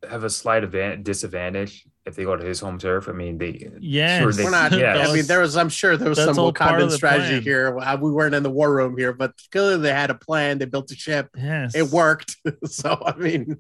have 0.10 0.24
a 0.24 0.30
slight 0.30 0.64
advan- 0.64 1.04
disadvantage 1.04 1.86
if 2.06 2.16
they 2.16 2.24
go 2.26 2.36
to 2.36 2.44
his 2.44 2.60
home 2.60 2.80
turf? 2.80 3.08
I 3.08 3.12
mean, 3.12 3.38
they 3.38 3.70
yeah, 3.80 4.20
sure 4.20 4.34
they, 4.34 4.44
We're 4.46 4.50
not. 4.50 4.72
yes. 4.72 5.08
I 5.10 5.14
mean, 5.14 5.26
there 5.28 5.42
was. 5.42 5.56
I'm 5.56 5.70
sure 5.70 5.96
there 5.96 6.10
was 6.10 6.18
That's 6.18 6.36
some 6.36 6.40
all 6.44 6.52
Wakandan 6.52 6.90
strategy 6.92 7.34
plan. 7.36 7.42
here. 7.44 7.78
Uh, 7.80 7.98
We 8.02 8.12
weren't 8.12 8.34
in 8.34 8.42
the 8.42 8.50
war 8.50 8.74
room 8.74 8.98
here, 8.98 9.14
but 9.14 9.34
clearly 9.52 9.78
they 9.78 9.94
had 9.94 10.10
a 10.10 10.16
plan. 10.16 10.58
They 10.58 10.66
built 10.66 10.92
a 10.92 10.96
ship. 10.96 11.30
yes. 11.38 11.76
It 11.76 11.88
worked. 11.90 12.36
so 12.66 13.00
I 13.06 13.16
mean, 13.16 13.58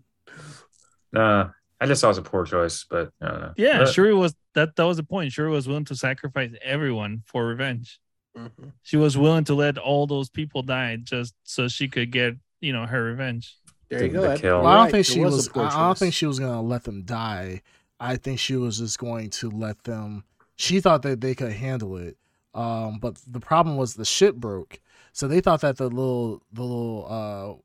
Nah, 1.11 1.49
I 1.79 1.85
just 1.85 2.01
thought 2.01 2.07
it 2.07 2.09
was 2.09 2.17
a 2.17 2.21
poor 2.23 2.43
choice, 2.45 2.85
but 2.89 3.11
I 3.21 3.27
don't 3.27 3.39
know. 3.41 3.53
Yeah, 3.55 3.77
But- 3.79 3.93
Shuri 3.93 4.15
was 4.15 4.33
that 4.55 4.75
that 4.77 4.83
was 4.83 4.97
the 4.97 5.03
point. 5.03 5.31
Shuri 5.31 5.51
was 5.51 5.67
willing 5.67 5.85
to 5.85 5.95
sacrifice 5.95 6.49
everyone 6.63 7.21
for 7.27 7.45
revenge. 7.45 7.99
Mhm. 8.37 8.71
She 8.81 8.97
was 8.97 9.17
willing 9.17 9.43
to 9.45 9.53
let 9.53 9.77
all 9.77 10.07
those 10.07 10.29
people 10.29 10.61
die 10.63 10.97
just 10.97 11.33
so 11.43 11.67
she 11.67 11.87
could 11.87 12.11
get, 12.11 12.35
you 12.61 12.73
know, 12.73 12.85
her 12.85 13.03
revenge. 13.03 13.57
there 13.89 14.03
you 14.03 14.09
The- 14.09 14.21
go. 14.21 14.33
the 14.33 14.39
kill. 14.39 14.61
Well, 14.61 14.67
I 14.67 14.75
don't 14.75 14.83
Right, 14.85 14.91
think 14.91 15.05
she 15.05 15.21
a 15.21 15.25
was. 15.25 15.49
poor 15.49 15.63
I 15.63 15.67
I 15.67 15.69
don't 15.85 15.89
choice. 15.91 15.99
think 15.99 16.13
she 16.13 16.25
was 16.25 16.39
gonna 16.39 16.61
let 16.61 16.83
them 16.83 17.03
die. 17.03 17.61
I 17.99 18.15
think 18.17 18.39
she 18.39 18.55
was 18.55 18.79
just 18.79 18.97
going 18.99 19.29
to 19.31 19.49
let 19.49 19.83
them. 19.83 20.23
She 20.55 20.79
thought 20.81 21.03
that 21.03 21.21
they 21.21 21.35
could 21.35 21.53
handle 21.53 21.97
it. 21.97 22.17
Um, 22.55 22.99
but 22.99 23.17
the 23.27 23.39
problem 23.39 23.77
was 23.77 23.95
the 23.95 24.05
ship 24.05 24.35
broke, 24.35 24.79
so 25.11 25.27
they 25.27 25.41
thought 25.41 25.61
that 25.61 25.77
the 25.77 25.89
little 25.89 26.41
the 26.51 26.61
little 26.63 27.07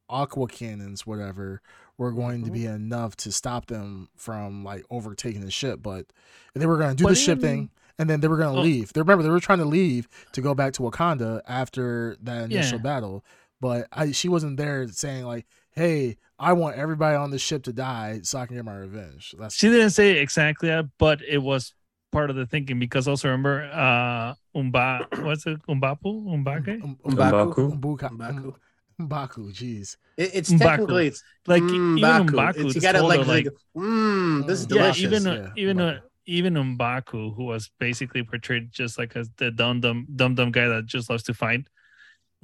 uh 0.09 0.13
aqua 0.13 0.47
cannons, 0.49 1.07
whatever, 1.07 1.61
were 1.99 2.13
going 2.13 2.45
to 2.45 2.51
be 2.51 2.61
Mm-hmm. 2.61 2.75
enough 2.75 3.17
to 3.19 3.33
stop 3.33 3.67
them 3.67 4.09
from 4.17 4.65
like 4.65 4.85
overtaking 4.91 5.43
the 5.43 5.51
ship. 5.51 5.81
But 5.83 6.07
they 6.55 6.67
were 6.67 6.79
going 6.79 6.91
to 6.91 6.97
do 6.97 7.05
What 7.05 7.11
the 7.11 7.15
do 7.17 7.21
you 7.21 7.25
ship 7.27 7.39
mean? 7.39 7.45
thing, 7.45 7.71
and 7.99 8.09
then 8.09 8.21
they 8.21 8.29
were 8.29 8.37
going 8.37 8.55
to 8.55 8.61
Oh. 8.61 8.63
leave. 8.63 8.93
They 8.93 9.01
remember 9.01 9.23
they 9.23 9.31
were 9.31 9.41
trying 9.41 9.59
to 9.59 9.65
leave 9.65 10.09
to 10.33 10.41
go 10.41 10.55
back 10.55 10.73
to 10.75 10.83
Wakanda 10.83 11.41
after 11.49 12.17
that 12.23 12.45
initial 12.51 12.79
Yeah. 12.79 12.83
battle. 12.83 13.25
But 13.61 13.89
I, 13.93 14.13
she 14.13 14.29
wasn't 14.29 14.57
there 14.57 14.87
saying 14.89 15.25
like, 15.25 15.45
"Hey, 15.73 16.17
I 16.39 16.53
want 16.53 16.77
everybody 16.77 17.17
on 17.17 17.31
the 17.33 17.39
ship 17.41 17.65
to 17.65 17.73
die 17.73 18.21
so 18.23 18.39
I 18.39 18.47
can 18.47 18.55
get 18.57 18.65
my 18.65 18.77
revenge." 18.77 19.35
That's 19.39 19.57
She 19.57 19.69
didn't 19.69 19.91
say 19.91 20.19
exactly 20.19 20.69
that, 20.69 20.85
but 20.99 21.21
it 21.27 21.39
was 21.39 21.75
part 22.13 22.31
of 22.31 22.37
the 22.37 22.47
thinking 22.47 22.79
because 22.79 23.07
also 23.09 23.29
remember 23.29 23.69
uh 23.73 24.35
Umba 24.57 25.07
what's 25.25 25.45
it 25.47 25.59
Umbapu? 25.69 26.25
Umbake? 26.27 26.83
Um, 26.83 26.97
M'Baku. 27.05 27.53
M'Baku? 27.55 27.81
M'Buka- 27.81 28.11
M'Baku. 28.17 28.55
M'Baku, 29.01 29.53
jeez. 29.53 29.97
It- 30.17 30.31
it's 30.35 30.51
M'Baku. 30.51 30.59
technically 30.59 31.07
it's 31.09 31.23
Like 31.47 31.63
mm, 31.63 31.99
even 31.99 32.01
Baku. 32.01 32.37
Umbaku, 32.37 32.59
It's- 32.61 32.75
you 32.77 32.81
got 32.81 32.93
to 32.93 33.03
like, 33.03 33.19
like, 33.27 33.45
like 33.47 33.47
mm, 33.77 34.47
this 34.47 34.61
is 34.61 34.67
Mm. 34.69 34.71
yeah, 34.77 34.83
delicious. 34.83 35.03
even 35.03 35.23
yeah, 35.25 35.49
even 35.57 35.81
uh, 35.81 35.85
M'Baku. 35.85 36.01
Even 36.29 36.55
Umbaku, 36.55 37.35
who 37.35 37.45
was 37.45 37.71
basically 37.81 38.23
portrayed 38.23 38.71
just 38.71 38.99
like 38.99 39.17
as 39.17 39.31
the 39.39 39.51
dumb 39.51 39.81
dumb 39.81 40.07
dumb 40.15 40.35
dumb 40.35 40.53
guy 40.53 40.69
that 40.69 40.87
just 40.87 41.09
loves 41.11 41.23
to 41.25 41.35
fight. 41.35 41.67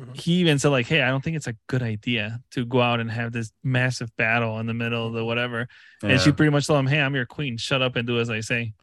Mhm. 0.00 0.16
He 0.18 0.32
even 0.40 0.58
said 0.58 0.70
like, 0.70 0.86
"Hey, 0.86 1.02
I 1.02 1.08
don't 1.10 1.22
think 1.22 1.36
it's 1.36 1.46
a 1.46 1.54
good 1.68 1.82
idea 1.82 2.40
to 2.52 2.64
go 2.64 2.80
out 2.80 2.98
and 2.98 3.10
have 3.10 3.30
this 3.32 3.52
massive 3.62 4.10
battle 4.16 4.58
in 4.58 4.66
the 4.66 4.74
middle 4.74 5.06
of 5.06 5.12
the 5.12 5.24
whatever." 5.24 5.68
And 6.02 6.20
she 6.20 6.32
pretty 6.32 6.50
much 6.50 6.66
told 6.66 6.80
him, 6.80 6.86
"Hey, 6.88 7.00
I'm 7.00 7.14
your 7.14 7.26
queen. 7.26 7.56
Shut 7.58 7.80
up 7.82 7.94
and 7.96 8.06
do 8.06 8.18
as 8.18 8.28
I 8.30 8.40
say." 8.40 8.74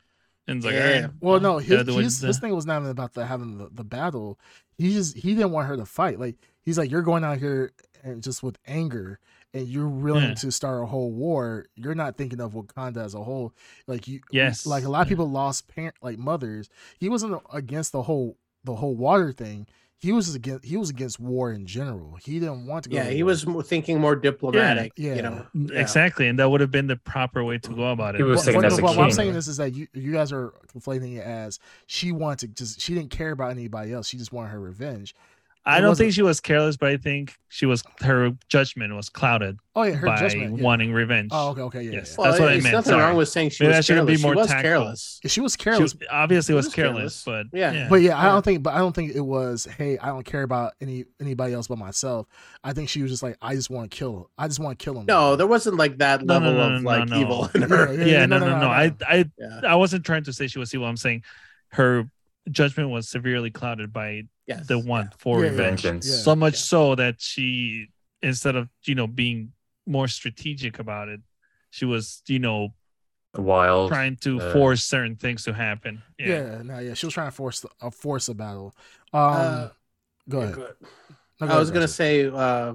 And 0.47 0.57
it's 0.57 0.65
like, 0.65 0.75
Yeah. 0.75 0.85
all 0.95 1.01
right, 1.01 1.11
Well, 1.21 1.39
no, 1.39 1.53
gotta 1.59 1.63
his, 1.65 1.85
do 1.85 1.93
what- 1.95 2.03
his, 2.03 2.19
his 2.21 2.39
thing 2.39 2.53
was 2.55 2.65
not 2.65 2.79
even 2.79 2.89
about 2.91 3.13
the 3.13 3.25
having 3.25 3.57
the, 3.57 3.69
the 3.71 3.83
battle. 3.83 4.39
He 4.77 4.93
just 4.93 5.17
he 5.17 5.33
didn't 5.35 5.51
want 5.51 5.67
her 5.67 5.77
to 5.77 5.85
fight. 5.85 6.19
Like 6.19 6.35
he's 6.61 6.77
like, 6.77 6.89
you're 6.89 7.01
going 7.03 7.23
out 7.23 7.37
here 7.39 7.71
and 8.03 8.23
just 8.23 8.41
with 8.41 8.57
anger, 8.65 9.19
and 9.53 9.67
you're 9.67 9.87
willing 9.89 10.29
Yeah. 10.29 10.33
to 10.35 10.51
start 10.51 10.83
a 10.83 10.85
whole 10.85 11.11
war. 11.11 11.65
You're 11.75 11.95
not 11.95 12.17
thinking 12.17 12.39
of 12.39 12.53
Wakanda 12.53 12.97
as 13.03 13.13
a 13.13 13.23
whole. 13.23 13.53
Like 13.87 14.07
you, 14.07 14.21
Yes. 14.31 14.65
like 14.65 14.83
a 14.83 14.89
lot 14.89 15.01
of 15.01 15.07
people 15.09 15.29
lost 15.29 15.67
parent, 15.67 15.95
like 16.01 16.17
mothers. 16.17 16.69
He 16.99 17.09
wasn't 17.09 17.41
against 17.53 17.91
the 17.91 18.03
whole 18.03 18.37
the 18.63 18.75
whole 18.75 18.95
water 18.95 19.31
thing. 19.31 19.67
He 19.97 20.11
was 20.11 20.33
against 20.33 20.65
he 20.65 20.77
was 20.77 20.89
against 20.89 21.19
war 21.19 21.51
in 21.51 21.65
general. 21.67 22.15
He 22.23 22.39
didn't 22.39 22.65
want 22.65 22.85
to 22.85 22.89
go. 22.89 22.95
Yeah, 22.95 23.03
to 23.05 23.11
he 23.11 23.21
war. 23.23 23.27
was 23.33 23.45
thinking 23.67 23.99
more 23.99 24.15
diplomatic. 24.15 24.93
Yeah. 24.95 25.15
You 25.15 25.21
know, 25.21 25.45
Yeah. 25.53 25.79
exactly, 25.79 26.27
and 26.27 26.39
that 26.39 26.49
would 26.49 26.61
have 26.61 26.71
been 26.71 26.87
the 26.87 26.95
proper 26.95 27.43
way 27.43 27.57
to 27.59 27.69
go 27.75 27.91
about 27.91 28.15
it. 28.15 28.19
He 28.19 28.23
was 28.23 28.45
But- 28.45 28.55
but- 28.55 28.65
as 28.65 28.81
what 28.81 28.97
I'm 28.97 29.11
saying 29.11 29.35
is, 29.35 29.47
is 29.47 29.57
that 29.57 29.75
you 29.75 29.87
you 29.93 30.11
guys 30.11 30.31
are 30.31 30.53
conflating 30.73 31.17
it 31.17 31.23
as 31.25 31.59
she 31.87 32.11
wanted 32.11 32.55
to 32.55 32.63
just 32.63 32.79
she 32.81 32.93
didn't 32.95 33.11
care 33.11 33.31
about 33.31 33.51
anybody 33.51 33.93
else. 33.93 34.07
She 34.07 34.17
just 34.17 34.31
wanted 34.31 34.49
her 34.49 34.59
revenge. 34.59 35.13
I 35.63 35.77
it 35.77 35.81
don't 35.81 35.89
wasn't- 35.89 36.05
think 36.05 36.13
she 36.15 36.23
was 36.23 36.39
careless, 36.39 36.75
but 36.75 36.89
I 36.89 36.97
think 36.97 37.35
she 37.47 37.67
was 37.67 37.83
her 37.99 38.31
judgment 38.49 38.95
was 38.95 39.09
clouded 39.09 39.57
Oh 39.75 39.83
yeah, 39.83 39.93
her 39.93 40.07
by 40.07 40.17
judgment. 40.17 40.57
yeah. 40.57 40.63
wanting 40.63 40.91
revenge. 40.91 41.29
Oh 41.31 41.49
okay, 41.49 41.61
okay, 41.61 41.81
yeah. 41.83 41.91
Yes. 41.91 42.15
yeah. 42.17 42.25
That's 42.25 42.39
what 42.39 42.49
I 42.49 42.53
meant, 42.61 42.71
Nothing 42.71 42.91
sorry. 42.93 43.03
wrong 43.03 43.15
with 43.15 43.29
saying 43.29 43.51
she 43.51 43.63
Maybe 43.65 43.75
was 43.77 43.85
should 43.85 43.97
have 43.97 44.07
careless. 44.07 44.21
been 44.21 44.27
more 44.27 44.33
she 44.33 44.37
was 44.39 44.47
tactful. 44.47 44.63
careless. 44.69 45.19
She 45.27 45.39
was 45.41 45.51
She 45.53 45.57
careless, 45.59 45.93
was- 45.95 46.07
obviously 46.09 46.55
was 46.55 46.65
was 46.65 46.73
careless, 46.73 47.23
careless. 47.23 47.49
but 47.51 47.57
Yeah. 47.59 47.71
yeah. 47.73 47.87
but 47.89 47.95
yeah, 48.01 48.17
I 48.19 48.25
don't 48.25 48.43
think. 48.43 48.63
But 48.63 48.73
I 48.73 48.79
don't 48.79 48.95
think 48.95 49.13
it 49.15 49.21
was. 49.21 49.65
Hey, 49.77 49.99
I 49.99 50.07
don't 50.07 50.25
care 50.25 50.41
about 50.41 50.73
any 50.81 51.05
anybody 51.21 51.53
else 51.53 51.67
but 51.67 51.77
myself. 51.77 52.25
I 52.63 52.73
think 52.73 52.89
she 52.89 53.03
was 53.03 53.11
just 53.11 53.21
like, 53.21 53.37
I 53.39 53.53
just 53.53 53.69
want 53.69 53.91
to 53.91 53.95
kill. 53.95 54.31
I 54.39 54.47
just 54.47 54.59
want 54.59 54.79
to 54.79 54.83
kill 54.83 54.97
him. 54.99 55.05
No, 55.05 55.35
there 55.35 55.45
wasn't 55.45 55.77
like 55.77 55.99
that 55.99 56.23
No, 56.25 56.39
no, 56.39 56.45
level 56.47 56.53
no, 56.69 56.75
of 56.77 56.81
no, 56.81 56.89
like 56.89 57.07
no. 57.09 57.19
evil 57.19 57.49
in 57.53 57.61
her. 57.61 57.93
Yeah, 57.93 58.05
yeah, 58.05 58.25
no, 58.25 58.39
no, 58.39 58.45
no, 58.47 58.51
no, 58.53 58.57
no, 58.61 58.61
no. 58.61 58.67
I, 58.69 58.95
I, 59.07 59.25
I 59.67 59.75
wasn't 59.75 60.05
trying 60.07 60.23
to 60.23 60.33
say 60.33 60.47
she 60.47 60.57
was 60.57 60.73
evil. 60.73 60.87
I'm 60.87 60.97
saying 60.97 61.21
her 61.73 62.09
judgment 62.49 62.89
was 62.89 63.09
severely 63.09 63.51
clouded 63.51 63.93
by 63.93 64.23
Yes. 64.47 64.67
the 64.67 64.79
want 64.79 65.13
for 65.19 65.37
Yeah, 65.39 65.45
yeah, 65.45 65.51
revenge. 65.51 65.81
Vengeance. 65.83 66.07
Yeah. 66.09 66.15
So 66.23 66.35
much 66.35 66.53
Yeah. 66.55 66.59
so 66.59 66.95
that 66.95 67.21
she, 67.21 67.87
instead 68.21 68.55
of 68.55 68.69
you 68.85 68.95
know 68.95 69.07
being 69.07 69.53
more 69.85 70.07
strategic 70.07 70.79
about 70.79 71.07
it, 71.09 71.21
she 71.69 71.85
was 71.85 72.21
you 72.27 72.39
know 72.39 72.73
Wild. 73.35 73.89
trying 73.89 74.17
to 74.17 74.39
uh, 74.41 74.53
force 74.53 74.83
certain 74.83 75.15
things 75.15 75.43
to 75.45 75.53
happen. 75.53 76.01
Yeah, 76.17 76.27
Yeah. 76.27 76.61
no, 76.63 76.79
yeah. 76.79 76.93
She 76.95 77.05
was 77.05 77.13
trying 77.13 77.27
to 77.27 77.31
force 77.35 77.65
a 77.79 77.91
force 77.91 78.27
a 78.27 78.33
battle. 78.33 78.75
Um, 79.13 79.21
Uh, 79.23 79.69
go 80.27 80.39
Yeah, 80.39 80.43
ahead. 80.45 80.55
go 80.55 80.61
ahead. 80.63 80.75
No, 81.39 81.47
go 81.47 81.53
I 81.53 81.57
was 81.59 81.69
ahead, 81.69 81.73
gonna 81.75 81.85
Bryson. 81.85 81.87
say, 81.87 82.25
uh, 82.27 82.73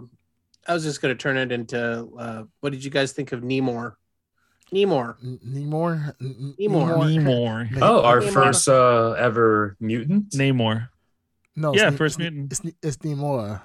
I 0.69 0.75
was 0.75 0.83
just 0.85 1.03
gonna 1.03 1.15
turn 1.15 1.37
it 1.37 1.53
into. 1.53 1.79
Uh, 2.19 2.45
what 2.61 2.73
did 2.73 2.83
you 2.85 2.91
guys 2.91 3.13
think 3.13 3.33
of 3.33 3.43
Nemor? 3.43 3.97
Nemor. 4.73 5.17
N- 5.23 5.39
Nemor. 5.47 6.15
N- 6.21 6.37
N- 6.39 6.55
Nemor. 6.59 6.99
Namor. 7.07 7.79
Oh, 7.83 8.03
our 8.03 8.21
Namor. 8.21 8.33
first 8.33 8.69
uh, 8.69 9.13
ever 9.13 9.77
mutant. 9.81 10.31
Namor. 10.33 10.89
No, 11.55 11.75
Yeah, 11.75 11.91
Ne- 11.91 11.97
first 11.97 12.19
it's, 12.19 12.19
mutant. 12.19 12.53
It's, 12.53 12.63
it's 12.83 12.97
Nemor. 12.99 13.63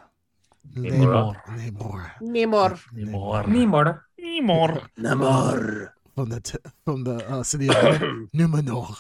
Namor. 0.76 1.36
Namor. 1.48 2.12
Nemor. 2.22 2.80
Namor. 2.96 3.46
Namor. 3.46 4.02
Namor. 4.20 4.88
Namor. 5.00 5.90
From 6.16 6.30
the 6.30 6.40
t- 6.40 6.58
from 6.86 7.04
the 7.04 7.16
uh, 7.28 7.42
city 7.44 7.68
of 7.70 7.76
Numenor. 8.36 8.96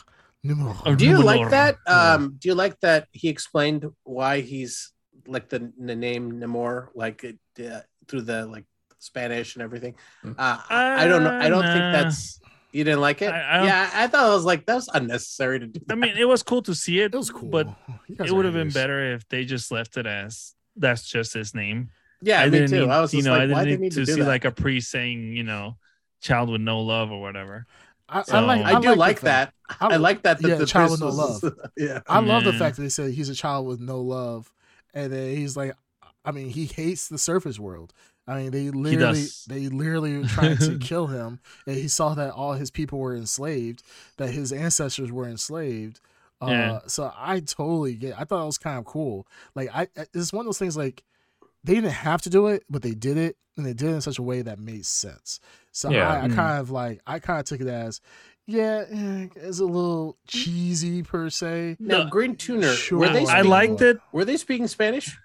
Numenor. 0.45 0.97
Do 0.97 1.05
you 1.05 1.17
Numenor. 1.17 1.23
like 1.23 1.49
that? 1.51 1.75
Um, 1.85 2.35
do 2.39 2.49
you 2.49 2.55
like 2.55 2.79
that 2.79 3.07
he 3.11 3.29
explained 3.29 3.85
why 4.03 4.41
he's 4.41 4.91
like 5.27 5.49
the, 5.49 5.71
the 5.77 5.95
name 5.95 6.31
Namor, 6.39 6.87
like 6.95 7.23
it, 7.23 7.37
uh, 7.63 7.81
through 8.07 8.21
the 8.23 8.47
like 8.47 8.65
Spanish 9.01 9.55
and 9.55 9.63
everything? 9.63 9.95
Mm. 10.23 10.35
Uh, 10.37 10.57
I 10.69 11.03
I 11.05 11.07
don't 11.07 11.23
know. 11.23 11.33
I 11.33 11.49
don't 11.49 11.65
Uh, 11.65 11.73
think 11.73 11.93
that's 11.93 12.39
you 12.71 12.83
didn't 12.85 13.01
like 13.01 13.21
it. 13.21 13.31
I- 13.31 13.41
I 13.59 13.65
yeah, 13.65 13.89
I 13.93 14.07
thought 14.07 14.27
it 14.29 14.33
was 14.33 14.45
like 14.45 14.65
that 14.67 14.75
was 14.75 14.89
unnecessary 14.93 15.59
to 15.59 15.67
do. 15.67 15.79
I 15.89 15.95
mean, 15.95 16.15
it 16.17 16.27
was 16.27 16.41
cool 16.43 16.61
to 16.63 16.73
see 16.75 16.99
it. 17.01 17.13
It 17.13 17.17
was 17.17 17.29
cool, 17.29 17.49
but 17.49 17.67
it 18.07 18.31
would 18.31 18.45
have 18.45 18.53
been 18.53 18.69
better 18.69 19.13
if 19.13 19.27
they 19.29 19.43
just 19.45 19.71
left 19.71 19.97
it 19.97 20.05
as 20.05 20.53
that's 20.77 21.03
just 21.09 21.33
his 21.33 21.53
name. 21.53 21.89
yeah, 22.21 22.41
I 22.41 22.45
me 22.45 22.51
didn't 22.51 22.69
too. 22.69 22.79
need, 22.85 22.89
I 22.89 23.01
was 23.01 23.13
you 23.13 23.23
know, 23.23 23.31
like, 23.31 23.41
I 23.41 23.65
didn't 23.65 23.67
need 23.67 23.79
need 23.81 23.91
to 23.93 24.05
to 24.05 24.13
see 24.13 24.21
that? 24.21 24.27
like 24.27 24.45
a 24.45 24.51
priest 24.51 24.89
saying, 24.91 25.35
you 25.35 25.43
know, 25.43 25.75
child 26.21 26.49
with 26.49 26.61
no 26.61 26.79
love 26.81 27.11
or 27.11 27.19
whatever. 27.19 27.65
I, 28.07 28.19
I 28.19 28.23
So- 28.23 28.45
like. 28.45 28.63
I, 28.63 28.79
do 28.79 28.89
the 28.89 28.95
like 28.95 29.19
fact- 29.19 29.53
that. 29.69 29.79
I, 29.81 29.97
like 29.97 30.21
that. 30.23 30.39
that 30.39 30.47
yeah, 30.47 30.55
the 30.55 30.65
child 30.65 30.91
with 30.91 30.99
no 31.01 31.07
was- 31.07 31.43
love. 31.43 31.53
yeah. 31.77 32.01
I 32.07 32.19
love 32.19 32.43
the 32.43 32.53
fact 32.53 32.75
that 32.77 32.83
they 32.83 32.89
said 32.89 33.11
he's 33.11 33.29
a 33.29 33.35
child 33.35 33.65
with 33.67 33.79
no 33.81 33.99
love, 34.01 34.51
and 34.93 35.11
then 35.11 35.35
he's 35.35 35.57
like, 35.57 35.75
I 36.23 36.31
mean, 36.31 36.49
he 36.49 36.65
hates 36.67 37.07
the 37.09 37.17
surface 37.17 37.57
world. 37.59 37.93
I 38.27 38.35
mean, 38.43 38.51
they 38.51 38.69
literally 38.69 39.25
they 39.47 39.67
literally 39.67 40.17
were 40.19 40.25
trying 40.27 40.57
to 40.57 40.77
kill 40.79 41.07
him, 41.07 41.39
and 41.65 41.75
he 41.75 41.87
saw 41.87 42.13
that 42.13 42.31
all 42.33 42.53
his 42.53 42.71
people 42.71 42.99
were 42.99 43.15
enslaved, 43.15 43.83
that 44.17 44.29
his 44.29 44.51
ancestors 44.53 45.11
were 45.11 45.27
enslaved. 45.27 45.99
Uh, 46.41 46.47
Yeah. 46.47 46.79
So 46.87 47.11
I 47.17 47.39
totally 47.41 47.95
get. 47.95 48.19
I 48.19 48.23
thought 48.23 48.43
it 48.43 48.45
was 48.45 48.57
kind 48.57 48.77
of 48.79 48.85
cool. 48.85 49.27
Like 49.55 49.69
I, 49.73 49.87
I- 49.97 50.05
it's 50.13 50.31
one 50.31 50.41
of 50.41 50.45
those 50.47 50.59
things 50.59 50.77
like 50.77 51.03
they 51.63 51.75
didn't 51.75 51.91
have 51.91 52.21
to 52.23 52.29
do 52.29 52.47
it, 52.47 52.63
but 52.69 52.81
they 52.83 52.93
did 52.93 53.17
it, 53.17 53.37
and 53.57 53.65
they 53.65 53.73
did 53.73 53.89
it 53.89 53.93
in 53.95 54.01
such 54.01 54.17
a 54.19 54.23
way 54.23 54.41
that 54.43 54.59
made 54.59 54.85
sense. 54.85 55.39
So 55.71 55.91
Yeah. 55.91 56.07
I, 56.09 56.23
I 56.23 56.27
Mm. 56.27 56.35
kind 56.35 56.59
of 56.59 56.69
like, 56.71 57.01
I 57.05 57.19
kind 57.19 57.39
of 57.39 57.45
took 57.45 57.61
it 57.61 57.67
as, 57.67 58.01
yeah, 58.47 58.85
eh, 58.89 59.27
it's 59.35 59.59
a 59.59 59.65
little 59.65 60.17
cheesy 60.27 61.03
per 61.03 61.29
se. 61.29 61.77
Now, 61.79 62.03
No, 62.03 62.09
Green 62.09 62.35
Tuner. 62.35 62.67
sure. 62.75 62.99
Were 62.99 63.09
they? 63.09 63.25
I 63.25 63.41
liked 63.41 63.81
it. 63.81 63.99
Were 64.11 64.25
they 64.25 64.37
speaking 64.37 64.67
Spanish? 64.67 65.17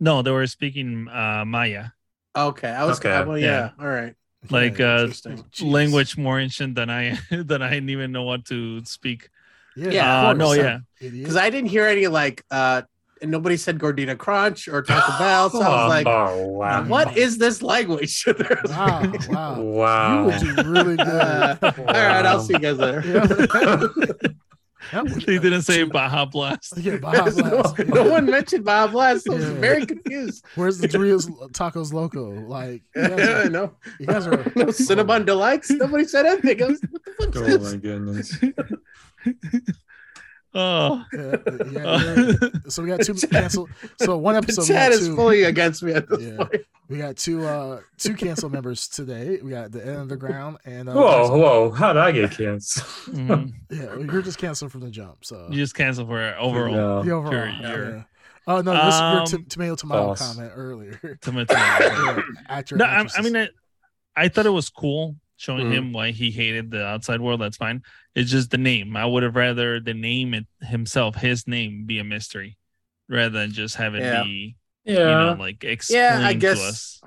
No, 0.00 0.22
they 0.22 0.30
were 0.30 0.46
speaking 0.46 1.08
uh, 1.08 1.44
Maya, 1.46 1.88
Okay, 2.38 2.68
I 2.68 2.84
was. 2.84 2.98
Okay. 2.98 3.24
well, 3.24 3.38
yeah. 3.38 3.70
All 3.78 3.86
right. 3.86 4.14
like 4.50 4.78
Yeah, 4.78 5.08
uh, 5.26 5.36
language 5.60 6.16
more 6.16 6.38
ancient 6.38 6.76
than 6.76 6.88
I 6.90 7.18
than 7.30 7.60
I 7.60 7.70
didn't 7.70 7.90
even 7.90 8.12
know 8.12 8.22
what 8.22 8.44
to 8.46 8.84
speak. 8.84 9.30
Yeah, 9.76 9.90
Yeah, 9.90 10.28
Uh, 10.28 10.32
no, 10.34 10.52
yeah. 10.52 10.78
Because 11.00 11.36
I 11.36 11.50
didn't 11.50 11.70
hear 11.70 11.86
any 11.86 12.06
like. 12.06 12.44
uh 12.50 12.82
and 13.20 13.32
nobody 13.32 13.56
said 13.56 13.80
Gordita 13.80 14.16
Crunch 14.16 14.68
or 14.68 14.80
Taco 14.80 15.18
Bell, 15.18 15.50
so 15.50 15.60
I 15.60 15.68
was 15.68 15.88
like, 15.88 16.06
oh 16.06 16.46
wow. 16.46 16.84
"What 16.84 17.16
is 17.16 17.36
this 17.36 17.62
language?" 17.62 18.24
Wow, 18.68 19.12
wow. 19.28 19.60
Wow. 19.60 20.18
You 20.20 20.24
would 20.26 20.38
do 20.38 20.70
really 20.70 20.96
good. 20.96 21.08
Uh, 21.08 21.56
all 21.78 21.84
right, 21.84 22.24
I'll 22.24 22.38
see 22.38 22.52
you 22.52 22.60
guys 22.60 22.78
later. 22.78 23.02
Yeah. 23.04 24.38
That 24.92 25.06
They 25.26 25.38
didn't 25.38 25.62
say 25.62 25.82
Baja 25.84 26.24
Blast. 26.24 26.76
Yeah, 26.78 26.96
Baja 27.02 27.24
no, 27.26 27.50
Blast. 27.62 27.78
no 27.86 28.10
one 28.10 28.26
mentioned 28.26 28.64
Bob 28.64 28.92
Blast. 28.92 29.28
I 29.28 29.34
was 29.34 29.44
very 29.44 29.84
confused. 29.86 30.44
Where's 30.54 30.78
the 30.78 30.88
Doritos 30.88 31.28
Tacos 31.52 31.92
Loco? 31.92 32.30
Like, 32.30 32.82
you 32.96 33.08
guys 33.08 33.20
I 33.28 33.32
are, 33.46 33.50
know. 33.50 33.74
you 33.98 34.06
guys 34.06 34.26
are 34.26 34.36
no 34.56 34.66
Cinnabon 34.66 35.26
Delights. 35.26 35.70
Nobody 35.70 36.04
said 36.04 36.26
anything. 36.26 36.62
I 36.62 36.66
was, 36.66 36.80
what 36.90 37.04
the 37.04 37.12
fuck 37.12 37.36
is 37.36 37.42
Oh 37.42 37.58
this? 37.58 37.72
my 37.72 37.78
goodness. 37.78 38.38
Oh. 40.54 41.04
yeah, 41.12 41.36
yeah, 41.70 42.14
yeah. 42.40 42.48
So 42.68 42.82
we 42.82 42.88
got 42.88 43.02
two 43.02 43.14
cancel. 43.30 43.68
So 44.00 44.16
one 44.16 44.34
episode 44.36 44.62
we 44.62 44.68
chat 44.68 44.90
got 44.92 45.00
is 45.00 45.08
fully 45.08 45.42
against 45.44 45.82
me 45.82 45.92
at 45.92 46.08
this 46.08 46.20
Yeah. 46.22 46.36
point. 46.36 46.62
We 46.88 46.96
got 46.98 47.16
two 47.16 47.46
uh 47.46 47.80
two 47.98 48.14
cancel 48.14 48.48
members 48.48 48.88
today. 48.88 49.40
We 49.42 49.50
got 49.50 49.72
the 49.72 49.84
end 49.86 49.98
of 49.98 50.08
the 50.08 50.16
ground 50.16 50.56
and 50.64 50.88
uh, 50.88 50.94
Whoa, 50.94 51.36
whoa! 51.38 51.70
How 51.70 51.92
did 51.92 52.00
I 52.02 52.12
get 52.12 52.30
canceled? 52.30 52.86
Mhm. 53.14 53.52
yeah, 53.70 53.94
you're 54.12 54.22
just 54.22 54.38
canceled 54.38 54.72
from 54.72 54.80
the 54.80 54.90
jump. 54.90 55.24
So 55.24 55.48
You 55.50 55.56
just 55.58 55.74
canceled 55.74 56.08
for 56.08 56.34
overall. 56.38 56.72
No. 56.74 57.02
the 57.02 57.10
overall, 57.10 57.34
You're- 57.60 57.96
yeah. 57.96 58.02
Oh 58.46 58.62
no, 58.62 58.72
this 58.72 58.98
your 58.98 59.04
Um, 59.20 59.26
t- 59.26 59.42
tomato 59.50 59.74
tomato 59.74 60.14
false. 60.14 60.26
comment 60.34 60.52
earlier. 60.54 61.18
Tomato. 61.20 61.54
Yeah, 61.58 62.20
actor, 62.48 62.76
no, 62.76 62.86
I, 62.86 63.06
I 63.14 63.20
mean, 63.20 63.36
I, 63.36 63.48
I 64.16 64.28
thought 64.28 64.46
it 64.46 64.50
was 64.50 64.70
cool 64.70 65.16
showing 65.38 65.68
Mhm. 65.68 65.72
him 65.72 65.92
why 65.94 66.10
he 66.10 66.30
hated 66.30 66.70
the 66.70 66.84
outside 66.84 67.20
world. 67.22 67.40
That's 67.40 67.56
fine. 67.56 67.82
It's 68.14 68.30
just 68.30 68.50
the 68.50 68.58
name. 68.58 68.94
I 68.96 69.06
would 69.06 69.22
have 69.22 69.36
rather 69.36 69.80
the 69.80 69.94
name 69.94 70.34
it 70.34 70.46
himself, 70.60 71.14
his 71.16 71.46
name, 71.48 71.84
be 71.86 71.98
a 72.00 72.04
mystery, 72.04 72.58
rather 73.08 73.38
than 73.38 73.52
just 73.52 73.76
have 73.76 73.94
it 73.94 74.02
Yeah. 74.02 74.24
be, 74.24 74.56
Yeah. 74.84 74.92
you 74.94 75.04
know, 75.04 75.36
like 75.38 75.64
explained 75.64 76.22
Yeah, 76.22 76.28
I 76.28 76.34
to 76.34 76.50
us. 76.50 77.00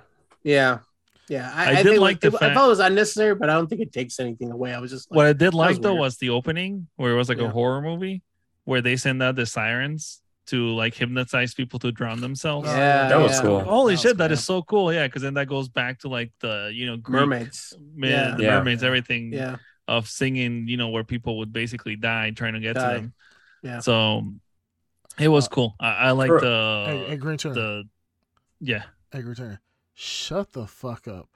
Yeah. 0.44 0.80
Yeah. 1.28 1.52
I, 1.54 1.66
I 1.66 1.70
I, 1.72 1.76
did 1.84 1.90
think 1.92 2.00
like 2.02 2.24
it, 2.24 2.32
the 2.32 2.38
I 2.44 2.54
thought 2.54 2.66
it 2.66 2.70
was 2.70 2.80
unnecessary, 2.80 3.36
but 3.36 3.50
I 3.50 3.54
don't 3.54 3.68
think 3.68 3.82
it 3.82 3.92
takes 3.94 4.20
anything 4.20 4.50
away. 4.52 4.74
I 4.74 4.80
was 4.80 4.92
just 4.92 5.12
like, 5.12 5.18
What 5.18 5.26
I 5.28 5.34
did 5.34 5.54
like 5.54 5.70
was 5.70 5.80
though 5.80 5.92
weird. 5.94 6.02
was 6.02 6.18
the 6.18 6.30
opening 6.30 6.88
where 6.96 7.12
it 7.12 7.16
was 7.18 7.30
like 7.30 7.38
Yeah. 7.38 7.46
a 7.46 7.50
horror 7.50 7.82
movie 7.82 8.22
where 8.64 8.82
they 8.82 8.96
send 8.96 9.22
out 9.22 9.36
the 9.36 9.46
sirens 9.46 10.22
to 10.48 10.70
like 10.76 10.94
hypnotize 10.96 11.54
people 11.54 11.80
to 11.80 11.92
drown 11.92 12.20
themselves. 12.22 12.68
yeah, 12.68 13.08
That 13.10 13.20
was 13.20 13.34
yeah. 13.34 13.42
cool. 13.42 13.60
Holy 13.62 13.96
That 13.96 14.02
shit, 14.02 14.12
was 14.12 14.18
that 14.18 14.28
cool. 14.28 14.34
is 14.34 14.44
so 14.44 14.62
cool. 14.64 14.94
Yeah, 14.94 15.08
because 15.08 15.22
then 15.22 15.36
that 15.36 15.48
goes 15.48 15.70
back 15.70 16.00
to 16.00 16.10
like 16.10 16.32
the 16.40 16.72
you 16.74 16.86
know 16.88 16.98
Greek 16.98 17.22
Mermaids. 17.22 17.74
ma- 17.96 18.08
Yeah. 18.08 18.36
the 18.36 18.44
Yeah. 18.44 18.58
mermaids, 18.58 18.84
everything 18.84 19.32
Yeah. 19.34 19.58
of 19.88 20.08
singing, 20.10 20.68
you 20.68 20.78
know, 20.78 20.90
where 20.90 21.04
people 21.04 21.38
would 21.38 21.54
basically 21.54 21.96
die 21.96 22.32
trying 22.32 22.54
to 22.54 22.60
get 22.60 22.74
Die. 22.76 22.94
to 22.96 23.00
them. 23.02 23.14
Yeah. 23.64 23.80
So 23.80 24.34
it 25.20 25.28
was 25.28 25.46
Uh, 25.46 25.50
cool. 25.50 25.76
I, 25.80 25.90
I 25.90 26.12
like 26.12 26.30
the 26.32 26.84
hey, 26.88 27.06
hey, 27.10 27.16
Green 27.18 27.38
Turner. 27.38 27.56
the 27.56 27.84
yeah. 28.60 28.84
Hey, 29.12 29.22
Green 29.22 29.36
Turner. 29.36 29.62
Shut 29.94 30.54
the 30.54 30.66
fuck 30.66 31.08
up. 31.08 31.30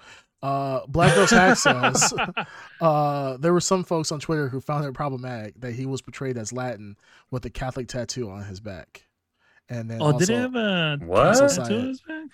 Uh, 0.45 0.85
Black 0.87 1.15
Girls 1.15 1.31
Hack 1.31 1.57
says 1.57 2.13
uh, 2.81 3.37
there 3.37 3.53
were 3.53 3.61
some 3.61 3.83
folks 3.83 4.11
on 4.11 4.19
Twitter 4.19 4.47
who 4.49 4.59
found 4.61 4.85
it 4.85 4.93
problematic 4.93 5.59
that 5.61 5.73
he 5.73 5.85
was 5.85 6.01
portrayed 6.01 6.37
as 6.37 6.53
Latin 6.53 6.97
with 7.31 7.45
a 7.45 7.49
Catholic 7.49 7.87
tattoo 7.87 8.29
on 8.29 8.43
his 8.43 8.59
back. 8.59 9.05
And 9.69 9.89
then 9.89 10.01
Oh, 10.01 10.11
also, 10.11 10.19
did 10.19 10.29
it 10.29 10.35
have 10.37 10.55
a 10.55 10.97
What? 11.03 11.33
tattoo 11.49 11.61
on 11.75 11.87
his 11.87 12.01
back? 12.01 12.29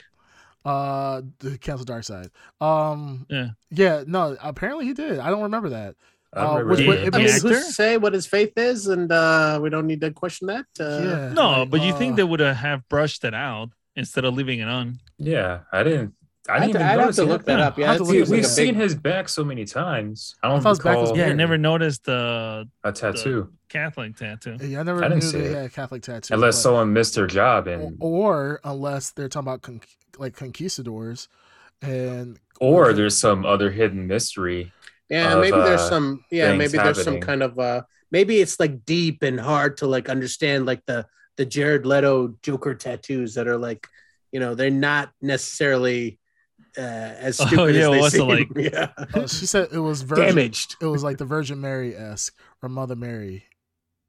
uh 0.63 1.21
the 1.39 1.57
cancel 1.57 1.83
dark 1.85 2.03
side 2.03 2.29
um 2.59 3.25
Yeah. 3.31 3.47
yeah 3.71 4.03
no 4.05 4.38
apparently 4.39 4.85
he 4.85 4.93
did 4.93 5.17
i 5.17 5.31
don't 5.31 5.41
remember 5.41 5.69
that 5.69 5.95
I 6.33 6.39
Uh, 6.45 6.57
remember 6.59 6.69
which- 6.69 6.79
that. 6.79 6.88
what- 6.88 6.97
I 6.99 7.01
it 7.01 7.13
mean, 7.15 7.21
who's 7.23 7.41
to 7.41 7.61
say 7.73 7.97
what 7.97 8.13
his 8.13 8.25
faith 8.27 8.53
is, 8.57 8.85
and 8.88 9.11
uh, 9.11 9.59
we 9.61 9.69
don't 9.69 9.85
need 9.88 9.99
to 10.01 10.11
question 10.11 10.47
that. 10.47 10.65
Uh, 10.79 11.01
yeah. 11.03 11.33
No, 11.33 11.61
like, 11.61 11.69
but 11.71 11.81
you 11.81 11.93
uh, 11.93 11.97
think 11.97 12.15
they 12.15 12.23
would 12.23 12.39
have 12.39 12.88
brushed 12.88 13.25
it 13.25 13.33
out 13.33 13.71
instead 13.97 14.23
of 14.23 14.33
leaving 14.35 14.59
it 14.59 14.69
on? 14.69 14.99
yeah, 15.17 15.61
I 15.73 15.83
didn't. 15.83 16.13
I 16.49 16.53
I'd, 16.55 16.59
didn't 16.59 16.69
even 16.72 16.81
I'd 16.81 16.85
have 16.89 16.99
notice 16.99 17.15
to 17.18 17.23
look 17.23 17.41
had 17.41 17.45
that 17.45 17.55
that. 17.57 17.59
up. 17.59 17.77
Yeah, 17.77 17.85
I'll 17.85 17.91
have 17.93 18.01
it 18.01 18.03
to 18.03 18.03
look 18.05 18.13
seems 18.13 18.30
at 18.30 18.31
We've 18.31 18.39
like 18.43 18.45
a 18.45 18.49
that. 18.49 18.55
big- 18.57 18.65
seen 18.68 18.76
his 18.76 18.95
back 18.95 19.30
so 19.30 19.43
many 19.43 19.65
times. 19.65 20.35
I 20.41 20.47
I 20.47 20.49
don't 20.51 20.61
thought 20.61 20.69
his 20.69 20.80
recall 20.80 21.18
Yeah, 21.18 21.23
I 21.23 21.26
Weird. 21.27 21.38
never 21.38 21.57
noticed 21.57 22.03
the 22.05 22.68
a 22.84 22.91
tattoo 22.91 23.51
Catholic 23.69 24.15
tattoo. 24.18 24.57
Yeah, 24.61 24.80
I 24.80 24.84
never 24.84 25.03
I 25.03 25.09
didn't 25.09 25.23
knew 25.23 25.30
see 25.30 25.38
they 25.39 25.45
it. 25.45 25.55
had 25.55 25.65
a 25.65 25.69
Catholic 25.69 26.01
tattoo. 26.01 26.34
unless 26.34 26.55
but- 26.55 26.61
someone 26.61 26.93
missed 26.93 27.15
their 27.15 27.27
job 27.27 27.68
or, 27.68 27.72
and 27.72 27.97
or 27.99 28.59
unless 28.63 29.11
they're 29.11 29.30
talking 29.30 29.47
about 29.47 29.61
con- 29.61 29.81
like 30.18 30.35
conquistadors, 30.35 31.27
and 31.81 32.39
or 32.59 32.93
there's 32.93 33.18
some 33.19 33.45
other 33.45 33.72
hidden 33.72 34.07
mystery. 34.07 34.72
Yeah, 35.09 35.34
of, 35.34 35.41
maybe 35.41 35.57
there's 35.57 35.81
uh, 35.81 35.89
some. 35.89 36.26
Yeah, 36.31 36.47
things 36.49 36.57
maybe 36.73 36.84
there's 36.84 37.03
some 37.03 37.19
kind 37.19 37.43
of. 37.43 37.57
uh 37.59 37.84
Maybe 38.13 38.41
it's 38.41 38.59
like 38.59 38.84
deep 38.85 39.23
and 39.23 39.39
hard 39.39 39.77
to 39.77 39.88
like 39.88 40.09
understand, 40.09 40.65
like 40.65 40.85
the 40.85 41.05
the 41.38 41.45
Jared 41.45 41.85
Leto 41.85 42.35
Joker 42.43 42.76
tattoos 42.76 43.35
that 43.35 43.47
are 43.47 43.57
like, 43.57 43.88
you 44.34 44.39
know, 44.41 44.53
they're 44.53 44.69
not 44.69 45.11
necessarily 45.22 46.19
uh 46.77 46.81
as 46.81 47.39
Oh, 47.41 47.48
stupid 47.48 47.76
yeah, 47.76 47.81
as 47.81 47.91
they 47.91 47.99
what's 47.99 48.14
it 48.14 48.18
seem. 48.18 48.27
like? 48.27 48.48
Yeah, 48.56 48.89
uh, 48.98 49.27
she 49.27 49.45
said 49.45 49.69
it 49.72 49.80
was 49.80 50.02
virgin, 50.03 50.26
damaged. 50.26 50.76
It 50.81 50.85
was 50.85 51.03
like 51.03 51.18
the 51.18 51.26
Virgin 51.26 51.60
Mary 51.61 51.95
esque 51.95 52.34
or 52.61 52.69
Mother 52.69 52.95
Mary. 52.95 53.45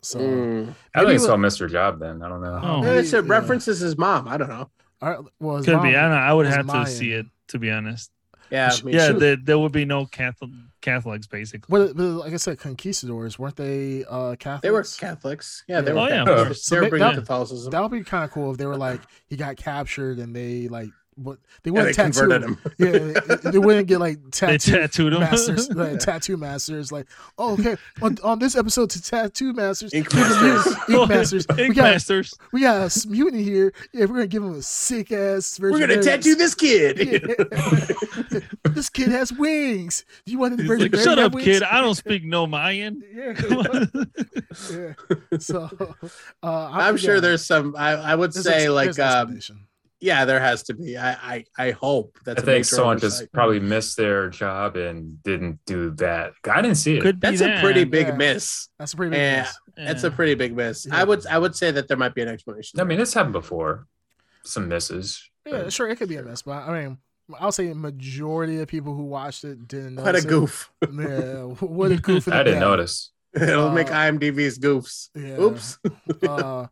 So 0.02 0.18
Mm. 0.18 0.74
I 0.94 1.00
think 1.04 1.14
it 1.16 1.20
saw 1.20 1.36
Mr. 1.36 1.70
Job 1.70 2.00
then. 2.00 2.22
I 2.22 2.28
don't 2.28 2.42
know. 2.42 2.60
Oh. 2.62 2.82
Yeah, 2.84 2.92
it's 2.94 3.12
yeah. 3.12 3.20
references 3.24 3.78
his 3.80 3.96
mom. 3.96 4.26
I 4.28 4.36
don't 4.36 4.48
know. 4.48 4.68
All 5.00 5.08
right, 5.10 5.18
well, 5.40 5.62
Could 5.62 5.74
mom 5.74 5.82
be. 5.82 5.96
I 5.96 6.08
know. 6.08 6.14
I 6.14 6.32
would 6.32 6.46
was 6.46 6.54
have 6.54 6.66
to 6.66 6.72
Mayan. 6.72 6.86
see 6.86 7.12
it 7.12 7.26
to 7.48 7.58
be 7.58 7.70
honest. 7.70 8.10
Yeah, 8.50 8.70
I 8.72 8.82
mean, 8.84 8.94
yeah, 8.94 9.06
she- 9.12 9.18
there, 9.18 9.36
there 9.36 9.58
would 9.58 9.72
be 9.72 9.84
no 9.84 10.04
Catholic 10.06 10.50
Catholics 10.82 11.26
basically. 11.26 11.66
But, 11.70 11.96
but 11.96 12.02
like 12.04 12.32
I 12.32 12.36
said, 12.36 12.58
conquistadors 12.58 13.38
weren't 13.38 13.56
they 13.56 14.04
uh 14.10 14.34
Catholics? 14.36 14.62
they 14.62 14.70
were 14.70 14.82
Catholics. 14.82 15.64
Yeah, 15.68 15.80
they 15.80 15.92
Yeah. 15.92 15.94
were 15.94 16.00
Oh, 16.00 16.08
yeah, 16.08 16.22
of 16.22 16.28
Catholics. 16.28 16.66
They 16.66 16.76
were 16.78 16.82
So 16.84 16.90
bringing 16.90 17.08
that- 17.08 17.14
Catholicism. 17.14 17.70
That 17.70 17.82
would 17.82 17.92
be 17.92 18.02
kind 18.04 18.24
of 18.24 18.30
cool 18.32 18.50
if 18.50 18.58
they 18.58 18.66
were 18.66 18.76
like 18.76 19.00
he 19.28 19.36
got 19.36 19.56
captured 19.56 20.18
and 20.18 20.34
they 20.36 20.68
like 20.68 20.90
what 21.16 21.38
they 21.62 21.70
yeah, 21.70 21.82
they 21.84 21.92
wouldn't 21.92 21.94
tattoo 21.96 22.20
converted 22.20 22.42
him. 22.42 22.54
him. 22.54 22.72
Yeah, 22.78 23.36
they, 23.36 23.50
they 23.52 23.58
wouldn't 23.58 23.86
get 23.86 23.98
like 24.00 24.18
They 24.40 24.58
tattoo 24.58 24.72
tattooed 24.72 25.12
him. 25.12 25.20
masters, 25.20 25.70
like, 25.74 25.98
tattoo 25.98 26.36
masters. 26.36 26.90
Like, 26.90 27.06
oh, 27.38 27.52
okay, 27.54 27.76
on, 28.00 28.16
on 28.24 28.38
this 28.38 28.56
episode 28.56 28.90
to 28.90 29.02
tattoo 29.02 29.52
masters, 29.52 29.92
Ink 29.92 30.08
give 30.10 30.20
them 30.20 30.28
masters. 30.48 30.76
ink 30.88 31.08
masters. 31.08 31.46
we 31.56 31.68
got 31.74 31.82
masters. 31.82 32.34
we 32.52 32.60
got 32.62 32.76
a 32.80 32.84
s- 32.84 33.04
mutant 33.06 33.42
here. 33.42 33.72
Yeah, 33.92 34.06
we're 34.06 34.14
gonna 34.14 34.26
give 34.26 34.42
him 34.42 34.54
a 34.54 34.62
sick 34.62 35.12
ass. 35.12 35.58
We're 35.60 35.78
gonna 35.78 36.02
tattoo 36.02 36.34
this 36.34 36.54
kid. 36.54 36.98
Yeah. 36.98 38.40
this 38.70 38.88
kid 38.88 39.08
has 39.08 39.32
wings. 39.32 40.04
Do 40.24 40.32
you 40.32 40.38
want 40.38 40.56
the 40.56 40.62
He's 40.62 40.68
Virgin 40.68 40.92
like, 40.92 41.02
Shut 41.02 41.18
up, 41.18 41.34
wings?" 41.34 41.44
kid. 41.44 41.62
I 41.62 41.80
don't 41.80 41.94
speak 41.94 42.24
no 42.24 42.46
Mayan. 42.46 43.02
Yeah, 43.14 43.84
yeah. 44.70 44.92
So, 45.38 45.68
uh, 46.42 46.46
I- 46.70 46.88
I'm 46.88 46.96
sure 46.96 47.16
yeah, 47.16 47.20
there's 47.20 47.44
some. 47.44 47.74
I, 47.76 47.92
I 47.92 48.14
would 48.14 48.32
there's 48.32 48.44
say 48.44 48.68
like, 48.68 48.98
um, 48.98 49.36
explanation. 49.36 49.66
Yeah, 50.02 50.24
there 50.24 50.40
has 50.40 50.64
to 50.64 50.74
be. 50.74 50.98
I 50.98 51.12
I, 51.12 51.44
I 51.58 51.70
hope 51.70 52.18
I 52.18 52.22
that's. 52.26 52.42
a 52.42 52.44
think 52.44 52.64
someone 52.64 52.96
oversight. 52.96 53.20
just 53.20 53.32
probably 53.32 53.60
missed 53.60 53.96
their 53.96 54.28
job 54.28 54.76
and 54.76 55.22
didn't 55.22 55.60
do 55.64 55.90
that. 55.92 56.32
I 56.50 56.60
didn't 56.60 56.76
see 56.76 56.96
it. 56.96 57.02
Could 57.02 57.20
be 57.20 57.28
That's 57.28 57.40
a 57.40 57.44
that. 57.44 57.62
pretty 57.62 57.84
big 57.84 58.08
Yeah. 58.08 58.16
miss. 58.16 58.68
That's 58.78 58.92
a 58.92 58.96
pretty 58.96 59.10
big 59.12 59.20
Yeah. 59.20 59.42
miss. 59.44 59.56
That's 59.76 60.04
a 60.04 60.10
pretty 60.10 60.34
big 60.34 60.54
miss. 60.56 60.86
Yeah. 60.86 61.00
I 61.00 61.04
would 61.04 61.24
I 61.26 61.38
would 61.38 61.54
say 61.56 61.70
that 61.70 61.88
there 61.88 61.96
might 61.96 62.14
be 62.14 62.22
an 62.22 62.28
explanation. 62.28 62.80
I 62.80 62.84
mean, 62.84 63.00
it's 63.00 63.14
happened 63.14 63.32
before. 63.32 63.86
Some 64.44 64.68
misses. 64.68 65.22
Yeah, 65.46 65.68
sure, 65.68 65.88
it 65.88 65.96
could 65.96 66.08
be 66.08 66.16
a 66.16 66.22
miss, 66.22 66.42
but 66.42 66.68
I 66.68 66.82
mean, 66.82 66.98
I'll 67.38 67.52
say 67.52 67.72
majority 67.72 68.60
of 68.60 68.68
people 68.68 68.94
who 68.94 69.04
watched 69.04 69.44
it 69.44 69.66
didn't 69.68 69.94
know. 69.94 70.02
what 70.02 70.16
a 70.16 70.20
goof. 70.20 70.70
Yeah, 70.92 71.42
what 71.60 71.92
a 71.92 71.96
goof! 71.96 72.26
I 72.32 72.42
didn't 72.42 72.60
gap. 72.60 72.68
notice. 72.68 73.10
It'll 73.34 73.70
make 73.70 73.88
Uh, 73.90 73.94
IMDb's 73.94 74.58
goofs. 74.58 75.08
Yeah. 75.14 75.38
Oops. 75.40 75.78
uh, 76.28 76.66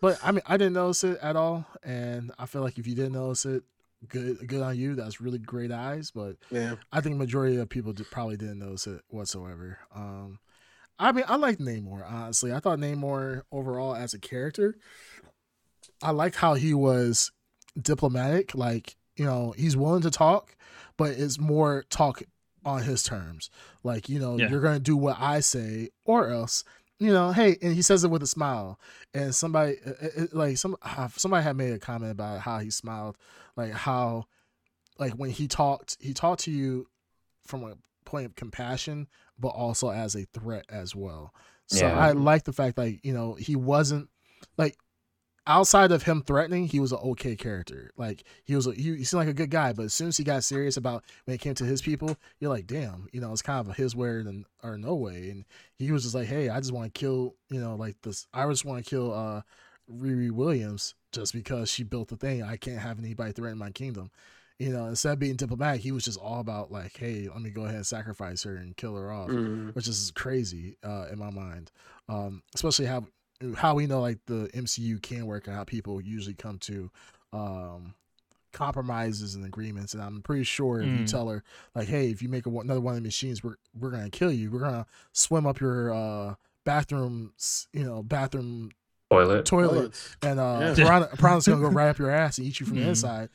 but 0.00 0.18
I 0.22 0.32
mean, 0.32 0.42
I 0.46 0.56
didn't 0.56 0.74
notice 0.74 1.04
it 1.04 1.18
at 1.22 1.36
all, 1.36 1.66
and 1.82 2.32
I 2.38 2.46
feel 2.46 2.62
like 2.62 2.78
if 2.78 2.86
you 2.86 2.94
didn't 2.94 3.12
notice 3.14 3.44
it, 3.46 3.62
good, 4.08 4.46
good 4.46 4.62
on 4.62 4.76
you. 4.76 4.94
That's 4.94 5.20
really 5.20 5.38
great 5.38 5.72
eyes. 5.72 6.10
But 6.10 6.36
Yeah. 6.50 6.76
I 6.92 7.00
think 7.00 7.16
majority 7.16 7.56
of 7.56 7.68
people 7.68 7.92
did, 7.92 8.10
probably 8.10 8.36
didn't 8.36 8.58
notice 8.58 8.86
it 8.86 9.00
whatsoever. 9.08 9.78
Um, 9.94 10.38
I 10.98 11.12
mean, 11.12 11.24
I 11.28 11.36
like 11.36 11.58
Namor. 11.58 12.10
Honestly, 12.10 12.52
I 12.52 12.60
thought 12.60 12.78
Namor 12.78 13.42
overall 13.52 13.94
as 13.94 14.14
a 14.14 14.18
character, 14.18 14.76
I 16.02 16.10
like 16.10 16.34
how 16.36 16.54
he 16.54 16.74
was 16.74 17.32
diplomatic. 17.80 18.54
Like 18.54 18.96
you 19.16 19.24
know, 19.24 19.54
he's 19.56 19.76
willing 19.76 20.02
to 20.02 20.10
talk, 20.10 20.56
but 20.96 21.12
it's 21.12 21.38
more 21.38 21.84
talk 21.88 22.22
on 22.64 22.82
his 22.82 23.02
terms. 23.02 23.50
Like 23.82 24.08
you 24.08 24.18
know, 24.18 24.36
Yeah. 24.38 24.48
you're 24.50 24.60
gonna 24.60 24.78
do 24.80 24.96
what 24.96 25.16
I 25.18 25.40
say, 25.40 25.90
or 26.04 26.28
else. 26.28 26.64
You 26.98 27.12
know, 27.12 27.30
hey, 27.30 27.56
and 27.60 27.74
he 27.74 27.82
says 27.82 28.04
it 28.04 28.10
with 28.10 28.22
a 28.22 28.26
smile. 28.26 28.78
And 29.12 29.34
somebody, 29.34 29.72
it, 29.84 30.12
it- 30.16 30.34
like 30.34 30.56
some, 30.56 30.76
uh, 30.82 31.08
somebody 31.16 31.42
had 31.44 31.56
made 31.56 31.72
a 31.72 31.78
comment 31.78 32.12
about 32.12 32.40
how 32.40 32.58
he 32.58 32.70
smiled, 32.70 33.16
like 33.56 33.72
how, 33.72 34.24
like 34.98 35.12
when 35.12 35.30
he 35.30 35.46
talked, 35.46 35.96
he 36.00 36.14
talked 36.14 36.42
to 36.44 36.50
you 36.50 36.88
from 37.46 37.64
a 37.64 37.74
point 38.06 38.24
of 38.26 38.34
compassion, 38.34 39.08
but 39.38 39.48
also 39.48 39.90
as 39.90 40.14
a 40.16 40.24
threat 40.32 40.64
as 40.70 40.94
well. 40.96 41.34
So 41.66 41.86
Yeah. 41.86 41.98
I 41.98 42.12
like 42.12 42.44
the 42.44 42.52
fact 42.52 42.78
like 42.78 43.00
you 43.04 43.12
know 43.12 43.34
he 43.34 43.56
wasn't 43.56 44.08
like 44.56 44.76
outside 45.46 45.92
of 45.92 46.02
him 46.02 46.22
threatening, 46.22 46.66
he 46.66 46.80
was 46.80 46.92
an 46.92 46.98
okay 46.98 47.36
character. 47.36 47.90
Like 47.96 48.24
he 48.44 48.54
was, 48.56 48.66
a, 48.66 48.72
he, 48.74 48.96
he 48.96 49.04
seemed 49.04 49.20
like 49.20 49.28
a 49.28 49.32
good 49.34 49.50
guy. 49.50 49.72
But 49.72 49.84
as 49.86 49.94
soon 49.94 50.08
as 50.08 50.16
he 50.16 50.24
got 50.24 50.44
serious 50.44 50.76
about 50.76 51.04
when 51.24 51.34
it 51.34 51.40
came 51.40 51.54
to 51.54 51.64
his 51.64 51.82
people, 51.82 52.16
you're 52.40 52.50
like, 52.50 52.66
damn, 52.66 53.08
you 53.12 53.20
know, 53.20 53.32
it's 53.32 53.42
kind 53.42 53.60
of 53.60 53.68
a 53.68 53.72
his 53.74 53.94
way 53.94 54.22
than 54.22 54.44
or 54.62 54.76
no 54.76 54.94
way. 54.94 55.30
And 55.30 55.44
he 55.76 55.92
was 55.92 56.02
just 56.02 56.14
like, 56.14 56.26
hey, 56.26 56.48
I 56.48 56.58
just 56.58 56.72
want 56.72 56.92
to 56.92 56.98
kill, 56.98 57.34
you 57.50 57.60
know, 57.60 57.76
like 57.76 57.96
this. 58.02 58.26
I 58.34 58.48
just 58.48 58.64
want 58.64 58.84
to 58.84 58.90
kill 58.90 59.12
uh 59.12 59.42
Riri 59.90 60.30
Williams 60.30 60.94
just 61.12 61.32
because 61.32 61.70
she 61.70 61.84
built 61.84 62.08
the 62.08 62.16
thing. 62.16 62.42
I 62.42 62.56
can't 62.56 62.78
have 62.78 62.98
anybody 62.98 63.32
threaten 63.32 63.58
my 63.58 63.70
kingdom. 63.70 64.10
You 64.58 64.70
know, 64.70 64.86
instead 64.86 65.12
of 65.12 65.18
being 65.18 65.36
diplomatic, 65.36 65.82
he 65.82 65.92
was 65.92 66.04
just 66.04 66.18
all 66.18 66.40
about 66.40 66.72
like, 66.72 66.96
hey, 66.96 67.28
let 67.30 67.42
me 67.42 67.50
go 67.50 67.64
ahead 67.64 67.74
and 67.76 67.86
sacrifice 67.86 68.42
her 68.44 68.56
and 68.56 68.76
kill 68.76 68.96
her 68.96 69.12
off 69.12 69.28
Mm. 69.28 69.74
which 69.74 69.86
is 69.86 70.10
crazy 70.14 70.78
uh, 70.82 71.06
in 71.12 71.18
my 71.18 71.30
mind. 71.30 71.70
Um, 72.08 72.42
especially 72.54 72.86
how 72.86 73.06
how 73.56 73.74
we 73.74 73.86
know 73.86 74.00
like 74.00 74.18
the 74.26 74.48
MCU 74.54 75.00
can 75.02 75.26
work 75.26 75.46
and 75.46 75.56
how 75.56 75.64
people 75.64 76.00
usually 76.00 76.34
come 76.34 76.58
to 76.60 76.90
um, 77.32 77.94
compromises 78.52 79.34
and 79.34 79.44
agreements. 79.44 79.92
And 79.94 80.02
I'm 80.02 80.22
pretty 80.22 80.44
sure 80.44 80.80
if 80.82 80.92
you 80.92 81.00
Mm. 81.02 81.06
tell 81.10 81.28
her 81.28 81.42
like, 81.74 81.88
hey, 81.88 82.10
if 82.10 82.22
you 82.22 82.28
make 82.28 82.46
a, 82.46 82.50
another 82.50 82.80
one 82.80 82.92
of 82.94 83.02
the 83.02 83.06
machines, 83.06 83.42
we're 83.44 83.56
we're 83.78 83.90
gonna 83.90 84.10
kill 84.10 84.32
you. 84.32 84.50
We're 84.50 84.60
gonna 84.60 84.86
swim 85.12 85.46
up 85.46 85.60
your 85.60 85.92
uh, 85.94 86.34
bathroom, 86.64 87.32
you 87.72 87.84
know, 87.84 88.02
bathroom 88.02 88.70
Toilet. 89.10 89.44
toilet, 89.44 89.74
Bullets. 89.74 90.16
and 90.22 90.40
uh, 90.40 90.58
Yeah. 90.62 90.74
piranha, 90.74 91.08
piranha's 91.18 91.46
gonna 91.46 91.60
go 91.60 91.68
right 91.68 91.88
up 91.88 91.98
your 91.98 92.10
ass 92.10 92.38
and 92.38 92.46
eat 92.46 92.58
you 92.60 92.66
from 92.66 92.78
the 92.80 92.84
Mm. 92.86 92.88
inside. 92.88 93.28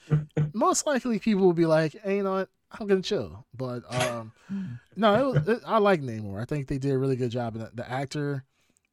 Most 0.53 0.85
likely, 0.85 1.19
people 1.19 1.43
will 1.43 1.53
be 1.53 1.65
like, 1.65 1.93
"Hey, 2.03 2.17
you 2.17 2.23
know 2.23 2.33
what? 2.33 2.49
I'm 2.77 2.87
gonna 2.87 3.01
chill." 3.01 3.45
But 3.55 3.83
um, 3.93 4.33
no, 4.95 5.13
it 5.15 5.25
was, 5.25 5.47
it, 5.47 5.63
I 5.65 5.77
like 5.77 6.01
Namor. 6.01 6.41
I 6.41 6.45
think 6.45 6.67
they 6.67 6.77
did 6.77 6.91
a 6.91 6.97
really 6.97 7.15
good 7.15 7.31
job. 7.31 7.55
And 7.55 7.65
the, 7.65 7.71
the 7.75 7.89
actor, 7.89 8.43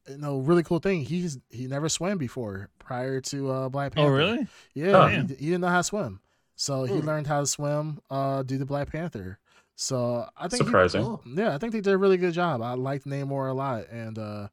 you 0.09 0.17
know, 0.17 0.39
really 0.39 0.63
cool 0.63 0.79
thing. 0.79 1.01
He's 1.05 1.37
he 1.49 1.67
never 1.67 1.87
swam 1.89 2.17
before 2.17 2.69
prior 2.79 3.21
to 3.21 3.49
uh, 3.51 3.69
Black 3.69 3.93
Panther. 3.93 4.09
Oh, 4.11 4.13
really? 4.13 4.47
Yeah, 4.73 4.97
Oh. 4.97 5.07
he, 5.07 5.17
he 5.35 5.45
didn't 5.45 5.61
know 5.61 5.67
how 5.67 5.77
to 5.77 5.83
swim, 5.83 6.19
so 6.55 6.83
he 6.85 6.95
Hmm. 6.99 7.05
learned 7.07 7.27
how 7.27 7.39
to 7.41 7.45
swim 7.47 7.99
uh, 8.09 8.43
due 8.43 8.57
to 8.57 8.65
Black 8.65 8.91
Panther. 8.91 9.39
So 9.75 10.27
I 10.35 10.47
think 10.49 10.63
he- 10.63 10.65
Surprising. 10.67 11.03
Cool. 11.03 11.21
yeah, 11.25 11.53
I 11.55 11.57
think 11.57 11.71
they 11.73 11.81
did 11.81 11.93
a 11.93 11.97
really 11.97 12.17
good 12.17 12.33
job. 12.33 12.61
I 12.61 12.73
liked 12.73 13.05
Namor 13.05 13.49
a 13.49 13.53
lot, 13.53 13.87
and 13.89 14.17
uh, 14.19 14.47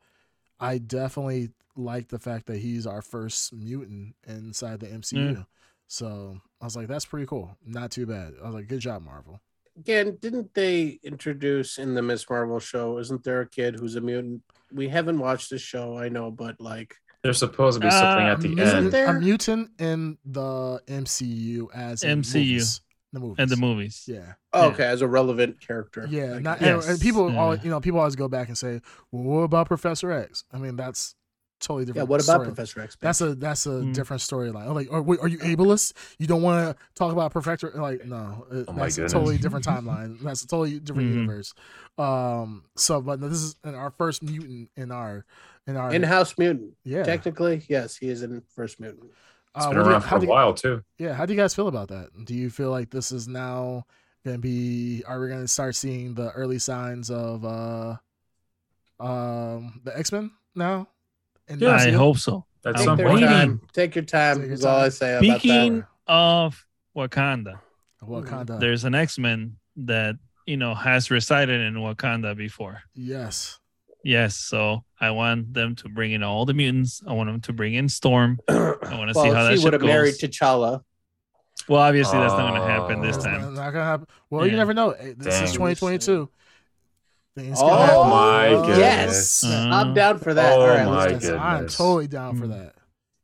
I 0.61 0.79
definitely 0.79 1.51
like 1.75 2.09
the 2.09 2.19
fact 2.19 2.47
that 2.47 2.59
he's 2.59 2.87
our 2.87 3.03
first 3.03 3.53
mutant 3.53 4.15
inside 4.27 4.81
the 4.81 4.87
MCU. 4.87 5.45
So 5.89 6.41
I 6.61 6.65
was 6.65 6.77
like, 6.77 6.87
that's 6.89 7.05
pretty 7.05 7.27
cool. 7.27 7.57
Not 7.65 7.91
too 7.91 8.07
bad. 8.07 8.35
I 8.43 8.47
was 8.47 8.55
like, 8.55 8.67
good 8.69 8.81
job, 8.81 9.03
Marvel. 9.03 9.41
Again, 9.79 10.17
didn't 10.21 10.55
they 10.55 10.99
introduce 11.05 11.79
in 11.79 11.95
the 11.95 12.03
Miss 12.03 12.29
Marvel 12.31 12.59
show? 12.59 12.99
Isn't 12.99 13.23
there 13.25 13.43
a 13.43 13.49
kid 13.49 13.77
who's 13.79 13.97
a 13.97 14.01
mutant? 14.01 14.43
We 14.73 14.89
haven't 14.89 15.19
watched 15.19 15.51
the 15.51 15.59
show, 15.59 15.99
I 15.99 16.09
know, 16.09 16.31
but 16.31 16.61
like, 16.61 16.95
There's 17.23 17.39
supposed 17.39 17.81
to 17.81 17.87
be 17.87 17.91
something 17.91 18.27
Uh, 18.27 18.33
at 18.33 18.41
the 18.41 18.49
Mutant- 18.49 18.75
end. 18.77 18.93
there? 18.93 19.17
A 19.17 19.21
mutant 19.21 19.71
in 19.81 20.17
the 20.25 20.81
MCU 20.87 21.69
as 21.75 22.03
MCU. 22.05 22.39
movies. 22.39 22.81
the 23.13 23.21
movies. 23.21 23.37
And 23.39 23.51
the 23.51 23.57
movies. 23.57 24.05
Yeah, 24.07 24.35
oh, 24.53 24.63
Yeah. 24.63 24.67
okay, 24.73 24.85
as 24.85 25.01
a 25.01 25.09
relevant 25.09 25.61
character. 25.61 26.07
yeah. 26.11 26.39
Not, 26.39 26.61
Yes. 26.61 26.85
and, 26.85 26.93
and 26.93 27.01
people 27.01 27.31
Yeah. 27.33 27.39
always, 27.39 27.65
you 27.65 27.71
know, 27.71 27.81
people 27.81 27.99
always 27.99 28.17
go 28.17 28.29
back 28.29 28.49
and 28.49 28.59
say, 28.59 28.81
well, 29.11 29.23
"What 29.23 29.39
about 29.45 29.69
Professor 29.69 30.11
X?" 30.11 30.45
I 30.53 30.59
mean, 30.59 30.77
that's 30.77 31.15
totally 31.61 31.85
different. 31.85 32.07
yeah. 32.07 32.11
What 32.11 32.21
about 32.25 32.35
story. 32.35 32.47
Professor 32.47 32.81
X? 32.81 32.97
That's 33.01 33.21
a 33.21 33.35
that's 33.35 33.67
a 33.67 33.71
Mm. 33.71 33.95
different 33.95 34.23
storyline. 34.23 34.73
Like, 34.75 34.93
are, 34.93 35.03
wait, 35.03 35.21
are 35.21 35.29
you 35.29 35.39
ableist? 35.39 35.93
You 36.19 36.27
don't 36.27 36.43
want 36.43 36.77
to 36.77 36.85
talk 36.95 37.13
about 37.13 37.33
Professor? 37.33 37.71
Like, 37.75 38.05
no, 38.05 38.47
it- 38.51 38.65
Oh 38.69 38.73
my 38.73 38.85
that's 38.85 38.99
a 38.99 39.09
totally 39.09 39.39
different 39.39 39.65
timeline. 39.73 40.21
That's 40.21 40.43
a 40.43 40.47
totally 40.49 40.79
different 40.81 41.11
Mhm. 41.11 41.15
universe. 41.15 41.55
Um, 41.99 42.65
so, 42.77 43.01
but 43.01 43.21
this 43.21 43.33
is 43.43 43.57
in 43.65 43.75
our 43.75 43.91
first 43.91 44.23
mutant 44.23 44.71
in 44.77 44.91
our 44.91 45.25
in 45.67 45.77
our 45.77 45.93
in-house 45.93 46.37
mutant. 46.39 46.75
yeah. 46.85 47.03
Technically, 47.03 47.65
yes, 47.69 47.97
he 47.97 48.09
is 48.09 48.23
in 48.23 48.41
first 48.55 48.79
mutant. 48.79 49.11
It's 49.57 49.65
Uh, 49.65 49.71
been 49.71 49.79
what 49.79 49.83
do 49.85 49.89
you- 49.89 49.93
around 49.95 50.03
for 50.03 50.17
a 50.17 50.21
do 50.21 50.27
you- 50.27 50.31
while 50.31 50.55
too. 50.55 50.85
Yeah, 50.99 51.15
how 51.15 51.27
do 51.27 51.33
you 51.33 51.39
guys 51.41 51.55
feel 51.55 51.67
about 51.69 51.89
that? 51.89 52.11
Do 52.25 52.35
you 52.35 52.51
feel 52.51 52.71
like 52.71 52.91
this 52.91 53.11
is 53.11 53.27
now 53.27 53.87
gonna 54.25 54.39
be? 54.39 55.03
Are 55.09 55.19
we 55.21 55.29
gonna 55.29 55.49
start 55.49 55.75
seeing 55.75 56.15
the 56.15 56.31
early 56.33 56.59
signs 56.59 57.11
of 57.11 57.45
uh 57.45 57.97
Um, 58.99 59.81
the 59.85 59.97
X 59.99 60.11
Men 60.13 60.31
now. 60.55 60.89
And 61.49 61.61
Yeah, 61.61 61.73
I 61.75 61.91
hope 61.93 62.19
so. 62.19 62.45
At 62.65 62.71
I'm 62.71 62.75
Take 62.75 62.85
some 62.85 62.99
point, 62.99 63.21
time. 63.25 63.61
Take 63.73 63.95
your 63.95 64.05
time. 64.05 64.39
Take 64.39 64.47
your 64.47 64.55
Is 64.55 64.65
all 64.65 64.79
I 64.81 64.83
time. 64.85 64.91
say 64.91 65.13
about 65.19 65.41
Speaking 65.41 65.79
that. 65.79 65.87
of 66.13 66.67
Wakanda, 66.97 67.61
Wakanda. 68.03 68.59
there's 68.59 68.85
an 68.85 68.95
X 68.95 69.19
Men 69.19 69.57
that 69.77 70.17
you 70.47 70.57
know 70.57 70.75
has 70.75 71.11
resided 71.11 71.61
in 71.61 71.75
Wakanda 71.75 72.37
before. 72.37 72.83
yes. 72.95 73.59
Yes, 74.05 74.37
so 74.37 74.85
I 75.01 75.11
want 75.11 75.53
them 75.53 75.75
to 75.77 75.89
bring 75.89 76.13
in 76.13 76.23
all 76.23 76.47
the 76.47 76.55
mutants. 76.55 77.03
I 77.09 77.13
want 77.13 77.29
them 77.29 77.41
to 77.41 77.53
bring 77.53 77.75
in 77.75 77.89
Storm. 77.89 78.39
I 78.49 78.55
want 78.55 78.81
to 78.81 79.13
well, 79.17 79.25
see 79.25 79.31
how 79.31 79.43
that 79.45 79.59
she 79.59 79.65
would 79.65 79.73
have 79.73 79.83
married 79.83 80.15
goes. 80.21 80.31
T'Challa. 80.31 80.83
Well, 81.69 81.81
obviously 81.83 82.17
that's 82.21 82.33
not 82.35 82.51
going 82.51 82.61
to 82.61 82.67
happen 82.69 83.01
this 83.01 83.17
uh, 83.17 83.23
time. 83.23 83.41
Not, 83.41 83.53
not 83.55 83.73
gonna 83.73 83.85
happen. 83.85 84.07
Well, 84.31 84.47
you 84.47 84.57
never 84.57 84.73
know. 84.75 84.91
Hey, 84.97 85.15
This 85.17 85.35
is 85.41 85.51
2022. 85.55 86.29
Things 87.37 87.59
Oh, 87.61 87.69
can 87.69 88.11
my 88.11 88.49
Oh, 88.49 88.69
Yes, 88.79 89.43
goodness. 89.43 89.45
I'm 89.45 89.93
down 89.93 90.19
for 90.19 90.33
that. 90.35 90.53
Oh, 90.55 90.61
all 90.63 90.69
right, 90.69 90.87
my 90.87 90.97
let's 91.07 91.13
Yes, 91.13 91.23
do 91.23 91.35
it. 91.35 91.39
I'm 91.39 91.69
totally 91.69 92.07
down 92.09 92.37
for 92.39 92.47
Mm. 92.47 92.51
that. 92.51 92.75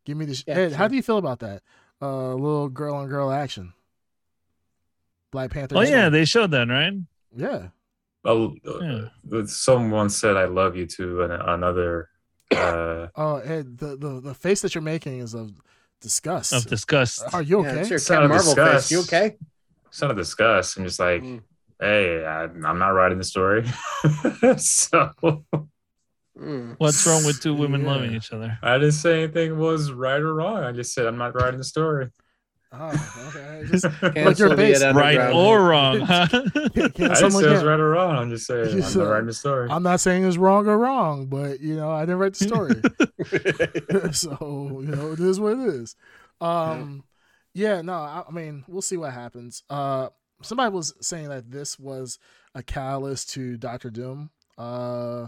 Give 0.05 0.17
me 0.19 0.27
the. 0.27 0.35
Sh- 0.35 0.45
Yeah, 0.47 0.55
Ed, 0.59 0.73
how 0.73 0.87
do 0.87 0.97
you 0.97 1.03
feel 1.03 1.17
about 1.19 1.39
that? 1.39 1.63
Uh, 2.01 2.35
little 2.35 2.69
girl 2.69 2.95
on 2.97 3.09
girl 3.09 3.31
action. 3.33 3.73
Black 5.31 5.51
Panther. 5.51 5.79
Oh 5.79 5.81
yeah, 5.81 6.11
they 6.11 6.25
showed 6.27 6.51
that, 6.51 6.69
right? 6.69 6.93
yeah. 7.35 7.69
Oh, 8.25 8.55
Yeah. 8.65 9.07
uh, 9.33 9.47
someone 9.47 10.09
said 10.11 10.37
I 10.37 10.45
love 10.45 10.77
you 10.77 10.87
to 10.87 11.23
an, 11.23 11.31
another. 11.33 12.11
Uh, 12.55 13.07
Oh, 13.17 13.37
Ed, 13.37 13.79
the, 13.79 13.97
the 13.97 14.21
the 14.21 14.35
face 14.35 14.61
that 14.61 14.75
you're 14.75 14.83
making 14.83 15.21
is 15.21 15.35
of 15.35 15.53
disgust. 16.03 16.53
Of 16.53 16.67
disgust. 16.67 17.23
Are 17.33 17.41
you 17.43 17.63
Yeah, 17.65 17.71
okay? 17.71 17.81
it's 17.81 17.91
your 17.91 17.97
It's 17.97 18.11
not 18.11 18.25
a 18.25 18.29
Marvel 18.29 18.45
discuss. 18.55 18.83
face. 18.83 18.91
You 18.91 19.01
okay? 19.01 19.37
it's 19.87 20.03
not 20.03 20.11
a 20.11 20.15
discuss. 20.15 20.77
I'm 20.77 20.85
just 20.85 21.01
like, 21.01 21.23
Mm. 21.23 21.43
Hey, 21.83 22.25
I, 22.25 22.45
I'm 22.45 22.79
not 22.79 22.89
writing 22.91 23.19
the 23.19 23.25
story. 23.25 23.65
so 24.59 25.11
Mm. 26.41 26.77
What's 26.79 27.07
wrong 27.07 27.25
with 27.27 27.43
two 27.43 27.53
women 27.55 27.83
Yeah. 27.83 27.93
loving 27.93 28.15
each 28.15 28.33
other? 28.33 28.59
I 28.63 28.79
didn't 28.79 28.93
say 28.93 29.23
anything 29.25 29.59
was 29.59 29.93
right 29.93 30.19
or 30.21 30.35
wrong. 30.35 30.65
I 30.65 30.73
just 30.73 30.95
said 30.95 31.05
I'm 31.07 31.19
not 31.19 31.35
writing 31.35 31.59
the 31.59 31.65
story. 31.65 32.09
Oh, 32.73 32.89
okay. 33.29 33.65
Just 33.71 33.85
Cancel 34.01 34.49
your 34.49 34.49
the 34.49 34.57
face. 34.57 34.83
Right 34.83 35.31
or 35.31 35.63
wrong? 35.63 36.01
huh? 36.01 36.27
can't, 36.31 36.47
I 36.57 36.69
can't 36.71 36.95
didn't 36.95 37.17
someone 37.17 37.43
say 37.43 37.49
it 37.51 37.53
was 37.53 37.61
get- 37.61 37.67
right 37.67 37.79
or 37.79 37.91
wrong. 37.91 38.17
I'm 38.17 38.31
just 38.31 38.47
saying 38.47 38.71
You 38.71 38.77
I'm 38.77 38.83
said- 38.83 38.99
not 39.01 39.11
writing 39.11 39.27
the 39.27 39.33
story. 39.35 39.69
I'm 39.71 39.83
not 39.83 40.01
saying 40.01 40.25
it's 40.25 40.39
wrong 40.39 40.67
or 40.67 40.79
wrong, 40.79 41.27
but 41.27 41.61
you 41.61 41.77
know, 41.77 41.91
I 41.91 42.01
didn't 42.07 42.17
write 42.21 42.33
the 42.33 42.47
story. 42.47 44.13
so 44.15 44.81
you 44.83 44.89
know 44.97 45.13
it 45.13 45.21
is 45.21 45.39
what 45.39 45.53
it 45.53 45.69
is 45.69 45.97
um 46.41 47.05
yeah 47.55 47.83
no 47.83 47.93
I, 47.93 48.25
I 48.27 48.33
mean 48.33 48.65
we'll 48.69 48.83
see 48.83 48.97
what 48.97 49.13
happens 49.13 49.63
uh 49.71 50.09
somebody 50.43 50.73
was 50.75 50.95
saying 51.01 51.29
that 51.29 51.51
this 51.51 51.79
was 51.79 52.19
a 52.55 52.63
catalyst 52.63 53.31
to 53.31 53.57
dr 53.57 53.89
doom 53.91 54.31
uh 54.59 55.27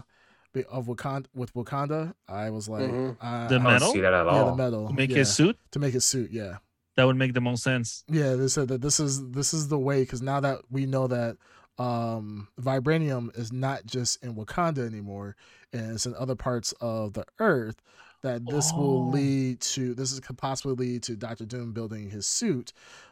of 0.69 0.85
wakanda 0.87 1.25
with 1.35 1.53
wakanda 1.53 2.13
i 2.29 2.49
was 2.49 2.69
like 2.69 2.83
Mhm. 2.83 3.17
I, 3.21 3.47
The 3.47 3.55
I 3.55 3.57
don't 3.57 3.63
metal? 3.63 3.91
see 3.91 3.99
that 4.01 4.13
at 4.13 4.25
yeah 4.25 4.43
the 4.43 4.55
metal 4.55 4.87
To 4.87 4.93
make 4.93 5.09
yeah, 5.09 5.17
his 5.17 5.33
suit, 5.35 5.57
to 5.71 5.79
make 5.79 5.93
his 5.93 6.05
suit 6.05 6.31
yeah 6.31 6.57
that 6.95 7.03
would 7.05 7.17
make 7.17 7.33
the 7.33 7.41
most 7.41 7.61
sense. 7.63 8.03
yeah 8.09 8.35
they 8.35 8.47
said 8.47 8.69
that 8.69 8.81
this 8.81 8.99
is 9.01 9.31
this 9.31 9.53
is 9.53 9.67
the 9.67 9.77
way 9.79 10.01
because 10.03 10.21
now 10.21 10.39
that 10.39 10.59
we 10.71 10.85
know 10.85 11.07
that 11.07 11.35
um 11.77 12.47
vibranium 12.61 13.37
is 13.37 13.51
not 13.51 13.85
just 13.85 14.23
in 14.23 14.33
wakanda 14.35 14.85
anymore 14.85 15.35
and 15.73 15.91
it's 15.95 16.05
in 16.05 16.15
other 16.15 16.35
parts 16.35 16.71
of 16.79 17.11
the 17.13 17.25
earth 17.39 17.75
that 18.21 18.45
this 18.47 18.71
will 18.77 19.09
Oh. 19.09 19.11
lead 19.11 19.59
to 19.59 19.93
this 19.93 20.13
is 20.13 20.21
could 20.21 20.37
possibly 20.37 20.73
lead 20.73 21.03
to 21.03 21.17
dr 21.17 21.45
doom 21.47 21.73
building 21.73 22.09
his 22.09 22.25
suit 22.25 22.71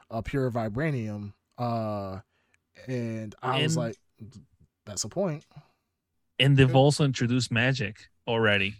uh 0.09 0.21
pure 0.21 0.49
vibranium 0.49 1.33
uh 1.57 2.19
and 2.87 3.35
i 3.41 3.61
was 3.63 3.77
like 3.77 3.95
that's 4.85 5.03
a 5.03 5.09
point. 5.09 5.45
point 5.49 5.63
And 6.39 6.57
they've 6.57 6.75
also 6.75 7.05
introduced 7.05 7.51
magic 7.51 8.09
already. 8.27 8.75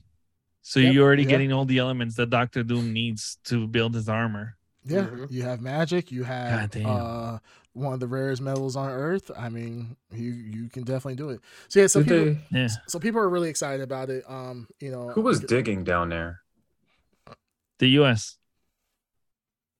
So 0.61 0.79
Yep. 0.79 0.93
you're 0.93 1.05
already 1.05 1.23
Yep. 1.23 1.29
getting 1.29 1.51
all 1.53 1.65
the 1.65 1.77
elements 1.77 2.15
that 2.15 2.29
Doctor 2.29 2.63
Doom 2.63 2.91
needs 2.93 3.37
to 3.45 3.67
build 3.67 3.93
his 3.95 4.09
armor. 4.09 4.57
yeah 4.85 5.05
Mhm. 5.05 5.31
you 5.31 5.43
have 5.43 5.61
magic 5.61 6.11
you 6.11 6.23
have 6.25 6.75
uh 6.75 7.39
one 7.71 7.93
of 7.93 7.99
the 8.01 8.07
rarest 8.07 8.41
metals 8.41 8.75
on 8.75 8.89
earth 8.89 9.31
i 9.37 9.47
mean 9.47 9.95
you 10.11 10.31
you 10.55 10.67
can 10.69 10.83
definitely 10.83 11.15
do 11.15 11.29
it 11.29 11.39
so 11.69 11.79
yeah 11.79 11.87
so 11.87 11.99
Did 12.03 12.07
people, 12.09 12.25
they- 12.51 12.59
Yeah. 12.59 12.67
so 12.87 12.99
people 12.99 13.19
are 13.21 13.29
really 13.29 13.49
excited 13.49 13.81
about 13.81 14.09
it. 14.09 14.23
Um, 14.29 14.67
you 14.81 14.91
know, 14.91 15.09
who 15.15 15.21
was 15.21 15.39
digging 15.39 15.83
down 15.85 16.09
there? 16.09 16.41
The 17.79 17.89
US. 18.01 18.37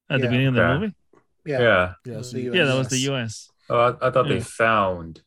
At 0.10 0.22
the 0.22 0.28
beginning 0.28 0.48
of 0.48 0.53
the 0.56 0.61
Yeah. 0.61 0.78
movie? 0.80 0.95
Yeah. 1.45 1.60
Yeah. 1.61 1.94
Yeah, 2.06 2.22
so 2.22 2.38
Yeah, 2.38 2.65
that 2.65 2.78
was 2.78 2.88
the. 2.90 2.98
US. 3.11 3.49
Oh, 3.70 3.78
I, 3.80 4.07
I 4.07 4.11
thought 4.11 4.28
Yeah. 4.28 4.36
they 4.36 4.41
found 4.41 5.22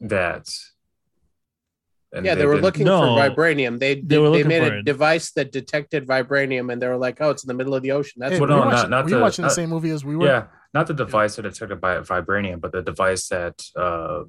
that. 0.00 0.48
And 2.12 2.24
Yeah, 2.24 2.36
they, 2.36 2.46
were 2.46 2.52
didn't- 2.54 2.64
looking 2.64 2.86
No. 2.86 3.00
for 3.00 3.06
vibranium. 3.20 3.78
They 3.80 4.00
They 4.00 4.18
were 4.18 4.30
they 4.30 4.44
made 4.44 4.62
a 4.62 4.78
it. 4.78 4.84
device 4.84 5.32
that 5.32 5.50
detected 5.50 6.06
vibranium, 6.06 6.72
and 6.72 6.80
they 6.80 6.86
were 6.86 6.96
like, 6.96 7.18
"Oh, 7.20 7.30
it's 7.30 7.42
in 7.42 7.48
the 7.48 7.54
middle 7.54 7.74
of 7.74 7.82
the 7.82 7.90
ocean." 7.90 8.20
That's 8.20 8.34
Hey, 8.34 8.40
Well, 8.40 8.48
were 8.50 8.54
no, 8.54 8.58
you 8.58 8.64
not- 8.70 8.72
watching, 8.74 8.90
not 8.90 9.04
were 9.04 9.10
you 9.10 9.16
the- 9.16 9.22
watching 9.22 9.42
the 9.44 9.48
same 9.50 9.70
movie 9.70 9.90
as 9.90 10.04
we 10.04 10.14
were? 10.16 10.26
Yeah, 10.26 10.46
not 10.72 10.86
the 10.86 10.94
device 10.94 11.34
that 11.36 11.42
detected 11.42 11.80
by 11.80 11.96
vibranium, 11.98 12.60
but 12.60 12.70
the 12.70 12.82
device 12.82 13.26
that 13.30 13.64
uh, 13.74 14.22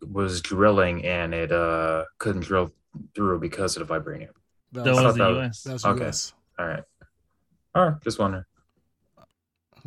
was 0.00 0.40
drilling 0.40 1.04
and 1.04 1.34
it 1.34 1.52
uh, 1.52 2.04
couldn't 2.18 2.42
drill 2.44 2.72
through 3.14 3.40
because 3.40 3.76
of 3.76 3.86
the 3.86 3.94
vibranium. 3.94 4.30
that 4.72 4.84
That 4.84 4.90
was, 4.94 4.98
I 4.98 5.02
was 5.06 5.16
thought 5.16 5.28
the 5.28 5.34
that 5.34 5.40
US. 5.46 5.62
that 5.64 5.72
was 5.74 5.84
Okay. 5.84 6.06
US. 6.06 6.34
All 6.58 6.66
right. 6.66 6.84
All 7.74 7.90
right, 7.90 8.00
just 8.02 8.18
wondering. 8.18 8.44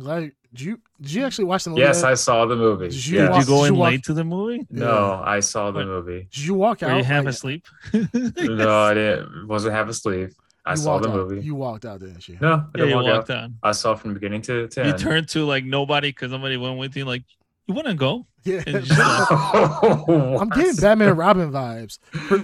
Like, 0.00 0.34
did 0.52 0.60
you 0.62 0.80
did 1.00 1.12
you 1.12 1.24
actually 1.24 1.44
watch 1.44 1.64
the 1.64 1.70
movie? 1.70 1.82
Yes, 1.82 2.02
I 2.02 2.14
saw 2.14 2.44
the 2.46 2.56
movie. 2.56 2.88
Did 2.88 3.06
you 3.06 3.18
Yes. 3.18 3.28
Did 3.34 3.40
you 3.40 3.46
go 3.46 3.62
Did 3.62 3.68
in 3.68 3.74
you 3.74 3.80
walk- 3.80 3.90
late 3.90 4.04
to 4.04 4.14
the 4.14 4.24
movie? 4.24 4.66
No, 4.70 5.22
I 5.24 5.40
saw 5.40 5.70
the 5.70 5.84
movie. 5.84 6.28
Did 6.32 6.38
you 6.44 6.54
walk 6.54 6.82
out? 6.82 6.88
Were 6.88 6.92
out? 6.94 6.98
you 6.98 7.04
half 7.04 7.24
like, 7.24 7.34
asleep? 7.34 7.66
No, 7.92 8.78
I 8.82 8.94
didn't. 8.94 9.46
Wasn't 9.48 9.74
half 9.74 9.88
asleep. 9.88 10.30
I 10.66 10.72
you 10.72 10.76
saw 10.76 10.98
the 10.98 11.08
out. 11.08 11.14
movie. 11.14 11.40
You 11.44 11.54
walked 11.54 11.84
out, 11.86 12.00
didn't 12.00 12.28
you? 12.28 12.36
No, 12.40 12.48
I 12.48 12.56
Yeah, 12.56 12.64
didn't 12.74 12.88
you 12.90 12.94
walk 12.96 13.04
walked 13.04 13.30
out. 13.30 13.44
out. 13.44 13.50
I 13.62 13.72
saw 13.72 13.94
from 13.94 14.10
the 14.10 14.14
beginning 14.14 14.42
to, 14.42 14.68
to 14.68 14.84
You 14.84 14.90
end. 14.90 14.98
turned 14.98 15.28
to 15.30 15.44
like 15.44 15.64
nobody 15.64 16.10
because 16.10 16.30
somebody 16.32 16.56
went 16.56 16.78
with 16.78 16.96
you. 16.96 17.04
Like, 17.04 17.22
you 17.66 17.74
want 17.74 17.86
to 17.86 17.94
go? 17.94 18.26
Yeah. 18.42 18.62
And 18.66 18.74
you 18.76 18.80
just 18.82 18.98
left. 18.98 19.30
I'm 20.08 20.48
getting 20.48 20.76
Batman 20.76 21.14
Robin 21.16 21.50
vibes. 21.52 21.98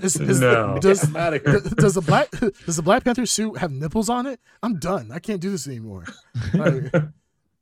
Is- 0.04 0.16
is- 0.16 0.40
No. 0.40 0.78
Does, 0.80 1.02
I'm 1.04 1.16
out 1.16 1.34
of 1.34 1.42
here. 1.44 1.60
does 1.60 1.94
the 1.94 2.00
black 2.02 2.30
does 2.66 2.76
the 2.76 2.82
Black 2.82 3.02
Panther 3.04 3.26
suit 3.26 3.58
have 3.58 3.70
nipples 3.72 4.08
on 4.08 4.26
it? 4.26 4.38
I'm 4.62 4.78
done. 4.78 5.10
I 5.12 5.18
can't 5.18 5.40
do 5.40 5.50
this 5.50 5.66
anymore. 5.66 6.04
Like, 6.54 6.92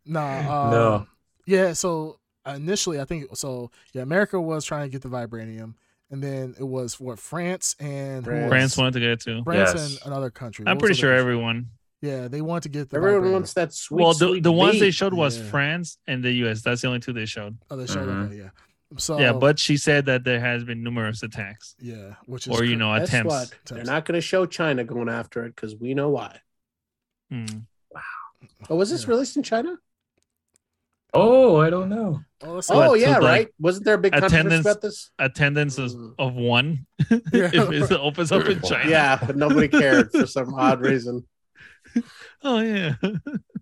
nah. 0.07 0.65
Um, 0.65 0.71
No. 0.71 1.07
Yeah. 1.47 1.73
So 1.75 2.19
initially, 2.47 3.01
I 3.01 3.05
think 3.05 3.35
so. 3.37 3.71
Yeah, 3.93 4.03
America 4.03 4.41
was 4.41 4.65
trying 4.65 4.89
to 4.89 4.93
get 4.93 5.03
the 5.03 5.09
vibranium, 5.09 5.75
and 6.11 6.23
then 6.23 6.55
it 6.59 6.65
was 6.65 6.99
what 7.01 7.19
France 7.19 7.75
and 7.81 8.25
France. 8.25 8.49
France 8.49 8.77
wanted 8.77 8.95
to 8.95 9.01
get 9.01 9.11
it 9.11 9.21
too. 9.21 9.43
France 9.45 9.73
Yes. 9.75 9.99
and 10.03 10.13
another 10.13 10.31
country. 10.31 10.65
I'm 10.67 10.77
What 10.77 10.81
pretty 10.81 10.95
sure 11.01 11.11
country? 11.11 11.21
everyone. 11.21 11.71
Yeah, 12.01 12.29
they 12.29 12.43
want 12.43 12.65
to 12.65 12.69
get 12.69 12.91
the 12.91 12.97
Everyone 12.99 13.23
vibranium. 13.23 13.33
wants 13.33 13.55
that 13.55 13.73
sweet. 13.73 14.03
well, 14.03 14.13
the, 14.13 14.29
sweet 14.29 14.43
the 14.43 14.53
ones 14.53 14.79
they 14.79 14.91
showed 14.91 15.15
was 15.15 15.39
Yeah. 15.39 15.45
France 15.51 15.97
and 16.07 16.23
the 16.23 16.33
US. 16.45 16.61
That's 16.61 16.83
the 16.83 16.89
only 16.89 17.01
two 17.01 17.15
they 17.15 17.25
showed. 17.25 17.57
Oh, 17.71 17.77
they 17.77 17.87
showed 17.87 18.07
Mhm. 18.09 18.27
okay, 18.27 18.37
yeah. 18.37 18.51
So 18.99 19.19
yeah, 19.19 19.33
but 19.33 19.59
she 19.59 19.77
said 19.79 20.05
that 20.07 20.23
there 20.23 20.39
has 20.39 20.63
been 20.65 20.83
numerous 20.85 21.23
attacks 21.23 21.75
yeah, 21.81 22.15
which 22.27 22.47
is 22.47 22.55
or 22.55 22.63
you 22.63 22.77
know 22.77 22.97
Guess 22.99 23.09
attempts. 23.09 23.29
what? 23.31 23.55
They're 23.67 23.85
not 23.85 24.05
going 24.05 24.17
to 24.17 24.21
show 24.21 24.45
China 24.47 24.85
going 24.85 25.09
after 25.09 25.45
it 25.47 25.57
because 25.57 25.75
we 25.75 25.95
know 25.95 26.11
why. 26.11 26.41
Wow. 27.31 28.03
Oh, 28.71 28.77
was 28.77 28.91
this 28.91 29.05
Yeah. 29.05 29.11
released 29.11 29.37
in 29.37 29.43
China? 29.43 29.79
Oh, 31.15 31.57
I 31.57 31.71
don't 31.71 31.89
know. 31.89 32.21
Oh, 32.43 32.61
So 32.61 32.75
what, 32.75 32.87
Oh 32.87 32.89
so, 32.91 32.95
yeah, 32.95 33.13
like, 33.19 33.23
right. 33.23 33.49
Wasn't 33.59 33.85
there 33.85 33.95
a 33.95 33.99
big 33.99 34.13
controversy 34.13 34.37
attendance- 34.37 34.67
about 34.67 34.81
this? 34.83 35.11
Attendance 35.19 35.79
is 35.79 35.95
Mm. 35.97 36.15
of 36.19 36.35
one 36.35 36.87
Yeah. 37.33 37.51
if 37.55 37.91
it 37.91 37.93
opens 38.01 38.33
up 38.33 38.47
in 38.47 38.61
China. 38.61 38.91
Yeah, 38.91 39.19
but 39.25 39.37
nobody 39.37 39.69
cared 39.69 40.11
for 40.13 40.27
some 40.27 40.53
odd 40.59 40.81
reason. 40.81 41.27
Oh 42.43 42.61
yeah. 42.61 42.95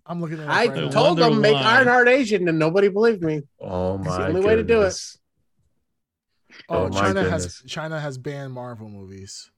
I'm 0.06 0.20
looking 0.20 0.38
at. 0.40 0.44
It 0.44 0.48
I 0.50 0.66
right 0.66 0.74
now. 0.74 0.88
told 0.90 1.18
wonder 1.20 1.34
them 1.34 1.40
make 1.42 1.54
why. 1.54 1.76
Ironheart 1.78 2.08
Asian, 2.08 2.48
and 2.48 2.58
nobody 2.58 2.88
believed 2.88 3.22
me. 3.22 3.42
Oh 3.60 3.96
It's 3.96 4.04
the 4.04 4.10
my 4.18 4.28
only 4.28 4.40
way 4.40 4.56
to 4.56 4.62
do 4.62 4.74
it. 4.74 4.76
goodness. 4.78 5.18
Oh, 6.68 6.84
Oh, 6.86 6.90
China 6.90 7.28
has. 7.28 7.62
China 7.66 8.00
has 8.00 8.18
banned 8.18 8.52
Marvel 8.52 8.88
movies. 8.88 9.50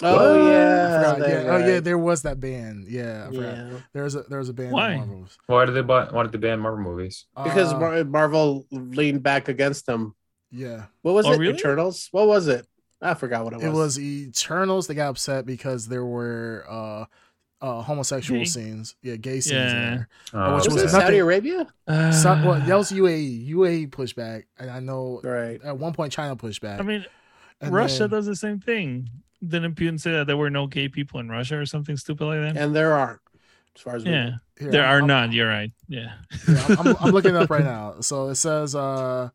Oh 0.00 0.12
What? 0.14 0.40
I 0.40 0.50
yeah, 0.52 0.98
forgot. 0.98 1.18
they- 1.18 1.32
Yeah. 1.44 1.50
Oh 1.50 1.56
yeah, 1.58 1.80
there 1.80 1.98
was 1.98 2.22
that 2.22 2.38
ban. 2.38 2.86
Yeah, 2.88 3.30
yeah. 3.32 3.70
There 3.92 4.04
was 4.04 4.14
a 4.14 4.22
there 4.22 4.38
was 4.38 4.48
a 4.48 4.52
ban 4.52 4.70
Why? 4.70 4.92
on 4.92 4.98
Marvel 4.98 5.16
movies. 5.16 5.38
Why 5.46 5.64
did 5.64 5.72
they 5.74 5.82
buy, 5.82 6.04
why 6.10 6.22
did 6.22 6.32
they 6.32 6.38
ban 6.38 6.60
Marvel 6.60 6.82
movies? 6.84 7.26
Because 7.42 7.72
Uh, 7.72 8.04
Marvel 8.04 8.66
leaned 8.70 9.22
back 9.24 9.48
against 9.48 9.86
them. 9.86 10.14
yeah, 10.52 10.84
What 11.02 11.14
was 11.14 11.26
Oh, 11.26 11.32
it? 11.32 11.38
really? 11.38 11.54
Eternals? 11.54 12.08
What 12.12 12.28
was 12.28 12.46
it? 12.46 12.66
I 13.02 13.14
forgot 13.14 13.44
what 13.44 13.52
it 13.54 13.56
was. 13.56 13.64
it 13.64 13.70
was 13.72 13.98
Eternals. 14.00 14.86
They 14.86 14.94
got 14.94 15.08
upset 15.10 15.46
because 15.46 15.88
there 15.88 16.04
were 16.04 16.64
uh, 16.68 17.04
uh 17.60 17.82
homosexual 17.82 18.40
Gay? 18.40 18.44
sines. 18.44 18.94
Yeah, 19.02 19.16
gay 19.16 19.40
scenes 19.40 19.72
in 19.72 19.78
Yeah. 19.78 19.90
there. 19.90 20.08
Oh, 20.32 20.54
which 20.56 20.64
was 20.66 20.74
was 20.74 20.76
it 20.76 20.86
okay. 20.86 20.92
nothing- 20.92 21.00
Saudi 21.06 21.18
Arabia? 21.18 21.66
So, 21.88 22.34
well, 22.44 22.52
Uh, 22.52 22.64
that 22.66 22.76
was 22.76 22.92
UAE. 22.92 23.48
UAE 23.50 23.86
pushed 23.90 24.14
back, 24.14 24.46
and 24.58 24.70
I 24.70 24.78
know 24.78 25.20
Right. 25.24 25.60
at 25.64 25.76
one 25.76 25.92
point 25.92 26.12
China 26.12 26.36
pushed 26.36 26.60
back. 26.62 26.78
I 26.78 26.82
mean, 26.84 27.04
and 27.60 27.72
Russia 27.74 28.00
then- 28.04 28.10
does 28.10 28.26
the 28.26 28.36
same 28.36 28.60
thing. 28.60 29.08
Didn't 29.46 29.74
Putin 29.76 30.00
say 30.00 30.12
that 30.12 30.26
there 30.26 30.36
were 30.36 30.50
no 30.50 30.66
gay 30.66 30.88
people 30.88 31.20
in 31.20 31.28
Russia 31.28 31.58
or 31.58 31.66
something 31.66 31.96
stupid 31.96 32.24
like 32.26 32.40
that? 32.40 32.56
And 32.60 32.74
there 32.74 32.94
aren't, 32.94 33.20
as 33.76 33.82
far 33.82 33.96
as 33.96 34.04
yeah, 34.04 34.24
know. 34.30 34.34
Here, 34.58 34.70
there 34.72 34.82
I'm- 34.84 34.90
are 34.90 34.96
I'm- 34.98 35.06
none. 35.06 35.32
You're 35.32 35.48
right. 35.48 35.70
Yeah. 35.88 36.12
Yeah, 36.48 36.66
I'm, 36.68 36.88
I'm, 36.88 36.96
I'm 37.00 37.10
looking 37.12 37.34
it 37.36 37.42
up 37.42 37.48
right 37.50 37.64
now. 37.64 38.00
So 38.00 38.28
it 38.28 38.34
says 38.34 38.74
uh, 38.74 39.30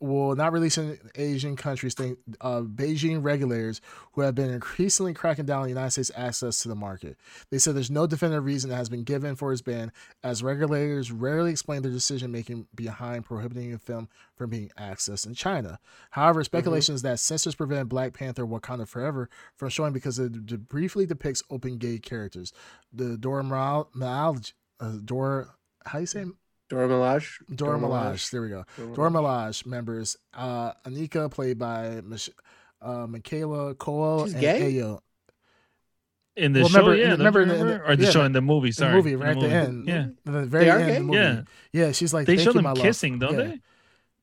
will 0.00 0.34
not 0.34 0.52
release 0.52 0.78
in 0.78 0.98
Asian 1.14 1.56
countries. 1.56 1.94
Think 1.94 2.18
uh, 2.40 2.62
Beijing 2.62 3.22
regulators 3.22 3.80
who 4.12 4.22
have 4.22 4.34
been 4.34 4.50
increasingly 4.50 5.12
cracking 5.12 5.44
down 5.44 5.58
on 5.58 5.62
the 5.64 5.68
United 5.70 5.90
States 5.90 6.10
access 6.16 6.60
to 6.62 6.68
the 6.68 6.74
market. 6.74 7.18
They 7.50 7.58
said 7.58 7.76
there's 7.76 7.90
no 7.90 8.06
definitive 8.06 8.44
reason 8.44 8.70
that 8.70 8.76
has 8.76 8.88
been 8.88 9.04
given 9.04 9.36
for 9.36 9.50
his 9.50 9.62
ban, 9.62 9.92
as 10.22 10.42
regulators 10.42 11.12
rarely 11.12 11.50
explain 11.50 11.82
their 11.82 11.92
decision 11.92 12.32
making 12.32 12.66
behind 12.74 13.26
prohibiting 13.26 13.74
a 13.74 13.78
film 13.78 14.08
from 14.34 14.50
being 14.50 14.70
accessed 14.78 15.26
in 15.26 15.34
China. 15.34 15.78
However, 16.10 16.42
speculation 16.44 16.94
is 16.94 17.02
that 17.02 17.20
censors 17.20 17.54
prevent 17.54 17.88
Black 17.88 18.14
Panther: 18.14 18.46
Wakanda 18.46 18.88
Forever 18.88 19.28
from 19.56 19.68
showing 19.68 19.92
because 19.92 20.18
it 20.18 20.46
d- 20.46 20.56
briefly 20.56 21.06
depicts 21.06 21.42
open 21.50 21.76
gay 21.76 21.98
characters. 21.98 22.52
The 22.92 23.18
Dora 23.18 23.42
Milaje, 23.42 24.52
uh, 24.80 24.92
Dora, 25.04 25.48
how 25.84 25.98
you 25.98 26.06
say? 26.06 26.24
It? 26.70 26.74
Dora 26.74 26.88
Milaje. 26.88 27.28
Dora 27.54 27.56
Dora 27.56 27.78
Milaje. 27.78 28.12
Milaje. 28.12 28.30
There 28.30 28.42
we 28.42 28.48
go. 28.48 28.64
Dora 28.76 28.94
Dora 28.94 29.10
Milaje 29.10 29.66
members, 29.66 30.16
uh, 30.34 30.72
Anika 30.86 31.30
played 31.30 31.58
by 31.58 32.00
Mich- 32.02 32.30
uh, 32.82 33.06
Michaela 33.06 33.74
Coel 33.74 34.24
She's 34.24 34.34
and 34.34 34.40
gay? 34.40 34.72
Ayo. 34.74 35.00
In 36.36 36.52
the 36.52 36.60
Well, 36.60 36.68
show, 36.68 36.78
remember- 36.78 36.96
yeah, 36.96 37.10
remember 37.12 37.38
remember, 37.40 37.40
in 37.42 37.48
the- 37.48 37.64
remember? 37.74 37.92
or 37.92 37.96
the 37.96 38.04
yeah, 38.04 38.10
show 38.10 38.24
in 38.24 38.32
the 38.32 38.40
movie. 38.40 38.68
The 38.70 38.74
Sorry, 38.74 38.94
movie 38.94 39.12
in 39.14 39.18
right 39.18 39.30
at 39.36 39.40
the 39.40 39.48
end. 39.50 39.88
Yeah, 39.88 40.06
The 40.24 40.46
very 40.46 40.64
They 40.66 40.70
end 40.70 40.96
the 40.96 41.00
movie. 41.00 41.18
Yeah. 41.18 41.42
Yeah. 41.72 41.92
she's 41.92 42.14
like, 42.14 42.26
they 42.26 42.36
"Thank 42.36 42.44
show 42.44 42.50
you, 42.50 42.54
them 42.54 42.62
my 42.64 42.70
love." 42.72 42.82
kissing, 42.82 43.18
don't 43.18 43.32
Yeah. 43.32 43.44
they? 43.44 43.60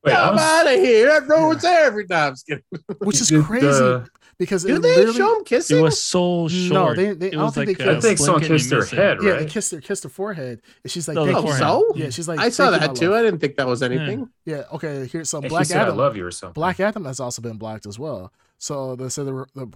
Wait, 0.05 0.15
I'm 0.15 0.33
was- 0.35 0.41
out 0.41 0.67
of 0.67 0.73
here! 0.79 1.07
That 1.07 1.27
no 1.27 1.47
one's 1.47 1.61
there 1.63 1.85
every 1.85 2.07
time. 2.07 2.33
I'm. 2.49 2.61
Which 2.99 3.19
is 3.19 3.29
crazy 3.45 3.67
the- 3.67 4.07
because 4.39 4.63
Do 4.63 4.77
they 4.79 4.95
literally, 4.97 5.17
show 5.17 5.37
him 5.37 5.43
kissing? 5.45 5.77
It 5.77 5.81
was 5.81 6.01
so 6.03 6.47
short. 6.47 6.97
No, 6.97 7.03
they- 7.03 7.13
they- 7.13 7.27
I 7.27 7.29
don't 7.31 7.43
was 7.45 7.53
think 7.55 7.67
like 7.69 7.77
they 7.77 7.83
a 7.83 7.87
kissed. 7.95 7.97
I 8.05 8.07
think 8.09 8.17
someone 8.19 8.39
blink 8.41 8.51
and 8.51 8.51
you 8.51 8.57
kissed 8.59 8.71
her 8.71 8.79
miss 8.79 8.93
it. 8.93 8.95
head, 8.97 9.17
yeah, 9.23 9.29
right? 9.31 9.39
they 9.39 9.45
kissed 9.45 9.71
her, 9.71 9.81
kissed 9.81 10.03
her 10.03 10.09
forehead, 10.09 10.61
and 10.83 10.91
she's 10.91 11.07
like, 11.07 11.15
No, 11.15 11.25
the 11.25 11.33
"Thank 11.33 11.45
you." 11.47 11.53
so? 11.53 11.91
Yeah, 11.95 12.09
she's 12.09 12.27
like, 12.27 12.39
I 12.39 12.49
saw 12.49 12.71
that 12.71 12.95
too. 12.95 13.09
love." 13.09 13.19
I 13.19 13.23
didn't 13.23 13.39
think 13.39 13.55
that 13.57 13.67
was 13.67 13.81
anything. 13.83 14.29
Yeah, 14.45 14.63
okay. 14.73 15.07
Here's 15.11 15.29
some 15.29 15.43
And 15.43 15.49
Black 15.49 15.65
she 15.65 15.69
said, 15.73 15.87
"I 15.87 15.91
love 15.91 16.15
you" 16.15 16.25
or 16.25 16.31
something. 16.31 16.53
Black 16.53 16.79
Adam 16.79 17.05
has 17.05 17.19
also 17.19 17.41
been 17.41 17.57
blocked 17.57 17.85
as 17.85 17.97
well. 17.97 18.31
So 18.59 18.95
they 18.95 19.09
said 19.09 19.25
the, 19.27 19.45
the 19.55 19.67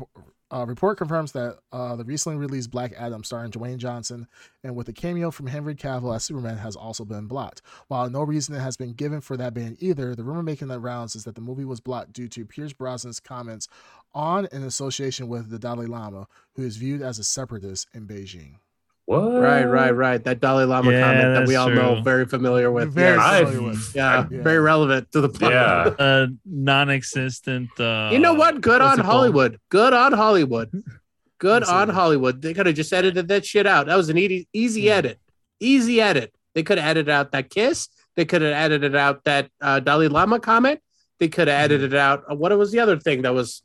uh, 0.51 0.65
report 0.65 0.97
confirms 0.97 1.31
that 1.31 1.59
uh, 1.71 1.95
the 1.95 2.03
recently 2.03 2.37
released 2.37 2.71
Black 2.71 2.93
Adam, 2.97 3.23
starring 3.23 3.51
Dwayne 3.51 3.77
Johnson, 3.77 4.27
and 4.63 4.75
with 4.75 4.89
a 4.89 4.93
cameo 4.93 5.31
from 5.31 5.47
Henry 5.47 5.75
Cavill 5.75 6.15
as 6.15 6.23
Superman, 6.23 6.57
has 6.57 6.75
also 6.75 7.05
been 7.05 7.27
blocked. 7.27 7.61
While 7.87 8.09
no 8.09 8.23
reason 8.23 8.55
has 8.55 8.77
been 8.77 8.93
given 8.93 9.21
for 9.21 9.37
that 9.37 9.53
ban 9.53 9.77
either, 9.79 10.15
the 10.15 10.23
rumor 10.23 10.43
making 10.43 10.67
the 10.67 10.79
rounds 10.79 11.15
is 11.15 11.23
that 11.23 11.35
the 11.35 11.41
movie 11.41 11.65
was 11.65 11.79
blocked 11.79 12.13
due 12.13 12.27
to 12.29 12.45
Pierce 12.45 12.73
Brosnan's 12.73 13.19
comments 13.19 13.67
on 14.13 14.47
an 14.51 14.63
association 14.63 15.27
with 15.27 15.49
the 15.49 15.59
Dalai 15.59 15.85
Lama, 15.85 16.27
who 16.55 16.63
is 16.63 16.77
viewed 16.77 17.01
as 17.01 17.17
a 17.17 17.23
separatist 17.23 17.87
in 17.93 18.07
Beijing. 18.07 18.55
What? 19.11 19.41
Right, 19.41 19.65
right, 19.65 19.91
right. 19.91 20.23
That 20.23 20.39
Dalai 20.39 20.63
Lama 20.63 20.91
Yeah, 20.91 21.01
comment 21.03 21.33
that 21.35 21.47
we 21.47 21.53
that's 21.53 21.57
all 21.57 21.69
know, 21.69 22.01
very 22.01 22.25
familiar 22.25 22.71
with. 22.71 22.93
Very 22.93 23.17
Yes. 23.17 23.39
Familiar 23.49 23.69
with. 23.69 23.91
yeah, 23.95 24.25
Yeah. 24.31 24.41
very 24.41 24.59
relevant 24.59 25.11
to 25.11 25.21
the 25.21 25.29
plot. 25.29 25.51
Yeah. 25.51 26.05
Uh, 26.05 26.27
non-existent. 26.45 27.69
Uh, 27.79 28.09
You 28.11 28.19
know 28.19 28.33
what? 28.33 28.61
Good 28.61 28.81
on 28.81 28.93
it 28.99 29.03
called? 29.03 29.05
Hollywood. 29.13 29.59
Good 29.69 29.93
on 29.93 30.13
Hollywood. 30.13 30.69
Good 31.39 31.63
on. 31.63 31.89
Hollywood. 31.89 32.41
They 32.41 32.53
could 32.53 32.65
have 32.67 32.75
just 32.75 32.93
edited 32.93 33.27
that 33.29 33.45
shit 33.45 33.65
out. 33.67 33.87
That 33.87 33.97
was 33.97 34.09
an 34.09 34.17
easy, 34.17 34.47
easy 34.53 34.81
Yeah. 34.83 34.95
edit. 34.97 35.19
Easy 35.59 35.99
edit. 36.01 36.33
They 36.55 36.63
could 36.63 36.77
have 36.77 36.89
edited 36.89 37.09
out 37.09 37.31
that 37.33 37.49
kiss. 37.49 37.87
They 38.15 38.25
could 38.25 38.41
have 38.41 38.53
edited 38.53 38.95
out 38.95 39.23
that 39.25 39.49
uh, 39.61 39.79
Dalai 39.79 40.07
Lama 40.07 40.39
comment. 40.39 40.79
They 41.19 41.27
could 41.27 41.47
have 41.47 41.59
edited 41.63 41.93
out 41.95 42.23
uh, 42.29 42.35
what 42.35 42.55
was 42.57 42.71
the 42.71 42.79
other 42.79 42.97
thing 42.97 43.21
that 43.23 43.33
was 43.33 43.61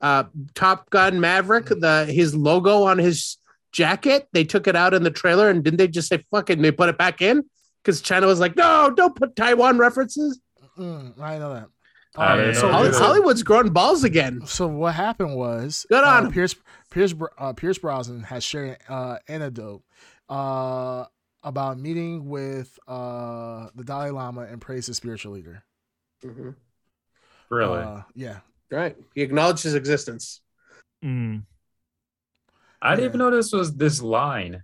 uh, 0.00 0.24
Top 0.54 0.90
Gun 0.90 1.20
Maverick, 1.20 1.66
the 1.66 2.06
his 2.06 2.34
logo 2.34 2.82
on 2.84 2.98
his 2.98 3.36
jacket. 3.72 4.28
They 4.32 4.44
took 4.44 4.66
it 4.66 4.76
out 4.76 4.94
in 4.94 5.02
the 5.02 5.10
trailer, 5.10 5.48
and 5.48 5.62
didn't 5.64 5.78
they 5.78 5.88
just 5.88 6.08
say 6.08 6.24
"fuck 6.30 6.50
it"? 6.50 6.54
And 6.54 6.64
they 6.64 6.70
put 6.72 6.88
it 6.88 6.98
back 6.98 7.20
in 7.22 7.42
because 7.82 8.00
China 8.00 8.26
was 8.26 8.38
like, 8.40 8.56
"No, 8.56 8.92
don't 8.96 9.16
put 9.16 9.34
Taiwan 9.36 9.78
references." 9.78 10.40
Mm, 10.78 11.20
I 11.20 11.38
know 11.38 11.52
that. 11.54 11.68
I 12.16 12.32
Uh, 12.32 12.36
didn't 12.36 12.54
so, 12.56 12.70
know 12.70 12.84
that. 12.84 12.94
Hollywood's 12.94 13.42
growing 13.42 13.70
balls 13.72 14.04
again. 14.04 14.42
so 14.46 14.66
what 14.66 14.94
happened 14.94 15.34
was 15.34 15.86
Good 15.88 16.04
on 16.04 16.26
uh. 16.26 16.30
Pierce 16.30 16.54
Pierce 16.90 17.14
uh, 17.38 17.52
Pierce 17.54 17.78
Brosnan 17.78 18.22
has 18.24 18.44
shared 18.44 18.76
uh, 18.88 19.16
anecdote 19.28 19.82
uh, 20.28 21.06
about 21.42 21.78
meeting 21.78 22.28
with 22.28 22.78
uh, 22.86 23.68
the 23.74 23.82
Dalai 23.84 24.10
Lama 24.10 24.42
and 24.42 24.60
praised 24.60 24.88
his 24.88 24.98
spiritual 24.98 25.32
leader. 25.32 25.64
Really? 27.50 27.80
Uh, 27.80 28.02
yeah. 28.14 28.38
Right. 28.70 28.96
He 29.14 29.22
acknowledged 29.22 29.62
his 29.62 29.74
existence. 29.74 30.40
Mm. 31.04 31.42
I 32.82 32.90
didn't 32.90 33.00
yeah. 33.04 33.08
even 33.08 33.18
know 33.20 33.30
this 33.30 33.52
was 33.52 33.74
this 33.76 34.02
line. 34.02 34.62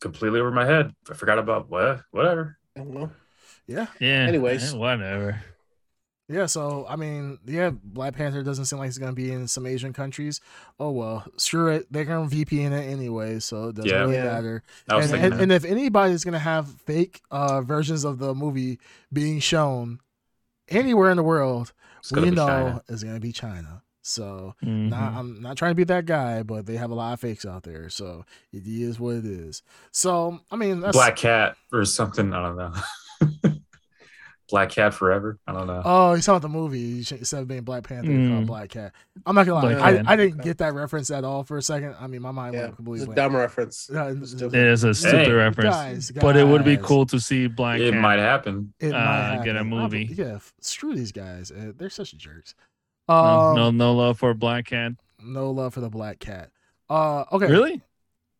Completely 0.00 0.40
over 0.40 0.50
my 0.50 0.66
head. 0.66 0.94
I 1.10 1.14
forgot 1.14 1.38
about 1.38 1.70
what. 1.70 2.00
Whatever. 2.10 2.58
I 2.76 2.80
don't 2.80 2.94
know. 2.94 3.10
Yeah. 3.66 3.86
Yeah. 4.00 4.26
Anyways. 4.26 4.74
whatever. 4.74 5.42
Yeah. 6.28 6.46
So, 6.46 6.86
I 6.88 6.96
mean, 6.96 7.38
yeah, 7.46 7.70
Black 7.70 8.14
Panther 8.14 8.42
doesn't 8.42 8.64
seem 8.66 8.78
like 8.78 8.88
it's 8.88 8.98
going 8.98 9.12
to 9.12 9.16
be 9.16 9.30
in 9.30 9.46
some 9.46 9.66
Asian 9.66 9.92
countries. 9.92 10.40
Oh, 10.80 10.90
well, 10.90 11.24
screw 11.36 11.68
it. 11.68 11.86
They're 11.90 12.04
going 12.04 12.28
to 12.28 12.36
VPN 12.36 12.72
it 12.72 12.90
anyway. 12.90 13.38
So 13.40 13.68
it 13.68 13.76
doesn't 13.76 13.90
Yeah. 13.90 14.00
really 14.00 14.14
Yeah. 14.16 14.24
matter. 14.24 14.62
I 14.88 15.00
And, 15.02 15.12
and, 15.14 15.34
and 15.34 15.52
if 15.52 15.64
anybody's 15.64 16.24
going 16.24 16.32
to 16.32 16.38
have 16.38 16.68
fake 16.68 17.20
uh, 17.30 17.60
versions 17.62 18.04
of 18.04 18.18
the 18.18 18.34
movie 18.34 18.78
being 19.12 19.38
shown 19.38 20.00
anywhere 20.68 21.10
in 21.10 21.16
the 21.16 21.22
world, 21.22 21.72
It's 22.00 22.12
we 22.12 22.30
know 22.30 22.46
China. 22.46 22.82
it's 22.88 23.02
going 23.02 23.14
to 23.14 23.20
be 23.20 23.32
China. 23.32 23.82
So, 24.06 24.54
Mhm. 24.62 24.90
not, 24.90 25.14
I'm 25.14 25.40
not 25.40 25.56
trying 25.56 25.70
to 25.70 25.74
be 25.76 25.84
that 25.84 26.04
guy, 26.04 26.42
but 26.42 26.66
they 26.66 26.76
have 26.76 26.90
a 26.90 26.94
lot 26.94 27.14
of 27.14 27.20
fakes 27.20 27.46
out 27.46 27.62
there. 27.62 27.88
So 27.88 28.26
it 28.52 28.66
is 28.66 29.00
what 29.00 29.14
it 29.16 29.24
is. 29.24 29.62
So, 29.92 30.40
I 30.50 30.56
mean, 30.56 30.80
that's. 30.80 30.94
Black 30.94 31.16
Cat 31.16 31.56
or 31.72 31.86
something. 31.86 32.34
I 32.34 32.42
don't 32.42 32.56
know. 32.58 33.52
Black 34.50 34.68
Cat 34.68 34.92
Forever. 34.92 35.38
I 35.46 35.52
don't 35.52 35.66
know. 35.66 35.80
Oh, 35.86 36.12
he's 36.14 36.26
talking 36.26 36.36
about 36.36 36.42
the 36.42 36.52
movie. 36.52 36.98
Instead 36.98 37.40
of 37.40 37.48
being 37.48 37.62
Black 37.62 37.84
Panther, 37.84 38.08
they 38.08 38.28
call 38.28 38.42
Mm. 38.42 38.46
Black 38.46 38.68
Cat. 38.68 38.92
I'm 39.24 39.34
not 39.34 39.46
gonna 39.46 39.74
lie, 39.78 39.80
I, 39.80 40.02
I 40.06 40.16
didn't 40.16 40.42
get 40.42 40.58
that 40.58 40.74
reference 40.74 41.10
at 41.10 41.24
all 41.24 41.42
for 41.44 41.56
a 41.56 41.62
second. 41.62 41.96
I 41.98 42.06
mean, 42.06 42.20
my 42.20 42.30
mind 42.30 42.52
Yeah. 42.52 42.60
went 42.60 42.68
It's 42.72 42.76
completely 42.76 43.02
a 43.04 43.06
blank. 43.06 43.16
dumb 43.16 43.36
reference. 43.36 43.88
Yeah, 43.90 44.10
it's- 44.10 44.30
Stupid. 44.32 44.54
It 44.54 44.66
is 44.66 44.84
a 44.84 44.92
stupid 44.92 45.26
Hey, 45.28 45.32
reference, 45.32 45.74
guys, 45.74 46.12
but 46.20 46.36
it 46.36 46.46
would 46.46 46.62
be 46.64 46.76
cool 46.76 47.06
to 47.06 47.18
see 47.18 47.46
Black 47.46 47.80
it 47.80 47.92
Cat. 47.92 48.00
might 48.02 48.18
happen. 48.18 48.74
It 48.78 48.92
uh, 48.92 49.34
might 49.36 49.44
get 49.46 49.56
a 49.56 49.64
movie. 49.64 50.08
I- 50.10 50.14
yeah, 50.22 50.34
f- 50.34 50.52
screw 50.60 50.94
these 50.94 51.10
guys. 51.12 51.50
Uh, 51.50 51.72
They're 51.74 51.88
such 51.88 52.14
jerks. 52.18 52.54
No, 53.08 53.14
Um, 53.14 53.56
no, 53.56 53.70
no 53.70 53.94
love 53.94 54.18
for 54.18 54.32
Black 54.34 54.66
Cat. 54.66 54.92
no 55.22 55.50
love 55.50 55.74
for 55.74 55.80
the 55.80 55.90
Black 55.90 56.18
Cat. 56.20 56.50
Uh, 56.88 57.24
okay. 57.32 57.46
Really? 57.46 57.82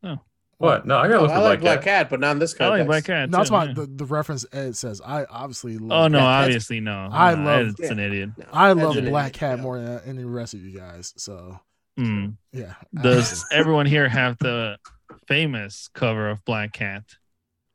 No. 0.02 0.20
What? 0.58 0.86
No, 0.86 0.96
I 0.98 1.08
gotta 1.08 1.18
Oh, 1.18 1.22
look 1.22 1.30
I 1.30 1.34
for 1.34 1.40
like 1.40 1.60
Black, 1.60 1.60
Black 1.60 1.76
Cat. 1.78 1.84
Cat, 2.04 2.10
but 2.10 2.20
not 2.20 2.32
in 2.32 2.38
this 2.38 2.54
I 2.54 2.58
context. 2.58 2.78
like 2.78 2.86
Black 2.86 3.04
Cat. 3.04 3.30
No, 3.30 3.38
that's 3.38 3.48
too, 3.50 3.54
why 3.54 3.64
yeah. 3.64 3.72
the, 3.74 3.86
the 3.86 4.04
reference 4.06 4.46
Ed 4.52 4.76
says. 4.76 5.00
I 5.04 5.24
obviously 5.24 5.76
love. 5.78 6.04
Oh 6.04 6.08
no, 6.08 6.18
Black 6.18 6.24
Cat. 6.40 6.44
obviously 6.44 6.80
no. 6.80 7.08
I 7.10 7.34
No, 7.34 7.42
love- 7.42 7.74
It's 7.78 7.90
an 7.90 7.98
idiot. 7.98 8.30
No, 8.38 8.44
I 8.52 8.72
love 8.72 8.96
an 8.96 9.04
Black 9.06 9.24
idiot. 9.28 9.40
Cat 9.40 9.56
Yeah. 9.58 9.62
more 9.62 9.78
than 9.80 10.00
any 10.06 10.18
of 10.22 10.24
the 10.24 10.30
rest 10.30 10.54
of 10.54 10.60
you 10.60 10.76
guys. 10.78 11.12
So 11.16 11.58
Mm. 11.98 12.36
yeah. 12.52 12.74
Does 13.02 13.44
everyone 13.52 13.86
here 13.86 14.08
have 14.08 14.38
the 14.38 14.78
famous 15.26 15.88
cover 15.94 16.28
of 16.30 16.44
Black 16.44 16.72
Cat 16.72 17.02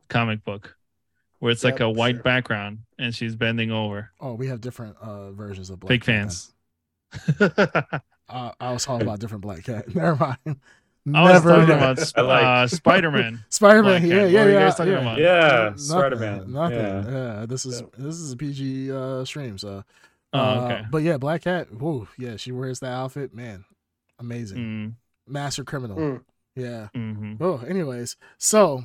comic 0.08 0.44
book, 0.44 0.76
where 1.40 1.52
it's 1.52 1.64
like 1.64 1.80
a 1.80 1.90
white 1.90 2.16
sure. 2.16 2.24
background 2.24 2.80
and 2.98 3.14
she's 3.16 3.36
bending 3.36 3.72
over? 3.72 4.12
Oh, 4.20 4.34
we 4.34 4.48
have 4.48 4.62
different 4.62 4.98
uh 4.98 5.32
versions 5.32 5.70
of 5.70 5.80
Black 5.80 5.90
Cat. 5.90 5.90
Big 5.90 6.02
Cat. 6.02 6.06
fans. 6.24 6.54
Uh, 8.32 8.52
I 8.60 8.72
was 8.72 8.86
talking 8.86 9.02
about 9.02 9.20
different 9.20 9.42
Black 9.42 9.64
Cat. 9.64 9.88
Never 9.96 10.16
mind. 10.16 10.60
I 11.16 11.24
was 11.24 11.32
Never 11.44 11.50
talking 11.50 11.68
mind. 11.70 11.72
about 11.82 12.00
Sp- 12.06 12.18
like- 12.18 12.44
uh, 12.46 12.68
Spider 12.68 13.10
Man. 13.10 13.44
Spider 13.50 13.82
Man, 13.82 14.02
Cat. 14.02 14.08
Yeah, 14.08 14.26
yeah, 14.28 14.44
were 14.44 14.50
you 14.50 14.54
yeah. 14.54 14.60
guys 14.60 14.76
talking 14.76 14.94
yeah. 14.94 15.00
about? 15.00 15.18
Yeah, 15.18 15.60
Nothing, 15.70 15.78
Spider-Man. 15.80 16.52
Nothing. 16.52 16.78
Yeah. 16.78 17.12
Yeah. 17.40 17.46
this 17.48 17.66
is 17.66 17.82
this 17.98 18.16
is 18.16 18.32
a 18.32 18.38
PG 18.38 18.92
uh, 18.92 19.26
stream. 19.26 19.58
So, 19.58 19.84
Oh, 20.32 20.40
uh, 20.40 20.62
okay. 20.66 20.86
but 20.92 21.00
yeah, 21.00 21.18
Black 21.18 21.42
Cat. 21.42 21.74
Whoa, 21.74 22.08
yeah, 22.20 22.36
she 22.36 22.52
wears 22.52 22.82
that 22.82 22.92
outfit. 22.92 23.34
Man, 23.34 23.66
amazing. 24.20 24.58
Mm, 24.60 24.94
Master 25.28 25.64
criminal. 25.64 25.98
Mm. 25.98 26.22
Yeah. 26.56 26.90
hmm 26.94 27.34
Oh, 27.42 27.64
anyways, 27.68 28.16
so 28.38 28.84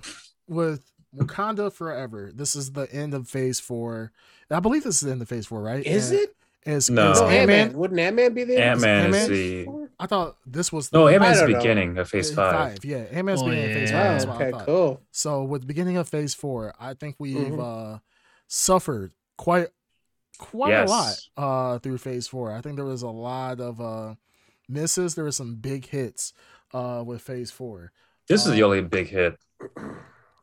with 0.48 0.90
Wakanda 1.14 1.70
Forever, 1.70 2.30
this 2.34 2.56
is 2.56 2.72
the 2.72 2.90
end 2.90 3.12
of 3.12 3.28
Phase 3.28 3.60
Four. 3.60 4.10
I 4.50 4.60
believe 4.60 4.84
this 4.84 4.94
is 4.94 5.00
the 5.02 5.10
end 5.12 5.20
of 5.20 5.28
Phase 5.28 5.44
Four, 5.46 5.60
right? 5.60 5.84
Is 5.84 6.10
And 6.12 6.20
it? 6.20 6.36
Is, 6.66 6.88
No. 6.88 7.10
is 7.12 7.20
No, 7.20 7.26
Ant 7.26 7.50
Ant-Man? 7.50 7.78
Wouldn't 7.78 8.00
Ant 8.00 8.16
Man 8.16 8.32
be 8.34 8.44
there? 8.44 8.70
Ant 8.70 8.80
Man 8.80 9.14
is 9.14 9.28
the 9.28 9.68
I 10.00 10.06
thought 10.06 10.36
this 10.46 10.72
was 10.72 10.88
the 10.90 10.98
no. 10.98 11.08
Ant 11.08 11.20
Man's 11.20 11.38
I 11.38 11.46
know. 11.46 11.58
beginning 11.58 11.98
of 11.98 12.08
Phase 12.08 12.36
uh, 12.36 12.50
Five. 12.50 12.84
Yeah, 12.84 13.04
Ant 13.12 13.26
Man's 13.26 13.42
Oh, 13.42 13.44
beginning 13.44 13.70
of 13.70 13.76
Phase. 13.76 13.90
Five. 13.90 14.00
Oh, 14.06 14.12
That's 14.12 14.26
what 14.26 14.32
I 14.32 14.42
okay, 14.42 14.50
thought. 14.50 14.66
cool. 14.66 15.02
So 15.12 15.44
with 15.44 15.60
the 15.62 15.66
beginning 15.66 15.96
of 15.98 16.08
phase 16.08 16.34
four, 16.34 16.74
I 16.80 16.94
think 16.94 17.16
we've 17.18 17.36
Mhm. 17.36 17.94
uh 17.94 17.98
suffered 18.46 19.12
quite 19.36 19.68
quite 20.38 20.70
Yes. 20.70 20.88
a 20.88 20.92
lot 20.92 21.20
uh 21.36 21.78
through 21.80 21.98
phase 21.98 22.26
four. 22.26 22.50
I 22.52 22.60
think 22.60 22.76
there 22.76 22.84
was 22.84 23.02
a 23.02 23.08
lot 23.08 23.60
of 23.60 23.80
uh 23.80 24.14
misses. 24.68 25.14
There 25.14 25.24
were 25.24 25.32
some 25.32 25.56
big 25.56 25.86
hits 25.86 26.32
uh 26.72 27.04
with 27.06 27.20
phase 27.22 27.50
four. 27.50 27.92
This 28.28 28.46
is 28.46 28.52
the 28.52 28.62
Uh, 28.62 28.66
only 28.66 28.80
big 28.82 29.08
hit, 29.08 29.38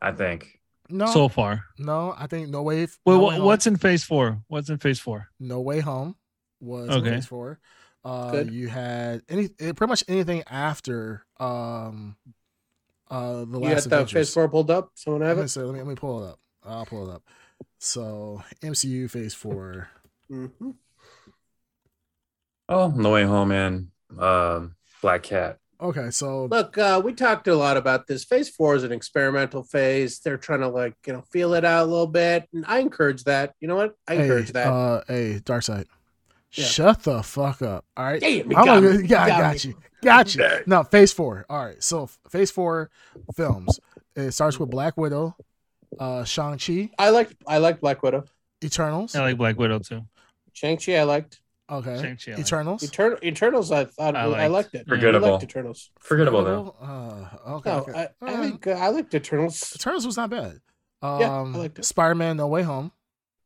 I 0.01 0.11
think. 0.11 0.60
No, 0.91 1.13
So 1.13 1.29
far. 1.29 1.63
no, 1.77 2.13
I 2.17 2.27
think 2.27 2.49
No 2.49 2.63
Way. 2.63 2.87
Well, 3.05 3.17
no 3.17 3.23
what, 3.23 3.39
way 3.39 3.45
what's 3.45 3.67
in 3.67 3.77
Phase 3.77 4.03
Four? 4.03 4.41
What's 4.47 4.69
in 4.69 4.77
Phase 4.77 4.99
Four? 4.99 5.27
No 5.39 5.61
Way 5.61 5.79
Home 5.79 6.15
was 6.59 6.89
Okay. 6.91 7.11
phase 7.15 7.25
four. 7.25 7.59
Uh, 8.03 8.31
Good. 8.31 8.51
you 8.51 8.67
had 8.67 9.21
any 9.29 9.49
eh, 9.59 9.73
pretty 9.73 9.89
much 9.89 10.03
anything 10.07 10.43
after 10.49 11.23
um 11.39 12.15
uh 13.09 13.45
the 13.45 13.59
You 13.59 13.59
last 13.59 13.85
got 13.85 13.89
the 13.89 13.95
Avengers. 13.97 14.13
Phase 14.27 14.33
Four 14.33 14.49
pulled 14.49 14.71
up. 14.71 14.91
Someone 14.95 15.21
have 15.21 15.37
Let 15.37 15.41
me, 15.43 15.45
it? 15.45 15.49
see, 15.49 15.59
let 15.61 15.73
me 15.73 15.79
let 15.79 15.87
me 15.87 15.95
pull 15.95 16.23
it 16.23 16.29
up. 16.31 16.39
I'll 16.63 16.85
pull 16.85 17.09
it 17.09 17.13
up. 17.13 17.23
So 17.79 18.43
MCU 18.61 19.07
Phase 19.07 19.33
Four. 19.33 19.89
Mhm. 20.29 20.73
Oh, 22.69 22.89
No 22.95 23.11
Way 23.11 23.23
Home 23.23 23.51
and 23.51 23.91
um, 24.17 24.75
Black 25.01 25.23
Cat. 25.23 25.59
Okay, 25.81 26.11
so 26.11 26.45
Look, 26.45 26.77
uh, 26.77 27.01
we 27.03 27.13
talked 27.13 27.47
a 27.47 27.55
lot 27.55 27.75
about 27.75 28.05
this. 28.05 28.23
Phase 28.23 28.49
four 28.49 28.75
is 28.75 28.83
an 28.83 28.91
experimental 28.91 29.63
phase. 29.63 30.19
They're 30.19 30.37
trying 30.37 30.59
to 30.59 30.67
like 30.67 30.95
you 31.07 31.13
know 31.13 31.21
feel 31.31 31.53
it 31.55 31.65
out 31.65 31.83
a 31.87 31.89
little 31.89 32.05
bit, 32.07 32.47
and 32.53 32.63
I 32.67 32.79
encourage 32.79 33.23
that. 33.23 33.55
You 33.59 33.67
know 33.67 33.75
what? 33.77 33.95
I 34.07 34.15
hey, 34.15 34.21
encourage 34.23 34.51
that. 34.51 34.67
Uh, 34.67 35.01
hey, 35.07 35.39
Dark 35.43 35.63
Side. 35.63 35.87
Yeah. 36.53 36.65
Shut 36.65 37.03
the 37.03 37.23
fuck 37.23 37.61
up. 37.63 37.85
All 37.97 38.05
right. 38.05 38.21
Damn, 38.21 38.51
you 38.51 38.57
I'm 38.57 38.65
got 38.65 38.81
gonna- 38.83 38.99
me. 38.99 39.07
yeah, 39.07 39.23
I 39.23 39.25
You 39.25 39.31
got 39.31 39.41
got 39.41 39.53
me. 39.65 39.69
you. 39.71 39.77
Got 40.03 40.35
you. 40.35 40.49
No, 40.67 40.83
phase 40.83 41.13
four. 41.13 41.45
All 41.49 41.65
right. 41.65 41.81
So 41.81 42.09
phase 42.29 42.51
four 42.51 42.89
films. 43.35 43.79
It 44.15 44.31
starts 44.31 44.59
with 44.59 44.69
Black 44.69 44.97
Widow, 44.97 45.35
uh, 45.99 46.23
Shang-Chi, 46.25 46.89
I 46.99 47.09
liked 47.09 47.33
I 47.47 47.57
liked 47.59 47.81
Black 47.81 48.03
Widow. 48.03 48.25
Eternals. 48.63 49.15
I 49.15 49.21
like 49.21 49.37
Black 49.37 49.57
Widow 49.57 49.79
too. 49.79 50.01
Shang 50.53 50.77
Chi, 50.77 50.95
I 50.97 51.03
liked. 51.03 51.40
Okay. 51.71 52.01
Shang-Chi, 52.01 52.31
I 52.31 52.35
like. 52.35 52.39
Eternals. 52.45 52.83
Eternal 52.83 53.17
Eternals, 53.23 53.71
I 53.71 53.85
thought 53.85 54.15
I 54.15 54.21
I, 54.23 54.25
liked. 54.25 54.51
liked 54.51 54.75
it. 54.75 54.87
Forgettable. 54.87 55.27
I 55.27 55.31
liked 55.31 55.43
Eternals. 55.43 55.89
Forgettable 55.99 56.43
though. 56.43 56.75
Uh, 56.81 57.51
okay. 57.55 57.69
No, 57.69 57.77
okay. 57.79 57.91
I, 58.21 58.25
I 58.25 58.33
Uh, 58.33 58.41
think 58.41 58.67
uh, 58.67 58.71
I 58.71 58.89
liked 58.89 59.13
Eternals. 59.13 59.73
Eternals 59.75 60.05
was 60.05 60.17
not 60.17 60.29
bad. 60.29 60.59
Um, 61.01 61.19
Yeah, 61.21 61.31
I 61.31 61.41
liked 61.41 61.79
it. 61.79 61.85
Spider-Man: 61.85 62.37
No 62.37 62.47
Way 62.47 62.63
Home, 62.63 62.91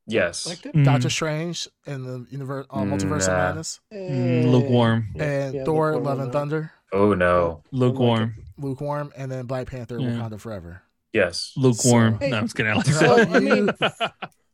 Yes. 0.07 0.45
Liked 0.47 0.65
it. 0.65 0.75
Mm, 0.75 0.85
Doctor 0.85 1.09
Strange 1.09 1.67
in 1.85 2.03
the 2.03 2.25
universe, 2.29 2.65
uh, 2.69 2.77
Mm, 2.79 2.93
Multiverse 2.97 3.27
of. 3.27 3.33
Madness, 3.37 3.79
mm, 3.93 4.51
lukewarm. 4.51 5.07
And 5.19 5.53
yeah, 5.55 5.63
Thor: 5.63 5.93
lukewarm 5.93 6.03
Love 6.03 6.17
on 6.17 6.23
and 6.25 6.33
that. 6.33 6.37
Thunder, 6.37 6.71
Oh 6.91 7.13
no. 7.13 7.63
Lukewarm. 7.71 8.35
lukewarm, 8.57 9.11
and 9.15 9.31
then 9.31 9.45
Black 9.45 9.67
Panther: 9.67 9.99
Yeah. 9.99 10.09
Wakanda 10.09 10.39
Forever. 10.39 10.81
Yes. 11.13 11.53
Lukewarm. 11.55 12.17
So- 12.19 12.27
no, 12.27 12.37
I'm 12.37 12.43
just 12.45 12.55
kidding. 12.55 12.71
I 12.71 12.75
like 12.75 12.85
So, 12.87 13.15
that. 13.23 14.13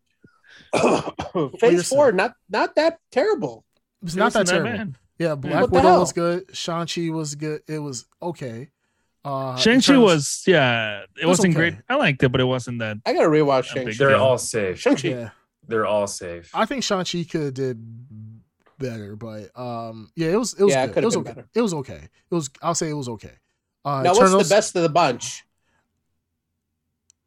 I 0.74 1.32
mean, 1.36 1.50
you're 1.50 1.50
Phase 1.60 1.90
four, 1.90 2.12
not 2.12 2.34
not 2.50 2.76
that 2.76 3.00
terrible. 3.12 3.66
It's 4.04 4.16
not 4.16 4.34
that 4.34 4.48
terrible. 4.48 4.72
bad. 4.72 4.96
Yeah, 5.20 5.36
Black 5.36 5.62
What 5.62 5.72
Widow 5.72 6.00
was 6.00 6.14
good. 6.14 6.56
Shang 6.56 6.88
Chi 6.88 7.10
was 7.10 7.36
good. 7.36 7.62
It 7.68 7.80
was 7.80 8.06
okay. 8.22 8.70
Uh, 9.24 9.56
Shang-Chi 9.56 9.98
was, 10.00 10.44
yeah, 10.48 11.02
it, 11.16 11.28
was 11.28 11.38
wasn't 11.38 11.54
okay. 11.56 11.70
great. 11.70 11.84
I 11.88 11.94
liked 11.96 12.24
it, 12.24 12.30
but 12.32 12.42
it 12.42 12.46
wasn't 12.46 12.80
that. 12.80 12.98
I 13.06 13.14
gotta 13.14 13.28
rewatch 13.28 13.60
A 13.60 13.64
Shang 13.66 13.86
Chi. 13.86 13.94
They're 13.96 14.10
deal. 14.10 14.20
all 14.20 14.38
safe. 14.40 14.80
Shang 14.80 14.96
Chi. 14.96 15.10
Yeah, 15.10 15.30
They're 15.68 15.86
all 15.86 16.08
safe. 16.08 16.50
I 16.56 16.66
think 16.66 16.84
Shang 16.84 17.06
Chi 17.06 17.24
could 17.30 17.42
have 17.42 17.54
did 17.54 17.86
better, 18.80 19.16
but 19.16 19.52
um, 19.56 20.10
yeah, 20.16 20.30
it 20.30 20.38
was 20.38 20.56
it 20.56 20.64
was 20.64 20.74
Yeah, 20.74 20.86
it 20.86 20.88
good. 20.88 20.94
could 20.96 21.04
It 21.04 21.06
was 21.06 21.18
okay. 21.18 21.30
better. 21.34 21.48
It 21.54 21.62
was 21.62 21.74
okay. 21.76 22.10
It 22.32 22.34
was. 22.34 22.50
I'll 22.64 22.74
say 22.74 22.90
it 22.90 22.94
was 22.94 23.10
okay. 23.10 23.34
Uh, 23.86 24.02
Now, 24.02 24.14
Eternals, 24.14 24.34
what's 24.34 24.50
the 24.50 24.56
best 24.56 24.76
of 24.76 24.82
the 24.82 24.90
bunch? 24.90 25.44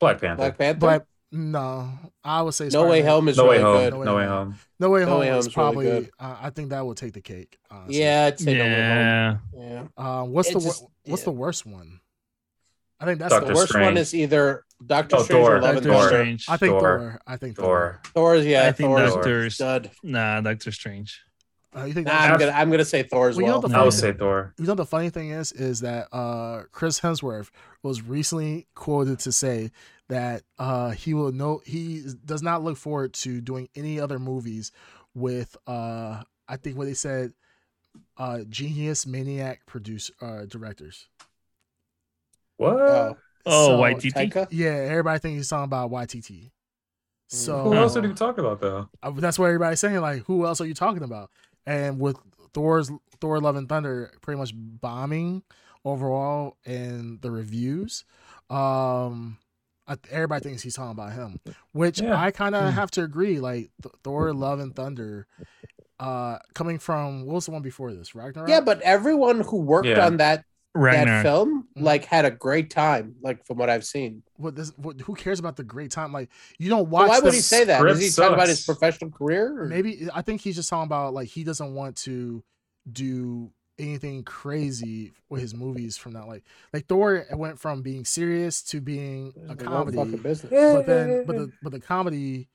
Black 0.01 0.21
Panther. 0.21 0.37
Black 0.37 0.59
Panther. 0.59 0.79
Black. 0.81 1.03
No, 1.37 1.91
I 2.23 2.43
would 2.43 2.55
say 2.55 2.69
no 2.73 2.85
Way 2.85 3.01
Spider-Man. 3.01 3.11
Home 3.11 3.29
is 3.29 3.37
no 3.37 3.45
really 3.45 3.57
way 3.59 3.63
home. 3.63 3.77
good. 3.79 3.93
No 3.93 3.99
Way 3.99 4.05
No 4.07 4.17
way 4.17 4.25
Home. 4.25 4.31
home. 4.53 4.59
No 4.79 4.91
Way 4.91 5.03
Home 5.05 5.21
Way 5.21 5.27
is 5.29 5.33
Home's 5.33 5.47
really 5.47 5.55
probably. 5.55 5.85
good. 5.87 6.11
uh, 6.21 6.37
I 6.41 6.51
think 6.51 6.71
that 6.71 6.87
would 6.87 6.97
take 6.97 7.13
the 7.13 7.21
cake. 7.21 7.59
Honestly. 7.71 8.01
Yeah, 8.01 8.25
I'd 8.27 8.39
say 8.41 8.57
Yeah. 8.57 9.37
No 9.53 9.59
Way 9.61 9.77
Home. 9.77 9.91
Uh, 9.97 10.25
what's 10.27 10.49
It 10.51 10.55
the 10.55 10.61
just- 10.61 10.85
what's 11.07 11.23
yeah. 11.23 11.25
the 11.25 11.31
worst 11.33 11.67
one? 11.67 12.01
I 13.01 13.05
think 13.07 13.19
that's 13.19 13.33
Doctor 13.35 13.49
The 13.49 13.55
worst 13.55 13.75
one 13.75 13.97
is 13.97 14.15
either 14.15 14.65
Doctor 14.87 15.17
Oh, 15.17 15.23
Strange 15.25 15.45
Thor. 15.45 15.57
or 15.57 15.61
Love 15.61 15.77
and 15.77 15.87
Thor. 15.87 16.07
Strange. 16.07 16.47
I 16.49 16.57
think 16.57 16.71
Thor. 16.71 16.81
Thor. 16.81 17.21
I 17.27 17.37
think 17.37 17.57
Thor. 17.57 18.01
Thor. 18.05 18.13
Thor's 18.15 18.47
yeah, 18.47 18.69
I 18.69 18.73
think 18.73 18.89
Thor's 18.91 19.13
Doctor's. 19.15 19.55
stud. 19.57 19.91
Nah, 20.03 20.41
Doctor 20.41 20.71
Strange. 20.73 21.21
Uh, 21.77 21.85
you 21.85 21.93
think 21.93 22.07
Nah, 22.07 22.13
I'm 22.15 22.39
gonna 22.39 22.53
I'm 22.53 22.71
gonna 22.71 22.85
say 22.85 23.03
Thor 23.03 23.29
as 23.29 23.37
Well, 23.37 23.43
you 23.43 23.47
know 23.49 23.59
well. 23.59 23.69
the 23.69 23.77
I 23.77 23.83
would 23.83 23.93
funny- 23.93 24.01
say 24.01 24.13
Thor. 24.13 24.55
You 24.59 24.67
know 24.67 24.75
the 24.75 24.87
funny 24.87 25.11
thing 25.11 25.31
is, 25.31 25.51
is 25.53 25.81
that 25.81 26.09
uh, 26.13 26.63
Chris 26.73 27.01
Hemsworth 27.01 27.51
was 27.83 28.03
recently 28.03 28.67
quoted 28.75 29.19
to 29.21 29.33
say 29.33 29.71
that 30.09 30.43
uh, 30.59 30.91
he 30.91 31.15
will 31.15 31.33
know 31.33 31.61
he 31.65 32.05
does 32.25 32.43
not 32.43 32.63
look 32.63 32.77
forward 32.77 33.13
to 33.15 33.41
doing 33.41 33.69
any 33.75 33.99
other 33.99 34.19
movies 34.19 34.71
with 35.15 35.57
uh, 35.67 36.23
I 36.49 36.57
think 36.57 36.77
what 36.77 36.85
they 36.87 36.95
said, 36.95 37.33
uh, 38.19 38.41
genius 38.49 39.07
maniac 39.07 39.67
produce 39.67 40.11
uh, 40.23 40.45
directors. 40.47 41.09
What? 42.57 42.75
Oh, 42.77 43.17
Oh, 43.47 43.67
So, 43.67 43.79
Waititi. 43.79 44.13
Taika? 44.33 44.47
Yeah, 44.51 44.71
everybody 44.71 45.19
thinks 45.19 45.37
he's 45.37 45.49
talking 45.51 45.65
about 45.65 45.91
Waititi. 45.91 46.51
So 47.29 47.65
Who 47.65 47.71
Oh. 47.75 47.83
else 47.83 47.97
are 47.97 48.07
he 48.07 48.15
talking 48.15 48.45
about 48.45 48.61
though? 48.61 48.89
uh, 49.03 49.11
that's 49.11 49.39
what 49.39 49.47
everybody's 49.47 49.81
saying. 49.81 50.01
Like, 50.01 50.23
who 50.25 50.47
else 50.47 50.61
are 50.61 50.67
you 50.67 50.73
talking 50.75 51.03
about? 51.03 51.31
And 51.67 51.99
with 52.01 52.17
Thor's 52.53 52.91
Thor: 53.21 53.41
Love 53.41 53.57
and 53.57 53.69
Thunder 53.69 54.13
pretty 54.21 54.39
much 54.39 54.53
bombing 54.55 55.43
overall 55.85 56.57
in 56.65 57.19
the 57.23 57.31
reviews, 57.31 58.05
um, 58.51 59.39
everybody 60.11 60.43
thinks 60.43 60.63
he's 60.63 60.75
talking 60.77 60.93
about 60.93 61.13
him, 61.13 61.41
which 61.73 62.01
Yeah. 62.01 62.19
I 62.21 62.31
kind 62.31 62.55
of 62.55 62.65
Hmm. 62.65 62.71
have 62.71 62.91
to 62.93 63.03
agree. 63.03 63.41
Like 63.41 63.71
Th- 63.83 63.95
Thor: 64.03 64.33
Love 64.33 64.61
and 64.61 64.75
Thunder, 64.75 65.27
uh, 66.01 66.39
coming 66.55 66.79
from 66.79 67.25
what 67.27 67.35
was 67.35 67.47
the 67.47 67.53
one 67.53 67.63
before 67.63 67.93
this? 67.93 68.15
Ragnarok. 68.15 68.49
Yeah, 68.49 68.61
but 68.61 68.81
everyone 68.83 69.41
who 69.41 69.59
worked 69.59 69.87
Yeah. 69.89 70.07
on 70.07 70.19
that 70.19 70.45
that 70.75 71.23
film 71.23 71.69
Mhm. 71.77 71.83
like 71.83 72.05
had 72.05 72.25
a 72.25 72.31
great 72.31 72.71
time. 72.71 73.15
Like 73.23 73.45
from 73.47 73.59
what 73.59 73.71
I've 73.71 73.85
seen. 73.85 74.23
what, 74.37 74.57
this, 74.57 74.71
what 74.77 75.01
who 75.01 75.15
cares 75.15 75.39
about 75.39 75.57
the 75.57 75.63
great 75.65 75.91
time? 75.91 76.13
Like 76.13 76.31
you 76.59 76.69
don't 76.69 76.85
But 76.85 76.91
watch. 76.91 77.09
why 77.09 77.21
would 77.21 77.33
he 77.35 77.41
say 77.41 77.65
that? 77.65 77.85
Is 77.87 78.01
he 78.01 78.09
script 78.09 78.17
talking 78.27 78.35
about 78.35 78.49
his 78.49 78.65
professional 78.65 79.11
career? 79.11 79.63
or- 79.63 79.67
Maybe 79.67 80.09
I 80.13 80.23
think 80.23 80.41
he's 80.41 80.57
just 80.57 80.69
talking 80.69 80.87
about 80.87 81.15
like 81.15 81.29
he 81.29 81.45
doesn't 81.45 81.75
want 81.75 81.97
to 81.99 82.43
do 82.91 83.51
anything 83.79 84.23
crazy 84.23 85.13
with 85.29 85.41
his 85.41 85.53
movies 85.55 85.97
from 85.97 86.13
that 86.13 86.29
like 86.29 86.45
like 86.73 86.87
Thor 86.87 87.27
went 87.33 87.59
from 87.59 87.83
being 87.83 88.05
serious 88.05 88.63
to 88.63 88.81
being 88.81 89.33
a 89.49 89.57
comedy 89.57 89.97
fucking 89.97 90.19
business. 90.19 90.51
but 90.53 90.87
then 90.87 91.25
but 91.27 91.35
the 91.37 91.53
but 91.61 91.73
the 91.73 91.81
comedy 91.81 92.49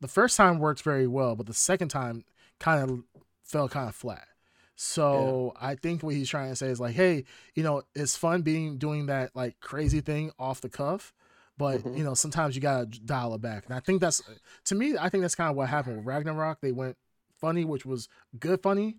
the 0.00 0.06
first 0.06 0.36
time 0.36 0.60
worked 0.60 0.82
very 0.82 1.08
well 1.08 1.34
but 1.34 1.46
the 1.46 1.54
second 1.54 1.88
time 1.88 2.24
kind 2.60 2.88
of 2.88 3.02
fell 3.42 3.68
kind 3.68 3.88
of 3.88 3.96
flat 3.96 4.28
so 4.76 5.52
i 5.60 5.74
think 5.74 6.02
what 6.02 6.14
he's 6.14 6.28
trying 6.28 6.50
to 6.50 6.56
say 6.56 6.66
is 6.66 6.80
like 6.80 6.94
hey 6.94 7.24
you 7.54 7.62
know 7.62 7.82
it's 7.94 8.16
fun 8.16 8.42
being 8.42 8.76
doing 8.76 9.06
that 9.06 9.30
like 9.34 9.58
crazy 9.60 10.00
thing 10.00 10.30
off 10.38 10.60
the 10.60 10.68
cuff 10.68 11.12
but 11.56 11.80
Mhm. 11.82 11.96
you 11.98 12.04
know 12.04 12.14
sometimes 12.14 12.56
you 12.56 12.60
gotta 12.62 12.86
dial 12.86 13.34
it 13.34 13.40
back 13.40 13.64
and 13.66 13.74
i 13.74 13.80
think 13.80 14.00
that's 14.00 14.20
to 14.64 14.74
me 14.74 14.96
i 15.00 15.08
think 15.08 15.22
that's 15.22 15.34
kind 15.36 15.50
of 15.50 15.56
what 15.56 15.68
happened 15.68 15.98
with 15.98 16.06
ragnarok 16.06 16.60
they 16.60 16.72
went 16.72 16.96
funny 17.40 17.64
which 17.64 17.86
was 17.86 18.08
good 18.40 18.62
funny 18.62 18.96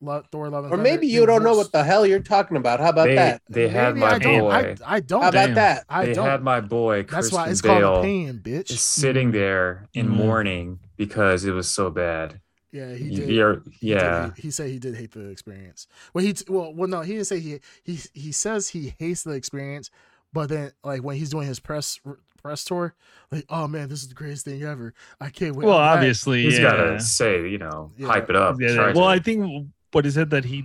Lo- 0.00 0.22
thor 0.30 0.48
love 0.48 0.64
and 0.64 0.72
or 0.74 0.76
maybe 0.76 1.08
they 1.08 1.12
you 1.12 1.26
don't 1.26 1.42
know 1.42 1.56
what 1.56 1.72
the 1.72 1.82
hell 1.82 2.06
you're 2.06 2.20
talking 2.20 2.56
about. 2.56 2.78
How 2.78 2.90
about 2.90 3.06
they 3.08 3.16
that? 3.16 3.42
they 3.48 3.66
had 3.68 3.94
Maybe 3.94 4.00
my 4.00 4.12
I 4.14 4.18
don't, 4.20 4.40
boy. 4.40 4.50
I, 4.50 4.76
I 4.96 5.00
don't 5.00 5.22
How 5.22 5.28
about 5.30 5.46
Damn. 5.46 5.54
that? 5.56 5.84
i 5.88 6.06
they 6.06 6.12
don't 6.14 6.26
had 6.26 6.42
my 6.42 6.60
boy. 6.60 6.98
that's 7.02 7.12
Christian 7.12 7.36
why 7.36 7.48
it's 7.50 7.60
called 7.60 7.78
Bale 7.80 7.96
a 7.98 8.02
pain 8.02 8.40
bitch 8.44 8.66
Just 8.66 8.86
sitting 8.86 9.32
there 9.32 9.88
in 9.92 10.06
Mhm. 10.06 10.10
mourning 10.10 10.78
because 10.96 11.44
it 11.44 11.50
was 11.50 11.68
so 11.68 11.90
bad. 11.90 12.40
Yeah 12.72 12.94
he 12.94 13.10
did 13.14 13.28
you're- 13.28 13.56
er, 13.56 13.62
He 13.70 13.88
did 13.90 13.96
yeah. 14.00 14.30
he 14.36 14.50
said 14.50 14.70
he 14.70 14.78
did 14.78 14.94
hate 14.96 15.12
the 15.12 15.28
experience. 15.28 15.86
Well, 16.14 16.24
he 16.24 16.34
well, 16.48 16.72
well, 16.74 16.88
no, 16.88 17.00
he 17.02 17.12
didn't 17.12 17.26
say 17.26 17.38
he 17.40 17.60
he 17.84 17.98
he 18.14 18.32
says 18.32 18.68
he 18.68 18.94
hates 18.98 19.22
the 19.24 19.32
experience, 19.32 19.90
but 20.32 20.48
then 20.48 20.72
like 20.82 21.02
when 21.02 21.16
he's 21.16 21.30
doing 21.30 21.46
his 21.46 21.60
press 21.60 22.00
press 22.42 22.64
tour, 22.64 22.94
like, 23.30 23.44
oh 23.50 23.68
man, 23.68 23.88
this 23.88 24.02
is 24.02 24.08
the 24.08 24.14
greatest 24.14 24.44
thing 24.44 24.62
ever. 24.64 24.94
I 25.20 25.28
can't 25.30 25.54
wait. 25.54 25.64
Well, 25.66 25.78
I'm 25.78 25.98
obviously, 25.98 26.42
He's 26.42 26.56
yeah. 26.58 26.62
gotta 26.62 26.98
say, 27.00 27.48
you 27.48 27.58
know, 27.58 27.92
Yeah. 27.96 28.08
hype 28.08 28.28
it 28.30 28.34
up. 28.36 28.56
Yeah, 28.60 28.76
well, 28.92 28.94
to. 28.94 29.02
I 29.04 29.18
think 29.20 29.68
what 29.92 30.04
he 30.04 30.10
said 30.10 30.30
that 30.30 30.44
he 30.44 30.64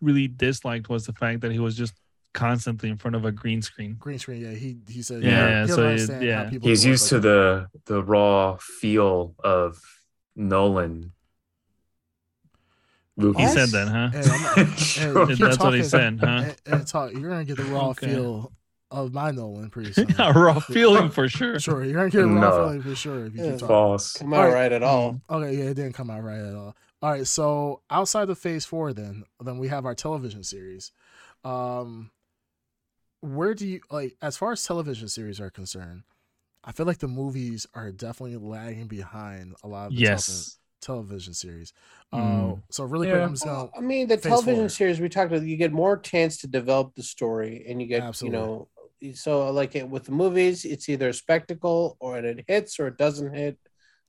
really 0.00 0.28
disliked 0.28 0.88
was 0.88 1.06
the 1.06 1.12
fact 1.14 1.40
that 1.40 1.50
he 1.50 1.58
was 1.58 1.74
just 1.74 1.94
constantly 2.34 2.90
in 2.90 2.98
front 2.98 3.16
of 3.16 3.24
a 3.24 3.32
green 3.32 3.62
screen. 3.62 3.96
green 3.98 4.18
screen. 4.18 4.42
Yeah, 4.42 4.50
he 4.52 4.76
he 4.88 5.00
said 5.02 5.22
Yeah, 5.24 5.62
he 5.62 5.72
so 5.72 5.82
doesn't 5.90 6.22
it- 6.22 6.26
yeah. 6.26 6.50
he's 6.50 6.84
work 6.84 6.90
used 6.90 7.08
to 7.08 7.14
like 7.16 7.22
the 7.22 7.66
the 7.86 8.02
raw 8.04 8.56
feel 8.60 9.34
of 9.42 9.80
Nolan. 10.36 11.12
Movies. 13.16 13.36
He 13.38 13.44
What? 13.44 13.54
said 13.54 13.68
that, 13.70 13.88
huh? 13.88 14.10
that. 14.12 14.24
And 14.26 14.32
I'm- 14.68 14.76
Sure. 14.76 15.18
and 15.22 15.30
keep 15.30 15.38
That's 15.38 15.58
what 15.58 15.74
he 15.74 15.82
said, 15.82 16.18
huh? 16.20 16.26
And, 16.26 16.56
and 16.66 16.86
talk, 16.86 17.12
you're 17.12 17.30
gonna 17.30 17.44
get 17.44 17.56
the 17.56 17.64
raw 17.64 17.88
Okay. 17.90 18.08
feel 18.08 18.52
of 18.90 19.12
my 19.14 19.30
Nolan 19.30 19.70
pretty 19.70 19.92
soon. 19.94 20.14
a 20.18 20.32
raw 20.32 20.58
feeling 20.60 21.08
for 21.10 21.28
sure. 21.28 21.58
Sure, 21.58 21.82
you're 21.84 21.94
gonna 21.94 22.10
get 22.10 22.20
a 22.22 22.26
raw 22.26 22.40
No. 22.40 22.50
feeling 22.50 22.82
for 22.82 22.94
sure 22.94 23.26
if 23.26 23.34
you 23.34 23.44
Yeah. 23.44 23.56
keep. 23.56 23.66
False. 23.66 24.12
Come 24.14 24.32
out 24.34 24.40
All 24.40 24.44
right. 24.46 24.52
right 24.54 24.72
at 24.72 24.82
all. 24.82 25.20
Okay, 25.30 25.56
yeah, 25.56 25.64
it 25.64 25.74
didn't 25.74 25.94
come 25.94 26.10
out 26.10 26.22
right 26.22 26.38
at 26.40 26.54
all. 26.54 26.76
All 27.02 27.10
right, 27.10 27.26
so 27.26 27.82
outside 27.90 28.28
of 28.30 28.38
phase 28.38 28.64
four, 28.64 28.92
then 28.92 29.24
then 29.42 29.58
we 29.58 29.68
have 29.68 29.84
our 29.86 29.94
television 29.94 30.42
series. 30.44 30.92
Um, 31.44 32.10
where 33.20 33.54
do 33.54 33.66
you 33.66 33.80
like 33.90 34.16
as 34.22 34.36
far 34.36 34.52
as 34.52 34.62
television 34.64 35.08
series 35.08 35.40
are 35.40 35.50
concerned? 35.50 36.02
I 36.64 36.72
feel 36.72 36.86
like 36.86 36.98
the 36.98 37.08
movies 37.08 37.66
are 37.74 37.90
definitely 37.92 38.36
lagging 38.36 38.88
behind 38.88 39.54
a 39.62 39.68
lot 39.68 39.86
of 39.86 39.92
the 39.92 39.98
Yes. 40.00 40.26
tele- 40.26 40.65
television 40.86 41.34
series. 41.34 41.72
Uh, 42.12 42.16
Mm. 42.18 42.62
so 42.70 42.84
really 42.84 43.06
quick, 43.08 43.18
Yeah. 43.18 43.24
I'm 43.26 43.32
just 43.34 43.44
gonna 43.44 43.58
Well, 43.64 43.72
I 43.76 43.80
mean, 43.80 44.06
the 44.08 44.16
television 44.16 44.62
four. 44.64 44.68
series 44.80 45.00
we 45.00 45.08
talked 45.08 45.30
about, 45.32 45.46
you 45.46 45.56
get 45.56 45.72
more 45.72 45.96
chance 45.98 46.38
to 46.38 46.46
develop 46.46 46.94
the 46.94 47.02
story, 47.02 47.64
and 47.68 47.80
you 47.82 47.88
get, 47.88 48.02
Absolutely. 48.02 48.38
you 48.38 48.44
know, 48.44 48.68
so 49.14 49.50
like 49.52 49.74
it 49.76 49.88
with 49.88 50.04
the 50.04 50.12
movies, 50.12 50.64
it's 50.64 50.88
either 50.88 51.08
a 51.10 51.14
spectacle 51.14 51.96
or 52.00 52.18
it 52.18 52.44
hits 52.48 52.78
or 52.80 52.86
it 52.86 52.96
doesn't 52.96 53.34
hit. 53.34 53.58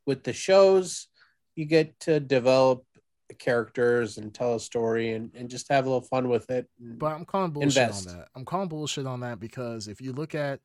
With 0.05 0.23
the 0.23 0.33
shows, 0.33 1.07
you 1.55 1.65
get 1.65 1.99
to 2.01 2.19
develop 2.21 2.85
the 3.27 3.33
characters 3.33 4.17
and 4.17 4.33
tell 4.33 4.55
a 4.55 4.59
story 4.59 5.11
and, 5.11 5.31
and 5.35 5.49
just 5.49 5.67
have 5.69 5.85
a 5.85 5.89
little 5.89 6.07
fun 6.07 6.29
with 6.29 6.49
it. 6.49 6.69
But 6.79 7.07
I'm 7.07 7.25
calling 7.25 7.51
bullshit 7.51 7.77
Invest. 7.83 8.07
on 8.07 8.17
that. 8.17 8.27
I'm 8.35 8.45
calling 8.45 8.69
bullshit 8.69 9.05
on 9.05 9.19
that 9.21 9.39
because 9.39 9.89
if 9.89 9.99
you 9.99 10.13
look 10.13 10.33
at 10.35 10.61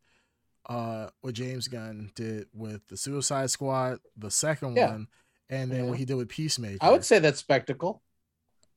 uh 0.69 1.09
what 1.23 1.35
James 1.35 1.67
Gunn 1.67 2.13
did 2.15 2.47
with 2.55 2.87
the 2.87 2.97
Suicide 2.97 3.51
Squad, 3.51 3.99
the 4.17 4.31
second 4.31 4.77
Yeah. 4.77 4.91
one, 4.93 5.09
and 5.53 5.71
then 5.71 5.85
Yeah. 5.85 5.91
what 5.91 5.99
he 5.99 6.05
did 6.05 6.15
with 6.15 6.29
Peacemaker. 6.29 6.79
I 6.81 6.91
would 6.91 7.05
say 7.05 7.19
that's 7.19 7.39
spectacle. 7.39 8.03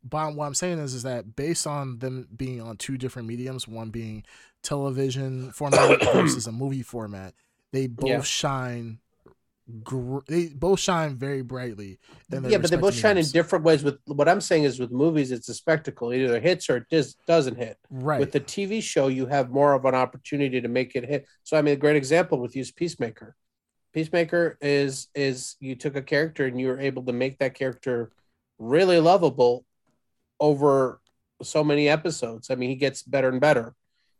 But 0.07 0.35
what 0.35 0.45
I'm 0.45 0.53
saying 0.53 0.77
is, 0.79 0.93
is 0.93 1.01
that 1.03 1.35
based 1.35 1.65
on 1.65 1.97
them 1.99 2.27
being 2.35 2.61
on 2.61 2.77
two 2.77 2.97
different 2.97 3.27
mediums, 3.27 3.67
one 3.67 3.89
being 3.89 4.23
television 4.61 5.51
format 5.53 6.03
versus 6.13 6.45
a 6.47 6.51
movie 6.51 6.83
format, 6.83 7.33
they 7.71 7.87
both 7.87 8.09
Yeah. 8.09 8.21
shine. 8.21 8.99
Gr- 9.83 10.19
they 10.27 10.49
both 10.49 10.79
shine 10.79 11.15
very 11.17 11.41
brightly. 11.41 11.97
in 12.31 12.43
Yeah, 12.43 12.59
but 12.59 12.69
they 12.69 12.75
both 12.77 12.93
respective 12.93 12.95
shine 13.01 13.17
in 13.17 13.25
different 13.31 13.65
ways. 13.65 13.83
With 13.83 13.97
what 14.05 14.29
I'm 14.29 14.39
saying 14.41 14.65
is, 14.65 14.79
with 14.79 14.91
movies, 14.91 15.31
it's 15.31 15.49
a 15.49 15.55
spectacle. 15.55 16.11
It 16.11 16.19
either 16.23 16.39
hits 16.39 16.69
or 16.69 16.77
it 16.77 16.83
just 16.91 17.17
doesn't 17.25 17.55
hit. 17.57 17.77
right. 17.89 18.19
With 18.19 18.31
the 18.31 18.41
TV 18.41 18.83
show, 18.83 19.07
you 19.07 19.25
have 19.25 19.49
more 19.49 19.73
of 19.73 19.85
an 19.85 19.95
opportunity 19.95 20.61
to 20.61 20.67
make 20.67 20.95
it 20.95 21.03
hit. 21.05 21.25
So, 21.41 21.57
I 21.57 21.63
mean, 21.63 21.73
a 21.73 21.77
great 21.77 21.95
example 21.95 22.39
with 22.39 22.55
use 22.55 22.71
Peacemaker. 22.71 23.35
Peacemaker 23.95 24.57
is 24.59 25.07
is 25.15 25.55
you 25.61 25.73
took 25.73 25.95
a 25.95 26.01
character 26.01 26.45
and 26.45 26.59
you 26.59 26.67
were 26.67 26.81
able 26.81 27.03
to 27.03 27.13
make 27.13 27.39
that 27.39 27.53
character 27.53 28.11
really 28.59 28.99
lovable 28.99 29.63
over 30.37 30.99
so 31.41 31.63
many 31.63 31.87
episodes. 31.87 32.51
I 32.51 32.55
mean, 32.55 32.69
he 32.69 32.75
gets 32.75 33.03
better 33.03 33.29
and 33.29 33.39
better. 33.39 33.73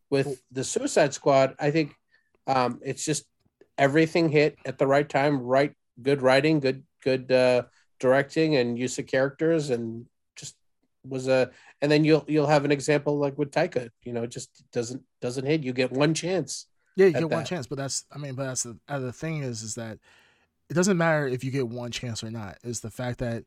With 0.10 0.42
the 0.50 0.64
Suicide 0.64 1.14
Squad, 1.14 1.56
I 1.60 1.72
think 1.72 1.94
um, 2.48 2.80
it's 2.86 3.04
just 3.04 3.26
everything 3.78 4.30
hit 4.30 4.58
at 4.66 4.78
the 4.78 4.88
right 4.88 5.08
time, 5.08 5.40
right? 5.42 5.74
Good 6.02 6.22
writing, 6.22 6.62
good 6.62 6.84
good 7.04 7.30
uh, 7.30 7.64
directing, 8.00 8.56
and 8.56 8.80
use 8.80 8.98
of 8.98 9.08
characters, 9.08 9.72
and 9.72 10.06
just 10.38 10.56
was 11.04 11.28
a. 11.28 11.52
And 11.82 11.92
then 11.92 12.06
you'll 12.06 12.24
you'll 12.30 12.48
have 12.48 12.64
an 12.64 12.72
example 12.72 13.18
like 13.18 13.38
with 13.38 13.52
Taika. 13.52 13.90
You 14.06 14.14
know, 14.14 14.24
it 14.24 14.32
just 14.32 14.64
doesn't 14.72 15.04
doesn't 15.20 15.46
hit. 15.46 15.66
You 15.66 15.74
get 15.74 15.92
one 15.92 16.14
chance. 16.14 16.68
Yeah, 16.96 17.08
you 17.08 17.14
get 17.14 17.30
one 17.30 17.46
chance, 17.46 17.68
but 17.68 17.78
that's 17.78 18.06
I 18.14 18.18
mean, 18.18 18.36
but 18.36 18.46
that's 18.46 18.64
the 18.64 18.78
uh, 18.88 19.00
the 19.00 19.12
thing 19.12 19.44
is 19.44 19.64
is 19.64 19.76
that 19.76 20.00
it 20.70 20.74
doesn't 20.74 20.98
matter 20.98 21.28
if 21.28 21.44
you 21.44 21.52
get 21.52 21.68
one 21.68 21.92
chance 21.92 22.24
or 22.24 22.32
not. 22.32 22.58
Is 22.64 22.80
the 22.80 22.90
fact 22.90 23.20
that 23.20 23.44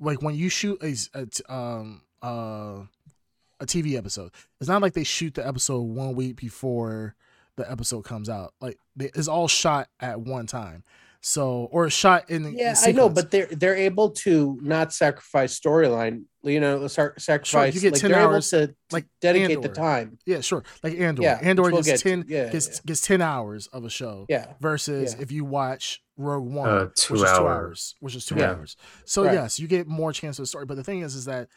like 0.00 0.22
when 0.22 0.34
you 0.34 0.48
shoot 0.48 0.82
a, 0.82 0.96
a 1.14 1.52
um 1.52 2.02
uh 2.22 2.82
a 3.60 3.66
TV 3.66 3.96
episode, 3.96 4.30
it's 4.60 4.68
not 4.68 4.82
like 4.82 4.92
they 4.92 5.04
shoot 5.04 5.34
the 5.34 5.46
episode 5.46 5.80
one 5.82 6.14
week 6.14 6.36
before 6.36 7.16
the 7.56 7.70
episode 7.70 8.02
comes 8.02 8.28
out. 8.28 8.54
Like 8.60 8.78
it's 8.98 9.28
all 9.28 9.48
shot 9.48 9.88
at 10.00 10.20
one 10.20 10.46
time. 10.46 10.84
So 11.20 11.68
or 11.72 11.90
shot 11.90 12.30
in 12.30 12.56
Yeah, 12.56 12.70
in 12.70 12.76
I 12.90 12.92
know, 12.92 13.08
but 13.08 13.30
they're 13.30 13.46
they're 13.46 13.74
able 13.74 14.10
to 14.10 14.58
not 14.62 14.92
sacrifice 14.92 15.58
storyline. 15.58 16.24
You 16.48 16.60
know, 16.60 16.86
sac- 16.88 17.18
sacrifice. 17.20 17.74
You 17.74 17.80
get 17.80 17.92
like 17.92 18.00
10 18.00 18.10
they're 18.10 18.20
hours, 18.20 18.52
able 18.52 18.66
to 18.68 18.74
like 18.90 19.06
dedicate 19.20 19.62
the 19.62 19.68
time. 19.68 20.18
yeah, 20.26 20.40
sure. 20.40 20.64
Like 20.82 20.98
Andor, 20.98 21.22
Yeah, 21.22 21.38
Andor 21.42 21.62
which 21.64 21.72
we'll 21.72 21.82
gets 21.82 22.02
get 22.02 22.10
ten 22.10 22.24
Yeah, 22.28 22.48
gets 22.50 22.68
yeah. 22.68 22.80
gets 22.86 23.00
ten 23.00 23.20
hours 23.22 23.66
of 23.68 23.84
a 23.84 23.90
show. 23.90 24.26
Yeah, 24.28 24.54
versus 24.60 25.14
Yeah. 25.14 25.22
if 25.22 25.30
you 25.32 25.44
watch 25.44 26.02
Rogue 26.16 26.46
One, 26.52 26.68
Uh, 26.68 26.84
which 26.86 26.94
two 26.96 27.14
is 27.14 27.20
two 27.20 27.26
hours. 27.26 27.38
hours, 27.38 27.94
which 28.00 28.16
is 28.16 28.26
two 28.26 28.36
Yeah. 28.36 28.50
hours. 28.52 28.76
So 29.04 29.24
Right. 29.24 29.34
yes, 29.34 29.58
you 29.60 29.68
get 29.68 29.86
more 29.86 30.12
chance 30.12 30.38
of 30.38 30.42
the 30.42 30.46
story. 30.46 30.66
But 30.66 30.76
the 30.76 30.84
thing 30.84 31.00
is, 31.00 31.14
is 31.14 31.26
that 31.26 31.48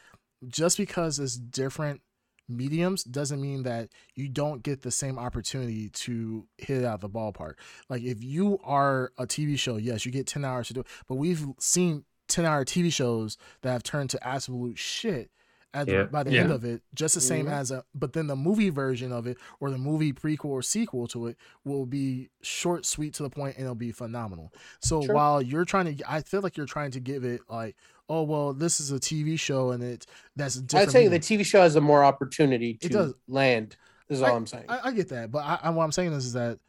just 0.48 0.78
because 0.78 1.20
it's 1.20 1.36
different 1.36 2.02
mediums 2.50 3.04
doesn't 3.06 3.40
mean 3.40 3.64
that 3.64 3.90
you 4.16 4.28
don't 4.28 4.62
get 4.62 4.82
the 4.82 4.92
same 4.92 5.18
opportunity 5.18 5.88
to 5.90 6.46
hit 6.58 6.78
it 6.80 6.84
out 6.86 6.96
of 6.96 7.02
the 7.02 7.10
ballpark. 7.10 7.54
Like 7.90 8.02
if 8.04 8.22
you 8.24 8.60
are 8.64 9.14
a 9.18 9.26
TV 9.26 9.58
show, 9.58 9.78
yes, 9.78 10.06
you 10.06 10.12
get 10.12 10.28
ten 10.28 10.44
hours 10.44 10.68
to 10.68 10.74
do 10.74 10.80
it. 10.82 10.88
But 11.08 11.16
we've 11.16 11.46
seen 11.60 12.04
ten 12.32 12.46
hour 12.46 12.66
TV 12.66 12.92
shows 12.92 13.38
that 13.62 13.72
have 13.72 13.84
turned 13.84 14.10
to 14.12 14.28
absolute 14.28 14.78
shit. 14.80 15.30
At 15.74 15.86
the, 15.88 15.94
Yeah. 15.94 16.04
by 16.04 16.24
the 16.24 16.32
Yeah. 16.34 16.42
end 16.42 16.52
of 16.52 16.66
it, 16.66 16.82
just 16.94 17.16
the 17.16 17.22
same 17.22 17.46
Mhm. 17.46 17.52
as 17.54 17.72
a, 17.72 17.86
but 17.96 18.12
then 18.12 18.28
the 18.28 18.36
movie 18.36 18.70
version 18.70 19.14
of 19.14 19.26
it 19.26 19.38
or 19.62 19.72
the 19.72 19.78
movie 19.78 20.12
prequel 20.12 20.48
or 20.50 20.62
sequel 20.62 21.08
to 21.08 21.28
it 21.28 21.38
will 21.64 21.86
be 21.86 22.30
short, 22.42 22.86
sweet 22.86 23.14
to 23.14 23.24
the 23.24 23.30
point, 23.30 23.56
and 23.56 23.64
it'll 23.64 23.74
be 23.76 23.94
phenomenal. 23.94 24.52
So 24.82 25.02
Sure. 25.02 25.16
while 25.16 25.42
you're 25.42 25.64
trying 25.64 25.96
to, 25.96 26.12
I 26.12 26.24
feel 26.24 26.42
like 26.42 26.58
you're 26.58 26.66
trying 26.66 26.92
to 26.92 27.00
give 27.00 27.24
it 27.24 27.40
like, 27.50 27.78
oh 28.10 28.24
well, 28.24 28.52
this 28.52 28.82
is 28.82 28.92
a 28.92 29.00
TV 29.00 29.38
show 29.38 29.72
and 29.72 29.82
it 29.82 30.06
that's 30.36 30.58
a 30.58 30.62
different. 30.62 30.90
I'd 30.90 30.92
say 30.92 31.08
the. 31.08 31.20
TV 31.20 31.46
show 31.46 31.62
has 31.62 31.78
a 31.78 31.82
more 31.82 32.04
opportunity 32.04 32.74
to 32.82 32.86
It 32.88 32.92
does. 32.92 33.14
land. 33.30 33.78
Is 34.10 34.22
all 34.22 34.36
I'm 34.36 34.46
saying. 34.48 34.66
I, 34.68 34.90
I 34.90 34.92
get 34.92 35.08
that, 35.08 35.32
but 35.32 35.46
I, 35.46 35.58
I, 35.64 35.70
what 35.70 35.86
I'm 35.86 35.94
saying 35.94 36.12
is, 36.12 36.26
is 36.26 36.34
that 36.34 36.60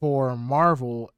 for 0.00 0.36
Marvel, 0.36 1.10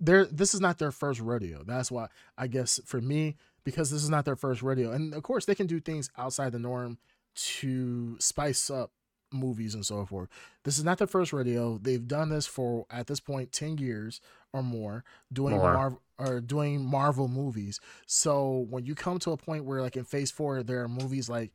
their 0.00 0.24
this 0.26 0.54
is 0.54 0.60
not 0.60 0.78
their 0.78 0.92
first 0.92 1.20
rodeo. 1.20 1.62
That's 1.64 1.90
why 1.90 2.08
I 2.36 2.46
guess 2.46 2.80
for 2.84 3.00
me, 3.00 3.36
because 3.64 3.90
this 3.90 4.02
is 4.02 4.10
not 4.10 4.24
their 4.24 4.36
first 4.36 4.62
rodeo, 4.62 4.92
and 4.92 5.14
of 5.14 5.22
course 5.22 5.44
they 5.44 5.54
can 5.54 5.66
do 5.66 5.80
things 5.80 6.10
outside 6.16 6.52
the 6.52 6.58
norm 6.58 6.98
to 7.34 8.16
spice 8.18 8.70
up 8.70 8.90
movies 9.32 9.74
and 9.74 9.84
so 9.84 10.04
forth. 10.04 10.28
This 10.64 10.78
is 10.78 10.84
not 10.84 10.98
their 10.98 11.06
first 11.06 11.32
rodeo. 11.32 11.78
They've 11.78 12.06
done 12.06 12.28
this 12.28 12.46
for 12.46 12.86
at 12.90 13.06
this 13.06 13.20
point 13.20 13.52
ten 13.52 13.78
years 13.78 14.20
or 14.52 14.62
more 14.62 15.04
doing 15.32 15.56
More. 15.56 15.72
Marvel 15.72 16.02
or 16.18 16.40
doing 16.40 16.84
Marvel 16.84 17.28
movies. 17.28 17.80
So 18.06 18.66
when 18.70 18.86
you 18.86 18.94
come 18.94 19.18
to 19.20 19.32
a 19.32 19.36
point 19.36 19.64
where 19.64 19.82
like 19.82 19.96
in 19.96 20.04
Phase 20.04 20.30
Four, 20.30 20.62
there 20.62 20.82
are 20.82 20.88
movies 20.88 21.28
like 21.28 21.52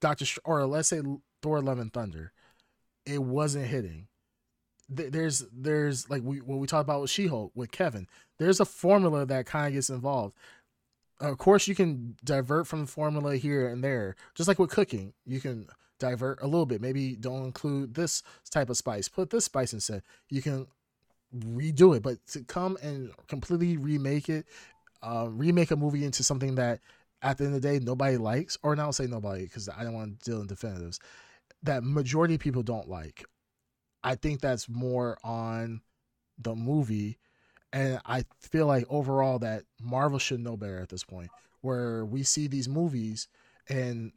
Doctor 0.00 0.24
Str- 0.24 0.40
or 0.44 0.64
let's 0.66 0.88
say 0.88 1.00
Thor: 1.42 1.60
Love 1.60 1.78
and 1.78 1.92
Thunder, 1.92 2.32
it 3.06 3.22
wasn't 3.22 3.66
hitting. 3.66 4.08
Th- 4.94 5.10
There's 5.10 5.44
there's 5.52 6.08
like 6.08 6.22
we 6.22 6.40
what 6.40 6.58
we 6.58 6.66
talked 6.66 6.86
about 6.86 7.00
with 7.00 7.10
She-Hulk 7.10 7.52
with 7.54 7.70
Kevin. 7.70 8.06
There's 8.38 8.60
a 8.60 8.64
formula 8.64 9.26
that 9.26 9.46
kind 9.46 9.66
of 9.66 9.72
gets 9.74 9.90
involved. 9.90 10.34
Of 11.20 11.38
course, 11.38 11.66
you 11.66 11.74
can 11.74 12.16
divert 12.24 12.66
from 12.66 12.82
the 12.82 12.86
formula 12.86 13.36
here 13.36 13.68
and 13.68 13.82
there, 13.82 14.14
just 14.34 14.46
like 14.46 14.58
with 14.58 14.70
cooking. 14.70 15.12
You 15.26 15.40
can 15.40 15.66
divert 15.98 16.40
a 16.40 16.46
little 16.46 16.66
bit. 16.66 16.80
Maybe 16.80 17.16
don't 17.16 17.44
include 17.44 17.94
this 17.94 18.22
type 18.50 18.70
of 18.70 18.76
spice. 18.76 19.08
Put 19.08 19.30
this 19.30 19.44
spice 19.44 19.72
instead. 19.72 20.02
You 20.30 20.42
can 20.42 20.68
redo 21.36 21.96
it, 21.96 22.02
but 22.02 22.24
to 22.28 22.42
come 22.44 22.78
and 22.82 23.10
completely 23.26 23.76
remake 23.76 24.28
it, 24.28 24.46
uh, 25.02 25.28
remake 25.28 25.70
a 25.70 25.76
movie 25.76 26.04
into 26.04 26.22
something 26.22 26.54
that 26.54 26.80
at 27.20 27.36
the 27.36 27.44
end 27.44 27.54
of 27.54 27.62
the 27.62 27.68
day 27.68 27.84
nobody 27.84 28.16
likes, 28.16 28.56
or 28.62 28.76
not 28.76 28.94
say 28.94 29.06
nobody 29.06 29.42
because 29.42 29.68
I 29.68 29.82
don't 29.82 29.94
want 29.94 30.20
to 30.20 30.30
deal 30.30 30.40
in 30.40 30.46
definitives, 30.46 31.00
that 31.64 31.82
majority 31.82 32.34
of 32.34 32.40
people 32.40 32.62
don't 32.62 32.88
like. 32.88 33.24
I 34.08 34.14
think 34.14 34.40
that's 34.40 34.68
more 34.68 35.18
on 35.22 35.82
the 36.38 36.54
movie, 36.54 37.18
and 37.72 38.00
I 38.06 38.24
feel 38.40 38.66
like 38.66 38.86
overall 38.88 39.38
that 39.40 39.64
Marvel 39.80 40.18
should 40.18 40.40
know 40.40 40.56
better 40.56 40.78
at 40.78 40.88
this 40.88 41.04
point, 41.04 41.28
where 41.60 42.04
we 42.04 42.22
see 42.22 42.46
these 42.46 42.68
movies 42.68 43.28
and 43.68 44.12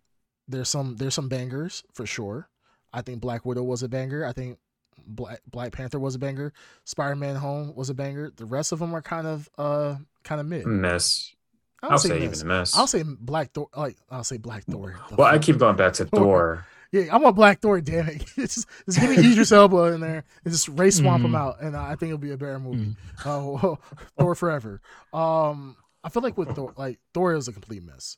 there's 0.48 0.70
some 0.70 0.96
there's 0.96 1.14
some 1.14 1.28
bangers 1.30 1.84
for 1.94 2.06
sure. 2.06 2.48
I 2.94 3.02
think 3.02 3.20
Black 3.22 3.46
Widow 3.46 3.64
was 3.64 3.84
a 3.84 3.90
banger. 3.90 4.26
I 4.26 4.32
think 4.34 4.58
Black 5.06 5.42
Black 5.50 5.72
Panther 5.74 6.00
was 6.00 6.16
a 6.16 6.20
banger. 6.20 6.54
Spider 6.86 7.16
Man 7.16 7.36
Home 7.36 7.74
was 7.76 7.90
a 7.90 7.94
banger. 7.94 8.32
The 8.36 8.46
rest 8.46 8.72
of 8.72 8.80
them 8.80 8.94
are 8.94 9.02
kind 9.02 9.28
of 9.28 9.50
uh 9.58 9.96
kind 10.24 10.40
of 10.40 10.48
mid. 10.48 10.66
Mess. 10.66 11.34
I 11.82 11.88
I'll 11.88 11.90
don't 11.92 12.00
say 12.00 12.20
miss. 12.20 12.40
even 12.40 12.52
a 12.52 12.54
mess. 12.60 12.78
I'll 12.78 12.88
say 12.88 13.04
Black 13.04 13.52
Thor. 13.52 13.68
Like 13.76 13.98
I'll 14.10 14.24
say 14.24 14.38
Black 14.38 14.64
Thor. 14.66 15.00
Well, 15.18 15.28
I 15.28 15.38
keep 15.40 15.58
going 15.58 15.76
back 15.76 15.94
to 15.94 16.06
Thor. 16.16 16.66
Yeah, 16.92 17.04
I 17.14 17.18
want 17.18 17.36
Black 17.38 17.62
Thor. 17.62 17.80
Damn 17.80 18.10
it! 18.10 18.26
Just, 18.36 18.68
just 18.86 19.00
give 19.00 19.10
me 19.10 19.18
Idris 19.32 19.52
Elba 19.54 19.94
in 19.94 20.02
there 20.02 20.24
and 20.44 20.52
just 20.54 20.68
race 20.68 20.98
swamp 20.98 21.24
him 21.24 21.32
Mhm. 21.32 21.38
out, 21.38 21.62
and 21.62 21.76
I 21.78 21.96
think 21.96 22.10
it'll 22.10 22.18
be 22.18 22.32
a 22.32 22.38
better 22.38 22.60
movie. 22.60 22.86
Mm. 22.86 22.96
Oh, 23.26 23.78
Thor 24.18 24.36
forever. 24.36 24.82
Um, 25.14 25.78
I 26.04 26.10
feel 26.10 26.22
like 26.24 26.38
with 26.38 26.50
Thor, 26.56 26.74
like 26.78 27.00
Thor 27.14 27.34
is 27.34 27.48
a 27.48 27.54
complete 27.54 27.84
mess, 27.84 28.18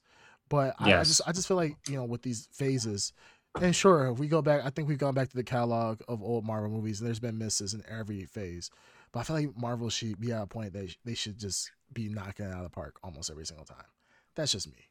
but 0.50 0.74
I, 0.80 0.96
I 0.96 1.04
just 1.04 1.22
I 1.28 1.32
just 1.34 1.48
feel 1.48 1.58
like 1.58 1.78
you 1.88 1.98
know 1.98 2.06
with 2.06 2.24
these 2.24 2.48
phases, 2.52 3.14
and 3.62 3.76
sure 3.76 4.08
if 4.12 4.18
we 4.18 4.28
go 4.28 4.42
back, 4.42 4.62
I 4.66 4.72
think 4.72 4.88
we've 4.88 4.98
gone 4.98 5.14
back 5.14 5.30
to 5.30 5.36
the 5.36 5.44
catalog 5.44 6.02
of 6.08 6.24
old 6.24 6.44
Marvel 6.46 6.72
movies, 6.72 7.00
and 7.00 7.08
there's 7.08 7.20
been 7.20 7.38
misses 7.38 7.76
in 7.76 7.84
every 7.88 8.26
phase, 8.26 8.72
but 9.12 9.20
I 9.20 9.24
feel 9.24 9.36
like 9.36 9.56
Marvel 9.56 9.90
should 9.92 10.20
be 10.20 10.32
at 10.32 10.42
a 10.42 10.48
point 10.48 10.74
that 10.74 10.96
they 11.06 11.14
should 11.14 11.38
just 11.38 11.72
be 11.94 12.10
knocking 12.10 12.46
it 12.48 12.52
out 12.52 12.58
of 12.58 12.64
the 12.64 12.70
park 12.70 12.98
almost 13.04 13.30
every 13.30 13.46
single 13.46 13.66
time. 13.66 13.86
That's 14.36 14.52
just 14.52 14.66
me. 14.68 14.88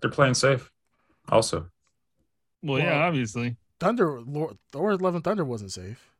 They're 0.00 0.10
playing 0.10 0.34
safe. 0.34 0.70
Also, 1.28 1.70
Well, 2.62 2.78
yeah, 2.78 2.94
obviously. 3.06 3.56
Thunder, 3.80 4.20
Lord, 4.20 4.56
Thor: 4.72 4.96
Love 4.96 5.14
and 5.14 5.22
Thunder 5.24 5.44
wasn't 5.44 5.72
safe. 5.72 6.10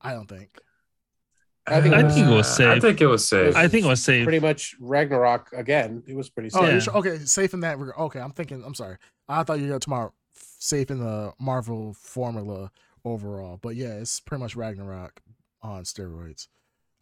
I 0.00 0.12
don't 0.12 0.26
think. 0.28 0.58
I 1.66 1.80
think 1.80 1.94
I 1.94 2.08
think 2.10 2.26
it 2.26 2.34
was 2.34 2.46
Uh, 2.58 2.70
I 2.70 2.74
safe. 2.74 2.82
think 2.82 3.00
it 3.00 3.06
was 3.06 3.28
safe. 3.28 3.54
I 3.56 3.68
think 3.68 3.84
it 3.84 3.88
was 3.88 4.02
safe. 4.02 4.24
Pretty 4.24 4.40
much 4.40 4.74
Ragnarok 4.80 5.52
again. 5.52 6.02
It 6.06 6.14
was 6.16 6.30
pretty 6.30 6.48
Oh, 6.54 6.60
safe. 6.60 6.62
you're 6.62 6.72
Yeah. 6.72 6.78
sure? 6.80 6.96
okay. 6.96 7.18
Safe 7.18 7.52
in 7.54 7.60
that 7.60 7.78
regard. 7.78 7.98
Okay, 7.98 8.18
I'm 8.20 8.32
thinking. 8.32 8.64
I'm 8.64 8.74
sorry. 8.74 8.96
I 9.28 9.42
thought 9.44 9.60
you 9.60 9.70
were 9.70 9.78
tomorrow. 9.78 10.12
Safe 10.32 10.90
in 10.90 10.98
the 11.00 11.32
Marvel 11.38 11.92
formula 11.94 12.72
overall, 13.04 13.58
but 13.58 13.76
yeah, 13.76 13.94
it's 13.94 14.20
pretty 14.20 14.40
much 14.42 14.56
Ragnarok 14.56 15.20
on 15.62 15.84
steroids. 15.84 16.48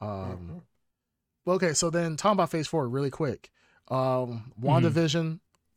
Um, 0.01 0.63
Mhm. 1.47 1.53
okay, 1.55 1.73
so 1.73 1.89
then 1.91 2.17
talking 2.17 2.35
about 2.37 2.51
Phase 2.51 2.67
Four 2.69 2.89
really 2.89 3.11
quick. 3.11 3.51
Um, 3.89 4.53
Mm-hmm. 4.61 4.67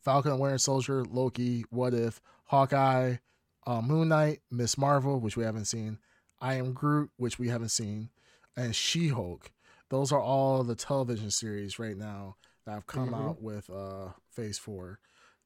WandaVision, 0.02 0.04
Falcon 0.04 0.32
and 0.32 0.40
Winter 0.40 0.58
Soldier, 0.58 1.04
Loki, 1.04 1.64
What 1.70 1.94
If, 1.94 2.20
Hawkeye, 2.46 3.16
uh, 3.66 3.80
Moon 3.82 4.08
Knight, 4.08 4.40
Miss 4.50 4.76
Marvel, 4.76 5.20
which 5.20 5.36
we 5.36 5.44
haven't 5.44 5.66
seen, 5.66 5.98
I 6.40 6.54
Am 6.54 6.72
Groot, 6.72 7.10
which 7.16 7.38
we 7.38 7.48
haven't 7.48 7.70
seen, 7.70 8.10
and 8.56 8.74
She 8.74 9.08
Hulk. 9.08 9.50
Those 9.90 10.12
are 10.12 10.20
all 10.20 10.64
the 10.64 10.74
television 10.74 11.30
series 11.30 11.78
right 11.78 11.96
now 11.96 12.36
that 12.64 12.72
have 12.72 12.86
come 12.86 13.10
Mhm. 13.10 13.28
out 13.28 13.42
with 13.42 13.68
uh, 13.70 14.10
Phase 14.30 14.58
Four. 14.58 14.98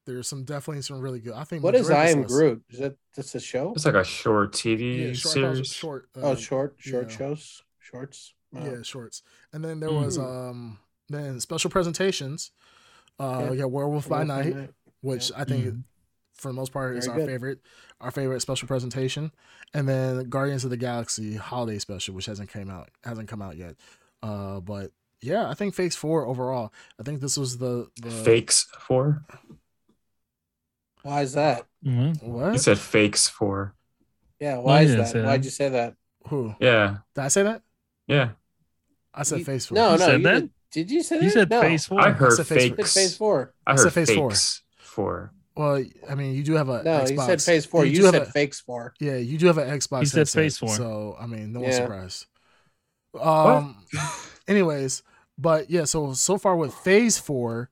There's 0.06 0.28
some 0.28 0.44
definitely 0.44 0.82
some 0.82 1.00
really 1.00 1.18
good. 1.18 1.32
I 1.34 1.42
think. 1.42 1.64
What 1.64 1.74
is 1.74 1.90
I 1.90 2.06
Am 2.10 2.20
of 2.20 2.28
Groot? 2.28 2.62
Is 2.70 2.78
that 2.78 2.96
that's 3.16 3.34
a 3.34 3.40
show? 3.40 3.72
It's 3.74 3.84
like 3.84 3.96
a 3.96 4.04
short 4.04 4.52
TV 4.52 5.08
Yeah, 5.08 5.12
short, 5.14 5.36
I 5.36 5.40
thought 5.40 5.44
it 5.46 5.48
was 5.48 5.56
series. 5.58 5.72
short. 5.72 6.08
oh, 6.14 6.32
uh, 6.32 6.36
short, 6.36 6.76
short 6.78 7.10
yeah. 7.10 7.16
shows, 7.16 7.62
shorts. 7.80 8.32
Oh. 8.54 8.64
yeah 8.64 8.80
shorts 8.82 9.22
and 9.52 9.62
then 9.64 9.80
there 9.80 9.90
was 9.92 10.16
Mhm. 10.16 10.24
um 10.50 10.78
Then 11.08 11.40
special 11.40 11.68
presentations. 11.70 12.52
Uh, 13.18 13.40
Yeah. 13.44 13.50
we 13.50 13.64
Werewolf 13.64 14.08
by 14.08 14.24
Werewolf 14.24 14.46
Night, 14.56 14.70
which 15.00 15.32
I 15.36 15.44
think 15.44 15.64
Mhm. 15.66 15.82
for 16.34 16.48
the 16.48 16.54
most 16.54 16.72
part 16.72 16.96
is 16.96 17.08
our 17.08 17.16
good. 17.16 17.26
favorite, 17.26 17.60
our 18.00 18.10
favorite 18.10 18.40
special 18.40 18.68
presentation. 18.68 19.32
And 19.74 19.88
then 19.88 20.28
Guardians 20.28 20.64
of 20.64 20.70
the 20.70 20.76
Galaxy 20.76 21.34
Holiday 21.36 21.78
Special, 21.78 22.14
which 22.14 22.26
hasn't 22.26 22.50
came 22.50 22.68
out, 22.70 22.90
hasn't 23.04 23.28
come 23.28 23.40
out 23.42 23.56
yet. 23.56 23.76
Uh, 24.22 24.60
but 24.60 24.92
yeah, 25.22 25.48
I 25.48 25.54
think 25.54 25.74
Phase 25.74 25.96
Four 25.96 26.26
overall. 26.26 26.72
I 27.00 27.02
think 27.02 27.20
this 27.20 27.36
was 27.36 27.58
the, 27.58 27.88
the 28.00 28.10
Fakes 28.10 28.64
four. 28.80 29.24
Why 31.02 31.22
is 31.22 31.32
that? 31.34 31.66
Mm-hmm. 31.84 32.26
You 32.26 32.32
What? 32.32 32.60
said 32.60 32.78
fakes 32.78 33.28
four. 33.28 33.74
Yeah, 34.40 34.58
why 34.58 34.80
you 34.80 34.88
is 34.88 34.96
that? 34.96 35.12
that. 35.14 35.24
Why'd 35.24 35.44
you 35.44 35.50
say 35.50 35.68
that? 35.68 35.94
Who 36.28 36.54
Yeah, 36.60 36.98
did 37.14 37.20
I 37.24 37.28
say 37.28 37.42
that? 37.44 37.62
yeah. 38.08 38.30
I 39.14 39.22
said 39.22 39.38
You- 39.38 39.44
Phase 39.44 39.66
Four. 39.66 39.76
No, 39.76 39.92
You 39.92 39.98
no. 39.98 40.04
said 40.04 40.16
you 40.20 40.24
that? 40.24 40.40
Did, 40.40 40.50
did 40.76 40.90
you 40.90 41.02
say 41.02 41.16
that? 41.16 41.24
He 41.24 41.30
said 41.30 41.48
no. 41.50 41.60
phase 41.62 41.86
four. 41.86 42.00
I 42.00 42.10
heard 42.10 42.32
said 42.32 42.46
phase 42.46 42.68
four. 42.68 42.76
Fakes. 42.76 42.94
phase 42.94 43.16
four. 43.16 43.54
I 43.66 43.72
I 43.72 43.76
said 43.76 43.84
heard 43.84 43.92
phase 43.94 44.10
four. 44.14 44.32
four. 44.78 45.32
Well, 45.56 45.82
I 46.08 46.14
mean, 46.14 46.34
you 46.34 46.42
do 46.42 46.52
have 46.52 46.68
a 46.68 46.82
No, 46.82 46.90
Xbox. 47.00 47.10
you 47.10 47.16
said 47.20 47.42
phase 47.42 47.64
four. 47.64 47.84
You 47.86 47.92
You, 47.92 47.98
do 48.00 48.04
have 48.04 48.14
said 48.14 48.22
a- 48.22 48.30
fakes 48.30 48.60
four. 48.60 48.92
Yeah, 49.00 49.16
you 49.16 49.38
do 49.38 49.46
have 49.46 49.56
an 49.56 49.68
Xbox. 49.70 50.00
He 50.00 50.06
said 50.06 50.18
headset, 50.18 50.42
Phase 50.42 50.58
Four. 50.58 50.76
So 50.76 51.16
I 51.18 51.26
mean, 51.26 51.52
no 51.54 51.60
one's 51.60 51.76
Yeah. 51.78 51.82
surprised. 51.84 52.26
Um. 53.18 53.84
anyways, 54.48 55.02
but 55.38 55.70
yeah, 55.70 55.84
so 55.84 56.12
so 56.12 56.36
far 56.36 56.56
with 56.56 56.74
Phase 56.74 57.16
Four, 57.18 57.70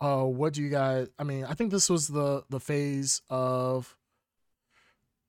uh, 0.00 0.24
what 0.24 0.52
do 0.52 0.62
you 0.62 0.68
guys? 0.68 1.08
I 1.18 1.24
mean, 1.24 1.44
I 1.46 1.54
think 1.54 1.70
this 1.70 1.88
was 1.88 2.08
the 2.08 2.44
the 2.50 2.60
phase 2.60 3.22
of 3.30 3.96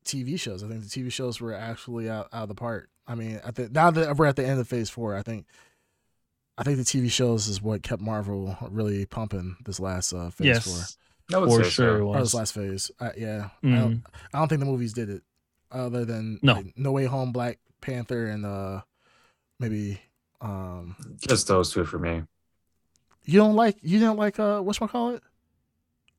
TV 0.05 0.37
shows. 0.37 0.61
I 0.63 0.67
think 0.67 0.81
the 0.83 0.89
TV 0.89 1.09
shows 1.11 1.39
were 1.39 1.53
actually 1.53 2.09
out, 2.09 2.27
out 2.33 2.43
of 2.43 2.49
the 2.49 2.55
park. 2.55 2.89
I 3.07 3.15
mean, 3.15 3.39
I 3.45 3.51
think 3.51 3.71
now 3.71 3.91
that 3.91 4.17
we're 4.17 4.25
at 4.25 4.35
the 4.35 4.45
end 4.45 4.59
of 4.59 4.67
Phase 4.67 4.89
Four, 4.89 5.15
I 5.15 5.21
think. 5.21 5.45
I 6.57 6.63
think 6.63 6.77
the 6.77 6.83
TV 6.83 7.09
shows 7.11 7.47
is 7.47 7.61
what 7.61 7.81
kept 7.83 8.01
Marvel 8.01 8.55
really 8.69 9.05
pumping 9.05 9.55
this 9.65 9.79
last 9.79 10.13
uh, 10.13 10.29
phase 10.29 10.59
four. 10.63 10.73
yes, 10.77 10.97
I 11.33 11.37
would 11.39 11.49
for 11.49 11.63
say 11.63 11.69
sure 11.69 11.95
it 11.95 11.99
so. 11.99 12.07
Or 12.07 12.19
this 12.19 12.33
last 12.33 12.53
phase. 12.53 12.91
Uh, 12.99 13.09
yeah. 13.17 13.49
I, 13.63 13.65
Mhm. 13.65 13.79
don't, 13.79 14.03
I 14.33 14.39
don't 14.39 14.47
think 14.49 14.59
the 14.59 14.65
movies 14.67 14.93
did 14.93 15.09
it. 15.09 15.23
Other 15.71 16.05
than 16.05 16.37
No. 16.43 16.53
like, 16.53 16.77
No 16.77 16.91
Way 16.91 17.05
Home, 17.05 17.31
Black 17.31 17.57
Panther, 17.81 18.27
and 18.27 18.45
uh 18.45 18.81
maybe 19.59 19.99
um 20.41 20.95
Just 21.27 21.47
those 21.47 21.71
two 21.73 21.85
for 21.85 21.97
me. 21.97 22.23
you 23.25 23.39
don't 23.39 23.55
like 23.55 23.77
you 23.81 23.97
didn't 23.99 24.17
like 24.17 24.39
uh 24.39 24.59
what's 24.61 24.79
one 24.79 24.89
call 24.89 25.09
it? 25.15 25.23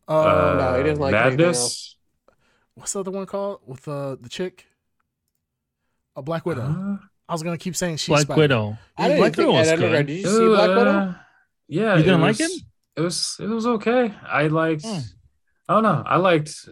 Uh, 0.09 0.13
Uh, 0.21 0.57
no, 0.59 0.77
he 0.79 0.83
didn't 0.83 0.99
like 1.01 1.15
anything 1.15 1.39
Madness. 1.39 1.97
what's 2.75 2.93
the 2.93 3.01
other 3.01 3.11
one 3.13 3.27
called 3.27 3.61
with 3.67 3.87
uh, 3.87 4.17
the 4.21 4.29
chick? 4.29 4.67
A 6.17 6.23
Black 6.23 6.45
Widow. 6.45 6.63
Uh, 7.01 7.07
I 7.29 7.33
was 7.33 7.43
gonna 7.43 7.59
keep 7.59 7.75
saying 7.77 7.97
she's 7.97 8.09
Black 8.09 8.23
Spider. 8.23 8.41
Widow. 8.41 8.79
I 8.99 9.09
didn't 9.09 9.19
Black 9.21 9.35
think 9.35 9.47
Widow 9.49 9.59
was 9.59 9.69
Ed 9.69 9.77
good. 9.79 10.07
Did 10.07 10.17
you 10.19 10.27
see 10.29 10.47
Black 10.47 10.69
Widow? 10.69 10.91
uh, 10.91 11.15
Yeah, 11.69 11.97
You 11.97 12.03
didn't 12.03 12.21
it 12.21 12.23
like 12.23 12.39
was- 12.39 12.41
him? 12.41 12.67
It 12.97 13.01
was 13.01 13.37
it 13.41 13.47
was 13.49 13.67
okay. 13.67 14.15
I 14.27 14.47
liked. 14.47 14.85
Hmm. 14.85 14.99
I 15.69 15.75
don't 15.75 15.83
know. 15.83 16.03
I 16.07 16.17
liked 16.17 16.69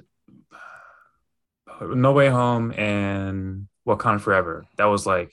No 1.80 2.12
Way 2.12 2.28
Home 2.28 2.72
and 2.72 3.66
Wakanda 3.86 4.20
Forever. 4.20 4.66
That 4.76 4.84
was 4.84 5.06
like 5.06 5.32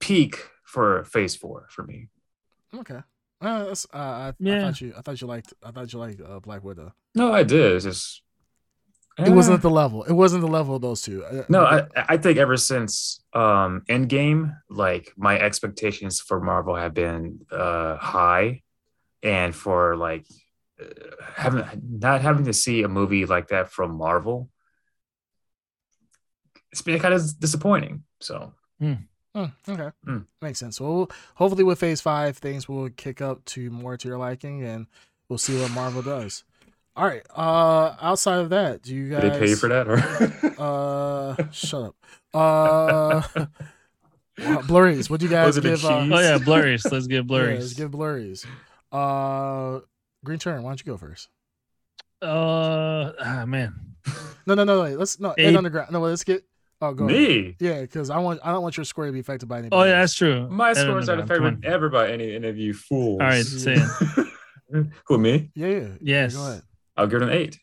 peak 0.00 0.38
for 0.64 1.04
Phase 1.04 1.34
Four 1.36 1.66
for 1.70 1.82
me. 1.84 2.08
Okay. 2.74 3.00
Uh, 3.40 3.64
that's, 3.66 3.86
uh, 3.94 3.96
I, 3.96 4.28
I 4.44 4.60
thought 4.60 4.80
you 4.80 4.92
I 4.98 5.00
thought 5.00 5.20
you 5.20 5.26
liked 5.28 5.54
I 5.64 5.70
thought 5.70 5.92
you 5.92 5.98
liked 5.98 6.20
uh, 6.20 6.40
Black 6.40 6.62
Widow. 6.64 6.92
No, 7.14 7.32
I 7.32 7.42
did. 7.44 7.76
It's 7.76 7.84
just 7.84 8.22
It 9.18 9.30
wasn't 9.30 9.54
Eh. 9.54 9.56
at 9.56 9.62
the 9.62 9.70
level. 9.70 10.04
It 10.04 10.12
wasn't 10.12 10.42
the 10.42 10.48
level 10.48 10.76
of 10.76 10.82
those 10.82 11.02
two. 11.02 11.24
Uh, 11.24 11.42
No, 11.48 11.64
I, 11.64 11.86
I 11.96 12.16
think 12.18 12.38
ever 12.38 12.56
since 12.56 13.20
um 13.32 13.82
Endgame, 13.88 14.54
like 14.70 15.12
my 15.16 15.38
expectations 15.38 16.20
for 16.20 16.40
Marvel 16.40 16.76
have 16.76 16.94
been 16.94 17.40
uh 17.50 17.96
high, 17.96 18.62
and 19.22 19.54
for 19.54 19.96
like 19.96 20.26
uh, 20.80 20.84
having 21.34 21.64
not 22.06 22.20
having 22.20 22.44
to 22.44 22.52
see 22.52 22.82
a 22.84 22.88
movie 22.88 23.26
like 23.26 23.48
that 23.48 23.70
from 23.72 23.96
Marvel, 23.96 24.48
it's 26.72 26.82
been 26.82 26.98
kind 27.00 27.14
of 27.14 27.22
disappointing. 27.40 28.04
So 28.20 28.52
Hmm, 28.80 28.94
okay, 29.68 29.90
Hmm. 30.04 30.18
makes 30.40 30.58
sense. 30.60 30.80
Well, 30.80 31.10
hopefully 31.34 31.64
with 31.64 31.80
Phase 31.80 32.00
Five, 32.00 32.38
things 32.38 32.68
will 32.68 32.88
kick 32.90 33.20
up 33.20 33.44
to 33.46 33.70
more 33.70 33.96
to 33.96 34.08
your 34.08 34.18
liking, 34.18 34.62
and 34.64 34.86
we'll 35.28 35.38
see 35.38 35.60
what 35.60 35.70
Marvel 35.72 36.02
does. 36.02 36.44
All 36.98 37.06
right. 37.06 37.22
Uh, 37.32 37.94
outside 38.02 38.40
of 38.40 38.50
that, 38.50 38.82
do 38.82 38.92
you 38.92 39.08
guys? 39.10 39.22
did 39.22 39.34
they 39.34 39.38
pay 39.38 39.48
you 39.50 39.56
for 39.56 39.68
that 39.68 39.86
or? 39.88 39.98
Uh, 40.58 41.36
shut 41.52 41.84
up. 41.84 41.96
Uh, 42.34 43.22
well, 44.38 44.62
blurries. 44.66 45.08
What 45.08 45.20
do 45.20 45.26
you 45.26 45.30
guys 45.30 45.46
Was 45.46 45.56
it 45.58 45.64
a 45.64 45.68
give? 45.68 45.84
Uh. 45.84 45.98
Oh 45.98 46.18
yeah, 46.18 46.38
blurries. 46.38 46.84
Let's 46.90 47.06
get 47.06 47.14
yeah, 47.16 47.22
blurries. 47.22 47.60
let's 47.60 47.74
give 47.74 47.92
blurries. 47.92 48.44
Uh, 48.90 49.78
Green 50.24 50.40
Turn. 50.40 50.64
Why 50.64 50.70
don't 50.70 50.84
you 50.84 50.92
go 50.92 50.96
first? 50.96 51.28
Uh, 52.20 53.12
ah, 53.20 53.44
man. 53.46 53.72
No, 54.46 54.54
no, 54.54 54.64
no. 54.64 54.82
Wait. 54.82 54.98
Let's 54.98 55.20
no. 55.20 55.30
Ed 55.30 55.50
Eight. 55.50 55.56
Underground. 55.56 55.92
No, 55.92 56.00
let's 56.00 56.24
get. 56.24 56.42
Oh, 56.80 56.92
go. 56.92 57.04
ahead. 57.08 57.16
Me. 57.16 57.56
Yeah, 57.60 57.82
because 57.82 58.10
I 58.10 58.18
want 58.18 58.40
I 58.42 58.50
don't 58.50 58.62
want 58.62 58.76
your 58.76 58.84
score 58.84 59.06
to 59.06 59.12
be 59.12 59.20
affected 59.20 59.46
by 59.48 59.58
anything. 59.58 59.78
Oh 59.78 59.84
yeah, 59.84 60.00
that's 60.00 60.14
true. 60.14 60.48
My 60.48 60.70
Ed 60.70 60.74
scores 60.74 61.08
aren't 61.08 61.22
affected 61.22 61.64
ever 61.64 61.88
by 61.88 62.10
any 62.10 62.34
any 62.34 62.48
of 62.48 62.58
you 62.58 62.74
fools. 62.74 63.20
on. 63.20 63.26
All 63.26 63.30
right, 63.32 63.44
say 63.44 63.76
it. 63.76 64.86
Who 65.06 65.18
me? 65.18 65.52
Yeah, 65.54 65.68
yeah. 65.68 65.88
Yes. 66.00 66.34
Go 66.34 66.46
ahead. 66.48 66.62
I'll 66.98 67.06
give 67.06 67.22
it 67.22 67.28
an 67.28 67.34
eight. 67.34 67.58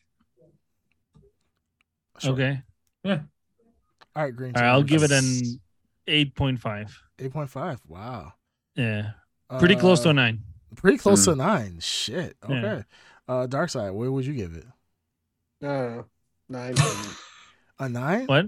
Sure. 2.18 2.32
Okay. 2.32 2.62
Yeah. 3.04 3.20
All 4.14 4.24
right, 4.24 4.34
Green. 4.34 4.52
All 4.56 4.62
right, 4.62 4.68
I'll 4.70 4.82
give 4.82 5.02
it 5.02 5.10
an 5.10 5.60
eight 6.08 6.34
point 6.34 6.58
five. 6.58 6.98
eight 7.18 7.32
point 7.32 7.50
five. 7.50 7.78
Wow. 7.86 8.32
Yeah, 8.74 9.10
pretty 9.58 9.76
close 9.76 10.00
to 10.00 10.08
Uh, 10.08 10.12
a 10.12 10.14
nine. 10.14 10.42
Pretty 10.74 10.98
close 10.98 11.24
Hmm. 11.24 11.32
to 11.32 11.36
nine. 11.36 11.80
Shit. 11.80 12.36
Yeah. 12.48 12.56
Okay. 12.56 12.84
Uh, 13.28 13.46
Dark 13.46 13.70
Side. 13.70 13.90
Where 13.90 14.10
would 14.10 14.24
you 14.26 14.34
give 14.34 14.54
it? 14.56 14.66
I. 15.62 16.04
Nine. 16.48 16.74
A 17.78 17.88
nine? 17.90 18.24
What? 18.26 18.46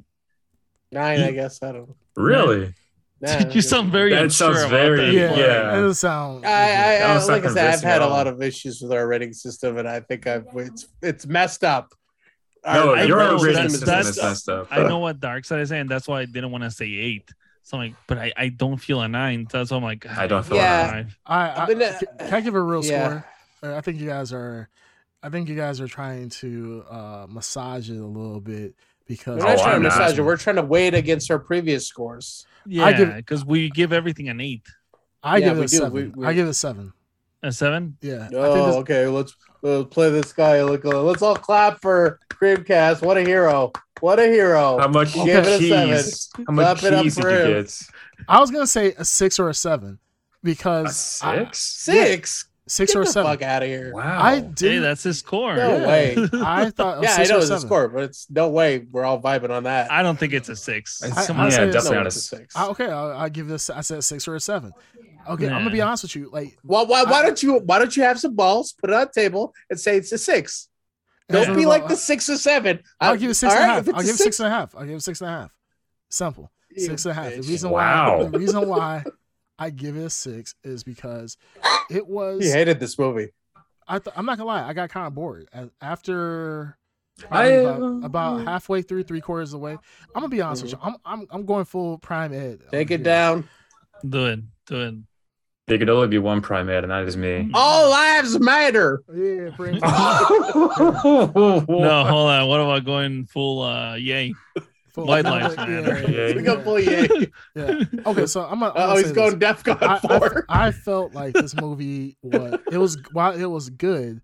Nine, 0.90 1.20
I 1.20 1.30
guess. 1.32 1.62
I 1.62 1.72
don't 1.72 1.88
know. 1.88 1.96
Really? 2.16 2.72
Nah, 3.20 3.48
you 3.50 3.60
sound 3.62 3.90
very 3.90 4.10
That 4.14 4.30
sounds 4.32 4.64
very- 4.66 5.06
that. 5.06 5.12
Yeah. 5.12 5.34
Yeah. 5.36 5.72
It 5.72 5.80
doesn't 5.82 5.94
sound. 5.94 6.46
I, 6.46 6.50
I, 6.50 6.54
I 6.54 6.98
That 6.98 7.14
was 7.14 7.28
not 7.28 7.34
like 7.34 7.44
I 7.44 7.54
said, 7.54 7.74
I've 7.74 7.82
had 7.82 8.02
a 8.02 8.06
lot 8.06 8.26
of 8.26 8.40
issues 8.42 8.80
with 8.80 8.92
our 8.92 9.06
rating 9.06 9.32
system, 9.32 9.76
and 9.78 9.88
I 9.88 10.00
think 10.00 10.26
I've 10.26 10.46
it's 10.54 10.86
it's 11.02 11.26
messed 11.26 11.64
up. 11.64 11.92
No, 12.64 12.90
Our- 12.90 12.96
I 12.96 13.02
your 13.04 13.18
know, 13.18 13.32
rating 13.38 13.56
rating 13.56 13.70
system 13.70 13.98
is 14.00 14.16
messed 14.22 14.48
up. 14.48 14.68
I 14.70 14.82
know 14.82 14.98
what 14.98 15.20
Dark 15.20 15.44
Side 15.44 15.60
is 15.60 15.68
saying. 15.68 15.86
That's 15.88 16.06
why 16.06 16.20
I 16.20 16.24
didn't 16.26 16.50
want 16.50 16.64
to 16.64 16.70
say 16.70 16.86
eight. 16.86 17.28
So 17.62 17.76
I'm 17.76 17.88
like, 17.88 17.94
but 18.06 18.18
I, 18.18 18.32
I 18.36 18.48
don't 18.48 18.78
feel 18.78 19.00
a 19.02 19.08
nine. 19.08 19.46
That's 19.50 19.70
why 19.70 19.76
I'm 19.76 19.82
like, 19.82 20.06
I 20.06 20.26
don't 20.26 20.42
feel 20.44 20.56
Yeah. 20.56 20.88
a 20.88 20.92
nine. 20.92 21.14
I, 21.26 21.48
I, 21.48 21.62
I've 21.62 21.68
been, 21.68 21.82
uh, 21.82 21.98
can, 21.98 22.26
can 22.28 22.34
I 22.34 22.40
give 22.40 22.54
a 22.54 22.60
real 22.62 22.82
yeah. 22.84 23.22
score? 23.60 23.74
I 23.74 23.80
think 23.82 23.98
you 24.00 24.06
guys 24.06 24.32
are. 24.32 24.68
I 25.22 25.28
think 25.30 25.48
you 25.48 25.56
guys 25.56 25.80
are 25.80 25.88
trying 25.88 26.28
to 26.30 26.84
uh, 26.88 27.26
massage 27.28 27.90
it 27.90 27.98
a 27.98 28.06
little 28.06 28.40
bit 28.40 28.74
because 29.08 29.40
We're 29.40 29.46
not 29.48 29.58
Oh, 29.58 29.62
trying 29.62 29.74
I'm 29.76 29.82
to 29.82 29.88
not. 29.88 29.98
massage 29.98 30.18
it. 30.18 30.22
We're 30.22 30.36
trying 30.36 30.56
to 30.56 30.62
weigh 30.62 30.86
it 30.86 30.94
against 30.94 31.30
our 31.32 31.38
previous 31.40 31.86
scores. 31.88 32.46
Yeah, 32.66 32.92
give- 32.92 33.16
because 33.16 33.44
we 33.44 33.70
give 33.70 33.92
everything 33.92 34.28
an 34.28 34.40
eight. 34.40 34.62
I 35.22 35.38
Yeah, 35.38 35.48
give 35.48 35.58
it 35.58 35.64
a 35.64 35.68
seven. 35.68 35.92
We- 35.92 36.04
we- 36.14 36.26
I 36.26 36.32
give 36.34 36.46
it 36.46 36.50
a 36.50 36.54
seven. 36.54 36.92
A 37.42 37.50
seven. 37.50 37.96
Yeah. 38.02 38.28
Oh, 38.34 38.66
this, 38.66 38.76
okay. 38.76 39.06
Let's 39.08 39.34
let's 39.62 39.92
play 39.92 40.10
this 40.10 40.32
guy. 40.32 40.60
Uh, 40.60 40.66
let's 41.02 41.22
all 41.22 41.34
clap 41.36 41.80
for 41.80 42.20
Creamcast. 42.30 43.02
What 43.02 43.16
a 43.16 43.22
hero! 43.22 43.72
What 44.00 44.18
a 44.20 44.26
hero! 44.26 44.78
How 44.78 44.88
much 44.88 45.14
Give 45.14 45.28
it 45.46 45.46
a 45.46 45.58
cheese? 45.58 46.30
How 46.46 46.52
much 46.52 46.78
Clap 46.80 46.84
it 46.84 46.94
up 46.94 47.02
cheese 47.02 47.14
did 47.16 47.22
for 47.22 47.30
you 47.30 47.54
get? 47.62 47.82
I 48.28 48.38
was 48.40 48.50
gonna 48.50 48.66
say 48.66 48.92
a 48.98 49.04
six 49.04 49.38
or 49.38 49.48
a 49.48 49.54
seven 49.54 49.98
A 50.42 50.46
because 50.46 51.20
I- 51.22 51.48
six? 51.52 52.46
Six. 52.68 52.74
six 52.74 52.92
Get 52.92 52.98
or 53.00 53.04
the 53.04 53.10
seven. 53.10 53.32
fuck 53.32 53.42
out 53.42 53.62
of 53.62 53.68
here. 53.68 53.92
Wow. 53.94 54.22
I 54.22 54.36
Hey, 54.36 54.40
did. 54.54 54.82
that's 54.82 55.02
his 55.02 55.18
score. 55.18 55.56
No 55.56 55.76
Yeah. 55.78 55.86
way. 55.86 56.16
I 56.34 56.70
thought. 56.70 56.98
Oh, 56.98 57.02
yeah, 57.02 57.16
I 57.18 57.24
know 57.24 57.34
or 57.36 57.38
it's 57.38 57.44
a 57.44 57.48
seven. 57.48 57.60
score, 57.66 57.88
but 57.88 58.02
it's 58.04 58.26
no 58.30 58.48
way 58.50 58.78
we're 58.90 59.04
all 59.04 59.20
vibing 59.20 59.50
on 59.50 59.64
that. 59.64 59.90
I 59.90 60.02
don't 60.02 60.18
think 60.18 60.32
it's 60.32 60.48
a 60.48 60.56
six. 60.56 61.02
I- 61.02 61.26
Come 61.26 61.40
I- 61.40 61.44
on. 61.46 61.50
Yeah, 61.50 61.64
definitely 61.66 61.90
No, 61.90 61.96
not 61.96 62.04
a 62.04 62.06
it's 62.08 62.16
a 62.16 62.18
s- 62.36 62.40
six. 62.40 62.56
I, 62.56 62.66
okay, 62.68 62.86
I'll, 62.86 63.12
I'll 63.12 63.30
give 63.30 63.48
this. 63.48 63.70
I 63.70 63.80
said 63.80 64.04
six 64.04 64.28
or 64.28 64.34
a 64.36 64.40
seven. 64.40 64.72
Okay, 65.28 65.46
I'm 65.46 65.52
gonna 65.62 65.70
be 65.70 65.82
honest 65.82 66.04
with 66.04 66.16
you. 66.16 66.30
Like, 66.32 66.56
Why, 66.62 66.84
why, 66.84 67.02
why 67.04 67.20
I- 67.20 67.22
don't 67.22 67.42
you 67.42 67.54
why 67.58 67.78
don't 67.78 67.94
you 67.96 68.02
have 68.04 68.18
some 68.20 68.34
balls, 68.34 68.72
put 68.72 68.90
it 68.90 68.94
on 68.94 69.06
the 69.06 69.20
table, 69.20 69.54
and 69.68 69.78
say 69.78 69.96
it's 69.96 70.10
a 70.12 70.18
six? 70.18 70.68
Don't 71.30 71.48
Yeah. 71.48 71.54
be 71.54 71.66
like 71.66 71.86
the 71.88 71.96
six 71.96 72.28
or 72.30 72.36
seven. 72.38 72.80
I'll 73.00 73.12
I- 73.12 73.16
give 73.16 73.30
it 73.30 73.34
six 73.34 73.52
all 73.52 73.60
and 73.60 73.70
a 73.70 73.74
half. 73.74 73.88
I'll 73.94 74.02
give 74.02 74.14
it 74.14 74.18
six 74.18 74.40
and 74.40 74.46
a 74.46 74.50
half. 74.50 74.74
I'll 74.74 74.86
give 74.86 74.96
it 74.96 75.02
six 75.02 75.20
and 75.20 75.28
a 75.28 75.32
half. 75.32 75.50
Simple. 76.08 76.50
Six 76.74 77.04
and 77.04 77.12
a 77.12 77.14
half. 77.14 77.30
The 77.32 77.38
bitch. 77.40 77.48
reason 77.48 77.70
Wow. 77.70 78.18
why 78.18 78.24
the 78.28 78.38
reason 78.38 78.68
why 78.68 79.04
I 79.58 79.70
give 79.70 79.96
it 79.96 80.04
a 80.04 80.10
six 80.10 80.54
is 80.62 80.84
because 80.84 81.36
it 81.90 82.06
was. 82.06 82.44
He 82.44 82.50
hated 82.50 82.80
this 82.80 82.98
movie. 82.98 83.30
I 83.86 83.98
th- 83.98 84.14
I'm 84.16 84.26
not 84.26 84.38
gonna 84.38 84.48
lie. 84.48 84.68
I 84.68 84.72
got 84.72 84.90
kind 84.90 85.06
of 85.06 85.14
bored 85.14 85.48
after. 85.80 86.76
I, 87.32 87.46
about, 87.46 88.04
about 88.04 88.44
halfway 88.44 88.80
through, 88.80 89.02
three 89.02 89.20
quarters 89.20 89.52
of 89.52 89.58
the 89.58 89.64
way. 89.64 89.72
I'm 89.72 89.80
gonna 90.14 90.28
be 90.28 90.40
honest 90.40 90.62
with 90.62 90.72
you. 90.72 90.78
I'm 90.80 90.96
I'm 91.04 91.26
I'm 91.30 91.46
going 91.46 91.64
full 91.64 91.98
prime 91.98 92.32
ed. 92.32 92.60
Take 92.70 92.92
it 92.92 92.98
here. 92.98 93.04
down. 93.04 93.48
Do 94.08 94.26
it. 94.26 94.40
Do 94.66 94.80
it. 94.82 94.94
There 95.68 95.76
could 95.76 95.90
only 95.90 96.08
be 96.08 96.16
one 96.16 96.40
primate, 96.40 96.82
and 96.82 96.90
that 96.90 97.04
is 97.04 97.16
me. 97.16 97.50
All 97.52 97.90
lives 97.90 98.40
matter. 98.40 99.02
Yeah. 99.12 99.50
No, 101.68 102.04
hold 102.04 102.30
on. 102.30 102.48
What 102.48 102.60
about 102.60 102.84
going 102.86 103.26
full 103.26 103.62
uh 103.62 103.96
Ye? 103.96 104.34
Full- 104.98 105.06
White 105.06 105.24
yeah, 105.26 105.54
yeah, 105.56 105.80
yeah, 106.08 106.08
Yeah. 106.08 106.34
We 106.34 106.42
got 106.42 106.64
full 106.64 106.80
Ye. 106.80 107.28
yeah. 107.54 107.82
Okay, 108.04 108.26
so 108.26 108.42
I'm 108.42 108.58
gonna. 108.58 108.72
I'm 108.72 108.76
uh, 108.76 108.84
Oh, 108.84 108.86
gonna 108.88 108.98
he's 108.98 109.12
going 109.12 109.38
this. 109.38 109.62
DEF 109.62 109.64
CON 109.64 109.78
I, 109.80 109.94
I, 109.94 109.98
four. 110.00 110.46
I 110.48 110.70
felt 110.72 111.14
like 111.14 111.34
this 111.34 111.54
movie 111.54 112.16
was 112.20 112.58
it 112.72 112.78
was 112.78 112.98
while 113.12 113.32
it 113.32 113.46
was 113.46 113.70
good, 113.70 114.22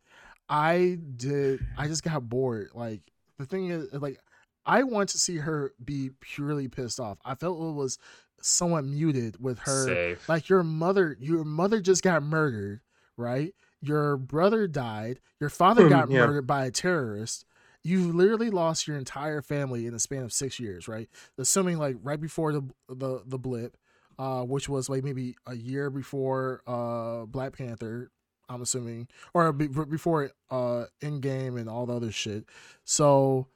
I 0.48 0.98
did 1.16 1.60
I 1.78 1.86
just 1.86 2.02
got 2.02 2.28
bored. 2.28 2.70
Like 2.74 3.02
the 3.38 3.46
thing 3.46 3.70
is 3.70 3.92
like 3.92 4.18
I 4.66 4.82
want 4.82 5.10
to 5.10 5.18
see 5.18 5.36
her 5.36 5.72
be 5.84 6.10
purely 6.20 6.66
pissed 6.66 6.98
off. 6.98 7.18
I 7.24 7.36
felt 7.36 7.56
it 7.56 7.74
was 7.74 7.98
somewhat 8.40 8.84
muted 8.84 9.40
with 9.40 9.60
her 9.60 9.86
Safe. 9.86 10.28
like 10.28 10.48
your 10.48 10.64
mother 10.64 11.16
your 11.20 11.44
mother 11.44 11.80
just 11.80 12.02
got 12.02 12.24
murdered, 12.24 12.80
right? 13.16 13.54
Your 13.80 14.16
brother 14.16 14.66
died, 14.66 15.20
your 15.38 15.50
father 15.50 15.88
got 15.88 16.10
yeah. 16.10 16.26
murdered 16.26 16.48
by 16.48 16.66
a 16.66 16.72
terrorist. 16.72 17.44
You 17.84 18.12
literally 18.12 18.50
lost 18.50 18.88
your 18.88 18.96
entire 18.96 19.42
family 19.42 19.86
in 19.86 19.92
the 19.92 20.00
span 20.00 20.24
of 20.24 20.32
6 20.32 20.58
years, 20.58 20.88
right? 20.88 21.08
Assuming 21.38 21.78
like 21.78 21.96
right 22.02 22.20
before 22.20 22.52
the 22.52 22.62
the 22.88 23.22
the 23.26 23.38
blip 23.38 23.76
uh, 24.18 24.42
which 24.42 24.68
was 24.68 24.88
like 24.88 25.04
maybe 25.04 25.36
a 25.46 25.54
year 25.54 25.90
before 25.90 26.62
uh, 26.66 27.26
Black 27.26 27.56
Panther. 27.56 28.10
I'm 28.46 28.60
assuming, 28.60 29.08
or 29.32 29.52
be- 29.52 29.68
before 29.68 30.30
uh, 30.50 30.84
Endgame 31.00 31.58
and 31.58 31.68
all 31.68 31.86
the 31.86 31.94
other 31.94 32.12
shit. 32.12 32.44
So, 32.84 33.46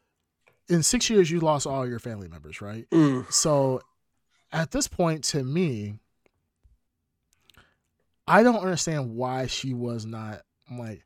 in 0.70 0.82
six 0.82 1.10
years, 1.10 1.30
you 1.30 1.40
lost 1.40 1.66
all 1.66 1.86
your 1.86 1.98
family 1.98 2.26
members, 2.26 2.62
right? 2.62 2.88
Mm. 2.90 3.30
So, 3.30 3.82
at 4.50 4.70
this 4.70 4.88
point, 4.88 5.24
to 5.24 5.44
me, 5.44 5.96
I 8.26 8.42
don't 8.42 8.56
understand 8.56 9.14
why 9.14 9.46
she 9.46 9.74
was 9.74 10.06
not 10.06 10.40
like 10.72 11.04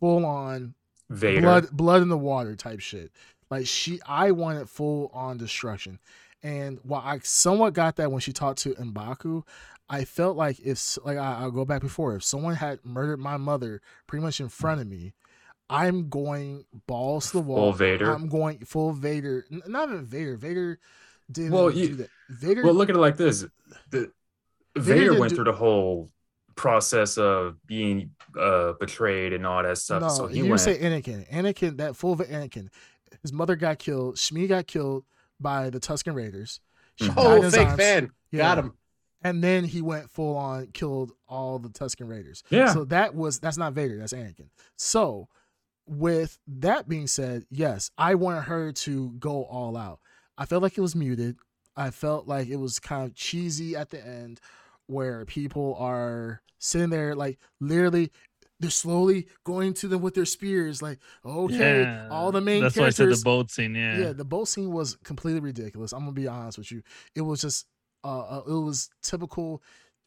full 0.00 0.26
on 0.26 0.74
Vader. 1.10 1.40
blood 1.40 1.70
blood 1.72 2.02
in 2.02 2.08
the 2.08 2.18
water 2.18 2.54
type 2.56 2.80
shit. 2.80 3.10
Like 3.50 3.66
she 3.66 4.00
I 4.06 4.30
wanted 4.32 4.68
full 4.68 5.10
on 5.14 5.36
destruction. 5.38 5.98
And 6.42 6.78
while 6.84 7.02
I 7.04 7.18
somewhat 7.22 7.74
got 7.74 7.96
that 7.96 8.12
when 8.12 8.20
she 8.20 8.32
talked 8.32 8.60
to 8.60 8.74
Mbaku, 8.74 9.42
I 9.88 10.04
felt 10.04 10.36
like 10.36 10.60
if 10.60 10.98
like 11.04 11.16
I, 11.18 11.38
I'll 11.40 11.50
go 11.50 11.64
back 11.64 11.80
before, 11.80 12.14
if 12.14 12.22
someone 12.24 12.54
had 12.54 12.84
murdered 12.84 13.18
my 13.18 13.36
mother 13.38 13.80
pretty 14.06 14.22
much 14.24 14.38
in 14.40 14.48
front 14.48 14.80
of 14.80 14.86
me, 14.86 15.14
I'm 15.70 16.08
going 16.08 16.64
balls 16.86 17.28
to 17.28 17.38
the 17.38 17.42
wall. 17.42 17.56
Full 17.56 17.72
Vader. 17.72 18.12
I'm 18.12 18.28
going 18.28 18.58
full 18.60 18.92
Vader. 18.92 19.46
Not 19.66 19.88
even 19.88 20.04
Vader. 20.04 20.36
Vader 20.36 20.78
didn't 21.30 21.52
Well, 21.52 21.70
do 21.70 21.78
you- 21.78 21.94
that. 21.96 22.10
Vader 22.28 22.62
Well, 22.62 22.74
look 22.74 22.88
at 22.90 22.94
it 22.96 23.00
like 23.00 23.16
this: 23.16 23.44
the 23.90 24.12
Vader 24.76 25.10
Vader 25.10 25.18
went 25.18 25.30
do- 25.30 25.36
through 25.36 25.44
the 25.46 25.52
whole 25.54 26.10
process 26.58 27.16
of 27.16 27.56
being 27.66 28.10
uh, 28.38 28.72
betrayed 28.78 29.32
and 29.32 29.46
all 29.46 29.62
that 29.62 29.78
stuff. 29.78 30.02
No, 30.02 30.08
so 30.08 30.26
he 30.26 30.38
you 30.38 30.46
went. 30.48 30.60
say 30.60 30.78
Anakin. 30.78 31.28
Anakin, 31.30 31.78
that 31.78 31.96
full 31.96 32.12
of 32.12 32.18
Anakin. 32.20 32.68
His 33.22 33.32
mother 33.32 33.56
got 33.56 33.78
killed. 33.78 34.16
Shmi 34.16 34.46
got 34.48 34.66
killed 34.66 35.04
by 35.40 35.70
the 35.70 35.80
Tusken 35.80 36.14
Raiders. 36.14 36.60
She 36.96 37.06
Mhm. 37.08 37.14
died 37.14 37.24
in 37.26 37.38
Oh, 37.38 37.42
his 37.42 37.54
fake 37.54 37.68
arms. 37.68 37.80
fan. 37.80 38.10
Yeah. 38.30 38.38
Got 38.42 38.58
him. 38.58 38.72
And 39.22 39.42
then 39.42 39.64
he 39.64 39.80
went 39.82 40.10
full 40.10 40.36
on, 40.36 40.66
killed 40.68 41.12
all 41.28 41.58
the 41.58 41.68
Tusken 41.70 42.06
Raiders. 42.08 42.42
yeah, 42.50 42.72
So 42.72 42.84
that 42.86 43.14
was 43.14 43.38
that's 43.40 43.56
not 43.56 43.72
Vader, 43.72 43.96
that's 43.98 44.12
Anakin. 44.12 44.48
So 44.76 45.28
with 45.86 46.38
that 46.46 46.88
being 46.88 47.06
said, 47.06 47.44
yes, 47.50 47.90
I 47.96 48.14
wanted 48.14 48.42
her 48.42 48.72
to 48.72 49.10
go 49.18 49.44
all 49.44 49.76
out. 49.76 50.00
I 50.36 50.44
felt 50.44 50.62
like 50.62 50.76
it 50.76 50.82
was 50.82 50.94
muted. 50.94 51.36
I 51.76 51.90
felt 51.90 52.26
like 52.28 52.48
it 52.48 52.56
was 52.56 52.78
kind 52.78 53.06
of 53.06 53.14
cheesy 53.14 53.74
at 53.76 53.90
the 53.90 54.04
end 54.04 54.40
where 54.88 55.24
people 55.24 55.76
are 55.78 56.42
sitting 56.58 56.90
there 56.90 57.14
like 57.14 57.38
literally 57.60 58.10
they're 58.60 58.70
slowly 58.70 59.28
going 59.44 59.72
to 59.72 59.86
them 59.86 60.02
with 60.02 60.14
their 60.14 60.24
spears 60.24 60.82
like 60.82 60.98
okay 61.24 61.82
Yeah, 61.82 62.08
all 62.10 62.32
the 62.32 62.40
main 62.40 62.62
characters. 62.62 62.74
That's 62.74 62.98
why 62.98 63.06
I 63.06 63.10
said 63.10 63.20
the 63.20 63.24
boat 63.24 63.50
scene. 63.50 63.74
Yeah. 63.74 63.98
yeah. 63.98 64.12
the 64.12 64.24
boat 64.24 64.48
scene 64.48 64.72
was 64.72 64.96
completely 65.04 65.40
ridiculous. 65.40 65.92
I'm 65.92 66.00
gonna 66.00 66.12
be 66.12 66.26
honest 66.26 66.58
with 66.58 66.72
you. 66.72 66.82
It 67.14 67.20
was 67.20 67.40
just 67.40 67.66
uh, 68.02 68.18
uh 68.18 68.42
it 68.46 68.50
was 68.50 68.90
typical 69.02 69.62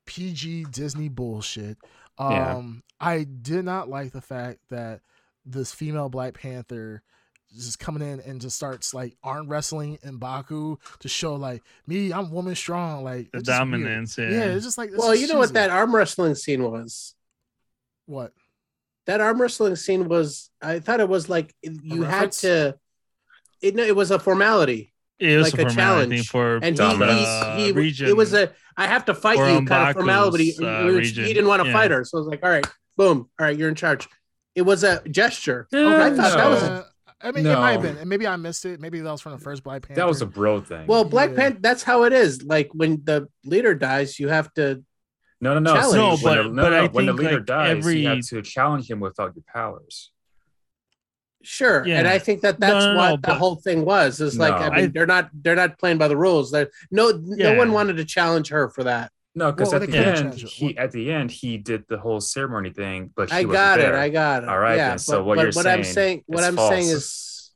PG 0.06 0.66
Disney 0.72 1.08
bullshit. 1.08 1.77
Um 2.18 2.84
Yeah. 3.00 3.08
I 3.08 3.24
did 3.24 3.66
not 3.66 3.90
like 3.90 4.11
the 4.11 4.22
fact 4.22 4.60
that 4.69 5.01
this 5.45 5.74
female 5.74 6.10
Black 6.10 6.34
Panther 6.34 7.03
just 7.54 7.80
coming 7.80 8.02
in 8.08 8.20
and 8.22 8.40
just 8.40 8.56
starts 8.56 8.94
like 8.94 9.16
arm 9.24 9.48
wrestling 9.50 9.98
Mbaku 10.06 10.78
to 11.00 11.08
show 11.10 11.36
like 11.36 11.62
me, 11.88 12.14
I'm 12.14 12.32
woman 12.32 12.56
strong. 12.56 13.04
Like 13.04 13.32
the 13.32 13.40
it's 13.40 13.50
weird. 13.50 13.60
dominance. 13.60 14.18
Yeah. 14.18 14.30
Yeah, 14.30 14.44
it's 14.46 14.66
just 14.66 14.78
like 14.78 14.90
it's 14.90 14.98
Well, 14.98 15.12
just 15.12 15.22
you 15.22 15.28
know 15.28 15.38
what 15.40 15.54
that 15.54 15.70
arm 15.70 15.94
wrestling 15.96 16.36
scene 16.36 16.64
was. 16.64 17.14
what 18.06 18.32
That 19.06 19.20
arm 19.22 19.42
wrestling 19.42 19.76
scene 19.76 20.08
was. 20.08 20.50
I 20.62 20.80
thought 20.80 21.00
it 21.00 21.10
was 21.10 21.28
like 21.30 21.54
you 21.64 22.04
had 22.04 22.32
to. 22.44 22.78
It, 23.62 23.76
no, 23.76 23.84
it 23.84 23.96
was 23.96 24.10
a 24.12 24.18
formality, 24.18 24.92
it 25.20 25.38
was 25.38 25.54
like 25.54 25.62
a 25.62 25.68
a 25.68 25.70
challenge. 25.70 26.30
for 26.30 26.56
and 26.56 26.66
he, 26.66 26.72
Dominance. 26.74 27.28
uh, 27.28 27.56
he, 27.58 27.66
he 27.66 27.72
region. 27.74 28.08
it 28.08 28.18
was 28.18 28.34
a 28.34 28.52
I 28.76 28.88
have 28.88 29.06
to 29.06 29.14
fight 29.14 29.38
you 29.38 29.66
kind 29.66 29.90
of 29.90 29.94
formality. 29.94 30.56
uh, 30.58 30.86
which 30.86 31.10
he 31.10 31.34
didn't 31.34 31.48
want 31.48 31.62
to 31.62 31.68
Yeah. 31.68 31.74
fight 31.74 31.92
her, 31.92 32.04
so 32.04 32.18
I 32.18 32.22
was 32.22 32.28
like, 32.28 32.44
all 32.44 32.50
right, 32.50 32.66
boom, 32.98 33.30
all 33.40 33.46
right, 33.46 33.56
you're 33.56 33.70
in 33.70 33.76
charge. 33.76 34.08
It 34.56 34.64
was 34.64 34.84
a 34.84 35.08
gesture. 35.10 35.68
Yeah, 35.72 36.04
I 36.06 36.10
thought 36.10 36.36
that 36.38 36.50
was. 36.50 36.64
Uh, 36.64 36.86
I 37.24 37.32
mean, 37.32 37.45
it 37.45 37.56
might 37.56 37.74
have 37.74 37.82
been, 37.82 37.98
and 37.98 38.09
maybe 38.09 38.25
I 38.27 38.35
missed 38.35 38.66
it. 38.66 38.80
Maybe 38.80 39.00
that 39.00 39.11
was 39.11 39.22
from 39.22 39.33
the 39.33 39.38
first 39.38 39.64
Black 39.64 39.83
Panther. 39.83 39.95
that 40.01 40.08
was 40.08 40.22
a 40.22 40.25
bro 40.25 40.61
thing. 40.61 40.88
Well, 40.88 41.03
Black 41.03 41.32
Yeah. 41.32 41.35
Panther. 41.35 41.59
That's 41.61 41.83
how 41.83 42.03
it 42.03 42.14
is. 42.14 42.43
Like 42.43 42.69
when 42.74 43.01
the 43.03 43.27
leader 43.45 43.74
dies, 43.75 44.19
you 44.19 44.30
have 44.30 44.53
to. 44.56 44.83
no, 45.40 45.53
no, 45.56 45.59
no. 45.59 45.74
challenge. 45.74 45.91
See, 45.91 45.98
No, 45.98 46.09
when 46.09 46.22
but- 46.24 46.43
the, 46.43 46.50
no, 46.50 46.61
but 46.64 46.69
no, 46.69 46.83
I 46.83 46.88
when 46.88 47.06
the 47.08 47.14
leader 47.14 47.38
like, 47.38 47.45
dies, 47.45 47.77
every- 47.77 48.00
you 48.01 48.08
have 48.08 48.25
to 48.27 48.41
challenge 48.41 48.90
him 48.90 49.00
without 49.00 49.35
your 49.35 49.43
powers. 49.53 50.11
Sure, 51.43 51.83
Yeah. 51.88 51.98
and 51.98 52.08
I 52.08 52.19
think 52.19 52.41
that 52.41 52.59
that's 52.59 52.85
No, 52.85 52.93
no, 52.93 52.98
what 53.00 53.09
no, 53.09 53.16
the 53.16 53.22
but- 53.24 53.38
whole 53.38 53.56
thing 53.56 53.83
was. 53.83 54.22
Is 54.22 54.38
like 54.38 54.53
I 54.53 54.69
mean, 54.69 54.85
I- 54.85 54.88
they're 54.88 55.08
not 55.08 55.30
they're 55.33 55.56
not 55.56 55.80
playing 55.80 55.98
by 55.98 56.08
the 56.08 56.17
rules. 56.17 56.51
They're, 56.51 56.69
no, 56.91 57.11
no 57.24 57.56
one 57.58 57.72
wanted 57.72 57.98
to 57.98 58.06
challenge 58.06 58.50
her 58.50 58.69
for 58.69 58.83
that. 58.83 59.11
No, 59.34 59.51
because 59.51 59.72
Well, 59.72 59.82
at 59.82 59.90
they 59.90 59.98
the 59.98 60.06
end, 60.06 60.18
change 60.34 60.43
it. 60.43 60.50
he 60.50 60.77
at 60.77 60.92
the 60.92 61.11
end 61.11 61.32
he 61.32 61.58
did 61.58 61.85
the 61.88 61.98
whole 61.98 62.19
ceremony 62.19 62.72
thing, 62.72 63.11
but 63.16 63.30
she 63.30 63.35
I 63.35 63.40
wasn't 63.45 63.53
got 63.53 63.80
it. 63.80 63.84
there. 63.84 63.98
I 63.98 64.10
got 64.10 64.43
it. 64.43 64.50
All 64.50 64.60
right, 64.60 64.76
yeah, 64.76 64.90
then. 64.90 65.00
So 65.00 65.18
but, 65.19 65.24
what 65.26 65.35
but 65.38 65.42
you're 65.43 65.51
what 65.53 65.68
I'm 65.68 65.84
saying 65.84 65.93
saying, 65.93 66.24
what 66.27 66.40
is 66.42 66.45
I'm 66.48 66.58
saying 66.58 66.90
false. 66.90 66.92
is, 66.92 67.51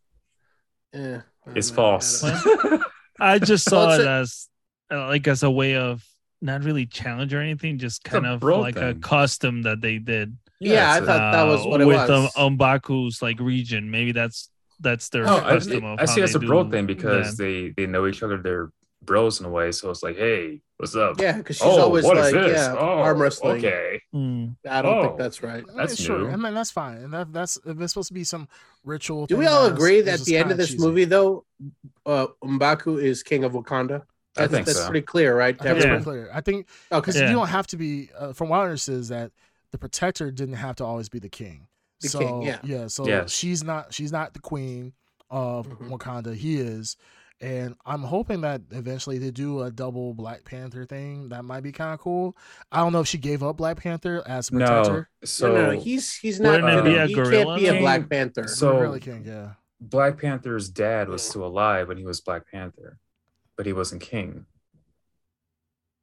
eh, 0.93 1.19
It's 1.55 1.69
know, 1.71 1.75
false. 1.75 2.21
gotta- 2.21 2.85
I 3.19 3.39
just 3.39 3.69
saw 3.69 3.91
it's 3.91 3.99
it 4.01 4.07
a- 4.07 4.09
as 4.11 4.47
uh, 4.91 5.07
like 5.07 5.27
as 5.27 5.43
a 5.43 5.51
way 5.51 5.75
of 5.75 6.03
not 6.41 6.63
really 6.63 6.85
challenge 6.85 7.33
or 7.33 7.41
anything, 7.41 7.77
just 7.77 8.03
kind 8.03 8.25
of 8.25 8.39
bro 8.39 8.59
like 8.59 8.75
a 8.77 8.93
thing. 8.93 9.01
custom 9.01 9.63
that 9.63 9.81
they 9.81 9.97
did. 9.97 10.37
Yeah, 10.61 10.93
I 10.93 10.99
thought 11.01 11.31
that 11.33 11.43
was 11.43 11.65
what 11.65 11.81
it 11.81 11.85
with 11.85 11.97
was. 12.09 12.31
um, 12.37 12.57
Mbaku's 12.57 13.21
like 13.21 13.39
region. 13.41 13.91
Maybe 13.91 14.13
that's 14.13 14.49
that's 14.79 15.09
their 15.09 15.23
No, 15.25 15.37
I, 15.37 15.51
custom 15.55 15.83
of 15.83 15.99
I 15.99 16.03
how 16.03 16.05
see 16.05 16.21
it 16.21 16.25
as 16.25 16.35
a 16.35 16.39
bro 16.39 16.69
thing 16.69 16.85
because 16.85 17.35
that. 17.35 17.43
they 17.43 17.69
they 17.75 17.85
know 17.85 18.07
each 18.07 18.23
other. 18.23 18.37
They're 18.37 18.69
bros 19.05 19.39
in 19.39 19.45
a 19.45 19.49
way, 19.49 19.71
so 19.71 19.89
it's 19.89 20.03
like, 20.03 20.15
hey, 20.17 20.61
what's 20.77 20.95
up? 20.95 21.19
Yeah, 21.19 21.37
because 21.37 21.57
she's 21.57 21.65
oh, 21.65 21.81
always 21.83 22.03
what 22.05 22.17
is 22.17 22.31
like, 22.33 22.43
this? 22.43 22.57
yeah, 22.57 22.75
oh, 22.77 22.99
arm 22.99 23.21
wrestling. 23.21 23.57
Okay. 23.57 24.01
Mm. 24.13 24.55
I 24.69 24.81
don't 24.81 25.01
think 25.01 25.13
Oh. 25.13 25.17
that's 25.17 25.41
right. 25.43 25.63
I 25.63 25.67
mean, 25.67 25.77
That's 25.77 25.99
sure. 26.01 26.19
new. 26.19 26.29
I 26.29 26.35
mean, 26.35 26.53
that's 26.53 26.71
fine. 26.71 26.97
And 26.97 27.13
that, 27.13 27.31
that's 27.33 27.57
if 27.65 27.79
it's 27.79 27.93
supposed 27.93 28.07
to 28.09 28.13
be 28.13 28.23
some 28.23 28.47
ritual. 28.83 29.25
Do 29.25 29.37
we 29.37 29.45
all 29.45 29.63
that's- 29.63 29.77
agree 29.77 30.01
that 30.01 30.19
at 30.21 30.25
the 30.25 30.37
end 30.37 30.45
kinda 30.49 30.55
this 30.55 30.71
cheesy. 30.71 30.83
movie, 30.85 31.05
though, 31.05 31.45
uh, 32.05 32.27
Mbaku 32.43 33.01
is 33.01 33.23
king 33.23 33.43
of 33.43 33.53
Wakanda? 33.53 34.01
I 34.37 34.41
That's, 34.41 34.51
think 34.53 34.65
that's 34.65 34.79
so. 34.79 34.85
pretty 34.89 35.05
clear, 35.05 35.37
right? 35.37 35.55
I 35.61 35.63
think 35.63 35.79
Yeah. 35.81 35.89
pretty 35.91 36.03
clear. 36.03 36.29
I 36.33 36.41
think 36.41 36.67
Okay. 36.91 36.99
because 36.99 37.15
Yeah. 37.19 37.29
you 37.29 37.35
don't 37.35 37.47
have 37.47 37.67
to 37.67 37.77
be. 37.77 38.09
Uh, 38.17 38.33
from 38.33 38.49
what 38.49 38.59
I 38.59 38.63
understand, 38.63 38.99
is 38.99 39.07
that 39.09 39.31
the 39.71 39.77
protector 39.77 40.29
didn't 40.29 40.55
have 40.55 40.75
to 40.77 40.83
always 40.85 41.07
be 41.09 41.19
the 41.19 41.29
king. 41.29 41.67
The 42.01 42.09
so, 42.09 42.19
king, 42.19 42.41
yeah. 42.41 42.59
yeah. 42.63 42.87
So 42.87 43.07
Yes. 43.07 43.31
she's 43.31 43.63
not. 43.63 43.93
She's 43.93 44.11
not 44.11 44.33
the 44.33 44.39
queen 44.41 44.91
of 45.29 45.67
Mhm. 45.69 45.89
Wakanda. 45.89 46.35
He 46.35 46.57
is, 46.57 46.97
and 47.45 47.75
I'm 47.85 48.01
hoping 48.01 48.41
that 48.41 48.61
eventually 48.71 49.17
they 49.19 49.29
do 49.29 49.61
a 49.61 49.69
double 49.71 50.13
Black 50.15 50.43
Panther 50.45 50.85
thing. 50.85 51.29
That 51.29 51.45
might 51.45 51.61
be 51.61 51.71
kind 51.71 51.93
of 51.93 51.99
cool. 51.99 52.35
I 52.71 52.77
don't 52.79 52.91
know 52.91 53.01
if 53.01 53.07
she 53.07 53.17
gave 53.19 53.43
up 53.43 53.57
Black 53.57 53.77
Panther 53.77 54.23
as 54.25 54.51
No, 54.51 54.65
protector. 54.65 55.09
so 55.23 55.47
no, 55.49 55.53
no, 55.53 55.71
no, 55.73 55.79
he's 55.79 56.15
he's 56.15 56.39
not. 56.39 56.61
Wouldn't 56.63 56.85
be 56.85 56.95
a 56.95 57.05
he 57.07 57.13
can't 57.13 57.55
be 57.59 57.67
a 57.67 57.71
King- 57.73 57.81
Black 57.81 58.09
Panther. 58.09 58.47
So- 58.47 58.79
really 58.79 58.99
king. 58.99 59.23
Yeah. 59.25 59.51
Black 59.79 60.17
Panther's 60.19 60.69
dad 60.69 61.09
was 61.09 61.21
still 61.21 61.45
alive 61.45 61.87
when 61.89 61.97
he 61.97 62.05
was 62.05 62.19
Black 62.21 62.49
Panther, 62.51 62.97
but 63.57 63.65
he 63.67 63.73
wasn't 63.73 64.01
king. 64.01 64.45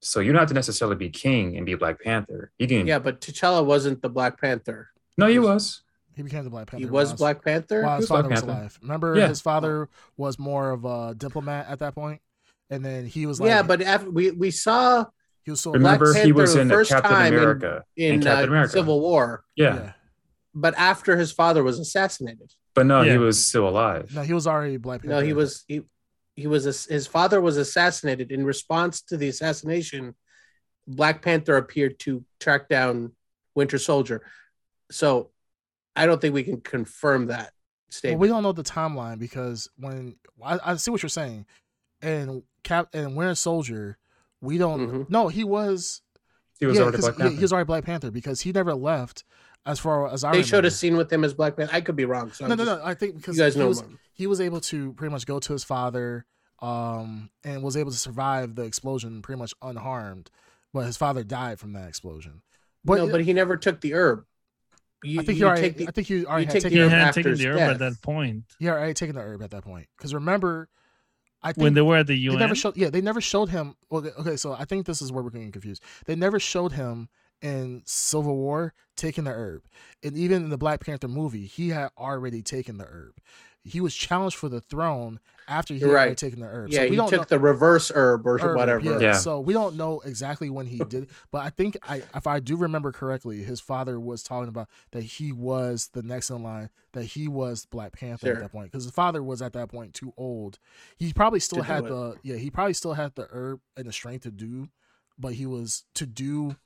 So 0.01 0.21
you 0.21 0.33
don't 0.33 0.41
have 0.41 0.49
to 0.49 0.55
necessarily 0.55 0.97
be 0.97 1.09
king 1.11 1.57
and 1.57 1.65
be 1.65 1.75
Black 1.75 2.01
Panther. 2.01 2.53
You 2.59 2.69
can. 2.69 2.87
yeah, 2.87 2.99
but 2.99 3.21
T'Challa 3.21 3.65
wasn't 3.65 4.03
the 4.03 4.09
Black 4.09 4.41
Panther. 4.41 4.91
No, 5.17 5.27
he 5.27 5.39
was. 5.39 5.83
He 6.15 6.23
became 6.23 6.45
the 6.45 6.51
Black 6.51 6.67
Panther. 6.69 6.85
He 6.85 6.91
was 6.91 7.09
while- 7.11 7.17
Black 7.17 7.45
Panther. 7.45 7.83
while 7.83 7.97
his 7.97 8.03
was 8.03 8.09
Black 8.09 8.23
father 8.25 8.31
was 8.31 8.41
Panther. 8.43 8.59
alive. 8.61 8.79
Remember, 8.83 9.17
Yeah. 9.17 9.29
his 9.29 9.41
father 9.41 9.89
was 10.17 10.39
more 10.39 10.71
of 10.71 10.85
a 10.85 11.15
diplomat 11.17 11.69
at 11.69 11.79
that 11.79 11.95
point, 11.95 12.21
and 12.71 12.85
then 12.85 13.07
he 13.07 13.27
was 13.27 13.41
like, 13.41 13.49
yeah, 13.49 13.63
but 13.63 13.81
after 13.83 14.11
we 14.11 14.31
we 14.31 14.51
saw 14.51 15.07
he 15.43 15.51
was 15.51 15.61
so 15.61 15.71
Black 15.73 16.01
Remember, 16.01 16.13
he 16.15 16.21
Panther 16.21 16.35
was 16.35 16.55
the 16.55 16.61
in 16.61 16.69
first 16.69 16.91
Captain 16.91 17.11
time 17.11 17.33
in- 17.33 17.39
America. 17.39 17.85
in 17.97 18.21
Captain 18.23 18.45
uh, 18.45 18.53
America. 18.53 18.73
Civil 18.73 19.01
War, 19.01 19.43
Yeah. 19.57 19.93
but 20.55 20.75
after 20.77 21.17
his 21.17 21.33
father 21.33 21.63
was 21.63 21.79
assassinated. 21.79 22.53
but 22.75 22.87
no, 22.87 23.03
Yeah. 23.03 23.13
he 23.13 23.19
was 23.19 23.45
still 23.45 23.69
alive. 23.69 24.15
No, 24.15 24.23
he 24.23 24.33
was 24.33 24.47
already 24.47 24.77
Black 24.79 25.01
Panther. 25.03 25.17
No, 25.17 25.21
he 25.27 25.33
was 25.33 25.65
he 25.69 25.83
he 26.37 26.47
was 26.47 26.65
his 26.87 27.07
father 27.07 27.41
was 27.41 27.57
assassinated. 27.59 28.31
In 28.33 28.45
response 28.47 29.01
to 29.03 29.17
the 29.19 29.29
assassination, 29.29 30.15
Black 30.87 31.21
Panther 31.23 31.57
appeared 31.57 31.99
to 32.01 32.25
track 32.41 32.69
down 32.69 33.13
Winter 33.55 33.77
Soldier. 33.79 34.23
So, 34.91 35.31
I 35.97 36.07
don't 36.07 36.21
think 36.21 36.35
we 36.35 36.43
can 36.43 36.61
confirm 36.61 37.27
that 37.27 37.39
Well, 37.39 37.51
statement. 37.91 38.21
we 38.21 38.29
don't 38.29 38.43
know 38.43 38.53
the 38.53 38.63
timeline 38.63 39.19
because 39.19 39.69
when 39.77 40.17
I, 40.43 40.59
I 40.65 40.77
see 40.77 40.91
what 40.91 41.03
you're 41.03 41.11
saying, 41.11 41.47
and 42.01 42.43
Cap 42.65 42.89
and 42.95 43.17
Winter 43.17 43.35
Soldier, 43.35 43.99
we 44.41 44.59
don't. 44.59 44.89
Mhm. 44.89 45.11
No, 45.11 45.29
he 45.29 45.45
was. 45.45 46.03
He 46.59 46.67
was 46.67 46.77
yeah, 46.77 46.83
already 46.83 46.97
'cause 46.99 47.05
Black 47.07 47.17
Panther. 47.19 47.35
he 47.37 47.43
was 47.43 47.53
already 47.53 47.67
Black 47.67 47.85
Panther 47.85 48.11
because 48.11 48.41
he 48.43 48.53
never 48.53 48.75
left. 48.75 49.25
As 49.65 49.79
far 49.79 50.09
as 50.13 50.25
I 50.25 50.29
They 50.33 50.39
remember. 50.39 50.49
showed 50.49 50.65
a 50.65 50.71
scene 50.73 50.97
with 50.97 51.13
him 51.13 51.23
as 51.23 51.35
Black 51.35 51.57
Panther. 51.57 51.73
I 51.73 51.81
could 51.83 51.95
be 51.95 52.05
wrong. 52.05 52.33
So 52.33 52.47
No, 52.47 52.53
I'm 52.53 52.59
no, 52.59 52.65
just- 52.65 52.79
no. 52.81 52.85
I 52.85 52.95
think 52.95 53.17
because 53.17 53.37
You 53.37 53.45
guys 53.45 53.55
he 53.55 53.61
know. 53.61 53.69
was 53.69 53.81
more. 53.83 53.93
he 54.13 54.27
was 54.27 54.41
able 54.41 54.61
to 54.63 54.93
pretty 54.95 55.13
much 55.13 55.25
go 55.25 55.39
to 55.39 55.53
his 55.53 55.63
father, 55.63 56.25
um, 56.61 57.31
and 57.45 57.63
was 57.63 57.77
able 57.77 57.93
to 57.93 57.97
survive 57.97 58.57
the 58.57 58.63
explosion 58.63 59.23
pretty 59.23 59.39
much 59.39 59.55
unharmed. 59.63 60.31
But 60.73 60.87
his 60.87 60.97
father 60.97 61.23
died 61.23 61.61
from 61.61 61.75
that 61.75 61.89
explosion. 61.89 62.43
But, 62.85 62.97
no, 62.97 63.09
but 63.09 63.21
he 63.25 63.33
never 63.33 63.57
took 63.57 63.81
the 63.83 63.95
herb. 63.95 64.25
You, 65.05 65.21
I 65.21 65.25
think 65.25 65.39
you 65.39 65.45
he 65.45 65.49
already. 65.51 65.69
the, 65.71 65.89
I 65.89 65.91
think 65.91 66.11
you 66.11 66.27
already 66.27 66.45
you 66.47 66.53
had 66.53 66.53
taken. 66.63 66.71
The 66.71 66.77
The, 66.79 66.83
herb 66.83 66.91
had 66.91 67.15
taken 67.15 67.35
the 67.35 67.49
herb 67.49 67.61
at 67.61 67.79
that 67.79 68.03
point 68.03 68.45
he 68.59 68.67
had 68.67 68.75
already 68.75 68.95
taken 68.95 69.15
the 69.17 69.23
herb 69.23 69.43
at 69.43 69.51
that 69.51 69.65
point. 69.65 69.89
Because 69.97 70.15
remember, 70.15 70.69
I 71.43 71.53
think 71.53 71.63
when 71.63 71.75
they 71.75 71.83
were 71.83 71.97
at 71.97 72.07
the 72.07 72.15
they 72.15 72.21
UN. 72.21 72.39
never 72.39 72.55
showed. 72.55 72.77
Yeah, 72.77 72.91
they 72.91 73.01
never 73.01 73.21
showed 73.21 73.49
him. 73.49 73.75
Okay, 73.91 74.11
okay, 74.19 74.37
so 74.37 74.53
I 74.53 74.65
think 74.65 74.87
this 74.87 75.03
is 75.03 75.11
where 75.11 75.23
we're 75.25 75.31
getting 75.31 75.53
confused. 75.53 75.83
They 76.07 76.15
never 76.15 76.39
showed 76.39 76.73
him 76.73 77.09
in 77.41 77.83
Civil 77.85 78.37
War 78.37 78.73
taking 78.97 79.25
the 79.25 79.33
herb, 79.33 79.63
and 80.05 80.17
even 80.17 80.45
in 80.45 80.51
the 80.51 80.59
Black 80.59 80.85
Panther 80.85 81.09
movie, 81.09 81.47
he 81.47 81.71
had 81.71 81.91
already 81.99 82.43
taken 82.43 82.79
the 82.79 82.85
herb. 82.85 83.15
He 83.65 83.81
was 83.81 83.95
challenged 83.95 84.37
for 84.37 84.49
the 84.49 84.61
throne 84.61 85.21
after 85.47 85.73
he 85.75 85.81
You're 85.81 85.91
had 85.91 85.95
right. 86.09 86.17
taken 86.17 86.41
the 86.41 86.47
herb. 86.47 86.71
yeah, 86.71 86.79
so 86.81 86.85
we 86.85 86.91
he 86.91 86.97
don't 86.97 87.09
took 87.11 87.21
know, 87.21 87.25
the 87.37 87.39
reverse 87.39 87.93
herb 87.95 88.27
or 88.27 88.39
herb, 88.39 88.57
whatever. 88.57 88.81
Yeah. 88.81 88.99
Yeah. 88.99 89.13
So 89.13 89.39
we 89.39 89.53
don't 89.53 89.77
know 89.77 90.01
exactly 90.05 90.51
when 90.51 90.67
he 90.67 90.79
did, 90.79 91.05
it, 91.05 91.11
but 91.31 91.43
I 91.43 91.51
think 91.51 91.77
I, 91.89 92.03
if 92.15 92.27
I 92.27 92.41
do 92.41 92.57
remember 92.57 92.91
correctly, 92.91 93.43
his 93.45 93.61
father 93.61 94.01
was 94.01 94.25
talking 94.25 94.49
about 94.49 94.69
that 94.91 95.03
he 95.05 95.31
was 95.31 95.91
the 95.93 96.03
next 96.03 96.31
in 96.31 96.43
line, 96.43 96.71
that 96.93 97.05
he 97.05 97.29
was 97.29 97.65
Black 97.67 97.93
Panther 97.93 98.27
Sure. 98.27 98.35
at 98.37 98.43
that 98.43 98.53
point, 98.53 98.73
because 98.73 98.85
his 98.85 98.93
father 98.93 99.23
was 99.23 99.41
at 99.41 99.53
that 99.53 99.69
point 99.69 99.95
too 99.95 100.13
old. 100.17 100.59
He 100.97 101.13
probably 101.13 101.39
still 101.41 101.59
To 101.59 101.63
do 101.67 101.73
had 101.73 101.85
it. 101.85 101.89
the 101.89 102.17
yeah, 102.25 102.37
he 102.37 102.51
probably 102.51 102.75
still 102.75 102.95
had 102.95 103.15
the 103.15 103.29
herb 103.31 103.61
and 103.77 103.87
the 103.87 103.93
strength 103.93 104.23
to 104.25 104.33
do, 104.33 104.69
but 105.19 105.35
he 105.35 105.47
was 105.47 105.85
to 105.95 106.05
do 106.07 106.57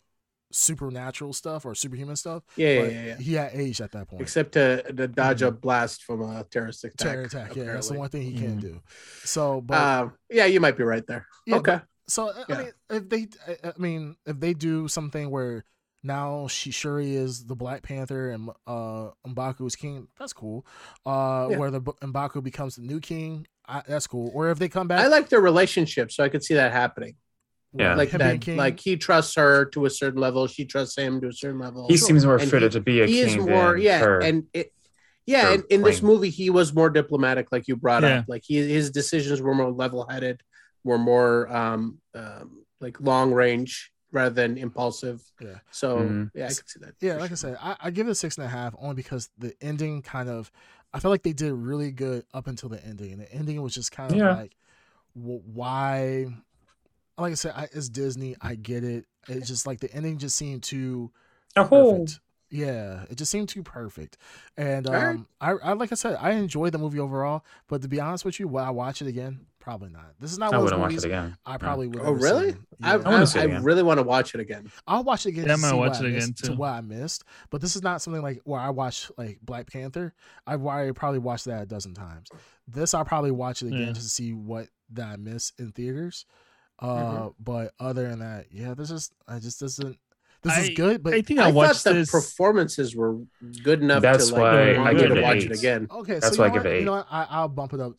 supernatural 0.52 1.33
stuff 1.33 1.65
or 1.65 1.75
superhuman 1.75 2.16
stuff. 2.16 2.42
Yeah, 2.57 2.68
yeah, 2.68 2.83
yeah, 2.89 3.05
yeah. 3.07 3.16
He 3.16 3.34
had 3.34 3.50
aged 3.55 3.81
at 3.81 3.92
that 3.92 4.08
point. 4.08 4.23
Except 4.23 4.52
to, 4.52 4.83
to 4.92 5.08
dodge 5.08 5.42
a 5.42 5.50
blast 5.50 6.05
from 6.05 6.23
a 6.23 6.44
terrorist 6.44 6.84
attack. 6.84 6.97
Terror 7.12 7.23
attack, 7.25 7.57
yeah, 7.57 7.65
that's 7.73 7.89
the 7.89 7.99
one 7.99 8.08
thing 8.08 8.23
he 8.23 8.34
can 8.34 8.58
Mhm. 8.58 8.60
do. 8.60 8.81
So, 9.25 9.60
but 9.60 9.76
Um, 9.81 10.12
yeah, 10.31 10.47
you 10.47 10.60
might 10.60 10.76
be 10.76 10.84
right 10.84 11.07
there. 11.07 11.26
Yeah, 11.47 11.57
okay. 11.57 11.81
So 12.08 12.31
I- 12.31 12.44
Yeah. 12.49 12.57
I 12.57 12.62
mean, 12.62 12.73
if 12.91 13.08
they, 13.08 13.26
I- 13.47 13.68
I 13.68 13.73
mean, 13.78 14.16
if 14.26 14.39
they 14.41 14.55
do 14.55 14.89
something 14.89 15.31
where 15.31 15.65
now 16.02 16.47
she 16.47 16.70
Shuri 16.70 17.16
is 17.16 17.47
the 17.47 17.57
Black 17.57 17.83
Panther 17.83 18.31
and 18.31 18.50
uh 18.66 19.10
Mbaku 19.26 19.66
is 19.66 19.75
king, 19.75 20.07
that's 20.18 20.33
cool. 20.33 20.65
Uh, 21.05 21.49
where 21.49 21.70
the 21.73 21.81
Mbaku 21.81 22.44
becomes 22.44 22.76
the 22.76 22.83
new 22.83 23.00
king, 23.00 23.47
I, 23.66 23.83
that's 23.89 24.07
cool. 24.07 24.31
Or 24.33 24.50
if 24.50 24.60
they 24.60 24.68
come 24.68 24.86
back, 24.86 25.00
I 25.00 25.08
like 25.08 25.28
their 25.28 25.41
relationship, 25.41 26.12
so 26.12 26.23
I 26.23 26.28
could 26.28 26.44
see 26.44 26.55
that 26.55 26.70
happening. 26.70 27.16
Yeah. 27.73 27.95
Like 27.95 28.11
that, 28.12 28.41
king. 28.41 28.57
like 28.57 28.81
he 28.81 28.97
trusts 28.97 29.35
her 29.36 29.67
to 29.67 29.85
a 29.85 29.91
certain 29.91 30.20
level, 30.20 30.47
she 30.47 30.65
trusts 30.65 30.97
him 30.97 31.20
to 31.20 31.28
a 31.28 31.33
certain 31.33 31.59
level. 31.59 31.86
he 31.89 31.97
seems 31.99 32.25
more 32.25 32.39
And 32.39 32.51
fitted 32.51 32.73
he- 32.73 32.78
to 32.78 32.81
be 32.83 33.01
a 33.03 33.07
he 33.07 33.20
is 33.20 33.35
king 33.35 33.45
more, 33.45 33.73
than 33.75 33.83
yeah, 33.83 33.99
her. 33.99 34.20
and 34.20 34.45
it, 34.55 34.73
yeah, 35.27 35.53
and 35.53 35.65
in 35.70 35.83
this 35.83 36.03
movie, 36.03 36.31
he 36.31 36.49
was 36.51 36.73
more 36.73 36.89
diplomatic, 36.89 37.51
like 37.53 37.67
you 37.69 37.77
brought 37.77 38.03
Yeah. 38.05 38.20
up. 38.20 38.27
Like 38.28 38.45
he, 38.47 38.57
his 38.57 38.91
decisions 38.91 39.43
were 39.43 39.55
more 39.55 39.70
level-headed, 39.73 40.41
were 40.85 40.99
more 40.99 41.53
um, 41.55 41.99
um 42.15 42.65
like 42.81 43.01
long 43.01 43.33
range 43.33 43.91
rather 44.12 44.35
than 44.35 44.57
impulsive. 44.57 45.20
Yeah. 45.41 45.59
So 45.73 45.99
Mhm. 45.99 46.31
yeah, 46.35 46.45
I 46.45 46.49
could 46.49 46.69
see 46.69 46.81
that. 46.81 46.95
yeah, 47.01 47.15
for 47.15 47.20
like 47.20 47.27
I 47.33 47.35
sure. 47.35 47.36
said, 47.36 47.59
I, 47.61 47.77
I 47.81 47.91
give 47.91 48.07
it 48.07 48.12
a 48.12 48.15
six 48.15 48.39
and 48.39 48.47
a 48.47 48.49
half 48.49 48.75
only 48.78 48.95
because 48.95 49.28
the 49.36 49.53
ending 49.61 50.01
kind 50.01 50.28
of, 50.31 50.51
I 50.95 51.01
felt 51.01 51.11
like 51.11 51.25
they 51.25 51.33
did 51.33 51.53
really 51.53 51.91
good 51.91 52.25
up 52.33 52.47
until 52.47 52.69
the 52.69 52.83
ending, 52.86 53.12
and 53.12 53.20
the 53.20 53.31
ending 53.33 53.61
was 53.61 53.75
just 53.75 53.91
kind 53.93 54.12
of 54.12 54.17
Yeah. 54.17 54.35
like, 54.35 54.55
why? 55.15 56.27
Like 57.19 57.33
I 57.33 57.35
said, 57.35 57.53
I, 57.57 57.65
it's 57.73 57.89
Disney. 57.89 58.36
I 58.41 58.55
get 58.57 58.85
it. 58.85 59.07
It's 59.28 59.49
just 59.49 59.67
like 59.67 59.81
the 59.81 59.93
ending 59.93 60.19
just 60.19 60.36
seemed 60.36 60.62
too 60.62 61.11
Oh, 61.57 61.65
perfect. 61.65 62.20
Yeah, 62.51 63.05
it 63.11 63.17
just 63.17 63.31
seemed 63.31 63.49
too 63.49 63.62
perfect. 63.62 64.19
And 64.57 64.86
All 64.86 64.93
right. 64.93 65.17
um 65.17 65.27
I, 65.41 65.53
I 65.53 65.73
like 65.73 65.91
I 65.93 65.95
said, 65.97 66.17
I 66.20 66.33
enjoyed 66.33 66.73
the 66.73 66.78
movie 66.78 67.01
overall, 67.01 67.45
but 67.69 67.83
to 67.83 67.89
be 67.89 68.01
honest 68.01 68.25
with 68.25 68.39
you, 68.39 68.47
will 68.49 68.61
I 68.61 68.70
watch 68.70 69.03
it 69.03 69.09
again? 69.09 69.47
Probably 69.59 69.89
not. 69.91 70.12
This 70.20 70.31
is 70.31 70.39
not 70.39 70.53
I 70.53 70.59
one 70.59 70.59
of 70.59 70.70
those 70.70 70.78
wouldn't 70.78 70.81
watch 70.83 70.91
movies 70.91 71.05
it 71.05 71.09
again. 71.09 71.36
I 71.45 71.53
No. 71.53 71.59
probably 71.59 71.89
would 71.89 72.03
Oh 72.05 72.12
really? 72.12 72.55
I, 72.83 72.99
Yeah. 72.99 73.03
I 73.05 73.11
wanna 73.11 73.27
I, 73.35 73.41
I 73.41 73.45
really 73.45 73.83
want 73.83 73.99
to 73.99 74.05
watch 74.05 74.35
it 74.35 74.41
again. 74.41 74.70
I'll 74.86 75.03
watch 75.03 75.27
it 75.27 75.31
again 75.31 75.47
Yeah, 75.47 75.49
to 75.49 75.53
I 75.55 75.57
might 75.57 75.70
see 75.70 75.77
watch 75.77 75.89
what 75.89 76.01
it 76.01 76.05
I 76.05 76.09
again, 76.09 76.28
missed, 76.28 76.45
to 76.45 76.53
what 76.53 76.70
I 76.70 76.81
missed. 76.83 77.25
But 77.51 77.61
this 77.62 77.75
is 77.75 77.83
not 77.83 78.01
something 78.01 78.23
like 78.23 78.43
where 78.45 78.61
I 78.61 78.70
watch 78.70 79.11
like 79.19 79.41
Black 79.43 79.69
Panther. 79.73 80.15
I've 80.47 80.65
already 80.65 80.93
probably 80.93 81.19
watched 81.19 81.47
that 81.47 81.62
a 81.62 81.67
dozen 81.67 81.95
times. 81.95 82.28
This 82.69 82.95
I'll 82.95 83.05
probably 83.05 83.33
watch 83.33 83.62
it 83.62 83.69
again 83.69 83.89
Yeah. 83.89 83.93
just 83.93 84.07
to 84.07 84.11
see 84.11 84.33
what 84.33 84.69
that 84.93 85.09
I 85.09 85.17
missed 85.17 85.59
in 85.59 85.73
theaters. 85.73 86.27
Uh 86.79 86.87
Mhm. 87.29 87.35
but 87.41 87.73
other 87.81 88.09
than 88.09 88.19
that, 88.21 88.47
yeah, 88.51 88.75
this 88.75 88.91
is 88.91 89.11
I 89.27 89.39
just 89.39 89.61
doesn't 89.61 89.99
this 90.43 90.59
is 90.59 90.71
good, 90.77 91.03
but 91.03 91.15
I 91.15 91.23
think 91.23 91.41
I, 91.41 91.45
I, 91.45 91.47
thought 91.47 91.55
watched 91.55 91.85
the 91.85 91.95
this. 91.95 92.11
performances 92.11 92.95
were 92.95 93.19
good 93.63 93.83
enough 93.83 94.03
That's 94.03 94.29
to 94.29 94.35
like 94.35 94.43
why 94.43 94.75
I 94.77 94.93
me 94.93 95.01
give 95.01 95.09
to 95.11 95.17
it 95.17 95.23
watch 95.23 95.37
eight. 95.37 95.51
it 95.51 95.59
again. 95.59 95.89
Okay, 95.91 96.19
That's 96.21 96.37
so 96.37 96.43
why 96.43 96.49
you 96.49 96.53
I 96.53 96.55
give 96.55 96.65
what? 96.65 96.73
it 96.73 96.79
You 96.81 96.85
know 96.85 96.93
what? 96.93 97.07
I, 97.11 97.27
I'll 97.31 97.49
bump 97.49 97.73
it 97.73 97.81
up. 97.81 97.95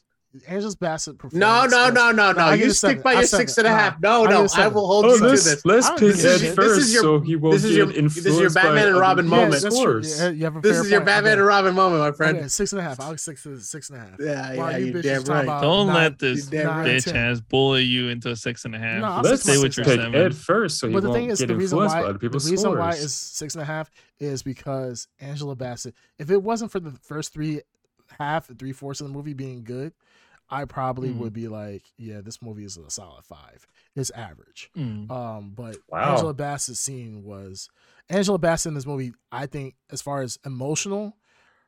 Angela's 0.48 0.76
Bassett 0.76 1.14
No, 1.14 1.18
performance. 1.18 1.72
no, 1.72 1.86
was- 1.86 1.94
no, 1.94 2.12
no, 2.12 2.32
no. 2.34 2.40
I 2.44 2.54
You 2.56 2.70
stick 2.72 2.90
seven. 2.90 3.02
by 3.02 3.14
your 3.14 3.24
six 3.24 3.58
and 3.58 3.66
a 3.66 3.70
half. 3.72 3.94
six 3.94 4.04
and 4.04 4.06
a 4.06 4.08
No, 4.08 4.26
I 4.26 4.30
no, 4.30 4.48
I 4.56 4.68
will 4.68 4.86
hold 4.86 5.06
Oh, 5.06 5.14
you 5.14 5.18
to 5.20 5.24
let's 5.30 5.44
this. 5.46 5.66
let's 5.66 5.88
don't 5.88 6.00
pick 6.00 6.16
give 6.16 6.26
Ed 6.26 6.56
first, 6.56 6.76
This 6.76 6.78
is 6.86 6.94
your- 6.94 7.04
so 7.04 7.20
he 7.22 7.36
won't 7.38 7.54
this 7.56 7.64
is 7.64 7.76
your- 7.76 7.86
get 7.88 7.96
this 8.04 8.18
is 8.18 8.26
your 8.26 8.34
influenced 8.34 8.56
by 8.56 8.62
Batman 8.64 8.88
and 8.90 8.98
Robin 9.00 9.26
people's 9.26 9.40
moment. 9.40 9.54
Yes, 9.54 9.64
that's 9.64 9.82
true. 9.82 10.02
Yeah, 10.04 10.30
you 10.30 10.44
have 10.44 10.56
a 10.58 10.62
This 10.62 10.78
is 10.78 10.92
your 10.92 11.00
point. 11.00 11.06
Batman 11.08 11.32
Okay. 11.34 11.40
and 11.40 11.48
Robin 11.48 11.74
moment, 11.76 12.02
my 12.02 12.12
friend. 12.12 12.38
Okay, 12.38 12.48
six 12.50 12.72
and 12.74 12.80
a 12.80 12.84
half. 12.84 13.00
I'll 13.00 13.18
six 13.18 13.44
to 13.44 13.60
six 13.60 13.90
and 13.90 13.98
a 13.98 14.02
half. 14.02 14.20
Yeah, 14.20 14.56
While 14.56 14.72
yeah, 14.74 14.78
you 14.78 14.86
you 14.88 15.02
damn 15.02 15.24
right. 15.24 15.44
about 15.44 15.62
Don't 15.62 15.88
nine- 15.88 15.96
let 15.96 16.20
this 16.20 16.46
you 16.52 16.52
damn 16.60 16.86
bitch 16.86 17.16
ass 17.16 17.40
bully 17.40 17.84
you 17.84 18.10
into 18.10 18.30
a 18.30 18.36
six 18.36 18.66
and 18.66 18.76
a 18.76 18.80
half. 18.80 19.24
Let's 19.24 19.42
six 19.42 19.44
stay 19.44 19.54
to 19.56 19.62
with 19.64 19.78
your 19.78 19.86
six 19.86 19.96
pick 19.98 20.06
and 20.06 20.14
seven. 20.14 20.26
Ed 20.28 20.36
first, 20.36 20.78
so 20.80 20.88
he 20.88 20.94
but 20.94 21.02
the 21.04 21.10
won't 21.10 21.20
thing 21.22 21.30
is, 21.32 21.40
get 21.40 21.48
the 21.48 21.56
reason 21.56 21.78
influenced 21.78 21.96
why 21.96 22.02
by 22.04 22.08
other 22.10 22.20
the 22.20 22.30
reason 22.30 22.78
why 22.78 22.90
is 22.92 23.14
six 23.16 23.56
and 23.56 23.62
a 23.64 23.66
half 23.66 23.90
is 24.20 24.44
because 24.44 25.08
Angela 25.20 25.56
Bassett. 25.56 25.96
If 26.20 26.30
it 26.30 26.44
wasn't 26.44 26.72
for 26.72 26.80
the 26.80 26.92
first 26.92 27.34
three 27.34 27.62
half, 28.20 28.50
three 28.58 28.72
fourths 28.72 29.02
of 29.02 29.08
the 29.08 29.14
movie 29.14 29.34
being 29.34 29.64
good, 29.64 29.94
I 30.50 30.66
probably 30.66 31.10
Hmm. 31.10 31.20
would 31.20 31.34
be 31.34 31.48
like, 31.48 31.84
yeah, 31.98 32.22
this 32.22 32.42
movie 32.42 32.64
is 32.64 32.78
a 32.78 32.90
solid 32.90 33.26
five. 33.26 33.68
It's 33.96 34.12
average. 34.12 34.70
Mm. 34.78 35.10
Um, 35.12 35.52
but 35.56 35.78
Wow. 35.90 36.14
Angela 36.14 36.34
Bassett's 36.34 36.80
scene 36.80 37.24
was 37.24 37.70
Angela 38.10 38.38
Bassett 38.38 38.70
in 38.70 38.74
this 38.76 38.86
movie. 38.86 39.12
I 39.32 39.46
think 39.48 39.76
as 39.90 40.02
far 40.02 40.22
as 40.22 40.38
emotional, 40.46 41.18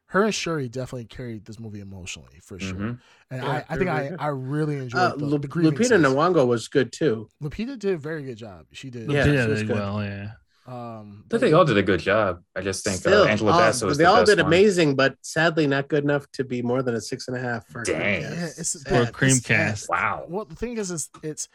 her 0.07 0.23
and 0.23 0.33
Shuri 0.33 0.69
definitely 0.69 1.05
carried 1.05 1.45
this 1.45 1.59
movie 1.59 1.81
emotionally 1.81 2.39
for 2.41 2.57
sure. 2.57 2.73
Mhm. 2.73 2.99
And 3.29 3.43
Yeah, 3.43 3.49
I, 3.49 3.65
I 3.69 3.77
think 3.77 3.89
I, 3.89 4.07
good. 4.09 4.17
I 4.19 4.27
really 4.27 4.77
enjoyed 4.77 4.99
Uh, 5.01 5.15
the, 5.15 5.25
Lu- 5.25 5.37
the 5.39 5.47
Lupita 5.47 5.87
scenes. 5.89 6.03
Nyong'o 6.05 6.47
was 6.47 6.67
good 6.67 6.91
too. 6.91 7.29
Lupita 7.43 7.77
did 7.77 7.93
a 7.93 7.97
very 7.97 8.23
good 8.23 8.37
job. 8.37 8.65
She 8.71 8.89
did. 8.89 9.11
Yeah, 9.11 9.25
Yeah, 9.25 9.43
she 9.45 9.49
was 9.49 9.59
did 9.59 9.67
good. 9.67 9.75
well, 9.75 10.01
yeah. 10.03 10.31
Um, 10.71 11.23
I 11.25 11.29
think 11.29 11.41
they 11.41 11.53
all 11.53 11.65
did 11.65 11.77
a 11.77 11.83
good 11.83 11.99
job. 11.99 12.43
I 12.55 12.61
just 12.61 12.83
think 12.83 12.97
Still, 12.97 13.23
uh, 13.23 13.27
Angela 13.27 13.53
all- 13.53 13.59
Bassett 13.59 13.87
was 13.87 13.97
they 13.97 14.03
the 14.03 14.09
all 14.09 14.17
best 14.17 14.27
did 14.27 14.37
one. 14.37 14.47
amazing, 14.47 14.95
but 14.95 15.15
sadly 15.21 15.65
not 15.65 15.87
good 15.87 16.03
enough 16.03 16.29
to 16.33 16.43
be 16.43 16.61
more 16.61 16.83
than 16.83 16.93
a 16.95 17.01
six 17.01 17.27
and 17.27 17.35
a 17.35 17.39
half 17.39 17.65
for 17.67 17.83
Dang. 17.83 18.21
Creamcast. 18.21 18.29
Yeah, 18.31 18.43
it's- 18.45 18.69
Sad. 18.69 18.87
For 18.87 18.95
it's- 19.01 19.11
Creamcast. 19.11 19.89
Wow. 19.89 20.25
Well, 20.27 20.45
the 20.45 20.55
thing 20.55 20.77
is, 20.77 20.91
is 20.91 21.09
it's 21.23 21.49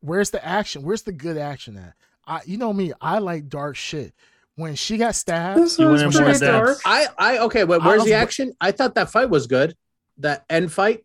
where's 0.00 0.30
the 0.30 0.44
action? 0.44 0.82
Where's 0.82 1.02
the 1.02 1.12
good 1.12 1.38
action 1.38 1.76
at? 1.78 1.94
I, 2.26 2.40
you 2.44 2.58
know 2.58 2.72
me, 2.72 2.92
I 3.00 3.18
like 3.18 3.48
dark 3.48 3.76
shit. 3.76 4.12
When 4.56 4.74
she 4.74 4.98
got 4.98 5.14
stabbed, 5.14 5.58
This 5.60 5.78
You 5.78 5.86
was 5.86 6.02
went 6.02 6.14
in 6.14 6.20
more 6.20 6.30
pretty 6.30 6.44
dark. 6.44 6.78
I, 6.84 7.06
I 7.16 7.38
okay, 7.38 7.64
but 7.64 7.80
I 7.80 7.86
where's 7.86 8.00
was- 8.00 8.08
the 8.08 8.14
action? 8.14 8.52
I 8.60 8.72
thought 8.72 8.94
that 8.96 9.10
fight 9.10 9.30
was 9.30 9.46
good. 9.46 9.74
That 10.18 10.44
end 10.50 10.70
fight, 10.70 11.04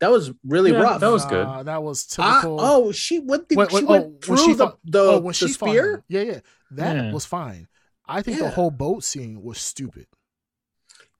that 0.00 0.10
was 0.10 0.30
really 0.44 0.72
Yeah, 0.72 0.80
rough. 0.82 1.00
that 1.00 1.10
was 1.10 1.24
good. 1.26 1.46
uh, 1.46 1.62
that 1.62 1.82
was 1.82 2.04
typical. 2.06 2.58
oh, 2.60 2.92
she 2.92 3.18
went. 3.20 3.48
The, 3.48 3.56
Wait, 3.56 3.72
wait, 3.72 3.80
she 3.80 3.86
oh, 3.86 3.90
went 3.90 4.04
when 4.06 4.20
through 4.20 4.36
she 4.38 4.52
the 4.52 4.66
fought- 4.66 4.78
the, 4.84 5.00
oh, 5.00 5.18
when 5.18 5.26
the 5.28 5.32
she 5.34 5.48
fought 5.52 5.68
spear. 5.70 5.94
him. 5.94 6.02
Yeah, 6.08 6.20
yeah, 6.22 6.40
that 6.72 6.96
Yeah. 6.96 7.12
was 7.12 7.24
fine. 7.24 7.68
I 8.06 8.22
think 8.22 8.38
the 8.38 8.50
whole 8.50 8.70
boat 8.70 9.02
scene 9.04 9.42
was 9.42 9.58
stupid. 9.58 10.06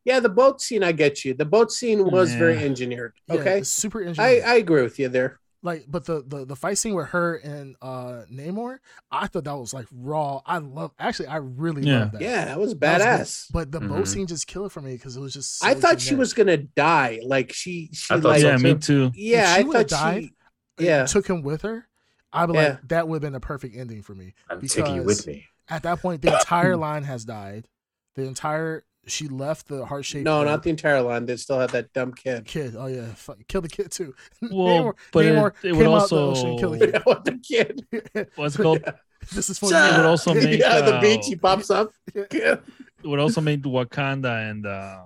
Yeah, 0.05 0.21
the 0.21 0.29
boat 0.29 0.61
scene. 0.63 0.85
I 0.85 0.93
get 0.93 1.25
you. 1.25 1.35
The 1.35 1.45
boat 1.45 1.73
scene 1.73 2.05
was 2.11 2.33
very 2.35 2.59
engineered. 2.59 3.15
Okay, 3.29 3.59
it's 3.59 3.69
super 3.69 4.13
I. 4.19 4.41
I 4.41 4.55
agree 4.57 4.83
with 4.83 4.99
you 4.99 5.09
there. 5.09 5.41
Like, 5.67 5.85
but 5.87 6.05
the, 6.07 6.23
the 6.27 6.47
the 6.47 6.57
fight 6.57 6.79
scene 6.79 6.95
with 6.95 7.09
her 7.09 7.37
and 7.37 7.77
uh 7.83 8.23
Namor, 8.33 8.79
I 9.11 9.27
thought 9.27 9.45
that 9.45 9.57
was 9.57 9.75
like 9.75 9.87
raw. 9.93 10.41
I 10.47 10.59
love. 10.59 10.93
Actually, 10.99 11.27
I 11.29 11.37
really 11.37 11.83
Yeah. 11.83 11.99
love 12.01 12.13
that. 12.13 12.21
Yeah, 12.23 12.45
that 12.47 12.59
was 12.59 12.75
That 12.75 12.99
was 12.99 13.07
badass. 13.07 13.47
But 13.53 13.73
the 13.73 13.81
boat 13.81 14.05
Mhm. 14.05 14.09
scene 14.09 14.27
just 14.27 14.47
killed 14.47 14.67
it 14.67 14.73
for 14.73 14.81
me 14.81 14.93
because 14.95 15.17
it 15.17 15.21
was 15.21 15.35
just. 15.35 15.59
So 15.59 15.67
I 15.67 15.75
thought 15.75 16.01
she 16.01 16.15
was 16.15 16.33
gonna 16.33 16.57
die. 16.57 17.21
Like 17.23 17.53
she, 17.53 17.91
she 17.93 18.15
I 18.15 18.21
thought 18.21 18.29
like, 18.31 18.43
yeah, 18.43 18.57
me 18.57 18.75
too. 18.75 19.11
too. 19.11 19.13
yeah. 19.15 19.55
she 19.55 19.61
I 19.61 19.63
would've 19.65 19.89
thought 19.91 19.99
died, 19.99 20.23
she, 20.23 20.33
and 20.79 20.87
yeah. 20.87 21.05
took 21.07 21.27
him 21.29 21.43
with 21.43 21.63
her. 21.63 21.87
I'd 22.33 22.47
be 22.47 22.55
Yeah. 22.55 22.69
like, 22.69 22.89
that 22.89 23.09
would 23.09 23.17
have 23.17 23.23
been 23.23 23.35
a 23.35 23.41
perfect 23.41 23.77
ending 23.77 24.03
for 24.03 24.15
me. 24.15 24.35
I'm 24.49 24.61
taking 24.61 24.95
you 24.97 25.03
because- 25.03 25.19
with 25.19 25.27
me. 25.27 25.47
At 25.69 25.83
that 25.83 26.01
point, 26.01 26.23
the 26.23 26.33
entire 26.33 26.77
line 26.87 27.03
has 27.05 27.25
died. 27.25 27.67
The 28.15 28.23
entire 28.23 28.85
she 29.07 29.29
left 29.29 29.69
the 29.69 29.85
heart 29.87 30.05
shaped. 30.05 30.25
No, 30.25 30.43
not 30.45 30.63
the 30.63 30.71
entire 30.71 31.01
line. 31.01 31.27
They 31.27 31.37
still 31.37 31.59
had 31.59 31.71
that 31.71 31.93
dumb 31.93 32.13
kid. 32.13 32.45
kid. 32.45 32.75
Oh 32.77 32.87
yeah, 32.87 33.07
fuck, 33.15 33.39
kill 33.49 33.61
the 33.61 33.69
kid 33.69 33.91
too. 33.91 34.15
Well, 34.51 34.97
but 35.13 35.25
it, 35.25 35.35
Namor 35.35 35.53
it 35.63 35.73
would 35.73 35.79
came 35.79 35.89
out 35.95 36.09
the 36.09 36.17
also 36.17 36.31
ocean 36.31 36.51
and 36.51 36.59
killed 36.59 36.79
the 36.79 37.01
what 37.05 37.25
the 37.25 37.39
kid? 37.39 37.87
kid. 38.15 38.29
what's 38.37 38.57
it 38.57 38.63
called? 38.63 38.85
this 39.33 39.51
is 39.51 39.59
for 39.59 39.67
It 39.67 39.97
would 39.97 40.07
also 40.07 40.35
make, 40.35 40.59
yeah, 40.59 40.81
the 40.81 40.97
uh, 40.97 41.01
beach. 41.01 41.27
He 41.27 41.37
pops 41.37 41.71
up. 41.71 41.91
Yeah. 42.15 42.25
Yeah. 42.33 42.57
It 43.03 43.07
would 43.07 43.21
also 43.21 43.41
make 43.41 43.63
Wakanda 43.63 44.51
and 44.51 44.67
uh, 44.67 45.03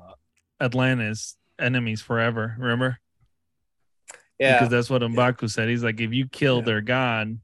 Atlantis 0.60 1.36
enemies 1.58 2.00
forever. 2.00 2.54
Remember? 2.58 2.98
Yeah. 4.38 4.54
because 4.54 4.70
that's 4.70 4.88
what 4.88 5.02
Mbaku 5.02 5.50
said. 5.50 5.68
He's 5.68 5.84
like, 5.84 6.00
if 6.00 6.12
you 6.12 6.26
kill 6.26 6.58
Yeah. 6.58 6.64
their 6.64 6.80
god, 6.80 7.38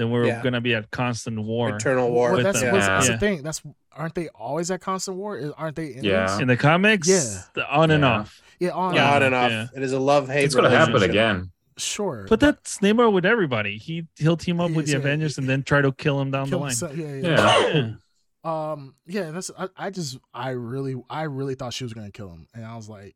then 0.00 0.10
we're 0.10 0.26
Yeah. 0.26 0.42
gonna 0.42 0.60
be 0.60 0.74
at 0.74 0.90
constant 0.90 1.38
war. 1.42 1.76
Eternal 1.76 2.10
War. 2.10 2.28
Well, 2.28 2.36
with 2.38 2.44
that's, 2.44 2.60
them. 2.60 2.72
what's- 2.72 2.86
that's 2.86 3.08
the 3.08 3.18
thing. 3.18 3.42
That's 3.42 3.62
aren't 3.92 4.14
they 4.14 4.28
always 4.28 4.70
at 4.70 4.80
constant 4.80 5.16
war? 5.16 5.52
Aren't 5.58 5.76
they? 5.76 5.90
Enemies? 5.92 6.04
Yeah. 6.04 6.40
In 6.40 6.48
the 6.48 6.56
comics, 6.56 7.08
Yeah. 7.08 7.42
the 7.54 7.68
on 7.70 7.90
and 7.90 8.04
off. 8.04 8.40
yeah, 8.58 8.70
on 8.70 8.94
yeah, 8.94 9.08
on 9.10 9.16
and 9.16 9.24
and 9.26 9.34
off. 9.34 9.50
Yeah. 9.50 9.66
It 9.76 9.82
is 9.82 9.92
a 9.92 9.98
love 10.00 10.28
hate. 10.28 10.44
It's 10.44 10.54
gonna 10.54 10.70
happen 10.70 11.02
again. 11.02 11.50
Sure, 11.76 12.26
But 12.28 12.40
that's 12.40 12.78
Namor 12.80 13.10
with 13.10 13.24
everybody. 13.24 13.78
He 13.78 14.06
he'll 14.16 14.36
team 14.36 14.60
up 14.60 14.70
with 14.72 14.84
the 14.86 14.92
Yeah, 14.92 14.98
Avengers 14.98 15.38
and 15.38 15.48
then 15.48 15.62
try 15.62 15.80
to 15.80 15.92
kill 15.92 16.20
him 16.20 16.30
down 16.30 16.46
Kill 16.48 16.58
the 16.58 16.62
line. 16.64 16.68
himself- 16.70 16.94
yeah, 16.96 17.14
yeah. 17.14 17.28
Yeah. 17.72 17.74
Yeah. 17.74 17.92
Um, 18.72 18.94
yeah, 19.06 19.30
that's 19.30 19.50
I, 19.58 19.68
I 19.76 19.90
just 19.90 20.18
I 20.34 20.50
really 20.50 20.94
I 21.08 21.22
really 21.22 21.54
thought 21.54 21.72
she 21.74 21.84
was 21.84 21.92
gonna 21.94 22.10
kill 22.10 22.30
him, 22.30 22.46
and 22.54 22.64
I 22.64 22.76
was 22.76 22.88
like, 22.88 23.14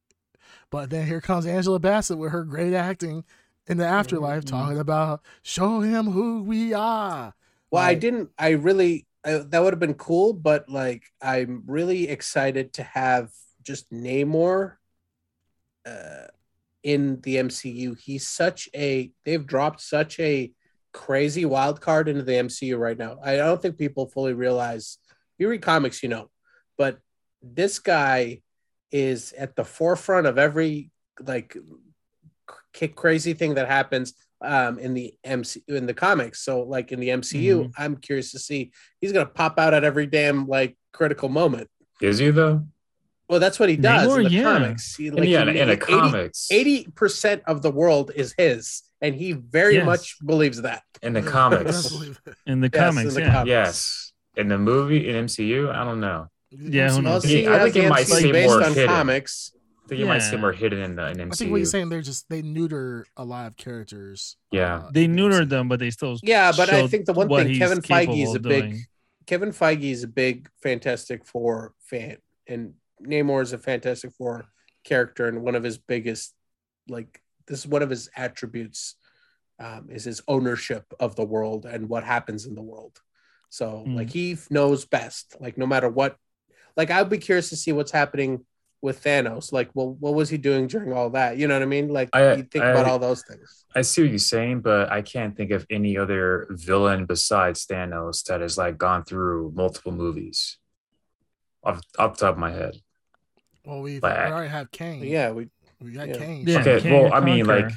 but 0.71 0.91
then 0.91 1.07
here 1.07 1.21
comes 1.21 1.47
Angela 1.47 1.79
Bassett 1.79 2.19
with 2.19 2.33
her 2.33 2.45
great 2.45 2.75
acting 2.75 3.25
in 3.67 3.78
the 3.78 3.86
afterlife, 3.86 4.44
Mhm. 4.44 4.49
talking 4.51 4.78
about 4.78 5.23
show 5.43 5.81
him 5.81 6.07
who 6.07 6.43
we 6.43 6.73
are. 6.75 7.34
Well, 7.70 7.83
I 7.83 7.94
didn't. 7.94 8.31
I 8.39 8.51
really. 8.51 9.07
I, 9.25 9.39
that 9.39 9.62
would 9.62 9.73
have 9.73 9.81
been 9.81 9.94
cool, 9.94 10.34
but 10.34 10.68
like, 10.68 11.05
I'm 11.23 11.62
really 11.67 12.09
excited 12.09 12.75
to 12.75 12.83
have 12.83 13.31
just 13.62 13.91
Namor 13.91 14.76
uh, 15.86 16.26
in 16.83 17.20
the 17.23 17.36
MCU. 17.36 17.94
He's 17.99 18.28
such 18.28 18.68
a. 18.75 19.10
They've 19.25 19.47
dropped 19.47 19.81
such 19.81 20.20
a 20.20 20.52
crazy 20.93 21.44
wild 21.44 21.81
card 21.81 22.09
into 22.09 22.23
the 22.23 22.33
MCU 22.34 22.78
right 22.78 22.97
now. 22.99 23.18
I 23.23 23.36
don't 23.36 23.60
think 23.60 23.78
people 23.78 24.07
fully 24.09 24.34
realize. 24.34 24.99
You 25.39 25.49
read 25.49 25.62
comics, 25.62 26.02
you 26.02 26.09
know, 26.09 26.31
but 26.78 26.99
this 27.43 27.78
guy 27.81 28.43
is 28.93 29.33
at 29.33 29.57
the 29.57 29.65
forefront 29.65 30.26
of 30.26 30.39
every 30.39 30.93
like 31.20 31.57
c- 32.75 32.89
crazy 32.89 33.35
thing 33.35 33.55
that 33.55 33.67
happens 33.69 34.15
um 34.43 34.78
in 34.78 34.93
the 34.94 35.15
MC 35.25 35.62
in 35.69 35.86
the 35.86 35.94
comics. 35.94 36.41
So 36.44 36.62
like 36.62 36.93
in 36.93 37.01
the 37.01 37.09
MCU, 37.09 37.73
I'm 37.78 37.97
curious 37.97 38.33
to 38.33 38.39
see 38.39 38.73
he's 39.01 39.12
gonna 39.12 39.27
pop 39.27 39.59
out 39.59 39.73
at 39.75 39.85
every 39.85 40.07
damn 40.07 40.47
like 40.47 40.77
critical 40.93 41.28
moment. 41.28 41.69
Is 42.03 42.19
he 42.19 42.31
though? 42.31 42.65
Well, 43.28 43.41
that's 43.41 43.59
what 43.59 43.70
he 43.70 43.77
does 43.77 44.07
Namor, 44.07 44.19
in 44.19 44.25
the 44.25 44.31
yeah. 44.31 44.43
comics. 44.43 44.97
He, 44.97 45.09
And 45.09 45.25
yeah, 45.25 45.43
in, 45.43 45.49
he- 45.55 45.61
in 45.61 45.69
the 45.69 45.75
80 45.75 45.81
comics. 45.86 46.49
80% 46.53 47.41
of 47.47 47.62
the 47.62 47.70
world 47.70 48.11
is 48.15 48.35
his, 48.36 48.83
and 49.01 49.15
he 49.15 49.33
very 49.33 49.77
Yes. 49.77 49.86
much 49.86 50.17
believes 50.25 50.61
that. 50.61 50.83
in 51.03 51.15
the 51.15 51.23
comics. 51.23 51.91
In 52.47 52.61
the 52.61 52.69
Yes, 52.73 52.83
comics, 52.83 53.09
in 53.09 53.15
the 53.15 53.20
yeah. 53.23 53.33
comics. 53.33 53.49
yes. 53.49 54.12
In 54.36 54.49
the 54.49 54.59
movie 54.59 55.09
in 55.09 55.25
MCU, 55.25 55.70
I 55.75 55.85
don't 55.85 56.01
know. 56.01 56.28
Yeah, 56.51 56.91
who 56.91 56.99
MCU 56.99 57.03
knows? 57.03 57.25
Well, 57.25 57.33
Yeah, 57.33 57.39
see, 57.41 57.47
I 57.49 57.59
think 57.70 57.77
it 57.77 57.89
might 57.89 58.07
seem 58.07 58.33
based 58.33 58.49
more 58.49 58.62
on 58.62 58.75
hidden. 58.75 58.89
comics. 58.91 59.53
I 59.85 59.89
think 59.89 59.99
you 60.01 60.07
might 60.07 60.21
see 60.21 60.37
more 60.37 60.53
hidden 60.53 60.81
in 60.81 60.97
the 60.97 61.09
in 61.11 61.19
MCU. 61.19 61.33
I 61.33 61.37
think 61.37 61.51
what 61.51 61.57
you're 61.59 61.67
saying, 61.67 61.91
they're 61.91 62.01
just 62.01 62.29
they 62.31 62.41
neuter 62.41 63.07
a 63.19 63.25
lot 63.25 63.47
of 63.49 63.57
characters. 63.57 64.37
Yeah. 64.51 64.77
uh, 64.77 64.91
They 64.93 65.05
in 65.05 65.15
the 65.15 65.23
neutered 65.23 65.51
them, 65.51 65.69
but 65.69 65.79
they 65.79 65.91
still 65.91 66.19
Yeah, 66.23 66.53
but 66.57 66.71
I 66.71 66.87
think 66.87 67.05
the 67.05 67.13
one 67.13 67.29
thing 67.29 67.59
Kevin 67.59 67.83
Feige 67.83 68.23
is 68.23 68.35
a 68.35 68.41
big 68.41 68.63
doing. 68.71 68.81
Kevin 69.27 69.51
Feige 69.53 69.91
is 69.91 70.03
a 70.03 70.09
big 70.09 70.49
Fantastic 70.63 71.27
Four 71.27 71.75
fan, 71.81 72.17
and 72.47 72.75
Namor 73.03 73.43
is 73.43 73.53
a 73.53 73.59
Fantastic 73.59 74.13
Four 74.13 74.47
character, 74.85 75.29
and 75.29 75.43
one 75.43 75.55
of 75.55 75.63
his 75.63 75.77
biggest, 75.79 76.35
like, 76.89 77.21
this 77.47 77.61
is 77.61 77.67
one 77.67 77.83
of 77.83 77.91
his 77.91 78.09
attributes, 78.17 78.97
um, 79.59 79.89
is 79.91 80.05
his 80.05 80.21
ownership 80.29 80.93
of 81.01 81.15
the 81.17 81.25
world 81.25 81.65
and 81.67 81.89
what 81.89 82.05
happens 82.05 82.45
in 82.47 82.55
the 82.55 82.63
world. 82.63 83.01
So, 83.51 83.85
Mm. 83.87 83.97
like, 83.97 84.11
he 84.11 84.37
knows 84.51 84.85
best. 84.87 85.37
Like, 85.41 85.57
no 85.59 85.67
matter 85.67 85.89
what, 85.89 86.17
like, 86.77 86.91
I'd 86.91 87.09
be 87.11 87.19
curious 87.19 87.49
to 87.51 87.57
see 87.57 87.73
what's 87.73 87.93
happening 87.93 88.45
with 88.85 89.03
Thanos. 89.03 89.51
Like, 89.51 89.71
well, 89.73 89.95
what 89.99 90.13
was 90.15 90.29
he 90.29 90.37
doing 90.37 90.67
during 90.67 90.93
all 90.93 91.09
that? 91.11 91.39
You 91.39 91.49
know 91.49 91.55
what 91.55 91.63
I 91.63 91.67
mean? 91.67 91.89
Like, 91.89 92.11
I- 92.13 92.35
you 92.35 92.43
think 92.43 92.63
I- 92.65 92.71
about 92.71 92.87
all 92.87 92.99
those 92.99 93.23
things. 93.23 93.65
I 93.75 93.81
see 93.83 94.03
what 94.03 94.11
you're 94.11 94.19
saying, 94.19 94.61
but 94.61 94.93
I 94.93 95.01
can't 95.03 95.35
think 95.37 95.51
of 95.51 95.67
any 95.71 95.97
other 95.97 96.47
villain 96.51 97.07
besides 97.07 97.67
Thanos 97.67 98.23
that 98.27 98.41
has 98.43 98.57
like 98.59 98.77
gone 98.79 99.03
through 99.05 99.53
multiple 99.57 99.91
movies. 99.91 100.59
Off, 101.65 101.81
off 101.99 102.19
the 102.19 102.27
top 102.27 102.35
of 102.35 102.39
my 102.39 102.53
head. 102.53 102.75
Well, 103.65 103.81
we 103.81 103.99
Like- 104.01 104.31
already 104.31 104.51
have 104.51 104.71
Kang. 104.71 105.03
Yeah, 105.03 105.31
we 105.31 105.49
we 105.81 105.93
got 105.93 106.09
Yeah. 106.09 106.19
Kang. 106.19 106.45
Yeah, 106.47 106.61
okay, 106.61 106.81
Kang 106.81 106.93
well, 106.93 107.15
I 107.15 107.21
mean, 107.21 107.47
like, 107.47 107.71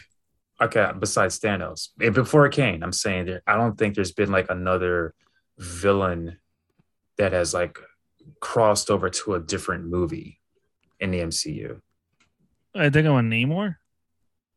okay, 0.61 0.91
besides 0.99 1.39
Thanos, 1.39 1.89
before 1.97 2.47
Kang, 2.49 2.83
I'm 2.83 2.91
saying 2.93 3.25
there, 3.25 3.41
I 3.47 3.55
don't 3.55 3.77
think 3.77 3.95
there's 3.95 4.11
been 4.11 4.31
like 4.31 4.49
another 4.49 5.13
villain 5.57 6.37
that 7.17 7.31
has 7.31 7.53
like 7.53 7.79
crossed 8.41 8.91
over 8.91 9.09
to 9.09 9.33
a 9.35 9.39
different 9.39 9.85
movie 9.85 10.36
in 10.99 11.11
the 11.11 11.19
MCU. 11.19 11.79
I 12.75 12.89
think 12.89 13.07
I 13.07 13.11
want 13.11 13.25
on 13.25 13.31
Namor. 13.31 13.75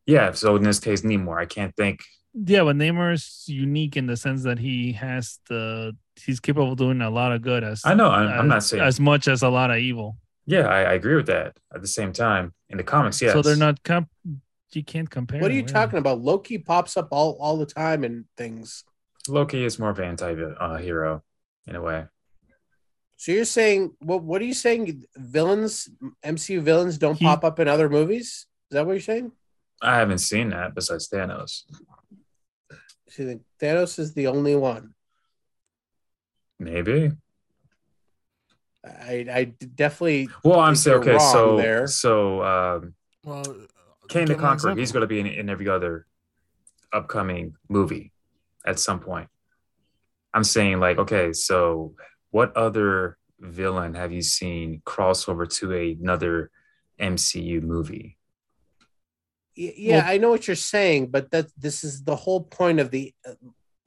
Yeah, 0.07 0.33
so 0.33 0.57
in 0.57 0.63
this 0.63 0.81
case, 0.81 1.03
Namor, 1.03 1.41
I 1.41 1.47
can't 1.47 1.75
think. 1.77 2.01
Yeah, 2.35 2.63
but 2.65 2.77
Namor 2.77 3.13
is 3.13 3.45
unique 3.47 3.97
in 3.97 4.07
the 4.07 4.17
sense 4.17 4.43
that 4.45 4.59
he 4.59 4.93
has 4.93 5.39
the 5.49 5.97
he's 6.17 6.41
capable 6.41 6.73
of 6.73 6.79
doing 6.79 7.01
a 7.01 7.11
lot 7.11 7.33
of 7.33 7.43
good 7.43 7.65
as 7.65 7.83
I 7.85 7.95
know, 7.95 8.09
I'm, 8.09 8.29
I'm 8.29 8.49
not 8.49 8.63
saying. 8.63 8.83
as 8.83 9.01
much 9.01 9.27
as 9.27 9.43
a 9.43 9.49
lot 9.49 9.71
of 9.71 9.79
evil. 9.79 10.17
yeah, 10.47 10.67
I, 10.69 10.83
I 10.83 10.93
agree 10.95 11.17
with 11.17 11.27
that. 11.27 11.57
At 11.75 11.81
the 11.81 11.89
same 11.89 12.13
time, 12.13 12.55
in 12.69 12.77
the 12.77 12.85
comics, 12.85 13.21
yes. 13.21 13.33
So 13.33 13.43
they're 13.43 13.57
not 13.57 13.83
comp. 13.83 14.09
You 14.73 14.85
can't 14.85 15.11
compare. 15.11 15.41
what 15.41 15.51
are 15.51 15.55
you 15.55 15.63
them, 15.63 15.75
yeah. 15.75 15.81
talking 15.81 15.99
about? 15.99 16.21
Loki 16.21 16.59
pops 16.59 16.97
up 16.97 17.09
all 17.11 17.37
all 17.41 17.57
the 17.57 17.67
time 17.67 18.05
in 18.05 18.27
things. 18.37 18.85
Loki 19.29 19.65
is 19.65 19.79
more 19.79 19.91
of 19.91 19.99
an 19.99 20.05
anti 20.05 20.33
uh, 20.33 20.77
hero 20.77 21.23
in 21.67 21.75
a 21.75 21.83
way. 21.83 22.05
So 23.21 23.33
you're 23.33 23.45
saying 23.45 23.93
what? 23.99 24.23
What 24.23 24.41
are 24.41 24.47
you 24.47 24.55
saying? 24.55 25.05
Villains, 25.15 25.91
MCU 26.25 26.63
villains, 26.63 26.97
don't 26.97 27.19
He- 27.19 27.27
pop 27.27 27.45
up 27.45 27.61
in 27.61 27.69
other 27.69 27.91
movies? 27.91 28.27
Is 28.27 28.47
that 28.71 28.87
what 28.87 28.93
you're 28.93 29.03
saying? 29.03 29.33
I 29.83 29.97
haven't 29.97 30.21
seen 30.21 30.49
that 30.51 30.75
besides 30.75 31.07
Thanos. 31.11 31.65
So 33.09 33.23
you 33.23 33.29
think 33.29 33.43
Thanos 33.61 33.99
is 33.99 34.15
the 34.15 34.29
only 34.29 34.57
one? 34.57 34.95
Maybe. 36.59 37.13
I, 38.83 39.27
I 39.31 39.45
definitely. 39.75 40.31
Well, 40.43 40.61
I'm 40.61 40.75
saying 40.75 41.01
okay. 41.01 41.19
So, 41.19 41.59
there. 41.59 41.87
so 41.89 42.43
um, 42.43 42.95
Well, 43.23 43.45
Kang 44.09 44.25
the 44.25 44.33
give 44.33 44.41
Conqueror, 44.41 44.75
he's 44.77 44.93
going 44.93 45.03
to 45.03 45.07
be 45.07 45.21
in, 45.21 45.27
in 45.27 45.51
every 45.51 45.69
other 45.69 46.07
upcoming 46.91 47.55
movie 47.69 48.13
at 48.65 48.79
some 48.79 48.99
point. 48.99 49.29
I'm 50.33 50.45
saying 50.45 50.81
like, 50.81 50.97
okay, 50.97 51.35
so 51.35 51.93
what 52.31 52.57
other 52.57 53.17
villain 53.39 53.95
have 53.95 54.13
you 54.13 54.23
seen 54.23 54.83
cross 54.85 55.29
over 55.29 55.47
to 55.47 55.73
another 55.73 56.51
MCU 57.01 57.63
movie? 57.63 58.19
Yeah, 59.57 59.99
Well- 59.99 60.05
I 60.07 60.19
know 60.19 60.31
what 60.31 60.47
you're 60.47 60.57
saying, 60.57 61.09
but 61.09 61.31
that 61.33 61.47
this 61.59 61.85
is 61.85 62.05
the 62.05 62.17
whole 62.17 62.43
point 62.43 62.81
of 62.81 62.91
the 62.91 63.13
uh, 63.29 63.33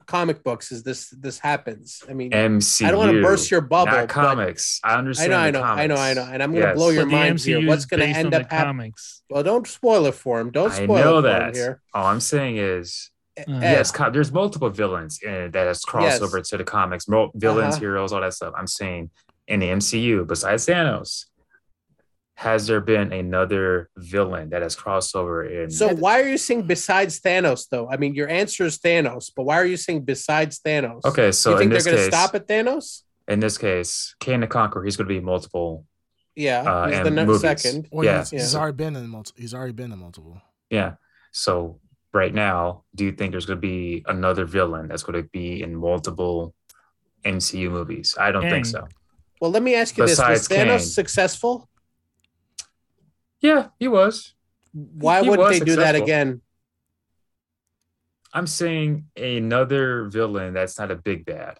comic 0.06 0.44
books. 0.44 0.70
Is 0.70 0.82
this 0.82 1.08
this 1.10 1.38
happens? 1.38 2.02
I 2.08 2.12
mean, 2.12 2.30
MCU. 2.30 2.86
I 2.86 2.90
don't 2.90 2.98
want 3.00 3.12
to 3.12 3.22
burst 3.22 3.50
your 3.50 3.62
bubble. 3.62 3.92
Not 3.92 4.08
comics. 4.08 4.80
I 4.84 4.96
understand. 4.98 5.32
I 5.32 5.46
understand. 5.48 5.54
know, 5.54 5.62
I 5.62 5.82
the 5.82 5.88
know, 5.88 5.94
I 6.00 6.12
know, 6.14 6.22
I 6.22 6.26
know, 6.28 6.32
and 6.34 6.42
I'm 6.42 6.50
going 6.52 6.62
to 6.62 6.68
Yes. 6.68 6.76
blow 6.76 6.90
your 6.90 7.04
But 7.06 7.10
the 7.10 7.16
mind 7.16 7.40
here. 7.40 7.66
What's 7.66 7.86
going 7.86 8.00
to 8.00 8.06
end 8.06 8.34
up 8.34 8.48
the 8.48 8.54
happening? 8.54 8.90
comics. 8.92 9.22
Well, 9.30 9.42
don't 9.42 9.66
spoil 9.66 10.06
it 10.06 10.14
for 10.14 10.38
him. 10.40 10.50
Don't 10.50 10.70
I 10.70 10.84
spoil 10.84 11.04
know 11.04 11.18
it 11.18 11.22
for 11.22 11.28
him 11.28 11.32
that. 11.46 11.54
here. 11.54 11.80
All 11.94 12.06
I'm 12.06 12.20
saying 12.20 12.58
is, 12.58 13.10
Ed, 13.36 13.46
yes, 13.48 13.90
co- 13.90 14.10
there's 14.10 14.30
multiple 14.32 14.70
villains 14.70 15.20
in, 15.22 15.50
that 15.52 15.66
has 15.66 15.80
crossed 15.82 16.20
Yes. 16.20 16.22
over 16.22 16.40
to 16.40 16.56
the 16.56 16.64
comics. 16.64 17.08
Mo- 17.08 17.30
villains, 17.34 17.74
Uh-huh. 17.74 17.80
heroes, 17.80 18.12
all 18.12 18.20
that 18.20 18.34
stuff. 18.34 18.54
I'm 18.56 18.66
saying 18.66 19.10
in 19.48 19.60
the 19.60 19.68
MCU, 19.70 20.24
besides 20.26 20.66
Thanos, 20.66 21.24
has 22.36 22.66
there 22.66 22.80
been 22.80 23.12
another 23.12 23.90
villain 23.96 24.50
that 24.50 24.62
has 24.62 24.74
crossed 24.74 25.14
over 25.14 25.44
in? 25.44 25.70
So 25.70 25.94
why 25.94 26.20
are 26.20 26.28
you 26.28 26.38
saying 26.38 26.62
besides 26.66 27.20
Thanos 27.20 27.68
though? 27.70 27.88
I 27.88 27.96
mean, 27.96 28.14
your 28.14 28.28
answer 28.28 28.64
is 28.64 28.78
Thanos, 28.78 29.30
but 29.34 29.44
why 29.44 29.56
are 29.60 29.64
you 29.66 29.76
saying 29.76 30.02
besides 30.04 30.58
Thanos? 30.60 31.04
okay, 31.04 31.30
so 31.32 31.50
you 31.50 31.54
in 31.56 31.58
think 31.60 31.70
they're 31.70 31.78
this 31.78 31.84
going 31.84 31.96
to 31.96 32.02
case, 32.02 32.12
stop 32.12 32.34
at 32.34 32.48
Thanos? 32.48 33.02
in 33.28 33.40
this 33.40 33.56
case, 33.56 34.14
Kang 34.20 34.40
the 34.40 34.46
Conqueror, 34.46 34.84
he's 34.84 34.96
going 34.96 35.08
to 35.08 35.14
be 35.14 35.20
multiple. 35.20 35.86
Yeah, 36.36 36.62
Uh, 36.62 36.88
he's 36.88 37.02
the 37.04 37.10
next 37.10 37.26
movies. 37.28 37.40
second. 37.40 37.88
Well, 37.92 38.04
Yeah. 38.04 38.18
he's, 38.18 38.30
he's 38.30 38.52
Yeah. 38.54 38.60
already 38.60 38.76
been 38.76 38.96
in 38.96 39.08
multiple. 39.08 39.40
He's 39.40 39.54
already 39.54 39.72
been 39.72 39.92
in 39.92 39.98
multiple. 40.00 40.42
Yeah. 40.70 40.94
So 41.30 41.78
right 42.14 42.32
now, 42.32 42.84
do 42.94 43.04
you 43.04 43.12
think 43.12 43.32
there's 43.32 43.46
going 43.46 43.58
to 43.58 43.60
be 43.60 44.04
another 44.06 44.44
villain 44.44 44.88
that's 44.88 45.02
going 45.02 45.20
to 45.22 45.28
be 45.30 45.62
in 45.62 45.74
multiple 45.74 46.54
MCU 47.24 47.70
movies? 47.70 48.16
I 48.18 48.30
don't 48.32 48.48
think 48.48 48.66
so. 48.66 48.86
Well, 49.40 49.50
let 49.50 49.62
me 49.62 49.74
ask 49.74 49.98
you 49.98 50.06
this: 50.06 50.18
Was 50.18 50.46
Besides 50.46 50.48
Thanos 50.48 50.78
Kang. 50.78 50.78
successful? 50.80 51.68
Yeah, 53.40 53.68
he 53.78 53.88
was. 53.88 54.34
Why 54.72 55.22
He 55.22 55.28
wouldn't 55.28 55.48
was 55.48 55.58
they 55.58 55.64
do 55.64 55.76
that 55.76 55.94
again? 55.94 56.40
I'm 58.32 58.46
saying 58.46 59.06
another 59.16 60.04
villain 60.04 60.54
that's 60.54 60.78
not 60.78 60.90
a 60.90 60.96
big 60.96 61.24
bad. 61.24 61.58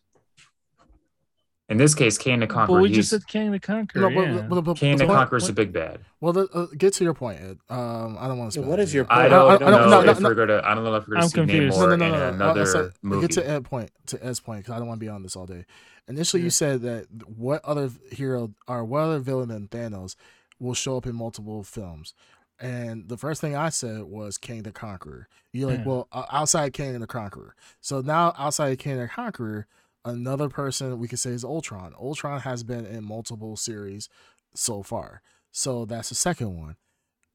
In 1.70 1.78
this 1.78 1.94
case, 1.94 2.18
Kang 2.18 2.40
the 2.40 2.46
But 2.46 2.52
Conqueror. 2.54 2.80
we 2.82 2.90
just 2.92 3.08
said 3.08 3.26
King 3.26 3.50
the 3.50 3.58
Conqueror. 3.58 4.10
No, 4.10 4.20
yeah. 4.22 4.32
but, 4.42 4.56
but, 4.56 4.60
but, 4.62 4.76
Kang 4.76 4.98
the 4.98 5.06
but- 5.06 5.14
Conqueror's 5.14 5.44
but- 5.44 5.50
a 5.50 5.54
big 5.54 5.72
bad. 5.72 6.00
Well, 6.20 6.34
the, 6.34 6.46
uh, 6.52 6.66
get 6.76 6.92
to 6.94 7.04
your 7.04 7.14
point, 7.14 7.40
Ed. 7.40 7.58
Um, 7.70 8.18
I 8.20 8.28
don't 8.28 8.36
want 8.38 8.52
to. 8.52 8.60
Yeah, 8.60 8.66
what 8.66 8.80
is 8.80 8.92
your 8.92 9.06
I 9.08 9.20
point? 9.22 9.30
don't, 9.30 9.50
I- 9.50 9.54
I 9.54 9.58
don't- 9.58 9.70
no, 9.90 10.02
no, 10.02 10.10
if 10.10 10.20
no. 10.20 10.28
we're 10.28 10.34
gonna. 10.34 10.60
I 10.62 10.74
don't 10.74 10.84
know 10.84 10.94
if 10.94 11.08
we're 11.08 11.14
gonna 11.14 11.24
I'm 11.24 11.28
see 11.30 11.34
confused. 11.36 11.78
Namor 11.78 11.88
No, 11.88 11.96
no, 11.96 11.96
no, 11.96 12.04
in 12.06 12.10
no, 12.12 12.18
no. 12.18 12.34
another 12.44 12.60
I 12.62 12.64
said- 12.64 12.92
movie. 13.00 13.26
Get 13.26 13.34
to 13.42 13.48
Ed 13.48 13.64
point 13.64 13.90
to 14.06 14.22
Ed's 14.24 14.40
point 14.40 14.60
because 14.60 14.74
I 14.74 14.78
don't 14.78 14.88
want 14.88 15.00
to 15.00 15.04
be 15.06 15.08
on 15.08 15.22
this 15.22 15.36
all 15.36 15.46
day. 15.46 15.64
Initially, 16.06 16.42
Yeah. 16.42 16.44
you 16.44 16.50
said 16.50 16.82
that 16.82 17.06
what 17.34 17.64
other 17.64 17.88
hero 18.10 18.52
or 18.68 18.84
what 18.84 19.00
other 19.00 19.18
villain 19.20 19.48
than 19.48 19.68
Thanos 19.68 20.16
will 20.60 20.74
show 20.74 20.98
up 20.98 21.06
in 21.06 21.14
multiple 21.14 21.62
films. 21.62 22.12
And 22.60 23.08
the 23.08 23.16
first 23.16 23.40
thing 23.40 23.56
I 23.56 23.70
said 23.70 24.02
was 24.04 24.36
King 24.38 24.62
the 24.64 24.70
Conqueror. 24.70 25.28
You're 25.52 25.70
like, 25.70 25.78
Yeah. 25.80 25.84
well, 25.86 26.08
uh, 26.12 26.24
outside 26.30 26.72
King 26.74 26.98
the 27.00 27.06
Conqueror. 27.06 27.54
So 27.80 28.00
now 28.02 28.34
outside 28.38 28.78
King 28.78 28.98
the 28.98 29.08
Conqueror, 29.08 29.66
another 30.04 30.48
person 30.48 30.98
we 30.98 31.08
could 31.08 31.18
say 31.18 31.30
is 31.30 31.44
Ultron. 31.44 31.94
Ultron 31.98 32.40
has 32.40 32.62
been 32.62 32.86
in 32.86 33.04
multiple 33.04 33.56
series 33.56 34.08
so 34.54 34.82
far. 34.82 35.22
So 35.50 35.84
that's 35.84 36.08
the 36.08 36.14
second 36.14 36.58
one. 36.58 36.76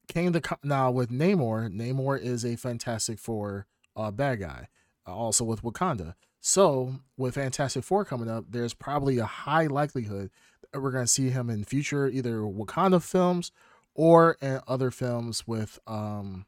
King 0.08 0.32
the 0.32 0.58
now 0.64 0.92
with 0.92 1.10
Namor, 1.10 1.70
Namor 1.70 2.20
is 2.20 2.44
a 2.44 2.56
Fantastic 2.56 3.20
Four 3.20 3.68
uh, 3.96 4.12
bad 4.12 4.40
guy. 4.40 4.68
Uh, 5.08 5.16
also 5.16 5.44
with 5.44 5.62
Wakanda. 5.62 6.16
So 6.42 6.96
with 7.18 7.36
Fantastic 7.36 7.84
Four 7.84 8.06
coming 8.06 8.30
up, 8.30 8.46
there's 8.50 8.74
probably 8.74 9.18
a 9.20 9.26
high 9.26 9.68
likelihood 9.68 10.32
that 10.72 10.82
we're 10.82 10.92
going 10.92 11.06
to 11.06 11.12
see 11.12 11.30
him 11.30 11.50
in 11.50 11.64
future 11.64 12.08
either 12.08 12.40
Wakanda 12.40 13.02
films 13.02 13.52
or 13.94 14.38
in 14.42 14.60
other 14.68 14.92
films 14.92 15.48
with 15.48 15.80
um 15.88 16.46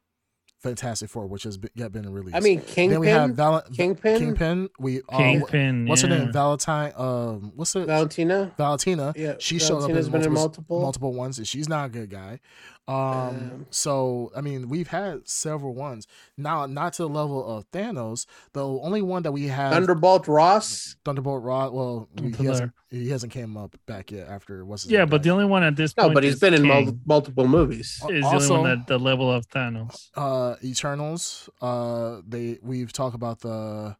Fantastic 0.61 1.09
Four, 1.09 1.25
which 1.27 1.43
has 1.43 1.57
been, 1.57 1.71
yet 1.73 1.91
been 1.91 2.11
released. 2.11 2.35
I 2.35 2.39
mean, 2.39 2.61
Kingpin. 2.61 2.89
then 2.91 2.99
we 2.99 3.07
have 3.07 3.21
Kingpin, 3.21 3.35
Val- 3.35 3.61
Kingpin, 3.73 4.19
Kingpin. 4.19 4.69
We 4.79 5.01
uh, 5.09 5.17
Kingpin. 5.17 5.87
what's 5.87 6.01
her 6.03 6.07
name? 6.07 6.31
Valentine. 6.31 6.93
Um, 6.95 7.51
what's 7.55 7.75
it? 7.75 7.87
Valentina. 7.87 8.51
Valentina. 8.57 9.13
Yeah, 9.15 9.33
She 9.39 9.57
showed 9.59 9.83
up 9.83 9.89
in 9.89 9.95
been 9.95 10.05
in 10.05 10.11
multiple, 10.11 10.31
multiple. 10.33 10.81
multiple 10.81 11.13
ones, 11.13 11.37
and 11.39 11.47
she's 11.47 11.67
not 11.67 11.87
a 11.87 11.89
good 11.89 12.09
guy. 12.09 12.39
Um, 12.87 12.95
Um, 12.97 13.65
so 13.69 14.31
I 14.35 14.41
mean, 14.41 14.69
we've 14.69 14.87
had 14.89 15.27
several 15.27 15.73
ones. 15.73 16.07
Now, 16.37 16.65
not 16.65 16.93
to 16.93 17.03
the 17.03 17.09
level 17.09 17.45
of 17.57 17.69
Thanos. 17.71 18.25
The 18.53 18.65
only 18.67 19.01
one 19.01 19.23
that 19.23 19.31
we 19.31 19.47
have 19.47 19.71
Thunderbolt 19.73 20.27
Ross. 20.27 20.95
Thunderbolt 21.05 21.43
Ross. 21.43 21.71
Well, 21.71 22.09
he 22.37 22.45
hasn't 22.45 22.73
he 22.91 23.09
hasn't 23.09 23.31
came 23.31 23.55
up 23.57 23.75
back 23.87 24.11
yet 24.11 24.27
after 24.27 24.63
what's 24.65 24.83
his 24.83 24.91
Yeah, 24.91 24.99
name 24.99 25.09
but 25.09 25.23
the 25.23 25.29
only 25.31 25.45
one 25.45 25.63
at 25.63 25.75
this 25.75 25.93
point. 25.93 26.03
No, 26.03 26.07
point 26.09 26.13
but 26.15 26.23
he's 26.25 26.33
is 26.35 26.39
been 26.39 26.53
in 26.53 26.63
King, 26.63 26.85
mul- 26.85 26.97
multiple 27.05 27.47
movies. 27.47 28.01
Is 28.09 28.23
also- 28.25 28.47
the 28.47 28.53
only 28.55 28.69
one 28.69 28.79
at 28.81 28.87
the 28.87 28.99
level 28.99 29.31
of 29.31 29.47
Thanos. 29.47 30.09
uh 30.15 30.55
Eternals. 30.63 31.49
Uh, 31.61 32.21
they 32.27 32.59
we've 32.61 32.91
talked 32.93 33.15
about 33.15 33.39
the 33.39 33.95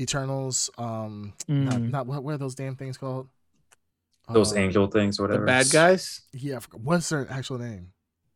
Eternals. 0.00 0.70
Um, 0.76 1.34
not, 1.48 1.74
Mm. 1.74 1.90
not 1.90 2.06
what, 2.06 2.22
what 2.24 2.34
are 2.34 2.38
those 2.38 2.54
damn 2.54 2.76
things 2.76 2.98
called? 2.98 3.28
Those 4.30 4.52
Uh, 4.52 4.56
angel 4.60 4.86
things, 4.86 5.18
or 5.18 5.26
The 5.28 5.34
whatever. 5.34 5.46
bad 5.46 5.70
guys. 5.70 6.22
Yeah, 6.32 6.56
I 6.56 6.60
forgot- 6.60 6.80
what's 6.80 7.08
their 7.08 7.30
actual 7.30 7.58
name? 7.58 7.92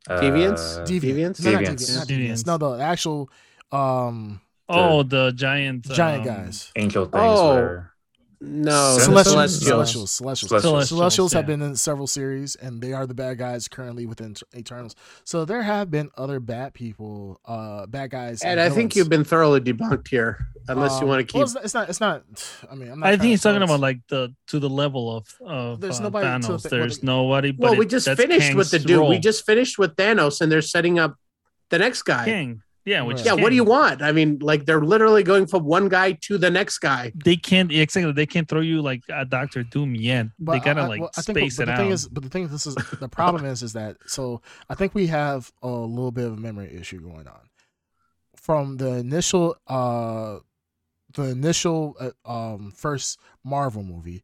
Deviants? 0.09 0.79
Uh, 0.79 0.85
Deviants? 0.85 1.43
No, 1.45 1.51
not 1.53 1.63
Deviants. 1.63 1.67
Deviants. 1.67 1.97
Not 1.97 2.07
Deviants. 2.09 2.29
Deviants. 2.31 2.47
No, 2.47 2.59
the 2.59 2.71
actual 2.83 3.31
um 3.73 4.41
Oh, 4.69 5.03
the 5.05 5.33
giant 5.33 5.85
giant 5.91 6.27
um, 6.29 6.35
guys. 6.45 6.71
angel 6.77 7.05
things. 7.07 7.15
Oh. 7.25 7.55
where 7.55 7.93
No, 8.41 8.99
Celestials? 8.99 9.61
Celestials. 9.61 9.63
Celestials. 9.65 10.11
Celestials. 10.11 10.11
Celestials. 10.13 10.51
Celestials. 10.51 10.63
Celestials, 10.63 10.89
Celestials 10.89 11.33
have 11.33 11.45
yeah. 11.45 11.57
been 11.57 11.63
in 11.63 11.77
several 11.77 12.07
series, 12.07 12.55
and 12.57 12.83
they 12.83 12.93
are 12.93 13.07
the 13.07 13.15
bad 13.15 13.39
guys 13.39 13.67
currently 13.67 14.05
within 14.05 14.35
Eternals. 14.55 14.95
So 15.25 15.45
there 15.47 15.63
have 15.63 15.91
been 15.91 16.11
other 16.19 16.39
bad 16.39 16.75
people, 16.75 17.41
uh, 17.47 17.87
bad 17.87 18.11
guys. 18.11 18.43
And 18.43 18.61
I 18.61 18.69
think 18.69 18.95
you've 18.95 19.09
been 19.09 19.25
thoroughly 19.25 19.61
debunked 19.61 20.09
here, 20.09 20.39
unless 20.69 21.01
you 21.01 21.07
want 21.07 21.21
to 21.21 21.25
keep. 21.25 21.37
Um, 21.43 21.53
Well, 21.55 21.65
it's, 21.65 21.75
not, 21.75 21.89
it's 21.89 22.01
not. 22.01 22.25
I 22.71 22.75
mean, 22.75 22.91
I'm 22.91 23.01
not. 23.01 23.09
I 23.09 23.13
think 23.13 23.31
he's 23.31 23.43
talking 23.43 23.63
about 23.63 23.81
like 23.81 24.01
the 24.09 24.35
to 24.49 24.59
the 24.59 24.69
level 24.69 25.17
of 25.17 25.27
of 25.41 25.81
There's 25.81 26.01
uh, 26.01 26.05
nobody 26.05 26.27
to 26.27 26.49
Thanos. 26.53 26.63
the- 26.63 26.69
There's 26.69 26.99
what- 26.99 27.05
nobody. 27.05 27.53
But 27.53 27.61
well, 27.63 27.73
it- 27.73 27.79
we 27.79 27.87
just 27.87 28.07
that's 28.07 28.21
finished 28.21 28.55
with 28.55 28.71
the 28.71 28.79
Kang's 28.79 28.87
dude. 28.87 29.09
We 29.09 29.19
just 29.19 29.47
finished 29.47 29.79
with 29.79 29.97
Thanos, 29.97 30.41
and 30.43 30.53
they're 30.53 30.61
setting 30.63 30.99
up 30.99 31.17
the 31.71 31.79
next 31.79 32.03
guy. 32.03 32.27
King. 32.27 32.63
Yeah, 32.87 33.03
which 33.03 33.17
Right. 33.17 33.27
Yeah, 33.27 33.35
is 33.35 33.41
what 33.41 33.51
do 33.51 33.57
you 33.57 33.65
want? 33.65 34.01
I 34.01 34.13
mean, 34.13 34.39
like 34.39 34.65
they're 34.65 34.81
literally 34.81 35.25
going 35.25 35.49
from 35.49 35.65
one 35.65 35.89
guy 35.89 36.13
to 36.13 36.39
the 36.39 36.51
next 36.51 36.79
guy. 36.79 37.13
They 37.17 37.35
can't 37.37 37.71
exactly. 37.73 38.13
They 38.13 38.27
can't 38.27 38.49
throw 38.49 38.61
you 38.61 38.81
like 38.81 39.03
a 39.13 39.25
Doctor 39.25 39.65
Doom 39.65 39.97
yet. 39.97 40.29
But 40.39 40.53
they 40.53 40.61
gotta 40.61 40.83
I- 40.83 40.85
I- 40.85 40.89
like 40.89 41.01
well, 41.01 41.11
I 41.17 41.23
think, 41.23 41.39
space 41.39 41.57
but 41.57 41.65
it 41.65 41.67
the 41.67 41.73
out. 41.73 41.79
thing 41.79 41.91
is, 41.91 42.09
but 42.09 42.23
the 42.23 42.29
thing 42.31 42.45
is, 42.45 42.53
this 42.53 42.67
is 42.67 42.77
the 43.01 43.09
problem 43.09 43.45
is, 43.45 43.65
is 43.65 43.73
that 43.73 43.97
so 44.07 44.41
I 44.71 44.77
think 44.77 44.95
we 44.95 45.09
have 45.09 45.53
a 45.63 45.69
little 45.69 46.13
bit 46.13 46.27
of 46.27 46.35
a 46.35 46.37
memory 46.37 46.73
issue 46.73 47.01
going 47.01 47.27
on 47.27 47.51
from 48.37 48.77
the 48.77 48.93
initial, 48.93 49.57
uh, 49.67 50.39
the 51.13 51.25
initial 51.25 51.97
uh, 51.99 52.31
um 52.55 52.71
first 52.71 53.19
Marvel 53.43 53.83
movie 53.83 54.23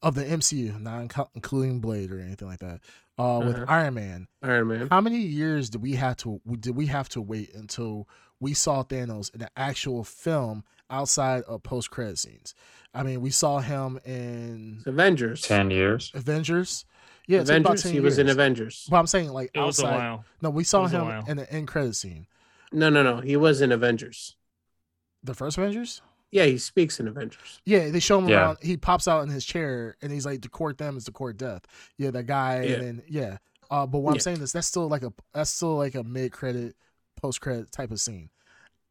of 0.00 0.14
the 0.14 0.24
MCU, 0.24 0.80
not 0.80 1.12
including 1.34 1.80
Blade 1.80 2.12
or 2.12 2.20
anything 2.20 2.46
like 2.46 2.60
that. 2.60 2.80
Uh, 3.18 3.40
with 3.44 3.56
Uh-huh. 3.56 3.64
Iron 3.68 3.94
Man, 3.94 4.28
Iron 4.42 4.68
Man. 4.68 4.88
how 4.90 5.00
many 5.00 5.18
years 5.18 5.70
did 5.70 5.82
we 5.82 5.94
have 5.94 6.16
to 6.18 6.40
did 6.60 6.76
we 6.76 6.86
have 6.86 7.08
to 7.10 7.20
wait 7.20 7.52
until 7.54 8.08
we 8.38 8.54
saw 8.54 8.84
Thanos 8.84 9.34
in 9.34 9.42
an 9.42 9.48
actual 9.56 10.04
film 10.04 10.62
outside 10.88 11.42
of 11.44 11.62
post 11.64 11.90
credit 11.90 12.18
scenes? 12.18 12.54
I 12.94 13.02
mean, 13.02 13.20
we 13.20 13.30
saw 13.30 13.58
him 13.58 13.98
in 14.04 14.82
Avengers. 14.86 15.42
ten 15.42 15.70
years. 15.70 16.12
Avengers. 16.14 16.84
Yeah, 17.26 17.40
it's 17.40 17.50
about 17.50 17.60
Avengers. 17.60 17.82
10 17.82 17.92
He 17.92 18.00
was 18.00 18.18
in. 18.18 18.28
Avengers. 18.30 18.86
But 18.90 18.96
I'm 18.98 19.06
saying 19.06 19.30
like 19.30 19.50
it 19.52 19.58
was 19.60 19.78
a 19.80 19.86
outside. 19.86 19.96
while. 19.98 20.24
No, 20.40 20.50
we 20.50 20.64
saw 20.64 20.86
him 20.86 21.24
in 21.28 21.36
the 21.38 21.52
end 21.52 21.68
credit 21.68 21.94
scene. 21.96 22.26
No, 22.72 22.88
no, 22.88 23.02
no. 23.02 23.20
He 23.20 23.36
was 23.36 23.60
in 23.60 23.70
Avengers. 23.72 24.36
The 25.24 25.34
first 25.34 25.58
Avengers. 25.58 26.00
Yeah, 26.30 26.44
he 26.44 26.58
speaks 26.58 27.00
in 27.00 27.08
Avengers. 27.08 27.60
Yeah, 27.64 27.88
they 27.90 28.00
show 28.00 28.18
him 28.18 28.28
Yeah. 28.28 28.36
around. 28.40 28.58
He 28.60 28.76
pops 28.76 29.08
out 29.08 29.22
in 29.22 29.30
his 29.30 29.44
chair 29.44 29.96
and 30.02 30.12
he's 30.12 30.26
like, 30.26 30.42
"To 30.42 30.48
court 30.48 30.76
them 30.78 30.96
is 30.96 31.04
to 31.04 31.12
court 31.12 31.38
death." 31.38 31.62
Yeah, 31.96 32.10
that 32.10 32.24
guy. 32.26 32.62
Yeah. 32.62 32.72
And 32.74 32.82
then 32.82 33.02
yeah. 33.08 33.38
Uh, 33.70 33.86
but 33.86 33.98
what 34.00 34.12
I'm 34.14 34.20
saying 34.20 34.40
is 34.40 34.52
that's 34.52 34.66
still 34.66 34.88
like 34.88 35.02
a 35.02 35.12
that's 35.32 35.50
still 35.50 35.76
like 35.76 35.94
a 35.94 36.02
mid 36.02 36.32
credit, 36.32 36.76
post 37.16 37.40
credit 37.40 37.72
type 37.72 37.90
of 37.90 38.00
scene, 38.00 38.30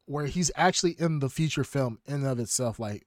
where 0.05 0.25
he's 0.25 0.51
actually 0.55 0.95
in 0.99 1.19
the 1.19 1.29
feature 1.29 1.63
film 1.63 1.99
in 2.07 2.15
and 2.15 2.27
of 2.27 2.39
itself. 2.39 2.79
Like 2.79 3.05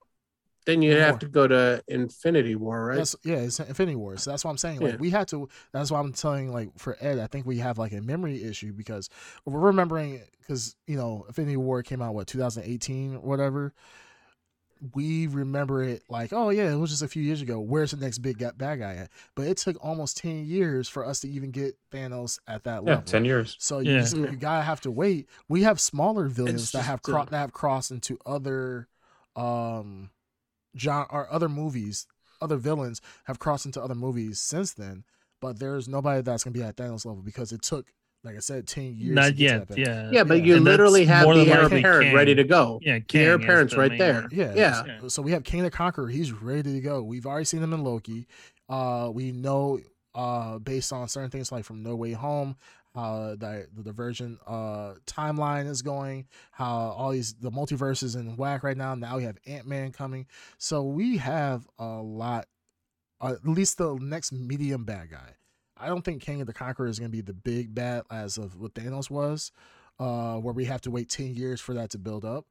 Then 0.66 0.82
you 0.82 0.96
have 0.96 1.18
to 1.20 1.26
go 1.28 1.48
to 1.48 1.82
Infinity 1.88 2.54
War, 2.54 2.86
right? 2.86 2.96
That's 2.98 3.16
yeah, 3.24 3.36
it's 3.38 3.58
Infinity 3.60 3.96
War. 3.96 4.16
So 4.16 4.30
that's 4.30 4.44
what 4.44 4.50
I'm 4.52 4.58
saying. 4.58 4.80
Like 4.80 4.92
Yeah. 4.94 4.98
we 5.00 5.10
had 5.10 5.26
to. 5.28 5.48
That's 5.72 5.90
why 5.90 5.98
I'm 6.00 6.12
telling 6.12 6.52
like 6.52 6.70
for 6.78 6.96
Ed, 7.00 7.18
I 7.18 7.26
think 7.26 7.46
we 7.46 7.58
have 7.58 7.78
like 7.78 7.92
a 7.92 8.00
memory 8.00 8.42
issue 8.44 8.72
because 8.72 9.08
we're 9.44 9.58
remembering 9.60 10.22
because 10.40 10.76
you 10.86 10.96
know 10.96 11.24
Infinity 11.28 11.56
War 11.56 11.82
came 11.82 12.00
out 12.02 12.14
what 12.14 12.26
2018 12.28 13.16
or 13.16 13.20
whatever. 13.20 13.74
We 14.94 15.26
remember 15.26 15.82
it 15.82 16.02
like 16.08 16.32
oh 16.32 16.50
yeah, 16.50 16.72
it 16.72 16.76
was 16.76 16.90
just 16.90 17.02
a 17.02 17.08
few 17.08 17.22
years 17.22 17.42
ago. 17.42 17.60
Where's 17.60 17.90
the 17.90 17.98
next 17.98 18.18
big 18.18 18.38
bad 18.38 18.78
guy 18.78 18.94
at? 18.94 19.10
But 19.34 19.46
it 19.46 19.56
took 19.58 19.76
almost 19.84 20.16
10 20.18 20.46
years 20.46 20.88
for 20.88 21.04
us 21.04 21.20
to 21.20 21.28
even 21.28 21.50
get 21.50 21.76
Thanos 21.92 22.38
at 22.48 22.64
that 22.64 22.84
Yeah, 22.84 22.90
level. 22.90 23.02
ten 23.02 23.24
years. 23.24 23.56
So 23.58 23.80
you, 23.80 23.92
Yeah. 23.92 24.00
just, 24.00 24.16
you 24.16 24.36
gotta 24.36 24.62
have 24.62 24.80
to 24.82 24.90
wait. 24.90 25.28
We 25.48 25.62
have 25.64 25.78
smaller 25.80 26.28
villains 26.28 26.72
that 26.72 26.82
have 26.82 27.02
cro- 27.02 27.26
that 27.26 27.38
have 27.38 27.52
crossed 27.52 27.90
into 27.90 28.18
other, 28.24 28.88
um, 29.36 30.10
John 30.74 31.06
or 31.10 31.30
other 31.32 31.48
movies. 31.48 32.06
Other 32.40 32.56
villains 32.56 33.00
have 33.24 33.38
crossed 33.38 33.66
into 33.66 33.82
other 33.82 33.94
movies 33.94 34.40
since 34.40 34.72
then, 34.72 35.04
but 35.40 35.58
there's 35.58 35.88
nobody 35.88 36.22
that's 36.22 36.42
gonna 36.44 36.54
be 36.54 36.62
at 36.62 36.76
Thanos 36.76 37.04
level 37.04 37.22
because 37.22 37.52
it 37.52 37.60
took, 37.62 37.92
like 38.22 38.36
I 38.36 38.40
said, 38.40 38.66
ten 38.66 38.94
years. 38.96 39.14
Not 39.14 39.36
yet. 39.36 39.68
that. 39.68 39.78
Yeah. 39.78 40.10
yeah, 40.12 40.24
but 40.24 40.38
yeah. 40.38 40.44
you 40.44 40.56
And 40.56 40.64
literally 40.64 41.06
have 41.06 41.24
more 41.24 41.34
the 41.34 41.44
than 41.44 41.52
heir 41.56 41.66
apparent 41.66 42.04
Kang. 42.06 42.14
ready 42.14 42.34
to 42.34 42.44
go. 42.44 42.78
Yeah, 42.82 42.98
The 43.08 43.18
heir 43.18 43.34
apparent's 43.34 43.72
the 43.72 43.80
right 43.80 43.96
there. 43.96 44.28
Yeah, 44.30 44.52
Yeah. 44.54 44.82
Yeah. 44.86 45.08
So 45.08 45.22
we 45.22 45.32
have 45.32 45.44
King 45.44 45.62
the 45.62 45.70
Conqueror. 45.70 46.08
He's 46.08 46.32
ready 46.32 46.74
to 46.74 46.80
go. 46.80 47.02
We've 47.02 47.26
already 47.26 47.46
seen 47.46 47.62
him 47.62 47.72
in 47.72 47.82
Loki. 47.82 48.26
Uh, 48.68 49.10
we 49.12 49.32
know 49.32 49.80
uh 50.14 50.58
based 50.58 50.92
on 50.92 51.08
certain 51.08 51.30
things 51.30 51.52
like 51.52 51.64
from 51.64 51.82
No 51.82 51.94
Way 51.96 52.12
Home, 52.12 52.56
how 52.94 53.36
the 53.38 53.66
the 53.74 53.82
divergent 53.82 54.38
uh 54.46 54.94
timeline 55.06 55.66
is 55.66 55.82
going, 55.82 56.26
how 56.50 56.94
all 56.96 57.10
these 57.12 57.34
the 57.34 57.50
multiverse 57.50 58.02
is 58.02 58.16
in 58.16 58.36
whack 58.36 58.62
right 58.62 58.76
now. 58.76 58.94
Now 58.94 59.16
we 59.16 59.24
have 59.24 59.38
Ant 59.46 59.66
Man 59.66 59.92
coming, 59.92 60.26
so 60.58 60.82
we 60.82 61.16
have 61.18 61.66
a 61.78 62.02
lot. 62.02 62.46
Uh, 63.22 63.32
at 63.34 63.46
least 63.46 63.78
the 63.78 63.94
next 64.00 64.32
medium 64.32 64.84
bad 64.84 65.10
guy. 65.10 65.34
I 65.80 65.86
don't 65.86 66.02
think 66.02 66.22
King 66.22 66.40
of 66.40 66.46
the 66.46 66.52
Conqueror 66.52 66.86
is 66.86 66.98
going 66.98 67.10
to 67.10 67.16
be 67.16 67.22
the 67.22 67.32
big 67.32 67.74
bad 67.74 68.02
as 68.10 68.36
of 68.38 68.56
what 68.56 68.74
Thanos 68.74 69.08
was, 69.10 69.50
uh, 69.98 70.36
where 70.36 70.52
we 70.54 70.64
have 70.66 70.80
to 70.82 70.90
wait 70.90 71.08
ten 71.08 71.34
years 71.34 71.60
for 71.60 71.74
that 71.74 71.90
to 71.90 71.98
build 71.98 72.24
up. 72.24 72.46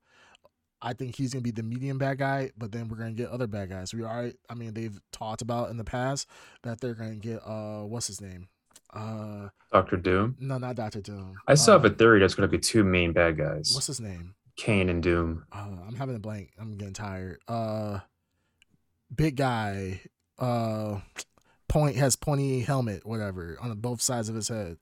I 0.82 0.94
think 0.94 1.16
he's 1.18 1.34
gonna 1.34 1.42
be 1.44 1.52
the 1.52 1.62
medium 1.64 1.98
bad 1.98 2.20
guy, 2.20 2.52
but 2.58 2.72
then 2.72 2.88
we're 2.88 2.96
gonna 2.98 3.12
get 3.12 3.30
other 3.30 3.48
bad 3.48 3.70
guys. 3.70 3.94
We 3.94 4.04
are, 4.04 4.32
I 4.50 4.54
mean, 4.54 4.74
they've 4.74 4.98
talked 5.12 5.42
about 5.42 5.70
in 5.72 5.76
the 5.78 5.84
past 5.84 6.26
that 6.64 6.80
they're 6.80 6.94
gonna 6.94 7.16
get 7.18 7.42
uh, 7.46 7.82
what's 7.84 8.08
his 8.08 8.22
name? 8.22 8.48
Uh, 8.94 9.50
Doctor 9.74 9.98
Doom. 9.98 10.38
no, 10.40 10.58
not 10.58 10.76
Doctor 10.78 11.02
Doom. 11.02 11.36
I 11.48 11.56
still 11.56 11.74
have 11.74 11.84
Uh, 11.86 11.90
a 11.90 11.92
theory 11.94 12.20
there's 12.20 12.34
going 12.34 12.50
to 12.50 12.52
be 12.52 12.58
two 12.60 12.84
main 12.84 13.12
bad 13.12 13.38
guys, 13.38 13.72
What's 13.76 13.86
his 13.88 14.00
name? 14.00 14.34
Kang 14.56 14.90
and 14.90 15.04
Doom. 15.04 15.44
Uh, 15.52 15.68
I'm 15.88 15.96
having 15.96 16.16
a 16.16 16.20
blank. 16.20 16.52
I'm 16.60 16.72
getting 16.76 16.94
tired. 16.96 17.40
Uh, 17.48 18.00
big 19.14 19.36
guy. 19.36 20.02
Point 21.70 21.96
has 21.96 22.18
pointy 22.18 22.60
helmet, 22.62 23.06
whatever, 23.06 23.58
on 23.62 23.74
both 23.80 24.02
sides 24.02 24.28
of 24.28 24.36
his 24.36 24.50
head. 24.50 24.78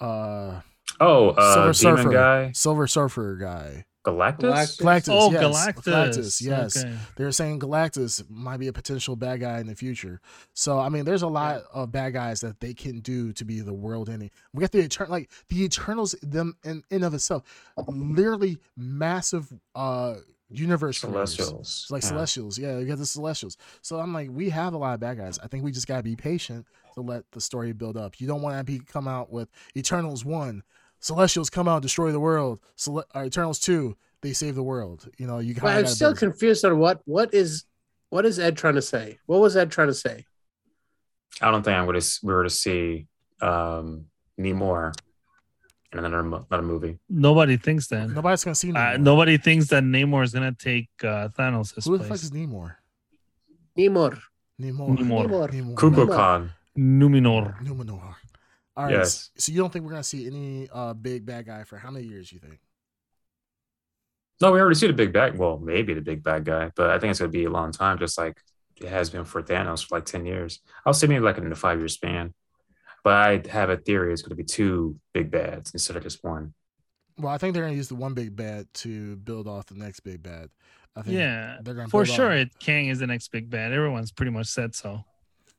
Uh, 0.00 0.60
Oh, 1.00 1.30
uh, 1.30 1.72
Silver 1.72 1.96
Demon 1.96 2.12
Surfer. 2.12 2.12
guy, 2.12 2.52
Silver 2.52 2.86
Surfer 2.86 3.36
guy. 3.36 3.84
Galactus. 4.04 4.80
Galactus. 4.80 5.08
Oh, 5.10 5.30
yes. 5.30 5.42
Galactus. 5.44 5.82
Galactus. 5.84 6.42
Yes. 6.42 6.84
Okay. 6.84 6.94
They're 7.16 7.30
saying 7.30 7.60
Galactus 7.60 8.28
might 8.28 8.56
be 8.58 8.66
a 8.66 8.72
potential 8.72 9.14
bad 9.14 9.40
guy 9.40 9.60
in 9.60 9.68
the 9.68 9.76
future. 9.76 10.20
So 10.54 10.78
I 10.80 10.88
mean, 10.88 11.04
there's 11.04 11.22
a 11.22 11.28
lot 11.28 11.62
of 11.72 11.92
bad 11.92 12.12
guys 12.14 12.40
that 12.40 12.58
they 12.58 12.74
can 12.74 12.98
do 12.98 13.32
to 13.34 13.44
be 13.44 13.60
the 13.60 13.72
world 13.72 14.10
ending. 14.10 14.30
We 14.52 14.60
got 14.60 14.72
the 14.72 14.80
eternal, 14.80 15.12
like 15.12 15.30
the 15.48 15.62
Eternals, 15.64 16.16
them 16.20 16.56
in 16.64 16.82
in 16.90 17.04
of 17.04 17.14
itself, 17.14 17.44
literally 17.86 18.58
massive 18.76 19.52
uh 19.76 20.16
universe. 20.52 20.98
Celestials. 20.98 21.82
It's 21.84 21.90
like 21.90 22.02
Yeah. 22.02 22.08
Celestials. 22.08 22.58
Yeah, 22.58 22.78
you 22.78 22.86
got 22.86 22.98
the 22.98 23.06
Celestials. 23.06 23.56
So 23.80 23.98
I'm 23.98 24.12
like, 24.12 24.30
we 24.30 24.50
have 24.50 24.74
a 24.74 24.78
lot 24.78 24.94
of 24.94 25.00
bad 25.00 25.18
guys. 25.18 25.38
I 25.42 25.46
think 25.48 25.64
we 25.64 25.72
just 25.72 25.86
gotta 25.86 26.02
be 26.02 26.16
patient 26.16 26.66
to 26.94 27.00
let 27.00 27.24
the 27.32 27.40
story 27.40 27.72
build 27.72 27.96
up. 27.96 28.20
You 28.20 28.26
don't 28.26 28.42
want 28.42 28.58
to 28.58 28.64
be 28.64 28.78
come 28.80 29.08
out 29.08 29.32
with 29.32 29.48
Eternals 29.76 30.24
one, 30.24 30.62
Celestials 31.00 31.50
come 31.50 31.66
out 31.66 31.82
destroy 31.82 32.12
the 32.12 32.20
world. 32.20 32.60
Cele- 32.76 33.04
uh, 33.14 33.24
Eternals 33.24 33.58
two, 33.58 33.96
they 34.20 34.32
save 34.32 34.54
the 34.54 34.62
world. 34.62 35.08
You 35.18 35.26
know, 35.26 35.40
you 35.40 35.54
But 35.54 35.76
I'm 35.76 35.84
of 35.84 35.90
still 35.90 36.14
confused 36.14 36.64
on 36.64 36.78
what 36.78 37.00
what 37.06 37.34
is 37.34 37.64
what 38.10 38.24
is 38.24 38.38
Ed 38.38 38.56
trying 38.56 38.74
to 38.76 38.82
say? 38.82 39.18
What 39.26 39.40
was 39.40 39.56
Ed 39.56 39.70
trying 39.70 39.88
to 39.88 39.94
say? 39.94 40.26
I 41.40 41.50
don't 41.50 41.62
think 41.62 41.76
I'm 41.76 41.86
going 41.86 41.98
to. 41.98 42.18
We 42.22 42.32
were 42.32 42.44
to 42.44 42.50
see 42.50 43.06
um, 43.40 44.06
Namor 44.38 44.92
in 45.92 45.98
another 45.98 46.22
mo- 46.22 46.46
another 46.50 46.66
movie. 46.66 46.98
Nobody 47.08 47.56
thinks 47.56 47.86
that. 47.88 48.08
nobody's 48.10 48.44
gonna 48.44 48.54
see 48.54 48.72
Uh, 48.72 48.96
nobody 48.96 49.36
thinks 49.36 49.68
that 49.68 49.82
Namor 49.82 50.24
is 50.24 50.32
gonna 50.32 50.52
take 50.52 50.88
uh, 51.04 51.28
Thanos' 51.28 51.84
Who 51.84 51.98
the 51.98 52.04
fuck 52.04 52.14
is 52.16 52.30
Namor? 52.30 52.76
Nemor. 53.78 54.18
Namor. 54.60 54.96
Namor. 54.98 55.26
Namor. 55.28 55.48
Namor. 55.50 55.74
Kukulkan. 55.74 56.50
Numenor. 56.78 57.62
Numenor. 57.62 58.14
All 58.76 58.84
right. 58.84 58.92
Yes. 58.92 59.30
So 59.36 59.52
you 59.52 59.58
don't 59.58 59.72
think 59.72 59.84
we're 59.84 59.90
gonna 59.92 60.02
see 60.02 60.26
any 60.26 60.68
uh 60.72 60.94
big 60.94 61.26
bad 61.26 61.46
guy 61.46 61.64
for 61.64 61.76
how 61.76 61.90
many 61.90 62.06
years? 62.06 62.32
You 62.32 62.38
think? 62.38 62.58
No, 64.40 64.50
we 64.50 64.60
already 64.60 64.74
see 64.74 64.88
the 64.88 64.92
big 64.92 65.12
bad. 65.12 65.38
Well, 65.38 65.58
maybe 65.58 65.94
the 65.94 66.00
big 66.00 66.22
bad 66.22 66.44
guy, 66.44 66.72
but 66.74 66.90
I 66.90 66.98
think 66.98 67.12
it's 67.12 67.20
going 67.20 67.30
to 67.30 67.38
be 67.38 67.44
a 67.44 67.50
long 67.50 67.70
time, 67.70 67.96
just 67.98 68.18
like 68.18 68.36
it 68.80 68.88
has 68.88 69.08
been 69.08 69.24
for 69.24 69.40
Thanos 69.40 69.86
for 69.86 69.96
like 69.98 70.04
ten 70.04 70.26
years. 70.26 70.58
I'll 70.84 70.94
say 70.94 71.06
maybe 71.06 71.20
like 71.20 71.38
in 71.38 71.48
the 71.48 71.54
five 71.54 71.78
year 71.78 71.86
span. 71.86 72.34
But 73.04 73.14
I 73.14 73.42
have 73.50 73.68
a 73.70 73.76
theory 73.76 74.12
it's 74.12 74.22
going 74.22 74.30
to 74.30 74.36
be 74.36 74.44
two 74.44 74.96
big 75.12 75.30
bads 75.30 75.72
instead 75.72 75.96
of 75.96 76.02
just 76.02 76.22
one. 76.22 76.54
Well, 77.18 77.32
I 77.32 77.36
think 77.38 77.52
they're 77.52 77.64
gonna 77.64 77.76
use 77.76 77.88
the 77.88 77.94
one 77.94 78.14
big 78.14 78.34
bad 78.34 78.66
to 78.74 79.16
build 79.16 79.46
off 79.46 79.66
the 79.66 79.74
next 79.74 80.00
big 80.00 80.22
bad. 80.22 80.48
I 80.96 81.02
think 81.02 81.14
Yeah, 81.16 81.58
they're 81.62 81.74
gonna 81.74 81.88
for 81.88 82.06
sure. 82.06 82.28
off- 82.32 82.32
It 82.38 82.58
Kang 82.58 82.86
is 82.88 83.00
the 83.00 83.06
next 83.06 83.28
big 83.30 83.50
bad. 83.50 83.70
Everyone's 83.72 84.10
pretty 84.10 84.32
much 84.32 84.46
said 84.46 84.74
so. 84.74 85.04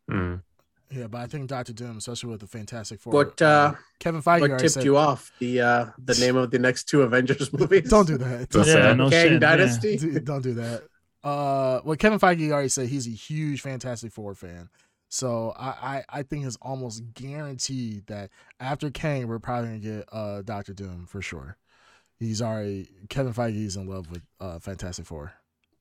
Mm. 0.09 0.41
Yeah, 0.89 1.07
but 1.07 1.21
I 1.21 1.27
think 1.27 1.47
Doctor 1.49 1.71
Doom, 1.73 1.97
especially 1.97 2.31
with 2.31 2.41
the 2.41 2.47
Fantastic 2.47 2.99
Four. 2.99 3.13
What 3.13 3.41
uh 3.41 3.73
Kevin 3.99 4.21
Feige 4.23 4.41
what 4.41 4.59
tipped 4.59 4.71
said, 4.73 4.83
you 4.83 4.97
off? 4.97 5.31
The 5.39 5.61
uh 5.61 5.85
the 6.03 6.15
name 6.15 6.35
of 6.37 6.49
the 6.49 6.59
next 6.59 6.85
two 6.85 7.03
Avengers 7.03 7.53
movies? 7.57 7.87
Don't 7.89 8.07
do 8.07 8.17
that. 8.17 8.49
That's 8.51 8.67
yeah, 8.67 8.73
sad. 8.73 8.97
no 8.97 9.09
Kang 9.11 9.27
shit. 9.29 9.39
Dynasty. 9.39 9.97
Dude, 9.97 10.25
don't 10.25 10.41
do 10.41 10.53
that. 10.55 10.83
Uh, 11.23 11.81
well, 11.85 11.95
Kevin 11.97 12.19
Feige 12.19 12.51
already 12.51 12.67
said 12.69 12.89
he's 12.89 13.07
a 13.07 13.11
huge 13.11 13.61
Fantastic 13.61 14.11
Four 14.11 14.33
fan, 14.35 14.69
so 15.13 15.53
I, 15.55 15.67
I, 15.67 16.03
I 16.09 16.23
think 16.23 16.43
it's 16.45 16.57
almost 16.59 17.03
guaranteed 17.13 18.07
that 18.07 18.31
after 18.59 18.89
Kang, 18.89 19.27
we're 19.27 19.37
probably 19.37 19.67
gonna 19.67 19.79
get 19.79 20.09
uh 20.11 20.41
Doctor 20.41 20.73
Doom 20.73 21.05
for 21.07 21.21
sure. 21.21 21.57
He's 22.17 22.41
already 22.41 22.89
Kevin 23.09 23.31
Feige's 23.31 23.75
in 23.75 23.87
love 23.87 24.09
with 24.09 24.23
uh 24.39 24.57
Fantastic 24.57 25.05
Four, 25.05 25.33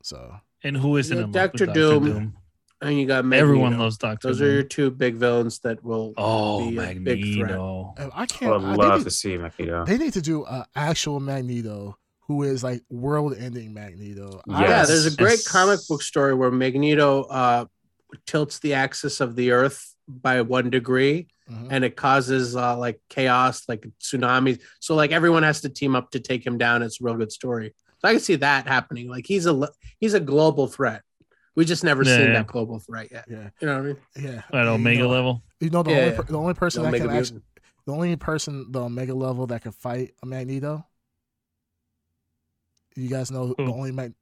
so 0.03 0.35
And 0.63 0.77
who 0.77 0.99
isn't 0.99 1.17
Yeah, 1.17 1.25
in 1.25 1.33
Dr. 1.33 1.65
Dr. 1.67 1.75
Doom. 1.75 2.05
Doom? 2.05 2.37
And 2.83 2.99
you 2.99 3.07
got 3.07 3.25
Magneto. 3.25 3.45
Everyone 3.49 3.79
loves 3.79 3.97
Doctor 3.97 4.29
Doom. 4.29 4.31
Those 4.33 4.39
Doom. 4.41 4.49
are 4.49 4.53
your 4.53 4.63
two 4.65 4.91
big 4.91 5.15
villains 5.15 5.61
that 5.61 5.83
will 5.83 6.13
oh, 6.19 6.69
be 6.69 6.79
a 6.79 6.95
big 6.95 7.35
threat. 7.37 7.53
Uh, 7.53 7.85
I 7.97 8.11
I 8.23 8.27
can't. 8.27 8.53
would 8.53 8.65
I, 8.65 8.71
they, 8.73 8.77
love 8.77 8.99
need, 8.99 9.05
to 9.05 9.11
see 9.11 9.39
Magneto. 9.39 9.85
they 9.87 9.97
need 9.97 10.13
to 10.13 10.21
do 10.23 10.45
a 10.45 10.67
actual 10.75 11.21
Magneto 11.21 11.97
who 12.27 12.43
is 12.43 12.63
like 12.63 12.83
world-ending 12.91 13.73
Magneto. 13.73 14.43
I- 14.51 14.63
Yeah, 14.65 14.85
there's 14.85 15.07
a 15.07 15.17
great 15.17 15.39
Yes. 15.39 15.49
comic 15.49 15.81
book 15.89 16.03
story 16.03 16.35
where 16.35 16.51
Magneto 16.51 17.23
uh, 17.25 17.65
tilts 18.27 18.59
the 18.61 18.75
axis 18.75 19.21
of 19.21 19.37
the 19.37 19.53
Earth 19.53 19.95
by 20.09 20.43
one 20.43 20.71
degree, 20.71 21.29
Mhm. 21.51 21.69
and 21.71 21.85
it 21.85 21.97
causes 21.97 22.57
uh, 22.57 22.77
like 22.77 23.01
chaos, 23.09 23.69
like 23.69 23.87
tsunamis. 24.01 24.61
So 24.81 24.95
like 24.95 25.13
everyone 25.13 25.43
has 25.43 25.61
to 25.63 25.69
team 25.69 25.95
up 25.97 26.11
to 26.13 26.21
take 26.21 26.47
him 26.47 26.59
down. 26.59 26.83
It's 26.83 27.01
a 27.01 27.05
real 27.05 27.17
good 27.17 27.33
story. 27.33 27.75
So 28.01 28.09
I 28.09 28.13
can 28.13 28.21
see 28.21 28.37
that 28.37 28.67
happening. 28.67 29.09
Like 29.09 29.27
he's 29.27 29.47
a 29.47 29.69
he's 30.01 30.15
a 30.15 30.21
global 30.21 30.67
threat. 30.67 31.03
We 31.55 31.65
just 31.65 31.85
never 31.85 32.03
Yeah, 32.03 32.17
seen 32.17 32.27
yeah. 32.29 32.33
that 32.35 32.47
global 32.47 32.79
threat 32.79 33.11
yet. 33.13 33.27
yeah, 33.29 33.51
You 33.61 33.67
know 33.69 33.75
what 33.75 33.83
I 33.83 33.87
mean? 33.87 33.97
yeah. 34.17 34.43
At 34.53 34.65
You 34.65 34.71
Omega 34.71 34.99
know- 35.03 35.09
level. 35.11 35.43
You 35.61 35.71
know 35.71 35.83
the 35.83 35.91
Yeah, 35.91 35.97
only 35.99 36.11
yeah. 36.17 36.23
the 36.23 36.39
only 36.39 36.55
person 36.55 36.83
The 36.83 36.91
that 36.91 36.95
Omega 36.97 37.09
can 37.09 37.17
actually 37.17 37.43
the 37.87 37.93
only 37.93 38.17
person 38.17 38.67
the 38.73 38.81
Omega 38.83 39.15
level 39.15 39.47
that 39.49 39.63
can 39.63 39.73
fight 39.73 40.15
a 40.23 40.27
Magneto. 40.27 40.87
You 42.97 43.09
guys 43.09 43.31
know 43.31 43.55
the 43.57 43.63
only 43.65 43.91
Mag- 43.93 44.15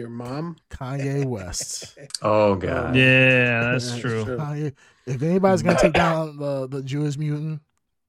Your 0.00 0.08
mom. 0.08 0.56
Kanye 0.70 1.26
West. 1.26 1.98
Oh 2.22 2.54
god. 2.54 2.96
Yeah, 2.96 3.72
that's 3.72 3.94
Yeah, 3.96 4.00
true. 4.00 4.24
true. 4.24 4.36
Kanye, 4.38 4.72
if 5.04 5.22
anybody's 5.22 5.62
gonna 5.62 5.78
take 5.78 5.92
down 6.06 6.38
the 6.38 6.66
the 6.68 6.82
Jewish 6.82 7.18
mutant, 7.18 7.60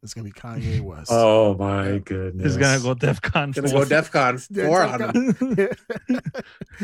it's 0.03 0.13
gonna 0.15 0.25
be 0.25 0.31
Kanye 0.31 0.81
West. 0.81 1.09
Oh 1.11 1.55
my 1.55 1.99
goodness. 1.99 2.43
He's 2.43 2.57
gonna 2.57 2.81
go 2.81 2.95
DEFCON. 2.95 3.53
Gonna 3.53 3.69
go 3.71 3.85
DefCon 3.85 4.65
four 4.65 4.81
on 4.83 5.15
him. 5.15 6.21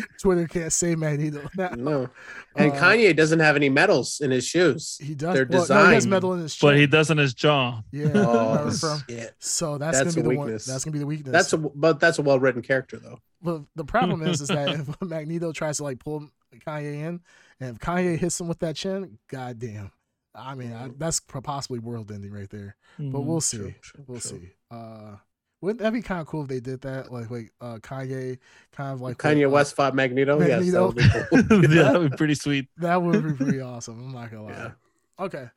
Twitter 0.22 0.48
can't 0.48 0.72
say 0.72 0.96
Magneto. 0.96 1.42
now. 1.58 1.70
No, 1.76 2.10
and 2.56 2.72
Uh, 2.72 2.76
Kanye 2.76 3.16
doesn't 3.16 3.40
have 3.40 3.56
any 3.56 3.70
medals 3.70 4.20
in 4.22 4.32
his 4.32 4.46
shoes. 4.46 4.98
He 5.02 5.16
does. 5.16 5.34
They're 5.36 5.48
well, 5.50 5.66
no, 5.70 5.88
he 5.88 5.94
has 5.96 6.06
metal 6.08 6.34
in 6.34 6.42
his 6.42 6.58
but 6.58 6.78
he 6.78 6.86
does 6.88 7.10
on 7.12 7.18
his 7.18 7.34
jaw. 7.34 7.82
Yeah. 7.92 8.12
Oh, 8.16 8.70
from- 8.72 9.02
so 9.40 9.78
that's, 9.78 9.98
That's 10.00 10.16
gonna 10.16 10.28
a 10.28 10.30
be 10.30 10.36
the 10.36 10.38
one. 10.40 10.46
weakness. 10.48 10.66
That's 10.66 10.84
gonna 10.86 10.94
be 10.94 11.00
the 11.00 11.06
weakness. 11.08 11.32
That's 11.32 11.54
a 11.54 11.58
but 11.58 12.00
that's 12.00 12.20
a 12.20 12.22
well 12.22 12.40
written 12.40 12.62
character 12.62 12.98
though. 12.98 13.20
But 13.42 13.62
the 13.76 13.86
problem 13.86 14.22
is, 14.24 14.42
is 14.42 14.48
that 14.50 14.70
if 14.70 15.02
Magneto 15.02 15.52
tries 15.52 15.78
to 15.78 15.84
like 15.84 16.00
pull 16.00 16.28
Kanye 16.66 16.94
in, 17.06 17.22
and 17.60 17.76
if 17.76 17.80
Kanye 17.80 18.18
hits 18.18 18.40
him 18.40 18.48
with 18.48 18.60
that 18.60 18.76
chin, 18.76 19.18
goddamn. 19.28 19.92
I 20.38 20.56
mean, 20.56 20.74
I, 20.74 20.90
that's 20.98 21.20
possibly 21.20 21.80
world 21.80 22.12
ending 22.12 22.32
right 22.32 22.50
there. 22.50 22.76
But 23.00 23.22
we'll 23.22 23.42
see. 23.42 23.58
True, 23.58 23.74
true, 23.82 24.04
we'll 24.08 24.20
true. 24.20 24.40
see. 24.40 24.50
Uh, 24.70 25.16
wouldn't 25.62 25.80
that 25.80 25.92
be 25.92 26.02
kind 26.02 26.22
of 26.22 26.28
cool 26.28 26.44
if 26.44 26.48
they 26.48 26.60
did 26.60 26.82
that? 26.82 27.12
Like, 27.12 27.32
like 27.32 27.52
uh, 27.60 27.78
Kanye, 27.78 28.38
kind 28.72 28.94
of 28.94 29.02
like 29.02 29.18
Kanye 29.18 29.48
uh, 29.48 29.50
West 29.50 29.76
fought 29.76 29.96
Magneto. 29.96 30.40
Yes, 30.40 30.72
that 30.72 30.86
would 30.86 30.96
be 30.96 31.10
cool. 31.10 31.72
yeah, 31.76 31.92
that'd 31.92 32.12
be 32.12 32.18
pretty 32.18 32.36
sweet. 32.36 32.68
That 32.78 33.02
would 33.02 33.24
be 33.24 33.34
pretty 33.34 33.60
awesome. 33.60 34.00
I'm 34.00 34.14
not 34.14 34.30
gonna 34.30 34.44
lie. 34.46 34.52
Yeah. 34.52 34.72
Okay. 35.20 35.50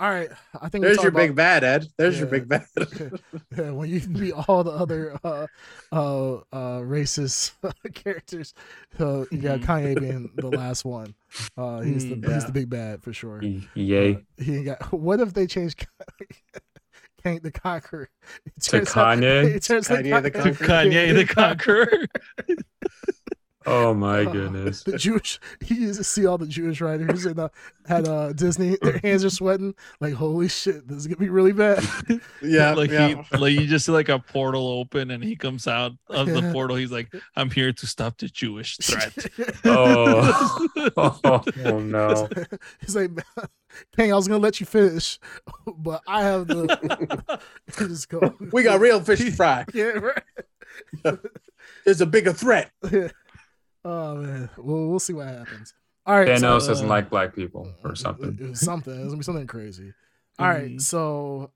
All 0.00 0.10
right. 0.10 0.28
I 0.60 0.68
think 0.68 0.82
There's 0.84 0.96
your 0.98 1.08
about- 1.08 1.18
big 1.20 1.36
bad, 1.36 1.62
Ed. 1.64 1.86
There's 1.96 2.18
your 2.18 2.26
big 2.26 2.48
bad. 2.48 2.66
Yeah, 3.56 3.70
when 3.70 3.88
you 3.88 4.00
beat 4.00 4.32
all 4.48 4.64
the 4.64 4.72
other 4.72 5.16
uh, 5.22 5.46
uh, 5.92 6.34
uh, 6.52 6.80
racist 6.80 7.52
characters, 7.94 8.52
so 8.98 9.26
you 9.30 9.38
got. 9.38 9.60
Kanye 9.64 9.98
being 10.00 10.30
the 10.34 10.48
last 10.48 10.84
one. 10.84 11.14
Uh, 11.56 11.80
he's 11.80 12.08
the 12.08 12.16
Mm, 12.16 12.34
he's 12.34 12.44
the 12.44 12.52
big 12.52 12.68
bad 12.68 13.02
for 13.02 13.12
sure. 13.12 13.38
Y- 13.42 13.62
Yay. 13.74 14.14
Uh, 14.14 14.18
he 14.42 14.64
got. 14.64 14.92
What 14.92 15.20
if 15.20 15.32
they 15.34 15.46
change 15.46 15.76
Kang 17.22 17.38
the 17.42 17.52
Conqueror 17.52 18.08
It 18.44 18.60
To 18.62 18.70
turns 18.70 18.96
out- 18.96 19.18
Kanye? 19.18 19.44
It 19.54 19.62
turns 19.62 19.86
Kanye 19.88 20.22
the 20.22 20.30
Kanye 20.32 21.14
the 21.14 21.24
Conqueror. 21.26 21.88
Oh 23.66 23.94
my 23.94 24.24
Uh, 24.24 24.30
goodess. 24.32 24.82
The 24.82 24.98
Jewish, 24.98 25.40
he 25.60 25.74
used 25.74 25.98
to 25.98 26.04
see 26.04 26.26
all 26.26 26.36
the 26.36 26.46
Jewish 26.46 26.80
writers 26.80 27.24
in, 27.24 27.38
uh, 27.38 27.48
at 27.88 28.06
uh, 28.06 28.32
Disney. 28.32 28.76
Their 28.82 28.98
hands 28.98 29.24
are 29.24 29.30
sweating. 29.30 29.74
Like, 30.00 30.14
holy 30.14 30.48
shit, 30.48 30.86
this 30.86 30.98
is 30.98 31.06
gonna 31.06 31.16
be 31.16 31.28
really 31.30 31.52
bad. 31.52 31.82
Yeah, 32.42 32.74
like 32.74 32.90
yeah. 32.90 33.22
he 33.30 33.36
like 33.38 33.52
you 33.54 33.66
just 33.66 33.86
see 33.86 33.92
like 33.92 34.08
a 34.10 34.18
portal 34.18 34.68
open 34.68 35.10
and 35.10 35.24
he 35.24 35.34
comes 35.34 35.66
out 35.66 35.92
of 36.08 36.26
the 36.28 36.42
portal. 36.52 36.76
He's 36.76 36.92
like, 36.92 37.10
I'm 37.36 37.50
here 37.50 37.72
to 37.72 37.86
stop 37.86 38.18
the 38.18 38.28
Jewish 38.28 38.76
threat. 38.78 39.12
Oh. 39.64 40.66
oh, 40.96 41.42
oh, 41.64 41.78
no. 41.80 42.28
He's 42.80 42.94
like, 42.94 43.10
Kang, 43.96 44.12
I 44.12 44.16
was 44.16 44.28
gonna 44.28 44.40
let 44.40 44.60
you 44.60 44.66
finish, 44.66 45.18
but 45.78 46.02
I 46.06 46.22
have 46.22 46.46
the. 46.46 47.40
just 47.78 48.08
go. 48.08 48.34
We 48.52 48.62
got 48.62 48.80
real 48.80 49.00
fish 49.00 49.20
to 49.20 49.30
fry. 49.32 49.64
Yeah, 49.72 50.12
right. 51.04 51.18
There's 51.84 52.00
a 52.00 52.06
bigger 52.06 52.32
threat. 52.32 52.70
Oh 53.84 54.16
man, 54.16 54.50
well, 54.56 54.86
we'll 54.88 54.98
see 54.98 55.12
what 55.12 55.26
happens. 55.28 55.74
All 56.06 56.16
right, 56.18 56.28
Thanos 56.28 56.62
so, 56.62 56.68
doesn't 56.68 56.86
uh, 56.86 56.90
like 56.90 57.08
black 57.10 57.34
people 57.34 57.72
or 57.82 57.92
It 57.92 57.98
something. 57.98 58.36
was 58.50 58.60
something. 58.60 58.92
It's 58.94 59.04
gonna 59.06 59.16
be 59.16 59.22
something 59.22 59.46
crazy. 59.46 59.92
All 60.38 60.48
right, 60.48 60.72
Mhm. 60.72 60.80
so. 60.80 61.50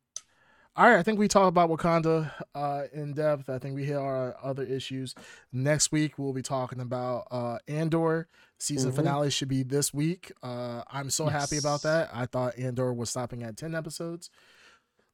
All 0.77 0.89
right, 0.89 0.97
I 1.01 1.03
think 1.03 1.19
we 1.19 1.27
talked 1.27 1.49
about 1.49 1.71
Wakanda 1.71 2.31
uh, 2.55 2.85
in 2.93 3.13
depth. 3.13 3.51
I 3.51 3.59
think 3.59 3.75
we 3.75 3.85
hit 3.85 3.97
our 3.97 4.37
other 4.41 4.63
issues. 4.63 5.13
Next 5.51 5.91
week 5.91 6.21
we'll 6.21 6.33
be 6.33 6.41
talking 6.43 6.79
about 6.79 7.27
uh, 7.33 7.59
Andor. 7.67 8.29
Season 8.61 8.93
Mhm. 8.93 8.95
finale 8.95 9.31
should 9.31 9.49
be 9.49 9.65
this 9.65 9.93
week. 9.93 10.31
Uh, 10.41 10.83
I'm 10.89 11.11
so 11.11 11.27
happy 11.27 11.59
about 11.59 11.83
that. 11.83 12.11
I 12.15 12.27
thought 12.27 12.57
Andor 12.57 12.93
was 12.95 13.11
stopping 13.11 13.43
at 13.43 13.57
ten 13.57 13.75
episodes, 13.75 14.31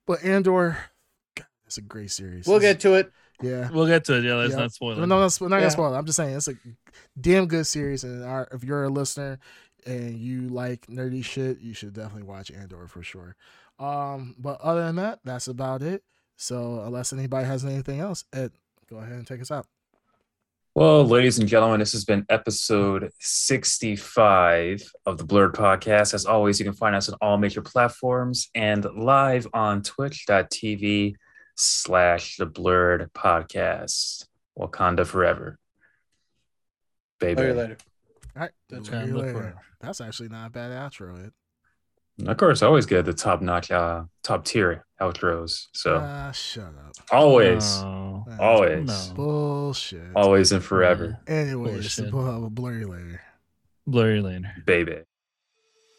but 0.07 0.23
Andor, 0.23 0.77
God, 1.35 1.47
it's 1.67 1.79
a 1.79 1.83
great 1.83 2.11
series. 2.11 2.47
We'll 2.47 2.61
get 2.61 2.81
to 2.81 2.93
it. 2.95 3.11
Yeah. 3.43 3.71
We'll 3.71 3.87
get 3.87 4.05
to 4.07 4.17
it. 4.19 4.25
Yeah, 4.25 4.35
let's 4.35 4.53
Yeah. 4.53 4.61
not 4.61 4.73
spoil 4.73 4.97
No, 4.97 5.03
it. 5.03 5.07
no, 5.07 5.17
we're 5.41 5.49
not 5.49 5.57
Yeah. 5.57 5.61
gonna 5.63 5.71
spoil 5.71 5.95
it. 5.95 5.99
I'm 5.99 6.07
just 6.07 6.17
saying 6.17 6.37
it's 6.37 6.49
a 6.49 6.55
damn 7.21 7.47
good 7.47 7.67
series, 7.67 8.05
and 8.05 8.25
our, 8.25 8.49
if 8.53 8.65
you're 8.65 8.85
a 8.85 8.89
listener 8.89 9.39
and 9.87 10.19
you 10.19 10.49
like 10.49 10.87
nerdy 10.87 11.25
shit, 11.25 11.61
you 11.61 11.75
should 11.75 11.93
definitely 11.93 12.23
watch 12.23 12.51
Andor 12.51 12.87
for 12.89 13.03
sure. 13.03 13.37
Um, 13.79 14.35
but 14.39 14.61
other 14.61 14.85
than 14.87 14.97
that, 14.97 15.21
that's 15.25 15.49
about 15.49 15.83
it. 15.83 16.03
So 16.37 16.81
unless 16.81 17.13
anybody 17.13 17.47
has 17.47 17.65
anything 17.65 18.01
else, 18.01 18.25
Ed, 18.33 18.53
go 18.89 18.97
ahead 18.99 19.13
and 19.13 19.27
take 19.27 19.41
us 19.41 19.51
out. 19.51 19.67
Well, 20.77 21.05
ladies 21.05 21.39
and 21.39 21.49
gentlemen, 21.49 21.79
this 21.79 21.93
has 21.93 22.05
been 22.05 22.27
episode 22.29 23.13
65 23.21 24.91
of 25.07 25.19
the 25.19 25.25
Blurred 25.25 25.55
Podcast. 25.55 26.15
As 26.15 26.27
always, 26.27 26.59
you 26.59 26.65
can 26.65 26.75
find 26.75 26.97
us 26.97 27.09
on 27.09 27.17
all 27.21 27.39
major 27.39 27.63
platforms 27.63 28.49
and 28.57 28.85
live 28.97 29.47
on 29.55 29.83
twitch.tv 29.83 31.15
slash 31.55 32.37
the 32.37 32.47
Blurred 32.47 33.13
Podcast. 33.13 34.27
Wakanda 34.59 35.07
forever. 35.07 35.59
baby. 37.19 37.41
Later, 37.43 37.55
later. 37.55 37.77
All 38.37 38.43
right, 38.43 38.51
That's 38.69 38.89
Blurry 38.89 39.05
right. 39.05 39.13
Look 39.15 39.27
Later. 39.27 39.39
for- 39.41 39.61
That's 39.81 40.01
actually 40.01 40.29
not 40.29 40.47
a 40.49 40.51
bad 40.51 40.71
outro. 40.73 41.27
It. 41.27 41.33
Of 42.29 42.37
course, 42.37 42.63
I 42.63 42.67
always 42.67 42.87
get 42.87 43.05
the 43.05 43.13
top 43.13 43.43
notch, 43.43 43.71
uh, 43.73 44.05
top 44.23 44.45
tier 44.45 44.85
outros. 45.01 45.67
So 45.73 45.97
Ah, 46.01 46.31
shut 46.31 46.67
up. 46.67 46.93
always, 47.11 47.81
No. 47.83 48.25
Always, 48.39 48.87
No. 49.09 49.15
Bullshit. 49.15 50.13
always, 50.15 50.53
and 50.53 50.63
forever, 50.63 51.19
Anyways, 51.27 51.97
Bullshit. 51.99 52.45
a 52.47 52.51
blurry 52.51 52.85
later. 52.85 53.21
Blurry 53.87 54.21
later. 54.21 54.53
baby. 54.65 55.03